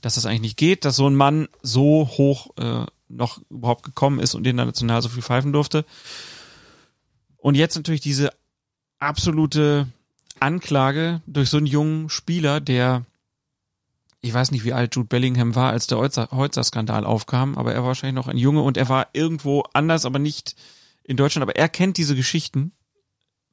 dass 0.00 0.16
das 0.16 0.26
eigentlich 0.26 0.42
nicht 0.42 0.56
geht, 0.58 0.84
dass 0.84 0.96
so 0.96 1.08
ein 1.08 1.14
Mann 1.14 1.48
so 1.62 2.08
hoch 2.18 2.56
äh, 2.58 2.86
noch 3.08 3.40
überhaupt 3.50 3.84
gekommen 3.84 4.20
ist 4.20 4.34
und 4.34 4.46
international 4.46 5.00
so 5.00 5.08
viel 5.08 5.22
pfeifen 5.22 5.52
durfte. 5.52 5.84
Und 7.36 7.54
jetzt 7.56 7.76
natürlich 7.76 8.00
diese 8.00 8.32
absolute 8.98 9.88
Anklage 10.42 11.22
durch 11.26 11.48
so 11.48 11.56
einen 11.56 11.66
jungen 11.66 12.08
Spieler, 12.08 12.60
der 12.60 13.04
ich 14.24 14.32
weiß 14.32 14.52
nicht, 14.52 14.64
wie 14.64 14.72
alt 14.72 14.94
Jude 14.94 15.08
Bellingham 15.08 15.56
war, 15.56 15.70
als 15.70 15.88
der 15.88 15.98
Holzer-Skandal 15.98 17.04
aufkam, 17.04 17.58
aber 17.58 17.74
er 17.74 17.80
war 17.80 17.88
wahrscheinlich 17.88 18.14
noch 18.14 18.28
ein 18.28 18.38
Junge 18.38 18.62
und 18.62 18.76
er 18.76 18.88
war 18.88 19.08
irgendwo 19.14 19.64
anders, 19.72 20.04
aber 20.04 20.20
nicht 20.20 20.54
in 21.02 21.16
Deutschland. 21.16 21.42
Aber 21.42 21.56
er 21.56 21.68
kennt 21.68 21.96
diese 21.96 22.14
Geschichten. 22.14 22.70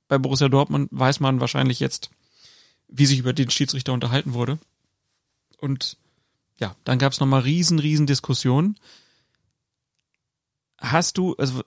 Bei 0.07 0.20
Borussia 0.20 0.48
Dortmund 0.48 0.90
weiß 0.91 1.22
man 1.22 1.40
wahrscheinlich 1.40 1.80
jetzt, 1.80 2.11
wie 2.88 3.07
sich 3.07 3.18
über 3.18 3.34
den 3.34 3.49
Schiedsrichter 3.49 3.94
unterhalten 3.94 4.34
wurde. 4.34 4.60
Und 5.57 5.98
ja, 6.60 6.76
dann 6.84 6.99
gab 6.99 7.14
es 7.14 7.20
nochmal 7.20 7.41
riesen, 7.41 7.80
riesen 7.80 8.06
Diskussionen. 8.06 8.78
Hast 10.78 11.18
du, 11.18 11.36
also 11.38 11.64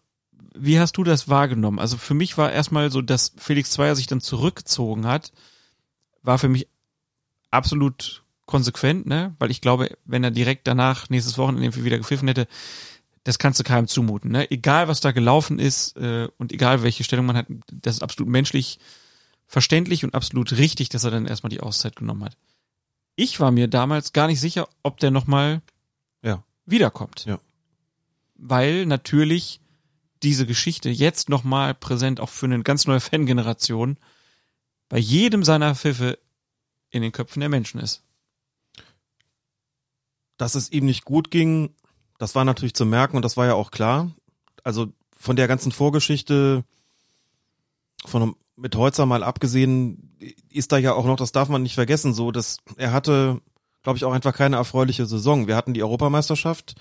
wie 0.54 0.78
hast 0.78 0.96
du 0.96 1.04
das 1.04 1.28
wahrgenommen? 1.28 1.78
Also 1.78 1.96
für 1.96 2.14
mich 2.14 2.36
war 2.38 2.52
erstmal 2.52 2.90
so, 2.90 3.02
dass 3.02 3.32
Felix 3.36 3.70
Zweier 3.70 3.96
sich 3.96 4.06
dann 4.06 4.20
zurückgezogen 4.20 5.06
hat, 5.06 5.32
war 6.22 6.38
für 6.38 6.48
mich 6.48 6.68
absolut 7.50 8.22
konsequent, 8.46 9.06
ne? 9.06 9.34
Weil 9.38 9.50
ich 9.50 9.60
glaube, 9.60 9.96
wenn 10.04 10.24
er 10.24 10.30
direkt 10.30 10.66
danach 10.66 11.08
nächstes 11.08 11.38
Wochenende 11.38 11.84
wieder 11.84 11.98
gepfiffen 11.98 12.28
hätte, 12.28 12.46
das 13.24 13.38
kannst 13.38 13.60
du 13.60 13.64
keinem 13.64 13.86
zumuten, 13.86 14.30
ne? 14.30 14.50
Egal 14.50 14.88
was 14.88 15.00
da 15.00 15.12
gelaufen 15.12 15.58
ist 15.58 15.96
äh, 15.96 16.28
und 16.38 16.52
egal 16.52 16.82
welche 16.82 17.04
Stellung 17.04 17.26
man 17.26 17.36
hat, 17.36 17.46
das 17.72 17.96
ist 17.96 18.02
absolut 18.02 18.30
menschlich 18.30 18.78
verständlich 19.46 20.04
und 20.04 20.14
absolut 20.14 20.52
richtig, 20.52 20.88
dass 20.88 21.04
er 21.04 21.10
dann 21.10 21.26
erstmal 21.26 21.50
die 21.50 21.60
Auszeit 21.60 21.96
genommen 21.96 22.24
hat. 22.24 22.36
Ich 23.16 23.38
war 23.38 23.50
mir 23.50 23.68
damals 23.68 24.12
gar 24.12 24.26
nicht 24.26 24.40
sicher, 24.40 24.68
ob 24.82 24.98
der 24.98 25.10
nochmal 25.10 25.60
ja. 26.22 26.42
wiederkommt. 26.64 27.26
Ja. 27.26 27.38
Weil 28.34 28.86
natürlich 28.86 29.60
diese 30.23 30.47
Geschichte 30.47 30.90
jetzt 30.90 31.28
nochmal 31.28 31.74
präsent 31.74 32.20
auch 32.20 32.28
für 32.28 32.47
eine 32.47 32.62
ganz 32.62 32.86
neue 32.86 33.01
Fangeneration 33.01 33.99
bei 34.89 34.99
jedem 34.99 35.43
seiner 35.43 35.74
Pfiffe 35.74 36.19
in 36.90 37.03
den 37.03 37.12
Köpfen 37.12 37.40
der 37.40 37.49
Menschen 37.49 37.81
ist. 37.81 38.03
Dass 40.36 40.55
es 40.55 40.70
ihm 40.70 40.86
nicht 40.86 41.05
gut 41.05 41.31
ging, 41.31 41.74
das 42.19 42.35
war 42.35 42.44
natürlich 42.44 42.74
zu 42.74 42.85
merken 42.85 43.16
und 43.16 43.24
das 43.24 43.36
war 43.36 43.47
ja 43.47 43.55
auch 43.55 43.70
klar. 43.70 44.12
Also 44.62 44.93
von 45.16 45.36
der 45.36 45.49
ganzen 45.49 45.73
Vorgeschichte 45.73 46.65
von 48.05 48.35
mit 48.57 48.77
Holzer 48.77 49.07
mal 49.07 49.23
abgesehen, 49.23 50.16
ist 50.51 50.73
da 50.73 50.78
ja 50.78 50.93
auch 50.94 51.07
noch, 51.07 51.16
das 51.16 51.32
darf 51.32 51.49
man 51.49 51.62
nicht 51.62 51.74
vergessen, 51.74 52.15
so 52.15 52.31
dass 52.31 52.59
er 52.77 52.93
hatte, 52.93 53.40
glaube 53.82 53.97
ich, 53.97 54.05
auch 54.05 54.12
einfach 54.12 54.35
keine 54.35 54.57
erfreuliche 54.57 55.07
Saison. 55.07 55.47
Wir 55.47 55.57
hatten 55.57 55.74
die 55.74 55.82
Europameisterschaft, 55.82 56.74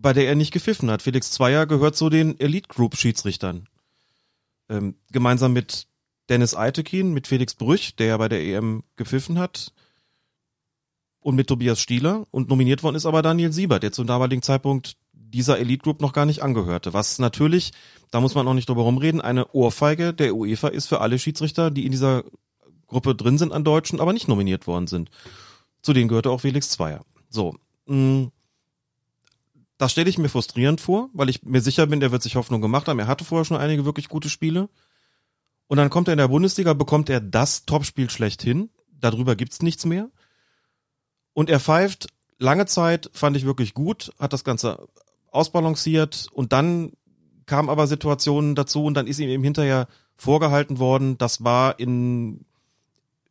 bei 0.00 0.12
der 0.12 0.28
er 0.28 0.34
nicht 0.34 0.52
gepfiffen 0.52 0.90
hat. 0.90 1.02
Felix 1.02 1.30
Zweier 1.30 1.66
gehört 1.66 1.96
zu 1.96 2.08
den 2.08 2.38
Elite 2.38 2.68
Group 2.68 2.96
Schiedsrichtern. 2.96 3.68
Ähm, 4.68 4.96
gemeinsam 5.10 5.52
mit 5.52 5.86
Dennis 6.28 6.54
Eitekin, 6.54 7.12
mit 7.12 7.26
Felix 7.26 7.54
Brüch, 7.54 7.96
der 7.96 8.06
ja 8.08 8.16
bei 8.16 8.28
der 8.28 8.42
EM 8.42 8.82
gepfiffen 8.96 9.38
hat, 9.38 9.72
und 11.20 11.34
mit 11.34 11.48
Tobias 11.48 11.80
Stieler. 11.80 12.26
Und 12.30 12.48
nominiert 12.48 12.82
worden 12.82 12.96
ist 12.96 13.06
aber 13.06 13.22
Daniel 13.22 13.52
Siebert, 13.52 13.82
der 13.82 13.92
zum 13.92 14.06
damaligen 14.06 14.42
Zeitpunkt 14.42 14.96
dieser 15.12 15.58
Elite 15.58 15.82
Group 15.82 16.00
noch 16.00 16.12
gar 16.12 16.26
nicht 16.26 16.42
angehörte. 16.42 16.92
Was 16.92 17.18
natürlich, 17.18 17.72
da 18.10 18.20
muss 18.20 18.34
man 18.34 18.46
auch 18.46 18.54
nicht 18.54 18.68
drüber 18.68 18.82
rumreden, 18.82 19.20
eine 19.20 19.52
Ohrfeige 19.52 20.14
der 20.14 20.34
UEFA 20.34 20.68
ist 20.68 20.86
für 20.86 21.00
alle 21.00 21.18
Schiedsrichter, 21.18 21.70
die 21.70 21.84
in 21.84 21.92
dieser 21.92 22.24
Gruppe 22.86 23.14
drin 23.14 23.36
sind 23.36 23.52
an 23.52 23.64
Deutschen, 23.64 24.00
aber 24.00 24.12
nicht 24.12 24.28
nominiert 24.28 24.66
worden 24.66 24.86
sind. 24.86 25.10
Zu 25.82 25.92
denen 25.92 26.08
gehörte 26.08 26.30
auch 26.30 26.40
Felix 26.40 26.70
Zweier. 26.70 27.04
So. 27.28 27.54
Mh, 27.86 27.96
mm, 27.96 28.32
das 29.78 29.92
stelle 29.92 30.10
ich 30.10 30.18
mir 30.18 30.28
frustrierend 30.28 30.80
vor, 30.80 31.08
weil 31.12 31.28
ich 31.28 31.42
mir 31.44 31.60
sicher 31.60 31.86
bin, 31.86 32.02
er 32.02 32.12
wird 32.12 32.22
sich 32.22 32.36
Hoffnung 32.36 32.60
gemacht 32.60 32.88
haben. 32.88 32.98
Er 32.98 33.06
hatte 33.06 33.24
vorher 33.24 33.44
schon 33.44 33.56
einige 33.56 33.84
wirklich 33.84 34.08
gute 34.08 34.28
Spiele. 34.28 34.68
Und 35.68 35.76
dann 35.76 35.90
kommt 35.90 36.08
er 36.08 36.12
in 36.12 36.18
der 36.18 36.28
Bundesliga, 36.28 36.72
bekommt 36.72 37.08
er 37.08 37.20
das 37.20 37.64
Topspiel 37.64 38.10
schlechthin. 38.10 38.70
Darüber 38.90 39.36
gibt's 39.36 39.62
nichts 39.62 39.84
mehr. 39.84 40.10
Und 41.32 41.48
er 41.48 41.60
pfeift 41.60 42.08
lange 42.38 42.66
Zeit, 42.66 43.10
fand 43.12 43.36
ich 43.36 43.44
wirklich 43.44 43.74
gut, 43.74 44.12
hat 44.18 44.32
das 44.32 44.44
Ganze 44.44 44.88
ausbalanciert 45.30 46.26
und 46.32 46.52
dann 46.52 46.92
kam 47.46 47.68
aber 47.68 47.86
Situationen 47.86 48.54
dazu 48.54 48.84
und 48.84 48.94
dann 48.94 49.06
ist 49.06 49.18
ihm 49.18 49.28
eben 49.28 49.44
hinterher 49.44 49.88
vorgehalten 50.14 50.78
worden, 50.78 51.18
das 51.18 51.44
war 51.44 51.78
in 51.78 52.44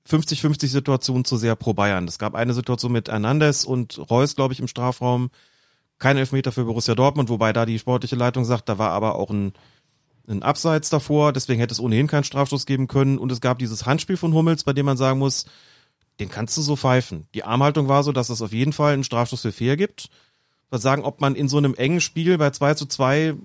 50-50 0.10 0.68
Situationen 0.68 1.26
zu 1.26 1.38
sehr 1.38 1.56
pro 1.56 1.74
Bayern. 1.74 2.08
Es 2.08 2.18
gab 2.18 2.34
eine 2.34 2.54
Situation 2.54 2.92
mit 2.92 3.10
Hernandez 3.10 3.66
und 3.66 4.10
Reus, 4.10 4.36
glaube 4.36 4.54
ich, 4.54 4.60
im 4.60 4.68
Strafraum, 4.68 5.30
kein 6.00 6.18
Elfmeter 6.18 6.52
für 6.52 6.66
Borussia 6.66 6.96
Dortmund, 6.96 7.30
wobei 7.30 7.54
da 7.54 7.66
die 7.66 7.80
sportliche 7.80 8.16
Leitung 8.16 8.46
sagt, 8.46 8.70
da 8.70 8.78
war 8.78 8.92
aber 8.92 9.16
auch 9.16 9.30
ein, 9.30 9.54
ein 10.28 10.44
Abseits 10.44 10.90
davor, 10.90 11.34
deswegen 11.34 11.60
hätte 11.60 11.74
es 11.74 11.80
ohnehin 11.80 12.08
keinen 12.08 12.24
Strafstoß 12.24 12.66
geben 12.66 12.88
können. 12.88 13.18
Und 13.18 13.32
es 13.32 13.42
gab 13.42 13.60
dieses 13.60 13.86
Handspiel 13.86 14.18
von 14.18 14.34
Hummels, 14.34 14.64
bei 14.64 14.74
dem 14.74 14.86
man 14.86 14.98
sagen 14.98 15.20
muss, 15.20 15.46
den 16.20 16.30
kannst 16.30 16.58
du 16.58 16.62
so 16.62 16.76
pfeifen. 16.76 17.28
Die 17.34 17.44
Armhaltung 17.44 17.88
war 17.88 18.04
so, 18.04 18.12
dass 18.12 18.30
es 18.30 18.42
auf 18.42 18.52
jeden 18.52 18.74
Fall 18.74 18.94
einen 18.94 19.04
Strafstoß 19.04 19.42
für 19.42 19.52
fair 19.52 19.78
gibt. 19.78 20.10
Was 20.70 20.82
sagen, 20.82 21.04
ob 21.04 21.22
man 21.22 21.36
in 21.36 21.48
so 21.48 21.58
einem 21.58 21.76
engen 21.76 22.02
Spiel 22.02 22.38
bei 22.38 22.50
2 22.50 22.74
zu 22.74 22.86
2 22.88 23.36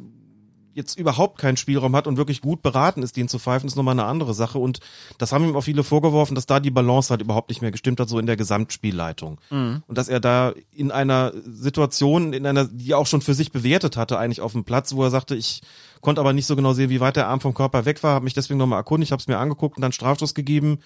jetzt 0.74 0.98
überhaupt 0.98 1.38
keinen 1.38 1.56
Spielraum 1.56 1.94
hat 1.94 2.06
und 2.06 2.16
wirklich 2.16 2.40
gut 2.40 2.62
beraten 2.62 3.02
ist, 3.02 3.16
den 3.16 3.28
zu 3.28 3.38
pfeifen, 3.38 3.66
ist 3.66 3.76
nochmal 3.76 3.92
eine 3.92 4.04
andere 4.04 4.34
Sache. 4.34 4.58
Und 4.58 4.80
das 5.18 5.32
haben 5.32 5.44
ihm 5.44 5.56
auch 5.56 5.62
viele 5.62 5.84
vorgeworfen, 5.84 6.34
dass 6.34 6.46
da 6.46 6.60
die 6.60 6.70
Balance 6.70 7.10
halt 7.10 7.20
überhaupt 7.20 7.50
nicht 7.50 7.62
mehr 7.62 7.70
gestimmt 7.70 8.00
hat, 8.00 8.08
so 8.08 8.18
in 8.18 8.26
der 8.26 8.36
Gesamtspielleitung. 8.36 9.40
Mhm. 9.50 9.82
Und 9.86 9.98
dass 9.98 10.08
er 10.08 10.20
da 10.20 10.52
in 10.72 10.90
einer 10.90 11.32
Situation, 11.46 12.32
in 12.32 12.46
einer, 12.46 12.64
die 12.64 12.92
er 12.92 12.98
auch 12.98 13.06
schon 13.06 13.22
für 13.22 13.34
sich 13.34 13.52
bewertet 13.52 13.96
hatte, 13.96 14.18
eigentlich 14.18 14.40
auf 14.40 14.52
dem 14.52 14.64
Platz, 14.64 14.94
wo 14.94 15.02
er 15.02 15.10
sagte, 15.10 15.34
ich 15.34 15.62
konnte 16.00 16.20
aber 16.20 16.32
nicht 16.32 16.46
so 16.46 16.56
genau 16.56 16.72
sehen, 16.72 16.90
wie 16.90 17.00
weit 17.00 17.16
der 17.16 17.28
Arm 17.28 17.40
vom 17.40 17.54
Körper 17.54 17.84
weg 17.84 18.02
war, 18.02 18.14
habe 18.14 18.24
mich 18.24 18.34
deswegen 18.34 18.58
nochmal 18.58 18.78
erkundigt, 18.78 19.12
habe 19.12 19.20
es 19.20 19.28
mir 19.28 19.38
angeguckt 19.38 19.76
und 19.76 19.82
dann 19.82 19.92
Strafstoß 19.92 20.34
gegeben. 20.34 20.78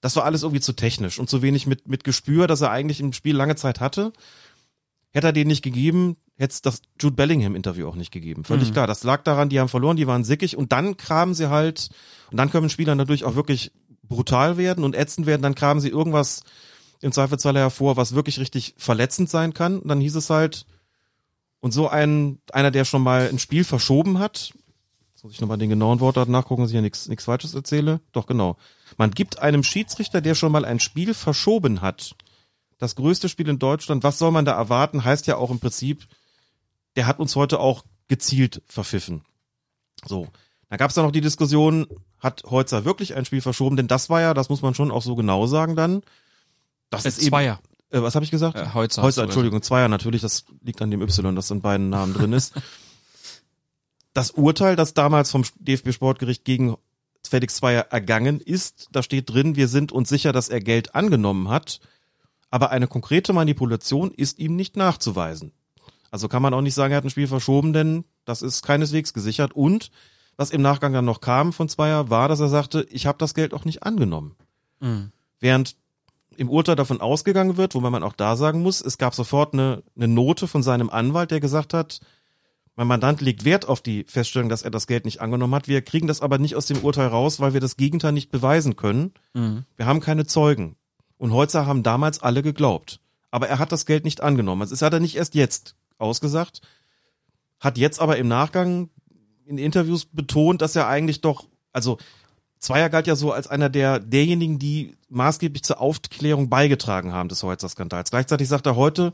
Das 0.00 0.16
war 0.16 0.24
alles 0.24 0.42
irgendwie 0.42 0.60
zu 0.60 0.74
technisch 0.74 1.18
und 1.18 1.30
zu 1.30 1.42
wenig 1.42 1.66
mit, 1.66 1.88
mit 1.88 2.04
Gespür, 2.04 2.46
dass 2.46 2.60
er 2.60 2.70
eigentlich 2.70 3.00
im 3.00 3.12
Spiel 3.12 3.36
lange 3.36 3.56
Zeit 3.56 3.80
hatte. 3.80 4.12
Hätte 5.12 5.28
er 5.28 5.32
den 5.32 5.48
nicht 5.48 5.62
gegeben, 5.62 6.16
hätte 6.38 6.52
es 6.52 6.62
das 6.62 6.82
Jude 7.00 7.16
Bellingham-Interview 7.16 7.88
auch 7.88 7.94
nicht 7.94 8.10
gegeben. 8.10 8.44
Völlig 8.44 8.68
mhm. 8.68 8.72
klar. 8.74 8.86
Das 8.86 9.04
lag 9.04 9.22
daran, 9.22 9.48
die 9.48 9.58
haben 9.58 9.68
verloren, 9.68 9.96
die 9.96 10.06
waren 10.06 10.24
sickig 10.24 10.56
und 10.56 10.72
dann 10.72 10.96
kramen 10.96 11.34
sie 11.34 11.50
halt, 11.50 11.88
und 12.30 12.36
dann 12.36 12.50
können 12.50 12.68
Spieler 12.68 12.94
natürlich 12.94 13.24
auch 13.24 13.36
wirklich 13.36 13.72
brutal 14.02 14.56
werden 14.56 14.84
und 14.84 14.94
ätzend 14.94 15.26
werden, 15.26 15.42
dann 15.42 15.54
kramen 15.54 15.80
sie 15.80 15.88
irgendwas 15.88 16.42
im 17.00 17.12
Zweifelsfall 17.12 17.56
hervor, 17.56 17.96
was 17.96 18.14
wirklich 18.14 18.38
richtig 18.38 18.74
verletzend 18.76 19.28
sein 19.30 19.54
kann. 19.54 19.78
Und 19.78 19.88
dann 19.88 20.00
hieß 20.00 20.16
es 20.16 20.30
halt, 20.30 20.66
und 21.60 21.72
so 21.72 21.88
ein, 21.88 22.38
einer, 22.52 22.70
der 22.70 22.84
schon 22.84 23.02
mal 23.02 23.28
ein 23.28 23.38
Spiel 23.38 23.64
verschoben 23.64 24.18
hat, 24.18 24.52
jetzt 25.14 25.24
muss 25.24 25.32
ich 25.32 25.40
nochmal 25.40 25.58
den 25.58 25.70
genauen 25.70 26.00
Wortart 26.00 26.28
nachgucken, 26.28 26.62
dass 26.62 26.70
ich 26.70 26.76
ja 26.76 26.82
nichts 26.82 27.08
nichts 27.08 27.24
Falsches 27.24 27.54
erzähle. 27.54 28.00
Doch, 28.12 28.26
genau. 28.26 28.56
Man 28.96 29.10
gibt 29.10 29.40
einem 29.40 29.62
Schiedsrichter, 29.62 30.20
der 30.20 30.34
schon 30.34 30.52
mal 30.52 30.64
ein 30.64 30.80
Spiel 30.80 31.14
verschoben 31.14 31.80
hat, 31.80 32.14
das 32.78 32.94
größte 32.94 33.28
Spiel 33.28 33.48
in 33.48 33.58
Deutschland, 33.58 34.04
was 34.04 34.18
soll 34.18 34.30
man 34.30 34.44
da 34.44 34.52
erwarten, 34.52 35.04
heißt 35.04 35.26
ja 35.26 35.36
auch 35.36 35.50
im 35.50 35.60
Prinzip, 35.60 36.06
der 36.96 37.06
hat 37.06 37.18
uns 37.18 37.36
heute 37.36 37.60
auch 37.60 37.84
gezielt 38.08 38.62
verpfiffen. 38.66 39.24
So. 40.04 40.28
Da 40.68 40.76
gab 40.76 40.90
es 40.90 40.94
dann 40.94 41.04
noch 41.04 41.12
die 41.12 41.20
Diskussion, 41.20 41.86
hat 42.18 42.42
Holzer 42.44 42.84
wirklich 42.84 43.14
ein 43.14 43.24
Spiel 43.24 43.40
verschoben? 43.40 43.76
Denn 43.76 43.88
das 43.88 44.10
war 44.10 44.20
ja, 44.20 44.34
das 44.34 44.48
muss 44.48 44.62
man 44.62 44.74
schon 44.74 44.90
auch 44.90 45.02
so 45.02 45.14
genau 45.14 45.46
sagen 45.46 45.76
dann. 45.76 46.02
Das 46.90 47.04
äh, 47.04 47.08
ist 47.08 47.22
Zweier. 47.22 47.60
Eben, 47.92 48.00
äh, 48.00 48.02
was 48.02 48.14
habe 48.14 48.24
ich 48.24 48.30
gesagt? 48.30 48.56
Äh, 48.56 48.74
Holzer. 48.74 49.02
Holzer, 49.02 49.24
Entschuldigung, 49.24 49.62
Zweier 49.62 49.88
natürlich, 49.88 50.22
das 50.22 50.44
liegt 50.62 50.82
an 50.82 50.90
dem 50.90 51.02
Y, 51.02 51.36
das 51.36 51.50
in 51.50 51.60
beiden 51.60 51.90
Namen 51.90 52.14
drin 52.14 52.32
ist. 52.32 52.54
Das 54.12 54.30
Urteil, 54.30 54.76
das 54.76 54.94
damals 54.94 55.30
vom 55.30 55.44
DFB 55.58 55.92
Sportgericht 55.92 56.42
gegen 56.46 56.78
Felix 57.22 57.56
Zweier 57.56 57.88
ergangen 57.90 58.40
ist, 58.40 58.88
da 58.90 59.02
steht 59.02 59.28
drin, 59.28 59.56
wir 59.56 59.68
sind 59.68 59.92
uns 59.92 60.08
sicher, 60.08 60.32
dass 60.32 60.48
er 60.48 60.60
Geld 60.60 60.94
angenommen 60.94 61.50
hat, 61.50 61.80
aber 62.50 62.70
eine 62.70 62.86
konkrete 62.86 63.34
Manipulation 63.34 64.10
ist 64.10 64.38
ihm 64.38 64.56
nicht 64.56 64.74
nachzuweisen. 64.74 65.52
Also 66.16 66.28
kann 66.28 66.40
man 66.40 66.54
auch 66.54 66.62
nicht 66.62 66.72
sagen, 66.72 66.92
er 66.92 66.96
hat 66.96 67.04
ein 67.04 67.10
Spiel 67.10 67.26
verschoben, 67.26 67.74
denn 67.74 68.06
das 68.24 68.40
ist 68.40 68.62
keineswegs 68.62 69.12
gesichert. 69.12 69.52
Und 69.52 69.90
was 70.38 70.50
im 70.50 70.62
Nachgang 70.62 70.94
dann 70.94 71.04
noch 71.04 71.20
kam 71.20 71.52
von 71.52 71.68
Zweier, 71.68 72.08
war, 72.08 72.26
dass 72.28 72.40
er 72.40 72.48
sagte, 72.48 72.86
ich 72.88 73.06
habe 73.06 73.18
das 73.18 73.34
Geld 73.34 73.52
auch 73.52 73.66
nicht 73.66 73.82
angenommen. 73.82 74.34
Mhm. 74.80 75.12
Während 75.40 75.76
im 76.38 76.48
Urteil 76.48 76.74
davon 76.74 77.02
ausgegangen 77.02 77.58
wird, 77.58 77.74
wobei 77.74 77.90
man 77.90 78.02
auch 78.02 78.14
da 78.14 78.36
sagen 78.36 78.62
muss, 78.62 78.80
es 78.80 78.96
gab 78.96 79.14
sofort 79.14 79.52
eine, 79.52 79.82
eine 79.94 80.08
Note 80.08 80.46
von 80.46 80.62
seinem 80.62 80.88
Anwalt, 80.88 81.30
der 81.32 81.40
gesagt 81.40 81.74
hat, 81.74 82.00
mein 82.76 82.86
Mandant 82.86 83.20
legt 83.20 83.44
Wert 83.44 83.68
auf 83.68 83.82
die 83.82 84.04
Feststellung, 84.04 84.48
dass 84.48 84.62
er 84.62 84.70
das 84.70 84.86
Geld 84.86 85.04
nicht 85.04 85.20
angenommen 85.20 85.54
hat. 85.54 85.68
Wir 85.68 85.82
kriegen 85.82 86.06
das 86.06 86.22
aber 86.22 86.38
nicht 86.38 86.56
aus 86.56 86.64
dem 86.64 86.78
Urteil 86.78 87.08
raus, 87.08 87.40
weil 87.40 87.52
wir 87.52 87.60
das 87.60 87.76
Gegenteil 87.76 88.12
nicht 88.12 88.30
beweisen 88.30 88.74
können. 88.74 89.12
Mhm. 89.34 89.64
Wir 89.76 89.84
haben 89.84 90.00
keine 90.00 90.24
Zeugen. 90.24 90.76
Und 91.18 91.34
Holzer 91.34 91.66
haben 91.66 91.82
damals 91.82 92.22
alle 92.22 92.42
geglaubt. 92.42 93.00
Aber 93.30 93.48
er 93.48 93.58
hat 93.58 93.70
das 93.70 93.84
Geld 93.84 94.04
nicht 94.04 94.22
angenommen. 94.22 94.66
Das 94.66 94.80
hat 94.80 94.94
er 94.94 95.00
nicht 95.00 95.16
erst 95.16 95.34
jetzt 95.34 95.76
ausgesagt, 95.98 96.60
hat 97.60 97.78
jetzt 97.78 98.00
aber 98.00 98.16
im 98.16 98.28
Nachgang 98.28 98.90
in 99.46 99.58
Interviews 99.58 100.06
betont, 100.06 100.62
dass 100.62 100.76
er 100.76 100.88
eigentlich 100.88 101.20
doch, 101.20 101.46
also 101.72 101.98
Zweier 102.58 102.88
galt 102.88 103.06
ja 103.06 103.16
so 103.16 103.32
als 103.32 103.46
einer 103.46 103.68
der 103.68 104.00
derjenigen, 104.00 104.58
die 104.58 104.96
maßgeblich 105.08 105.62
zur 105.62 105.80
Aufklärung 105.80 106.48
beigetragen 106.48 107.12
haben 107.12 107.28
des 107.28 107.42
Holzer-Skandals. 107.42 108.10
Gleichzeitig 108.10 108.48
sagt 108.48 108.66
er 108.66 108.76
heute, 108.76 109.12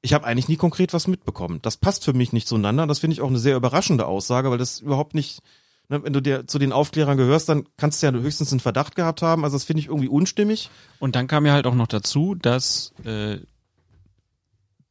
ich 0.00 0.12
habe 0.12 0.24
eigentlich 0.24 0.48
nie 0.48 0.56
konkret 0.56 0.92
was 0.92 1.08
mitbekommen. 1.08 1.58
Das 1.62 1.76
passt 1.76 2.04
für 2.04 2.12
mich 2.12 2.32
nicht 2.32 2.46
zueinander. 2.46 2.86
Das 2.86 3.00
finde 3.00 3.14
ich 3.14 3.20
auch 3.20 3.28
eine 3.28 3.38
sehr 3.38 3.56
überraschende 3.56 4.06
Aussage, 4.06 4.50
weil 4.50 4.58
das 4.58 4.80
überhaupt 4.80 5.14
nicht, 5.14 5.40
ne, 5.88 6.02
wenn 6.04 6.12
du 6.12 6.22
dir 6.22 6.46
zu 6.46 6.58
den 6.58 6.72
Aufklärern 6.72 7.16
gehörst, 7.16 7.48
dann 7.48 7.64
kannst 7.76 8.02
du 8.02 8.06
ja 8.06 8.12
höchstens 8.12 8.52
einen 8.52 8.60
Verdacht 8.60 8.94
gehabt 8.94 9.22
haben. 9.22 9.44
Also 9.44 9.56
das 9.56 9.64
finde 9.64 9.80
ich 9.80 9.88
irgendwie 9.88 10.08
unstimmig. 10.08 10.70
Und 11.00 11.16
dann 11.16 11.26
kam 11.26 11.44
ja 11.46 11.52
halt 11.52 11.66
auch 11.66 11.74
noch 11.74 11.88
dazu, 11.88 12.36
dass 12.36 12.92
äh, 13.04 13.38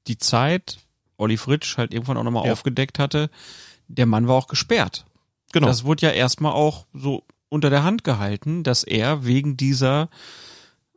die 0.08 0.18
Zeit 0.18 0.80
Olli 1.18 1.38
Fritsch 1.38 1.78
halt 1.78 1.94
irgendwann 1.94 2.18
auch 2.18 2.24
nochmal 2.24 2.46
ja. 2.46 2.54
aufgedeckt 2.54 3.00
hatte, 3.00 3.30
der 3.88 4.06
Mann 4.06 4.28
war 4.28 4.36
auch 4.36 4.48
gesperrt. 4.48 5.06
Genau. 5.52 5.68
Das 5.68 5.84
wurde 5.84 6.06
ja 6.06 6.12
erstmal 6.12 6.54
auch 6.54 6.86
so 6.94 7.24
unter 7.50 7.70
der 7.70 7.84
Hand 7.84 8.04
gehalten, 8.04 8.64
dass 8.64 8.84
er 8.84 9.26
wegen 9.26 9.58
dieser 9.58 10.10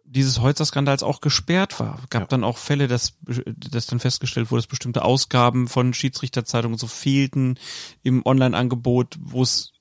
dieses 0.05 0.41
Holzer-Skandals 0.41 1.05
auch 1.05 1.21
gesperrt 1.21 1.79
war. 1.79 2.01
Gab 2.11 2.23
ja. 2.23 2.27
dann 2.27 2.43
auch 2.43 2.59
Fälle, 2.59 2.89
dass, 2.89 3.15
dass 3.47 3.87
dann 3.87 4.01
festgestellt 4.01 4.51
wurde, 4.51 4.63
dass 4.63 4.67
bestimmte 4.67 5.05
Ausgaben 5.05 5.69
von 5.69 5.95
Schiedsrichterzeitungen 5.95 6.77
so 6.77 6.89
fehlten 6.89 7.61
im 8.03 8.27
Online-Angebot, 8.27 9.17
wo 9.21 9.43
es 9.45 9.73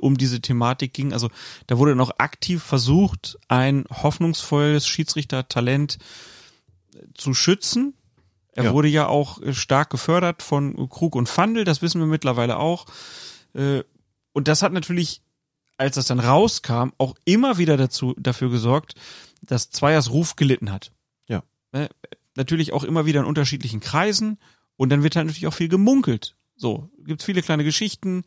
um 0.00 0.16
diese 0.16 0.40
Thematik 0.40 0.94
ging. 0.94 1.12
Also 1.12 1.28
da 1.66 1.76
wurde 1.76 1.94
noch 1.96 2.12
aktiv 2.16 2.62
versucht, 2.62 3.38
ein 3.48 3.84
hoffnungsvolles 3.90 4.86
Schiedsrichtertalent 4.86 5.98
zu 7.12 7.34
schützen. 7.34 7.92
Er 8.54 8.64
ja. 8.64 8.72
wurde 8.72 8.88
ja 8.88 9.06
auch 9.06 9.40
äh, 9.42 9.52
stark 9.52 9.90
gefördert 9.90 10.42
von 10.42 10.88
Krug 10.88 11.16
und 11.16 11.28
Fandel, 11.28 11.64
das 11.64 11.82
wissen 11.82 12.00
wir 12.00 12.06
mittlerweile 12.06 12.58
auch. 12.58 12.86
Äh, 13.52 13.82
und 14.32 14.48
das 14.48 14.62
hat 14.62 14.72
natürlich, 14.72 15.22
als 15.76 15.96
das 15.96 16.06
dann 16.06 16.20
rauskam, 16.20 16.90
auch 16.98 17.14
immer 17.24 17.58
wieder 17.58 17.76
dazu, 17.76 18.14
dafür 18.18 18.50
gesorgt, 18.50 18.94
dass 19.42 19.70
Zweiers 19.70 20.10
Ruf 20.10 20.36
gelitten 20.36 20.70
hat. 20.70 20.92
Ja. 21.28 21.42
Ne, 21.72 21.88
natürlich 22.36 22.72
auch 22.72 22.84
immer 22.84 23.06
wieder 23.06 23.20
in 23.20 23.26
unterschiedlichen 23.26 23.80
Kreisen 23.80 24.38
und 24.76 24.90
dann 24.90 25.02
wird 25.02 25.16
halt 25.16 25.26
natürlich 25.26 25.48
auch 25.48 25.54
viel 25.54 25.68
gemunkelt. 25.68 26.36
So, 26.56 26.90
gibt's 27.04 27.24
viele 27.24 27.42
kleine 27.42 27.64
Geschichten. 27.64 28.24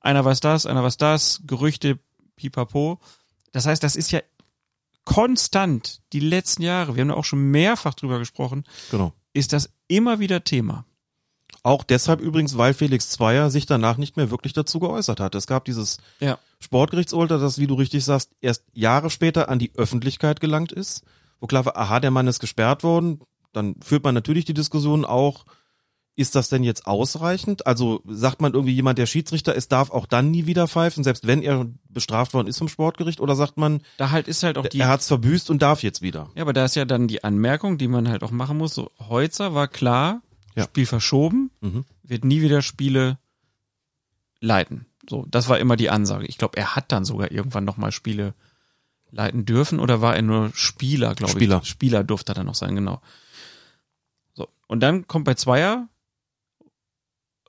Einer 0.00 0.24
weiß 0.24 0.40
das, 0.40 0.66
einer 0.66 0.82
weiß 0.82 0.96
das, 0.96 1.42
Gerüchte, 1.46 1.98
pipapo. 2.36 3.00
Das 3.52 3.66
heißt, 3.66 3.82
das 3.82 3.94
ist 3.94 4.10
ja 4.10 4.20
konstant 5.04 6.02
die 6.12 6.20
letzten 6.20 6.62
Jahre. 6.62 6.96
Wir 6.96 7.02
haben 7.02 7.08
da 7.08 7.14
auch 7.14 7.24
schon 7.24 7.50
mehrfach 7.50 7.94
drüber 7.94 8.18
gesprochen. 8.18 8.64
Genau 8.90 9.14
ist 9.34 9.52
das 9.52 9.70
immer 9.88 10.20
wieder 10.20 10.44
Thema. 10.44 10.86
Auch 11.62 11.82
deshalb 11.82 12.20
übrigens, 12.20 12.58
weil 12.58 12.74
Felix 12.74 13.10
Zweier 13.10 13.50
sich 13.50 13.66
danach 13.66 13.96
nicht 13.96 14.16
mehr 14.16 14.30
wirklich 14.30 14.52
dazu 14.52 14.80
geäußert 14.80 15.20
hat. 15.20 15.34
Es 15.34 15.46
gab 15.46 15.64
dieses 15.64 15.98
ja. 16.20 16.38
Sportgerichtsurteil, 16.60 17.38
das, 17.38 17.58
wie 17.58 17.66
du 17.66 17.74
richtig 17.74 18.04
sagst, 18.04 18.30
erst 18.40 18.64
Jahre 18.74 19.10
später 19.10 19.48
an 19.48 19.58
die 19.58 19.72
Öffentlichkeit 19.74 20.40
gelangt 20.40 20.72
ist, 20.72 21.04
wo 21.40 21.46
klar 21.46 21.64
war, 21.64 21.76
aha, 21.76 22.00
der 22.00 22.10
Mann 22.10 22.26
ist 22.26 22.40
gesperrt 22.40 22.82
worden. 22.82 23.20
Dann 23.52 23.76
führt 23.82 24.04
man 24.04 24.14
natürlich 24.14 24.44
die 24.44 24.54
Diskussion 24.54 25.04
auch, 25.04 25.44
ist 26.16 26.34
das 26.36 26.48
denn 26.48 26.62
jetzt 26.62 26.86
ausreichend? 26.86 27.66
Also 27.66 28.02
sagt 28.06 28.40
man 28.40 28.52
irgendwie 28.54 28.74
jemand, 28.74 28.98
der 28.98 29.06
Schiedsrichter 29.06 29.54
ist, 29.54 29.72
darf 29.72 29.90
auch 29.90 30.06
dann 30.06 30.30
nie 30.30 30.46
wieder 30.46 30.68
pfeifen, 30.68 31.02
selbst 31.02 31.26
wenn 31.26 31.42
er 31.42 31.66
bestraft 31.88 32.34
worden 32.34 32.46
ist 32.46 32.58
vom 32.58 32.68
Sportgericht? 32.68 33.20
Oder 33.20 33.34
sagt 33.34 33.56
man, 33.56 33.82
da 33.96 34.10
halt 34.10 34.28
ist 34.28 34.42
halt 34.42 34.56
auch 34.56 34.66
die, 34.66 34.78
er 34.78 34.88
hat's 34.88 35.08
verbüßt 35.08 35.50
und 35.50 35.60
darf 35.60 35.82
jetzt 35.82 36.02
wieder? 36.02 36.30
Ja, 36.36 36.42
aber 36.42 36.52
da 36.52 36.64
ist 36.64 36.76
ja 36.76 36.84
dann 36.84 37.08
die 37.08 37.24
Anmerkung, 37.24 37.78
die 37.78 37.88
man 37.88 38.08
halt 38.08 38.22
auch 38.22 38.30
machen 38.30 38.58
muss. 38.58 38.74
So 38.74 38.90
Heutzer 39.08 39.54
war 39.54 39.66
klar, 39.66 40.22
ja. 40.54 40.64
Spiel 40.64 40.86
verschoben, 40.86 41.50
mhm. 41.60 41.84
wird 42.04 42.24
nie 42.24 42.42
wieder 42.42 42.62
Spiele 42.62 43.18
leiten. 44.40 44.86
So, 45.10 45.26
das 45.28 45.48
war 45.48 45.58
immer 45.58 45.76
die 45.76 45.90
Ansage. 45.90 46.26
Ich 46.26 46.38
glaube, 46.38 46.56
er 46.56 46.76
hat 46.76 46.92
dann 46.92 47.04
sogar 47.04 47.32
irgendwann 47.32 47.64
nochmal 47.64 47.90
Spiele 47.90 48.34
leiten 49.10 49.44
dürfen 49.44 49.80
oder 49.80 50.00
war 50.00 50.14
er 50.14 50.22
nur 50.22 50.50
Spieler, 50.54 51.14
glaube 51.14 51.32
ich. 51.32 51.38
Spieler. 51.38 51.64
Spieler 51.64 52.04
durfte 52.04 52.32
er 52.32 52.34
dann 52.36 52.46
noch 52.46 52.54
sein, 52.54 52.74
genau. 52.74 53.00
So. 54.34 54.48
Und 54.66 54.80
dann 54.80 55.06
kommt 55.08 55.24
bei 55.24 55.34
Zweier 55.34 55.88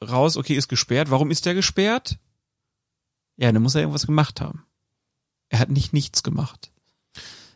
raus, 0.01 0.37
okay, 0.37 0.55
ist 0.55 0.67
gesperrt. 0.67 1.09
Warum 1.09 1.31
ist 1.31 1.45
der 1.45 1.53
gesperrt? 1.53 2.17
Ja, 3.37 3.51
dann 3.51 3.61
muss 3.61 3.75
er 3.75 3.81
irgendwas 3.81 4.05
gemacht 4.05 4.41
haben. 4.41 4.65
Er 5.49 5.59
hat 5.59 5.69
nicht 5.69 5.93
nichts 5.93 6.23
gemacht. 6.23 6.71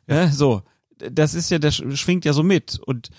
Ja, 0.08 0.30
so. 0.32 0.64
Das 0.98 1.34
ist 1.34 1.50
ja, 1.50 1.60
das 1.60 1.76
schwingt 1.76 2.26
ja 2.26 2.34
so 2.34 2.44
mit. 2.44 2.78
Und 2.80 3.10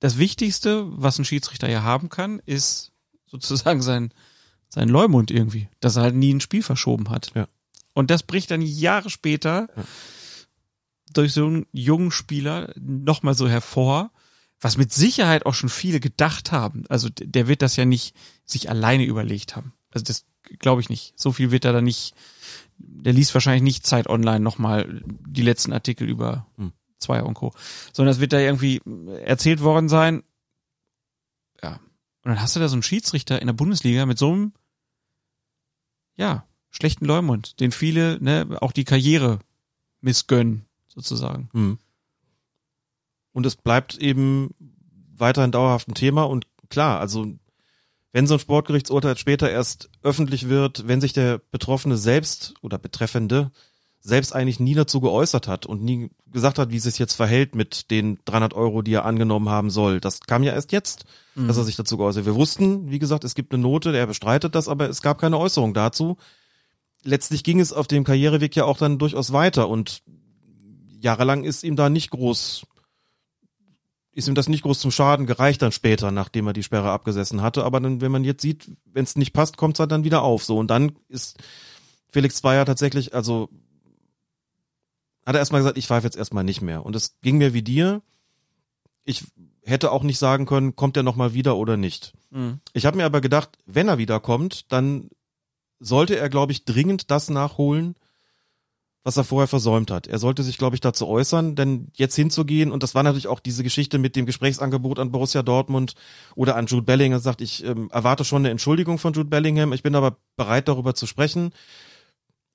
das 0.00 0.18
Wichtigste, 0.18 0.84
was 0.88 1.18
ein 1.18 1.24
Schiedsrichter 1.24 1.68
ja 1.68 1.82
haben 1.82 2.08
kann, 2.08 2.40
ist 2.46 2.92
sozusagen 3.26 3.82
sein, 3.82 4.14
sein 4.68 4.88
Leumund 4.88 5.30
irgendwie, 5.30 5.68
dass 5.80 5.96
er 5.96 6.02
halt 6.02 6.14
nie 6.14 6.32
ein 6.32 6.40
Spiel 6.40 6.62
verschoben 6.62 7.10
hat. 7.10 7.32
Ja. 7.34 7.48
Und 7.94 8.10
das 8.10 8.22
bricht 8.22 8.50
dann 8.50 8.62
Jahre 8.62 9.10
später 9.10 9.68
ja. 9.76 9.84
durch 11.12 11.32
so 11.32 11.46
einen 11.46 11.66
jungen 11.72 12.12
Spieler 12.12 12.72
nochmal 12.76 13.34
so 13.34 13.48
hervor 13.48 14.12
was 14.60 14.76
mit 14.76 14.92
Sicherheit 14.92 15.46
auch 15.46 15.54
schon 15.54 15.68
viele 15.68 16.00
gedacht 16.00 16.52
haben. 16.52 16.84
Also 16.88 17.08
der 17.10 17.46
wird 17.48 17.62
das 17.62 17.76
ja 17.76 17.84
nicht 17.84 18.14
sich 18.44 18.68
alleine 18.68 19.04
überlegt 19.04 19.56
haben. 19.56 19.72
Also 19.90 20.04
das 20.04 20.26
glaube 20.58 20.80
ich 20.80 20.88
nicht. 20.88 21.14
So 21.16 21.32
viel 21.32 21.50
wird 21.50 21.64
er 21.64 21.72
da 21.72 21.80
nicht. 21.80 22.14
Der 22.78 23.12
liest 23.12 23.34
wahrscheinlich 23.34 23.62
nicht 23.62 23.86
Zeit 23.86 24.08
Online 24.08 24.40
nochmal 24.40 25.02
die 25.04 25.42
letzten 25.42 25.72
Artikel 25.72 26.08
über 26.08 26.46
hm. 26.56 26.72
Zweier 26.98 27.26
und 27.26 27.34
Co. 27.34 27.54
Sondern 27.92 28.12
es 28.12 28.20
wird 28.20 28.32
da 28.32 28.38
irgendwie 28.38 28.80
erzählt 29.24 29.62
worden 29.62 29.88
sein. 29.88 30.22
Ja. 31.62 31.80
Und 32.24 32.32
dann 32.32 32.40
hast 32.40 32.56
du 32.56 32.60
da 32.60 32.68
so 32.68 32.74
einen 32.74 32.82
Schiedsrichter 32.82 33.40
in 33.40 33.46
der 33.46 33.54
Bundesliga 33.54 34.06
mit 34.06 34.18
so 34.18 34.32
einem, 34.32 34.52
ja, 36.16 36.46
schlechten 36.70 37.04
Leumund, 37.04 37.60
den 37.60 37.72
viele, 37.72 38.22
ne, 38.22 38.58
auch 38.60 38.72
die 38.72 38.84
Karriere 38.84 39.38
missgönnen, 40.00 40.66
sozusagen. 40.88 41.48
Hm. 41.52 41.78
Und 43.38 43.46
es 43.46 43.54
bleibt 43.54 43.96
eben 43.98 44.50
weiterhin 45.16 45.52
dauerhaft 45.52 45.86
ein 45.86 45.94
Thema 45.94 46.24
und 46.24 46.48
klar, 46.70 46.98
also 46.98 47.28
wenn 48.10 48.26
so 48.26 48.34
ein 48.34 48.40
Sportgerichtsurteil 48.40 49.16
später 49.16 49.48
erst 49.48 49.90
öffentlich 50.02 50.48
wird, 50.48 50.88
wenn 50.88 51.00
sich 51.00 51.12
der 51.12 51.38
Betroffene 51.52 51.96
selbst 51.96 52.54
oder 52.62 52.78
Betreffende 52.78 53.52
selbst 54.00 54.34
eigentlich 54.34 54.58
nie 54.58 54.74
dazu 54.74 55.00
geäußert 55.00 55.46
hat 55.46 55.66
und 55.66 55.84
nie 55.84 56.10
gesagt 56.32 56.58
hat, 56.58 56.72
wie 56.72 56.78
es 56.78 56.82
sich 56.82 56.98
jetzt 56.98 57.14
verhält 57.14 57.54
mit 57.54 57.92
den 57.92 58.18
300 58.24 58.54
Euro, 58.54 58.82
die 58.82 58.94
er 58.94 59.04
angenommen 59.04 59.50
haben 59.50 59.70
soll. 59.70 60.00
Das 60.00 60.18
kam 60.18 60.42
ja 60.42 60.52
erst 60.52 60.72
jetzt, 60.72 61.04
mhm. 61.36 61.46
dass 61.46 61.58
er 61.58 61.62
sich 61.62 61.76
dazu 61.76 61.96
geäußert 61.96 62.22
hat. 62.22 62.26
Wir 62.26 62.34
wussten, 62.34 62.90
wie 62.90 62.98
gesagt, 62.98 63.22
es 63.22 63.36
gibt 63.36 63.54
eine 63.54 63.62
Note, 63.62 63.92
der 63.92 64.08
bestreitet 64.08 64.56
das, 64.56 64.66
aber 64.66 64.88
es 64.90 65.00
gab 65.00 65.20
keine 65.20 65.38
Äußerung 65.38 65.74
dazu. 65.74 66.16
Letztlich 67.04 67.44
ging 67.44 67.60
es 67.60 67.72
auf 67.72 67.86
dem 67.86 68.02
Karriereweg 68.02 68.56
ja 68.56 68.64
auch 68.64 68.78
dann 68.78 68.98
durchaus 68.98 69.32
weiter 69.32 69.68
und 69.68 70.02
jahrelang 70.98 71.44
ist 71.44 71.62
ihm 71.62 71.76
da 71.76 71.88
nicht 71.88 72.10
groß, 72.10 72.66
ist 74.12 74.28
ihm 74.28 74.34
das 74.34 74.48
nicht 74.48 74.62
groß 74.62 74.80
zum 74.80 74.90
Schaden 74.90 75.26
gereicht 75.26 75.62
dann 75.62 75.72
später, 75.72 76.10
nachdem 76.10 76.46
er 76.46 76.52
die 76.52 76.62
Sperre 76.62 76.90
abgesessen 76.90 77.42
hatte. 77.42 77.64
Aber 77.64 77.80
dann, 77.80 78.00
wenn 78.00 78.12
man 78.12 78.24
jetzt 78.24 78.42
sieht, 78.42 78.70
wenn 78.84 79.04
es 79.04 79.16
nicht 79.16 79.32
passt, 79.32 79.56
kommt 79.56 79.76
es 79.76 79.80
halt 79.80 79.92
dann 79.92 80.04
wieder 80.04 80.22
auf. 80.22 80.44
So 80.44 80.58
und 80.58 80.68
dann 80.68 80.92
ist 81.08 81.38
Felix 82.08 82.36
Zweier 82.36 82.64
tatsächlich, 82.64 83.14
also 83.14 83.48
hat 85.26 85.36
er 85.36 85.40
erstmal 85.40 85.60
gesagt, 85.60 85.78
ich 85.78 85.86
pfeife 85.86 86.06
jetzt 86.06 86.16
erstmal 86.16 86.44
nicht 86.44 86.62
mehr. 86.62 86.86
Und 86.86 86.96
es 86.96 87.20
ging 87.20 87.38
mir 87.38 87.52
wie 87.52 87.62
dir. 87.62 88.02
Ich 89.04 89.24
hätte 89.62 89.92
auch 89.92 90.02
nicht 90.02 90.18
sagen 90.18 90.46
können, 90.46 90.74
kommt 90.74 90.96
er 90.96 91.02
nochmal 91.02 91.34
wieder 91.34 91.56
oder 91.56 91.76
nicht. 91.76 92.14
Mhm. 92.30 92.60
Ich 92.72 92.86
habe 92.86 92.96
mir 92.96 93.04
aber 93.04 93.20
gedacht, 93.20 93.58
wenn 93.66 93.88
er 93.88 93.98
wiederkommt, 93.98 94.72
dann 94.72 95.10
sollte 95.80 96.16
er, 96.16 96.30
glaube 96.30 96.52
ich, 96.52 96.64
dringend 96.64 97.10
das 97.10 97.28
nachholen, 97.28 97.94
was 99.04 99.16
er 99.16 99.24
vorher 99.24 99.48
versäumt 99.48 99.90
hat. 99.90 100.06
Er 100.06 100.18
sollte 100.18 100.42
sich, 100.42 100.58
glaube 100.58 100.76
ich, 100.76 100.80
dazu 100.80 101.06
äußern, 101.06 101.54
denn 101.54 101.88
jetzt 101.94 102.16
hinzugehen, 102.16 102.72
und 102.72 102.82
das 102.82 102.94
war 102.94 103.02
natürlich 103.02 103.28
auch 103.28 103.40
diese 103.40 103.62
Geschichte 103.62 103.98
mit 103.98 104.16
dem 104.16 104.26
Gesprächsangebot 104.26 104.98
an 104.98 105.12
Borussia 105.12 105.42
Dortmund 105.42 105.94
oder 106.34 106.56
an 106.56 106.66
Jude 106.66 106.82
Bellingham, 106.82 107.20
sagt, 107.20 107.40
ich 107.40 107.64
ähm, 107.64 107.88
erwarte 107.90 108.24
schon 108.24 108.42
eine 108.42 108.50
Entschuldigung 108.50 108.98
von 108.98 109.12
Jude 109.12 109.30
Bellingham, 109.30 109.72
ich 109.72 109.82
bin 109.82 109.94
aber 109.94 110.18
bereit, 110.36 110.68
darüber 110.68 110.94
zu 110.94 111.06
sprechen 111.06 111.52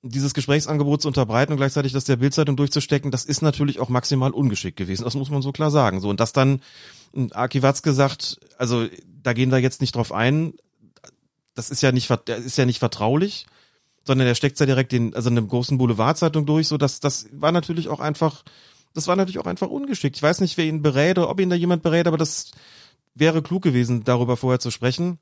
dieses 0.04 0.34
Gesprächsangebot 0.34 1.02
zu 1.02 1.08
unterbreiten 1.08 1.54
und 1.54 1.58
gleichzeitig 1.58 1.94
das 1.94 2.04
der 2.04 2.18
Bildzeitung 2.18 2.58
durchzustecken, 2.58 3.10
das 3.10 3.24
ist 3.24 3.42
natürlich 3.42 3.80
auch 3.80 3.88
maximal 3.88 4.32
ungeschickt 4.32 4.76
gewesen. 4.76 5.06
Das 5.06 5.16
muss 5.16 5.30
man 5.30 5.42
so 5.42 5.54
klar 5.54 5.72
sagen. 5.72 6.02
So 6.02 6.10
und 6.10 6.20
das 6.20 6.34
dann 6.34 6.60
Aki 7.32 7.64
Watzke 7.64 7.94
sagt, 7.94 8.38
also 8.58 8.88
da 9.08 9.34
gehen 9.34 9.50
wir 9.50 9.60
jetzt 9.60 9.80
nicht 9.80 9.96
drauf 9.96 10.12
ein. 10.12 10.54
Das 11.56 11.70
ist 11.70 11.82
ja 11.82 11.92
nicht, 11.92 12.10
ist 12.10 12.58
ja 12.58 12.66
nicht 12.66 12.80
vertraulich, 12.80 13.46
sondern 14.06 14.28
er 14.28 14.36
steckt 14.36 14.60
ja 14.60 14.66
direkt 14.66 14.92
den, 14.92 15.16
also 15.16 15.30
in 15.30 15.38
einer 15.38 15.48
großen 15.48 15.78
Boulevardzeitung 15.78 16.46
durch. 16.46 16.68
So 16.68 16.78
dass 16.78 17.00
das 17.00 17.28
war 17.32 17.52
natürlich 17.52 17.90
auch 17.90 18.00
einfach, 18.00 18.44
das 18.94 19.08
war 19.08 19.16
natürlich 19.16 19.40
auch 19.40 19.48
einfach 19.48 19.70
ungeschickt. 19.70 20.16
Ich 20.16 20.24
weiß 20.24 20.42
nicht, 20.42 20.58
wer 20.58 20.66
ihn 20.66 20.82
berät 20.82 21.18
oder 21.18 21.30
ob 21.30 21.40
ihn 21.40 21.50
da 21.50 21.56
jemand 21.56 21.84
berät, 21.84 22.08
aber 22.08 22.18
das 22.18 22.52
wäre 23.16 23.42
klug 23.42 23.64
gewesen, 23.64 24.04
darüber 24.04 24.38
vorher 24.38 24.60
zu 24.60 24.72
sprechen. 24.72 25.20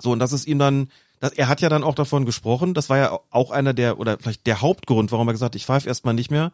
So 0.00 0.12
und 0.12 0.18
das 0.18 0.32
ist 0.32 0.46
ihm 0.46 0.58
dann 0.58 0.88
das, 1.20 1.32
er 1.32 1.48
hat 1.48 1.60
ja 1.60 1.68
dann 1.68 1.84
auch 1.84 1.94
davon 1.94 2.26
gesprochen, 2.26 2.74
das 2.74 2.90
war 2.90 2.98
ja 2.98 3.18
auch 3.30 3.50
einer 3.50 3.72
der, 3.72 3.98
oder 3.98 4.18
vielleicht 4.18 4.46
der 4.46 4.60
Hauptgrund, 4.60 5.12
warum 5.12 5.28
er 5.28 5.32
gesagt 5.32 5.54
hat, 5.54 5.56
ich 5.56 5.64
pfeife 5.64 5.88
erstmal 5.88 6.12
nicht 6.12 6.30
mehr, 6.30 6.52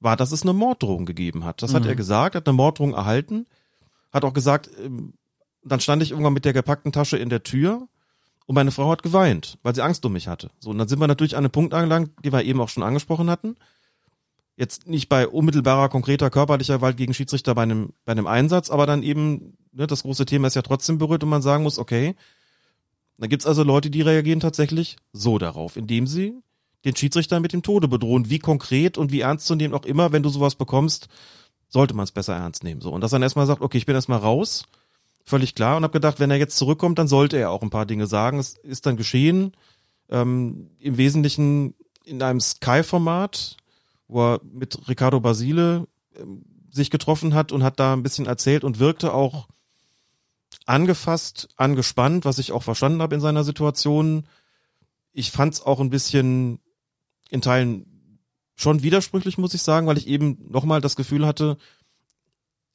war, 0.00 0.16
dass 0.16 0.32
es 0.32 0.42
eine 0.42 0.52
Morddrohung 0.52 1.06
gegeben 1.06 1.44
hat. 1.44 1.62
Das 1.62 1.70
mhm. 1.72 1.76
hat 1.76 1.86
er 1.86 1.94
gesagt, 1.94 2.34
hat 2.34 2.48
eine 2.48 2.56
Morddrohung 2.56 2.94
erhalten, 2.94 3.46
hat 4.12 4.24
auch 4.24 4.32
gesagt, 4.32 4.70
ähm, 4.82 5.14
dann 5.64 5.78
stand 5.78 6.02
ich 6.02 6.10
irgendwann 6.10 6.32
mit 6.32 6.44
der 6.44 6.52
gepackten 6.52 6.90
Tasche 6.90 7.16
in 7.16 7.28
der 7.28 7.44
Tür 7.44 7.86
und 8.46 8.54
meine 8.54 8.70
Frau 8.70 8.90
hat 8.90 9.02
geweint, 9.02 9.58
weil 9.62 9.74
sie 9.74 9.82
Angst 9.82 10.04
um 10.04 10.12
mich 10.12 10.28
hatte. 10.28 10.50
So, 10.58 10.70
und 10.70 10.78
dann 10.78 10.88
sind 10.88 10.98
wir 10.98 11.06
natürlich 11.06 11.36
an 11.36 11.44
einem 11.44 11.50
Punkt 11.50 11.74
angelangt, 11.74 12.10
den 12.24 12.32
wir 12.32 12.44
eben 12.44 12.60
auch 12.60 12.68
schon 12.68 12.82
angesprochen 12.82 13.30
hatten. 13.30 13.56
Jetzt 14.56 14.86
nicht 14.86 15.08
bei 15.08 15.26
unmittelbarer, 15.26 15.88
konkreter 15.88 16.30
körperlicher 16.30 16.76
Gewalt 16.76 16.96
gegen 16.96 17.14
Schiedsrichter 17.14 17.54
bei 17.54 17.62
einem, 17.62 17.94
bei 18.04 18.12
einem 18.12 18.26
Einsatz, 18.26 18.70
aber 18.70 18.86
dann 18.86 19.02
eben, 19.02 19.56
ne, 19.72 19.86
das 19.86 20.02
große 20.02 20.26
Thema 20.26 20.48
ist 20.48 20.56
ja 20.56 20.62
trotzdem 20.62 20.98
berührt 20.98 21.22
und 21.24 21.30
man 21.30 21.42
sagen 21.42 21.62
muss, 21.62 21.78
okay, 21.78 22.14
da 23.18 23.26
gibt's 23.26 23.46
also 23.46 23.62
Leute, 23.62 23.88
die 23.88 24.02
reagieren 24.02 24.40
tatsächlich 24.40 24.96
so 25.12 25.38
darauf, 25.38 25.76
indem 25.76 26.06
sie 26.06 26.34
den 26.84 26.96
Schiedsrichter 26.96 27.40
mit 27.40 27.52
dem 27.52 27.62
Tode 27.62 27.88
bedrohen. 27.88 28.28
Wie 28.28 28.40
konkret 28.40 28.98
und 28.98 29.12
wie 29.12 29.20
ernst 29.20 29.46
zu 29.46 29.54
nehmen 29.54 29.74
auch 29.74 29.84
immer, 29.84 30.12
wenn 30.12 30.22
du 30.22 30.28
sowas 30.28 30.56
bekommst, 30.56 31.08
sollte 31.68 31.94
man 31.94 32.04
es 32.04 32.12
besser 32.12 32.34
ernst 32.34 32.64
nehmen. 32.64 32.80
So 32.80 32.90
und 32.90 33.00
dass 33.00 33.12
dann 33.12 33.22
erstmal 33.22 33.46
sagt, 33.46 33.62
okay, 33.62 33.78
ich 33.78 33.86
bin 33.86 33.94
erstmal 33.94 34.18
raus, 34.18 34.66
völlig 35.24 35.54
klar 35.54 35.76
und 35.76 35.82
habe 35.84 35.92
gedacht, 35.92 36.20
wenn 36.20 36.30
er 36.30 36.36
jetzt 36.36 36.56
zurückkommt, 36.56 36.98
dann 36.98 37.08
sollte 37.08 37.36
er 37.36 37.50
auch 37.50 37.62
ein 37.62 37.70
paar 37.70 37.86
Dinge 37.86 38.06
sagen. 38.06 38.38
Es 38.38 38.56
ist 38.56 38.86
dann 38.86 38.96
geschehen, 38.96 39.52
ähm, 40.08 40.70
im 40.78 40.96
Wesentlichen 40.96 41.74
in 42.04 42.22
einem 42.22 42.40
Sky-Format, 42.40 43.56
wo 44.08 44.34
er 44.34 44.40
mit 44.42 44.88
Ricardo 44.88 45.20
Basile 45.20 45.86
ähm, 46.16 46.44
sich 46.70 46.90
getroffen 46.90 47.34
hat 47.34 47.52
und 47.52 47.62
hat 47.62 47.78
da 47.78 47.92
ein 47.92 48.02
bisschen 48.02 48.26
erzählt 48.26 48.64
und 48.64 48.78
wirkte 48.78 49.12
auch 49.12 49.48
angefasst, 50.66 51.48
angespannt, 51.56 52.24
was 52.24 52.38
ich 52.38 52.52
auch 52.52 52.62
verstanden 52.62 53.02
habe 53.02 53.14
in 53.14 53.20
seiner 53.20 53.44
Situation. 53.44 54.26
Ich 55.12 55.30
fand 55.30 55.54
es 55.54 55.62
auch 55.62 55.80
ein 55.80 55.90
bisschen 55.90 56.60
in 57.30 57.40
Teilen 57.42 58.18
schon 58.54 58.82
widersprüchlich, 58.82 59.38
muss 59.38 59.54
ich 59.54 59.62
sagen, 59.62 59.86
weil 59.86 59.98
ich 59.98 60.06
eben 60.06 60.38
nochmal 60.48 60.80
das 60.80 60.96
Gefühl 60.96 61.26
hatte, 61.26 61.56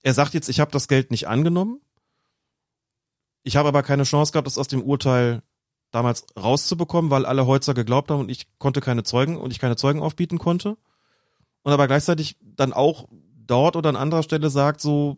er 0.04 0.14
sagt 0.14 0.34
jetzt, 0.34 0.50
ich 0.50 0.60
habe 0.60 0.72
das 0.72 0.88
Geld 0.88 1.12
nicht 1.12 1.28
angenommen. 1.28 1.82
Ich 3.48 3.56
habe 3.56 3.70
aber 3.70 3.82
keine 3.82 4.04
Chance 4.04 4.34
gehabt, 4.34 4.46
das 4.46 4.58
aus 4.58 4.68
dem 4.68 4.84
Urteil 4.84 5.42
damals 5.92 6.26
rauszubekommen, 6.38 7.12
weil 7.12 7.26
alle 7.26 7.46
Holzer 7.46 7.74
geglaubt 7.74 8.12
haben 8.12 8.20
und 8.20 8.30
ich 8.30 8.46
konnte 8.58 8.82
keine 8.82 9.04
Zeugen 9.04 9.38
und 9.38 9.52
ich 9.52 9.60
keine 9.60 9.78
Zeugen 9.78 10.02
aufbieten 10.02 10.38
konnte. 10.38 10.76
Und 11.64 11.72
aber 11.72 11.88
gleichzeitig 11.88 12.36
dann 12.42 12.74
auch 12.74 13.08
dort 13.46 13.78
oder 13.78 13.88
an 13.88 13.96
anderer 13.96 14.24
Stelle 14.24 14.50
sagt 14.50 14.82
so, 14.82 15.16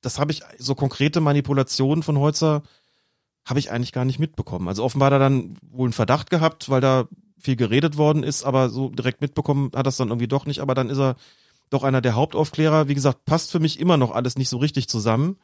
das 0.00 0.20
habe 0.20 0.30
ich, 0.30 0.42
so 0.58 0.76
konkrete 0.76 1.20
Manipulationen 1.20 2.04
von 2.04 2.20
Holzer 2.20 2.62
habe 3.44 3.58
ich 3.58 3.72
eigentlich 3.72 3.92
gar 3.92 4.04
nicht 4.04 4.20
mitbekommen. 4.20 4.68
Also 4.68 4.84
offenbar 4.84 5.06
hat 5.06 5.14
er 5.14 5.18
dann 5.18 5.56
wohl 5.68 5.86
einen 5.86 5.92
Verdacht 5.92 6.30
gehabt, 6.30 6.70
weil 6.70 6.80
da 6.80 7.08
viel 7.36 7.56
geredet 7.56 7.96
worden 7.96 8.22
ist, 8.22 8.44
aber 8.44 8.68
so 8.68 8.90
direkt 8.90 9.22
mitbekommen 9.22 9.72
hat 9.74 9.88
das 9.88 9.96
dann 9.96 10.10
irgendwie 10.10 10.28
doch 10.28 10.46
nicht. 10.46 10.60
Aber 10.60 10.76
dann 10.76 10.88
ist 10.88 11.00
er 11.00 11.16
doch 11.68 11.82
einer 11.82 12.00
der 12.00 12.14
Hauptaufklärer. 12.14 12.86
Wie 12.86 12.94
gesagt, 12.94 13.24
passt 13.24 13.50
für 13.50 13.58
mich 13.58 13.80
immer 13.80 13.96
noch 13.96 14.12
alles 14.12 14.38
nicht 14.38 14.50
so 14.50 14.58
richtig 14.58 14.88
zusammen. 14.88 15.36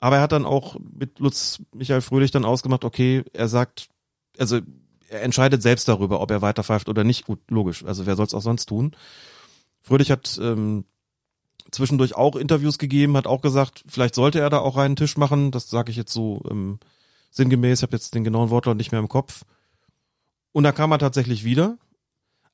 Aber 0.00 0.16
er 0.16 0.22
hat 0.22 0.32
dann 0.32 0.46
auch 0.46 0.76
mit 0.80 1.18
Lutz 1.18 1.62
Michael 1.74 2.00
Fröhlich 2.00 2.30
dann 2.30 2.46
ausgemacht, 2.46 2.84
okay, 2.84 3.22
er 3.34 3.48
sagt, 3.48 3.88
also 4.38 4.60
er 5.10 5.22
entscheidet 5.22 5.62
selbst 5.62 5.88
darüber, 5.88 6.20
ob 6.20 6.30
er 6.30 6.42
weiterpfeift 6.42 6.88
oder 6.88 7.04
nicht. 7.04 7.26
Gut, 7.26 7.40
logisch. 7.50 7.84
Also 7.84 8.06
wer 8.06 8.16
soll 8.16 8.26
es 8.26 8.34
auch 8.34 8.42
sonst 8.42 8.66
tun? 8.66 8.96
Fröhlich 9.82 10.10
hat 10.10 10.38
ähm, 10.42 10.84
zwischendurch 11.70 12.14
auch 12.16 12.36
Interviews 12.36 12.78
gegeben, 12.78 13.16
hat 13.16 13.26
auch 13.26 13.42
gesagt, 13.42 13.84
vielleicht 13.86 14.14
sollte 14.14 14.40
er 14.40 14.50
da 14.50 14.58
auch 14.58 14.76
einen 14.76 14.96
Tisch 14.96 15.16
machen. 15.16 15.50
Das 15.50 15.68
sage 15.68 15.90
ich 15.90 15.96
jetzt 15.96 16.12
so 16.12 16.42
ähm, 16.50 16.78
sinngemäß. 17.30 17.80
Ich 17.80 17.82
habe 17.82 17.96
jetzt 17.96 18.14
den 18.14 18.24
genauen 18.24 18.50
Wortlaut 18.50 18.76
nicht 18.76 18.92
mehr 18.92 19.00
im 19.00 19.08
Kopf. 19.08 19.44
Und 20.52 20.64
da 20.64 20.72
kam 20.72 20.92
er 20.92 20.98
tatsächlich 20.98 21.44
wieder. 21.44 21.76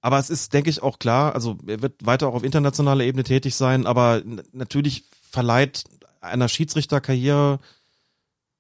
Aber 0.00 0.18
es 0.18 0.30
ist, 0.30 0.52
denke 0.52 0.70
ich, 0.70 0.82
auch 0.82 0.98
klar, 0.98 1.34
also 1.34 1.58
er 1.66 1.82
wird 1.82 2.06
weiter 2.06 2.28
auch 2.28 2.34
auf 2.34 2.44
internationaler 2.44 3.04
Ebene 3.04 3.24
tätig 3.24 3.56
sein, 3.56 3.86
aber 3.86 4.22
natürlich 4.52 5.04
verleiht 5.30 5.84
einer 6.26 6.48
Schiedsrichterkarriere 6.48 7.60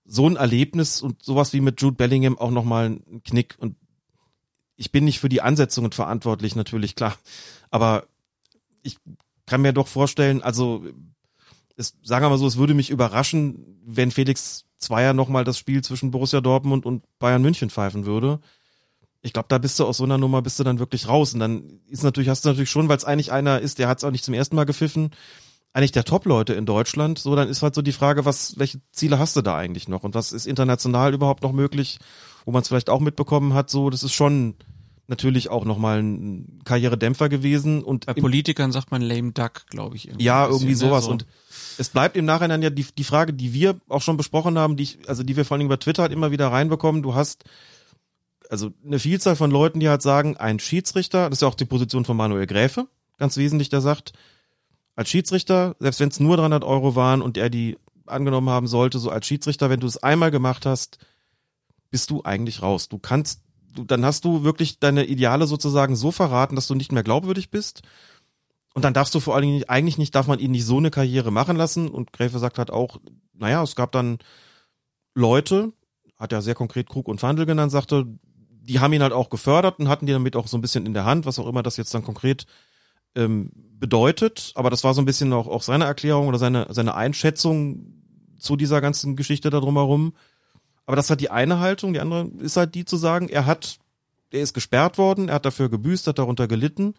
so 0.04 0.28
ein 0.28 0.36
Erlebnis 0.36 1.02
und 1.02 1.22
sowas 1.22 1.52
wie 1.52 1.60
mit 1.60 1.80
Jude 1.80 1.96
Bellingham 1.96 2.38
auch 2.38 2.50
nochmal 2.50 2.86
einen 2.86 3.22
Knick. 3.24 3.56
Und 3.58 3.76
ich 4.76 4.92
bin 4.92 5.04
nicht 5.04 5.20
für 5.20 5.28
die 5.28 5.42
Ansetzungen 5.42 5.92
verantwortlich, 5.92 6.54
natürlich, 6.54 6.94
klar. 6.94 7.16
Aber 7.70 8.06
ich 8.82 8.98
kann 9.46 9.62
mir 9.62 9.72
doch 9.72 9.88
vorstellen, 9.88 10.42
also 10.42 10.84
es, 11.76 11.94
sagen 12.02 12.24
wir 12.24 12.30
mal 12.30 12.38
so, 12.38 12.46
es 12.46 12.56
würde 12.56 12.74
mich 12.74 12.90
überraschen, 12.90 13.80
wenn 13.84 14.10
Felix 14.10 14.64
Zweier 14.78 15.14
nochmal 15.14 15.44
das 15.44 15.58
Spiel 15.58 15.82
zwischen 15.82 16.10
Borussia 16.10 16.40
Dortmund 16.40 16.84
und 16.84 17.04
Bayern 17.18 17.42
München 17.42 17.70
pfeifen 17.70 18.06
würde. 18.06 18.40
Ich 19.22 19.32
glaube, 19.32 19.48
da 19.48 19.58
bist 19.58 19.80
du 19.80 19.84
aus 19.84 19.96
so 19.96 20.04
einer 20.04 20.18
Nummer 20.18 20.42
bist 20.42 20.58
du 20.58 20.64
dann 20.64 20.78
wirklich 20.78 21.08
raus. 21.08 21.34
Und 21.34 21.40
dann 21.40 21.80
ist 21.88 22.04
natürlich, 22.04 22.28
hast 22.28 22.44
du 22.44 22.50
natürlich 22.50 22.70
schon, 22.70 22.88
weil 22.88 22.96
es 22.96 23.04
eigentlich 23.04 23.32
einer 23.32 23.60
ist, 23.60 23.78
der 23.78 23.88
hat 23.88 23.98
es 23.98 24.04
auch 24.04 24.10
nicht 24.10 24.24
zum 24.24 24.34
ersten 24.34 24.54
Mal 24.54 24.66
gepfiffen, 24.66 25.10
eigentlich 25.76 25.92
der 25.92 26.04
Top-Leute 26.04 26.54
in 26.54 26.64
Deutschland. 26.64 27.18
So, 27.18 27.36
dann 27.36 27.48
ist 27.48 27.62
halt 27.62 27.74
so 27.74 27.82
die 27.82 27.92
Frage, 27.92 28.24
was, 28.24 28.58
welche 28.58 28.80
Ziele 28.92 29.18
hast 29.18 29.36
du 29.36 29.42
da 29.42 29.56
eigentlich 29.56 29.88
noch? 29.88 30.04
Und 30.04 30.14
was 30.14 30.32
ist 30.32 30.46
international 30.46 31.12
überhaupt 31.12 31.42
noch 31.42 31.52
möglich, 31.52 31.98
wo 32.46 32.52
man 32.52 32.62
es 32.62 32.68
vielleicht 32.68 32.88
auch 32.88 33.00
mitbekommen 33.00 33.52
hat, 33.52 33.68
so, 33.68 33.90
das 33.90 34.02
ist 34.02 34.14
schon, 34.14 34.54
natürlich 35.08 35.50
auch 35.50 35.64
nochmal 35.64 36.02
ein 36.02 36.60
Karrieredämpfer 36.64 37.28
gewesen. 37.28 37.82
Und 37.82 38.06
Bei 38.06 38.14
Politikern 38.14 38.72
sagt 38.72 38.90
man 38.90 39.02
lame 39.02 39.32
duck, 39.32 39.66
glaube 39.68 39.96
ich. 39.96 40.08
Irgendwie 40.08 40.24
ja, 40.24 40.46
irgendwie 40.46 40.66
bisschen, 40.66 40.88
ne, 40.88 40.90
sowas. 40.90 41.04
So. 41.04 41.10
Und 41.10 41.26
es 41.78 41.90
bleibt 41.90 42.16
im 42.16 42.24
Nachhinein 42.24 42.62
ja 42.62 42.70
die, 42.70 42.86
die 42.96 43.04
Frage, 43.04 43.32
die 43.32 43.52
wir 43.52 43.76
auch 43.88 44.02
schon 44.02 44.16
besprochen 44.16 44.58
haben, 44.58 44.76
die 44.76 44.84
ich, 44.84 44.98
also 45.08 45.22
die 45.22 45.36
wir 45.36 45.44
vor 45.44 45.56
allem 45.56 45.66
über 45.66 45.78
Twitter 45.78 46.02
halt 46.02 46.12
immer 46.12 46.30
wieder 46.30 46.48
reinbekommen. 46.48 47.02
Du 47.02 47.14
hast 47.14 47.44
also 48.48 48.70
eine 48.84 48.98
Vielzahl 48.98 49.36
von 49.36 49.50
Leuten, 49.50 49.80
die 49.80 49.88
halt 49.88 50.02
sagen, 50.02 50.36
ein 50.36 50.58
Schiedsrichter, 50.58 51.28
das 51.28 51.38
ist 51.38 51.42
ja 51.42 51.48
auch 51.48 51.54
die 51.54 51.64
Position 51.64 52.04
von 52.04 52.16
Manuel 52.16 52.46
Gräfe, 52.46 52.86
ganz 53.18 53.36
wesentlich, 53.36 53.68
der 53.68 53.80
sagt, 53.80 54.12
als 54.96 55.10
Schiedsrichter, 55.10 55.76
selbst 55.78 56.00
wenn 56.00 56.08
es 56.08 56.20
nur 56.20 56.36
300 56.36 56.64
Euro 56.64 56.96
waren 56.96 57.22
und 57.22 57.36
er 57.36 57.50
die 57.50 57.78
angenommen 58.06 58.50
haben 58.50 58.66
sollte, 58.66 58.98
so 58.98 59.10
als 59.10 59.26
Schiedsrichter, 59.26 59.70
wenn 59.70 59.80
du 59.80 59.86
es 59.86 60.02
einmal 60.02 60.30
gemacht 60.30 60.66
hast, 60.66 60.98
bist 61.90 62.10
du 62.10 62.22
eigentlich 62.24 62.62
raus. 62.62 62.88
Du 62.88 62.98
kannst, 62.98 63.42
du, 63.74 63.84
dann 63.84 64.04
hast 64.04 64.24
du 64.24 64.42
wirklich 64.42 64.80
deine 64.80 65.04
Ideale 65.04 65.46
sozusagen 65.46 65.96
so 65.96 66.10
verraten, 66.10 66.56
dass 66.56 66.66
du 66.66 66.74
nicht 66.74 66.92
mehr 66.92 67.02
glaubwürdig 67.02 67.50
bist. 67.50 67.82
Und 68.74 68.84
dann 68.84 68.94
darfst 68.94 69.14
du 69.14 69.20
vor 69.20 69.34
allen 69.34 69.42
Dingen 69.42 69.54
nicht, 69.54 69.70
eigentlich 69.70 69.98
nicht, 69.98 70.14
darf 70.14 70.26
man 70.26 70.38
ihn 70.38 70.50
nicht 70.50 70.66
so 70.66 70.78
eine 70.78 70.90
Karriere 70.90 71.30
machen 71.30 71.56
lassen. 71.56 71.88
Und 71.88 72.12
Gräfe 72.12 72.38
sagt 72.38 72.58
halt 72.58 72.70
auch, 72.70 72.98
naja, 73.34 73.62
es 73.62 73.76
gab 73.76 73.92
dann 73.92 74.18
Leute, 75.14 75.72
hat 76.18 76.32
ja 76.32 76.40
sehr 76.40 76.54
konkret 76.54 76.88
Krug 76.88 77.08
und 77.08 77.20
Fandel 77.20 77.46
genannt, 77.46 77.72
sagte, 77.72 78.06
die 78.66 78.80
haben 78.80 78.92
ihn 78.92 79.02
halt 79.02 79.12
auch 79.12 79.30
gefördert 79.30 79.78
und 79.78 79.88
hatten 79.88 80.06
die 80.06 80.12
damit 80.12 80.36
auch 80.36 80.48
so 80.48 80.56
ein 80.56 80.60
bisschen 80.60 80.86
in 80.86 80.94
der 80.94 81.04
Hand, 81.04 81.26
was 81.26 81.38
auch 81.38 81.46
immer 81.46 81.62
das 81.62 81.76
jetzt 81.76 81.94
dann 81.94 82.02
konkret 82.02 82.46
ähm, 83.16 83.50
bedeutet. 83.78 84.52
Aber 84.54 84.70
das 84.70 84.84
war 84.84 84.94
so 84.94 85.02
ein 85.02 85.06
bisschen 85.06 85.32
auch, 85.32 85.48
auch 85.48 85.62
seine 85.62 85.84
Erklärung 85.84 86.28
oder 86.28 86.38
seine, 86.38 86.66
seine 86.70 86.94
Einschätzung 86.94 87.92
zu 88.38 88.56
dieser 88.56 88.80
ganzen 88.80 89.16
Geschichte 89.16 89.50
da 89.50 89.60
drumherum. 89.60 90.14
Aber 90.84 90.96
das 90.96 91.10
hat 91.10 91.20
die 91.20 91.30
eine 91.30 91.58
Haltung, 91.58 91.92
die 91.92 92.00
andere 92.00 92.30
ist 92.38 92.56
halt 92.56 92.74
die 92.74 92.84
zu 92.84 92.96
sagen, 92.96 93.28
er 93.28 93.44
hat, 93.44 93.78
er 94.30 94.40
ist 94.40 94.54
gesperrt 94.54 94.98
worden, 94.98 95.28
er 95.28 95.36
hat 95.36 95.44
dafür 95.44 95.68
gebüßt, 95.68 96.06
hat 96.06 96.18
darunter 96.18 96.46
gelitten. 96.46 96.94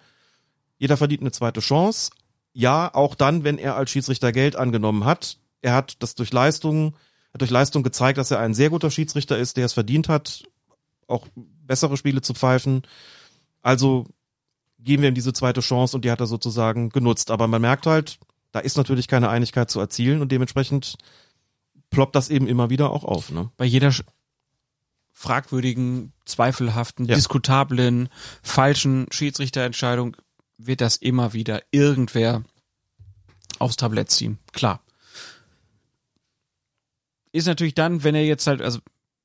Jeder 0.78 0.98
verdient 0.98 1.22
eine 1.22 1.32
zweite 1.32 1.62
Chance. 1.62 2.12
Ja, 2.54 2.94
auch 2.94 3.16
dann, 3.16 3.44
wenn 3.44 3.58
er 3.58 3.76
als 3.76 3.92
Schiedsrichter 3.92 4.32
Geld 4.32 4.56
angenommen 4.56 5.06
hat. 5.06 5.38
Er 5.62 5.74
hat 5.74 6.02
das 6.04 6.16
durch 6.16 6.34
Leistung, 6.34 6.96
hat 7.34 7.42
durch 7.42 7.52
Leistung 7.52 7.84
gezeigt, 7.84 8.18
dass 8.18 8.32
er 8.32 8.40
ein 8.40 8.54
sehr 8.54 8.70
guter 8.70 8.92
Schiedsrichter 8.92 9.38
ist, 9.38 9.58
der 9.58 9.66
es 9.66 9.74
verdient 9.74 10.10
hat, 10.10 10.44
auch 11.08 11.28
bessere 11.36 11.98
Spiele 11.98 12.22
zu 12.22 12.34
pfeifen. 12.34 12.82
Also 13.62 14.08
geben 14.88 15.03
wir 15.03 15.09
ihm 15.09 15.16
diese 15.16 15.33
zweite 15.33 15.61
Chance 15.61 15.95
und 15.95 16.03
die 16.06 16.09
hat 16.11 16.19
er 16.19 16.25
sozusagen 16.25 16.90
genutzt. 16.90 17.30
Aber 17.30 17.48
man 17.48 17.61
merkt 17.61 17.85
halt, 17.85 18.17
da 18.51 18.59
ist 18.59 18.77
natürlich 18.77 19.07
keine 19.07 19.30
Einigkeit 19.30 19.69
zu 19.69 19.80
erzielen 19.80 20.22
und 20.22 20.32
dementsprechend 20.32 20.95
ploppt 21.91 22.16
das 22.16 22.30
eben 22.30 22.48
immer 22.48 22.72
wieder 22.72 22.90
auch 22.90 23.03
auf. 23.03 23.32
Ne? 23.32 23.51
Bei 23.57 23.66
jeder 23.66 23.93
fragwürdigen, 25.14 26.14
zweifelhaften, 26.25 27.06
Ja. 27.06 27.16
diskutablen, 27.16 28.09
falschen 28.41 29.07
Schiedsrichterentscheidung 29.11 30.16
wird 30.57 30.82
das 30.82 30.98
immer 30.98 31.33
wieder 31.33 31.61
irgendwer 31.72 32.43
aufs 33.59 33.75
Tablett 33.77 34.09
ziehen. 34.11 34.40
Klar. 34.53 34.82
Ist 37.32 37.48
natürlich 37.48 37.75
dann, 37.75 38.03
wenn 38.03 38.16
er 38.16 38.25
jetzt 38.25 38.48
halt, 38.48 38.61
also 38.61 38.80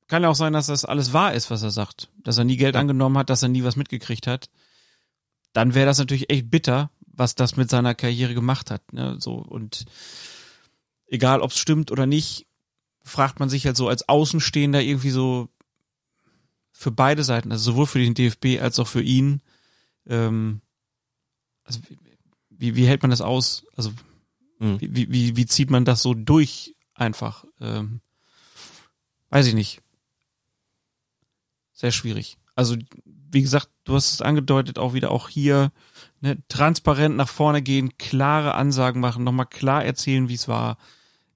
kann 0.07 0.23
ja 0.23 0.29
auch 0.29 0.35
sein, 0.35 0.53
dass 0.53 0.67
das 0.67 0.85
alles 0.85 1.13
wahr 1.13 1.33
ist, 1.33 1.49
was 1.49 1.63
er 1.63 1.71
sagt. 1.71 2.09
Dass 2.23 2.37
er 2.37 2.43
nie 2.43 2.57
Geld 2.57 2.75
Ja. 2.75 2.81
angenommen 2.81 3.17
hat, 3.17 3.29
dass 3.29 3.41
er 3.43 3.49
nie 3.49 3.63
was 3.63 3.75
mitgekriegt 3.75 4.27
hat. 4.27 4.49
Dann 5.53 5.73
wäre 5.73 5.85
das 5.85 5.99
natürlich 5.99 6.29
echt 6.29 6.49
bitter, 6.49 6.91
was 7.07 7.35
das 7.35 7.55
mit 7.55 7.69
seiner 7.69 7.95
Karriere 7.95 8.33
gemacht 8.33 8.71
hat. 8.71 8.91
Ne? 8.91 9.17
So, 9.19 9.35
und 9.35 9.85
egal 11.07 11.41
ob 11.41 11.51
es 11.51 11.57
stimmt 11.57 11.91
oder 11.91 12.05
nicht, 12.05 12.47
fragt 13.01 13.39
man 13.39 13.49
sich 13.49 13.65
halt 13.65 13.77
so 13.77 13.87
als 13.87 14.09
Außenstehender 14.09 14.81
irgendwie 14.81 15.11
so 15.11 15.49
für 16.71 16.91
beide 16.91 17.23
Seiten, 17.23 17.51
also 17.51 17.71
sowohl 17.71 17.85
für 17.85 17.99
den 17.99 18.15
DFB 18.15 18.59
als 18.61 18.79
auch 18.79 18.87
für 18.87 19.01
ihn, 19.01 19.41
ähm, 20.07 20.61
also 21.63 21.79
wie, 22.49 22.75
wie 22.75 22.87
hält 22.87 23.03
man 23.03 23.11
das 23.11 23.21
aus? 23.21 23.65
Also 23.75 23.93
Mhm. 24.63 24.79
wie, 24.79 25.11
wie, 25.11 25.35
wie 25.35 25.45
zieht 25.45 25.69
man 25.69 25.83
das 25.83 26.01
so 26.01 26.13
durch 26.13 26.73
einfach? 26.93 27.43
Ähm, 27.59 27.99
weiß 29.29 29.47
ich 29.47 29.53
nicht. 29.53 29.81
Sehr 31.73 31.91
schwierig. 31.91 32.37
Also, 32.55 32.75
wie 33.05 33.41
gesagt, 33.41 33.69
du 33.83 33.95
hast 33.95 34.13
es 34.13 34.21
angedeutet, 34.21 34.77
auch 34.77 34.93
wieder 34.93 35.11
auch 35.11 35.29
hier, 35.29 35.71
ne, 36.21 36.37
transparent 36.47 37.15
nach 37.15 37.29
vorne 37.29 37.61
gehen, 37.61 37.97
klare 37.97 38.55
Ansagen 38.55 39.01
machen, 39.01 39.23
nochmal 39.23 39.47
klar 39.47 39.83
erzählen, 39.83 40.29
wie 40.29 40.35
es 40.35 40.47
war 40.47 40.77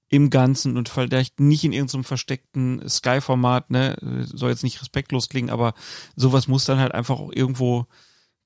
im 0.08 0.30
Ganzen 0.30 0.76
und 0.76 0.88
vielleicht 0.88 1.38
nicht 1.38 1.64
in 1.64 1.72
irgendeinem 1.72 2.04
versteckten 2.04 2.88
Sky-Format, 2.88 3.70
ne, 3.70 3.96
soll 4.24 4.50
jetzt 4.50 4.62
nicht 4.62 4.80
respektlos 4.80 5.28
klingen, 5.28 5.50
aber 5.50 5.74
sowas 6.16 6.48
muss 6.48 6.64
dann 6.64 6.78
halt 6.78 6.92
einfach 6.92 7.18
auch 7.18 7.32
irgendwo, 7.32 7.86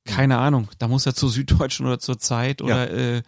keine 0.04 0.38
Ahnung, 0.38 0.68
da 0.78 0.88
muss 0.88 1.06
er 1.06 1.14
zur 1.14 1.30
Süddeutschen 1.30 1.86
oder 1.86 2.00
zur 2.00 2.18
Zeit 2.18 2.62
oder 2.62 2.90
äh, 2.90 3.22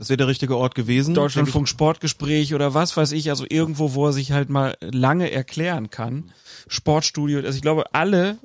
Das 0.00 0.08
wäre 0.08 0.16
der 0.16 0.28
richtige 0.28 0.56
Ort 0.56 0.74
gewesen. 0.74 1.12
Deutschlandfunk 1.12 1.68
Sportgespräch 1.68 2.54
oder 2.54 2.72
was 2.72 2.96
weiß 2.96 3.12
ich, 3.12 3.28
also 3.28 3.44
irgendwo, 3.46 3.92
wo 3.92 4.06
er 4.06 4.14
sich 4.14 4.32
halt 4.32 4.48
mal 4.48 4.74
lange 4.80 5.30
erklären 5.30 5.90
kann. 5.90 6.32
Sportstudio, 6.68 7.40
also 7.40 7.54
ich 7.54 7.60
glaube, 7.60 7.92
alle 7.92 8.38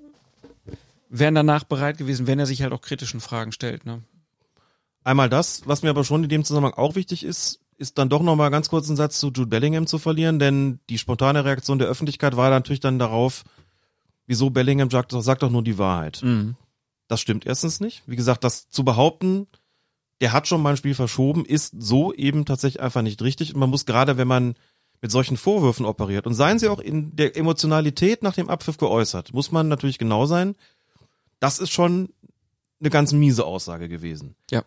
wären 1.07 1.33
danach 1.33 1.63
bereit 1.63 1.97
gewesen, 1.97 2.27
wenn 2.27 2.39
er 2.39 2.45
sich 2.45 2.61
halt 2.61 2.73
auch 2.73 2.81
kritischen 2.81 3.21
Fragen 3.21 3.53
stellt. 3.53 3.85
Ne? 3.85 4.03
Einmal 5.05 5.29
das, 5.29 5.61
was 5.65 5.81
mir 5.81 5.91
aber 5.91 6.03
schon 6.03 6.23
in 6.23 6.29
dem 6.29 6.43
Zusammenhang 6.43 6.73
auch 6.73 6.95
wichtig 6.95 7.23
ist, 7.23 7.61
ist 7.77 7.97
dann 7.97 8.09
doch 8.09 8.21
nochmal 8.21 8.51
ganz 8.51 8.67
kurz 8.67 8.89
einen 8.89 8.97
Satz 8.97 9.17
zu 9.17 9.27
Jude 9.27 9.47
Bellingham 9.47 9.87
zu 9.87 9.97
verlieren, 9.97 10.39
denn 10.39 10.79
die 10.89 10.97
spontane 10.97 11.45
Reaktion 11.45 11.79
der 11.79 11.87
Öffentlichkeit 11.87 12.35
war 12.35 12.49
natürlich 12.49 12.81
dann 12.81 12.99
darauf, 12.99 13.45
wieso 14.27 14.49
Bellingham 14.49 14.91
sagt, 14.91 15.13
sagt 15.13 15.41
doch 15.41 15.49
nur 15.49 15.63
die 15.63 15.77
Wahrheit. 15.77 16.19
Mhm. 16.21 16.57
Das 17.07 17.21
stimmt 17.21 17.45
erstens 17.45 17.79
nicht. 17.79 18.03
Wie 18.07 18.17
gesagt, 18.17 18.43
das 18.43 18.69
zu 18.69 18.83
behaupten, 18.83 19.47
der 20.21 20.31
hat 20.31 20.47
schon 20.47 20.61
mal 20.61 20.71
ein 20.71 20.77
Spiel 20.77 20.95
verschoben, 20.95 21.45
ist 21.45 21.73
so 21.77 22.13
eben 22.13 22.45
tatsächlich 22.45 22.81
einfach 22.81 23.01
nicht 23.01 23.21
richtig. 23.21 23.53
Und 23.53 23.59
man 23.59 23.69
muss 23.69 23.85
gerade, 23.85 24.17
wenn 24.17 24.27
man 24.27 24.55
mit 25.01 25.11
solchen 25.11 25.37
Vorwürfen 25.37 25.85
operiert 25.85 26.25
und 26.25 26.33
seien 26.33 26.57
sie 26.57 26.69
auch 26.69 26.79
in 26.79 27.15
der 27.15 27.35
Emotionalität 27.35 28.23
nach 28.23 28.33
dem 28.33 28.49
Abpfiff 28.49 28.77
geäußert, 28.77 29.33
muss 29.33 29.51
man 29.51 29.67
natürlich 29.67 29.97
genau 29.97 30.25
sein. 30.25 30.55
Das 31.39 31.59
ist 31.59 31.71
schon 31.71 32.09
eine 32.79 32.89
ganz 32.89 33.11
miese 33.11 33.45
Aussage 33.45 33.89
gewesen. 33.89 34.35
Ja. 34.51 34.63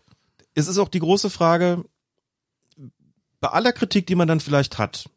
Es 0.54 0.68
ist 0.68 0.78
auch 0.78 0.88
die 0.88 1.00
große 1.00 1.30
Frage, 1.30 1.84
bei 3.40 3.48
aller 3.48 3.72
Kritik, 3.72 4.06
die 4.06 4.14
man 4.14 4.28
dann 4.28 4.40
vielleicht 4.40 4.78
hat, 4.78 5.08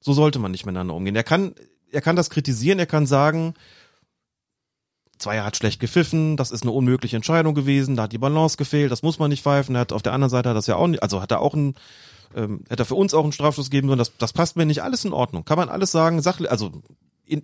so 0.00 0.12
sollte 0.12 0.38
man 0.38 0.50
nicht 0.50 0.66
miteinander 0.66 0.94
umgehen. 0.94 1.16
Er 1.16 1.24
kann, 1.24 1.54
er 1.90 2.00
kann 2.00 2.16
das 2.16 2.30
kritisieren, 2.30 2.78
er 2.78 2.86
kann 2.86 3.06
sagen, 3.06 3.54
Zweier 5.20 5.44
hat 5.44 5.56
schlecht 5.56 5.80
gepfiffen, 5.80 6.36
das 6.36 6.50
ist 6.50 6.62
eine 6.62 6.72
unmögliche 6.72 7.16
Entscheidung 7.16 7.54
gewesen, 7.54 7.94
da 7.96 8.04
hat 8.04 8.12
die 8.12 8.18
Balance 8.18 8.56
gefehlt, 8.56 8.90
das 8.90 9.02
muss 9.02 9.18
man 9.18 9.30
nicht 9.30 9.42
pfeifen. 9.42 9.74
Er 9.76 9.82
hat 9.82 9.92
auf 9.92 10.02
der 10.02 10.12
anderen 10.12 10.30
Seite 10.30 10.48
hat 10.48 10.56
das 10.56 10.66
ja 10.66 10.76
auch 10.76 10.86
nicht, 10.88 11.02
also 11.02 11.20
hat 11.22 11.30
er 11.30 11.40
auch 11.40 11.54
ein, 11.54 11.74
ähm, 12.34 12.64
hätte 12.68 12.82
er 12.82 12.86
für 12.86 12.94
uns 12.94 13.14
auch 13.14 13.22
einen 13.22 13.32
Strafstoß 13.32 13.70
geben 13.70 13.88
sollen, 13.88 13.98
das, 13.98 14.16
das 14.18 14.32
passt 14.32 14.56
mir 14.56 14.66
nicht, 14.66 14.82
alles 14.82 15.04
in 15.04 15.12
Ordnung. 15.12 15.44
Kann 15.44 15.58
man 15.58 15.68
alles 15.68 15.92
sagen, 15.92 16.20
sachlich, 16.22 16.50
also 16.50 16.72
in, 17.24 17.42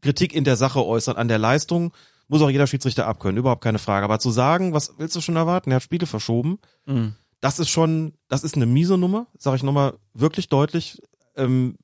Kritik 0.00 0.34
in 0.34 0.44
der 0.44 0.56
Sache 0.56 0.84
äußern, 0.84 1.16
an 1.16 1.28
der 1.28 1.38
Leistung, 1.38 1.92
muss 2.28 2.42
auch 2.42 2.50
jeder 2.50 2.66
Schiedsrichter 2.66 3.06
abkönnen, 3.06 3.38
überhaupt 3.38 3.62
keine 3.62 3.78
Frage. 3.78 4.04
Aber 4.04 4.18
zu 4.18 4.30
sagen, 4.30 4.72
was 4.72 4.94
willst 4.98 5.16
du 5.16 5.20
schon 5.20 5.36
erwarten? 5.36 5.70
Er 5.70 5.76
hat 5.76 5.82
Spiele 5.82 6.06
verschoben, 6.06 6.58
Mhm. 6.86 7.14
das 7.40 7.58
ist 7.58 7.68
schon, 7.70 8.14
das 8.28 8.42
ist 8.44 8.56
eine 8.56 8.66
miese 8.66 8.98
Nummer, 8.98 9.26
sage 9.38 9.56
ich 9.56 9.62
nochmal 9.62 9.94
wirklich 10.14 10.48
deutlich. 10.48 11.00
Ähm, 11.36 11.76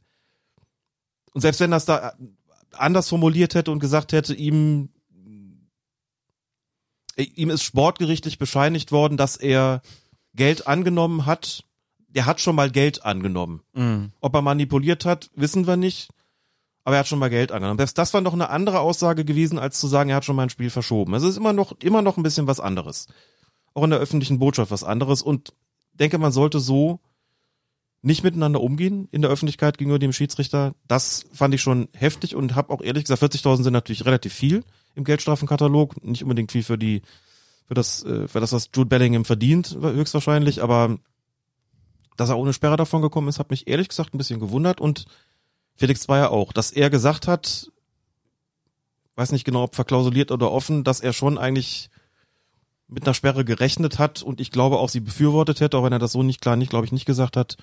und 1.32 1.40
selbst 1.40 1.60
wenn 1.60 1.70
das 1.70 1.84
da 1.84 2.12
anders 2.72 3.08
formuliert 3.08 3.54
hätte 3.54 3.70
und 3.70 3.78
gesagt 3.78 4.12
hätte, 4.12 4.34
ihm 4.34 4.90
ihm 7.16 7.50
ist 7.50 7.62
sportgerichtlich 7.62 8.38
bescheinigt 8.38 8.92
worden, 8.92 9.16
dass 9.16 9.36
er 9.36 9.82
Geld 10.34 10.66
angenommen 10.66 11.26
hat. 11.26 11.64
Der 12.08 12.26
hat 12.26 12.40
schon 12.40 12.56
mal 12.56 12.70
Geld 12.70 13.04
angenommen. 13.04 13.62
Mhm. 13.72 14.12
Ob 14.20 14.34
er 14.34 14.42
manipuliert 14.42 15.04
hat, 15.04 15.30
wissen 15.34 15.66
wir 15.66 15.76
nicht. 15.76 16.08
Aber 16.84 16.96
er 16.96 17.00
hat 17.00 17.08
schon 17.08 17.18
mal 17.18 17.30
Geld 17.30 17.50
angenommen. 17.50 17.78
Selbst 17.78 17.98
das 17.98 18.12
war 18.12 18.20
noch 18.20 18.34
eine 18.34 18.50
andere 18.50 18.80
Aussage 18.80 19.24
gewesen, 19.24 19.58
als 19.58 19.80
zu 19.80 19.88
sagen, 19.88 20.10
er 20.10 20.16
hat 20.16 20.24
schon 20.24 20.36
mal 20.36 20.42
ein 20.42 20.50
Spiel 20.50 20.70
verschoben. 20.70 21.14
Also 21.14 21.26
es 21.26 21.32
ist 21.32 21.38
immer 21.38 21.52
noch, 21.52 21.72
immer 21.80 22.02
noch 22.02 22.16
ein 22.16 22.22
bisschen 22.22 22.46
was 22.46 22.60
anderes. 22.60 23.08
Auch 23.72 23.84
in 23.84 23.90
der 23.90 23.98
öffentlichen 23.98 24.38
Botschaft 24.38 24.70
was 24.70 24.84
anderes. 24.84 25.22
Und 25.22 25.54
denke, 25.94 26.18
man 26.18 26.32
sollte 26.32 26.60
so 26.60 27.00
nicht 28.02 28.22
miteinander 28.22 28.60
umgehen 28.60 29.08
in 29.12 29.22
der 29.22 29.30
Öffentlichkeit 29.30 29.78
gegenüber 29.78 29.98
dem 29.98 30.12
Schiedsrichter. 30.12 30.74
Das 30.86 31.24
fand 31.32 31.54
ich 31.54 31.62
schon 31.62 31.88
heftig 31.94 32.36
und 32.36 32.54
habe 32.54 32.72
auch 32.72 32.82
ehrlich 32.82 33.04
gesagt, 33.04 33.22
40.000 33.22 33.62
sind 33.62 33.72
natürlich 33.72 34.04
relativ 34.04 34.34
viel 34.34 34.62
im 34.94 35.04
Geldstrafenkatalog. 35.04 36.04
Nicht 36.04 36.22
unbedingt 36.22 36.52
viel 36.52 36.62
für 36.62 36.78
die, 36.78 37.02
für 37.66 37.74
das, 37.74 38.04
äh, 38.04 38.28
für 38.28 38.40
das, 38.40 38.52
was 38.52 38.70
Jude 38.74 38.88
Bellingham 38.88 39.24
verdient, 39.24 39.76
höchstwahrscheinlich. 39.80 40.62
Aber 40.62 40.98
dass 42.16 42.30
er 42.30 42.38
ohne 42.38 42.52
Sperre 42.52 42.76
davon 42.76 43.02
gekommen 43.02 43.28
ist, 43.28 43.38
hat 43.38 43.50
mich 43.50 43.66
ehrlich 43.66 43.88
gesagt 43.88 44.14
ein 44.14 44.18
bisschen 44.18 44.40
gewundert 44.40 44.80
und 44.80 45.06
Felix 45.76 46.02
Zweier 46.02 46.30
auch, 46.30 46.52
dass 46.52 46.70
er 46.70 46.90
gesagt 46.90 47.26
hat, 47.26 47.70
weiß 49.16 49.32
nicht 49.32 49.44
genau, 49.44 49.64
ob 49.64 49.74
verklausuliert 49.74 50.30
oder 50.30 50.50
offen, 50.50 50.84
dass 50.84 51.00
er 51.00 51.12
schon 51.12 51.38
eigentlich 51.38 51.90
mit 52.86 53.04
einer 53.04 53.14
Sperre 53.14 53.44
gerechnet 53.44 53.98
hat 53.98 54.22
und 54.22 54.40
ich 54.40 54.50
glaube 54.50 54.78
auch 54.78 54.88
sie 54.88 55.00
befürwortet 55.00 55.60
hätte, 55.60 55.76
auch 55.78 55.84
wenn 55.84 55.92
er 55.92 55.98
das 55.98 56.12
so 56.12 56.22
nicht 56.22 56.40
klar 56.40 56.56
nicht, 56.56 56.70
glaube 56.70 56.86
ich, 56.86 56.92
nicht 56.92 57.06
gesagt 57.06 57.36
hat. 57.36 57.56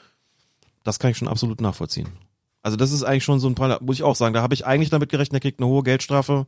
Das 0.83 0.99
kann 0.99 1.11
ich 1.11 1.17
schon 1.17 1.27
absolut 1.27 1.61
nachvollziehen. 1.61 2.09
Also 2.63 2.77
das 2.77 2.91
ist 2.91 3.03
eigentlich 3.03 3.23
schon 3.23 3.39
so 3.39 3.47
ein 3.47 3.55
paar, 3.55 3.81
muss 3.81 3.97
ich 3.97 4.03
auch 4.03 4.15
sagen, 4.15 4.33
da 4.33 4.41
habe 4.41 4.53
ich 4.53 4.65
eigentlich 4.65 4.89
damit 4.89 5.09
gerechnet, 5.09 5.35
er 5.35 5.39
kriegt 5.39 5.59
eine 5.59 5.67
hohe 5.67 5.83
Geldstrafe 5.83 6.47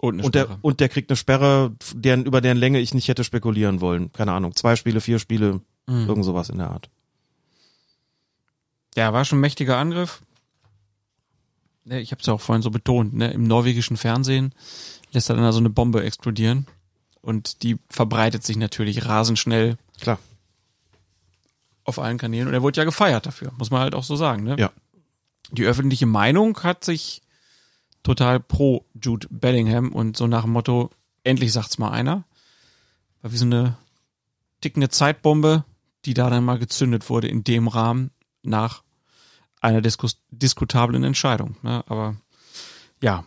Und, 0.00 0.20
und 0.20 0.34
der, 0.34 0.58
und 0.62 0.78
der 0.80 0.88
kriegt 0.88 1.10
eine 1.10 1.16
Sperre, 1.16 1.72
deren, 1.92 2.24
über 2.24 2.40
deren 2.40 2.56
Länge 2.56 2.78
ich 2.78 2.94
nicht 2.94 3.08
hätte 3.08 3.24
spekulieren 3.24 3.80
wollen. 3.80 4.12
Keine 4.12 4.32
Ahnung, 4.32 4.54
zwei 4.54 4.76
Spiele, 4.76 5.00
vier 5.00 5.18
Spiele, 5.18 5.60
Mhm. 5.88 6.06
irgend 6.08 6.24
sowas 6.24 6.50
in 6.50 6.58
der 6.58 6.70
Art. 6.70 6.90
Ja, 8.94 9.12
war 9.12 9.24
schon 9.24 9.38
ein 9.38 9.40
mächtiger 9.40 9.78
Angriff. 9.78 10.22
Ne, 11.84 12.00
Ich 12.00 12.10
habe 12.12 12.20
es 12.20 12.26
ja 12.26 12.34
auch 12.34 12.40
vorhin 12.40 12.62
so 12.62 12.70
betont, 12.70 13.14
ne? 13.14 13.30
im 13.32 13.44
norwegischen 13.44 13.96
Fernsehen 13.96 14.54
lässt 15.12 15.30
er 15.30 15.36
dann 15.36 15.44
da 15.44 15.52
so 15.52 15.58
eine 15.60 15.70
Bombe 15.70 16.02
explodieren 16.04 16.66
und 17.22 17.62
die 17.62 17.78
verbreitet 17.88 18.44
sich 18.44 18.56
natürlich 18.58 19.06
rasend 19.06 19.38
schnell. 19.38 19.76
Klar. 20.00 20.18
auf 21.84 21.98
allen 21.98 22.18
Kanälen 22.18 22.48
und 22.48 22.52
er 22.54 22.60
wurde 22.62 22.76
ja 22.78 22.84
gefeiert 22.84 23.24
dafür, 23.24 23.50
muss 23.56 23.70
man 23.70 23.80
halt 23.80 23.94
auch 23.94 24.04
so 24.04 24.14
sagen. 24.14 24.44
Ne? 24.44 24.56
Ja. 24.58 24.70
Die 25.52 25.64
öffentliche 25.64 26.04
Meinung 26.04 26.62
hat 26.62 26.84
sich 26.84 27.22
total 28.08 28.40
pro 28.40 28.86
Jude 28.94 29.26
Bellingham 29.30 29.92
und 29.92 30.16
so 30.16 30.26
nach 30.26 30.44
dem 30.44 30.52
Motto, 30.52 30.88
endlich 31.24 31.52
sagt's 31.52 31.76
mal 31.76 31.90
einer. 31.90 32.24
War 33.20 33.32
wie 33.32 33.36
so 33.36 33.44
eine 33.44 33.76
tickende 34.62 34.88
Zeitbombe, 34.88 35.64
die 36.06 36.14
da 36.14 36.30
dann 36.30 36.42
mal 36.44 36.58
gezündet 36.58 37.10
wurde 37.10 37.28
in 37.28 37.44
dem 37.44 37.68
Rahmen 37.68 38.10
nach 38.42 38.82
einer 39.60 39.82
diskus 39.82 40.22
diskutablen 40.30 41.04
Entscheidung. 41.04 41.56
Ne? 41.62 41.84
Aber 41.86 42.16
ja, 43.02 43.24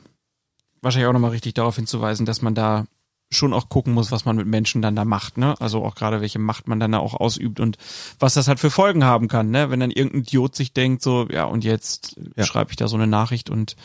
wahrscheinlich 0.81 1.07
auch 1.07 1.13
nochmal 1.13 1.29
richtig 1.29 1.53
darauf 1.53 1.75
hinzuweisen, 1.75 2.25
dass 2.25 2.41
man 2.41 2.55
da 2.55 2.85
schon 3.29 3.53
auch 3.53 3.69
gucken 3.69 3.93
muss, 3.93 4.11
was 4.11 4.25
man 4.25 4.35
mit 4.35 4.47
Menschen 4.47 4.81
dann 4.81 4.95
da 4.95 5.05
macht, 5.05 5.37
ne? 5.37 5.55
Also 5.61 5.85
auch 5.85 5.95
gerade 5.95 6.19
welche 6.21 6.39
Macht 6.39 6.67
man 6.67 6.79
dann 6.81 6.91
da 6.91 6.97
auch 6.97 7.13
ausübt 7.13 7.59
und 7.61 7.77
was 8.19 8.33
das 8.33 8.47
halt 8.49 8.59
für 8.59 8.71
Folgen 8.71 9.05
haben 9.05 9.27
kann, 9.27 9.51
ne? 9.51 9.69
Wenn 9.69 9.79
dann 9.79 9.91
irgendein 9.91 10.21
Idiot 10.23 10.55
sich 10.55 10.73
denkt, 10.73 11.01
so, 11.01 11.27
ja, 11.29 11.45
und 11.45 11.63
jetzt 11.63 12.19
Ja. 12.35 12.43
schreibe 12.45 12.71
ich 12.71 12.77
da 12.77 12.87
so 12.89 12.97
eine 12.97 13.07
Nachricht 13.07 13.49
und 13.49 13.77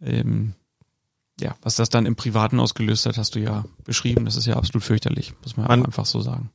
ähm, 0.00 0.54
ja, 1.40 1.54
was 1.62 1.76
das 1.76 1.88
dann 1.90 2.06
im 2.06 2.16
Privaten 2.16 2.60
ausgelöst 2.60 3.06
hat, 3.06 3.18
hast 3.18 3.34
du 3.34 3.40
ja 3.40 3.64
beschrieben. 3.84 4.24
Das 4.24 4.36
ist 4.36 4.46
ja 4.46 4.56
absolut 4.56 4.84
fürchterlich, 4.84 5.34
muss 5.42 5.56
man, 5.56 5.66
Man- 5.68 5.84
einfach 5.84 6.06
so 6.06 6.20
sagen. 6.20 6.50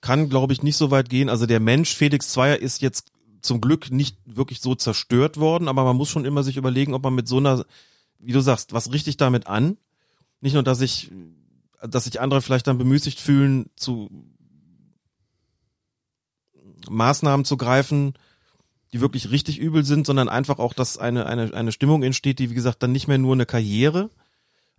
Kann, 0.00 0.30
glaube 0.30 0.52
ich, 0.52 0.62
nicht 0.62 0.76
so 0.76 0.90
weit 0.90 1.10
gehen. 1.10 1.28
Also 1.28 1.46
der 1.46 1.60
Mensch 1.60 1.94
Felix 1.94 2.30
Zweier 2.30 2.56
ist 2.58 2.80
jetzt 2.80 3.12
zum 3.42 3.60
Glück 3.60 3.90
nicht 3.90 4.16
wirklich 4.24 4.60
so 4.60 4.74
zerstört 4.74 5.36
worden, 5.38 5.68
aber 5.68 5.84
man 5.84 5.96
muss 5.96 6.08
schon 6.08 6.24
immer 6.24 6.42
sich 6.42 6.56
überlegen, 6.56 6.94
ob 6.94 7.02
man 7.02 7.14
mit 7.14 7.28
so 7.28 7.38
einer, 7.38 7.64
wie 8.18 8.32
du 8.32 8.40
sagst, 8.40 8.72
was 8.72 8.92
richtig 8.92 9.16
damit 9.16 9.46
an? 9.46 9.76
Nicht 10.40 10.54
nur, 10.54 10.62
dass 10.62 10.80
ich, 10.80 11.10
dass 11.82 12.04
sich 12.04 12.20
andere 12.20 12.40
vielleicht 12.40 12.66
dann 12.66 12.78
bemüßigt 12.78 13.20
fühlen, 13.20 13.68
zu 13.76 14.10
Maßnahmen 16.88 17.44
zu 17.44 17.56
greifen, 17.56 18.14
die 18.92 19.00
wirklich 19.00 19.30
richtig 19.30 19.58
übel 19.58 19.84
sind, 19.84 20.06
sondern 20.06 20.28
einfach 20.28 20.58
auch, 20.58 20.74
dass 20.74 20.98
eine, 20.98 21.26
eine, 21.26 21.54
eine 21.54 21.72
Stimmung 21.72 22.02
entsteht, 22.02 22.38
die, 22.38 22.50
wie 22.50 22.54
gesagt, 22.54 22.82
dann 22.82 22.92
nicht 22.92 23.08
mehr 23.08 23.18
nur 23.18 23.34
eine 23.34 23.46
Karriere, 23.46 24.10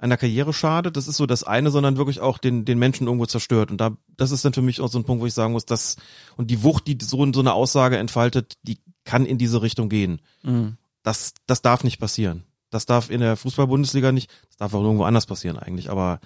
einer 0.01 0.17
Karriere 0.17 0.51
schadet, 0.51 0.97
das 0.97 1.07
ist 1.07 1.17
so 1.17 1.27
das 1.27 1.43
eine, 1.43 1.69
sondern 1.69 1.95
wirklich 1.95 2.19
auch 2.19 2.39
den, 2.39 2.65
den 2.65 2.79
Menschen 2.79 3.05
irgendwo 3.05 3.27
zerstört. 3.27 3.69
Und 3.69 3.77
da, 3.77 3.95
das 4.17 4.31
ist 4.31 4.43
dann 4.43 4.53
für 4.53 4.63
mich 4.63 4.81
auch 4.81 4.89
so 4.89 4.97
ein 4.97 5.03
Punkt, 5.03 5.21
wo 5.21 5.27
ich 5.27 5.33
sagen 5.33 5.53
muss, 5.53 5.65
dass, 5.65 5.95
und 6.37 6.49
die 6.49 6.63
Wucht, 6.63 6.87
die 6.87 6.97
so, 6.99 7.31
so 7.31 7.39
eine 7.39 7.53
Aussage 7.53 7.97
entfaltet, 7.97 8.57
die 8.63 8.79
kann 9.03 9.25
in 9.25 9.37
diese 9.37 9.61
Richtung 9.61 9.89
gehen. 9.89 10.21
Mhm. 10.41 10.77
Das, 11.03 11.35
das 11.45 11.61
darf 11.61 11.83
nicht 11.83 11.99
passieren. 11.99 12.43
Das 12.71 12.87
darf 12.87 13.11
in 13.11 13.21
der 13.21 13.37
Fußball-Bundesliga 13.37 14.11
nicht, 14.11 14.31
das 14.47 14.57
darf 14.57 14.73
auch 14.73 14.81
irgendwo 14.81 15.03
anders 15.03 15.27
passieren 15.27 15.59
eigentlich, 15.59 15.91
aber 15.91 16.19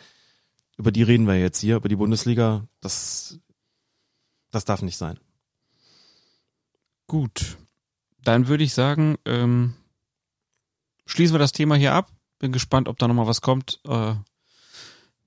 über 0.78 0.92
die 0.92 1.04
reden 1.04 1.28
wir 1.28 1.40
jetzt 1.40 1.60
hier, 1.60 1.78
über 1.78 1.90
die 1.90 1.96
Bundesliga, 1.96 2.68
das, 2.80 3.40
das 4.52 4.64
darf 4.64 4.82
nicht 4.82 4.98
sein. 4.98 5.20
Gut. 7.08 7.58
Dann 8.26 8.48
würde 8.48 8.64
ich 8.64 8.74
sagen, 8.74 9.18
ähm, 9.26 9.76
schließen 11.06 11.36
wir 11.36 11.40
das 11.40 11.52
Thema 11.52 11.76
hier 11.76 11.94
ab. 11.94 12.12
Bin 12.40 12.52
gespannt, 12.52 12.90
ob 12.90 12.98
da 12.98 13.08
nochmal 13.08 13.28
was 13.28 13.42
kommt. 13.42 13.80
Äh, 13.86 14.16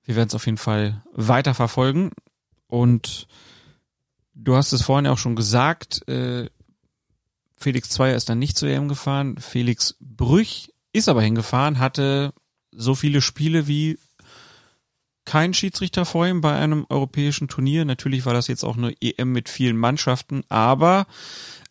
wir 0.03 0.15
werden 0.15 0.27
es 0.27 0.35
auf 0.35 0.45
jeden 0.45 0.57
Fall 0.57 1.01
weiter 1.13 1.53
verfolgen. 1.53 2.11
Und 2.67 3.27
du 4.33 4.55
hast 4.55 4.73
es 4.73 4.81
vorhin 4.81 5.07
auch 5.07 5.17
schon 5.17 5.37
gesagt, 5.37 6.07
äh, 6.09 6.49
Felix 7.57 7.89
Zweier 7.89 8.15
ist 8.15 8.29
dann 8.29 8.39
nicht 8.39 8.57
zu 8.57 8.65
EM 8.65 8.89
gefahren. 8.89 9.37
Felix 9.37 9.95
Brüch 10.01 10.73
ist 10.91 11.07
aber 11.07 11.21
hingefahren, 11.21 11.79
hatte 11.79 12.33
so 12.71 12.95
viele 12.95 13.21
Spiele 13.21 13.67
wie 13.67 13.97
kein 15.23 15.53
Schiedsrichter 15.53 16.05
vor 16.05 16.27
ihm 16.27 16.41
bei 16.41 16.57
einem 16.57 16.85
europäischen 16.89 17.47
Turnier. 17.47 17.85
Natürlich 17.85 18.25
war 18.25 18.33
das 18.33 18.47
jetzt 18.47 18.63
auch 18.63 18.75
eine 18.75 18.93
EM 18.99 19.31
mit 19.31 19.47
vielen 19.47 19.77
Mannschaften, 19.77 20.43
aber 20.49 21.05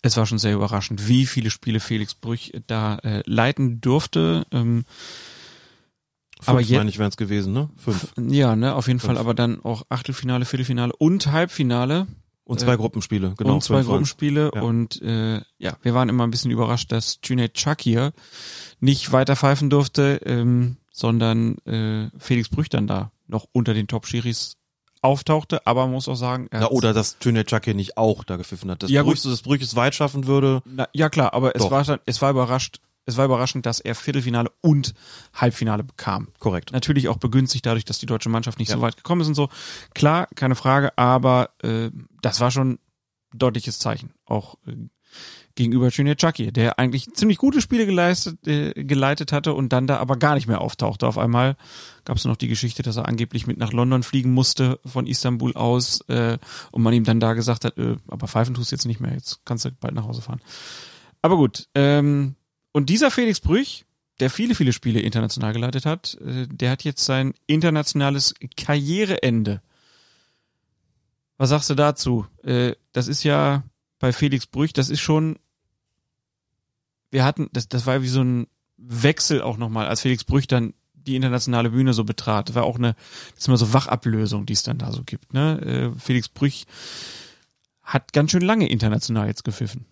es 0.02 0.16
war 0.16 0.26
schon 0.26 0.38
sehr 0.38 0.54
überraschend, 0.54 1.08
wie 1.08 1.26
viele 1.26 1.50
Spiele 1.50 1.80
Felix 1.80 2.14
Brüch 2.14 2.52
da 2.66 2.96
äh, 2.98 3.22
leiten 3.26 3.80
durfte. 3.80 4.46
Ähm, 4.52 4.84
aber 6.46 6.58
Fünf, 6.58 6.70
je- 6.70 6.78
meine 6.78 6.90
ich, 6.90 6.98
wären 6.98 7.08
es 7.08 7.16
gewesen, 7.16 7.52
ne? 7.52 7.68
Fünf. 7.76 8.12
ja, 8.16 8.54
ne, 8.54 8.74
auf 8.74 8.86
jeden 8.86 9.00
Fünf. 9.00 9.08
Fall, 9.14 9.18
aber 9.18 9.34
dann 9.34 9.60
auch 9.64 9.82
Achtelfinale, 9.88 10.44
Viertelfinale 10.44 10.92
und 10.96 11.26
Halbfinale 11.32 12.06
Und 12.44 12.60
zwei 12.60 12.74
Äh, 12.74 12.76
Gruppenspiele, 12.76 13.34
genau. 13.36 13.54
und 13.54 13.62
zwei. 13.64 13.82
Gruppenspiele 13.82 14.52
Ja. 14.54 14.62
und 14.62 15.02
äh, 15.02 15.40
ja, 15.58 15.76
wir 15.82 15.94
waren 15.94 16.08
immer 16.08 16.24
ein 16.24 16.30
bisschen 16.30 16.50
überrascht, 16.52 16.92
dass 16.92 17.20
Cüneyt 17.20 17.54
Çakir 17.54 18.12
nicht 18.80 19.10
weiter 19.12 19.34
pfeifen 19.36 19.68
durfte, 19.68 20.20
ähm, 20.24 20.76
sondern 20.92 21.58
äh, 21.66 22.08
Felix 22.18 22.48
Brüch 22.48 22.68
dann 22.68 22.86
da 22.86 23.10
noch 23.26 23.46
unter 23.52 23.74
den 23.74 23.88
Top-Schiris 23.88 24.56
auftauchte, 25.08 25.66
aber 25.66 25.84
man 25.84 25.92
muss 25.92 26.08
auch 26.08 26.14
sagen, 26.16 26.48
Na, 26.52 26.68
oder 26.68 26.92
dass 26.92 27.18
Tönnies 27.18 27.46
Chucky 27.46 27.74
nicht 27.74 27.96
auch 27.96 28.24
da 28.24 28.36
gepfiffen 28.36 28.70
hat. 28.70 28.82
Dass 28.82 28.90
Ja. 28.90 29.02
Brüch, 29.02 29.22
das 29.22 29.42
Brüch 29.42 29.62
es 29.62 29.74
weit 29.74 29.94
schaffen 29.94 30.26
würde. 30.26 30.62
Na, 30.66 30.86
ja 30.92 31.08
klar, 31.08 31.32
aber 31.32 31.56
es 31.56 31.62
Doch. 31.62 31.70
war 31.70 31.82
dann, 31.84 31.98
es 32.06 32.20
war 32.22 32.30
überrascht, 32.30 32.80
es 33.06 33.16
war 33.16 33.24
überraschend, 33.24 33.64
dass 33.64 33.80
er 33.80 33.94
Viertelfinale 33.94 34.50
und 34.60 34.92
Halbfinale 35.34 35.82
bekam. 35.82 36.28
Korrekt. 36.38 36.72
Natürlich 36.72 37.08
auch 37.08 37.16
begünstigt 37.16 37.64
dadurch, 37.64 37.86
dass 37.86 37.98
die 37.98 38.06
deutsche 38.06 38.28
Mannschaft 38.28 38.58
nicht 38.58 38.68
Ja. 38.68 38.76
so 38.76 38.82
weit 38.82 38.96
gekommen 38.98 39.22
ist 39.22 39.28
und 39.28 39.34
so. 39.34 39.48
Klar, 39.94 40.28
keine 40.34 40.54
Frage, 40.54 40.96
aber 40.98 41.48
äh, 41.62 41.90
das 42.20 42.40
war 42.40 42.50
schon 42.50 42.72
ein 42.72 42.78
deutliches 43.32 43.78
Zeichen, 43.78 44.12
auch 44.26 44.56
äh, 44.66 44.76
gegenüber 45.58 45.88
Junior 45.88 46.16
Chucky, 46.16 46.52
der 46.52 46.78
eigentlich 46.78 47.12
ziemlich 47.14 47.36
gute 47.36 47.60
Spiele 47.60 47.84
geleistet, 47.84 48.46
äh, 48.46 48.72
geleitet 48.84 49.32
hatte 49.32 49.54
und 49.54 49.72
dann 49.72 49.88
da 49.88 49.98
aber 49.98 50.16
gar 50.16 50.36
nicht 50.36 50.46
mehr 50.46 50.60
auftauchte. 50.60 51.06
Auf 51.06 51.18
einmal 51.18 51.56
gab 52.04 52.16
es 52.16 52.24
noch 52.24 52.36
die 52.36 52.46
Geschichte, 52.46 52.82
dass 52.82 52.96
er 52.96 53.08
angeblich 53.08 53.48
mit 53.48 53.58
nach 53.58 53.72
London 53.72 54.04
fliegen 54.04 54.32
musste 54.32 54.78
von 54.86 55.08
Istanbul 55.08 55.54
aus 55.54 56.00
äh, 56.08 56.38
und 56.70 56.82
man 56.82 56.94
ihm 56.94 57.02
dann 57.02 57.18
da 57.18 57.32
gesagt 57.32 57.64
hat, 57.64 57.76
äh, 57.76 57.96
aber 58.06 58.28
pfeifen 58.28 58.54
tust 58.54 58.70
du 58.70 58.76
jetzt 58.76 58.86
nicht 58.86 59.00
mehr, 59.00 59.12
jetzt 59.12 59.40
kannst 59.44 59.64
du 59.64 59.72
bald 59.72 59.94
nach 59.94 60.04
Hause 60.04 60.22
fahren. 60.22 60.40
Aber 61.22 61.36
gut, 61.36 61.68
ähm, 61.74 62.36
und 62.70 62.88
dieser 62.88 63.10
Felix 63.10 63.40
Brüch, 63.40 63.84
der 64.20 64.30
viele, 64.30 64.54
viele 64.54 64.72
Spiele 64.72 65.00
international 65.00 65.52
geleitet 65.52 65.86
hat, 65.86 66.16
äh, 66.24 66.46
der 66.46 66.70
hat 66.70 66.84
jetzt 66.84 67.04
sein 67.04 67.34
internationales 67.48 68.32
Karriereende. 68.56 69.60
Was 71.36 71.50
sagst 71.50 71.68
du 71.68 71.74
dazu? 71.74 72.26
Äh, 72.44 72.76
das 72.92 73.08
ist 73.08 73.24
ja 73.24 73.64
bei 73.98 74.12
Felix 74.12 74.46
Brüch, 74.46 74.72
das 74.72 74.90
ist 74.90 75.00
schon, 75.00 75.38
wir 77.10 77.24
hatten, 77.24 77.48
das, 77.52 77.68
das 77.68 77.86
war 77.86 78.02
wie 78.02 78.08
so 78.08 78.22
ein 78.22 78.46
Wechsel 78.76 79.42
auch 79.42 79.56
nochmal, 79.56 79.86
als 79.86 80.02
Felix 80.02 80.24
Brüch 80.24 80.46
dann 80.46 80.74
die 80.94 81.16
internationale 81.16 81.70
Bühne 81.70 81.94
so 81.94 82.04
betrat. 82.04 82.48
Das 82.48 82.54
war 82.54 82.64
auch 82.64 82.76
eine, 82.76 82.94
das 83.30 83.40
ist 83.40 83.48
immer 83.48 83.56
so 83.56 83.72
Wachablösung, 83.72 84.46
die 84.46 84.52
es 84.52 84.62
dann 84.62 84.78
da 84.78 84.92
so 84.92 85.02
gibt. 85.04 85.32
Ne? 85.32 85.92
Äh, 85.94 85.98
Felix 85.98 86.28
Brüch 86.28 86.66
hat 87.82 88.12
ganz 88.12 88.30
schön 88.30 88.42
lange 88.42 88.68
international 88.68 89.26
jetzt 89.26 89.44
gepfiffen. 89.44 89.86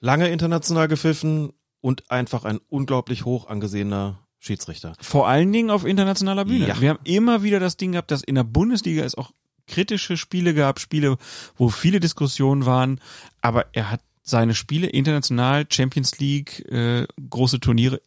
Lange 0.00 0.28
international 0.28 0.88
gepfiffen 0.88 1.52
und 1.80 2.10
einfach 2.10 2.44
ein 2.44 2.60
unglaublich 2.68 3.24
hoch 3.24 3.46
angesehener 3.46 4.18
Schiedsrichter. 4.38 4.94
Vor 5.00 5.28
allen 5.28 5.52
Dingen 5.52 5.70
auf 5.70 5.86
internationaler 5.86 6.44
Bühne. 6.44 6.68
Ja. 6.68 6.80
Wir 6.80 6.90
haben 6.90 6.98
immer 7.04 7.42
wieder 7.42 7.60
das 7.60 7.76
Ding 7.76 7.92
gehabt, 7.92 8.10
dass 8.10 8.22
in 8.22 8.34
der 8.34 8.44
Bundesliga 8.44 9.02
es 9.04 9.14
auch 9.14 9.30
kritische 9.66 10.16
Spiele 10.16 10.52
gab, 10.52 10.80
Spiele, 10.80 11.16
wo 11.56 11.70
viele 11.70 12.00
Diskussionen 12.00 12.66
waren, 12.66 13.00
aber 13.40 13.66
er 13.72 13.90
hat 13.90 14.00
seine 14.24 14.54
Spiele 14.54 14.88
international, 14.88 15.66
Champions 15.70 16.18
League, 16.18 16.60
äh, 16.72 17.06
große 17.30 17.60
Turniere 17.60 18.00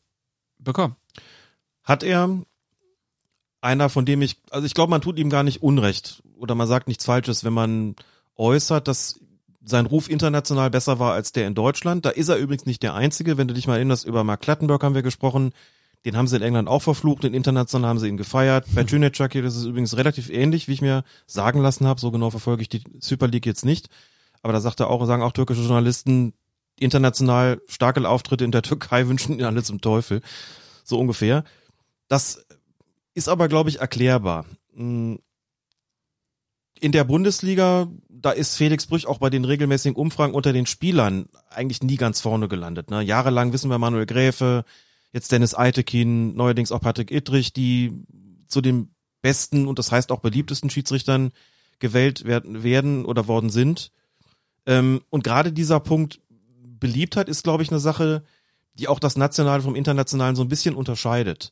bekommen. 0.58 0.96
Hat 1.84 2.04
er 2.04 2.42
einer, 3.62 3.90
von 3.90 4.06
dem 4.06 4.22
ich, 4.22 4.42
also 4.50 4.66
ich 4.66 4.74
glaube, 4.74 4.90
man 4.90 5.02
tut 5.02 5.20
ihm 5.20 5.30
gar 5.30 5.44
nicht 5.44 5.62
Unrecht 5.62 6.24
oder 6.38 6.56
man 6.56 6.68
sagt 6.68 6.88
nichts 6.88 7.06
Falsches, 7.06 7.44
wenn 7.44 7.54
man 7.54 7.96
äußert, 8.36 8.88
dass 8.88 9.20
sein 9.64 9.86
Ruf 9.86 10.10
international 10.10 10.70
besser 10.70 11.00
war 11.00 11.14
als 11.14 11.34
der 11.34 11.48
in 11.48 11.56
Deutschland. 11.56 12.06
Da 12.06 12.10
ist 12.10 12.30
er 12.30 12.38
übrigens 12.38 12.66
nicht 12.66 12.84
der 12.84 12.96
Einzige. 12.96 13.38
Wenn 13.38 13.48
du 13.48 13.54
dich 13.54 13.68
mal 13.68 13.76
erinnerst, 13.76 14.06
über 14.06 14.24
Mark 14.24 14.42
Clattenburg 14.42 14.84
haben 14.84 14.96
wir 14.96 15.02
gesprochen. 15.02 15.52
Den 16.06 16.16
haben 16.16 16.28
sie 16.28 16.38
in 16.38 16.42
England 16.42 16.70
auch 16.70 16.82
verflucht, 16.82 17.26
in 17.26 17.34
international 17.34 17.90
haben 17.90 18.00
sie 18.00 18.08
ihn 18.08 18.18
gefeiert. 18.18 18.66
Bei 18.74 18.86
Cüneyt 18.86 19.14
Çakır 19.16 19.42
das 19.42 19.58
ist 19.58 19.66
übrigens 19.66 19.98
relativ 19.98 20.30
ähnlich, 20.30 20.68
wie 20.68 20.74
ich 20.74 20.82
mir 20.82 21.04
sagen 21.26 21.60
lassen 21.60 21.86
habe. 21.86 22.00
So 22.00 22.12
genau 22.12 22.30
verfolge 22.30 22.62
ich 22.62 22.70
die 22.70 22.84
Super 23.00 23.28
League 23.28 23.46
jetzt 23.46 23.66
nicht. 23.66 23.90
Aber 24.48 24.54
da 24.54 24.62
sagt 24.62 24.80
er 24.80 24.90
auch, 24.90 25.06
sagen 25.06 25.24
auch 25.24 25.34
türkische 25.34 25.60
Journalisten, 25.60 26.34
international 26.80 27.62
starke 27.68 28.08
Auftritte 28.08 28.46
in 28.46 28.52
der 28.52 28.62
Türkei 28.62 29.06
wünschen 29.10 29.38
ihn 29.38 29.44
alle 29.44 29.62
zum 29.62 29.82
Teufel. 29.82 30.22
So 30.86 30.98
ungefähr. 30.98 31.44
Das 32.08 32.46
ist 33.14 33.28
aber, 33.28 33.50
glaube 33.50 33.70
ich, 33.70 33.82
erklärbar. 33.82 34.46
Hm. 34.74 35.20
In 36.80 36.92
der 36.94 37.04
Bundesliga, 37.04 37.90
da 38.08 38.32
ist 38.32 38.56
Felix 38.56 38.86
Brüch 38.86 39.06
auch 39.06 39.18
bei 39.18 39.30
den 39.30 39.44
regelmäßigen 39.44 39.98
Umfragen 39.98 40.34
unter 40.34 40.54
den 40.54 40.66
Spielern 40.66 41.28
eigentlich 41.50 41.84
nie 41.84 41.98
ganz 41.98 42.22
vorne 42.22 42.48
gelandet. 42.48 42.90
Ne? 42.90 43.02
Jahrelang 43.02 43.52
wissen 43.52 43.70
wir 43.70 43.80
Manuel 43.80 44.06
Gräfe, 44.06 44.64
jetzt 45.12 45.34
Dennis 45.34 45.56
Eitekin, 45.56 46.38
neuerdings 46.38 46.72
auch 46.72 46.80
Patrick 46.80 47.12
Ittrich, 47.12 47.52
die 47.52 47.92
zu 48.48 48.62
den 48.62 48.96
besten 49.22 49.68
und 49.68 49.78
das 49.78 49.92
heißt 49.92 50.10
auch 50.14 50.22
beliebtesten 50.22 50.70
Schiedsrichtern 50.70 51.34
gewählt 51.80 52.24
werden, 52.24 52.64
werden 52.64 53.04
oder 53.04 53.28
worden 53.28 53.50
sind. 53.50 53.92
Ähm, 54.68 55.02
und 55.10 55.24
gerade 55.24 55.52
dieser 55.52 55.80
Punkt 55.80 56.20
Beliebtheit 56.80 57.30
ist, 57.30 57.44
glaube 57.44 57.64
ich, 57.64 57.72
eine 57.72 57.80
Sache, 57.80 58.24
die 58.76 58.88
auch 58.88 59.00
das 59.00 59.16
Nationale 59.16 59.64
vom 59.64 59.74
Internationalen 59.74 60.36
so 60.36 60.44
ein 60.44 60.50
bisschen 60.50 60.76
unterscheidet. 60.76 61.52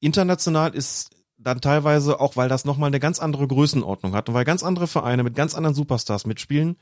International 0.00 0.74
ist 0.74 1.10
dann 1.38 1.60
teilweise, 1.60 2.18
auch 2.18 2.36
weil 2.36 2.48
das 2.48 2.64
nochmal 2.64 2.88
eine 2.88 2.98
ganz 2.98 3.20
andere 3.20 3.46
Größenordnung 3.46 4.14
hat 4.14 4.28
und 4.28 4.34
weil 4.34 4.44
ganz 4.44 4.64
andere 4.64 4.88
Vereine 4.88 5.22
mit 5.22 5.36
ganz 5.36 5.54
anderen 5.54 5.74
Superstars 5.74 6.26
mitspielen, 6.26 6.76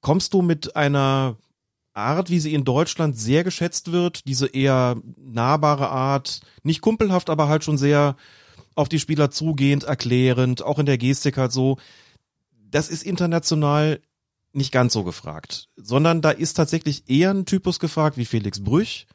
kommst 0.00 0.32
du 0.34 0.42
mit 0.42 0.76
einer 0.76 1.36
Art, 1.94 2.30
wie 2.30 2.38
sie 2.38 2.54
in 2.54 2.64
Deutschland 2.64 3.18
sehr 3.18 3.44
geschätzt 3.44 3.92
wird, 3.92 4.26
diese 4.26 4.46
eher 4.46 4.96
nahbare 5.16 5.88
Art, 5.88 6.40
nicht 6.62 6.80
kumpelhaft, 6.80 7.28
aber 7.28 7.48
halt 7.48 7.64
schon 7.64 7.76
sehr 7.76 8.16
auf 8.74 8.88
die 8.88 9.00
Spieler 9.00 9.30
zugehend, 9.30 9.84
erklärend, 9.84 10.62
auch 10.62 10.78
in 10.78 10.86
der 10.86 10.98
Gestik 10.98 11.36
halt 11.36 11.52
so. 11.52 11.78
Das 12.72 12.88
ist 12.88 13.04
international 13.04 14.00
nicht 14.52 14.72
ganz 14.72 14.92
so 14.94 15.04
gefragt, 15.04 15.68
sondern 15.76 16.22
da 16.22 16.30
ist 16.30 16.54
tatsächlich 16.54 17.08
eher 17.08 17.30
ein 17.30 17.46
Typus 17.46 17.78
gefragt 17.78 18.16
wie 18.16 18.24
Felix 18.24 18.64
Brüch, 18.64 19.06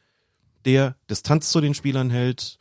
der 0.64 0.96
Distanz 1.10 1.50
zu 1.50 1.60
den 1.60 1.74
Spielern 1.74 2.08
hält, 2.08 2.58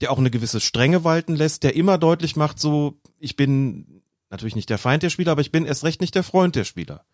der 0.00 0.12
auch 0.12 0.18
eine 0.18 0.30
gewisse 0.30 0.60
Strenge 0.60 1.04
walten 1.04 1.34
lässt, 1.34 1.64
der 1.64 1.74
immer 1.74 1.98
deutlich 1.98 2.36
macht, 2.36 2.58
so, 2.60 3.00
ich 3.18 3.36
bin 3.36 4.02
natürlich 4.30 4.54
nicht 4.56 4.70
der 4.70 4.78
Feind 4.78 5.02
der 5.02 5.10
Spieler, 5.10 5.32
aber 5.32 5.40
ich 5.40 5.52
bin 5.52 5.66
erst 5.66 5.84
recht 5.84 6.00
nicht 6.00 6.14
der 6.14 6.22
Freund 6.22 6.54
der 6.54 6.64
Spieler. 6.64 7.04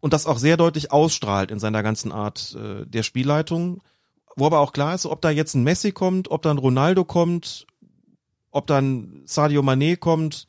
Und 0.00 0.12
das 0.12 0.26
auch 0.26 0.38
sehr 0.38 0.56
deutlich 0.56 0.92
ausstrahlt 0.92 1.50
in 1.50 1.58
seiner 1.58 1.82
ganzen 1.82 2.12
Art 2.12 2.54
äh, 2.54 2.86
der 2.86 3.02
Spielleitung, 3.02 3.82
wo 4.36 4.46
aber 4.46 4.60
auch 4.60 4.72
klar 4.72 4.94
ist, 4.94 5.06
ob 5.06 5.22
da 5.22 5.30
jetzt 5.30 5.54
ein 5.54 5.64
Messi 5.64 5.92
kommt, 5.92 6.30
ob 6.30 6.42
da 6.42 6.50
ein 6.50 6.58
Ronaldo 6.58 7.04
kommt, 7.04 7.66
ob 8.50 8.66
dann 8.66 9.22
Sadio 9.24 9.62
Mané 9.62 9.96
kommt, 9.96 10.46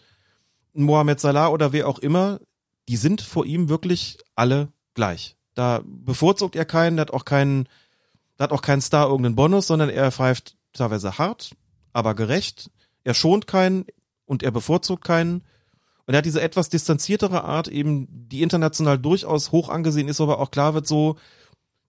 Mohamed 0.73 1.19
Salah 1.19 1.49
oder 1.49 1.71
wer 1.73 1.87
auch 1.87 1.99
immer, 1.99 2.39
die 2.87 2.97
sind 2.97 3.21
vor 3.21 3.45
ihm 3.45 3.69
wirklich 3.69 4.17
alle 4.35 4.69
gleich. 4.93 5.35
Da 5.53 5.81
bevorzugt 5.83 6.55
er 6.55 6.65
keinen, 6.65 6.97
der 6.97 7.01
hat 7.01 7.11
auch 7.11 7.25
keinen, 7.25 7.67
der 8.37 8.45
hat 8.45 8.51
auch 8.51 8.61
keinen 8.61 8.81
Star 8.81 9.07
irgendeinen 9.07 9.35
Bonus, 9.35 9.67
sondern 9.67 9.89
er 9.89 10.11
pfeift 10.11 10.55
teilweise 10.73 11.17
hart, 11.17 11.55
aber 11.93 12.15
gerecht. 12.15 12.71
Er 13.03 13.13
schont 13.13 13.47
keinen 13.47 13.85
und 14.25 14.43
er 14.43 14.51
bevorzugt 14.51 15.03
keinen. 15.03 15.43
Und 16.05 16.13
er 16.13 16.19
hat 16.19 16.25
diese 16.25 16.41
etwas 16.41 16.69
distanziertere 16.69 17.43
Art, 17.43 17.67
eben, 17.67 18.07
die 18.09 18.41
international 18.41 18.97
durchaus 18.97 19.51
hoch 19.51 19.69
angesehen 19.69 20.07
ist, 20.07 20.21
aber 20.21 20.39
auch 20.39 20.51
klar 20.51 20.73
wird 20.73 20.87
so, 20.87 21.17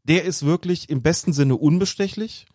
der 0.04 0.24
ist 0.24 0.44
wirklich 0.44 0.90
im 0.90 1.02
besten 1.02 1.32
Sinne 1.32 1.56
unbestechlich. 1.56 2.46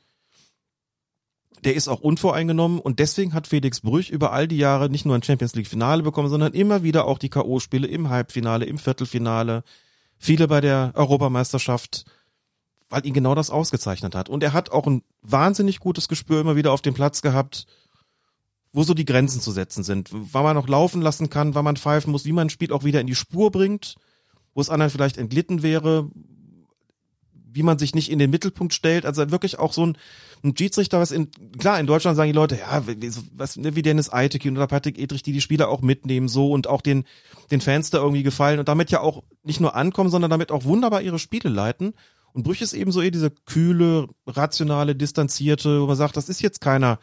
Der 1.66 1.76
ist 1.76 1.88
auch 1.88 2.00
unvoreingenommen 2.00 2.80
und 2.80 3.00
deswegen 3.00 3.34
hat 3.34 3.48
Felix 3.48 3.82
Brüch 3.82 4.12
über 4.12 4.32
all 4.32 4.48
die 4.48 4.58
Jahre 4.58 4.90
nicht 4.90 5.06
nur 5.06 5.16
ein 5.16 5.24
Champions 5.24 5.56
League 5.56 5.68
Finale 5.68 6.04
bekommen, 6.04 6.30
sondern 6.30 6.54
immer 6.54 6.84
wieder 6.84 7.06
auch 7.06 7.18
die 7.18 7.30
K.O.-Spiele 7.30 7.88
im 7.88 8.10
Halbfinale, 8.10 8.66
im 8.66 8.78
Viertelfinale, 8.78 9.64
viele 10.20 10.48
bei 10.48 10.62
der 10.62 10.92
Europameisterschaft, 10.94 12.06
weil 12.88 13.04
ihn 13.06 13.16
genau 13.16 13.34
das 13.34 13.50
ausgezeichnet 13.50 14.14
hat. 14.14 14.30
Und 14.30 14.44
er 14.44 14.54
hat 14.54 14.70
auch 14.72 14.86
ein 14.86 15.02
wahnsinnig 15.24 15.80
gutes 15.80 16.08
Gespür 16.08 16.40
immer 16.40 16.56
wieder 16.56 16.72
auf 16.72 16.84
dem 16.84 16.94
Platz 16.94 17.24
gehabt, 17.24 17.66
wo 18.72 18.84
so 18.84 18.94
die 18.94 19.06
Grenzen 19.06 19.42
zu 19.42 19.52
setzen 19.52 19.84
sind, 19.84 20.10
wann 20.12 20.44
man 20.44 20.56
noch 20.56 20.68
laufen 20.68 21.02
lassen 21.02 21.32
kann, 21.32 21.56
wann 21.56 21.66
man 21.66 21.78
pfeifen 21.78 22.12
muss, 22.12 22.26
wie 22.26 22.34
man 22.34 22.48
ein 22.48 22.52
Spiel 22.52 22.74
auch 22.74 22.84
wieder 22.84 23.02
in 23.02 23.08
die 23.08 23.16
Spur 23.16 23.50
bringt, 23.50 23.96
wo 24.54 24.62
es 24.62 24.70
anderen 24.70 24.92
vielleicht 24.92 25.18
entglitten 25.18 25.64
wäre, 25.64 26.10
wie 27.32 27.64
man 27.64 27.80
sich 27.80 27.96
nicht 27.96 28.12
in 28.12 28.20
den 28.20 28.30
Mittelpunkt 28.30 28.74
stellt. 28.74 29.06
Also 29.06 29.32
wirklich 29.32 29.58
auch 29.58 29.72
so 29.72 29.86
ein, 29.86 29.98
ein 30.46 30.58
Schiedsrichter, 30.58 31.00
was 31.00 31.12
in, 31.12 31.30
klar, 31.58 31.80
in 31.80 31.88
Deutschland 31.88 32.16
sagen 32.16 32.32
die 32.32 32.36
Leute, 32.36 32.58
ja, 32.58 32.84
was, 33.36 33.58
ne, 33.58 33.76
wie 33.76 33.82
Dennis 33.82 34.12
Eitekin 34.12 34.56
oder 34.56 34.68
Patrick 34.68 34.98
Edrich, 34.98 35.24
die 35.24 35.34
die 35.34 35.42
Spieler 35.42 35.70
auch 35.70 35.82
mitnehmen, 35.82 36.28
so 36.28 36.52
und 36.52 36.68
auch 36.68 36.82
den, 36.82 37.06
den 37.52 37.62
Fans 37.62 37.90
da 37.90 37.98
irgendwie 37.98 38.24
gefallen 38.24 38.60
und 38.60 38.68
damit 38.68 38.92
ja 38.92 39.02
auch 39.02 39.24
nicht 39.44 39.60
nur 39.60 39.76
ankommen, 39.76 40.10
sondern 40.10 40.32
damit 40.32 40.52
auch 40.52 40.64
wunderbar 40.64 41.02
ihre 41.02 41.20
Spiele 41.20 41.50
leiten. 41.50 41.94
Und 42.34 42.44
Brüch 42.44 42.62
ist 42.62 42.74
eben 42.74 42.92
so 42.92 43.02
eher 43.02 43.12
diese 43.12 43.32
kühle, 43.32 44.08
rationale, 44.28 44.96
distanzierte, 44.96 45.82
wo 45.82 45.88
man 45.88 45.96
sagt, 45.96 46.18
das 46.18 46.30
ist 46.30 46.42
jetzt 46.42 46.62
keiner, 46.62 47.00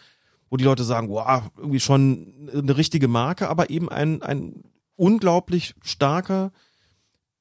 wo 0.50 0.56
die 0.56 0.64
Leute 0.64 0.84
sagen, 0.84 1.08
wow, 1.08 1.42
irgendwie 1.56 1.80
schon 1.80 2.50
eine 2.52 2.76
richtige 2.76 3.08
Marke, 3.08 3.48
aber 3.48 3.70
eben 3.70 3.88
ein, 3.88 4.22
ein 4.22 4.62
unglaublich 4.96 5.74
starker 5.82 6.52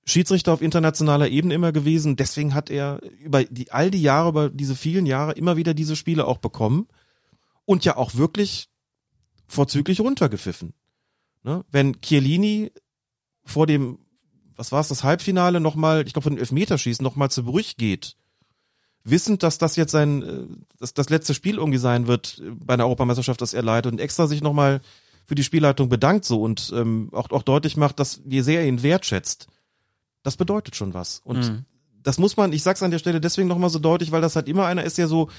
Schiedsrichter 0.06 0.54
auf 0.54 0.62
internationaler 0.62 1.30
Ebene 1.30 1.54
immer 1.54 1.72
gewesen. 1.72 2.16
Deswegen 2.16 2.54
hat 2.54 2.70
er 2.70 3.02
über 3.20 3.44
die, 3.44 3.72
all 3.72 3.92
die 3.92 4.02
Jahre, 4.02 4.30
über 4.30 4.50
diese 4.50 4.76
vielen 4.76 5.06
Jahre 5.06 5.34
immer 5.34 5.58
wieder 5.58 5.74
diese 5.74 5.96
Spiele 5.96 6.26
auch 6.26 6.38
bekommen 6.38 6.88
und 7.66 7.86
ja 7.86 7.98
auch 7.98 8.16
wirklich 8.16 8.70
vorzüglich 9.48 10.00
runtergepfiffen. 10.00 10.74
Ne? 11.44 11.64
Wenn 11.72 12.02
Chiellini 12.02 12.72
vor 13.44 13.68
dem, 13.68 14.00
was 14.56 14.72
war 14.72 14.82
es, 14.82 14.88
das 14.88 15.04
Halbfinale 15.04 15.60
nochmal, 15.60 16.06
ich 16.06 16.14
glaube 16.14 16.24
von 16.24 16.34
den 16.34 16.40
Elfmeterschießen 16.40 17.04
nochmal 17.04 17.32
zu 17.32 17.44
Brüch 17.44 17.78
geht 17.78 18.16
wissend, 19.04 19.44
dass 19.44 19.58
das 19.58 19.76
jetzt 19.76 19.92
sein, 19.92 20.22
äh, 20.22 20.44
dass 20.80 20.94
das 20.94 21.10
letzte 21.10 21.34
Spiel 21.34 21.58
irgendwie 21.58 21.80
sein 21.80 22.08
wird 22.08 22.42
äh, 22.44 22.52
bei 22.52 22.74
einer 22.76 22.86
Europameisterschaft, 22.86 23.42
das 23.42 23.54
er 23.54 23.64
leitet 23.64 23.92
und 23.92 24.00
extra 24.00 24.28
sich 24.28 24.42
nochmal 24.42 24.82
für 25.26 25.36
die 25.36 25.44
Spielleitung 25.44 25.90
bedankt 25.90 26.26
so 26.26 26.42
und 26.42 26.74
ähm, 26.76 27.10
auch, 27.12 27.30
auch 27.32 27.44
deutlich 27.44 27.78
macht, 27.78 28.00
dass 28.00 28.22
wie 28.26 28.42
sehr 28.42 28.62
er 28.62 28.68
ihn 28.68 28.84
wertschätzt. 28.84 29.48
Das 30.24 30.38
bedeutet 30.38 30.76
schon 30.76 30.94
was. 30.94 31.20
Und 31.24 31.40
mhm. 31.40 31.66
das 32.04 32.18
muss 32.18 32.38
man, 32.38 32.54
ich 32.54 32.64
sag's 32.64 32.84
an 32.84 32.92
der 32.92 33.00
Stelle 33.00 33.22
deswegen 33.22 33.48
nochmal 33.48 33.70
so 33.70 33.80
deutlich, 33.80 34.12
weil 34.12 34.22
das 34.22 34.36
halt 34.36 34.48
immer 34.48 34.66
einer 34.66 34.84
ist, 34.84 34.98
der 34.98 35.08
so, 35.08 35.30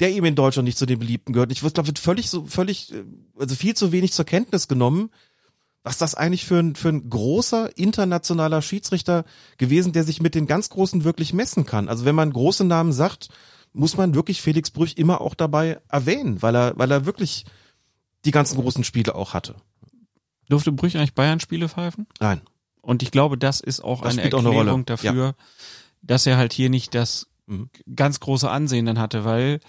der 0.00 0.10
eben 0.10 0.26
in 0.26 0.34
Deutschland 0.34 0.66
nicht 0.66 0.78
zu 0.78 0.86
den 0.86 0.98
Beliebten 0.98 1.32
gehört. 1.32 1.52
Ich 1.52 1.60
glaube, 1.60 1.86
wird 1.86 1.98
völlig 1.98 2.30
so, 2.30 2.46
völlig, 2.46 2.92
äh, 2.92 3.04
also 3.38 3.54
viel 3.54 3.74
zu 3.74 3.92
wenig 3.92 4.12
zur 4.12 4.24
Kenntnis 4.24 4.68
genommen, 4.68 5.10
was 5.82 5.98
das 5.98 6.14
eigentlich 6.14 6.44
für 6.44 6.58
ein, 6.58 6.74
für 6.74 6.88
ein 6.88 7.08
großer 7.08 7.76
internationaler 7.78 8.62
Schiedsrichter 8.62 9.24
gewesen, 9.56 9.92
der 9.92 10.04
sich 10.04 10.20
mit 10.20 10.34
den 10.34 10.46
ganz 10.46 10.68
Großen 10.68 11.04
wirklich 11.04 11.32
messen 11.32 11.64
kann. 11.64 11.88
Also 11.88 12.04
wenn 12.04 12.14
man 12.14 12.32
große 12.32 12.64
Namen 12.64 12.92
sagt, 12.92 13.28
muss 13.72 13.96
man 13.96 14.14
wirklich 14.14 14.42
Felix 14.42 14.70
Brüch 14.70 14.96
immer 14.96 15.20
auch 15.20 15.34
dabei 15.34 15.80
erwähnen, 15.88 16.42
weil 16.42 16.54
er, 16.56 16.78
weil 16.78 16.90
er 16.90 17.06
wirklich 17.06 17.44
die 18.24 18.30
ganzen 18.30 18.60
großen 18.60 18.84
Spiele 18.84 19.14
auch 19.14 19.34
hatte. 19.34 19.54
Durfte 20.48 20.72
Brüch 20.72 20.96
eigentlich 20.96 21.14
Bayern-Spiele 21.14 21.68
pfeifen? 21.68 22.06
Nein. 22.20 22.40
Und 22.80 23.02
ich 23.02 23.10
glaube, 23.10 23.38
das 23.38 23.60
ist 23.60 23.80
auch 23.80 24.02
das 24.02 24.14
eine 24.14 24.22
Erklärung 24.22 24.56
auch 24.56 24.74
eine 24.74 24.84
dafür, 24.84 25.26
ja. 25.26 25.34
dass 26.02 26.26
er 26.26 26.36
halt 26.36 26.52
hier 26.52 26.70
nicht 26.70 26.94
das 26.94 27.28
mhm. 27.46 27.70
ganz 27.94 28.20
große 28.20 28.50
Ansehen 28.50 28.86
dann 28.86 28.98
hatte, 28.98 29.24
weil 29.24 29.60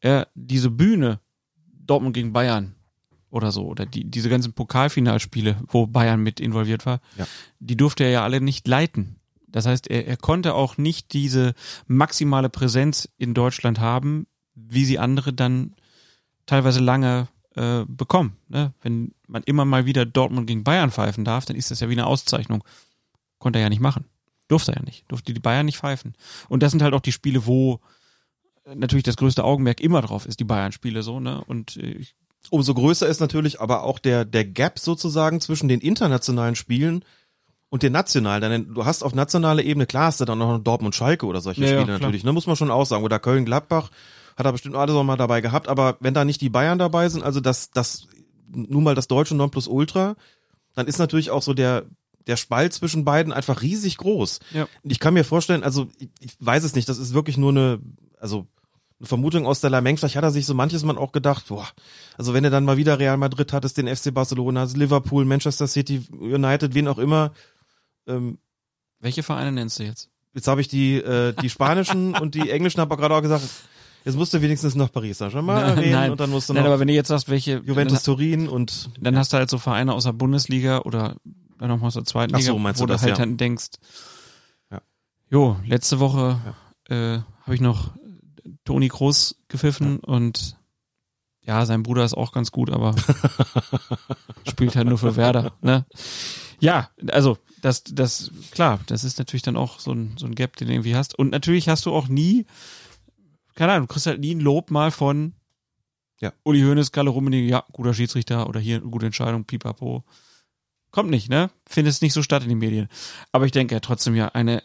er 0.00 0.28
diese 0.34 0.70
Bühne 0.70 1.20
Dortmund 1.86 2.14
gegen 2.14 2.32
Bayern 2.32 2.74
oder 3.30 3.50
so, 3.50 3.66
oder 3.66 3.84
die, 3.84 4.04
diese 4.04 4.28
ganzen 4.28 4.52
Pokalfinalspiele, 4.52 5.56
wo 5.66 5.86
Bayern 5.86 6.20
mit 6.20 6.40
involviert 6.40 6.86
war, 6.86 7.00
ja. 7.16 7.26
die 7.58 7.76
durfte 7.76 8.04
er 8.04 8.10
ja 8.10 8.22
alle 8.22 8.40
nicht 8.40 8.66
leiten. 8.68 9.16
Das 9.48 9.66
heißt, 9.66 9.88
er, 9.88 10.06
er 10.06 10.16
konnte 10.16 10.54
auch 10.54 10.78
nicht 10.78 11.12
diese 11.12 11.54
maximale 11.86 12.48
Präsenz 12.48 13.08
in 13.18 13.34
Deutschland 13.34 13.80
haben, 13.80 14.26
wie 14.54 14.84
sie 14.84 14.98
andere 14.98 15.32
dann 15.32 15.74
teilweise 16.46 16.80
lange 16.80 17.28
äh, 17.56 17.84
bekommen. 17.86 18.36
Ne? 18.48 18.72
Wenn 18.82 19.14
man 19.26 19.42
immer 19.44 19.64
mal 19.64 19.86
wieder 19.86 20.06
Dortmund 20.06 20.46
gegen 20.46 20.64
Bayern 20.64 20.90
pfeifen 20.90 21.24
darf, 21.24 21.44
dann 21.44 21.56
ist 21.56 21.70
das 21.70 21.80
ja 21.80 21.88
wie 21.88 21.94
eine 21.94 22.06
Auszeichnung. 22.06 22.64
Konnte 23.38 23.58
er 23.58 23.64
ja 23.64 23.68
nicht 23.68 23.80
machen. 23.80 24.06
Durfte 24.48 24.72
er 24.72 24.78
ja 24.78 24.84
nicht. 24.84 25.04
Durfte 25.08 25.32
die 25.32 25.40
Bayern 25.40 25.66
nicht 25.66 25.78
pfeifen. 25.78 26.14
Und 26.48 26.62
das 26.62 26.70
sind 26.70 26.82
halt 26.82 26.94
auch 26.94 27.00
die 27.00 27.12
Spiele, 27.12 27.46
wo 27.46 27.80
natürlich 28.74 29.04
das 29.04 29.16
größte 29.16 29.44
Augenmerk 29.44 29.80
immer 29.80 30.02
drauf 30.02 30.26
ist, 30.26 30.40
die 30.40 30.44
Bayern-Spiele 30.44 31.02
so, 31.02 31.20
ne? 31.20 31.42
Und 31.44 31.76
äh, 31.76 31.92
ich 31.92 32.14
Umso 32.50 32.74
größer 32.74 33.06
ist 33.06 33.20
natürlich 33.20 33.60
aber 33.60 33.84
auch 33.84 33.98
der, 33.98 34.24
der 34.26 34.44
Gap 34.44 34.78
sozusagen 34.78 35.40
zwischen 35.40 35.68
den 35.68 35.80
internationalen 35.80 36.56
Spielen 36.56 37.02
und 37.70 37.82
den 37.82 37.92
nationalen. 37.92 38.42
Denn 38.50 38.74
du 38.74 38.84
hast 38.84 39.02
auf 39.02 39.14
nationaler 39.14 39.62
Ebene, 39.62 39.86
klar 39.86 40.06
hast 40.06 40.20
du 40.20 40.26
dann 40.26 40.38
noch 40.38 40.58
Dortmund 40.58 40.94
Schalke 40.94 41.24
oder 41.24 41.40
solche 41.40 41.62
Ja, 41.62 41.66
ja, 41.66 41.72
Spiele 41.72 41.84
klar. 41.86 41.98
natürlich, 41.98 42.22
ne, 42.22 42.32
muss 42.32 42.46
man 42.46 42.56
schon 42.56 42.70
auch 42.70 42.84
sagen. 42.84 43.02
Oder 43.02 43.18
Köln 43.18 43.46
Gladbach 43.46 43.90
hat 44.36 44.46
er 44.46 44.52
bestimmt 44.52 44.74
alles 44.74 44.94
auch 44.94 45.04
mal 45.04 45.16
dabei 45.16 45.40
gehabt, 45.40 45.68
aber 45.68 45.96
wenn 46.00 46.14
da 46.14 46.24
nicht 46.24 46.40
die 46.40 46.48
Bayern 46.48 46.78
dabei 46.78 47.08
sind, 47.08 47.22
also 47.22 47.40
das, 47.40 47.70
das, 47.70 48.08
nun 48.48 48.84
mal 48.84 48.94
das 48.94 49.08
deutsche 49.08 49.34
Nonplusultra, 49.34 50.16
dann 50.74 50.86
ist 50.86 50.98
natürlich 50.98 51.30
auch 51.30 51.42
so 51.42 51.54
der, 51.54 51.84
der 52.26 52.36
Spalt 52.36 52.72
zwischen 52.72 53.04
beiden 53.04 53.32
einfach 53.32 53.62
riesig 53.62 53.96
groß. 53.96 54.40
Ja. 54.52 54.66
Ich 54.82 54.98
kann 54.98 55.14
mir 55.14 55.24
vorstellen, 55.24 55.62
also 55.62 55.88
ich, 55.98 56.08
ich 56.20 56.36
weiß 56.40 56.64
es 56.64 56.74
nicht, 56.74 56.88
das 56.88 56.98
ist 56.98 57.14
wirklich 57.14 57.36
nur 57.36 57.50
eine, 57.50 57.80
also 58.18 58.46
eine 58.98 59.06
Vermutung 59.06 59.46
aus 59.46 59.60
der 59.60 59.70
Lameng, 59.70 59.96
vielleicht 59.96 60.16
hat 60.16 60.24
er 60.24 60.30
sich 60.30 60.46
so 60.46 60.54
manches 60.54 60.84
Mal 60.84 60.98
auch 60.98 61.12
gedacht, 61.12 61.46
boah, 61.48 61.68
also 62.16 62.34
wenn 62.34 62.44
er 62.44 62.50
dann 62.50 62.64
mal 62.64 62.76
wieder 62.76 62.98
Real 62.98 63.16
Madrid 63.16 63.52
hattest, 63.52 63.76
den 63.76 63.94
FC 63.94 64.12
Barcelona, 64.12 64.60
also 64.60 64.76
Liverpool, 64.76 65.24
Manchester 65.24 65.68
City, 65.68 66.06
United, 66.12 66.74
wen 66.74 66.88
auch 66.88 66.98
immer, 66.98 67.32
ähm, 68.06 68.38
welche 69.00 69.22
Vereine 69.22 69.52
nennst 69.52 69.78
du 69.78 69.84
jetzt? 69.84 70.10
jetzt 70.34 70.48
habe 70.48 70.60
ich 70.60 70.68
die, 70.68 70.96
äh, 70.96 71.32
die 71.32 71.48
spanischen 71.48 72.14
und 72.14 72.34
die 72.34 72.50
englischen, 72.50 72.80
habe 72.80 72.96
gerade 72.96 73.14
auch 73.14 73.22
gesagt, 73.22 73.44
jetzt 74.04 74.16
musst 74.16 74.34
du 74.34 74.42
wenigstens 74.42 74.74
noch 74.74 74.92
Paris 74.92 75.18
Saint-Germain 75.18 75.56
Nein, 75.56 75.76
erwähnen 75.76 75.92
nein. 75.92 76.10
und 76.12 76.20
dann 76.20 76.30
musst 76.30 76.48
du 76.48 76.52
Nein, 76.52 76.62
noch 76.62 76.70
aber 76.70 76.80
wenn 76.80 76.88
du 76.88 76.94
jetzt 76.94 77.08
sagst, 77.08 77.28
welche 77.28 77.58
Juventus 77.64 78.02
Turin 78.02 78.48
und 78.48 78.90
dann 79.00 79.16
hast 79.16 79.32
du 79.32 79.36
halt 79.36 79.50
so 79.50 79.58
Vereine 79.58 79.94
aus 79.94 80.04
der 80.04 80.12
Bundesliga 80.12 80.80
oder 80.80 81.16
dann 81.58 81.68
nochmal 81.68 81.88
aus 81.88 81.94
der 81.94 82.04
zweiten 82.04 82.34
Ach 82.34 82.40
so, 82.40 82.56
Liga, 82.58 82.78
wo 82.78 82.86
du 82.86 82.92
das, 82.92 83.02
halt 83.02 83.12
ja. 83.12 83.16
dann 83.16 83.36
denkst, 83.36 83.66
Ja. 84.70 84.80
jo, 85.30 85.56
letzte 85.66 86.00
Woche 86.00 86.38
äh, 86.88 87.18
habe 87.42 87.54
ich 87.54 87.60
noch 87.60 87.92
Toni 88.64 88.88
Kroos 88.88 89.36
gepfiffen 89.48 89.98
und 90.00 90.56
ja, 91.46 91.66
sein 91.66 91.82
Bruder 91.82 92.04
ist 92.04 92.14
auch 92.14 92.32
ganz 92.32 92.50
gut, 92.50 92.70
aber 92.70 92.94
spielt 94.48 94.76
halt 94.76 94.88
nur 94.88 94.98
für 94.98 95.16
Werder, 95.16 95.52
ne? 95.60 95.84
Ja, 96.58 96.88
also 97.10 97.36
das, 97.60 97.84
das, 97.84 98.30
klar, 98.50 98.80
das 98.86 99.04
ist 99.04 99.18
natürlich 99.18 99.42
dann 99.42 99.56
auch 99.56 99.78
so 99.78 99.92
ein, 99.92 100.14
so 100.16 100.26
ein 100.26 100.34
Gap, 100.34 100.56
den 100.56 100.68
du 100.68 100.74
irgendwie 100.74 100.96
hast. 100.96 101.18
Und 101.18 101.30
natürlich 101.30 101.68
hast 101.68 101.84
du 101.84 101.92
auch 101.92 102.08
nie, 102.08 102.46
keine 103.54 103.72
Ahnung, 103.72 103.86
du 103.86 103.92
kriegst 103.92 104.06
halt 104.06 104.20
nie 104.20 104.34
ein 104.34 104.40
Lob 104.40 104.70
mal 104.70 104.90
von 104.90 105.34
Ja. 106.20 106.32
Uli 106.44 106.62
Hoeneß, 106.62 106.92
Kalle 106.92 107.10
Rummenigge, 107.10 107.48
ja, 107.48 107.64
guter 107.72 107.94
Schiedsrichter 107.94 108.48
oder 108.48 108.60
hier, 108.60 108.80
gute 108.80 109.06
Entscheidung, 109.06 109.44
pipapo. 109.44 110.04
Kommt 110.90 111.10
nicht, 111.10 111.28
ne? 111.28 111.50
Findet 111.66 111.92
es 111.92 112.02
nicht 112.02 112.12
so 112.12 112.22
statt 112.22 112.44
in 112.44 112.48
den 112.48 112.58
Medien. 112.58 112.88
Aber 113.32 113.46
ich 113.46 113.52
denke, 113.52 113.74
er 113.74 113.76
hat 113.76 113.84
trotzdem 113.84 114.14
ja 114.14 114.28
eine 114.28 114.62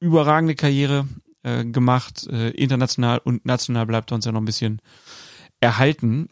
überragende 0.00 0.54
Karriere 0.56 1.06
äh, 1.44 1.64
gemacht. 1.64 2.26
Äh, 2.26 2.50
international 2.50 3.18
und 3.18 3.46
national 3.46 3.86
bleibt 3.86 4.10
er 4.10 4.16
uns 4.16 4.24
ja 4.24 4.32
noch 4.32 4.40
ein 4.40 4.46
bisschen 4.46 4.82
erhalten. 5.60 6.28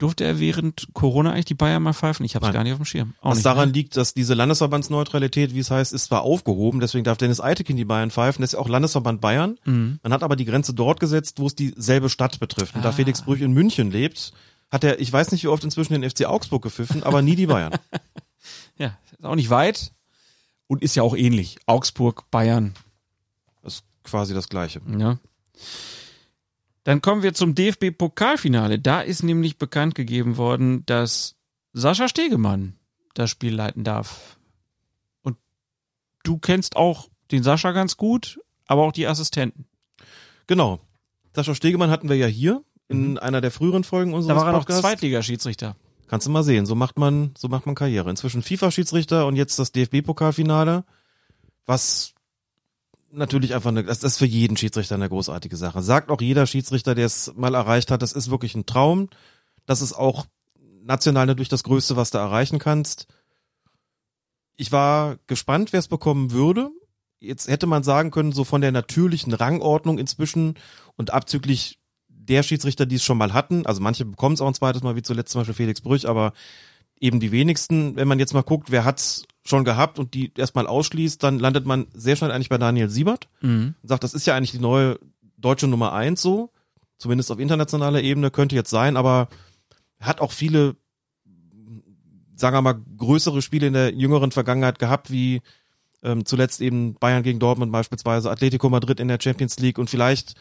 Durfte 0.00 0.24
er 0.24 0.40
während 0.40 0.88
Corona 0.94 1.30
eigentlich 1.30 1.44
die 1.44 1.54
Bayern 1.54 1.82
mal 1.82 1.92
pfeifen? 1.92 2.24
Ich 2.26 2.34
habe 2.34 2.46
es 2.46 2.52
gar 2.52 2.64
nicht 2.64 2.72
auf 2.72 2.78
dem 2.78 2.84
Schirm. 2.84 3.14
Auch 3.20 3.30
Was 3.30 3.36
nicht, 3.38 3.46
daran 3.46 3.68
ne? 3.68 3.74
liegt, 3.74 3.96
dass 3.96 4.14
diese 4.14 4.34
Landesverbandsneutralität, 4.34 5.54
wie 5.54 5.60
es 5.60 5.70
heißt, 5.70 5.92
ist 5.92 6.06
zwar 6.06 6.22
aufgehoben, 6.22 6.80
deswegen 6.80 7.04
darf 7.04 7.18
Dennis 7.18 7.40
Eitekin 7.40 7.76
die 7.76 7.84
Bayern 7.84 8.10
pfeifen, 8.10 8.42
das 8.42 8.50
ist 8.50 8.54
ja 8.54 8.58
auch 8.58 8.68
Landesverband 8.68 9.20
Bayern. 9.20 9.58
Mhm. 9.64 10.00
Man 10.02 10.12
hat 10.12 10.22
aber 10.22 10.34
die 10.36 10.44
Grenze 10.46 10.74
dort 10.74 10.98
gesetzt, 10.98 11.38
wo 11.38 11.46
es 11.46 11.54
dieselbe 11.54 12.08
Stadt 12.08 12.40
betrifft. 12.40 12.74
Und 12.74 12.84
da 12.84 12.88
Ah. 12.88 12.92
Felix 12.92 13.22
Brüch 13.22 13.40
in 13.40 13.52
München 13.52 13.90
lebt, 13.92 14.32
hat 14.70 14.82
er, 14.84 14.98
ich 15.00 15.12
weiß 15.12 15.30
nicht 15.32 15.44
wie 15.44 15.48
oft 15.48 15.62
inzwischen 15.64 15.92
den 15.92 16.08
FC 16.08 16.24
Augsburg 16.26 16.62
gepfiffen, 16.62 17.02
aber 17.02 17.22
nie 17.22 17.36
die 17.36 17.46
Bayern. 17.46 17.72
Ja, 18.78 18.96
ist 19.12 19.22
auch 19.24 19.34
nicht 19.34 19.50
weit 19.50 19.92
und 20.66 20.82
ist 20.82 20.94
ja 20.94 21.02
auch 21.02 21.14
ähnlich. 21.14 21.58
Augsburg, 21.66 22.30
Bayern, 22.30 22.74
Das 23.62 23.74
ist 23.74 23.84
quasi 24.02 24.32
das 24.32 24.48
Gleiche. 24.48 24.80
Ja. 24.98 25.18
Dann 26.84 27.02
kommen 27.02 27.22
wir 27.22 27.34
zum 27.34 27.54
DFB-Pokalfinale. 27.54 28.78
Da 28.78 29.00
ist 29.00 29.22
nämlich 29.22 29.58
bekannt 29.58 29.94
gegeben 29.94 30.36
worden, 30.36 30.84
dass 30.86 31.36
Sascha 31.72 32.08
Stegemann 32.08 32.74
das 33.14 33.30
Spiel 33.30 33.54
leiten 33.54 33.84
darf. 33.84 34.38
Und 35.22 35.36
du 36.22 36.38
kennst 36.38 36.76
auch 36.76 37.08
den 37.30 37.42
Sascha 37.42 37.72
ganz 37.72 37.96
gut, 37.96 38.40
aber 38.66 38.82
auch 38.82 38.92
die 38.92 39.06
Assistenten. 39.06 39.66
Genau. 40.46 40.80
Sascha 41.34 41.54
Stegemann 41.54 41.90
hatten 41.90 42.08
wir 42.08 42.16
ja 42.16 42.26
hier 42.26 42.64
in 42.88 43.18
einer 43.18 43.40
der 43.40 43.50
früheren 43.50 43.84
Folgen 43.84 44.14
unseres 44.14 44.34
Mhm. 44.34 44.38
Da 44.38 44.40
war 44.40 44.48
er 44.48 44.52
noch 44.52 44.60
Podcasts. 44.60 44.82
Zweitligaschiedsrichter. 44.82 45.76
Kannst 46.08 46.26
du 46.26 46.30
mal 46.32 46.42
sehen, 46.42 46.66
so 46.66 46.74
macht 46.74 46.98
man, 46.98 47.32
so 47.38 47.46
macht 47.46 47.66
man 47.66 47.76
Karriere. 47.76 48.10
Inzwischen 48.10 48.42
FIFA-Schiedsrichter 48.42 49.26
und 49.26 49.36
jetzt 49.36 49.60
das 49.60 49.70
DFB-Pokalfinale, 49.70 50.84
was 51.66 52.14
natürlich 53.12 53.54
einfach 53.54 53.70
eine, 53.70 53.84
das 53.84 54.02
ist 54.02 54.18
für 54.18 54.26
jeden 54.26 54.56
Schiedsrichter 54.56 54.94
eine 54.94 55.08
großartige 55.08 55.56
Sache. 55.56 55.82
Sagt 55.82 56.10
auch 56.10 56.20
jeder 56.20 56.46
Schiedsrichter, 56.46 56.94
der 56.94 57.06
es 57.06 57.32
mal 57.36 57.54
erreicht 57.54 57.90
hat, 57.90 58.02
das 58.02 58.12
ist 58.12 58.30
wirklich 58.30 58.54
ein 58.54 58.66
Traum. 58.66 59.08
Das 59.66 59.82
ist 59.82 59.92
auch 59.92 60.26
national 60.82 61.26
natürlich 61.26 61.48
das 61.48 61.62
Größte, 61.64 61.96
was 61.96 62.10
du 62.10 62.18
erreichen 62.18 62.58
kannst. 62.58 63.06
Ich 64.56 64.72
war 64.72 65.16
gespannt, 65.26 65.72
wer 65.72 65.80
es 65.80 65.88
bekommen 65.88 66.32
würde. 66.32 66.70
Jetzt 67.18 67.48
hätte 67.48 67.66
man 67.66 67.82
sagen 67.82 68.10
können, 68.10 68.32
so 68.32 68.44
von 68.44 68.60
der 68.60 68.72
natürlichen 68.72 69.32
Rangordnung 69.34 69.98
inzwischen 69.98 70.54
und 70.96 71.12
abzüglich 71.12 71.78
der 72.08 72.42
Schiedsrichter, 72.42 72.86
die 72.86 72.96
es 72.96 73.04
schon 73.04 73.18
mal 73.18 73.32
hatten, 73.32 73.66
also 73.66 73.80
manche 73.80 74.04
bekommen 74.04 74.34
es 74.34 74.40
auch 74.40 74.46
ein 74.46 74.54
zweites 74.54 74.82
Mal, 74.82 74.96
wie 74.96 75.02
zuletzt 75.02 75.32
zum 75.32 75.40
Beispiel 75.40 75.54
Felix 75.54 75.80
Brüch, 75.80 76.06
aber 76.06 76.32
eben 76.98 77.18
die 77.18 77.32
wenigsten, 77.32 77.96
wenn 77.96 78.08
man 78.08 78.18
jetzt 78.18 78.34
mal 78.34 78.42
guckt, 78.42 78.70
wer 78.70 78.84
hat's 78.84 79.24
schon 79.44 79.64
gehabt 79.64 79.98
und 79.98 80.14
die 80.14 80.32
erstmal 80.36 80.66
ausschließt, 80.66 81.22
dann 81.22 81.38
landet 81.38 81.66
man 81.66 81.86
sehr 81.94 82.16
schnell 82.16 82.30
eigentlich 82.30 82.48
bei 82.50 82.58
Daniel 82.58 82.90
Siebert 82.90 83.28
Mhm. 83.40 83.74
und 83.80 83.88
sagt, 83.88 84.04
das 84.04 84.14
ist 84.14 84.26
ja 84.26 84.36
eigentlich 84.36 84.52
die 84.52 84.58
neue 84.58 84.98
deutsche 85.38 85.66
Nummer 85.66 85.92
eins 85.92 86.20
so, 86.20 86.50
zumindest 86.98 87.30
auf 87.32 87.38
internationaler 87.38 88.02
Ebene, 88.02 88.30
könnte 88.30 88.54
jetzt 88.54 88.70
sein, 88.70 88.96
aber 88.96 89.28
er 89.98 90.06
hat 90.06 90.20
auch 90.20 90.32
viele, 90.32 90.76
sagen 92.36 92.56
wir 92.56 92.62
mal, 92.62 92.80
größere 92.96 93.42
Spiele 93.42 93.66
in 93.66 93.72
der 93.72 93.94
jüngeren 93.94 94.30
Vergangenheit 94.30 94.78
gehabt, 94.78 95.10
wie 95.10 95.40
ähm, 96.02 96.24
zuletzt 96.24 96.60
eben 96.60 96.94
Bayern 96.94 97.22
gegen 97.22 97.38
Dortmund 97.38 97.72
beispielsweise, 97.72 98.30
Atletico 98.30 98.68
Madrid 98.68 99.00
in 99.00 99.08
der 99.08 99.18
Champions 99.20 99.58
League 99.58 99.78
und 99.78 99.90
vielleicht, 99.90 100.34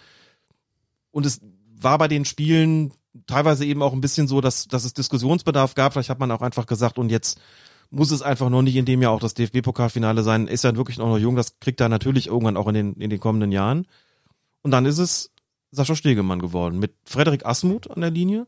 und 1.12 1.26
es 1.26 1.42
war 1.78 1.98
bei 1.98 2.08
den 2.08 2.26
Spielen 2.26 2.94
teilweise 3.28 3.66
eben 3.66 3.82
auch 3.82 3.94
ein 3.94 4.02
bisschen 4.02 4.28
so, 4.28 4.42
dass, 4.42 4.68
dass 4.68 4.86
es 4.86 4.94
Diskussionsbedarf 4.94 5.76
gab, 5.76 5.94
vielleicht 5.94 6.10
hat 6.10 6.20
man 6.20 6.32
auch 6.32 6.42
einfach 6.42 6.66
gesagt, 6.66 6.98
und 6.98 7.10
jetzt 7.10 7.40
muss 7.92 8.12
es 8.12 8.22
einfach 8.22 8.50
noch 8.50 8.62
nicht 8.62 8.76
in 8.76 8.86
dem 8.86 9.02
Jahr 9.02 9.12
auch 9.12 9.20
das 9.20 9.34
DFB-Pokalfinale 9.34 10.24
sein, 10.24 10.48
ist 10.48 10.64
ja 10.64 10.76
wirklich 10.76 10.98
noch 10.98 11.18
jung, 11.18 11.36
das 11.36 11.60
kriegt 11.60 11.82
er 11.82 11.90
natürlich 11.90 12.28
irgendwann 12.28 12.58
auch 12.58 12.68
in 12.68 12.74
den, 12.74 12.94
in 12.94 13.10
den 13.10 13.20
kommenden 13.20 13.52
Jahren. 13.52 13.88
Und 14.62 14.72
dann 14.72 14.86
ist 14.86 15.00
es 15.00 15.32
Sascha 15.72 15.96
Stegemann 15.96 16.40
geworden, 16.40 16.80
mit 16.80 16.94
Frederik 17.06 17.46
Asmuth 17.46 17.90
an 17.90 18.02
der 18.02 18.12
Linie. 18.12 18.48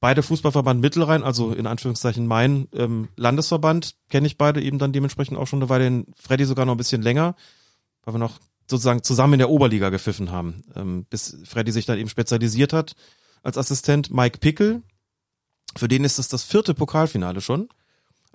Beide 0.00 0.22
Fußballverband 0.22 0.80
Mittelrhein, 0.80 1.22
also 1.22 1.52
in 1.52 1.66
Anführungszeichen 1.66 2.26
mein 2.26 2.68
ähm, 2.74 3.08
Landesverband, 3.16 3.96
kenne 4.10 4.26
ich 4.26 4.36
beide 4.36 4.62
eben 4.62 4.78
dann 4.78 4.92
dementsprechend 4.92 5.38
auch 5.38 5.46
schon 5.46 5.60
eine 5.60 5.68
Weile, 5.68 5.84
den 5.84 6.06
Freddy 6.16 6.44
sogar 6.44 6.66
noch 6.66 6.74
ein 6.74 6.78
bisschen 6.78 7.02
länger, 7.02 7.34
weil 8.04 8.14
wir 8.14 8.18
noch 8.18 8.38
sozusagen 8.68 9.02
zusammen 9.02 9.34
in 9.34 9.38
der 9.38 9.50
Oberliga 9.50 9.90
gepfiffen 9.90 10.30
haben, 10.30 10.62
ähm, 10.74 11.06
bis 11.08 11.38
Freddy 11.44 11.72
sich 11.72 11.86
dann 11.86 11.98
eben 11.98 12.08
spezialisiert 12.08 12.72
hat 12.72 12.94
als 13.42 13.56
Assistent. 13.56 14.12
Mike 14.12 14.38
Pickel, 14.38 14.82
für 15.76 15.88
den 15.88 16.04
ist 16.04 16.18
es 16.18 16.28
das 16.28 16.42
vierte 16.42 16.74
Pokalfinale 16.74 17.40
schon, 17.40 17.68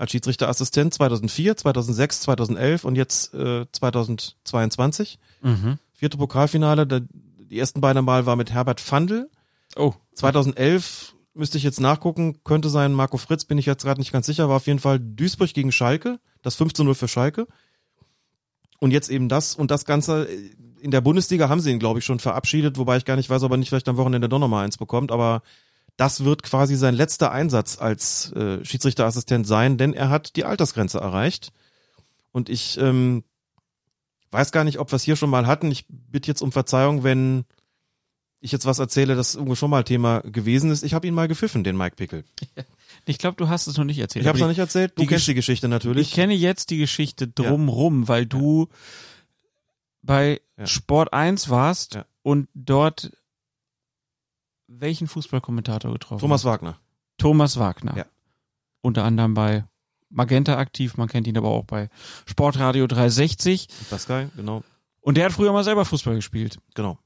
als 0.01 0.11
Schiedsrichterassistent 0.11 0.93
2004, 0.95 1.57
2006, 1.57 2.21
2011 2.21 2.83
und 2.85 2.95
jetzt 2.95 3.33
äh, 3.35 3.65
2022 3.71 5.19
Mhm. 5.43 5.77
vierte 5.93 6.17
Pokalfinale. 6.17 6.87
Da, 6.87 7.01
die 7.11 7.59
ersten 7.59 7.81
beiden 7.81 8.03
Mal 8.03 8.25
war 8.25 8.35
mit 8.35 8.51
Herbert 8.51 8.81
Fandl. 8.81 9.29
Oh, 9.75 9.93
2011 10.15 11.13
müsste 11.35 11.57
ich 11.57 11.63
jetzt 11.63 11.79
nachgucken, 11.79 12.43
könnte 12.43 12.69
sein 12.69 12.93
Marco 12.93 13.17
Fritz, 13.17 13.45
bin 13.45 13.57
ich 13.59 13.65
jetzt 13.67 13.83
gerade 13.83 14.01
nicht 14.01 14.11
ganz 14.11 14.25
sicher, 14.25 14.49
war 14.49 14.57
auf 14.57 14.67
jeden 14.67 14.79
Fall 14.79 14.99
Duisburg 14.99 15.53
gegen 15.53 15.71
Schalke, 15.71 16.19
das 16.41 16.55
5 16.55 16.73
zu 16.73 16.83
0 16.83 16.95
für 16.95 17.07
Schalke. 17.07 17.47
Und 18.79 18.91
jetzt 18.91 19.09
eben 19.09 19.29
das 19.29 19.55
und 19.55 19.69
das 19.69 19.85
Ganze 19.85 20.27
äh, 20.27 20.49
in 20.81 20.89
der 20.89 21.01
Bundesliga 21.01 21.47
haben 21.47 21.61
sie 21.61 21.71
ihn, 21.71 21.77
glaube 21.79 21.99
ich, 21.99 22.05
schon 22.05 22.17
verabschiedet, 22.19 22.79
wobei 22.79 22.97
ich 22.97 23.05
gar 23.05 23.15
nicht 23.17 23.29
weiß, 23.29 23.43
ob 23.43 23.51
er 23.51 23.57
nicht 23.57 23.69
vielleicht 23.69 23.87
am 23.87 23.97
Wochenende 23.97 24.27
doch 24.27 24.39
nochmal 24.39 24.65
eins 24.65 24.79
bekommt, 24.79 25.11
aber 25.11 25.43
das 25.97 26.23
wird 26.23 26.43
quasi 26.43 26.75
sein 26.75 26.95
letzter 26.95 27.31
Einsatz 27.31 27.77
als 27.79 28.31
äh, 28.33 28.63
Schiedsrichterassistent 28.65 29.45
sein, 29.45 29.77
denn 29.77 29.93
er 29.93 30.09
hat 30.09 30.35
die 30.35 30.45
Altersgrenze 30.45 30.99
erreicht. 30.99 31.51
Und 32.31 32.49
ich 32.49 32.77
ähm, 32.77 33.23
weiß 34.31 34.51
gar 34.51 34.63
nicht, 34.63 34.79
ob 34.79 34.91
wir 34.91 34.95
es 34.95 35.03
hier 35.03 35.15
schon 35.15 35.29
mal 35.29 35.45
hatten. 35.47 35.69
Ich 35.71 35.85
bitte 35.89 36.27
jetzt 36.27 36.41
um 36.41 36.51
Verzeihung, 36.51 37.03
wenn 37.03 37.45
ich 38.39 38.51
jetzt 38.51 38.65
was 38.65 38.79
erzähle, 38.79 39.15
das 39.15 39.35
irgendwo 39.35 39.53
schon 39.53 39.69
mal 39.69 39.83
Thema 39.83 40.21
gewesen 40.21 40.71
ist. 40.71 40.81
Ich 40.83 40.95
habe 40.95 41.05
ihn 41.05 41.13
mal 41.13 41.27
gepfiffen, 41.27 41.63
den 41.63 41.77
Mike 41.77 41.95
Pickel. 41.97 42.23
ich 43.05 43.19
glaube, 43.19 43.35
du 43.37 43.49
hast 43.49 43.67
es 43.67 43.77
noch 43.77 43.83
nicht 43.83 43.99
erzählt. 43.99 44.23
Ich 44.23 44.27
habe 44.27 44.37
es 44.37 44.41
noch 44.41 44.47
nicht 44.47 44.57
erzählt. 44.57 44.93
Du 44.97 45.01
die 45.03 45.07
kennst 45.07 45.25
Gesch- 45.25 45.27
die 45.27 45.33
Geschichte 45.35 45.67
natürlich. 45.67 46.07
Ich 46.07 46.13
kenne 46.15 46.33
jetzt 46.33 46.71
die 46.71 46.77
Geschichte 46.77 47.27
drumrum, 47.27 48.07
weil 48.07 48.25
du 48.25 48.67
bei 50.01 50.41
Ja. 50.57 50.65
Sport 50.65 51.13
1 51.13 51.49
warst 51.49 51.95
Ja. 51.95 52.05
und 52.23 52.47
dort 52.55 53.11
welchen 54.79 55.07
Fußballkommentator 55.07 55.91
getroffen? 55.91 56.19
Thomas? 56.21 56.45
Wagner. 56.45 56.77
Thomas 57.17 57.57
Wagner. 57.59 57.97
Ja. 57.97 58.05
Unter 58.81 59.03
anderem 59.03 59.33
bei 59.33 59.65
Magenta 60.09 60.57
aktiv, 60.57 60.97
man 60.97 61.07
kennt 61.07 61.27
ihn 61.27 61.37
aber 61.37 61.49
auch 61.49 61.65
bei 61.65 61.89
Sportradio 62.25 62.87
360. 62.87 63.67
Das 63.89 64.03
Sky, 64.03 64.27
genau, 64.35 64.63
Und 65.01 65.17
der 65.17 65.25
hat 65.25 65.31
früher 65.33 65.53
mal 65.53 65.63
selber 65.63 65.85
Fußball 65.85 66.15
gespielt. 66.15 66.57
genau. 66.73 66.97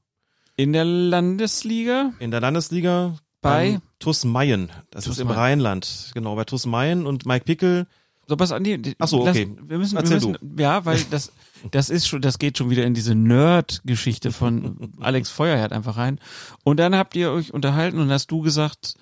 In 0.58 0.72
der 0.72 0.86
Landesliga 0.86 2.12
In 2.18 2.30
der 2.30 2.40
Landesliga 2.40 3.18
bei 3.42 3.78
TuS 3.98 4.24
Mayen. 4.24 4.70
Das 4.90 5.04
TuS 5.04 5.16
ist 5.16 5.20
im. 5.20 5.28
Rheinland. 5.30 6.10
Genau, 6.14 6.34
bei 6.34 6.44
TuS 6.44 6.64
Mayen 6.64 7.06
und 7.06 7.26
Mike 7.26 7.44
Pickel. 7.44 7.86
So, 8.28 8.36
was 8.38 8.50
an 8.52 8.64
die, 8.64 8.94
Ach 8.98 9.06
so, 9.06 9.24
lass- 9.24 9.36
okay. 9.36 9.48
wir 9.66 9.78
müssen, 9.78 9.92
wir 9.94 10.00
Erzähl 10.00 10.16
müssen, 10.16 10.58
ja, 10.58 10.84
weil 10.84 10.98
das, 11.10 11.30
das 11.70 11.90
ist 11.90 12.08
schon, 12.08 12.20
das 12.22 12.38
geht 12.40 12.58
schon 12.58 12.70
wieder 12.70 12.84
in 12.84 12.92
diese 12.94 13.14
Nerd-Geschichte 13.14 14.32
von 14.32 14.92
Alex 15.00 15.30
Feuerherd 15.30 15.72
einfach 15.72 15.96
rein. 15.96 16.18
Und 16.64 16.78
dann 16.80 16.96
habt 16.96 17.14
ihr 17.14 17.30
euch 17.30 17.54
unterhalten 17.54 17.98
und 18.00 18.10
hast 18.10 18.30
du 18.32 18.40
gesagt, 18.40 18.94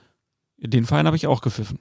den 0.59 0.85
Verein 0.85 1.07
habe 1.07 1.17
ich 1.17 1.27
auch 1.27 1.41
gepfiffen. 1.41 1.79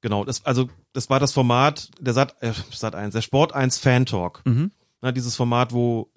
Genau, 0.00 0.24
das, 0.24 0.44
also 0.44 0.68
das 0.92 1.10
war 1.10 1.18
das 1.18 1.32
Format, 1.32 1.90
der 1.98 2.12
Sat, 2.12 2.36
äh, 2.40 2.52
Sat 2.70 2.94
1, 2.94 3.12
der 3.14 3.22
Sport 3.22 3.52
1 3.52 3.78
Fan 3.78 4.06
Talk. 4.06 4.42
Mhm. 4.44 4.70
Na, 5.00 5.10
dieses 5.10 5.34
Format, 5.34 5.72
wo 5.72 6.08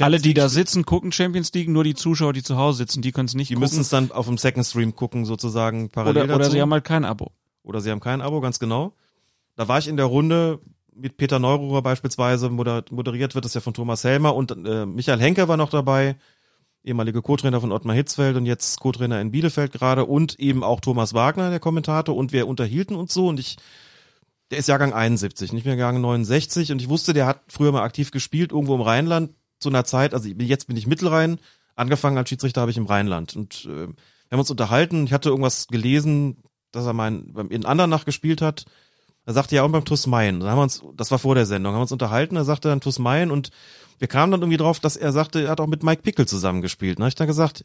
Alle, 0.00 0.18
die 0.18 0.34
da 0.34 0.42
League- 0.44 0.50
sitzen, 0.52 0.84
gucken 0.84 1.12
Champions 1.12 1.52
League, 1.54 1.68
nur 1.68 1.84
die 1.84 1.94
Zuschauer, 1.94 2.32
die 2.34 2.42
zu 2.42 2.56
Hause 2.56 2.78
sitzen, 2.78 3.00
die 3.00 3.12
können 3.12 3.26
es 3.28 3.34
nicht 3.34 3.48
die 3.50 3.54
gucken. 3.54 3.64
müssen 3.70 3.80
es 3.80 3.88
dann 3.88 4.10
auf 4.12 4.26
dem 4.26 4.36
Second 4.38 4.66
Stream 4.66 4.94
gucken, 4.94 5.24
sozusagen 5.24 5.88
parallel 5.90 6.24
oder, 6.24 6.34
oder 6.34 6.44
dazu. 6.44 6.52
sie 6.52 6.60
haben 6.60 6.72
halt 6.72 6.84
kein 6.84 7.04
Abo. 7.04 7.32
oder 7.62 7.80
sie 7.80 7.90
haben 7.90 8.00
kein 8.00 8.20
Abo, 8.20 8.40
ganz 8.40 8.58
genau. 8.58 8.92
Da 9.56 9.68
war 9.68 9.78
ich 9.78 9.88
in 9.88 9.96
der 9.96 10.06
Runde 10.06 10.60
mit 10.94 11.16
Peter 11.16 11.38
Neururer 11.38 11.82
beispielsweise, 11.82 12.50
moder 12.50 12.84
moderiert 12.90 13.34
wird 13.34 13.44
das 13.44 13.54
ja 13.54 13.60
von 13.60 13.74
Thomas 13.74 14.04
Helmer 14.04 14.34
und 14.34 14.52
äh, 14.52 14.86
Michael 14.86 15.20
Henke 15.20 15.48
war 15.48 15.56
noch 15.56 15.70
dabei, 15.70 16.16
ehemalige 16.84 17.22
Co-Trainer 17.22 17.60
von 17.60 17.72
Ottmar 17.72 17.96
Hitzfeld 17.96 18.36
und 18.36 18.46
jetzt 18.46 18.78
Co-Trainer 18.80 19.20
in 19.20 19.30
Bielefeld 19.30 19.72
gerade 19.72 20.04
und 20.04 20.38
eben 20.38 20.62
auch 20.62 20.80
Thomas 20.80 21.14
Wagner, 21.14 21.50
der 21.50 21.60
Kommentator 21.60 22.14
und 22.14 22.32
wir 22.32 22.46
unterhielten 22.46 22.94
uns 22.94 23.14
so 23.14 23.28
und 23.28 23.40
ich, 23.40 23.56
der 24.50 24.58
ist 24.58 24.68
Jahrgang 24.68 24.92
71, 24.92 25.52
nicht 25.52 25.66
mehr 25.66 25.74
Jahrgang 25.74 26.00
69 26.00 26.72
und 26.72 26.80
ich 26.80 26.88
wusste, 26.88 27.12
der 27.12 27.26
hat 27.26 27.40
früher 27.48 27.72
mal 27.72 27.82
aktiv 27.82 28.10
gespielt, 28.10 28.52
irgendwo 28.52 28.74
im 28.74 28.82
Rheinland 28.82 29.34
zu 29.58 29.70
einer 29.70 29.84
Zeit, 29.84 30.14
also 30.14 30.28
jetzt 30.28 30.66
bin 30.66 30.76
ich 30.76 30.86
Mittelrhein, 30.86 31.38
angefangen 31.74 32.18
als 32.18 32.28
Schiedsrichter 32.28 32.60
habe 32.60 32.70
ich 32.70 32.76
im 32.76 32.86
Rheinland 32.86 33.34
und 33.34 33.64
äh, 33.64 33.88
wir 33.88 34.36
haben 34.36 34.40
uns 34.40 34.50
unterhalten, 34.50 35.04
ich 35.06 35.12
hatte 35.12 35.30
irgendwas 35.30 35.68
gelesen, 35.68 36.42
dass 36.70 36.86
er 36.86 36.92
mal 36.92 37.08
in, 37.08 37.50
in 37.50 37.64
Andernach 37.66 38.04
gespielt 38.04 38.42
hat. 38.42 38.64
Da 39.26 39.32
sagte 39.32 39.56
ja 39.56 39.62
auch 39.62 39.70
beim 39.70 39.84
TuS 39.84 40.06
Mayen. 40.06 40.40
Da 40.40 40.50
haben 40.50 40.58
wir 40.58 40.62
uns, 40.62 40.82
das 40.94 41.10
war 41.10 41.18
vor 41.18 41.34
der 41.34 41.46
Sendung, 41.46 41.72
haben 41.72 41.78
wir 41.78 41.82
uns 41.82 41.92
unterhalten, 41.92 42.34
da 42.34 42.44
sagte 42.44 42.68
dann 42.68 42.80
TuS 42.80 42.98
Mayen 42.98 43.30
und 43.30 43.50
wir 43.98 44.08
kamen 44.08 44.32
dann 44.32 44.42
irgendwie 44.42 44.58
drauf, 44.58 44.80
dass 44.80 44.96
er 44.96 45.12
sagte, 45.12 45.44
er 45.44 45.50
hat 45.50 45.60
auch 45.60 45.66
mit 45.66 45.82
Mike 45.82 46.02
Pickel 46.02 46.26
zusammengespielt. 46.26 46.98
Da 46.98 47.04
habe 47.04 47.08
ich 47.08 47.14
dann 47.14 47.26
gesagt, 47.26 47.64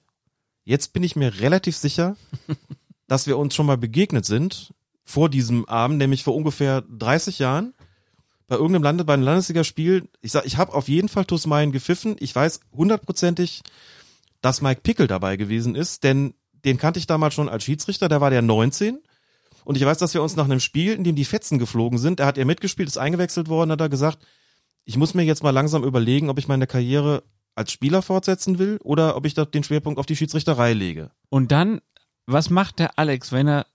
jetzt 0.63 0.93
bin 0.93 1.03
ich 1.03 1.15
mir 1.15 1.39
relativ 1.39 1.75
sicher, 1.75 2.15
dass 3.07 3.27
wir 3.27 3.37
uns 3.37 3.55
schon 3.55 3.65
mal 3.65 3.77
begegnet 3.77 4.25
sind. 4.25 4.73
vor 5.03 5.27
diesem 5.27 5.65
Abend, 5.65 5.97
nämlich 5.97 6.23
vor 6.23 6.35
ungefähr 6.35 6.81
30 6.81 7.39
Jahren 7.39 7.73
bei 8.47 8.55
irgendeinem 8.55 8.83
Lande, 8.83 9.05
bei 9.05 9.13
einem 9.13 9.23
Landesligaspiel. 9.23 10.07
Ich 10.21 10.31
sag, 10.31 10.45
ich 10.45 10.57
habe 10.57 10.73
auf 10.73 10.87
jeden 10.87 11.09
Fall 11.09 11.25
Tusmayen 11.25 11.71
gepfiffen. 11.71 12.15
Ich 12.19 12.35
weiß 12.35 12.59
hundertprozentig, 12.73 13.61
dass 14.41 14.61
Mike 14.61 14.81
Pickel 14.81 15.07
dabei 15.07 15.35
gewesen 15.35 15.75
ist, 15.75 16.03
denn 16.03 16.33
den 16.65 16.77
kannte 16.77 16.99
ich 16.99 17.07
damals 17.07 17.33
schon 17.33 17.49
als 17.49 17.63
Schiedsrichter, 17.63 18.07
der 18.07 18.21
war 18.21 18.29
der 18.29 18.41
19. 18.41 18.99
Und 19.65 19.77
ich 19.77 19.85
weiß, 19.85 19.97
dass 19.97 20.13
wir 20.13 20.23
uns 20.23 20.35
nach 20.35 20.45
einem 20.45 20.59
Spiel, 20.59 20.93
in 20.93 21.03
dem 21.03 21.15
die 21.15 21.25
Fetzen 21.25 21.59
geflogen 21.59 21.99
sind, 21.99 22.19
da 22.19 22.25
hat 22.25 22.37
er 22.37 22.45
mitgespielt, 22.45 22.89
ist 22.89 22.97
eingewechselt 22.97 23.47
worden, 23.47 23.71
hat 23.71 23.81
er 23.81 23.89
gesagt, 23.89 24.25
ich 24.85 24.97
muss 24.97 25.13
mir 25.13 25.23
jetzt 25.23 25.43
mal 25.43 25.51
langsam 25.51 25.83
überlegen, 25.83 26.29
ob 26.29 26.39
ich 26.39 26.47
meine 26.47 26.67
Karriere 26.67 27.23
als 27.55 27.71
Spieler 27.71 28.01
fortsetzen 28.01 28.57
will 28.57 28.79
oder 28.83 29.15
ob 29.15 29.25
ich 29.25 29.33
da 29.33 29.45
den 29.45 29.63
Schwerpunkt 29.63 29.99
auf 29.99 30.05
die 30.05 30.15
Schiedsrichterei 30.15 30.73
lege. 30.73 31.11
Und 31.29 31.51
dann, 31.51 31.81
was 32.25 32.49
macht 32.49 32.79
der 32.79 32.97
Alex, 32.97 33.31
wenn 33.31 33.47
er 33.47 33.67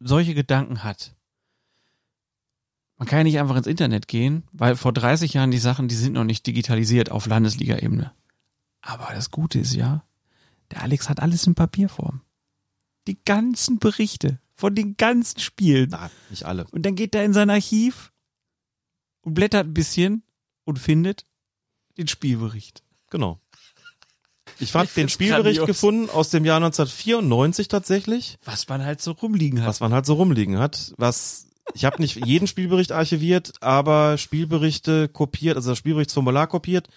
solche 0.00 0.34
Gedanken 0.34 0.84
hat? 0.84 1.14
Man 2.96 3.06
kann 3.06 3.18
ja 3.18 3.24
nicht 3.24 3.38
einfach 3.38 3.56
ins 3.56 3.66
Internet 3.66 4.08
gehen, 4.08 4.44
weil 4.52 4.76
vor 4.76 4.92
30 4.92 5.34
Jahren 5.34 5.50
die 5.50 5.58
Sachen, 5.58 5.88
die 5.88 5.94
sind 5.94 6.14
noch 6.14 6.24
nicht 6.24 6.46
digitalisiert 6.46 7.10
auf 7.10 7.26
Landesliga-Ebene. 7.26 8.12
Aber 8.80 9.08
das 9.14 9.30
Gute 9.30 9.58
ist 9.60 9.74
ja, 9.74 10.04
der 10.70 10.82
Alex 10.82 11.08
hat 11.08 11.20
alles 11.20 11.46
in 11.46 11.54
Papierform. 11.54 12.22
Die 13.06 13.18
ganzen 13.24 13.78
Berichte 13.78 14.38
von 14.58 14.74
den 14.74 14.96
ganzen 14.96 15.38
Spielen. 15.38 15.88
Na, 15.90 16.10
nicht 16.30 16.44
alle. 16.44 16.66
Und 16.72 16.82
dann 16.84 16.96
geht 16.96 17.14
er 17.14 17.24
in 17.24 17.32
sein 17.32 17.48
Archiv 17.48 18.12
und 19.22 19.34
blättert 19.34 19.66
ein 19.66 19.72
bisschen 19.74 20.24
und 20.64 20.78
findet 20.80 21.24
den 21.96 22.08
Spielbericht. 22.08 22.82
Genau. 23.08 23.38
Ich 24.58 24.72
fand 24.72 24.88
Ich 24.88 24.94
den 24.94 25.08
Spielbericht 25.08 25.58
grandios. 25.60 25.66
gefunden 25.66 26.10
aus 26.10 26.30
dem 26.30 26.44
Jahr 26.44 26.56
1994 26.56 27.68
tatsächlich, 27.68 28.38
Was 28.44 28.68
man 28.68 28.84
halt 28.84 29.00
so 29.00 29.12
rumliegen 29.12 29.60
hat. 29.60 29.68
was 29.68 29.78
man 29.80 29.92
halt 29.92 30.06
so 30.06 30.14
rumliegen 30.14 30.58
hat, 30.58 30.92
was 30.96 31.46
ich 31.74 31.84
habe 31.84 32.00
nicht 32.02 32.16
jeden 32.26 32.48
Spielbericht 32.48 32.90
archiviert, 32.92 33.52
aber 33.62 34.18
Spielberichte 34.18 35.08
kopiert, 35.08 35.56
also 35.56 35.70
das 35.70 35.78
Spielberichtsformular 35.78 36.46
kopiert 36.48 36.88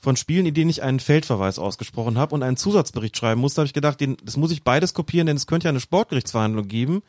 von 0.00 0.16
Spielen, 0.16 0.46
in 0.46 0.54
denen 0.54 0.70
ich 0.70 0.82
einen 0.82 0.98
Feldverweis 0.98 1.58
ausgesprochen 1.58 2.16
habe 2.16 2.34
und 2.34 2.42
einen 2.42 2.56
Zusatzbericht 2.56 3.16
schreiben 3.16 3.40
musste, 3.40 3.60
habe 3.60 3.66
ich 3.66 3.74
gedacht, 3.74 4.00
den, 4.00 4.16
das 4.24 4.38
muss 4.38 4.50
ich 4.50 4.64
beides 4.64 4.94
kopieren, 4.94 5.26
denn 5.26 5.36
es 5.36 5.46
könnte 5.46 5.66
ja 5.66 5.70
eine 5.70 5.80
Sportgerichtsverhandlung 5.80 6.66
geben 6.66 7.02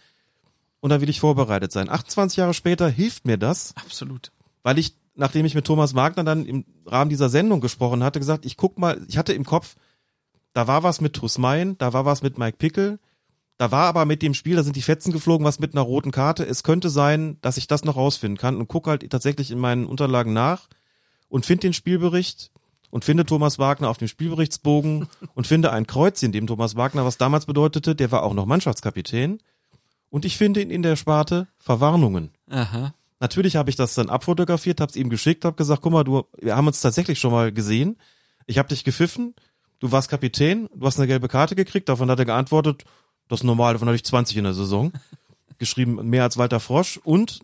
und 0.81 0.89
da 0.89 0.99
will 0.99 1.09
ich 1.09 1.21
vorbereitet 1.21 1.71
sein. 1.71 1.89
28 1.89 2.37
Jahre 2.37 2.53
später 2.53 2.89
hilft 2.89 3.25
mir 3.25 3.37
das, 3.37 3.73
Absolut. 3.77 4.31
weil 4.61 4.77
ich, 4.77 4.97
nachdem 5.15 5.45
ich 5.45 5.55
mit 5.55 5.65
Thomas 5.65 5.95
Wagner 5.95 6.25
dann 6.25 6.45
im 6.45 6.65
Rahmen 6.85 7.09
dieser 7.09 7.29
Sendung 7.29 7.61
gesprochen 7.61 8.03
hatte, 8.03 8.19
gesagt, 8.19 8.45
ich 8.45 8.57
guck 8.57 8.77
mal, 8.77 9.01
ich 9.07 9.17
hatte 9.17 9.31
im 9.31 9.45
Kopf, 9.45 9.75
da 10.51 10.67
war 10.67 10.83
was 10.83 10.99
mit 10.99 11.13
Tusmayen, 11.13 11.77
da 11.77 11.93
war 11.93 12.03
was 12.03 12.21
mit 12.21 12.37
Mike 12.37 12.57
Pickel, 12.57 12.99
da 13.57 13.71
war 13.71 13.85
aber 13.85 14.05
mit 14.05 14.21
dem 14.21 14.33
Spiel, 14.33 14.57
da 14.57 14.63
sind 14.63 14.75
die 14.75 14.81
Fetzen 14.81 15.13
geflogen, 15.13 15.45
was 15.45 15.59
mit 15.59 15.75
einer 15.75 15.83
roten 15.83 16.11
Karte. 16.11 16.43
Es 16.43 16.63
könnte 16.63 16.89
sein, 16.89 17.37
dass 17.41 17.57
ich 17.57 17.67
das 17.67 17.85
noch 17.85 17.95
rausfinden 17.95 18.37
kann 18.37 18.57
und 18.57 18.67
guck 18.67 18.87
halt 18.87 19.07
tatsächlich 19.09 19.51
in 19.51 19.59
meinen 19.59 19.85
Unterlagen 19.85 20.33
nach 20.33 20.67
und 21.29 21.45
finde 21.45 21.61
den 21.61 21.73
Spielbericht 21.73 22.50
und 22.91 23.03
finde 23.03 23.25
Thomas 23.25 23.57
Wagner 23.57 23.89
auf 23.89 23.97
dem 23.97 24.07
Spielberichtsbogen 24.07 25.07
und 25.33 25.47
finde 25.47 25.71
ein 25.71 25.87
Kreuzchen 25.87 26.31
dem 26.31 26.45
Thomas 26.45 26.75
Wagner, 26.75 27.03
was 27.05 27.17
damals 27.17 27.47
bedeutete, 27.47 27.95
der 27.95 28.11
war 28.11 28.23
auch 28.23 28.33
noch 28.33 28.45
Mannschaftskapitän. 28.45 29.39
Und 30.09 30.25
ich 30.25 30.37
finde 30.37 30.61
ihn 30.61 30.69
in 30.69 30.83
der 30.83 30.97
Sparte 30.97 31.47
Verwarnungen. 31.57 32.31
Aha. 32.49 32.93
Natürlich 33.21 33.55
habe 33.55 33.69
ich 33.69 33.75
das 33.75 33.93
dann 33.93 34.09
abfotografiert, 34.09 34.81
habe 34.81 34.89
es 34.89 34.95
ihm 34.95 35.09
geschickt, 35.09 35.45
habe 35.45 35.55
gesagt, 35.55 35.81
guck 35.81 35.93
mal, 35.93 36.03
du, 36.03 36.23
wir 36.39 36.55
haben 36.55 36.67
uns 36.67 36.81
tatsächlich 36.81 37.19
schon 37.19 37.31
mal 37.31 37.51
gesehen. 37.51 37.97
Ich 38.45 38.57
habe 38.57 38.67
dich 38.67 38.83
gepfiffen, 38.83 39.35
du 39.79 39.91
warst 39.91 40.09
Kapitän, 40.09 40.67
du 40.75 40.85
hast 40.85 40.97
eine 40.97 41.07
gelbe 41.07 41.27
Karte 41.27 41.55
gekriegt, 41.55 41.87
davon 41.87 42.09
hat 42.11 42.19
er 42.19 42.25
geantwortet, 42.25 42.83
das 43.29 43.41
ist 43.41 43.43
normal, 43.43 43.73
davon 43.73 43.87
hatte 43.87 43.95
ich 43.95 44.03
20 44.03 44.37
in 44.37 44.43
der 44.43 44.53
Saison. 44.53 44.91
Geschrieben 45.59 46.09
mehr 46.09 46.23
als 46.23 46.37
Walter 46.37 46.59
Frosch 46.59 46.97
und 46.97 47.39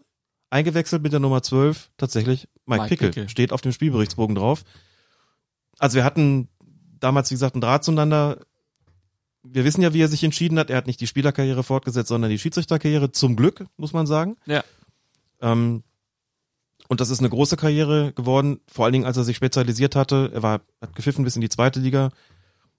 eingewechselt 0.49 1.03
mit 1.03 1.13
der 1.13 1.19
Nummer 1.19 1.43
12 1.43 1.91
tatsächlich 1.95 2.47
Mike, 2.65 2.81
Mike 2.81 2.89
Pickel. 2.89 3.09
Pickel. 3.09 3.29
Steht 3.29 3.53
auf 3.53 3.61
dem 3.61 3.71
Spielberichtsbogen 3.71 4.35
drauf. 4.35 4.63
Also 5.79 5.95
wir 5.95 6.03
hatten 6.03 6.47
damals, 6.99 7.29
wie 7.29 7.35
gesagt, 7.35 7.55
einen 7.55 7.61
Draht 7.61 7.83
zueinander. 7.83 8.39
Wir 9.43 9.63
wissen 9.63 9.81
ja, 9.81 9.93
wie 9.93 10.01
er 10.01 10.07
sich 10.07 10.23
entschieden 10.23 10.59
hat. 10.59 10.69
Er 10.69 10.77
hat 10.77 10.87
nicht 10.87 10.99
die 10.99 11.07
Spielerkarriere 11.07 11.63
fortgesetzt, 11.63 12.09
sondern 12.09 12.29
die 12.29 12.39
Schiedsrichterkarriere. 12.39 13.11
Zum 13.11 13.35
Glück, 13.35 13.65
muss 13.77 13.93
man 13.93 14.07
sagen. 14.07 14.37
Ja. 14.45 14.63
Ähm, 15.41 15.83
und 16.87 17.01
das 17.01 17.09
ist 17.09 17.19
eine 17.19 17.29
große 17.29 17.57
Karriere 17.57 18.13
geworden, 18.13 18.61
vor 18.67 18.85
allen 18.85 18.93
Dingen, 18.93 19.05
als 19.05 19.17
er 19.17 19.23
sich 19.23 19.35
spezialisiert 19.35 19.95
hatte. 19.95 20.31
Er 20.33 20.43
war, 20.43 20.61
hat 20.81 20.95
gepfiffen 20.95 21.23
bis 21.23 21.35
in 21.35 21.41
die 21.41 21.49
zweite 21.49 21.79
Liga, 21.79 22.11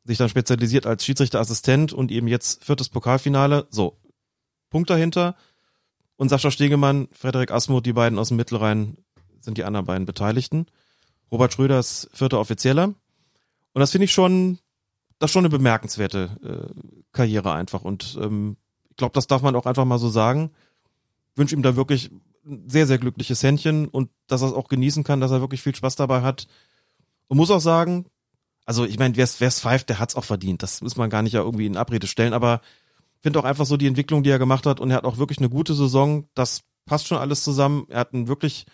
sich 0.05 0.19
dann 0.19 0.31
spezialisiert 0.31 0.87
als 0.87 1.05
Schiedsrichterassistent 1.05 1.93
und 1.93 2.11
eben 2.11 2.27
jetzt 2.27 2.65
viertes 2.65 2.89
Pokalfinale. 2.89 3.67
So, 3.71 3.99
Punkt 4.71 4.89
dahinter. 4.89 5.37
Und 6.17 6.31
Sascha 6.31 6.51
Stegemann, 6.51 7.09
Frederik 7.13 7.51
Asmuth, 7.51 7.87
die 7.87 7.93
beiden 7.93 8.19
aus 8.19 8.29
dem 8.29 8.39
Mittelrhein 8.39 8.97
sind 9.41 9.59
die 9.59 9.65
anderen 9.65 9.87
beiden 9.87 10.07
Beteiligten. 10.07 10.67
Robert 11.31 11.53
Schröder 11.53 11.79
ist 11.79 12.09
vierter 12.13 12.41
Offizieller. 12.41 12.85
Und 12.85 13.81
das 13.81 13.91
finde 13.91 14.07
ich 14.07 14.13
schon, 14.13 14.59
das 15.19 15.29
ist 15.29 15.33
schon 15.33 15.45
eine 15.45 15.51
bemerkenswerte 15.51 16.31
äh, 16.43 17.03
Karriere 17.13 17.53
einfach. 17.53 17.83
Und 17.83 18.19
ähm, 18.21 18.57
ich 18.91 18.97
glaube, 18.97 19.13
das 19.15 19.27
darf 19.27 19.43
man 19.43 19.55
auch 19.57 19.67
einfach 19.67 19.85
mal 19.85 19.99
so 19.99 20.09
sagen. 20.09 20.51
Wünsche 21.35 21.55
ihm 21.55 21.63
da 21.63 21.77
wirklich 21.77 22.11
ein 22.47 22.69
sehr, 22.69 22.87
sehr 22.87 22.99
glückliches 22.99 23.43
Händchen 23.43 23.87
und 23.89 24.11
dass 24.27 24.43
er 24.43 24.49
es 24.49 24.55
auch 24.55 24.69
genießen 24.69 25.05
kann, 25.05 25.21
dass 25.21 25.31
er 25.31 25.41
wirklich 25.41 25.63
viel 25.63 25.75
Spaß 25.75 25.97
dabei 25.97 26.23
hat. 26.23 26.49
Und 27.29 27.37
muss 27.37 27.51
auch 27.51 27.61
sagen, 27.61 28.07
also 28.65 28.85
ich 28.85 28.99
meine, 28.99 29.17
wer 29.17 29.25
es 29.25 29.61
pfeift, 29.61 29.89
der 29.89 29.99
hat's 29.99 30.17
auch 30.17 30.25
verdient. 30.25 30.63
Das 30.63 30.81
muss 30.81 30.97
man 30.97 31.11
gar 31.11 31.23
nicht 31.23 31.33
ja 31.33 31.43
irgendwie 31.43 31.67
in 31.67 31.77
Abrede 31.77 32.07
stellen, 32.07 32.33
aber 32.33 32.61
finde 33.21 33.39
auch 33.39 33.45
einfach 33.45 33.67
so 33.67 33.77
die 33.77 33.87
Entwicklung, 33.87 34.23
die 34.23 34.31
er 34.31 34.39
gemacht 34.39 34.67
hat 34.67 34.81
und 34.81 34.91
er 34.91 34.97
hat 34.97 35.05
auch 35.05 35.19
wirklich 35.19 35.39
eine 35.39 35.49
gute 35.49 35.75
Saison. 35.75 36.29
Das 36.35 36.63
passt 36.85 37.07
schon 37.07 37.19
alles 37.19 37.43
zusammen. 37.43 37.87
Er 37.89 38.01
hat 38.01 38.13
ein 38.13 38.29
wirklich 38.29 38.67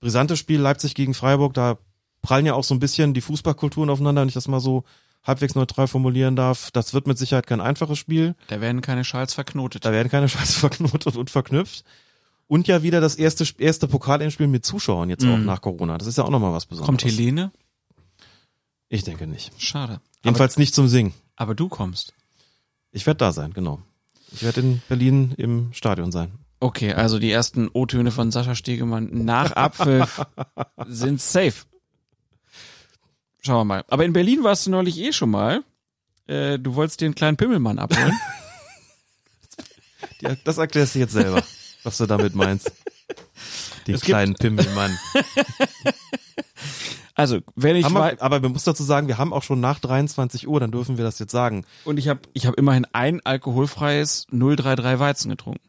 brisantes 0.00 0.38
Spiel 0.38 0.60
Leipzig 0.60 0.94
gegen 0.94 1.14
Freiburg. 1.14 1.54
Da 1.54 1.78
prallen 2.22 2.46
ja 2.46 2.54
auch 2.54 2.64
so 2.64 2.74
ein 2.74 2.80
bisschen 2.80 3.14
die 3.14 3.20
Fußballkulturen 3.20 3.90
aufeinander, 3.90 4.20
wenn 4.22 4.28
ich 4.28 4.34
das 4.34 4.48
mal 4.48 4.60
so 4.60 4.84
halbwegs 5.22 5.54
neutral 5.54 5.86
formulieren 5.88 6.36
darf. 6.36 6.70
Das 6.70 6.94
wird 6.94 7.06
mit 7.06 7.18
Sicherheit 7.18 7.46
kein 7.46 7.60
einfaches 7.60 7.98
Spiel. 7.98 8.34
Da 8.48 8.60
werden 8.60 8.80
keine 8.80 9.04
Schals 9.04 9.34
verknotet. 9.34 9.84
Da 9.84 9.92
werden 9.92 10.08
keine 10.08 10.28
Scheiße 10.28 10.52
verknotet 10.60 11.16
und 11.16 11.30
verknüpft. 11.30 11.84
Und 12.46 12.66
ja 12.66 12.82
wieder 12.82 13.00
das 13.00 13.14
erste, 13.14 13.46
erste 13.58 13.86
Pokalendspiel 13.86 14.48
mit 14.48 14.64
Zuschauern 14.66 15.08
jetzt 15.08 15.24
auch 15.24 15.36
Mhm. 15.36 15.44
nach 15.44 15.60
Corona. 15.60 15.98
Das 15.98 16.08
ist 16.08 16.18
ja 16.18 16.24
auch 16.24 16.30
nochmal 16.30 16.52
was 16.52 16.66
Besonderes. 16.66 16.86
Kommt 16.86 17.04
Helene? 17.04 17.52
Ich 18.88 19.04
denke 19.04 19.26
nicht. 19.26 19.52
Schade. 19.58 20.00
Jedenfalls 20.24 20.58
nicht 20.58 20.74
zum 20.74 20.88
Singen. 20.88 21.12
Aber, 21.36 21.50
aber 21.50 21.54
du 21.54 21.68
kommst. 21.68 22.12
Ich 22.90 23.06
werde 23.06 23.18
da 23.18 23.32
sein, 23.32 23.52
genau. 23.52 23.80
Ich 24.32 24.42
werde 24.42 24.60
in 24.60 24.82
Berlin 24.88 25.32
im 25.36 25.72
Stadion 25.72 26.10
sein. 26.12 26.32
Okay, 26.58 26.92
also 26.92 27.18
die 27.18 27.30
ersten 27.30 27.68
O-Töne 27.72 28.10
von 28.10 28.30
Sascha 28.32 28.54
Stegemann 28.54 29.08
nach 29.24 29.52
Abpfiff 29.52 30.26
sind 30.88 31.20
safe. 31.20 31.64
Schauen 33.40 33.58
wir 33.60 33.64
mal. 33.64 33.84
Aber 33.88 34.04
in 34.04 34.12
Berlin 34.12 34.42
warst 34.44 34.66
du 34.66 34.70
neulich 34.70 34.98
eh 34.98 35.12
schon 35.12 35.30
mal. 35.30 35.62
Äh, 36.26 36.58
du 36.58 36.74
wolltest 36.74 37.02
einen 37.02 37.14
kleinen 37.14 37.36
Pimmelmann 37.36 37.78
abholen. 37.78 38.12
Ja, 40.20 40.36
das 40.44 40.58
erklärst 40.58 40.94
du 40.94 40.98
jetzt 40.98 41.12
selber, 41.12 41.42
was 41.82 41.96
du 41.98 42.06
damit 42.06 42.34
meinst. 42.34 42.70
Den 43.86 43.94
Es 43.94 44.02
kleinen 44.02 44.34
Pimmelmann. 44.34 44.96
Also, 47.14 47.40
wenn 47.54 47.76
ich 47.76 47.86
wir, 47.88 48.22
aber 48.22 48.40
man 48.40 48.52
muss 48.52 48.64
dazu 48.64 48.82
sagen, 48.82 49.06
wir 49.08 49.18
haben 49.18 49.32
auch 49.34 49.42
schon 49.42 49.60
nach 49.60 49.78
23 49.78 50.48
Uhr, 50.48 50.58
dann 50.60 50.70
dürfen 50.70 50.96
wir 50.96 51.04
das 51.04 51.18
jetzt 51.18 51.32
sagen. 51.32 51.66
und 51.84 51.98
ich 51.98 52.08
habe 52.08 52.20
ich 52.32 52.46
hab 52.46 52.54
immerhin 52.54 52.86
ein 52.92 53.20
alkoholfreies 53.24 54.26
033 54.30 54.98
Weizen 54.98 55.28
getrunken. 55.30 55.60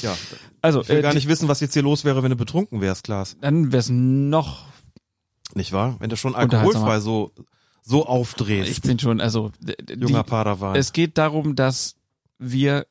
Ja, 0.00 0.16
Also, 0.62 0.80
ich 0.80 0.88
will 0.88 0.98
äh, 0.98 1.02
gar 1.02 1.12
nicht 1.12 1.28
wissen, 1.28 1.48
was 1.48 1.60
jetzt 1.60 1.74
hier 1.74 1.82
los 1.82 2.04
wäre, 2.06 2.22
wenn 2.22 2.30
du 2.30 2.36
betrunken 2.36 2.80
wärst, 2.80 3.04
Klaas. 3.04 3.36
dann 3.42 3.72
wär's 3.72 3.90
noch 3.90 4.64
Nicht 5.54 5.72
wahr? 5.72 5.96
Wenn 5.98 6.10
du 6.10 6.16
schon 6.16 6.34
alkoholfrei 6.34 7.00
so, 7.00 7.32
so 7.82 8.06
aufdrehst, 8.06 8.70
ich 8.70 8.82
bin 8.82 8.98
schon 8.98 9.20
also 9.20 9.50
junger 9.88 10.22
Padawan. 10.22 10.76
Es 10.76 10.92
geht 10.92 11.18
darum, 11.18 11.56
dass 11.56 11.96
wir 12.38 12.86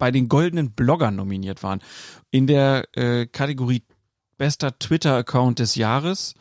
bei 0.00 0.10
den 0.10 0.28
goldenen 0.28 0.72
Bloggern 0.72 1.14
nominiert 1.14 1.62
waren. 1.62 1.80
In 2.30 2.46
der 2.46 2.88
äh, 2.96 3.26
Kategorie 3.26 3.82
bester 4.38 4.78
Twitter-Account 4.78 5.58
des 5.58 5.74
Jahres. 5.74 6.34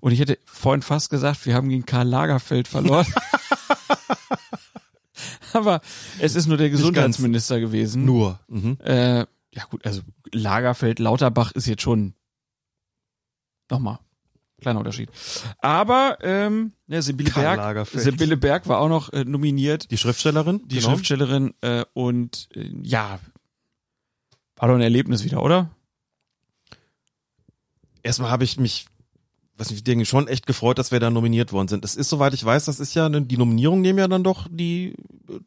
Und 0.00 0.12
ich 0.12 0.18
hätte 0.18 0.38
vorhin 0.46 0.82
fast 0.82 1.10
gesagt, 1.10 1.46
wir 1.46 1.54
haben 1.54 1.68
gegen 1.68 1.86
Karl 1.86 2.08
Lagerfeld 2.08 2.66
verloren. 2.66 3.06
Aber 5.52 5.82
es 6.18 6.34
ist 6.34 6.46
nur 6.46 6.56
der. 6.56 6.70
Gesundheitsminister 6.70 7.60
gewesen. 7.60 8.06
Nur. 8.06 8.40
Mhm. 8.48 8.78
Äh, 8.82 9.26
ja 9.54 9.64
gut, 9.68 9.84
also 9.84 10.00
Lagerfeld, 10.32 10.98
Lauterbach 10.98 11.52
ist 11.52 11.66
jetzt 11.66 11.82
schon 11.82 12.14
nochmal 13.72 13.98
kleiner 14.62 14.78
Unterschied. 14.78 15.10
Aber 15.58 16.18
ähm, 16.22 16.72
ja, 16.86 17.02
Sibylle 17.02 17.30
Karl 17.30 17.74
Berg. 17.74 17.88
Sibylle 17.88 18.36
Berg 18.36 18.68
war 18.68 18.78
auch 18.78 18.88
noch 18.88 19.12
äh, 19.12 19.24
nominiert, 19.24 19.90
Die 19.90 19.98
Schriftstellerin? 19.98 20.62
die 20.66 20.76
genau. 20.76 20.90
Schriftstellerin 20.90 21.54
äh, 21.60 21.84
und 21.92 22.48
äh, 22.54 22.70
ja, 22.82 23.18
war 24.56 24.68
doch 24.68 24.76
ein 24.76 24.80
Erlebnis 24.80 25.24
wieder, 25.24 25.42
oder? 25.42 25.70
Erstmal 28.04 28.30
habe 28.30 28.44
ich 28.44 28.58
mich, 28.58 28.86
was 29.70 29.70
ich 29.70 29.84
denke, 29.84 30.04
schon 30.06 30.28
echt 30.28 30.46
gefreut, 30.46 30.78
dass 30.78 30.90
wir 30.92 31.00
da 31.00 31.10
nominiert 31.10 31.52
worden 31.52 31.68
sind. 31.68 31.84
Es 31.84 31.94
ist, 31.94 32.08
soweit 32.08 32.34
ich 32.34 32.44
weiß, 32.44 32.64
das 32.66 32.80
ist 32.80 32.94
ja, 32.94 33.08
die 33.08 33.36
Nominierung 33.36 33.80
nehmen 33.80 33.98
ja 33.98 34.08
dann 34.08 34.22
doch 34.24 34.46
die 34.50 34.94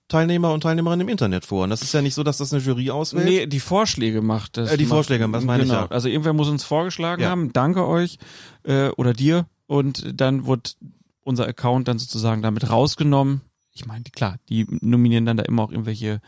Teilnehmer 0.08 0.52
und 0.54 0.62
Teilnehmerinnen 0.62 1.08
im 1.08 1.10
Internet 1.12 1.46
vor. 1.46 1.64
Und 1.66 1.70
das 1.70 1.82
ist 1.82 1.94
ja 1.94 2.02
nicht 2.02 2.14
so, 2.16 2.24
dass 2.24 2.38
das 2.38 2.54
eine 2.54 2.62
Jury 2.62 2.90
auswählt. 2.92 3.26
Nee, 3.26 3.46
die 3.48 3.60
Vorschläge 3.60 4.22
macht 4.22 4.58
das. 4.58 4.72
Äh, 4.72 4.78
die 4.78 4.86
macht, 4.86 4.94
Vorschläge, 4.94 5.28
das 5.30 5.44
meine 5.44 5.64
ich 5.64 5.70
genau. 5.70 5.82
ja. 5.82 5.88
Also 5.92 6.08
irgendwer 6.08 6.34
muss 6.34 6.48
uns 6.50 6.64
vorgeschlagen 6.64 7.22
Ja. 7.22 7.30
haben, 7.30 7.54
danke 7.54 7.86
euch 7.88 8.18
äh, 8.64 8.90
oder 8.90 9.14
dir 9.14 9.46
und 9.68 10.20
dann 10.20 10.46
wird 10.48 10.78
unser 11.24 11.48
Account 11.48 11.88
dann 11.88 12.00
sozusagen 12.00 12.42
damit 12.42 12.70
rausgenommen. 12.70 13.42
Ich 13.74 13.86
meine, 13.86 14.04
klar, 14.06 14.38
die 14.50 14.66
nominieren 14.82 15.26
dann 15.26 15.38
da 15.38 15.44
immer 15.44 15.64
auch 15.64 15.72
irgendwelche 15.72 16.22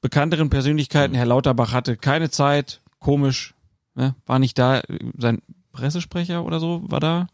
bekannteren 0.00 0.46
Mhm. 0.46 0.50
Persönlichkeiten. 0.50 1.14
Herr 1.14 1.26
Lauterbach 1.26 1.72
hatte 1.72 1.96
keine 1.96 2.30
Zeit, 2.30 2.80
komisch, 2.98 3.54
ne? 3.94 4.14
war 4.26 4.38
nicht 4.38 4.58
da. 4.58 4.82
Sein 5.16 5.40
Pressesprecher 5.74 6.44
oder 6.44 6.60
so 6.60 6.82
war 6.86 7.00
da, 7.00 7.26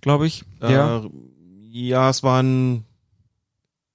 glaube 0.00 0.26
ich. 0.26 0.44
Ja. 0.60 1.04
Äh, 1.04 1.10
ja, 1.70 2.10
es 2.10 2.22
war 2.22 2.42
ein, 2.42 2.84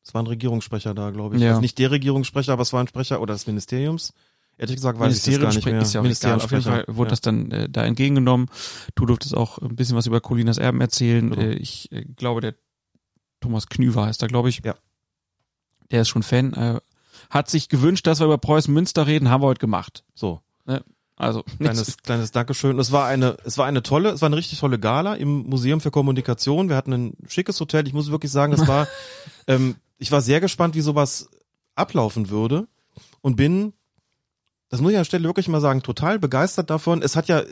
es 0.03 0.13
war 0.13 0.23
ein 0.23 0.27
Regierungssprecher 0.27 0.93
da, 0.93 1.11
glaube 1.11 1.35
ich. 1.35 1.41
Ja. 1.41 1.49
Also 1.49 1.61
nicht 1.61 1.77
der 1.77 1.91
Regierungssprecher, 1.91 2.53
aber 2.53 2.61
es 2.61 2.71
war 2.71 2.81
ein 2.81 2.87
Sprecher 2.87 3.21
oder 3.21 3.33
des 3.33 3.47
Ministeriums. 3.47 4.13
Ehrlich 4.57 4.75
gesagt 4.75 4.99
weiß 4.99 5.15
ich 5.15 5.23
das 5.23 5.41
gar 5.41 5.53
nicht 5.53 5.65
mehr. 5.65 5.81
ist 5.81 5.93
ja 5.93 6.01
auch 6.01 6.05
egal. 6.05 6.35
Auf 6.41 6.51
jeden 6.51 6.63
Fall 6.63 6.83
wurde 6.87 7.07
ja. 7.07 7.11
das 7.11 7.21
dann 7.21 7.49
äh, 7.51 7.69
da 7.69 7.85
entgegengenommen. 7.85 8.47
Du 8.95 9.05
durftest 9.05 9.35
auch 9.35 9.57
ein 9.59 9.75
bisschen 9.75 9.95
was 9.95 10.05
über 10.05 10.19
Colinas 10.19 10.57
Erben 10.57 10.81
erzählen. 10.81 11.29
Genau. 11.29 11.41
Äh, 11.41 11.53
ich 11.53 11.91
äh, 11.91 12.03
glaube, 12.03 12.41
der 12.41 12.55
Thomas 13.39 13.67
Knüver 13.67 14.05
heißt 14.05 14.21
da, 14.21 14.27
glaube 14.27 14.49
ich. 14.49 14.61
Ja. 14.65 14.75
Der 15.91 16.01
ist 16.01 16.09
schon 16.09 16.23
Fan. 16.23 16.53
Äh, 16.53 16.79
hat 17.29 17.49
sich 17.49 17.69
gewünscht, 17.69 18.05
dass 18.05 18.19
wir 18.19 18.25
über 18.25 18.37
Preußen 18.37 18.73
Münster 18.73 19.07
reden, 19.07 19.29
haben 19.29 19.41
wir 19.41 19.47
heute 19.47 19.59
gemacht. 19.59 20.03
so. 20.13 20.41
Also 21.19 21.43
Kleines, 21.59 21.97
kleines 21.97 22.31
Dankeschön. 22.31 22.79
Es 22.79 22.91
war 22.91 23.05
eine, 23.05 23.37
es 23.43 23.57
war 23.57 23.65
eine 23.67 23.83
tolle, 23.83 24.09
es 24.09 24.21
war 24.21 24.27
eine 24.27 24.37
richtig 24.37 24.59
tolle 24.59 24.79
Gala 24.79 25.13
im 25.15 25.43
Museum 25.47 25.81
für 25.81 25.91
Kommunikation. 25.91 26.69
Wir 26.69 26.75
hatten 26.75 26.93
ein 26.93 27.13
schickes 27.27 27.59
Hotel. 27.59 27.85
Ich 27.87 27.93
muss 27.93 28.09
wirklich 28.09 28.31
sagen, 28.31 28.53
es 28.53 28.67
war, 28.67 28.87
ähm, 29.47 29.75
ich 29.97 30.11
war 30.11 30.21
sehr 30.21 30.39
gespannt, 30.39 30.75
wie 30.75 30.81
sowas 30.81 31.29
ablaufen 31.75 32.29
würde 32.29 32.67
und 33.21 33.35
bin, 33.35 33.73
das 34.69 34.81
muss 34.81 34.91
ich 34.91 34.97
an 34.97 35.01
der 35.01 35.05
Stelle 35.05 35.23
wirklich 35.25 35.47
mal 35.47 35.61
sagen, 35.61 35.81
total 35.83 36.19
begeistert 36.19 36.69
davon. 36.69 37.01
Es 37.01 37.15
hat 37.15 37.27
ja 37.27 37.43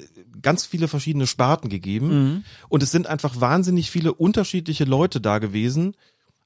ganz 0.41 0.65
viele 0.65 0.87
verschiedene 0.87 1.27
Sparten 1.27 1.67
gegeben 1.69 2.07
Mhm. 2.09 2.43
und 2.69 2.83
es 2.83 2.91
sind 2.91 3.07
einfach 3.07 3.41
wahnsinnig 3.41 3.89
viele 3.91 4.13
unterschiedliche 4.13 4.85
Leute 4.85 5.19
da 5.19 5.39
gewesen. 5.39 5.95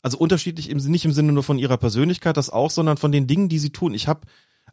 Also 0.01 0.17
unterschiedlich 0.17 0.69
im, 0.69 0.77
nicht 0.77 1.06
im 1.06 1.11
Sinne 1.11 1.33
nur 1.33 1.43
von 1.43 1.59
ihrer 1.59 1.77
Persönlichkeit, 1.77 2.35
das 2.38 2.50
auch, 2.50 2.72
sondern 2.72 2.98
von 2.98 3.11
den 3.11 3.27
Dingen, 3.27 3.50
die 3.50 3.59
sie 3.59 3.69
tun. 3.69 3.93
Ich 3.93 4.08
habe, 4.08 4.22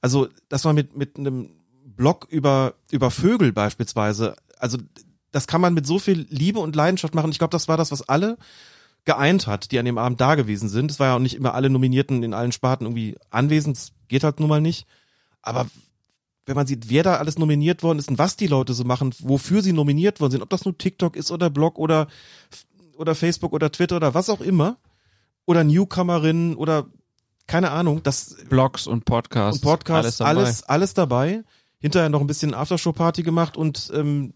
also 0.01 0.28
das 0.49 0.65
war 0.65 0.73
mit 0.73 0.97
mit 0.97 1.18
einem 1.18 1.51
Blog 1.99 2.27
über 2.31 2.75
über 2.91 3.10
Vögel 3.10 3.52
beispielsweise. 3.52 4.36
Also 4.59 4.78
das 5.31 5.47
kann 5.47 5.60
man 5.60 5.75
mit 5.75 5.86
so 5.86 5.99
viel 5.99 6.27
Liebe 6.31 6.60
und 6.60 6.75
Leidenschaft 6.75 7.15
machen. 7.15 7.31
Ich 7.31 7.39
glaube, 7.39 7.51
das 7.51 7.68
war 7.68 7.77
das, 7.77 7.93
was 7.93 8.09
alle 8.09 8.39
geeint 9.05 9.47
hat, 9.47 9.70
die 9.70 9.78
an 9.78 9.85
dem 9.85 9.99
Abend 9.99 10.20
da 10.20 10.35
gewesen 10.35 10.68
sind. 10.68 10.91
Es 10.91 10.99
war 10.99 11.09
ja 11.09 11.17
auch 11.17 11.20
nicht 11.20 11.35
immer 11.35 11.55
alle 11.55 11.68
Nominierten 11.68 12.23
in 12.23 12.33
allen 12.33 12.52
Sparten 12.52 12.86
irgendwie 12.86 13.17
anwesend. 13.31 13.77
Das 13.77 13.93
geht 14.09 14.25
halt 14.25 14.41
nun 14.41 14.49
mal 14.49 14.60
nicht. 14.60 14.86
Aber 15.43 15.67
wenn 16.47 16.57
man 16.57 16.67
sieht, 16.67 16.89
wer 16.89 17.02
da 17.02 17.17
alles 17.17 17.36
nominiert 17.36 17.83
worden 17.83 17.99
ist 17.99 18.09
und 18.09 18.18
was 18.18 18.36
die 18.36 18.47
Leute 18.47 18.73
so 18.73 18.85
machen, 18.85 19.15
wofür 19.18 19.60
sie 19.60 19.73
nominiert 19.73 20.20
worden 20.20 20.33
sind, 20.33 20.43
ob 20.43 20.51
das 20.51 20.65
nur 20.65 20.77
TikTok 20.78 21.17
ist 21.17 21.31
oder 21.31 21.51
Blog 21.51 21.78
oder 21.78 22.09
oder 22.97 23.15
Facebook 23.15 23.52
oder 23.52 23.70
Twitter 23.70 23.97
oder 23.97 24.15
was 24.15 24.31
auch 24.31 24.41
immer 24.41 24.78
oder 25.44 25.62
Newcomerinnen 25.65 26.57
oder 26.57 26.86
keine 27.47 27.70
Ahnung, 27.70 28.02
das 28.02 28.36
Blogs 28.49 28.86
und 28.86 29.05
Podcasts. 29.05 29.62
und 29.62 29.68
Podcast, 29.68 30.20
dabei. 30.20 30.31
alles, 30.31 30.62
alles 30.65 30.94
dabei. 30.94 31.44
Hinterher 31.81 32.08
noch 32.08 32.20
ein 32.20 32.26
bisschen 32.26 32.55
Aftershow-Party 32.55 33.23
gemacht 33.23 33.57
und 33.57 33.90
ähm, 33.94 34.32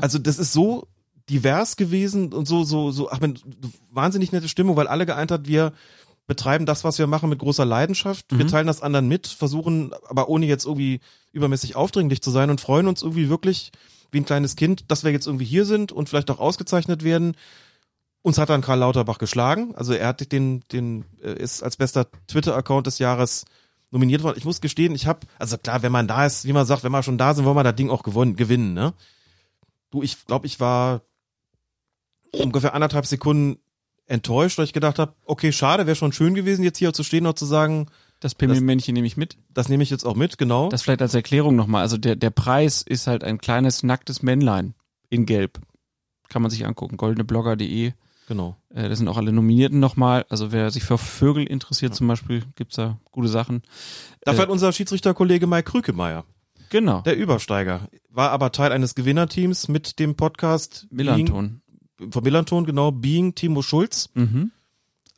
also 0.00 0.18
das 0.18 0.38
ist 0.38 0.52
so 0.52 0.86
divers 1.28 1.76
gewesen 1.76 2.32
und 2.32 2.46
so, 2.46 2.64
so, 2.64 2.90
so, 2.90 3.10
ach, 3.10 3.20
man, 3.20 3.38
wahnsinnig 3.90 4.32
nette 4.32 4.48
Stimmung, 4.48 4.76
weil 4.76 4.86
alle 4.86 5.06
geeint 5.06 5.30
hat, 5.30 5.46
wir 5.46 5.72
betreiben 6.26 6.66
das, 6.66 6.84
was 6.84 6.98
wir 6.98 7.06
machen, 7.06 7.30
mit 7.30 7.38
großer 7.38 7.64
Leidenschaft. 7.64 8.26
Wir 8.30 8.44
Mhm. 8.44 8.48
teilen 8.50 8.66
das 8.66 8.82
anderen 8.82 9.08
mit, 9.08 9.26
versuchen, 9.26 9.92
aber 10.08 10.28
ohne 10.28 10.46
jetzt 10.46 10.66
irgendwie 10.66 11.00
übermäßig 11.32 11.74
aufdringlich 11.74 12.20
zu 12.22 12.30
sein 12.30 12.50
und 12.50 12.60
freuen 12.60 12.86
uns 12.86 13.02
irgendwie 13.02 13.28
wirklich 13.30 13.72
wie 14.10 14.18
ein 14.20 14.26
kleines 14.26 14.56
Kind, 14.56 14.90
dass 14.90 15.04
wir 15.04 15.10
jetzt 15.10 15.26
irgendwie 15.26 15.44
hier 15.44 15.64
sind 15.64 15.90
und 15.92 16.08
vielleicht 16.08 16.30
auch 16.30 16.38
ausgezeichnet 16.38 17.02
werden. 17.02 17.34
Uns 18.22 18.36
hat 18.38 18.50
dann 18.50 18.60
Karl 18.62 18.78
Lauterbach 18.78 19.18
geschlagen. 19.18 19.74
Also 19.74 19.94
er 19.94 20.08
hat 20.08 20.32
den, 20.32 20.62
den 20.72 21.04
äh, 21.22 21.32
ist 21.32 21.62
als 21.62 21.76
bester 21.76 22.06
Twitter-Account 22.26 22.86
des 22.86 22.98
Jahres 22.98 23.44
nominiert 23.90 24.22
worden. 24.22 24.38
Ich 24.38 24.44
muss 24.44 24.60
gestehen, 24.60 24.94
ich 24.94 25.06
habe, 25.06 25.20
also 25.38 25.56
klar, 25.58 25.82
wenn 25.82 25.92
man 25.92 26.08
da 26.08 26.26
ist, 26.26 26.44
wie 26.44 26.52
man 26.52 26.66
sagt, 26.66 26.84
wenn 26.84 26.92
wir 26.92 27.02
schon 27.02 27.18
da 27.18 27.34
sind, 27.34 27.44
wollen 27.44 27.56
wir 27.56 27.64
das 27.64 27.76
Ding 27.76 27.90
auch 27.90 28.02
gewonnen, 28.02 28.36
gewinnen, 28.36 28.74
ne? 28.74 28.92
Du, 29.90 30.02
ich 30.02 30.26
glaube, 30.26 30.46
ich 30.46 30.60
war 30.60 31.00
ungefähr 32.32 32.74
anderthalb 32.74 33.06
Sekunden 33.06 33.58
enttäuscht, 34.06 34.58
weil 34.58 34.64
ich 34.64 34.72
gedacht 34.72 34.98
habe, 34.98 35.14
okay, 35.24 35.52
schade, 35.52 35.86
wäre 35.86 35.96
schon 35.96 36.12
schön 36.12 36.34
gewesen, 36.34 36.62
jetzt 36.62 36.78
hier 36.78 36.92
zu 36.92 37.02
stehen 37.02 37.26
und 37.26 37.38
zu 37.38 37.46
sagen, 37.46 37.86
Das 38.20 38.34
Pimmelmännchen 38.34 38.94
nehme 38.94 39.06
ich 39.06 39.16
mit. 39.16 39.38
das 39.54 39.68
nehme 39.68 39.82
ich 39.82 39.90
jetzt 39.90 40.04
auch 40.04 40.16
mit, 40.16 40.38
genau. 40.38 40.68
Das 40.68 40.82
vielleicht 40.82 41.02
als 41.02 41.14
Erklärung 41.14 41.56
nochmal. 41.56 41.82
Also 41.82 41.96
der, 41.96 42.16
der 42.16 42.30
Preis 42.30 42.82
ist 42.82 43.06
halt 43.06 43.24
ein 43.24 43.38
kleines 43.38 43.82
nacktes 43.82 44.22
Männlein 44.22 44.74
in 45.08 45.24
Gelb. 45.24 45.60
Kann 46.28 46.42
man 46.42 46.50
sich 46.50 46.66
angucken. 46.66 46.96
goldeneblogger.de. 46.98 47.92
genau. 48.28 48.56
Äh, 48.72 48.88
das 48.88 48.98
sind 48.98 49.08
auch 49.08 49.16
alle 49.16 49.32
Nominierten 49.32 49.80
nochmal. 49.80 50.24
Also 50.28 50.52
wer 50.52 50.70
sich 50.70 50.84
für 50.84 50.98
Vögel 50.98 51.44
interessiert 51.44 51.94
zum 51.94 52.06
Beispiel, 52.06 52.44
gibt's 52.54 52.76
da 52.76 52.98
gute 53.10 53.28
Sachen. 53.28 53.62
Dafür 54.22 54.38
Äh, 54.38 54.42
hat 54.44 54.50
unser 54.50 54.72
Schiedsrichterkollege 54.72 55.46
Mike 55.48 55.70
Krükemeyer, 55.70 56.24
Genau. 56.70 57.00
der 57.00 57.16
Übersteiger, 57.16 57.88
war 58.10 58.30
aber 58.30 58.52
Teil 58.52 58.70
eines 58.72 58.94
Gewinnerteams 58.94 59.68
mit 59.68 59.98
dem 59.98 60.14
Podcast 60.14 60.86
Millanton. 60.90 61.62
Being, 61.96 62.12
von 62.12 62.22
Millanton, 62.22 62.64
genau, 62.66 62.92
Being 62.92 63.34
Timo 63.34 63.62
Schulz. 63.62 64.10
Mhm. 64.14 64.52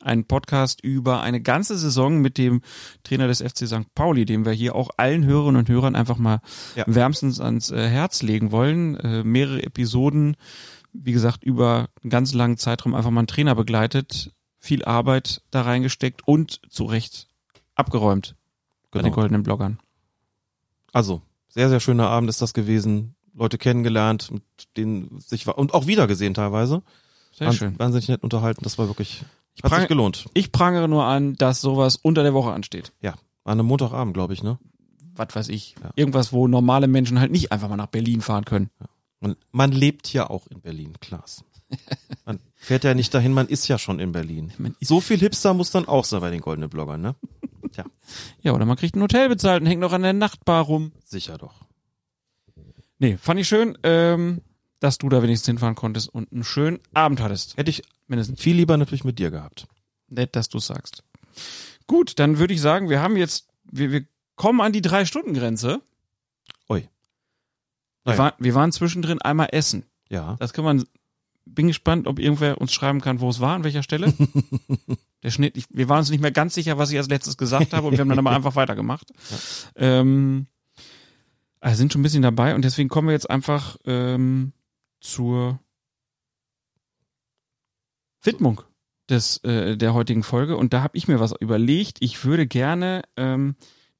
Ein 0.03 0.25
Podcast 0.25 0.83
über 0.83 1.21
eine 1.21 1.41
ganze 1.41 1.77
Saison 1.77 2.21
mit 2.21 2.39
dem 2.39 2.61
Trainer 3.03 3.27
des 3.27 3.39
FC 3.39 3.67
St. 3.67 3.93
Pauli, 3.93 4.25
dem 4.25 4.45
wir 4.45 4.51
hier 4.51 4.73
auch 4.73 4.89
allen 4.97 5.23
Hörerinnen 5.25 5.59
und 5.59 5.69
Hörern 5.69 5.95
einfach 5.95 6.17
mal 6.17 6.41
Ja. 6.75 6.85
wärmstens 6.87 7.39
ans 7.39 7.69
äh, 7.69 7.87
Herz 7.87 8.23
legen 8.23 8.51
wollen. 8.51 8.95
Äh, 8.95 9.23
mehrere 9.23 9.61
Episoden, 9.61 10.37
wie 10.93 11.11
gesagt, 11.13 11.43
über 11.43 11.89
einen 12.03 12.09
ganz 12.09 12.33
langen 12.33 12.57
Zeitraum 12.57 12.95
einfach 12.95 13.11
mal 13.11 13.21
einen 13.21 13.27
Trainer 13.27 13.55
begleitet, 13.55 14.31
viel 14.59 14.83
Arbeit 14.85 15.41
da 15.51 15.61
reingesteckt 15.63 16.27
und 16.27 16.61
zu 16.69 16.83
Recht 16.85 17.27
abgeräumt 17.75 18.35
bei 18.91 18.99
den 18.99 19.05
Genau. 19.05 19.15
goldenen 19.15 19.43
Bloggern. 19.43 19.79
Also, 20.91 21.21
sehr, 21.49 21.69
sehr 21.69 21.79
schöner 21.79 22.09
Abend 22.09 22.29
ist 22.29 22.41
das 22.41 22.53
gewesen. 22.53 23.15
Leute 23.33 23.57
kennengelernt, 23.57 24.29
mit 24.31 24.43
denen 24.77 25.19
sich 25.19 25.47
war 25.47 25.57
und 25.57 25.73
auch 25.73 25.87
wiedergesehen 25.87 26.33
teilweise. 26.33 26.81
Sehr 27.31 27.47
Wahn- 27.47 27.53
schön. 27.55 27.79
Wahnsinnig 27.79 28.09
nett 28.09 28.23
unterhalten. 28.23 28.61
Das 28.63 28.77
war 28.77 28.87
wirklich, 28.87 29.23
Ich, 29.55 29.63
hat 29.63 29.73
sich 29.73 29.87
gelohnt. 29.87 30.25
ich 30.33 30.51
prangere 30.51 30.89
nur 30.89 31.05
an, 31.05 31.35
dass 31.35 31.61
sowas 31.61 31.95
unter 31.95 32.23
der 32.23 32.33
Woche 32.33 32.51
ansteht. 32.51 32.91
Ja, 33.01 33.13
war 33.45 33.53
eine 33.53 33.63
Montagabend, 33.63 34.13
glaube 34.13 34.33
ich, 34.33 34.43
ne? 34.43 34.59
Was 35.15 35.33
weiß 35.33 35.49
ich. 35.49 35.75
Ja. 35.81 35.91
Irgendwas, 35.95 36.33
wo 36.33 36.47
normale 36.47 36.87
Menschen 36.87 37.19
halt 37.19 37.31
nicht 37.31 37.51
einfach 37.53 37.69
mal 37.69 37.77
nach 37.77 37.87
Berlin 37.87 38.21
fahren 38.21 38.43
können. 38.45 38.69
Und 38.79 38.87
man 39.51 39.71
lebt 39.71 40.11
ja 40.13 40.29
auch 40.29 40.47
in 40.47 40.61
Berlin, 40.61 40.93
Klaas. 40.99 41.43
Man 42.25 42.39
fährt 42.55 42.83
ja 42.83 42.93
nicht 42.93 43.13
dahin, 43.13 43.31
man 43.31 43.47
ist 43.47 43.67
ja 43.69 43.77
schon 43.79 43.99
in 43.99 44.11
Berlin. 44.11 44.51
So 44.81 44.99
viel 44.99 45.17
Hipster 45.17 45.53
muss 45.53 45.71
dann 45.71 45.87
auch 45.87 46.03
sein 46.03 46.19
bei 46.19 46.29
den 46.29 46.41
goldenen 46.41 46.69
Bloggern, 46.69 46.99
ne? 47.01 47.15
Tja, 47.71 47.85
Ja, 48.41 48.51
oder 48.53 48.65
man 48.65 48.75
kriegt 48.75 48.95
ein 48.97 49.01
Hotel 49.01 49.29
bezahlt 49.29 49.61
und 49.61 49.67
hängt 49.67 49.79
noch 49.79 49.93
an 49.93 50.01
der 50.03 50.11
Nachtbar 50.11 50.63
rum. 50.65 50.91
sicher 51.05 51.37
doch. 51.37 51.61
Nee, 52.99 53.15
fand 53.17 53.39
ich 53.39 53.47
schön, 53.47 53.77
ähm, 53.83 54.41
dass 54.81 54.97
du 54.97 55.07
da 55.07 55.23
wenigstens 55.23 55.47
hinfahren 55.47 55.75
konntest 55.75 56.09
und 56.09 56.31
einen 56.33 56.43
schönen 56.43 56.79
Abend 56.93 57.21
hattest. 57.21 57.55
Hätte 57.55 57.69
ich 57.69 57.83
Mindestens. 58.07 58.41
viel 58.41 58.55
lieber 58.57 58.75
natürlich 58.75 59.05
mit 59.05 59.17
dir 59.17 59.31
gehabt. 59.31 59.65
Nett, 60.09 60.35
dass 60.35 60.49
du 60.49 60.59
sagst. 60.59 61.03
Gut, 61.87 62.19
dann 62.19 62.37
würde 62.37 62.53
ich 62.53 62.59
sagen, 62.61 62.89
wir 62.89 63.01
haben 63.01 63.15
jetzt, 63.15 63.47
wir, 63.63 63.91
wir 63.91 64.05
kommen 64.35 64.59
an 64.59 64.73
die 64.73 64.81
Drei-Stunden-Grenze. 64.81 65.81
Ui. 66.69 66.87
Wir, 68.03 68.11
Naja. 68.11 68.17
war, 68.17 68.33
wir 68.39 68.55
waren 68.55 68.71
zwischendrin 68.71 69.21
einmal 69.21 69.49
essen. 69.51 69.85
Ja. 70.09 70.35
Das 70.39 70.53
kann 70.53 70.65
man, 70.65 70.83
bin 71.45 71.67
gespannt, 71.67 72.07
ob 72.07 72.19
irgendwer 72.19 72.59
uns 72.59 72.73
schreiben 72.73 73.01
kann, 73.01 73.19
wo 73.19 73.29
es 73.29 73.39
war, 73.39 73.55
an 73.55 73.63
welcher 73.63 73.83
Stelle. 73.83 74.13
Der 75.23 75.29
Schnitt, 75.29 75.55
ich, 75.55 75.65
wir 75.69 75.87
waren 75.87 75.99
uns 75.99 76.09
nicht 76.09 76.21
mehr 76.21 76.31
ganz 76.31 76.55
sicher, 76.55 76.77
was 76.79 76.91
ich 76.91 76.97
als 76.97 77.09
letztes 77.09 77.37
gesagt 77.37 77.73
habe 77.73 77.87
und 77.87 77.93
wir 77.93 77.99
haben 77.99 78.09
dann 78.09 78.19
aber 78.19 78.31
einfach 78.35 78.55
weitergemacht. 78.55 79.11
Ähm, 79.75 80.47
also 81.59 81.77
sind 81.77 81.93
schon 81.93 82.01
ein 82.01 82.03
bisschen 82.03 82.23
dabei 82.23 82.55
und 82.55 82.65
deswegen 82.65 82.89
kommen 82.89 83.07
wir 83.07 83.13
jetzt 83.13 83.29
einfach 83.29 83.77
ähm, 83.85 84.53
zur 84.99 85.59
Widmung 88.23 88.61
des 89.09 89.37
äh, 89.43 89.77
der 89.77 89.93
heutigen 89.93 90.23
Folge 90.23 90.57
und 90.57 90.73
da 90.73 90.81
habe 90.81 90.97
ich 90.97 91.07
mir 91.07 91.19
was 91.19 91.33
überlegt. 91.39 91.97
Ich 91.99 92.23
würde 92.25 92.47
gerne 92.47 93.03
ähm, 93.15 93.55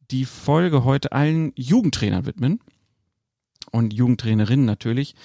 die 0.09 0.25
Folge 0.25 0.83
heute 0.83 1.11
allen 1.11 1.53
Jugendtrainern 1.55 2.25
widmen 2.25 2.59
und 3.72 3.93
Jugendtrainerinnen 3.93 4.66
natürlich. 4.66 5.16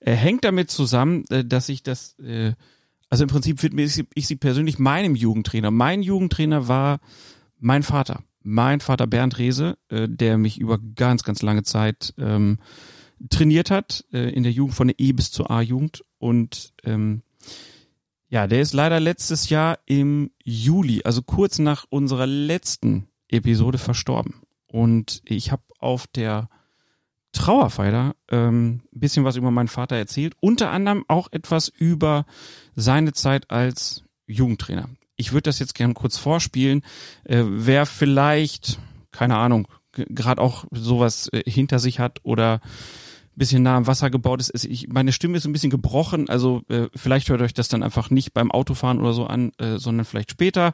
Äh, 0.00 0.12
hängt 0.12 0.44
damit 0.44 0.70
zusammen, 0.70 1.24
äh, 1.30 1.44
dass 1.44 1.68
ich 1.68 1.82
das, 1.82 2.18
äh, 2.18 2.52
also 3.10 3.24
im 3.24 3.30
Prinzip 3.30 3.62
widme 3.62 3.82
ich, 3.82 3.94
sie- 3.94 4.06
ich 4.14 4.26
sie 4.26 4.36
persönlich 4.36 4.78
meinem 4.78 5.14
Jugendtrainer. 5.14 5.70
Mein 5.70 6.02
Jugendtrainer 6.02 6.68
war 6.68 7.00
mein 7.58 7.82
Vater. 7.82 8.22
Mein 8.42 8.80
Vater 8.80 9.06
Bernd 9.06 9.38
Rehse, 9.38 9.78
äh, 9.88 10.06
der 10.08 10.36
mich 10.38 10.58
über 10.58 10.78
ganz, 10.78 11.22
ganz 11.22 11.40
lange 11.42 11.62
Zeit 11.62 12.12
ähm, 12.18 12.58
trainiert 13.30 13.70
hat, 13.70 14.04
äh, 14.12 14.30
in 14.34 14.42
der 14.42 14.52
Jugend 14.52 14.74
von 14.74 14.88
der 14.88 15.00
E 15.00 15.12
bis 15.12 15.30
zur 15.30 15.50
A-Jugend. 15.50 16.04
Und 16.18 16.72
ähm, 16.84 17.22
Ja, 18.28 18.46
der 18.48 18.60
ist 18.60 18.72
leider 18.72 18.98
letztes 19.00 19.48
Jahr 19.48 19.78
im 19.86 20.30
Juli, 20.42 21.02
also 21.04 21.22
kurz 21.22 21.58
nach 21.60 21.84
unserer 21.88 22.26
letzten 22.26 23.06
Episode 23.28 23.78
verstorben. 23.78 24.42
Und 24.66 25.22
ich 25.24 25.52
habe 25.52 25.62
auf 25.78 26.06
der 26.08 26.48
Trauerfeier 27.34 28.14
ähm, 28.30 28.80
bisschen 28.92 29.24
was 29.24 29.36
über 29.36 29.50
meinen 29.50 29.68
Vater 29.68 29.96
erzählt, 29.96 30.34
unter 30.40 30.70
anderem 30.70 31.04
auch 31.08 31.28
etwas 31.30 31.68
über 31.68 32.24
seine 32.74 33.12
Zeit 33.12 33.50
als 33.50 34.04
Jugendtrainer. 34.26 34.88
Ich 35.16 35.32
würde 35.32 35.42
das 35.42 35.58
jetzt 35.58 35.74
gerne 35.74 35.94
kurz 35.94 36.16
vorspielen. 36.16 36.82
Äh, 37.24 37.44
wer 37.46 37.86
vielleicht, 37.86 38.78
keine 39.12 39.36
Ahnung, 39.36 39.68
gerade 39.92 40.40
auch 40.40 40.64
sowas 40.70 41.28
äh, 41.32 41.42
hinter 41.48 41.78
sich 41.78 42.00
hat 42.00 42.20
oder 42.22 42.60
bisschen 43.36 43.62
nah 43.62 43.76
am 43.76 43.86
Wasser 43.86 44.10
gebaut 44.10 44.40
ist. 44.40 44.64
ich, 44.64 44.88
meine 44.88 45.12
Stimme 45.12 45.36
ist 45.36 45.44
ein 45.44 45.52
bisschen 45.52 45.70
gebrochen, 45.70 46.28
also 46.28 46.62
äh, 46.68 46.88
vielleicht 46.94 47.28
hört 47.28 47.40
euch 47.42 47.54
das 47.54 47.68
dann 47.68 47.82
einfach 47.82 48.10
nicht 48.10 48.32
beim 48.32 48.50
Autofahren 48.50 49.00
oder 49.00 49.12
so 49.12 49.26
an, 49.26 49.52
äh, 49.58 49.78
sondern 49.78 50.04
vielleicht 50.04 50.30
später. 50.30 50.72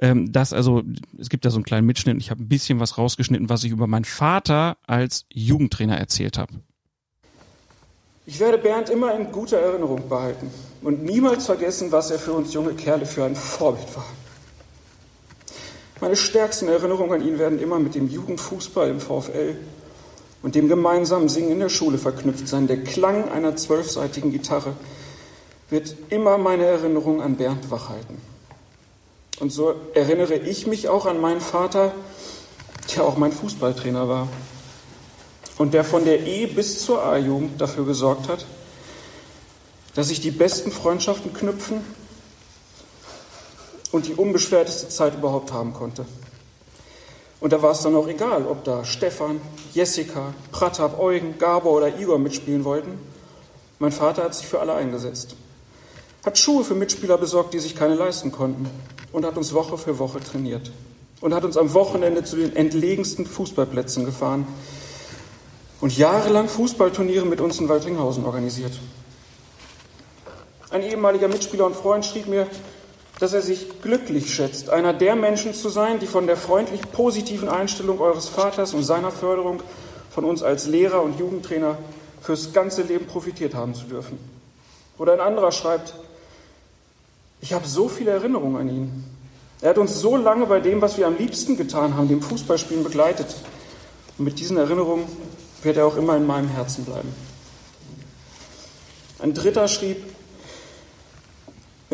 Ähm, 0.00 0.32
das 0.32 0.52
also, 0.52 0.82
es 1.18 1.28
gibt 1.28 1.44
da 1.44 1.50
so 1.50 1.56
einen 1.56 1.64
kleinen 1.64 1.86
Mitschnitt. 1.86 2.16
Ich 2.18 2.30
habe 2.30 2.42
ein 2.42 2.48
bisschen 2.48 2.80
was 2.80 2.98
rausgeschnitten, 2.98 3.48
was 3.48 3.64
ich 3.64 3.72
über 3.72 3.86
meinen 3.86 4.04
Vater 4.04 4.76
als 4.86 5.26
Jugendtrainer 5.32 5.98
erzählt 5.98 6.38
habe. 6.38 6.52
Ich 8.26 8.40
werde 8.40 8.56
Bernd 8.56 8.88
immer 8.88 9.14
in 9.14 9.30
guter 9.32 9.58
Erinnerung 9.58 10.08
behalten 10.08 10.50
und 10.82 11.02
niemals 11.04 11.44
vergessen, 11.44 11.92
was 11.92 12.10
er 12.10 12.18
für 12.18 12.32
uns 12.32 12.54
junge 12.54 12.72
Kerle 12.72 13.04
für 13.04 13.24
ein 13.24 13.36
Vorbild 13.36 13.94
war. 13.94 14.06
Meine 16.00 16.16
stärksten 16.16 16.68
Erinnerungen 16.68 17.20
an 17.20 17.26
ihn 17.26 17.38
werden 17.38 17.58
immer 17.58 17.78
mit 17.78 17.94
dem 17.94 18.08
Jugendfußball 18.08 18.88
im 18.88 19.00
VfL 19.00 19.56
und 20.44 20.54
dem 20.54 20.68
gemeinsamen 20.68 21.30
Singen 21.30 21.52
in 21.52 21.60
der 21.60 21.70
Schule 21.70 21.96
verknüpft 21.96 22.46
sein. 22.48 22.66
Der 22.66 22.84
Klang 22.84 23.30
einer 23.30 23.56
zwölfseitigen 23.56 24.30
Gitarre 24.30 24.74
wird 25.70 25.96
immer 26.10 26.36
meine 26.36 26.66
Erinnerung 26.66 27.22
an 27.22 27.36
Bernd 27.36 27.70
wachhalten. 27.70 28.18
Und 29.40 29.50
so 29.50 29.74
erinnere 29.94 30.34
ich 30.34 30.66
mich 30.66 30.90
auch 30.90 31.06
an 31.06 31.18
meinen 31.18 31.40
Vater, 31.40 31.94
der 32.94 33.04
auch 33.04 33.16
mein 33.16 33.32
Fußballtrainer 33.32 34.06
war 34.06 34.28
und 35.56 35.72
der 35.72 35.82
von 35.82 36.04
der 36.04 36.26
E 36.26 36.44
bis 36.44 36.84
zur 36.84 37.02
A-Jugend 37.02 37.58
dafür 37.58 37.86
gesorgt 37.86 38.28
hat, 38.28 38.44
dass 39.94 40.10
ich 40.10 40.20
die 40.20 40.30
besten 40.30 40.70
Freundschaften 40.70 41.32
knüpfen 41.32 41.80
und 43.92 44.08
die 44.08 44.14
unbeschwerteste 44.14 44.90
Zeit 44.90 45.14
überhaupt 45.14 45.54
haben 45.54 45.72
konnte. 45.72 46.04
Und 47.44 47.52
da 47.52 47.60
war 47.60 47.72
es 47.72 47.82
dann 47.82 47.94
auch 47.94 48.08
egal, 48.08 48.46
ob 48.46 48.64
da 48.64 48.86
Stefan, 48.86 49.38
Jessica, 49.74 50.32
Pratap, 50.50 50.98
Eugen, 50.98 51.36
Gabor 51.36 51.72
oder 51.72 52.00
Igor 52.00 52.18
mitspielen 52.18 52.64
wollten. 52.64 52.98
Mein 53.78 53.92
Vater 53.92 54.24
hat 54.24 54.34
sich 54.34 54.46
für 54.46 54.60
alle 54.60 54.72
eingesetzt. 54.72 55.36
Hat 56.24 56.38
Schuhe 56.38 56.64
für 56.64 56.74
Mitspieler 56.74 57.18
besorgt, 57.18 57.52
die 57.52 57.58
sich 57.58 57.76
keine 57.76 57.96
leisten 57.96 58.32
konnten. 58.32 58.70
Und 59.12 59.26
hat 59.26 59.36
uns 59.36 59.52
Woche 59.52 59.76
für 59.76 59.98
Woche 59.98 60.20
trainiert. 60.20 60.72
Und 61.20 61.34
hat 61.34 61.44
uns 61.44 61.58
am 61.58 61.74
Wochenende 61.74 62.24
zu 62.24 62.36
den 62.36 62.56
entlegensten 62.56 63.26
Fußballplätzen 63.26 64.06
gefahren. 64.06 64.46
Und 65.82 65.98
jahrelang 65.98 66.48
Fußballturniere 66.48 67.26
mit 67.26 67.42
uns 67.42 67.60
in 67.60 67.68
Waldringhausen 67.68 68.24
organisiert. 68.24 68.72
Ein 70.70 70.82
ehemaliger 70.82 71.28
Mitspieler 71.28 71.66
und 71.66 71.76
Freund 71.76 72.06
schrieb 72.06 72.26
mir, 72.26 72.46
dass 73.24 73.32
er 73.32 73.40
sich 73.40 73.80
glücklich 73.80 74.34
schätzt, 74.34 74.68
einer 74.68 74.92
der 74.92 75.16
Menschen 75.16 75.54
zu 75.54 75.70
sein, 75.70 75.98
die 75.98 76.06
von 76.06 76.26
der 76.26 76.36
freundlich 76.36 76.82
positiven 76.92 77.48
Einstellung 77.48 77.98
eures 77.98 78.28
Vaters 78.28 78.74
und 78.74 78.82
seiner 78.82 79.10
Förderung 79.10 79.62
von 80.10 80.26
uns 80.26 80.42
als 80.42 80.66
Lehrer 80.66 81.02
und 81.02 81.18
Jugendtrainer 81.18 81.78
fürs 82.20 82.52
ganze 82.52 82.82
Leben 82.82 83.06
profitiert 83.06 83.54
haben 83.54 83.74
zu 83.74 83.84
dürfen. 83.84 84.18
Oder 84.98 85.14
ein 85.14 85.20
anderer 85.20 85.52
schreibt, 85.52 85.94
ich 87.40 87.54
habe 87.54 87.66
so 87.66 87.88
viele 87.88 88.10
Erinnerungen 88.10 88.56
an 88.56 88.68
ihn. 88.68 89.04
Er 89.62 89.70
hat 89.70 89.78
uns 89.78 89.98
so 89.98 90.18
lange 90.18 90.44
bei 90.44 90.60
dem, 90.60 90.82
was 90.82 90.98
wir 90.98 91.06
am 91.06 91.16
liebsten 91.16 91.56
getan 91.56 91.96
haben, 91.96 92.08
dem 92.08 92.20
Fußballspielen 92.20 92.84
begleitet. 92.84 93.34
Und 94.18 94.26
mit 94.26 94.38
diesen 94.38 94.58
Erinnerungen 94.58 95.06
wird 95.62 95.78
er 95.78 95.86
auch 95.86 95.96
immer 95.96 96.14
in 96.18 96.26
meinem 96.26 96.50
Herzen 96.50 96.84
bleiben. 96.84 97.08
Ein 99.18 99.32
dritter 99.32 99.66
schrieb, 99.66 100.13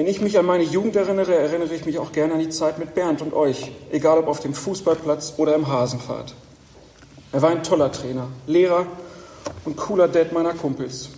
wenn 0.01 0.07
ich 0.07 0.23
mich 0.23 0.39
an 0.39 0.47
meine 0.47 0.65
Jugend 0.65 0.97
erinnere, 0.97 1.35
erinnere 1.35 1.75
ich 1.75 1.85
mich 1.85 1.99
auch 1.99 2.11
gerne 2.11 2.33
an 2.33 2.39
die 2.39 2.49
Zeit 2.49 2.79
mit 2.79 2.95
Bernd 2.95 3.21
und 3.21 3.35
euch, 3.35 3.71
egal 3.93 4.17
ob 4.17 4.29
auf 4.29 4.41
dem 4.41 4.55
Fußballplatz 4.55 5.35
oder 5.37 5.55
im 5.55 5.67
Hasenpfad. 5.67 6.35
Er 7.33 7.43
war 7.43 7.51
ein 7.51 7.63
toller 7.63 7.93
Trainer, 7.93 8.29
Lehrer 8.47 8.87
und 9.67 9.77
cooler 9.77 10.09
Dad 10.09 10.33
meiner 10.33 10.55
Kumpels. 10.55 11.11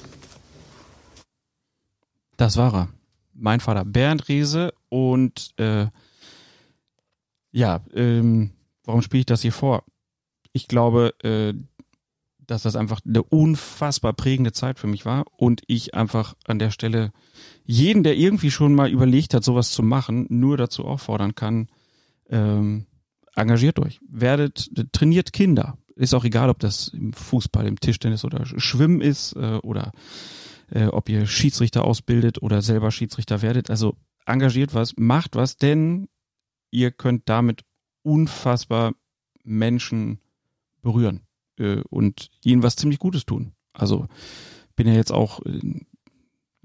Das 2.36 2.56
war 2.56 2.74
er. 2.74 2.88
Mein 3.34 3.60
Vater 3.60 3.84
Bernd 3.84 4.26
Riese 4.26 4.74
und 4.88 5.52
äh, 5.58 5.86
ja, 7.52 7.82
ähm, 7.94 8.50
warum 8.82 9.00
spiele 9.02 9.20
ich 9.20 9.26
das 9.26 9.42
hier 9.42 9.52
vor? 9.52 9.84
Ich 10.52 10.66
glaube, 10.66 11.14
äh, 11.22 11.54
dass 12.48 12.64
das 12.64 12.74
einfach 12.74 12.98
eine 13.06 13.22
unfassbar 13.22 14.12
prägende 14.12 14.50
Zeit 14.50 14.80
für 14.80 14.88
mich 14.88 15.04
war 15.04 15.22
und 15.36 15.62
ich 15.68 15.94
einfach 15.94 16.34
an 16.46 16.58
der 16.58 16.72
Stelle 16.72 17.12
jeden, 17.64 18.02
der 18.02 18.16
irgendwie 18.16 18.50
schon 18.50 18.74
mal 18.74 18.90
überlegt 18.90 19.34
hat, 19.34 19.44
sowas 19.44 19.70
zu 19.70 19.82
machen, 19.82 20.26
nur 20.28 20.56
dazu 20.56 20.84
auffordern 20.84 21.34
kann, 21.34 21.68
ähm, 22.28 22.86
engagiert 23.34 23.78
euch. 23.78 24.00
Werdet, 24.08 24.70
trainiert 24.92 25.32
Kinder. 25.32 25.78
Ist 25.94 26.14
auch 26.14 26.24
egal, 26.24 26.50
ob 26.50 26.58
das 26.58 26.88
im 26.88 27.12
Fußball, 27.12 27.66
im 27.66 27.78
Tischtennis 27.78 28.24
oder 28.24 28.44
Schwimmen 28.46 29.00
ist 29.00 29.34
äh, 29.36 29.58
oder 29.62 29.92
äh, 30.70 30.86
ob 30.86 31.08
ihr 31.08 31.26
Schiedsrichter 31.26 31.84
ausbildet 31.84 32.42
oder 32.42 32.62
selber 32.62 32.90
Schiedsrichter 32.90 33.42
werdet. 33.42 33.70
Also 33.70 33.96
engagiert 34.26 34.74
was, 34.74 34.94
macht 34.96 35.36
was, 35.36 35.56
denn 35.56 36.08
ihr 36.70 36.90
könnt 36.90 37.28
damit 37.28 37.64
unfassbar 38.02 38.94
Menschen 39.44 40.20
berühren 40.80 41.20
äh, 41.58 41.82
und 41.90 42.30
ihnen 42.44 42.62
was 42.62 42.76
ziemlich 42.76 42.98
Gutes 42.98 43.26
tun. 43.26 43.52
Also 43.72 44.06
bin 44.76 44.88
ja 44.88 44.94
jetzt 44.94 45.12
auch 45.12 45.40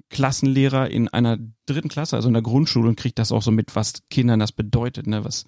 Klassenlehrer 0.09 0.89
in 0.89 1.07
einer 1.07 1.37
dritten 1.65 1.89
Klasse, 1.89 2.15
also 2.15 2.27
in 2.27 2.33
der 2.33 2.43
Grundschule 2.43 2.87
und 2.87 2.97
kriegt 2.97 3.19
das 3.19 3.31
auch 3.31 3.41
so 3.41 3.51
mit, 3.51 3.75
was 3.75 4.03
Kindern 4.09 4.39
das 4.39 4.51
bedeutet, 4.51 5.07
ne, 5.07 5.25
was 5.25 5.45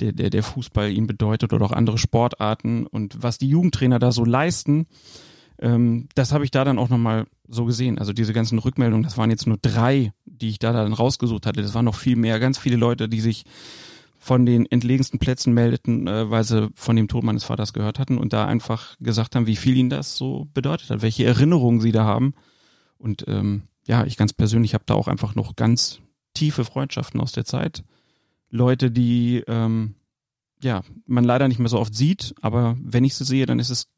der, 0.00 0.12
der, 0.12 0.30
der 0.30 0.42
Fußball 0.42 0.90
ihnen 0.90 1.06
bedeutet 1.06 1.52
oder 1.52 1.64
auch 1.64 1.72
andere 1.72 1.98
Sportarten 1.98 2.86
und 2.86 3.22
was 3.22 3.38
die 3.38 3.48
Jugendtrainer 3.48 3.98
da 3.98 4.12
so 4.12 4.24
leisten. 4.24 4.86
Ähm, 5.58 6.08
das 6.14 6.32
habe 6.32 6.44
ich 6.44 6.50
da 6.50 6.64
dann 6.64 6.78
auch 6.78 6.90
nochmal 6.90 7.26
so 7.48 7.64
gesehen. 7.64 7.98
Also 7.98 8.12
diese 8.12 8.32
ganzen 8.32 8.58
Rückmeldungen, 8.58 9.04
das 9.04 9.16
waren 9.16 9.30
jetzt 9.30 9.46
nur 9.46 9.58
drei, 9.60 10.12
die 10.26 10.50
ich 10.50 10.58
da 10.58 10.72
dann 10.72 10.92
rausgesucht 10.92 11.46
hatte. 11.46 11.62
Das 11.62 11.74
waren 11.74 11.84
noch 11.84 11.94
viel 11.94 12.16
mehr. 12.16 12.38
Ganz 12.38 12.58
viele 12.58 12.76
Leute, 12.76 13.08
die 13.08 13.20
sich 13.20 13.44
von 14.18 14.44
den 14.44 14.66
entlegensten 14.66 15.18
Plätzen 15.18 15.54
meldeten, 15.54 16.06
äh, 16.06 16.30
weil 16.30 16.44
sie 16.44 16.68
von 16.74 16.96
dem 16.96 17.08
Tod 17.08 17.24
meines 17.24 17.44
Vaters 17.44 17.72
gehört 17.72 17.98
hatten 17.98 18.18
und 18.18 18.32
da 18.32 18.46
einfach 18.46 18.96
gesagt 18.98 19.36
haben, 19.36 19.46
wie 19.46 19.56
viel 19.56 19.76
ihnen 19.76 19.90
das 19.90 20.16
so 20.16 20.48
bedeutet 20.52 20.90
hat, 20.90 21.02
welche 21.02 21.24
Erinnerungen 21.24 21.80
sie 21.80 21.92
da 21.92 22.04
haben. 22.04 22.34
Und 22.98 23.24
ähm, 23.28 23.62
ja, 23.86 24.04
ich 24.04 24.16
ganz 24.16 24.32
persönlich 24.32 24.74
habe 24.74 24.84
da 24.86 24.94
auch 24.94 25.08
einfach 25.08 25.34
noch 25.34 25.56
ganz 25.56 26.00
tiefe 26.34 26.64
Freundschaften 26.64 27.20
aus 27.20 27.32
der 27.32 27.44
Zeit. 27.44 27.84
Leute, 28.50 28.90
die 28.90 29.42
ähm, 29.46 29.94
ja 30.62 30.82
man 31.06 31.24
leider 31.24 31.48
nicht 31.48 31.58
mehr 31.58 31.68
so 31.68 31.78
oft 31.78 31.94
sieht, 31.94 32.34
aber 32.40 32.76
wenn 32.80 33.04
ich 33.04 33.14
sie 33.14 33.24
sehe, 33.24 33.46
dann 33.46 33.58
ist 33.58 33.70
es, 33.70 33.88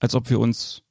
als 0.00 0.14
ob 0.14 0.30
wir 0.30 0.40
uns, 0.40 0.82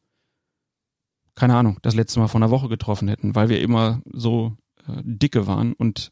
keine 1.35 1.55
Ahnung, 1.55 1.79
das 1.81 1.95
letzte 1.95 2.19
Mal 2.19 2.27
vor 2.27 2.39
einer 2.39 2.51
Woche 2.51 2.69
getroffen 2.69 3.07
hätten, 3.07 3.35
weil 3.35 3.49
wir 3.49 3.61
immer 3.61 4.01
so 4.11 4.57
äh, 4.87 5.01
dicke 5.03 5.47
waren. 5.47 5.73
Und 5.73 6.11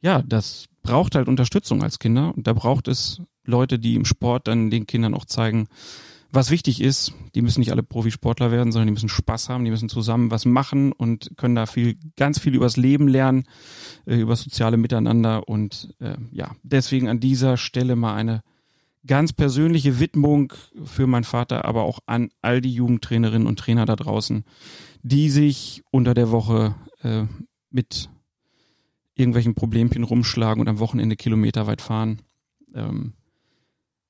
ja, 0.00 0.22
das 0.22 0.66
braucht 0.82 1.14
halt 1.14 1.28
Unterstützung 1.28 1.82
als 1.82 1.98
Kinder 1.98 2.34
und 2.36 2.46
da 2.46 2.52
braucht 2.52 2.88
es 2.88 3.20
Leute, 3.44 3.78
die 3.78 3.94
im 3.94 4.04
Sport 4.04 4.48
dann 4.48 4.70
den 4.70 4.86
Kindern 4.86 5.14
auch 5.14 5.24
zeigen, 5.24 5.68
was 6.32 6.50
wichtig 6.50 6.80
ist, 6.80 7.12
die 7.34 7.42
müssen 7.42 7.60
nicht 7.60 7.70
alle 7.70 7.82
Profisportler 7.82 8.50
werden, 8.50 8.72
sondern 8.72 8.88
die 8.88 8.92
müssen 8.92 9.08
Spaß 9.08 9.48
haben, 9.48 9.64
die 9.64 9.70
müssen 9.70 9.88
zusammen 9.88 10.30
was 10.30 10.44
machen 10.44 10.92
und 10.92 11.32
können 11.36 11.54
da 11.54 11.66
viel, 11.66 11.96
ganz 12.16 12.38
viel 12.38 12.54
übers 12.54 12.76
Leben 12.76 13.08
lernen, 13.08 13.44
äh, 14.06 14.16
über 14.16 14.36
soziale 14.36 14.76
Miteinander 14.76 15.48
und 15.48 15.94
äh, 16.00 16.16
ja, 16.30 16.56
deswegen 16.62 17.08
an 17.08 17.20
dieser 17.20 17.56
Stelle 17.56 17.96
mal 17.96 18.14
eine 18.14 18.42
ganz 19.06 19.32
persönliche 19.32 20.00
Widmung 20.00 20.52
für 20.84 21.06
meinen 21.06 21.24
Vater, 21.24 21.64
aber 21.64 21.82
auch 21.82 22.00
an 22.06 22.30
all 22.42 22.60
die 22.60 22.72
Jugendtrainerinnen 22.72 23.46
und 23.46 23.58
Trainer 23.58 23.86
da 23.86 23.96
draußen, 23.96 24.44
die 25.02 25.30
sich 25.30 25.84
unter 25.90 26.12
der 26.12 26.30
Woche 26.30 26.74
äh, 27.02 27.24
mit 27.70 28.10
irgendwelchen 29.14 29.54
Problemchen 29.54 30.02
rumschlagen 30.02 30.60
und 30.60 30.68
am 30.68 30.78
Wochenende 30.78 31.16
kilometerweit 31.16 31.80
fahren. 31.80 32.22
Ähm, 32.74 33.14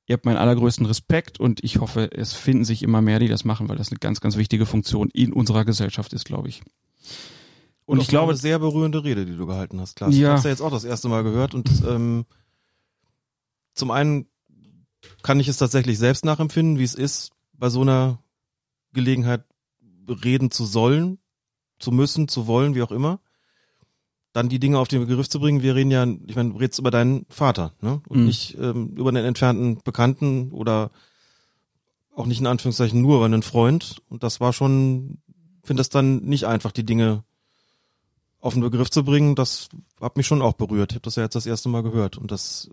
Ihr 0.07 0.15
habt 0.15 0.25
meinen 0.25 0.37
allergrößten 0.37 0.87
Respekt 0.87 1.41
und 1.41 1.65
ich 1.65 1.81
hoffe, 1.81 2.11
es 2.13 2.33
finden 2.33 2.65
sich 2.65 2.83
immer 2.83 3.03
mehr, 3.03 3.19
die 3.19 3.29
das 3.29 3.45
machen, 3.45 3.69
weil 3.69 3.77
das 3.77 3.91
eine 3.91 3.99
ganz, 3.99 4.21
ganz 4.21 4.37
wichtige 4.37 4.65
Funktion 4.65 5.11
in 5.11 5.33
unserer 5.33 5.65
Gesellschaft 5.65 6.13
ist, 6.13 6.25
glaube 6.25 6.49
ich. 6.49 6.63
Und, 7.85 7.99
und 7.99 8.01
ich 8.03 8.09
glaube, 8.09 8.31
eine 8.31 8.39
sehr 8.39 8.59
berührende 8.59 9.03
Rede, 9.03 9.27
die 9.27 9.37
du 9.37 9.47
gehalten 9.47 9.81
hast, 9.81 9.97
klar. 9.97 10.11
Ja. 10.11 10.17
Ich 10.17 10.39
habe 10.39 10.49
ja 10.49 10.51
jetzt 10.51 10.61
auch 10.61 10.71
das 10.71 10.85
erste 10.85 11.09
Mal 11.09 11.25
gehört 11.25 11.55
und 11.55 11.69
ähm, 11.87 12.25
zum 13.75 13.91
einen 13.91 14.27
kann 15.23 15.41
ich 15.41 15.49
es 15.49 15.59
tatsächlich 15.59 15.99
selbst 15.99 16.25
nachempfinden, 16.25 16.79
wie 16.79 16.85
es 16.85 16.95
ist, 16.95 17.33
bei 17.53 17.69
so 17.69 17.83
einer 17.83 18.19
Gelegenheit 18.93 19.45
reden 20.09 20.51
zu 20.51 20.65
sollen, 20.65 21.19
zu 21.79 21.91
müssen, 21.91 22.29
zu 22.29 22.47
wollen, 22.47 22.75
wie 22.75 22.83
auch 22.83 22.93
immer. 22.93 23.21
Dann 24.37 24.51
die 24.51 24.59
Dinge 24.59 24.79
auf 24.79 24.89
den 24.89 25.07
Begriff 25.07 25.29
zu 25.31 25.41
bringen. 25.41 25.63
Wir 25.63 25.75
reden 25.75 25.91
ja, 25.91 26.05
ich 26.27 26.37
meine, 26.37 26.51
du 26.51 26.57
redest 26.59 26.79
über 26.79 26.91
deinen 26.91 27.25
Vater, 27.31 27.73
ne? 27.81 28.03
Und 28.09 28.19
Mhm. 28.21 28.25
nicht 28.27 28.57
ähm, 28.61 28.89
über 28.95 29.09
einen 29.09 29.25
entfernten 29.25 29.79
Bekannten 29.83 30.53
oder 30.53 30.91
auch 32.15 32.27
nicht 32.27 32.41
in 32.41 32.47
Anführungszeichen 32.47 33.01
nur 33.01 33.17
über 33.17 33.25
einen 33.25 33.43
Freund. 33.43 34.03
Und 34.11 34.23
das 34.23 34.39
war 34.39 34.53
schon, 34.53 35.23
finde 35.65 35.81
das 35.81 35.89
dann 35.89 36.19
nicht 36.19 36.45
einfach, 36.47 36.73
die 36.73 36.85
Dinge 36.85 37.25
auf 38.41 38.53
den 38.53 38.63
Begriff 38.63 38.91
zu 38.91 39.05
bringen. 39.05 39.35
Das 39.37 39.69
hat 40.03 40.17
mich 40.19 40.27
schon 40.27 40.43
auch 40.43 40.53
berührt. 40.53 40.93
Ich 40.93 40.97
habe 40.97 41.05
das 41.05 41.17
ja 41.17 41.23
jetzt 41.23 41.35
das 41.35 41.47
erste 41.47 41.69
Mal 41.71 41.83
gehört. 41.83 42.19
Und 42.19 42.31
das, 42.31 42.69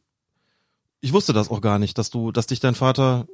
ich 1.00 1.14
wusste 1.14 1.32
das 1.32 1.50
auch 1.50 1.62
gar 1.62 1.80
nicht, 1.80 1.98
dass 1.98 2.10
du, 2.10 2.32
dass 2.34 2.48
dich 2.48 2.60
dein 2.60 2.76
Vater 2.76 3.26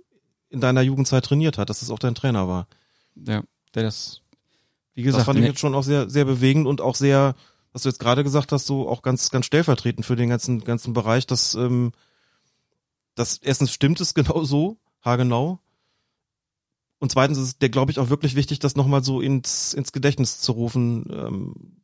in 0.50 0.62
deiner 0.62 0.82
Jugendzeit 0.82 1.26
trainiert 1.26 1.58
hat, 1.58 1.70
dass 1.72 1.82
es 1.82 1.90
auch 1.90 2.00
dein 2.00 2.16
Trainer 2.16 2.48
war. 2.48 2.68
Ja, 3.16 3.44
der 3.74 3.84
das, 3.84 4.22
wie 4.94 5.02
Das 5.04 5.14
gesagt, 5.14 5.26
fand 5.26 5.40
ich 5.40 5.44
ne- 5.44 5.50
jetzt 5.50 5.60
schon 5.60 5.74
auch 5.76 5.84
sehr, 5.84 6.10
sehr 6.12 6.26
bewegend 6.26 6.68
und 6.68 6.80
auch 6.82 6.96
sehr, 6.96 7.36
was 7.74 7.84
du 7.84 7.90
jetzt 7.90 8.00
gerade 8.00 8.24
gesagt 8.24 8.52
hast, 8.52 8.66
so 8.66 8.90
auch 8.90 9.02
ganz, 9.02 9.30
ganz 9.30 9.46
stellvertretend 9.46 10.06
für 10.06 10.16
den 10.16 10.30
ganzen, 10.30 10.64
ganzen 10.64 10.94
Bereich, 10.94 11.28
dass, 11.28 11.56
ähm, 11.56 11.92
das 13.16 13.38
erstens 13.38 13.72
stimmt 13.72 14.02
es 14.02 14.14
genau 14.16 14.44
so, 14.44 14.78
haargenau. 15.02 15.60
Und 17.00 17.12
zweitens 17.12 17.38
ist 17.38 17.62
der, 17.62 17.70
glaube 17.70 17.92
ich, 17.92 18.00
auch 18.00 18.10
wirklich 18.10 18.36
wichtig, 18.36 18.60
das 18.60 18.76
nochmal 18.76 19.04
so 19.04 19.22
ins, 19.22 19.74
ins 19.74 19.94
Gedächtnis 19.94 20.42
zu 20.42 20.52
rufen 20.52 21.06
ähm, 21.12 21.82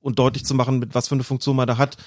und 0.00 0.18
deutlich 0.18 0.46
zu 0.46 0.54
machen, 0.54 0.78
mit 0.78 0.94
was 0.94 1.08
für 1.08 1.14
eine 1.14 1.24
Funktion 1.24 1.56
man 1.56 1.66
da 1.68 1.76
hat. 1.76 1.98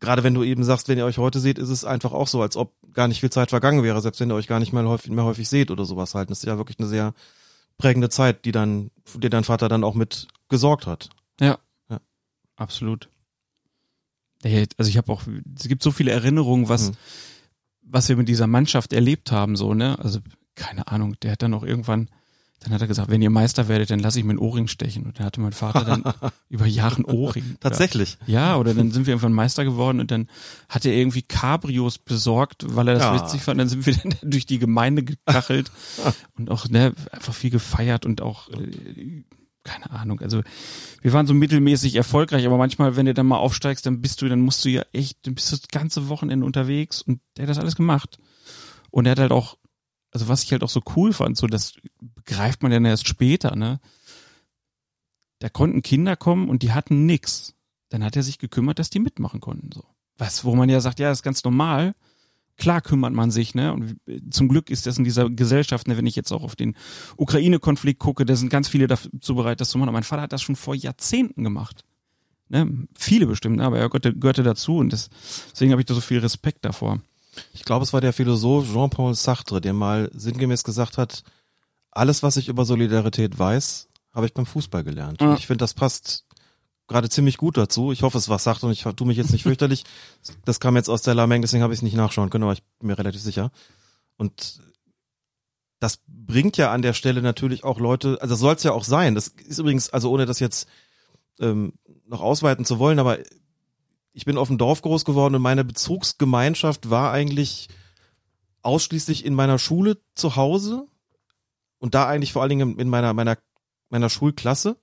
Gerade 0.00 0.22
wenn 0.22 0.34
du 0.34 0.42
eben 0.42 0.64
sagst, 0.64 0.88
wenn 0.88 0.98
ihr 0.98 1.06
euch 1.06 1.16
heute 1.16 1.40
seht, 1.40 1.58
ist 1.58 1.70
es 1.70 1.86
einfach 1.86 2.12
auch 2.12 2.28
so, 2.28 2.42
als 2.42 2.58
ob 2.58 2.74
gar 2.92 3.08
nicht 3.08 3.20
viel 3.20 3.30
Zeit 3.30 3.50
vergangen 3.50 3.82
wäre, 3.82 4.02
selbst 4.02 4.20
wenn 4.20 4.30
ihr 4.30 4.34
euch 4.34 4.48
gar 4.48 4.60
nicht 4.60 4.74
mehr 4.74 4.86
häufig, 4.86 5.10
mehr 5.10 5.24
häufig 5.24 5.48
seht 5.48 5.70
oder 5.70 5.86
sowas 5.86 6.14
halt. 6.14 6.30
Das 6.30 6.38
ist 6.38 6.44
ja 6.44 6.58
wirklich 6.58 6.78
eine 6.78 6.88
sehr 6.88 7.14
prägende 7.78 8.10
Zeit, 8.10 8.44
die 8.44 8.52
dann, 8.52 8.90
die 9.14 9.30
dein 9.30 9.44
Vater 9.44 9.68
dann 9.68 9.84
auch 9.84 9.94
mit 9.94 10.28
gesorgt 10.50 10.86
hat. 10.86 11.08
Ja. 11.40 11.58
Absolut. 12.56 13.08
Also 14.76 14.88
ich 14.90 14.98
habe 14.98 15.10
auch, 15.10 15.22
es 15.58 15.68
gibt 15.68 15.82
so 15.82 15.90
viele 15.90 16.10
Erinnerungen, 16.10 16.68
was, 16.68 16.88
Hm. 16.88 16.94
was 17.82 18.08
wir 18.10 18.16
mit 18.16 18.28
dieser 18.28 18.46
Mannschaft 18.46 18.92
erlebt 18.92 19.32
haben, 19.32 19.56
so, 19.56 19.72
ne? 19.72 19.98
Also, 19.98 20.20
keine 20.54 20.86
Ahnung, 20.88 21.16
der 21.22 21.32
hat 21.32 21.42
dann 21.42 21.54
auch 21.54 21.62
irgendwann, 21.62 22.10
dann 22.60 22.72
hat 22.74 22.80
er 22.82 22.86
gesagt, 22.86 23.10
wenn 23.10 23.22
ihr 23.22 23.30
Meister 23.30 23.68
werdet, 23.68 23.90
dann 23.90 23.98
lasse 24.00 24.18
ich 24.18 24.24
mir 24.24 24.30
einen 24.32 24.38
Ohrring 24.38 24.68
stechen. 24.68 25.04
Und 25.06 25.18
dann 25.18 25.26
hatte 25.26 25.40
mein 25.40 25.52
Vater 25.52 25.84
dann 25.84 26.04
über 26.50 26.66
Jahre 26.66 26.96
einen 26.96 27.04
Ohrring. 27.06 27.56
Tatsächlich. 27.60 28.18
Ja, 28.26 28.56
oder 28.58 28.74
dann 28.74 28.90
sind 28.92 29.06
wir 29.06 29.12
irgendwann 29.12 29.32
Meister 29.32 29.64
geworden 29.64 29.98
und 30.00 30.10
dann 30.10 30.28
hat 30.68 30.84
er 30.84 30.92
irgendwie 30.92 31.22
Cabrios 31.22 31.96
besorgt, 31.98 32.64
weil 32.68 32.88
er 32.88 32.94
das 32.94 33.02
Ja. 33.02 33.22
witzig 33.22 33.42
fand. 33.42 33.58
Dann 33.60 33.68
sind 33.70 33.84
wir 33.86 33.94
dann 33.96 34.14
durch 34.30 34.44
die 34.46 34.58
Gemeinde 34.58 35.02
gekachelt 35.04 35.72
und 36.38 36.50
auch 36.50 36.68
ne, 36.68 36.94
einfach 37.12 37.34
viel 37.34 37.50
gefeiert 37.50 38.04
und 38.06 38.20
auch 38.20 38.48
äh, 38.50 39.24
keine 39.64 39.90
Ahnung. 39.90 40.20
Also 40.20 40.42
wir 41.02 41.12
waren 41.12 41.26
so 41.26 41.34
mittelmäßig 41.34 41.96
erfolgreich, 41.96 42.46
aber 42.46 42.58
manchmal, 42.58 42.96
wenn 42.96 43.06
du 43.06 43.14
dann 43.14 43.26
mal 43.26 43.38
aufsteigst, 43.38 43.84
dann 43.86 44.00
bist 44.00 44.22
du, 44.22 44.28
dann 44.28 44.40
musst 44.40 44.64
du 44.64 44.68
ja 44.68 44.84
echt, 44.92 45.26
dann 45.26 45.34
bist 45.34 45.50
du 45.50 45.56
das 45.56 45.68
ganze 45.68 46.08
Wochenende 46.08 46.46
unterwegs 46.46 47.02
und 47.02 47.20
der 47.36 47.44
hat 47.44 47.50
das 47.50 47.58
alles 47.58 47.74
gemacht. 47.74 48.18
Und 48.90 49.06
er 49.06 49.12
hat 49.12 49.18
halt 49.18 49.32
auch, 49.32 49.56
also 50.12 50.28
was 50.28 50.44
ich 50.44 50.52
halt 50.52 50.62
auch 50.62 50.68
so 50.68 50.82
cool 50.94 51.12
fand, 51.12 51.36
so 51.36 51.46
das 51.46 51.74
begreift 52.00 52.62
man 52.62 52.70
dann 52.70 52.84
erst 52.84 53.08
später, 53.08 53.56
ne? 53.56 53.80
Da 55.40 55.48
konnten 55.48 55.82
Kinder 55.82 56.14
kommen 56.14 56.48
und 56.48 56.62
die 56.62 56.72
hatten 56.72 57.06
nix. 57.06 57.54
Dann 57.88 58.04
hat 58.04 58.16
er 58.16 58.22
sich 58.22 58.38
gekümmert, 58.38 58.78
dass 58.78 58.90
die 58.90 59.00
mitmachen 59.00 59.40
konnten, 59.40 59.70
so. 59.72 59.84
Was, 60.16 60.44
wo 60.44 60.54
man 60.54 60.68
ja 60.68 60.80
sagt, 60.80 61.00
ja, 61.00 61.08
das 61.08 61.18
ist 61.18 61.24
ganz 61.24 61.42
normal. 61.42 61.96
Klar 62.56 62.80
kümmert 62.80 63.12
man 63.12 63.30
sich, 63.30 63.54
ne? 63.54 63.72
Und 63.72 63.96
zum 64.30 64.48
Glück 64.48 64.70
ist 64.70 64.86
das 64.86 64.98
in 64.98 65.04
dieser 65.04 65.28
Gesellschaft, 65.28 65.88
ne, 65.88 65.96
wenn 65.96 66.06
ich 66.06 66.14
jetzt 66.14 66.32
auch 66.32 66.42
auf 66.42 66.54
den 66.54 66.76
Ukraine-Konflikt 67.16 67.98
gucke, 67.98 68.24
da 68.24 68.36
sind 68.36 68.48
ganz 68.48 68.68
viele 68.68 68.86
dazu 68.86 69.34
bereit, 69.34 69.60
das 69.60 69.70
zu 69.70 69.78
machen. 69.78 69.88
Und 69.88 69.94
mein 69.94 70.04
Vater 70.04 70.22
hat 70.22 70.32
das 70.32 70.42
schon 70.42 70.54
vor 70.54 70.74
Jahrzehnten 70.74 71.42
gemacht. 71.42 71.84
Ne? 72.48 72.86
Viele 72.96 73.26
bestimmt, 73.26 73.56
ne? 73.56 73.64
aber 73.64 73.78
er 73.78 73.88
gehörte, 73.88 74.14
gehörte 74.14 74.42
dazu 74.42 74.76
und 74.76 74.92
das, 74.92 75.08
deswegen 75.50 75.72
habe 75.72 75.82
ich 75.82 75.86
da 75.86 75.94
so 75.94 76.00
viel 76.00 76.18
Respekt 76.18 76.64
davor. 76.64 77.00
Ich 77.52 77.64
glaube, 77.64 77.82
es 77.82 77.92
war 77.92 78.00
der 78.00 78.12
Philosoph 78.12 78.72
Jean-Paul 78.72 79.14
Sartre, 79.14 79.60
der 79.60 79.72
mal 79.72 80.10
sinngemäß 80.14 80.62
gesagt 80.62 80.98
hat, 80.98 81.24
alles, 81.90 82.22
was 82.22 82.36
ich 82.36 82.48
über 82.48 82.64
Solidarität 82.64 83.38
weiß, 83.38 83.88
habe 84.12 84.26
ich 84.26 84.34
beim 84.34 84.46
Fußball 84.46 84.84
gelernt. 84.84 85.20
Ja. 85.20 85.30
Und 85.30 85.38
ich 85.38 85.46
finde, 85.46 85.62
das 85.62 85.74
passt 85.74 86.26
gerade 86.86 87.08
ziemlich 87.08 87.36
gut 87.36 87.56
dazu. 87.56 87.92
Ich 87.92 88.02
hoffe, 88.02 88.18
es 88.18 88.28
war 88.28 88.38
Sartre 88.38 88.66
und 88.66 88.72
ich 88.72 88.82
tue 88.82 89.06
mich 89.06 89.16
jetzt 89.16 89.32
nicht 89.32 89.42
fürchterlich. 89.44 89.84
Das 90.44 90.60
kam 90.60 90.76
jetzt 90.76 90.88
aus 90.88 91.02
der 91.02 91.14
Lameng, 91.14 91.42
deswegen 91.42 91.62
habe 91.62 91.72
ich 91.72 91.78
es 91.78 91.82
nicht 91.82 91.96
nachschauen 91.96 92.30
können, 92.30 92.44
aber 92.44 92.52
ich 92.52 92.62
bin 92.78 92.88
mir 92.88 92.98
relativ 92.98 93.20
sicher. 93.20 93.50
Und 94.16 94.60
das 95.80 96.00
bringt 96.06 96.56
ja 96.56 96.72
an 96.72 96.82
der 96.82 96.92
Stelle 96.92 97.20
natürlich 97.20 97.64
auch 97.64 97.78
Leute, 97.78 98.18
also 98.20 98.34
soll 98.34 98.54
es 98.54 98.62
ja 98.62 98.72
auch 98.72 98.84
sein. 98.84 99.14
Das 99.14 99.28
ist 99.28 99.58
übrigens, 99.58 99.90
also 99.90 100.10
ohne 100.10 100.26
das 100.26 100.40
jetzt 100.40 100.68
ähm, 101.40 101.74
noch 102.06 102.20
ausweiten 102.20 102.64
zu 102.64 102.78
wollen, 102.78 102.98
aber 102.98 103.18
ich 104.12 104.24
bin 104.24 104.38
auf 104.38 104.48
dem 104.48 104.58
Dorf 104.58 104.80
groß 104.82 105.04
geworden 105.04 105.34
und 105.34 105.42
meine 105.42 105.64
Bezugsgemeinschaft 105.64 106.88
war 106.88 107.12
eigentlich 107.12 107.68
ausschließlich 108.62 109.24
in 109.24 109.34
meiner 109.34 109.58
Schule 109.58 109.98
zu 110.14 110.36
Hause 110.36 110.86
und 111.78 111.94
da 111.94 112.06
eigentlich 112.06 112.32
vor 112.32 112.42
allen 112.42 112.50
Dingen 112.50 112.78
in 112.78 112.88
meiner 112.88 113.12
meiner 113.12 113.36
meiner 113.90 114.08
Schulklasse 114.08 114.78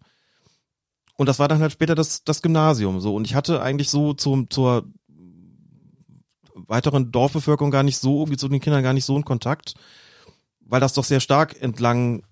und 1.22 1.27
das 1.27 1.38
war 1.38 1.48
dann 1.48 1.61
halt 1.61 1.72
später 1.72 1.93
das 1.93 2.24
das 2.24 2.41
Gymnasium 2.41 3.00
so 3.00 3.16
und 3.16 3.25
ich 3.25 3.35
hatte 3.35 3.61
eigentlich 3.61 3.90
so 3.90 4.14
zum 4.14 4.50
zur 4.50 4.85
weiteren 6.56 7.11
Dorfbevölkerung 7.11 7.69
gar 7.69 7.83
nicht 7.83 7.98
so 7.98 8.19
irgendwie 8.19 8.38
zu 8.38 8.50
den 8.50 8.59
Kindern 8.59 8.82
gar 8.82 8.93
nicht 8.93 9.06
so 9.06 9.14
einen 9.14 9.24
Kontakt, 9.24 9.75
weil 10.61 10.82
das 10.82 10.93
doch 10.93 11.03
sehr 11.03 11.19
stark 11.19 11.61
entlang 11.61 12.24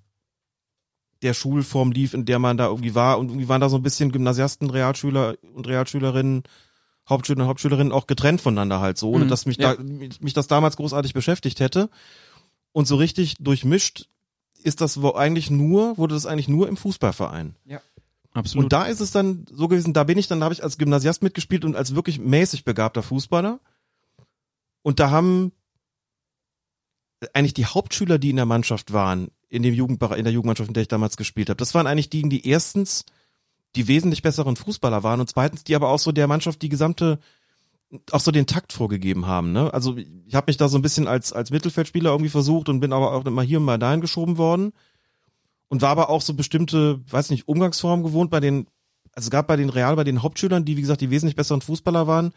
der 1.21 1.35
Schulform 1.35 1.91
lief, 1.91 2.15
in 2.15 2.25
der 2.25 2.39
man 2.39 2.57
da 2.57 2.65
irgendwie 2.65 2.95
war 2.95 3.19
und 3.19 3.29
irgendwie 3.29 3.47
waren 3.47 3.61
da 3.61 3.69
so 3.69 3.75
ein 3.75 3.83
bisschen 3.83 4.11
Gymnasiasten, 4.11 4.71
Realschüler 4.71 5.35
und 5.53 5.67
Realschülerinnen 5.67 6.43
Hauptschüler 7.07 7.43
und 7.43 7.47
Hauptschülerinnen 7.47 7.93
auch 7.93 8.07
getrennt 8.07 8.41
voneinander 8.41 8.79
halt 8.79 8.97
so, 8.97 9.11
ohne 9.11 9.25
Mhm, 9.25 9.29
dass 9.29 9.45
mich 9.45 9.57
ja. 9.57 9.75
da 9.75 9.83
mich, 9.83 10.33
das 10.33 10.47
damals 10.47 10.77
großartig 10.77 11.13
beschäftigt 11.13 11.59
hätte. 11.59 11.89
Und 12.71 12.87
so 12.87 12.95
richtig 12.95 13.35
durchmischt 13.39 14.07
ist 14.63 14.81
das 14.81 15.01
wo 15.01 15.13
eigentlich 15.13 15.49
nur, 15.49 15.97
wurde 15.97 16.13
das 16.13 16.25
eigentlich 16.25 16.47
nur 16.47 16.67
im 16.67 16.77
Fußballverein. 16.77 17.55
Absolut. 18.39 18.65
Und 18.65 18.73
da 18.73 18.85
ist 18.85 18.99
es 18.99 19.11
dann 19.11 19.45
so 19.51 19.67
gewesen, 19.67 19.93
da 19.93 20.03
bin 20.03 20.17
ich 20.17 20.27
dann, 20.27 20.39
da 20.39 20.45
habe 20.45 20.53
ich 20.53 20.63
als 20.63 20.77
Gymnasiast 20.77 21.21
mitgespielt 21.21 21.65
und 21.65 21.75
als 21.75 21.95
wirklich 21.95 22.19
mäßig 22.19 22.63
begabter 22.63 23.03
Fußballer. 23.03 23.59
Und 24.81 24.99
da 24.99 25.11
haben 25.11 25.51
eigentlich 27.33 27.53
die 27.53 27.65
Hauptschüler, 27.65 28.17
die 28.17 28.29
in 28.29 28.37
der 28.37 28.45
Mannschaft 28.45 28.93
waren, 28.93 29.29
in 29.49 29.63
dem 29.63 29.73
Jugendbereich, 29.73 30.19
in 30.19 30.23
der 30.23 30.33
Jugendmannschaft, 30.33 30.69
in 30.69 30.73
der 30.73 30.81
ich 30.81 30.87
damals 30.87 31.17
gespielt 31.17 31.49
habe, 31.49 31.57
das 31.57 31.73
waren 31.73 31.87
eigentlich 31.87 32.09
die, 32.09 32.27
die 32.27 32.47
erstens 32.47 33.05
die 33.75 33.87
wesentlich 33.87 34.21
besseren 34.21 34.55
Fußballer 34.55 35.03
waren 35.03 35.19
und 35.19 35.29
zweitens 35.29 35.63
die 35.63 35.75
aber 35.75 35.89
auch 35.89 35.99
so 35.99 36.11
der 36.11 36.27
Mannschaft 36.27 36.61
die 36.61 36.69
gesamte 36.69 37.19
auch 38.11 38.19
so 38.19 38.31
den 38.31 38.45
Takt 38.45 38.71
vorgegeben 38.71 39.25
haben, 39.25 39.51
ne? 39.51 39.73
Also 39.73 39.97
ich 39.97 40.35
habe 40.35 40.45
mich 40.47 40.57
da 40.57 40.67
so 40.69 40.77
ein 40.77 40.83
bisschen 40.83 41.07
als 41.07 41.33
als 41.33 41.49
Mittelfeldspieler 41.49 42.11
irgendwie 42.11 42.29
versucht 42.29 42.69
und 42.69 42.79
bin 42.79 42.93
aber 42.93 43.13
auch 43.13 43.25
immer 43.25 43.41
hier 43.41 43.57
und 43.57 43.65
mal 43.65 43.79
dahin 43.79 44.01
geschoben 44.01 44.37
worden 44.37 44.73
und 45.69 45.81
war 45.81 45.89
aber 45.89 46.09
auch 46.09 46.21
so 46.21 46.33
bestimmte, 46.33 46.99
weiß 47.09 47.29
nicht, 47.29 47.47
Umgangsformen 47.47 48.03
gewohnt 48.03 48.29
bei 48.29 48.39
den 48.39 48.67
also 49.19 49.27
es 49.27 49.31
gab 49.31 49.47
bei 49.47 49.57
den 49.57 49.69
Real 49.69 49.95
bei 49.95 50.03
den 50.03 50.23
Hauptschülern, 50.23 50.65
die 50.65 50.77
wie 50.77 50.81
gesagt 50.81 51.01
die 51.01 51.09
wesentlich 51.09 51.35
besseren 51.35 51.61
Fußballer 51.61 52.07
waren, 52.07 52.33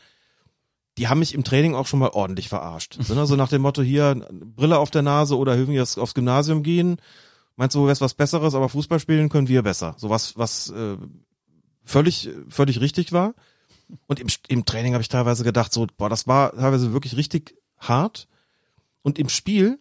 die 0.99 1.09
haben 1.09 1.21
mich 1.21 1.35
im 1.35 1.45
Training 1.45 1.75
auch 1.75 1.87
schon 1.87 2.01
mal 2.01 2.11
ordentlich 2.11 2.49
verarscht. 2.49 2.99
So, 3.01 3.15
ne? 3.15 3.27
so 3.27 3.37
nach 3.37 3.49
dem 3.49 3.63
Motto 3.63 3.83
hier 3.83 4.27
Brille 4.31 4.79
auf 4.79 4.91
der 4.91 5.03
Nase 5.03 5.39
oder 5.39 5.57
irgendwie 5.57 5.81
aufs, 5.81 5.97
aufs 5.97 6.15
Gymnasium 6.15 6.63
gehen. 6.63 6.97
Meinst 7.57 7.77
du, 7.77 7.87
wär's 7.87 8.01
was 8.01 8.15
Besseres, 8.15 8.55
aber 8.55 8.69
Fußball 8.69 8.99
spielen 8.99 9.29
können 9.29 9.49
wir 9.49 9.63
besser. 9.63 9.95
So 9.97 10.11
was, 10.11 10.37
was 10.37 10.71
äh, 10.71 10.97
völlig, 11.85 12.31
völlig 12.49 12.81
richtig 12.81 13.13
war. 13.13 13.35
Und 14.07 14.21
im, 14.21 14.27
im 14.49 14.65
Training 14.65 14.95
habe 14.95 15.03
ich 15.03 15.09
teilweise 15.09 15.45
gedacht, 15.45 15.73
so, 15.73 15.87
boah, 15.97 16.09
das 16.09 16.27
war 16.27 16.53
teilweise 16.53 16.93
wirklich 16.93 17.17
richtig 17.17 17.57
hart. 17.79 18.27
Und 19.03 19.19
im 19.19 19.29
Spiel, 19.29 19.79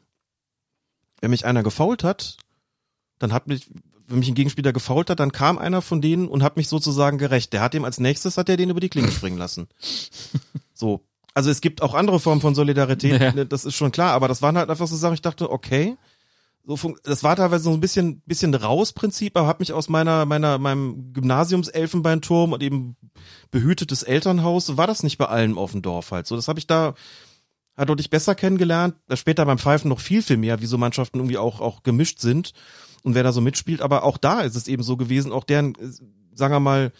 wenn 1.19 1.31
mich 1.31 1.45
einer 1.45 1.63
gefault 1.63 2.03
hat, 2.03 2.38
dann 3.22 3.33
hat 3.33 3.48
mich, 3.48 3.69
wenn 4.08 4.19
mich 4.19 4.27
ein 4.30 4.35
Gegenspieler 4.35 4.74
gefault 4.74 5.09
hat, 5.09 5.19
dann 5.19 5.32
kam 5.32 5.58
einer 5.58 5.82
von 5.82 6.01
denen 6.01 6.27
und 6.27 6.43
hat 6.43 6.58
mich 6.58 6.67
sozusagen 6.67 7.17
gerecht. 7.17 7.53
Der 7.53 7.61
hat 7.61 7.75
ihm 7.75 7.85
als 7.85 8.00
nächstes, 8.00 8.38
hat 8.38 8.50
er 8.50 8.58
den 8.58 8.69
über 8.72 8.80
die 8.80 8.90
Klinge 8.90 9.11
springen 9.11 9.38
lassen. 9.38 9.67
So. 10.74 11.01
Also 11.35 11.51
es 11.51 11.61
gibt 11.61 11.83
auch 11.83 11.93
andere 11.93 12.19
Formen 12.19 12.41
von 12.41 12.56
Solidarität, 12.56 13.22
Ja. 13.22 13.32
ne, 13.33 13.45
das 13.45 13.66
ist 13.66 13.75
schon 13.75 13.91
klar, 13.91 14.14
aber 14.14 14.27
das 14.27 14.41
waren 14.41 14.58
halt 14.58 14.72
einfach 14.72 14.88
so 14.88 14.95
Sachen, 14.95 15.14
ich 15.14 15.22
dachte, 15.22 15.51
okay, 15.51 15.95
so 16.66 16.95
das 17.03 17.24
war 17.24 17.35
teilweise 17.35 17.64
so 17.66 17.72
ein 17.72 17.80
bisschen 17.80 18.22
bisschen 18.25 18.53
raus 18.56 18.91
Prinzip, 18.91 19.38
aber 19.38 19.48
habe 19.48 19.61
mich 19.61 19.74
aus 19.74 19.88
meiner 19.90 20.25
meiner 20.25 20.58
meinem 20.58 21.14
Gymnasiumselfenbeinturm 21.14 22.51
und 22.53 22.64
eben 22.64 22.95
behütetes 23.51 24.01
Elternhaus, 24.03 24.75
war 24.75 24.88
das 24.88 25.03
nicht 25.03 25.17
bei 25.19 25.25
allen 25.27 25.56
auf 25.58 25.72
dem 25.72 25.83
Dorf 25.83 26.09
halt. 26.11 26.25
So, 26.27 26.35
das 26.35 26.48
habe 26.48 26.59
ich 26.59 26.66
da 26.67 26.95
halt 27.77 27.90
deutlich 27.90 28.09
besser 28.09 28.33
kennengelernt. 28.35 28.95
Später 29.14 29.45
beim 29.45 29.59
Pfeifen 29.59 29.90
noch 29.90 30.00
viel 30.00 30.22
viel 30.24 30.38
mehr, 30.38 30.61
wie 30.61 30.66
so 30.67 30.77
Mannschaften 30.80 31.19
irgendwie 31.19 31.38
auch 31.38 31.61
auch 31.61 31.83
gemischt 31.83 32.19
sind 32.19 32.53
und 33.03 33.15
wer 33.15 33.23
da 33.23 33.31
so 33.31 33.41
mitspielt, 33.41 33.81
aber 33.81 34.03
auch 34.03 34.17
da 34.17 34.41
ist 34.41 34.55
es 34.55 34.67
eben 34.67 34.83
so 34.83 34.97
gewesen, 34.97 35.31
auch 35.31 35.43
deren 35.43 35.75
äh, 35.75 35.89
sagen 36.33 36.53
wir 36.53 36.59
mal 36.59 36.91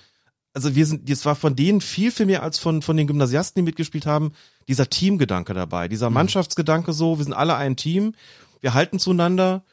also 0.54 0.76
wir 0.76 0.86
sind, 0.86 1.10
das 1.10 1.26
war 1.26 1.36
von 1.36 1.56
denen 1.56 1.80
viel, 1.80 2.12
viel 2.12 2.26
mehr 2.26 2.44
als 2.44 2.60
von, 2.60 2.82
von 2.82 2.98
den 2.98 3.08
Gymnasiasten, 3.08 3.62
die 3.62 3.70
mitgespielt 3.70 4.06
haben, 4.06 4.34
dieser 4.68 4.90
Teamgedanke 4.90 5.54
dabei, 5.54 5.88
dieser 5.88 6.10
Mannschaftsgedanke 6.10 6.94
so, 6.94 7.18
wir 7.18 7.24
sind 7.24 7.34
alle 7.34 7.56
ein 7.56 7.78
Team, 7.78 8.14
wir 8.60 8.74
halten 8.74 9.00
zueinander 9.00 9.64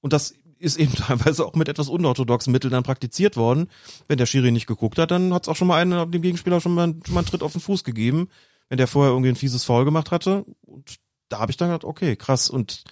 und 0.00 0.12
das 0.12 0.34
ist 0.58 0.78
eben 0.78 0.94
teilweise 0.96 1.44
auch 1.44 1.54
mit 1.54 1.68
etwas 1.68 1.88
unorthodoxen 1.88 2.52
Mitteln 2.52 2.72
dann 2.72 2.82
praktiziert 2.82 3.36
worden. 3.36 3.68
Wenn 4.08 4.18
der 4.18 4.26
Schiri 4.26 4.50
nicht 4.50 4.66
geguckt 4.66 4.98
hat, 4.98 5.10
dann 5.10 5.32
hat's 5.32 5.48
auch 5.48 5.56
schon 5.56 5.68
mal 5.68 5.80
einen, 5.80 6.10
dem 6.10 6.22
Gegenspieler 6.22 6.60
schon 6.60 6.74
mal, 6.74 6.94
schon 7.04 7.14
mal 7.14 7.20
einen 7.20 7.28
Tritt 7.28 7.42
auf 7.42 7.52
den 7.52 7.60
Fuß 7.60 7.84
gegeben, 7.84 8.28
wenn 8.68 8.78
der 8.78 8.88
vorher 8.88 9.12
irgendwie 9.12 9.30
ein 9.30 9.36
fieses 9.36 9.64
Foul 9.64 9.84
gemacht 9.84 10.10
hatte. 10.10 10.44
Und 10.62 10.96
da 11.28 11.38
habe 11.38 11.50
ich 11.50 11.56
dann 11.56 11.68
gedacht, 11.68 11.84
okay, 11.84 12.16
krass. 12.16 12.50
Und 12.50 12.84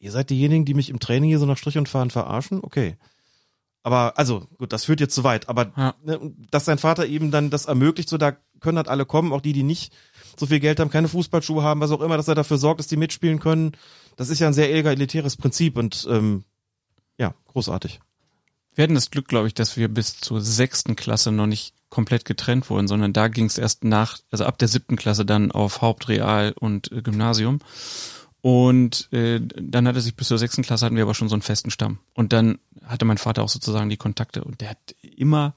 ihr 0.00 0.10
seid 0.10 0.30
diejenigen, 0.30 0.64
die 0.64 0.74
mich 0.74 0.90
im 0.90 0.98
Training 0.98 1.28
hier 1.30 1.38
so 1.38 1.46
nach 1.46 1.58
Strich 1.58 1.78
und 1.78 1.88
Fahren 1.88 2.10
verarschen? 2.10 2.60
Okay. 2.62 2.96
Aber, 3.82 4.18
also, 4.18 4.46
gut, 4.58 4.72
das 4.72 4.84
führt 4.84 5.00
jetzt 5.00 5.14
zu 5.14 5.24
weit. 5.24 5.48
Aber, 5.48 5.72
Ja. 5.76 5.94
ne, 6.04 6.34
dass 6.50 6.64
sein 6.64 6.78
Vater 6.78 7.06
eben 7.06 7.30
dann 7.30 7.50
das 7.50 7.66
ermöglicht, 7.66 8.08
so 8.08 8.18
da 8.18 8.36
können 8.60 8.76
halt 8.76 8.88
alle 8.88 9.06
kommen, 9.06 9.32
auch 9.32 9.40
die, 9.40 9.52
die 9.52 9.62
nicht 9.62 9.92
so 10.36 10.46
viel 10.46 10.60
Geld 10.60 10.80
haben, 10.80 10.90
keine 10.90 11.08
Fußballschuhe 11.08 11.62
haben, 11.62 11.80
was 11.80 11.90
auch 11.90 12.00
immer, 12.00 12.16
dass 12.16 12.28
er 12.28 12.34
dafür 12.34 12.58
sorgt, 12.58 12.80
dass 12.80 12.88
die 12.88 12.96
mitspielen 12.96 13.40
können. 13.40 13.72
Das 14.16 14.28
ist 14.28 14.38
ja 14.38 14.48
ein 14.48 14.54
sehr 14.54 14.74
egalitäres 14.74 15.36
Prinzip 15.36 15.76
und, 15.78 16.06
ähm, 16.10 16.44
ja, 17.18 17.34
großartig. 17.48 18.00
Wir 18.74 18.84
hatten 18.84 18.94
das 18.94 19.10
Glück, 19.10 19.28
glaube 19.28 19.46
ich, 19.48 19.54
dass 19.54 19.76
wir 19.76 19.88
bis 19.88 20.18
zur 20.20 20.40
sechsten 20.40 20.94
Klasse 20.96 21.32
noch 21.32 21.46
nicht 21.46 21.74
komplett 21.88 22.24
getrennt 22.24 22.70
wurden, 22.70 22.86
sondern 22.86 23.12
da 23.12 23.28
ging 23.28 23.46
es 23.46 23.58
erst 23.58 23.84
nach, 23.84 24.18
also 24.30 24.44
ab 24.44 24.58
der 24.58 24.68
siebten 24.68 24.96
Klasse 24.96 25.24
dann 25.26 25.50
auf 25.50 25.82
Hauptreal 25.82 26.52
und 26.58 26.92
äh, 26.92 27.02
Gymnasium. 27.02 27.58
Und 28.42 29.12
äh, 29.12 29.40
dann 29.40 29.86
hatte 29.86 30.00
sich 30.00 30.16
bis 30.16 30.28
zur 30.28 30.38
sechsten 30.38 30.62
Klasse 30.62 30.86
hatten 30.86 30.96
wir 30.96 31.02
aber 31.02 31.14
schon 31.14 31.28
so 31.28 31.34
einen 31.34 31.42
festen 31.42 31.70
Stamm. 31.70 31.98
Und 32.14 32.32
dann 32.32 32.58
hatte 32.84 33.04
mein 33.04 33.18
Vater 33.18 33.42
auch 33.42 33.48
sozusagen 33.48 33.90
die 33.90 33.98
Kontakte 33.98 34.44
und 34.44 34.60
der 34.60 34.70
hat 34.70 34.94
immer 35.02 35.54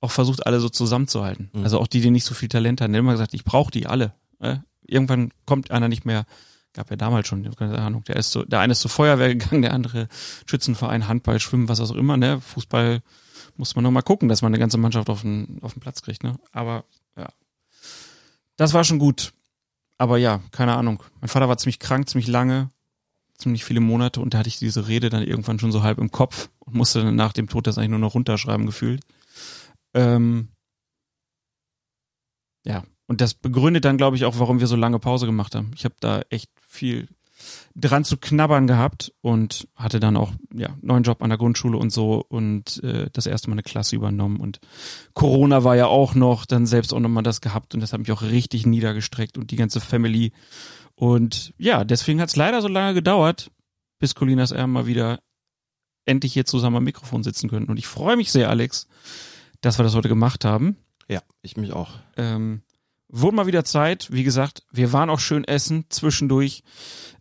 auch 0.00 0.10
versucht, 0.10 0.46
alle 0.46 0.60
so 0.60 0.68
zusammenzuhalten. 0.68 1.50
Also 1.62 1.78
auch 1.78 1.86
die, 1.86 2.00
die 2.00 2.10
nicht 2.10 2.24
so 2.24 2.34
viel 2.34 2.48
Talent 2.48 2.80
hatten. 2.80 2.92
Der 2.92 2.98
hat 2.98 3.04
immer 3.04 3.12
gesagt, 3.12 3.34
ich 3.34 3.44
brauche 3.44 3.70
die 3.70 3.86
alle. 3.86 4.14
Äh? 4.40 4.56
Irgendwann 4.84 5.32
kommt 5.46 5.70
einer 5.70 5.88
nicht 5.88 6.04
mehr, 6.04 6.26
gab 6.72 6.90
ja 6.90 6.96
damals 6.96 7.28
schon, 7.28 7.48
keine 7.54 7.78
Ahnung, 7.78 8.02
der 8.04 8.16
ist 8.16 8.32
so, 8.32 8.44
der 8.44 8.60
eine 8.60 8.72
ist 8.72 8.80
zur 8.80 8.90
Feuerwehr 8.90 9.34
gegangen, 9.34 9.62
der 9.62 9.72
andere 9.72 10.08
Schützenverein, 10.46 11.06
Handball, 11.06 11.38
Schwimmen, 11.38 11.68
was 11.68 11.80
auch 11.80 11.94
immer, 11.94 12.16
ne? 12.16 12.40
Fußball 12.40 13.00
muss 13.56 13.76
man 13.76 13.84
noch 13.84 13.90
mal 13.90 14.02
gucken, 14.02 14.28
dass 14.28 14.42
man 14.42 14.50
eine 14.50 14.58
ganze 14.58 14.78
Mannschaft 14.78 15.08
auf 15.08 15.22
den, 15.22 15.58
auf 15.62 15.74
den 15.74 15.80
Platz 15.80 16.02
kriegt, 16.02 16.24
ne? 16.24 16.36
Aber 16.52 16.84
ja. 17.16 17.28
Das 18.56 18.74
war 18.74 18.84
schon 18.84 18.98
gut. 18.98 19.32
Aber 19.98 20.18
ja, 20.18 20.40
keine 20.50 20.74
Ahnung. 20.74 21.02
Mein 21.20 21.28
Vater 21.28 21.48
war 21.48 21.58
ziemlich 21.58 21.78
krank, 21.78 22.08
ziemlich 22.08 22.28
lange, 22.28 22.70
ziemlich 23.36 23.64
viele 23.64 23.80
Monate 23.80 24.20
und 24.20 24.34
da 24.34 24.38
hatte 24.38 24.48
ich 24.48 24.58
diese 24.58 24.88
Rede 24.88 25.10
dann 25.10 25.22
irgendwann 25.22 25.58
schon 25.58 25.72
so 25.72 25.82
halb 25.82 25.98
im 25.98 26.10
Kopf 26.10 26.50
und 26.60 26.74
musste 26.74 27.02
dann 27.02 27.14
nach 27.14 27.32
dem 27.32 27.48
Tod 27.48 27.66
das 27.66 27.78
eigentlich 27.78 27.90
nur 27.90 27.98
noch 27.98 28.14
runterschreiben 28.14 28.66
gefühlt. 28.66 29.02
Ähm, 29.94 30.48
ja, 32.64 32.84
und 33.06 33.20
das 33.20 33.34
begründet 33.34 33.84
dann, 33.84 33.98
glaube 33.98 34.16
ich, 34.16 34.24
auch, 34.24 34.38
warum 34.38 34.60
wir 34.60 34.66
so 34.66 34.76
lange 34.76 34.98
Pause 34.98 35.26
gemacht 35.26 35.54
haben. 35.54 35.72
Ich 35.74 35.84
habe 35.84 35.94
da 36.00 36.22
echt 36.30 36.50
viel 36.66 37.08
dran 37.74 38.04
zu 38.04 38.16
knabbern 38.16 38.66
gehabt 38.66 39.12
und 39.20 39.68
hatte 39.74 40.00
dann 40.00 40.16
auch 40.16 40.32
ja 40.54 40.76
neuen 40.82 41.02
Job 41.02 41.22
an 41.22 41.30
der 41.30 41.38
Grundschule 41.38 41.78
und 41.78 41.90
so 41.90 42.24
und 42.28 42.82
äh, 42.82 43.08
das 43.12 43.26
erste 43.26 43.48
Mal 43.48 43.54
eine 43.54 43.62
Klasse 43.62 43.96
übernommen 43.96 44.38
und 44.38 44.60
Corona 45.14 45.64
war 45.64 45.76
ja 45.76 45.86
auch 45.86 46.14
noch, 46.14 46.44
dann 46.44 46.66
selbst 46.66 46.92
auch 46.92 47.00
nochmal 47.00 47.22
das 47.22 47.40
gehabt 47.40 47.74
und 47.74 47.80
das 47.80 47.92
hat 47.92 48.00
mich 48.00 48.12
auch 48.12 48.22
richtig 48.22 48.66
niedergestreckt 48.66 49.38
und 49.38 49.50
die 49.50 49.56
ganze 49.56 49.80
Family 49.80 50.32
und 50.94 51.54
ja, 51.56 51.84
deswegen 51.84 52.20
hat 52.20 52.28
es 52.28 52.36
leider 52.36 52.60
so 52.60 52.68
lange 52.68 52.94
gedauert, 52.94 53.50
bis 53.98 54.14
Colinas 54.14 54.50
R 54.50 54.66
mal 54.66 54.86
wieder 54.86 55.20
endlich 56.04 56.32
hier 56.32 56.44
zusammen 56.44 56.76
am 56.76 56.84
Mikrofon 56.84 57.22
sitzen 57.22 57.48
können 57.48 57.66
und 57.66 57.78
ich 57.78 57.86
freue 57.86 58.16
mich 58.16 58.32
sehr, 58.32 58.50
Alex, 58.50 58.86
dass 59.60 59.78
wir 59.78 59.84
das 59.84 59.94
heute 59.94 60.08
gemacht 60.08 60.44
haben. 60.44 60.76
Ja, 61.08 61.20
ich 61.42 61.56
mich 61.56 61.72
auch. 61.72 61.90
Ähm, 62.16 62.62
wurde 63.12 63.36
mal 63.36 63.46
wieder 63.46 63.64
Zeit. 63.64 64.08
Wie 64.10 64.24
gesagt, 64.24 64.64
wir 64.72 64.92
waren 64.92 65.10
auch 65.10 65.20
schön 65.20 65.44
essen 65.44 65.84
zwischendurch, 65.90 66.64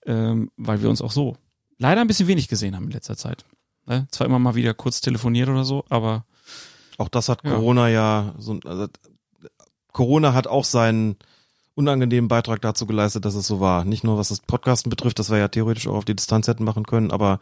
ähm, 0.06 0.52
weil 0.58 0.82
wir 0.82 0.90
uns 0.90 1.02
auch 1.02 1.12
so 1.12 1.36
leider 1.78 2.02
ein 2.02 2.08
bisschen 2.08 2.28
wenig 2.28 2.48
gesehen 2.48 2.76
haben 2.76 2.86
in 2.86 2.92
letzter 2.92 3.18
Zeit. 3.18 3.46
Ne? 3.86 4.08
Zwar 4.12 4.28
immer 4.28 4.40
mal 4.40 4.56
wieder 4.56 4.74
kurz 4.74 5.02
telefoniert 5.02 5.50
oder 5.50 5.64
so, 5.64 5.84
aber 5.90 6.26
Auch 6.98 7.10
das 7.10 7.30
hat 7.30 7.44
Ja. 7.44 7.52
Corona 7.56 7.90
ja, 7.90 8.36
so, 8.38 8.60
also, 8.66 8.88
Corona 9.92 10.34
hat 10.34 10.48
auch 10.48 10.66
seinen 10.66 11.16
unangenehmen 11.74 12.28
Beitrag 12.28 12.62
dazu 12.62 12.86
geleistet, 12.86 13.26
dass 13.26 13.34
es 13.36 13.48
so 13.48 13.60
war. 13.60 13.86
Nicht 13.86 14.04
nur 14.04 14.18
was 14.18 14.30
das 14.30 14.42
Podcasten 14.42 14.90
betrifft, 14.90 15.20
das 15.20 15.30
wir 15.32 15.38
ja 15.38 15.48
theoretisch 15.48 15.88
auch 15.88 15.96
auf 15.96 16.06
die 16.06 16.16
Distanz 16.16 16.48
hätten 16.48 16.64
machen 16.64 16.86
können, 16.86 17.12
aber 17.12 17.40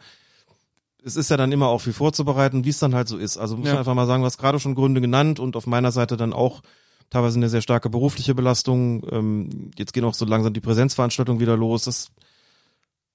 es 1.04 1.16
ist 1.16 1.30
ja 1.30 1.36
dann 1.36 1.52
immer 1.52 1.68
auch 1.68 1.80
viel 1.80 1.92
vorzubereiten, 1.92 2.64
wie 2.64 2.68
es 2.70 2.78
dann 2.78 2.94
halt 2.94 3.08
so 3.08 3.16
ist. 3.18 3.38
Also 3.38 3.56
muss 3.56 3.66
Ja. 3.66 3.72
man 3.74 3.78
einfach 3.80 3.94
mal 3.94 4.06
sagen, 4.06 4.22
du 4.22 4.26
hast 4.26 4.38
gerade 4.38 4.60
schon 4.60 4.74
Gründe 4.74 5.00
genannt 5.00 5.40
und 5.40 5.56
auf 5.56 5.66
meiner 5.66 5.92
Seite 5.92 6.16
dann 6.16 6.32
auch 6.32 6.62
teilweise 7.10 7.38
eine 7.38 7.48
sehr 7.48 7.62
starke 7.62 7.90
berufliche 7.90 8.34
Belastung. 8.34 9.02
Ähm, 9.10 9.70
jetzt 9.76 9.92
gehen 9.92 10.04
auch 10.04 10.14
so 10.14 10.24
langsam 10.24 10.52
die 10.52 10.60
Präsenzveranstaltungen 10.60 11.40
wieder 11.40 11.56
los. 11.56 11.84
Das 11.84 12.10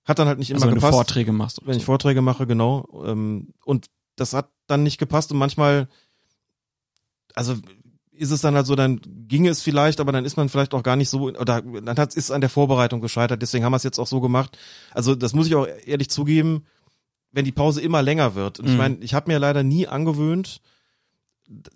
hat 0.06 0.20
dann 0.20 0.28
halt 0.28 0.40
nicht 0.40 0.50
immer 0.52 0.58
also 0.58 0.68
wenn 0.68 0.76
du 0.76 0.82
gepasst 0.82 0.94
Vorträge 0.96 1.32
machst. 1.34 1.60
wenn 1.66 1.78
ich 1.78 1.86
Vorträge 1.86 2.22
mache, 2.22 2.48
genau. 2.48 3.04
Ähm, 3.06 3.54
und 3.66 3.88
das 4.16 4.34
hat 4.34 4.50
dann 4.68 4.84
nicht 4.84 4.98
gepasst 4.98 5.32
und 5.32 5.38
manchmal, 5.38 5.88
also 7.34 7.56
ist 8.12 8.32
es 8.32 8.42
dann 8.42 8.56
halt 8.56 8.66
so, 8.66 8.76
dann 8.76 9.02
ginge 9.28 9.50
es 9.50 9.62
vielleicht, 9.62 10.00
aber 10.00 10.12
dann 10.14 10.24
ist 10.24 10.38
man 10.38 10.48
vielleicht 10.48 10.74
auch 10.74 10.84
gar 10.84 10.96
nicht 10.96 11.10
so, 11.10 11.24
oder 11.24 11.62
dann 11.62 11.98
hat 11.98 12.16
ist 12.16 12.32
an 12.32 12.40
der 12.42 12.50
Vorbereitung 12.50 13.02
gescheitert, 13.02 13.42
deswegen 13.42 13.66
haben 13.66 13.74
wir 13.74 13.78
es 13.78 13.84
jetzt 13.84 14.00
auch 14.00 14.08
so 14.08 14.22
gemacht. 14.22 14.58
Also 14.92 15.16
das 15.16 15.34
muss 15.34 15.48
ich 15.48 15.56
auch 15.56 15.68
ehrlich 15.86 16.10
zugeben, 16.10 16.66
wenn 17.32 17.44
die 17.44 17.52
Pause 17.52 17.82
immer 17.82 18.02
länger 18.02 18.36
wird. 18.36 18.60
Und 18.60 18.68
ich 18.68 18.72
Mhm. 18.72 18.78
meine, 18.78 18.96
ich 19.02 19.14
habe 19.14 19.30
mir 19.30 19.40
leider 19.40 19.64
nie 19.64 19.88
angewöhnt, 19.88 20.62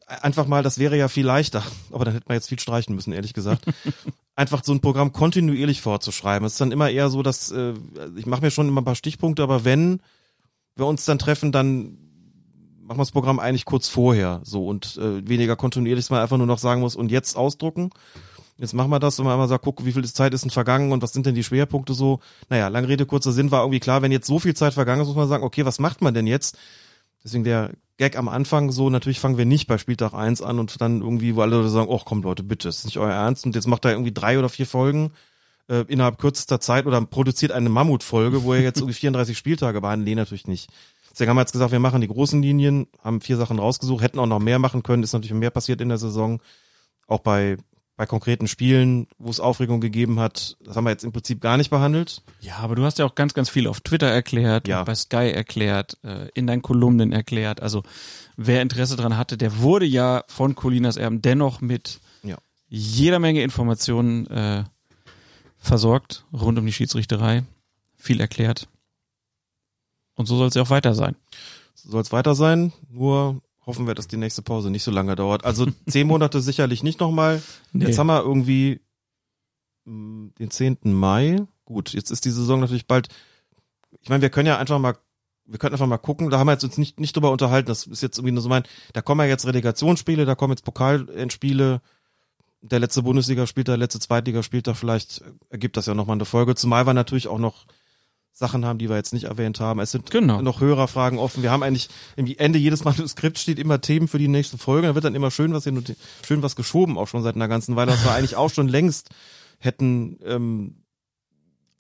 einfach 0.07 0.48
mal, 0.48 0.64
das 0.64 0.80
wäre 0.80 0.98
ja 0.98 1.07
viel 1.07 1.25
leichter, 1.25 1.64
aber 1.91 2.06
dann 2.06 2.14
hätte 2.14 2.25
man 2.27 2.35
jetzt 2.35 2.49
viel 2.49 2.59
streichen 2.59 2.95
müssen, 2.95 3.14
ehrlich 3.14 3.33
gesagt. 3.33 3.65
einfach 4.35 4.64
so 4.64 4.72
ein 4.72 4.80
Programm 4.80 5.11
kontinuierlich 5.11 5.81
vorzuschreiben. 5.81 6.45
Es 6.45 6.53
ist 6.53 6.61
dann 6.61 6.72
immer 6.72 6.89
eher 6.89 7.09
so, 7.09 7.23
dass 7.23 7.51
äh, 7.51 7.73
ich 8.15 8.25
mache 8.25 8.41
mir 8.41 8.51
schon 8.51 8.69
immer 8.69 8.81
ein 8.81 8.85
paar 8.85 8.95
Stichpunkte, 8.95 9.43
aber 9.43 9.65
wenn 9.65 10.01
wir 10.75 10.85
uns 10.85 11.06
dann 11.06 11.19
treffen, 11.19 11.51
dann 11.51 11.98
machen 12.81 12.98
wir 12.98 13.03
das 13.03 13.11
Programm 13.11 13.39
eigentlich 13.39 13.65
kurz 13.65 13.89
vorher 13.89 14.41
so 14.43 14.65
und 14.65 14.98
äh, 14.98 15.27
weniger 15.27 15.56
kontinuierlich, 15.56 16.06
dass 16.06 16.09
man 16.09 16.22
einfach 16.22 16.38
nur 16.38 16.48
noch 16.48 16.57
sagen 16.57 16.81
muss 16.81 16.95
und 16.95 17.11
jetzt 17.11 17.35
ausdrucken. 17.35 17.91
Jetzt 18.57 18.73
machen 18.73 18.89
wir 18.89 18.99
das 18.99 19.19
und 19.19 19.25
man 19.25 19.33
einmal 19.33 19.48
sagt, 19.48 19.64
guck, 19.64 19.85
wie 19.85 19.93
viel 19.93 20.03
Zeit 20.06 20.33
ist 20.33 20.43
denn 20.43 20.49
vergangen 20.49 20.91
und 20.91 21.01
was 21.01 21.14
sind 21.14 21.25
denn 21.25 21.35
die 21.35 21.43
Schwerpunkte 21.43 21.93
so. 21.93 22.19
Naja, 22.49 22.67
lange 22.67 22.89
Rede, 22.89 23.06
kurzer 23.06 23.31
Sinn 23.31 23.51
war 23.51 23.61
irgendwie 23.61 23.80
klar, 23.80 24.01
wenn 24.01 24.11
jetzt 24.11 24.27
so 24.27 24.39
viel 24.39 24.53
Zeit 24.53 24.73
vergangen 24.73 25.01
ist, 25.01 25.07
muss 25.07 25.15
man 25.15 25.30
sagen, 25.30 25.43
okay, 25.43 25.65
was 25.65 25.80
macht 25.80 26.01
man 26.01 26.14
denn 26.14 26.27
jetzt? 26.27 26.57
Deswegen 27.23 27.43
der 27.43 27.72
Gag 27.98 28.17
am 28.17 28.30
Anfang 28.30 28.72
so, 28.72 28.89
natürlich 28.89 29.19
fangen 29.19 29.38
wir 29.38 29.45
nicht 29.45 29.67
bei 29.67 29.77
Spieltag 29.77 30.14
1 30.14 30.41
an 30.41 30.57
und 30.57 30.80
dann 30.80 31.01
irgendwie, 31.01 31.35
wo 31.35 31.41
alle 31.41 31.57
Leute 31.57 31.69
sagen, 31.69 31.89
oh 31.89 32.01
komm 32.03 32.23
Leute, 32.23 32.43
bitte, 32.43 32.69
ist 32.69 32.85
nicht 32.85 32.98
euer 32.98 33.11
Ernst 33.11 33.45
und 33.45 33.56
jetzt 33.56 33.67
macht 33.67 33.83
er 33.83 33.91
irgendwie 33.91 34.14
drei 34.14 34.39
oder 34.39 34.48
vier 34.48 34.65
Folgen 34.65 35.11
äh, 35.67 35.83
innerhalb 35.88 36.17
kürzester 36.17 36.59
Zeit 36.59 36.85
oder 36.85 37.01
produziert 37.01 37.51
eine 37.51 37.69
Mammutfolge, 37.69 38.43
wo 38.43 38.53
er 38.53 38.61
jetzt 38.61 38.80
irgendwie 38.80 38.93
34 38.99 39.38
Spieltage 39.38 39.81
behandelt. 39.81 40.07
Nee, 40.07 40.15
natürlich 40.15 40.48
nicht. 40.48 40.69
Deswegen 41.11 41.30
haben 41.30 41.38
wir 41.38 41.41
jetzt 41.41 41.51
gesagt, 41.51 41.72
wir 41.72 41.80
machen 41.80 42.01
die 42.01 42.07
großen 42.07 42.41
Linien, 42.41 42.88
haben 43.03 43.19
vier 43.19 43.35
Sachen 43.35 43.59
rausgesucht, 43.59 44.03
hätten 44.03 44.19
auch 44.19 44.25
noch 44.25 44.39
mehr 44.39 44.59
machen 44.59 44.83
können, 44.83 45.03
ist 45.03 45.14
natürlich 45.14 45.33
mehr 45.33 45.49
passiert 45.49 45.81
in 45.81 45.89
der 45.89 45.98
Saison. 45.98 46.41
Auch 47.07 47.19
bei, 47.19 47.57
bei 48.00 48.06
konkreten 48.06 48.48
Spielen, 48.48 49.08
wo 49.18 49.30
es 49.30 49.42
Aufregung 49.42 49.82
gegeben 49.82 50.22
hat, 50.22 50.56
das 50.64 50.78
haben 50.78 50.86
wir 50.86 50.92
jetzt 50.92 51.03
im 51.03 51.11
Prinzip 51.11 51.42
gar 51.42 51.58
nicht 51.58 51.69
behandelt. 51.69 52.22
Ja, 52.40 52.56
aber 52.60 52.76
du 52.76 52.86
hast 52.86 52.98
ja 52.98 53.03
auch 53.06 53.14
ganz, 53.14 53.34
ganz 53.34 53.50
viel 53.50 53.68
auf 53.68 53.82
Twitter 53.82 54.08
erklärt, 54.08 54.69
Ja. 54.69 54.86
bei 54.86 54.95
Sky 54.95 55.32
erklärt, 55.34 55.98
äh, 56.06 56.30
in 56.34 56.48
deinen 56.48 56.61
Kolumnen 56.61 57.11
erklärt. 57.11 57.61
Also 57.61 57.84
wer 58.38 58.61
Interesse 58.61 58.95
dran 58.95 59.18
hatte, 59.18 59.36
der 59.38 59.58
wurde 59.60 59.86
ja 59.86 60.24
von 60.30 60.56
Colinas 60.56 60.95
Erben 60.95 61.22
dennoch 61.22 61.60
mit 61.60 62.00
Ja. 62.24 62.38
jeder 62.69 63.19
Menge 63.19 63.44
Informationen 63.44 64.28
äh, 64.28 64.64
versorgt 65.58 66.24
rund 66.32 66.58
um 66.58 66.66
die 66.66 66.72
Schiedsrichterei. 66.72 67.44
Viel 67.98 68.22
erklärt. 68.22 68.69
Und 70.16 70.26
so 70.28 70.38
soll 70.38 70.48
es 70.48 70.53
ja 70.53 70.61
auch 70.61 70.69
weiter 70.69 70.95
sein. 70.95 71.18
Soll 71.76 72.00
es 72.02 72.14
weiter 72.14 72.34
sein, 72.34 72.72
nur 72.90 73.42
hoffen 73.69 73.88
wir, 73.88 73.95
dass 73.95 74.07
die 74.07 74.17
nächste 74.17 74.41
Pause 74.41 74.69
nicht 74.72 74.83
so 74.83 74.91
lange 74.91 75.15
dauert. 75.15 75.45
Also 75.45 75.67
zehn 75.88 76.07
Monate 76.07 76.41
sicherlich 76.41 76.83
nicht 76.83 76.99
nochmal. 76.99 77.41
Nee. 77.72 77.85
Jetzt 77.85 77.99
haben 77.99 78.07
wir 78.07 78.22
irgendwie 78.22 78.81
mh, 79.85 80.31
den 80.39 80.51
10. 80.51 80.77
Mai. 80.83 81.38
Gut, 81.65 81.93
jetzt 81.93 82.11
ist 82.11 82.25
die 82.25 82.31
Saison 82.31 82.59
natürlich 82.59 82.88
bald. 82.88 83.09
Ich 84.01 84.09
meine, 84.09 84.22
wir 84.22 84.30
können 84.30 84.48
ja 84.48 84.57
einfach 84.57 84.80
mal, 84.80 84.98
wir 85.45 85.59
können 85.59 85.73
einfach 85.73 85.88
mal 85.88 85.98
gucken. 85.98 86.30
Da 86.30 86.39
haben 86.39 86.48
wir 86.48 86.53
jetzt 86.53 86.64
uns 86.64 86.77
nicht, 86.77 86.99
nicht 86.99 87.15
drüber 87.15 87.31
unterhalten. 87.31 87.67
Das 87.67 87.85
ist 87.85 88.01
jetzt 88.01 88.17
irgendwie 88.17 88.33
nur 88.33 88.41
so 88.41 88.49
mein, 88.49 88.64
da 88.93 89.01
kommen 89.01 89.22
ja 89.22 89.27
jetzt 89.27 89.45
Relegationsspiele, 89.45 90.25
da 90.25 90.35
kommen 90.35 90.53
jetzt 90.53 90.65
Pokalendspiele. 90.65 91.81
Der 92.61 92.80
letzte 92.80 93.03
Bundesligaspieltag, 93.03 93.73
der 93.73 93.77
letzte 93.77 93.99
Zweitligaspieltag, 93.99 94.75
vielleicht 94.75 95.23
ergibt 95.49 95.77
das 95.77 95.85
ja 95.85 95.93
nochmal 95.93 96.17
eine 96.17 96.25
Folge. 96.25 96.56
Zumal 96.56 96.85
wir 96.85 96.93
natürlich 96.93 97.30
auch 97.30 97.38
noch 97.38 97.65
Sachen 98.32 98.64
haben, 98.66 98.80
die 98.80 98.88
wir 98.90 98.95
jetzt 98.95 99.11
nicht 99.14 99.25
erwähnt 99.25 99.59
haben. 99.59 99.80
Es 99.82 99.91
sind 99.91 100.11
Genau. 100.11 100.41
noch 100.41 100.61
Hörerfragen 100.61 101.19
offen. 101.19 101.43
Wir 101.43 101.51
haben 101.51 101.61
eigentlich 101.64 101.90
im 102.16 102.25
Ende 102.38 102.58
jedes 102.58 102.83
Manuskript 102.85 103.38
steht 103.38 103.59
immer 103.59 103.82
Themen 103.82 104.08
für 104.08 104.17
die 104.19 104.27
nächste 104.30 104.58
Folge. 104.58 104.88
Da 104.88 104.95
wird 104.95 105.03
dann 105.06 105.16
immer 105.16 105.30
schön 105.32 105.53
was 105.53 105.67
und 105.67 105.93
schön 106.25 106.41
was 106.41 106.56
geschoben, 106.56 106.98
auch 106.98 107.08
schon 107.08 107.22
seit 107.22 107.35
einer 107.35 107.48
ganzen 107.49 107.75
Weile, 107.75 107.91
was 107.91 108.03
wir 108.03 108.11
eigentlich 108.14 108.35
auch 108.38 108.49
schon 108.49 108.67
längst 108.69 109.09
hätten 109.59 110.19
ähm, 110.25 110.75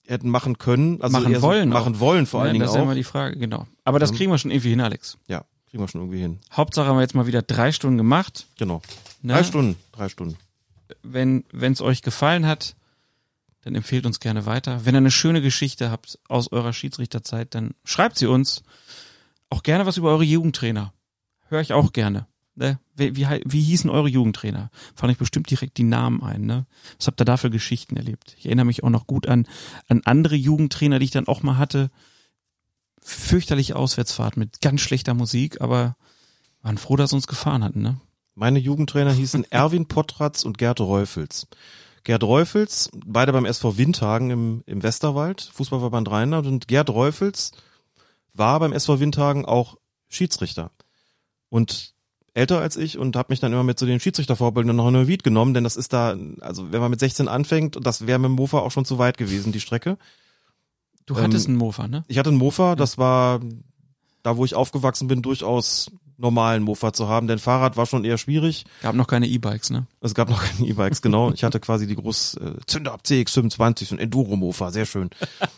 hätten 0.05 0.29
machen 0.29 0.57
können. 0.57 1.01
Also 1.01 1.17
Machen 1.19 1.31
eher 1.31 1.39
so, 1.39 1.47
wollen 1.47 1.69
auch. 1.71 1.79
machen 1.79 1.99
wollen 1.99 2.25
vor 2.25 2.39
Ja, 2.41 2.45
allen 2.45 2.53
Dingen 2.53 2.61
das 2.63 2.71
ist 2.71 2.75
ja 2.75 2.81
auch. 2.81 2.85
immer 2.85 2.95
die 2.95 3.03
Frage, 3.03 3.37
genau. 3.37 3.67
Aber 3.85 3.99
das 3.99 4.09
Ähm. 4.11 4.17
kriegen 4.17 4.31
wir 4.31 4.37
schon 4.39 4.51
irgendwie 4.51 4.71
hin, 4.71 4.81
Alex. 4.81 5.17
ja, 5.27 5.45
kriegen 5.69 5.83
wir 5.83 5.87
schon 5.87 6.01
irgendwie 6.01 6.19
hin. 6.19 6.39
Hauptsache 6.51 6.87
haben 6.87 6.97
wir 6.97 7.01
jetzt 7.01 7.13
mal 7.15 7.27
wieder 7.27 7.41
drei 7.43 7.71
Stunden 7.71 7.97
gemacht. 7.97 8.47
Genau. 8.57 8.81
Ne? 9.21 9.33
Drei 9.33 9.43
Stunden, 9.43 9.75
drei 9.91 10.09
Stunden. 10.09 10.35
wenn 11.03 11.43
wenn 11.51 11.73
es 11.73 11.81
euch 11.81 12.01
gefallen 12.01 12.47
hat, 12.47 12.75
dann 13.61 13.75
empfehlt 13.75 14.05
uns 14.05 14.19
gerne 14.19 14.45
weiter. 14.45 14.85
Wenn 14.85 14.95
ihr 14.95 14.99
eine 14.99 15.11
schöne 15.11 15.41
Geschichte 15.41 15.91
habt 15.91 16.19
aus 16.27 16.51
eurer 16.51 16.73
Schiedsrichterzeit, 16.73 17.53
dann 17.55 17.71
schreibt 17.83 18.17
sie 18.17 18.27
uns 18.27 18.63
Auch 19.49 19.63
gerne 19.63 19.85
was 19.85 19.97
über 19.97 20.09
eure 20.11 20.23
Jugendtrainer. 20.23 20.93
Höre 21.47 21.61
ich 21.61 21.73
auch 21.73 21.91
gerne. 21.91 22.27
Ne? 22.55 22.77
Wie, 22.95 23.15
wie, 23.15 23.25
wie 23.45 23.61
hießen 23.61 23.89
eure 23.89 24.09
Jugendtrainer? 24.09 24.69
Fallen 24.93 25.11
euch 25.11 25.17
bestimmt 25.17 25.49
direkt 25.49 25.77
die 25.77 25.83
Namen 25.83 26.21
ein, 26.21 26.41
ne? 26.45 26.65
Was 26.97 27.07
habt 27.07 27.21
ihr 27.21 27.25
da 27.25 27.37
für 27.37 27.49
Geschichten 27.49 27.95
erlebt? 27.95 28.35
Ich 28.37 28.45
erinnere 28.45 28.65
mich 28.65 28.83
auch 28.83 28.89
noch 28.89 29.07
gut 29.07 29.27
an, 29.27 29.47
an 29.87 30.01
andere 30.03 30.35
Jugendtrainer, 30.35 30.99
die 30.99 31.05
ich 31.05 31.11
dann 31.11 31.27
auch 31.27 31.41
mal 31.41 31.57
hatte. 31.57 31.89
Fürchterliche 33.01 33.77
Auswärtsfahrt 33.77 34.35
mit 34.35 34.59
ganz 34.59 34.81
schlechter 34.81 35.13
Musik, 35.13 35.61
aber 35.61 35.95
waren 36.61 36.77
froh, 36.77 36.97
dass 36.97 37.13
uns 37.13 37.27
gefahren 37.27 37.63
hatten, 37.63 37.81
ne? 37.81 38.01
Meine 38.35 38.59
Jugendtrainer 38.59 39.13
hießen 39.13 39.45
Erwin 39.51 39.87
Pottratz 39.87 40.43
und 40.43 40.57
Gerd 40.57 40.81
Reufels. 40.81 41.47
Gerd 42.03 42.23
Reufels, 42.23 42.89
beide 43.05 43.33
beim 43.33 43.45
SV 43.45 43.77
Windhagen 43.77 44.31
im, 44.31 44.63
im 44.65 44.83
Westerwald, 44.83 45.41
Fußballverband 45.53 46.09
Rheinland 46.09 46.47
und 46.47 46.67
Gerd 46.67 46.89
Reufels 46.89 47.51
war 48.33 48.59
beim 48.59 48.73
SV 48.73 48.99
Windhagen 48.99 49.45
auch 49.45 49.77
Schiedsrichter. 50.07 50.71
Und 51.49 51.93
älter 52.33 52.61
als 52.61 52.77
ich 52.77 52.97
und 52.97 53.15
habe 53.15 53.31
mich 53.31 53.39
dann 53.39 53.51
immer 53.51 53.63
mit 53.63 53.79
zu 53.79 53.85
so 53.85 53.89
den 53.89 53.99
Schiedsrichtervorbildern 53.99 54.75
noch 54.75 54.87
in 54.87 54.93
Neuwied 54.93 55.23
genommen, 55.23 55.53
denn 55.53 55.63
das 55.63 55.75
ist 55.75 55.93
da, 55.93 56.15
also 56.39 56.71
wenn 56.71 56.79
man 56.79 56.91
mit 56.91 56.99
16 56.99 57.27
anfängt, 57.27 57.77
das 57.81 58.07
wäre 58.07 58.19
mit 58.19 58.29
dem 58.29 58.35
Mofa 58.35 58.59
auch 58.59 58.71
schon 58.71 58.85
zu 58.85 58.97
weit 58.97 59.17
gewesen, 59.17 59.51
die 59.51 59.59
Strecke. 59.59 59.97
Du 61.05 61.17
hattest 61.17 61.47
ähm, 61.47 61.53
einen 61.53 61.59
Mofa, 61.59 61.87
ne? 61.87 62.05
Ich 62.07 62.17
hatte 62.17 62.29
einen 62.29 62.37
Mofa, 62.37 62.75
das 62.75 62.97
war 62.97 63.39
da, 64.23 64.37
wo 64.37 64.45
ich 64.45 64.55
aufgewachsen 64.55 65.07
bin, 65.07 65.21
durchaus 65.21 65.91
normalen 66.17 66.63
Mofa 66.63 66.93
zu 66.93 67.07
haben, 67.07 67.27
denn 67.27 67.39
Fahrrad 67.39 67.77
war 67.77 67.85
schon 67.85 68.03
eher 68.03 68.17
schwierig. 68.17 68.65
Gab 68.81 68.95
noch 68.95 69.07
keine 69.07 69.27
E-Bikes, 69.27 69.69
ne? 69.69 69.87
Es 70.01 70.13
gab 70.15 70.29
noch 70.29 70.41
keine 70.57 70.67
E-Bikes, 70.67 71.01
genau. 71.01 71.31
Ich 71.31 71.43
hatte 71.43 71.59
quasi 71.59 71.87
die 71.87 71.95
groß 71.95 72.35
äh, 72.35 72.51
Zünder 72.65 72.93
ab 72.93 73.01
CX25, 73.05 73.85
so 73.85 73.95
ein 73.95 73.99
Enduro-Mofa, 73.99 74.71
sehr 74.71 74.85
schön. 74.85 75.09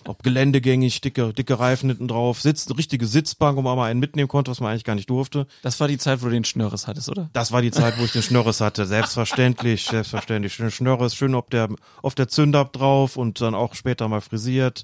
Ob 0.08 0.24
geländegängig, 0.24 1.02
dicke, 1.02 1.34
dicke 1.34 1.60
Reifen 1.60 1.90
hinten 1.90 2.08
drauf, 2.08 2.42
Sitz, 2.42 2.68
eine 2.68 2.78
richtige 2.78 3.06
Sitzbank, 3.06 3.58
wo 3.58 3.62
man 3.62 3.78
mal 3.78 3.90
einen 3.90 4.00
mitnehmen 4.00 4.28
konnte, 4.28 4.50
was 4.52 4.60
man 4.60 4.72
eigentlich 4.72 4.84
gar 4.84 4.96
nicht 4.96 5.10
durfte. 5.10 5.46
Das 5.62 5.80
war 5.80 5.88
die 5.88 5.98
Zeit, 5.98 6.22
wo 6.22 6.26
du 6.26 6.32
den 6.32 6.44
Schnörres 6.44 6.88
hattest, 6.88 7.10
oder? 7.10 7.30
Das 7.34 7.52
war 7.52 7.62
die 7.62 7.72
Zeit, 7.72 8.00
wo 8.00 8.04
ich 8.04 8.12
den 8.12 8.24
Schnörres 8.24 8.62
hatte, 8.62 8.86
selbstverständlich, 8.86 9.86
selbstverständlich. 9.86 10.54
Schön 10.54 10.72
Schnörres, 10.72 11.16
schön 11.16 11.36
auf 11.36 11.48
der, 11.50 11.70
auf 12.02 12.16
der 12.16 12.28
Zünder 12.28 12.66
drauf 12.66 13.18
und 13.18 13.42
dann 13.42 13.54
auch 13.54 13.76
später 13.76 14.08
mal 14.08 14.22
frisiert, 14.22 14.84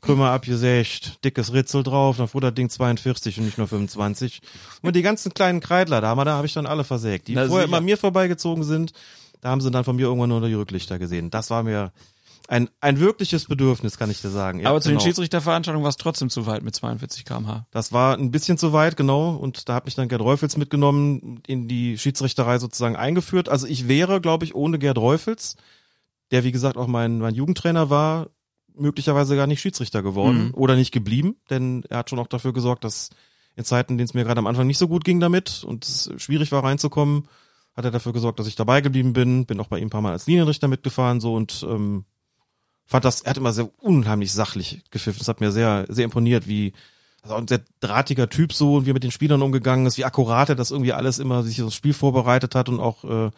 Krümmer 0.00 0.30
abgesägt, 0.30 1.24
dickes 1.24 1.52
Ritzel 1.52 1.82
drauf, 1.82 2.16
dann 2.16 2.28
fuhr 2.28 2.40
das 2.40 2.54
Ding 2.54 2.68
42 2.68 3.38
und 3.38 3.46
nicht 3.46 3.58
nur 3.58 3.68
25. 3.68 4.40
Und 4.82 4.96
die 4.96 5.02
ganzen 5.02 5.32
kleinen 5.32 5.60
Kreidler 5.60 6.00
da, 6.00 6.14
da 6.24 6.32
habe 6.32 6.46
ich 6.46 6.52
dann 6.54 6.66
alle 6.66 6.84
versägt. 6.84 7.28
Die 7.28 7.34
Na, 7.34 7.46
vorher 7.46 7.66
immer 7.66 7.80
mir 7.80 7.96
vorbeigezogen 7.96 8.64
sind, 8.64 8.91
da 9.40 9.50
haben 9.50 9.60
sie 9.60 9.70
dann 9.70 9.84
von 9.84 9.96
mir 9.96 10.06
irgendwann 10.06 10.28
nur 10.28 10.46
die 10.46 10.54
Rücklichter 10.54 10.98
gesehen. 10.98 11.30
Das 11.30 11.50
war 11.50 11.62
mir 11.62 11.92
ein, 12.48 12.68
ein 12.80 13.00
wirkliches 13.00 13.46
Bedürfnis, 13.46 13.98
kann 13.98 14.10
ich 14.10 14.20
dir 14.20 14.30
sagen. 14.30 14.60
Ja, 14.60 14.70
Aber 14.70 14.80
zu 14.80 14.88
genau. 14.88 15.00
den 15.00 15.06
Schiedsrichterveranstaltungen 15.06 15.82
war 15.82 15.90
es 15.90 15.96
trotzdem 15.96 16.28
zu 16.28 16.46
weit 16.46 16.62
mit 16.62 16.74
42 16.74 17.24
kmh. 17.24 17.66
Das 17.70 17.92
war 17.92 18.16
ein 18.16 18.30
bisschen 18.30 18.58
zu 18.58 18.72
weit, 18.72 18.96
genau. 18.96 19.30
Und 19.36 19.68
da 19.68 19.74
hat 19.74 19.84
mich 19.84 19.94
dann 19.94 20.08
Gerd 20.08 20.20
Reufels 20.20 20.56
mitgenommen, 20.56 21.40
in 21.46 21.68
die 21.68 21.98
Schiedsrichterei 21.98 22.58
sozusagen 22.58 22.96
eingeführt. 22.96 23.48
Also 23.48 23.66
ich 23.66 23.88
wäre, 23.88 24.20
glaube 24.20 24.44
ich, 24.44 24.54
ohne 24.54 24.78
Gerd 24.78 24.98
Reufels, 24.98 25.56
der 26.30 26.44
wie 26.44 26.52
gesagt 26.52 26.76
auch 26.76 26.86
mein, 26.86 27.18
mein 27.18 27.34
Jugendtrainer 27.34 27.90
war, 27.90 28.28
möglicherweise 28.74 29.36
gar 29.36 29.46
nicht 29.46 29.60
Schiedsrichter 29.60 30.02
geworden 30.02 30.46
mhm. 30.46 30.54
oder 30.54 30.76
nicht 30.76 30.92
geblieben, 30.92 31.36
denn 31.50 31.84
er 31.88 31.98
hat 31.98 32.10
schon 32.10 32.18
auch 32.18 32.26
dafür 32.26 32.52
gesorgt, 32.52 32.84
dass 32.84 33.10
in 33.54 33.64
Zeiten, 33.64 33.92
in 33.92 33.98
denen 33.98 34.06
es 34.06 34.14
mir 34.14 34.24
gerade 34.24 34.38
am 34.38 34.46
Anfang 34.46 34.66
nicht 34.66 34.78
so 34.78 34.88
gut 34.88 35.04
ging 35.04 35.20
damit 35.20 35.62
und 35.64 35.84
es 35.84 36.10
schwierig 36.16 36.52
war 36.52 36.64
reinzukommen, 36.64 37.28
hat 37.74 37.84
er 37.84 37.90
dafür 37.90 38.12
gesorgt, 38.12 38.38
dass 38.38 38.46
ich 38.46 38.56
dabei 38.56 38.80
geblieben 38.80 39.12
bin, 39.12 39.46
bin 39.46 39.60
auch 39.60 39.68
bei 39.68 39.78
ihm 39.78 39.86
ein 39.86 39.90
paar 39.90 40.02
Mal 40.02 40.12
als 40.12 40.26
Linienrichter 40.26 40.68
mitgefahren 40.68 41.20
so 41.20 41.34
und 41.34 41.64
ähm, 41.68 42.04
fand 42.86 43.04
das, 43.04 43.22
er 43.22 43.30
hat 43.30 43.38
immer 43.38 43.52
sehr 43.52 43.70
unheimlich 43.82 44.32
sachlich 44.32 44.82
gepfiffen. 44.90 45.18
Das 45.18 45.28
hat 45.28 45.40
mir 45.40 45.52
sehr, 45.52 45.86
sehr 45.88 46.04
imponiert, 46.04 46.46
wie 46.46 46.72
also 47.22 47.36
ein 47.36 47.48
sehr 47.48 47.62
drahtiger 47.80 48.28
Typ 48.28 48.52
so 48.52 48.76
und 48.76 48.86
wie 48.86 48.90
er 48.90 48.94
mit 48.94 49.04
den 49.04 49.10
Spielern 49.12 49.42
umgegangen 49.42 49.86
ist, 49.86 49.96
wie 49.96 50.04
akkurat 50.04 50.48
er 50.48 50.56
das 50.56 50.70
irgendwie 50.70 50.92
alles 50.92 51.18
immer 51.18 51.42
sich 51.42 51.56
das 51.56 51.74
Spiel 51.74 51.94
vorbereitet 51.94 52.54
hat 52.54 52.68
und 52.68 52.80
auch 52.80 53.04
äh, 53.04 53.30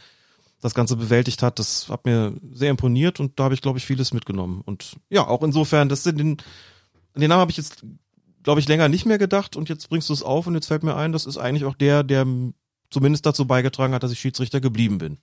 das 0.61 0.75
Ganze 0.75 0.97
bewältigt 0.97 1.43
hat. 1.43 1.59
Das 1.59 1.89
hat 1.91 2.07
mir 2.07 2.33
sehr 2.53 2.71
imponiert 2.71 3.21
und 3.21 3.39
da 3.39 3.45
habe 3.45 3.55
ich, 3.55 3.61
glaube 3.61 3.79
ich, 3.79 3.85
vieles 3.85 4.15
mitgenommen. 4.15 4.63
Und 4.65 4.97
ja, 5.11 5.27
auch 5.27 5.43
insofern, 5.43 5.89
das 5.89 6.03
sind 6.03 6.19
den, 6.19 6.39
den 7.15 7.29
Namen 7.29 7.41
habe 7.41 7.51
ich 7.51 7.59
jetzt 7.59 7.85
glaube 8.45 8.61
ich, 8.61 8.69
länger 8.69 8.89
nicht 8.89 9.07
mehr 9.07 9.19
gedacht 9.19 9.57
und 9.57 9.69
jetzt 9.69 9.89
bringst 9.89 10.09
du 10.11 10.13
es 10.13 10.23
auf 10.23 10.47
und 10.47 10.55
jetzt 10.55 10.67
fällt 10.67 10.85
mir 10.85 10.97
ein, 10.97 11.13
das 11.13 11.27
ist 11.27 11.39
eigentlich 11.39 11.65
auch 11.65 11.75
der, 11.75 12.05
der 12.05 12.27
zumindest 12.95 13.27
dazu 13.27 13.47
beigetragen 13.47 13.93
hat, 13.93 14.03
dass 14.03 14.13
ich 14.13 14.21
Schiedsrichter 14.21 14.61
geblieben 14.61 14.99
bin. 14.99 15.19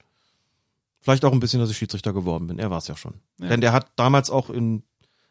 Vielleicht 0.99 1.25
auch 1.25 1.31
ein 1.31 1.39
bisschen, 1.39 1.59
dass 1.59 1.71
ich 1.71 1.77
Schiedsrichter 1.77 2.13
geworden 2.13 2.45
bin. 2.47 2.59
Er 2.59 2.69
war 2.69 2.77
es 2.77 2.87
ja 2.87 2.95
schon. 2.95 3.15
Ja. 3.39 3.47
Denn 3.47 3.61
der 3.61 3.73
hat 3.73 3.87
damals 3.95 4.29
auch 4.29 4.51
in, 4.51 4.83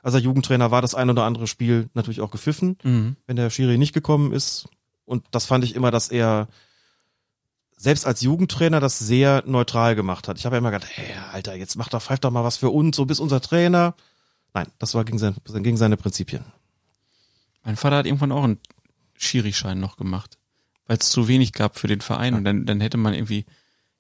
als 0.03 0.15
er 0.15 0.21
Jugendtrainer 0.21 0.73
war, 0.73 0.83
das 0.83 0.97
ein 0.97 1.11
oder 1.11 1.25
andere 1.25 1.47
Spiel 1.47 1.89
natürlich 1.95 2.21
auch 2.21 2.33
gepfiffen, 2.33 2.79
mhm. 2.83 3.17
wenn 3.27 3.37
der 3.37 3.51
Schiri 3.51 3.79
nicht 3.79 3.93
gekommen 3.93 4.33
ist. 4.33 4.69
Und 5.05 5.25
das 5.31 5.47
fand 5.47 5.63
ich 5.63 5.77
immer, 5.77 5.93
dass 5.93 6.09
er 6.09 6.49
selbst 7.77 8.07
als 8.07 8.21
Jugendtrainer 8.21 8.81
das 8.81 8.99
sehr 8.99 9.45
neutral 9.47 9.95
gemacht 9.95 10.27
hat. 10.27 10.39
Ich 10.39 10.45
habe 10.45 10.57
ja 10.57 10.59
immer 10.59 10.71
gedacht, 10.71 10.91
hey, 10.93 11.15
Alter, 11.33 11.55
jetzt 11.55 11.77
macht 11.77 11.95
er, 11.95 12.01
pfeift 12.01 12.25
doch 12.25 12.31
mal 12.31 12.45
was 12.45 12.57
für 12.57 12.71
uns, 12.71 12.97
so 12.97 13.07
bis 13.07 13.21
unser 13.21 13.41
Trainer. 13.41 13.95
Nein, 14.55 14.67
das 14.79 14.95
war 14.95 15.05
gegen, 15.05 15.19
sein, 15.19 15.37
gegen 15.45 15.77
seine 15.77 15.97
Prinzipien. 15.97 16.45
Mein 17.65 17.77
Vater 17.77 17.99
hat 17.99 18.07
irgendwann 18.07 18.33
auch 18.33 18.45
einen 18.45 18.59
Schiri-Schein 19.15 19.79
noch 19.79 19.97
gemacht, 19.97 20.39
weil 20.91 20.99
es 20.99 21.09
zu 21.09 21.29
wenig 21.29 21.53
gab 21.53 21.79
für 21.79 21.87
den 21.87 22.01
Verein 22.01 22.35
und 22.35 22.43
dann, 22.43 22.67
dann 22.67 22.81
hätte 22.81 22.97
man 22.97 23.15
irgendwie, 23.15 23.47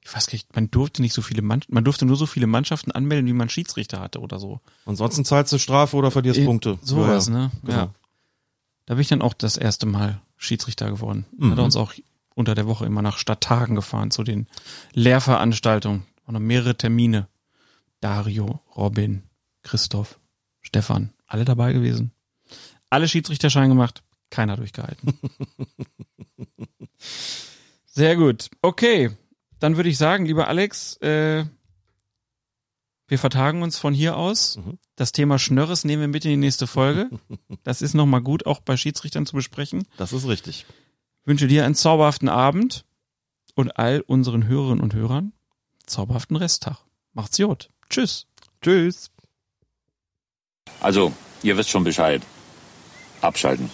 ich 0.02 0.12
weiß 0.12 0.26
gar 0.26 0.32
nicht, 0.32 0.56
man 0.56 0.72
durfte 0.72 1.02
nicht 1.02 1.14
so 1.14 1.22
viele 1.22 1.40
Mann, 1.40 1.60
man 1.68 1.84
durfte 1.84 2.04
nur 2.04 2.16
so 2.16 2.26
viele 2.26 2.48
Mannschaften 2.48 2.90
anmelden, 2.90 3.28
wie 3.28 3.32
man 3.32 3.48
Schiedsrichter 3.48 4.00
hatte 4.00 4.18
oder 4.18 4.40
so. 4.40 4.58
Ansonsten 4.86 5.24
zahlst 5.24 5.52
du 5.52 5.58
Strafe 5.58 5.96
oder 5.96 6.10
verlierst 6.10 6.40
äh, 6.40 6.44
Punkte. 6.44 6.80
Sowas, 6.82 7.28
ja, 7.28 7.32
ja. 7.32 7.38
ne? 7.38 7.50
Genau. 7.62 7.76
Ja. 7.76 7.94
Da 8.86 8.94
bin 8.94 9.02
ich 9.02 9.08
dann 9.08 9.22
auch 9.22 9.34
das 9.34 9.56
erste 9.56 9.86
Mal 9.86 10.20
Schiedsrichter 10.36 10.90
geworden. 10.90 11.26
Mhm. 11.38 11.52
Hat 11.52 11.58
er 11.58 11.64
uns 11.64 11.76
auch 11.76 11.92
unter 12.34 12.56
der 12.56 12.66
Woche 12.66 12.86
immer 12.86 13.02
nach 13.02 13.18
Stadttagen 13.18 13.76
gefahren 13.76 14.10
zu 14.10 14.24
den 14.24 14.48
Lehrveranstaltungen. 14.92 16.02
Waren 16.26 16.32
noch 16.32 16.40
mehrere 16.40 16.74
Termine. 16.74 17.28
Dario, 18.00 18.58
Robin, 18.74 19.22
Christoph, 19.62 20.18
Stefan, 20.60 21.12
alle 21.28 21.44
dabei 21.44 21.72
gewesen 21.72 22.10
alle 22.90 23.08
Schiedsrichterschein 23.08 23.68
gemacht, 23.68 24.02
keiner 24.30 24.56
durchgehalten. 24.56 25.18
Sehr 27.86 28.16
gut. 28.16 28.50
Okay, 28.62 29.10
dann 29.58 29.76
würde 29.76 29.88
ich 29.88 29.98
sagen, 29.98 30.26
lieber 30.26 30.48
Alex, 30.48 30.96
äh, 30.98 31.44
wir 33.08 33.18
vertagen 33.18 33.62
uns 33.62 33.76
von 33.76 33.92
hier 33.92 34.16
aus. 34.16 34.56
Mhm. 34.56 34.78
Das 34.94 35.12
Thema 35.12 35.38
Schnörres 35.38 35.84
nehmen 35.84 36.02
wir 36.02 36.08
mit 36.08 36.24
in 36.24 36.30
die 36.30 36.36
nächste 36.36 36.66
Folge. 36.66 37.10
Das 37.62 37.82
ist 37.82 37.92
nochmal 37.94 38.22
gut, 38.22 38.46
auch 38.46 38.60
bei 38.60 38.76
Schiedsrichtern 38.76 39.26
zu 39.26 39.36
besprechen. 39.36 39.86
Das 39.98 40.14
ist 40.14 40.26
richtig. 40.26 40.64
Ich 41.20 41.26
wünsche 41.26 41.46
dir 41.46 41.66
einen 41.66 41.74
zauberhaften 41.74 42.28
Abend 42.28 42.86
und 43.54 43.76
all 43.76 44.00
unseren 44.00 44.46
Hörerinnen 44.46 44.80
und 44.80 44.94
Hörern 44.94 45.32
zauberhaften 45.84 46.36
Resttag. 46.36 46.78
Macht's 47.12 47.36
gut. 47.36 47.68
Tschüss. 47.90 48.26
Tschüss. 48.62 49.10
Also, 50.80 51.12
ihr 51.42 51.56
wisst 51.56 51.68
schon 51.68 51.84
Bescheid 51.84 52.22
abschalten. 53.20 53.68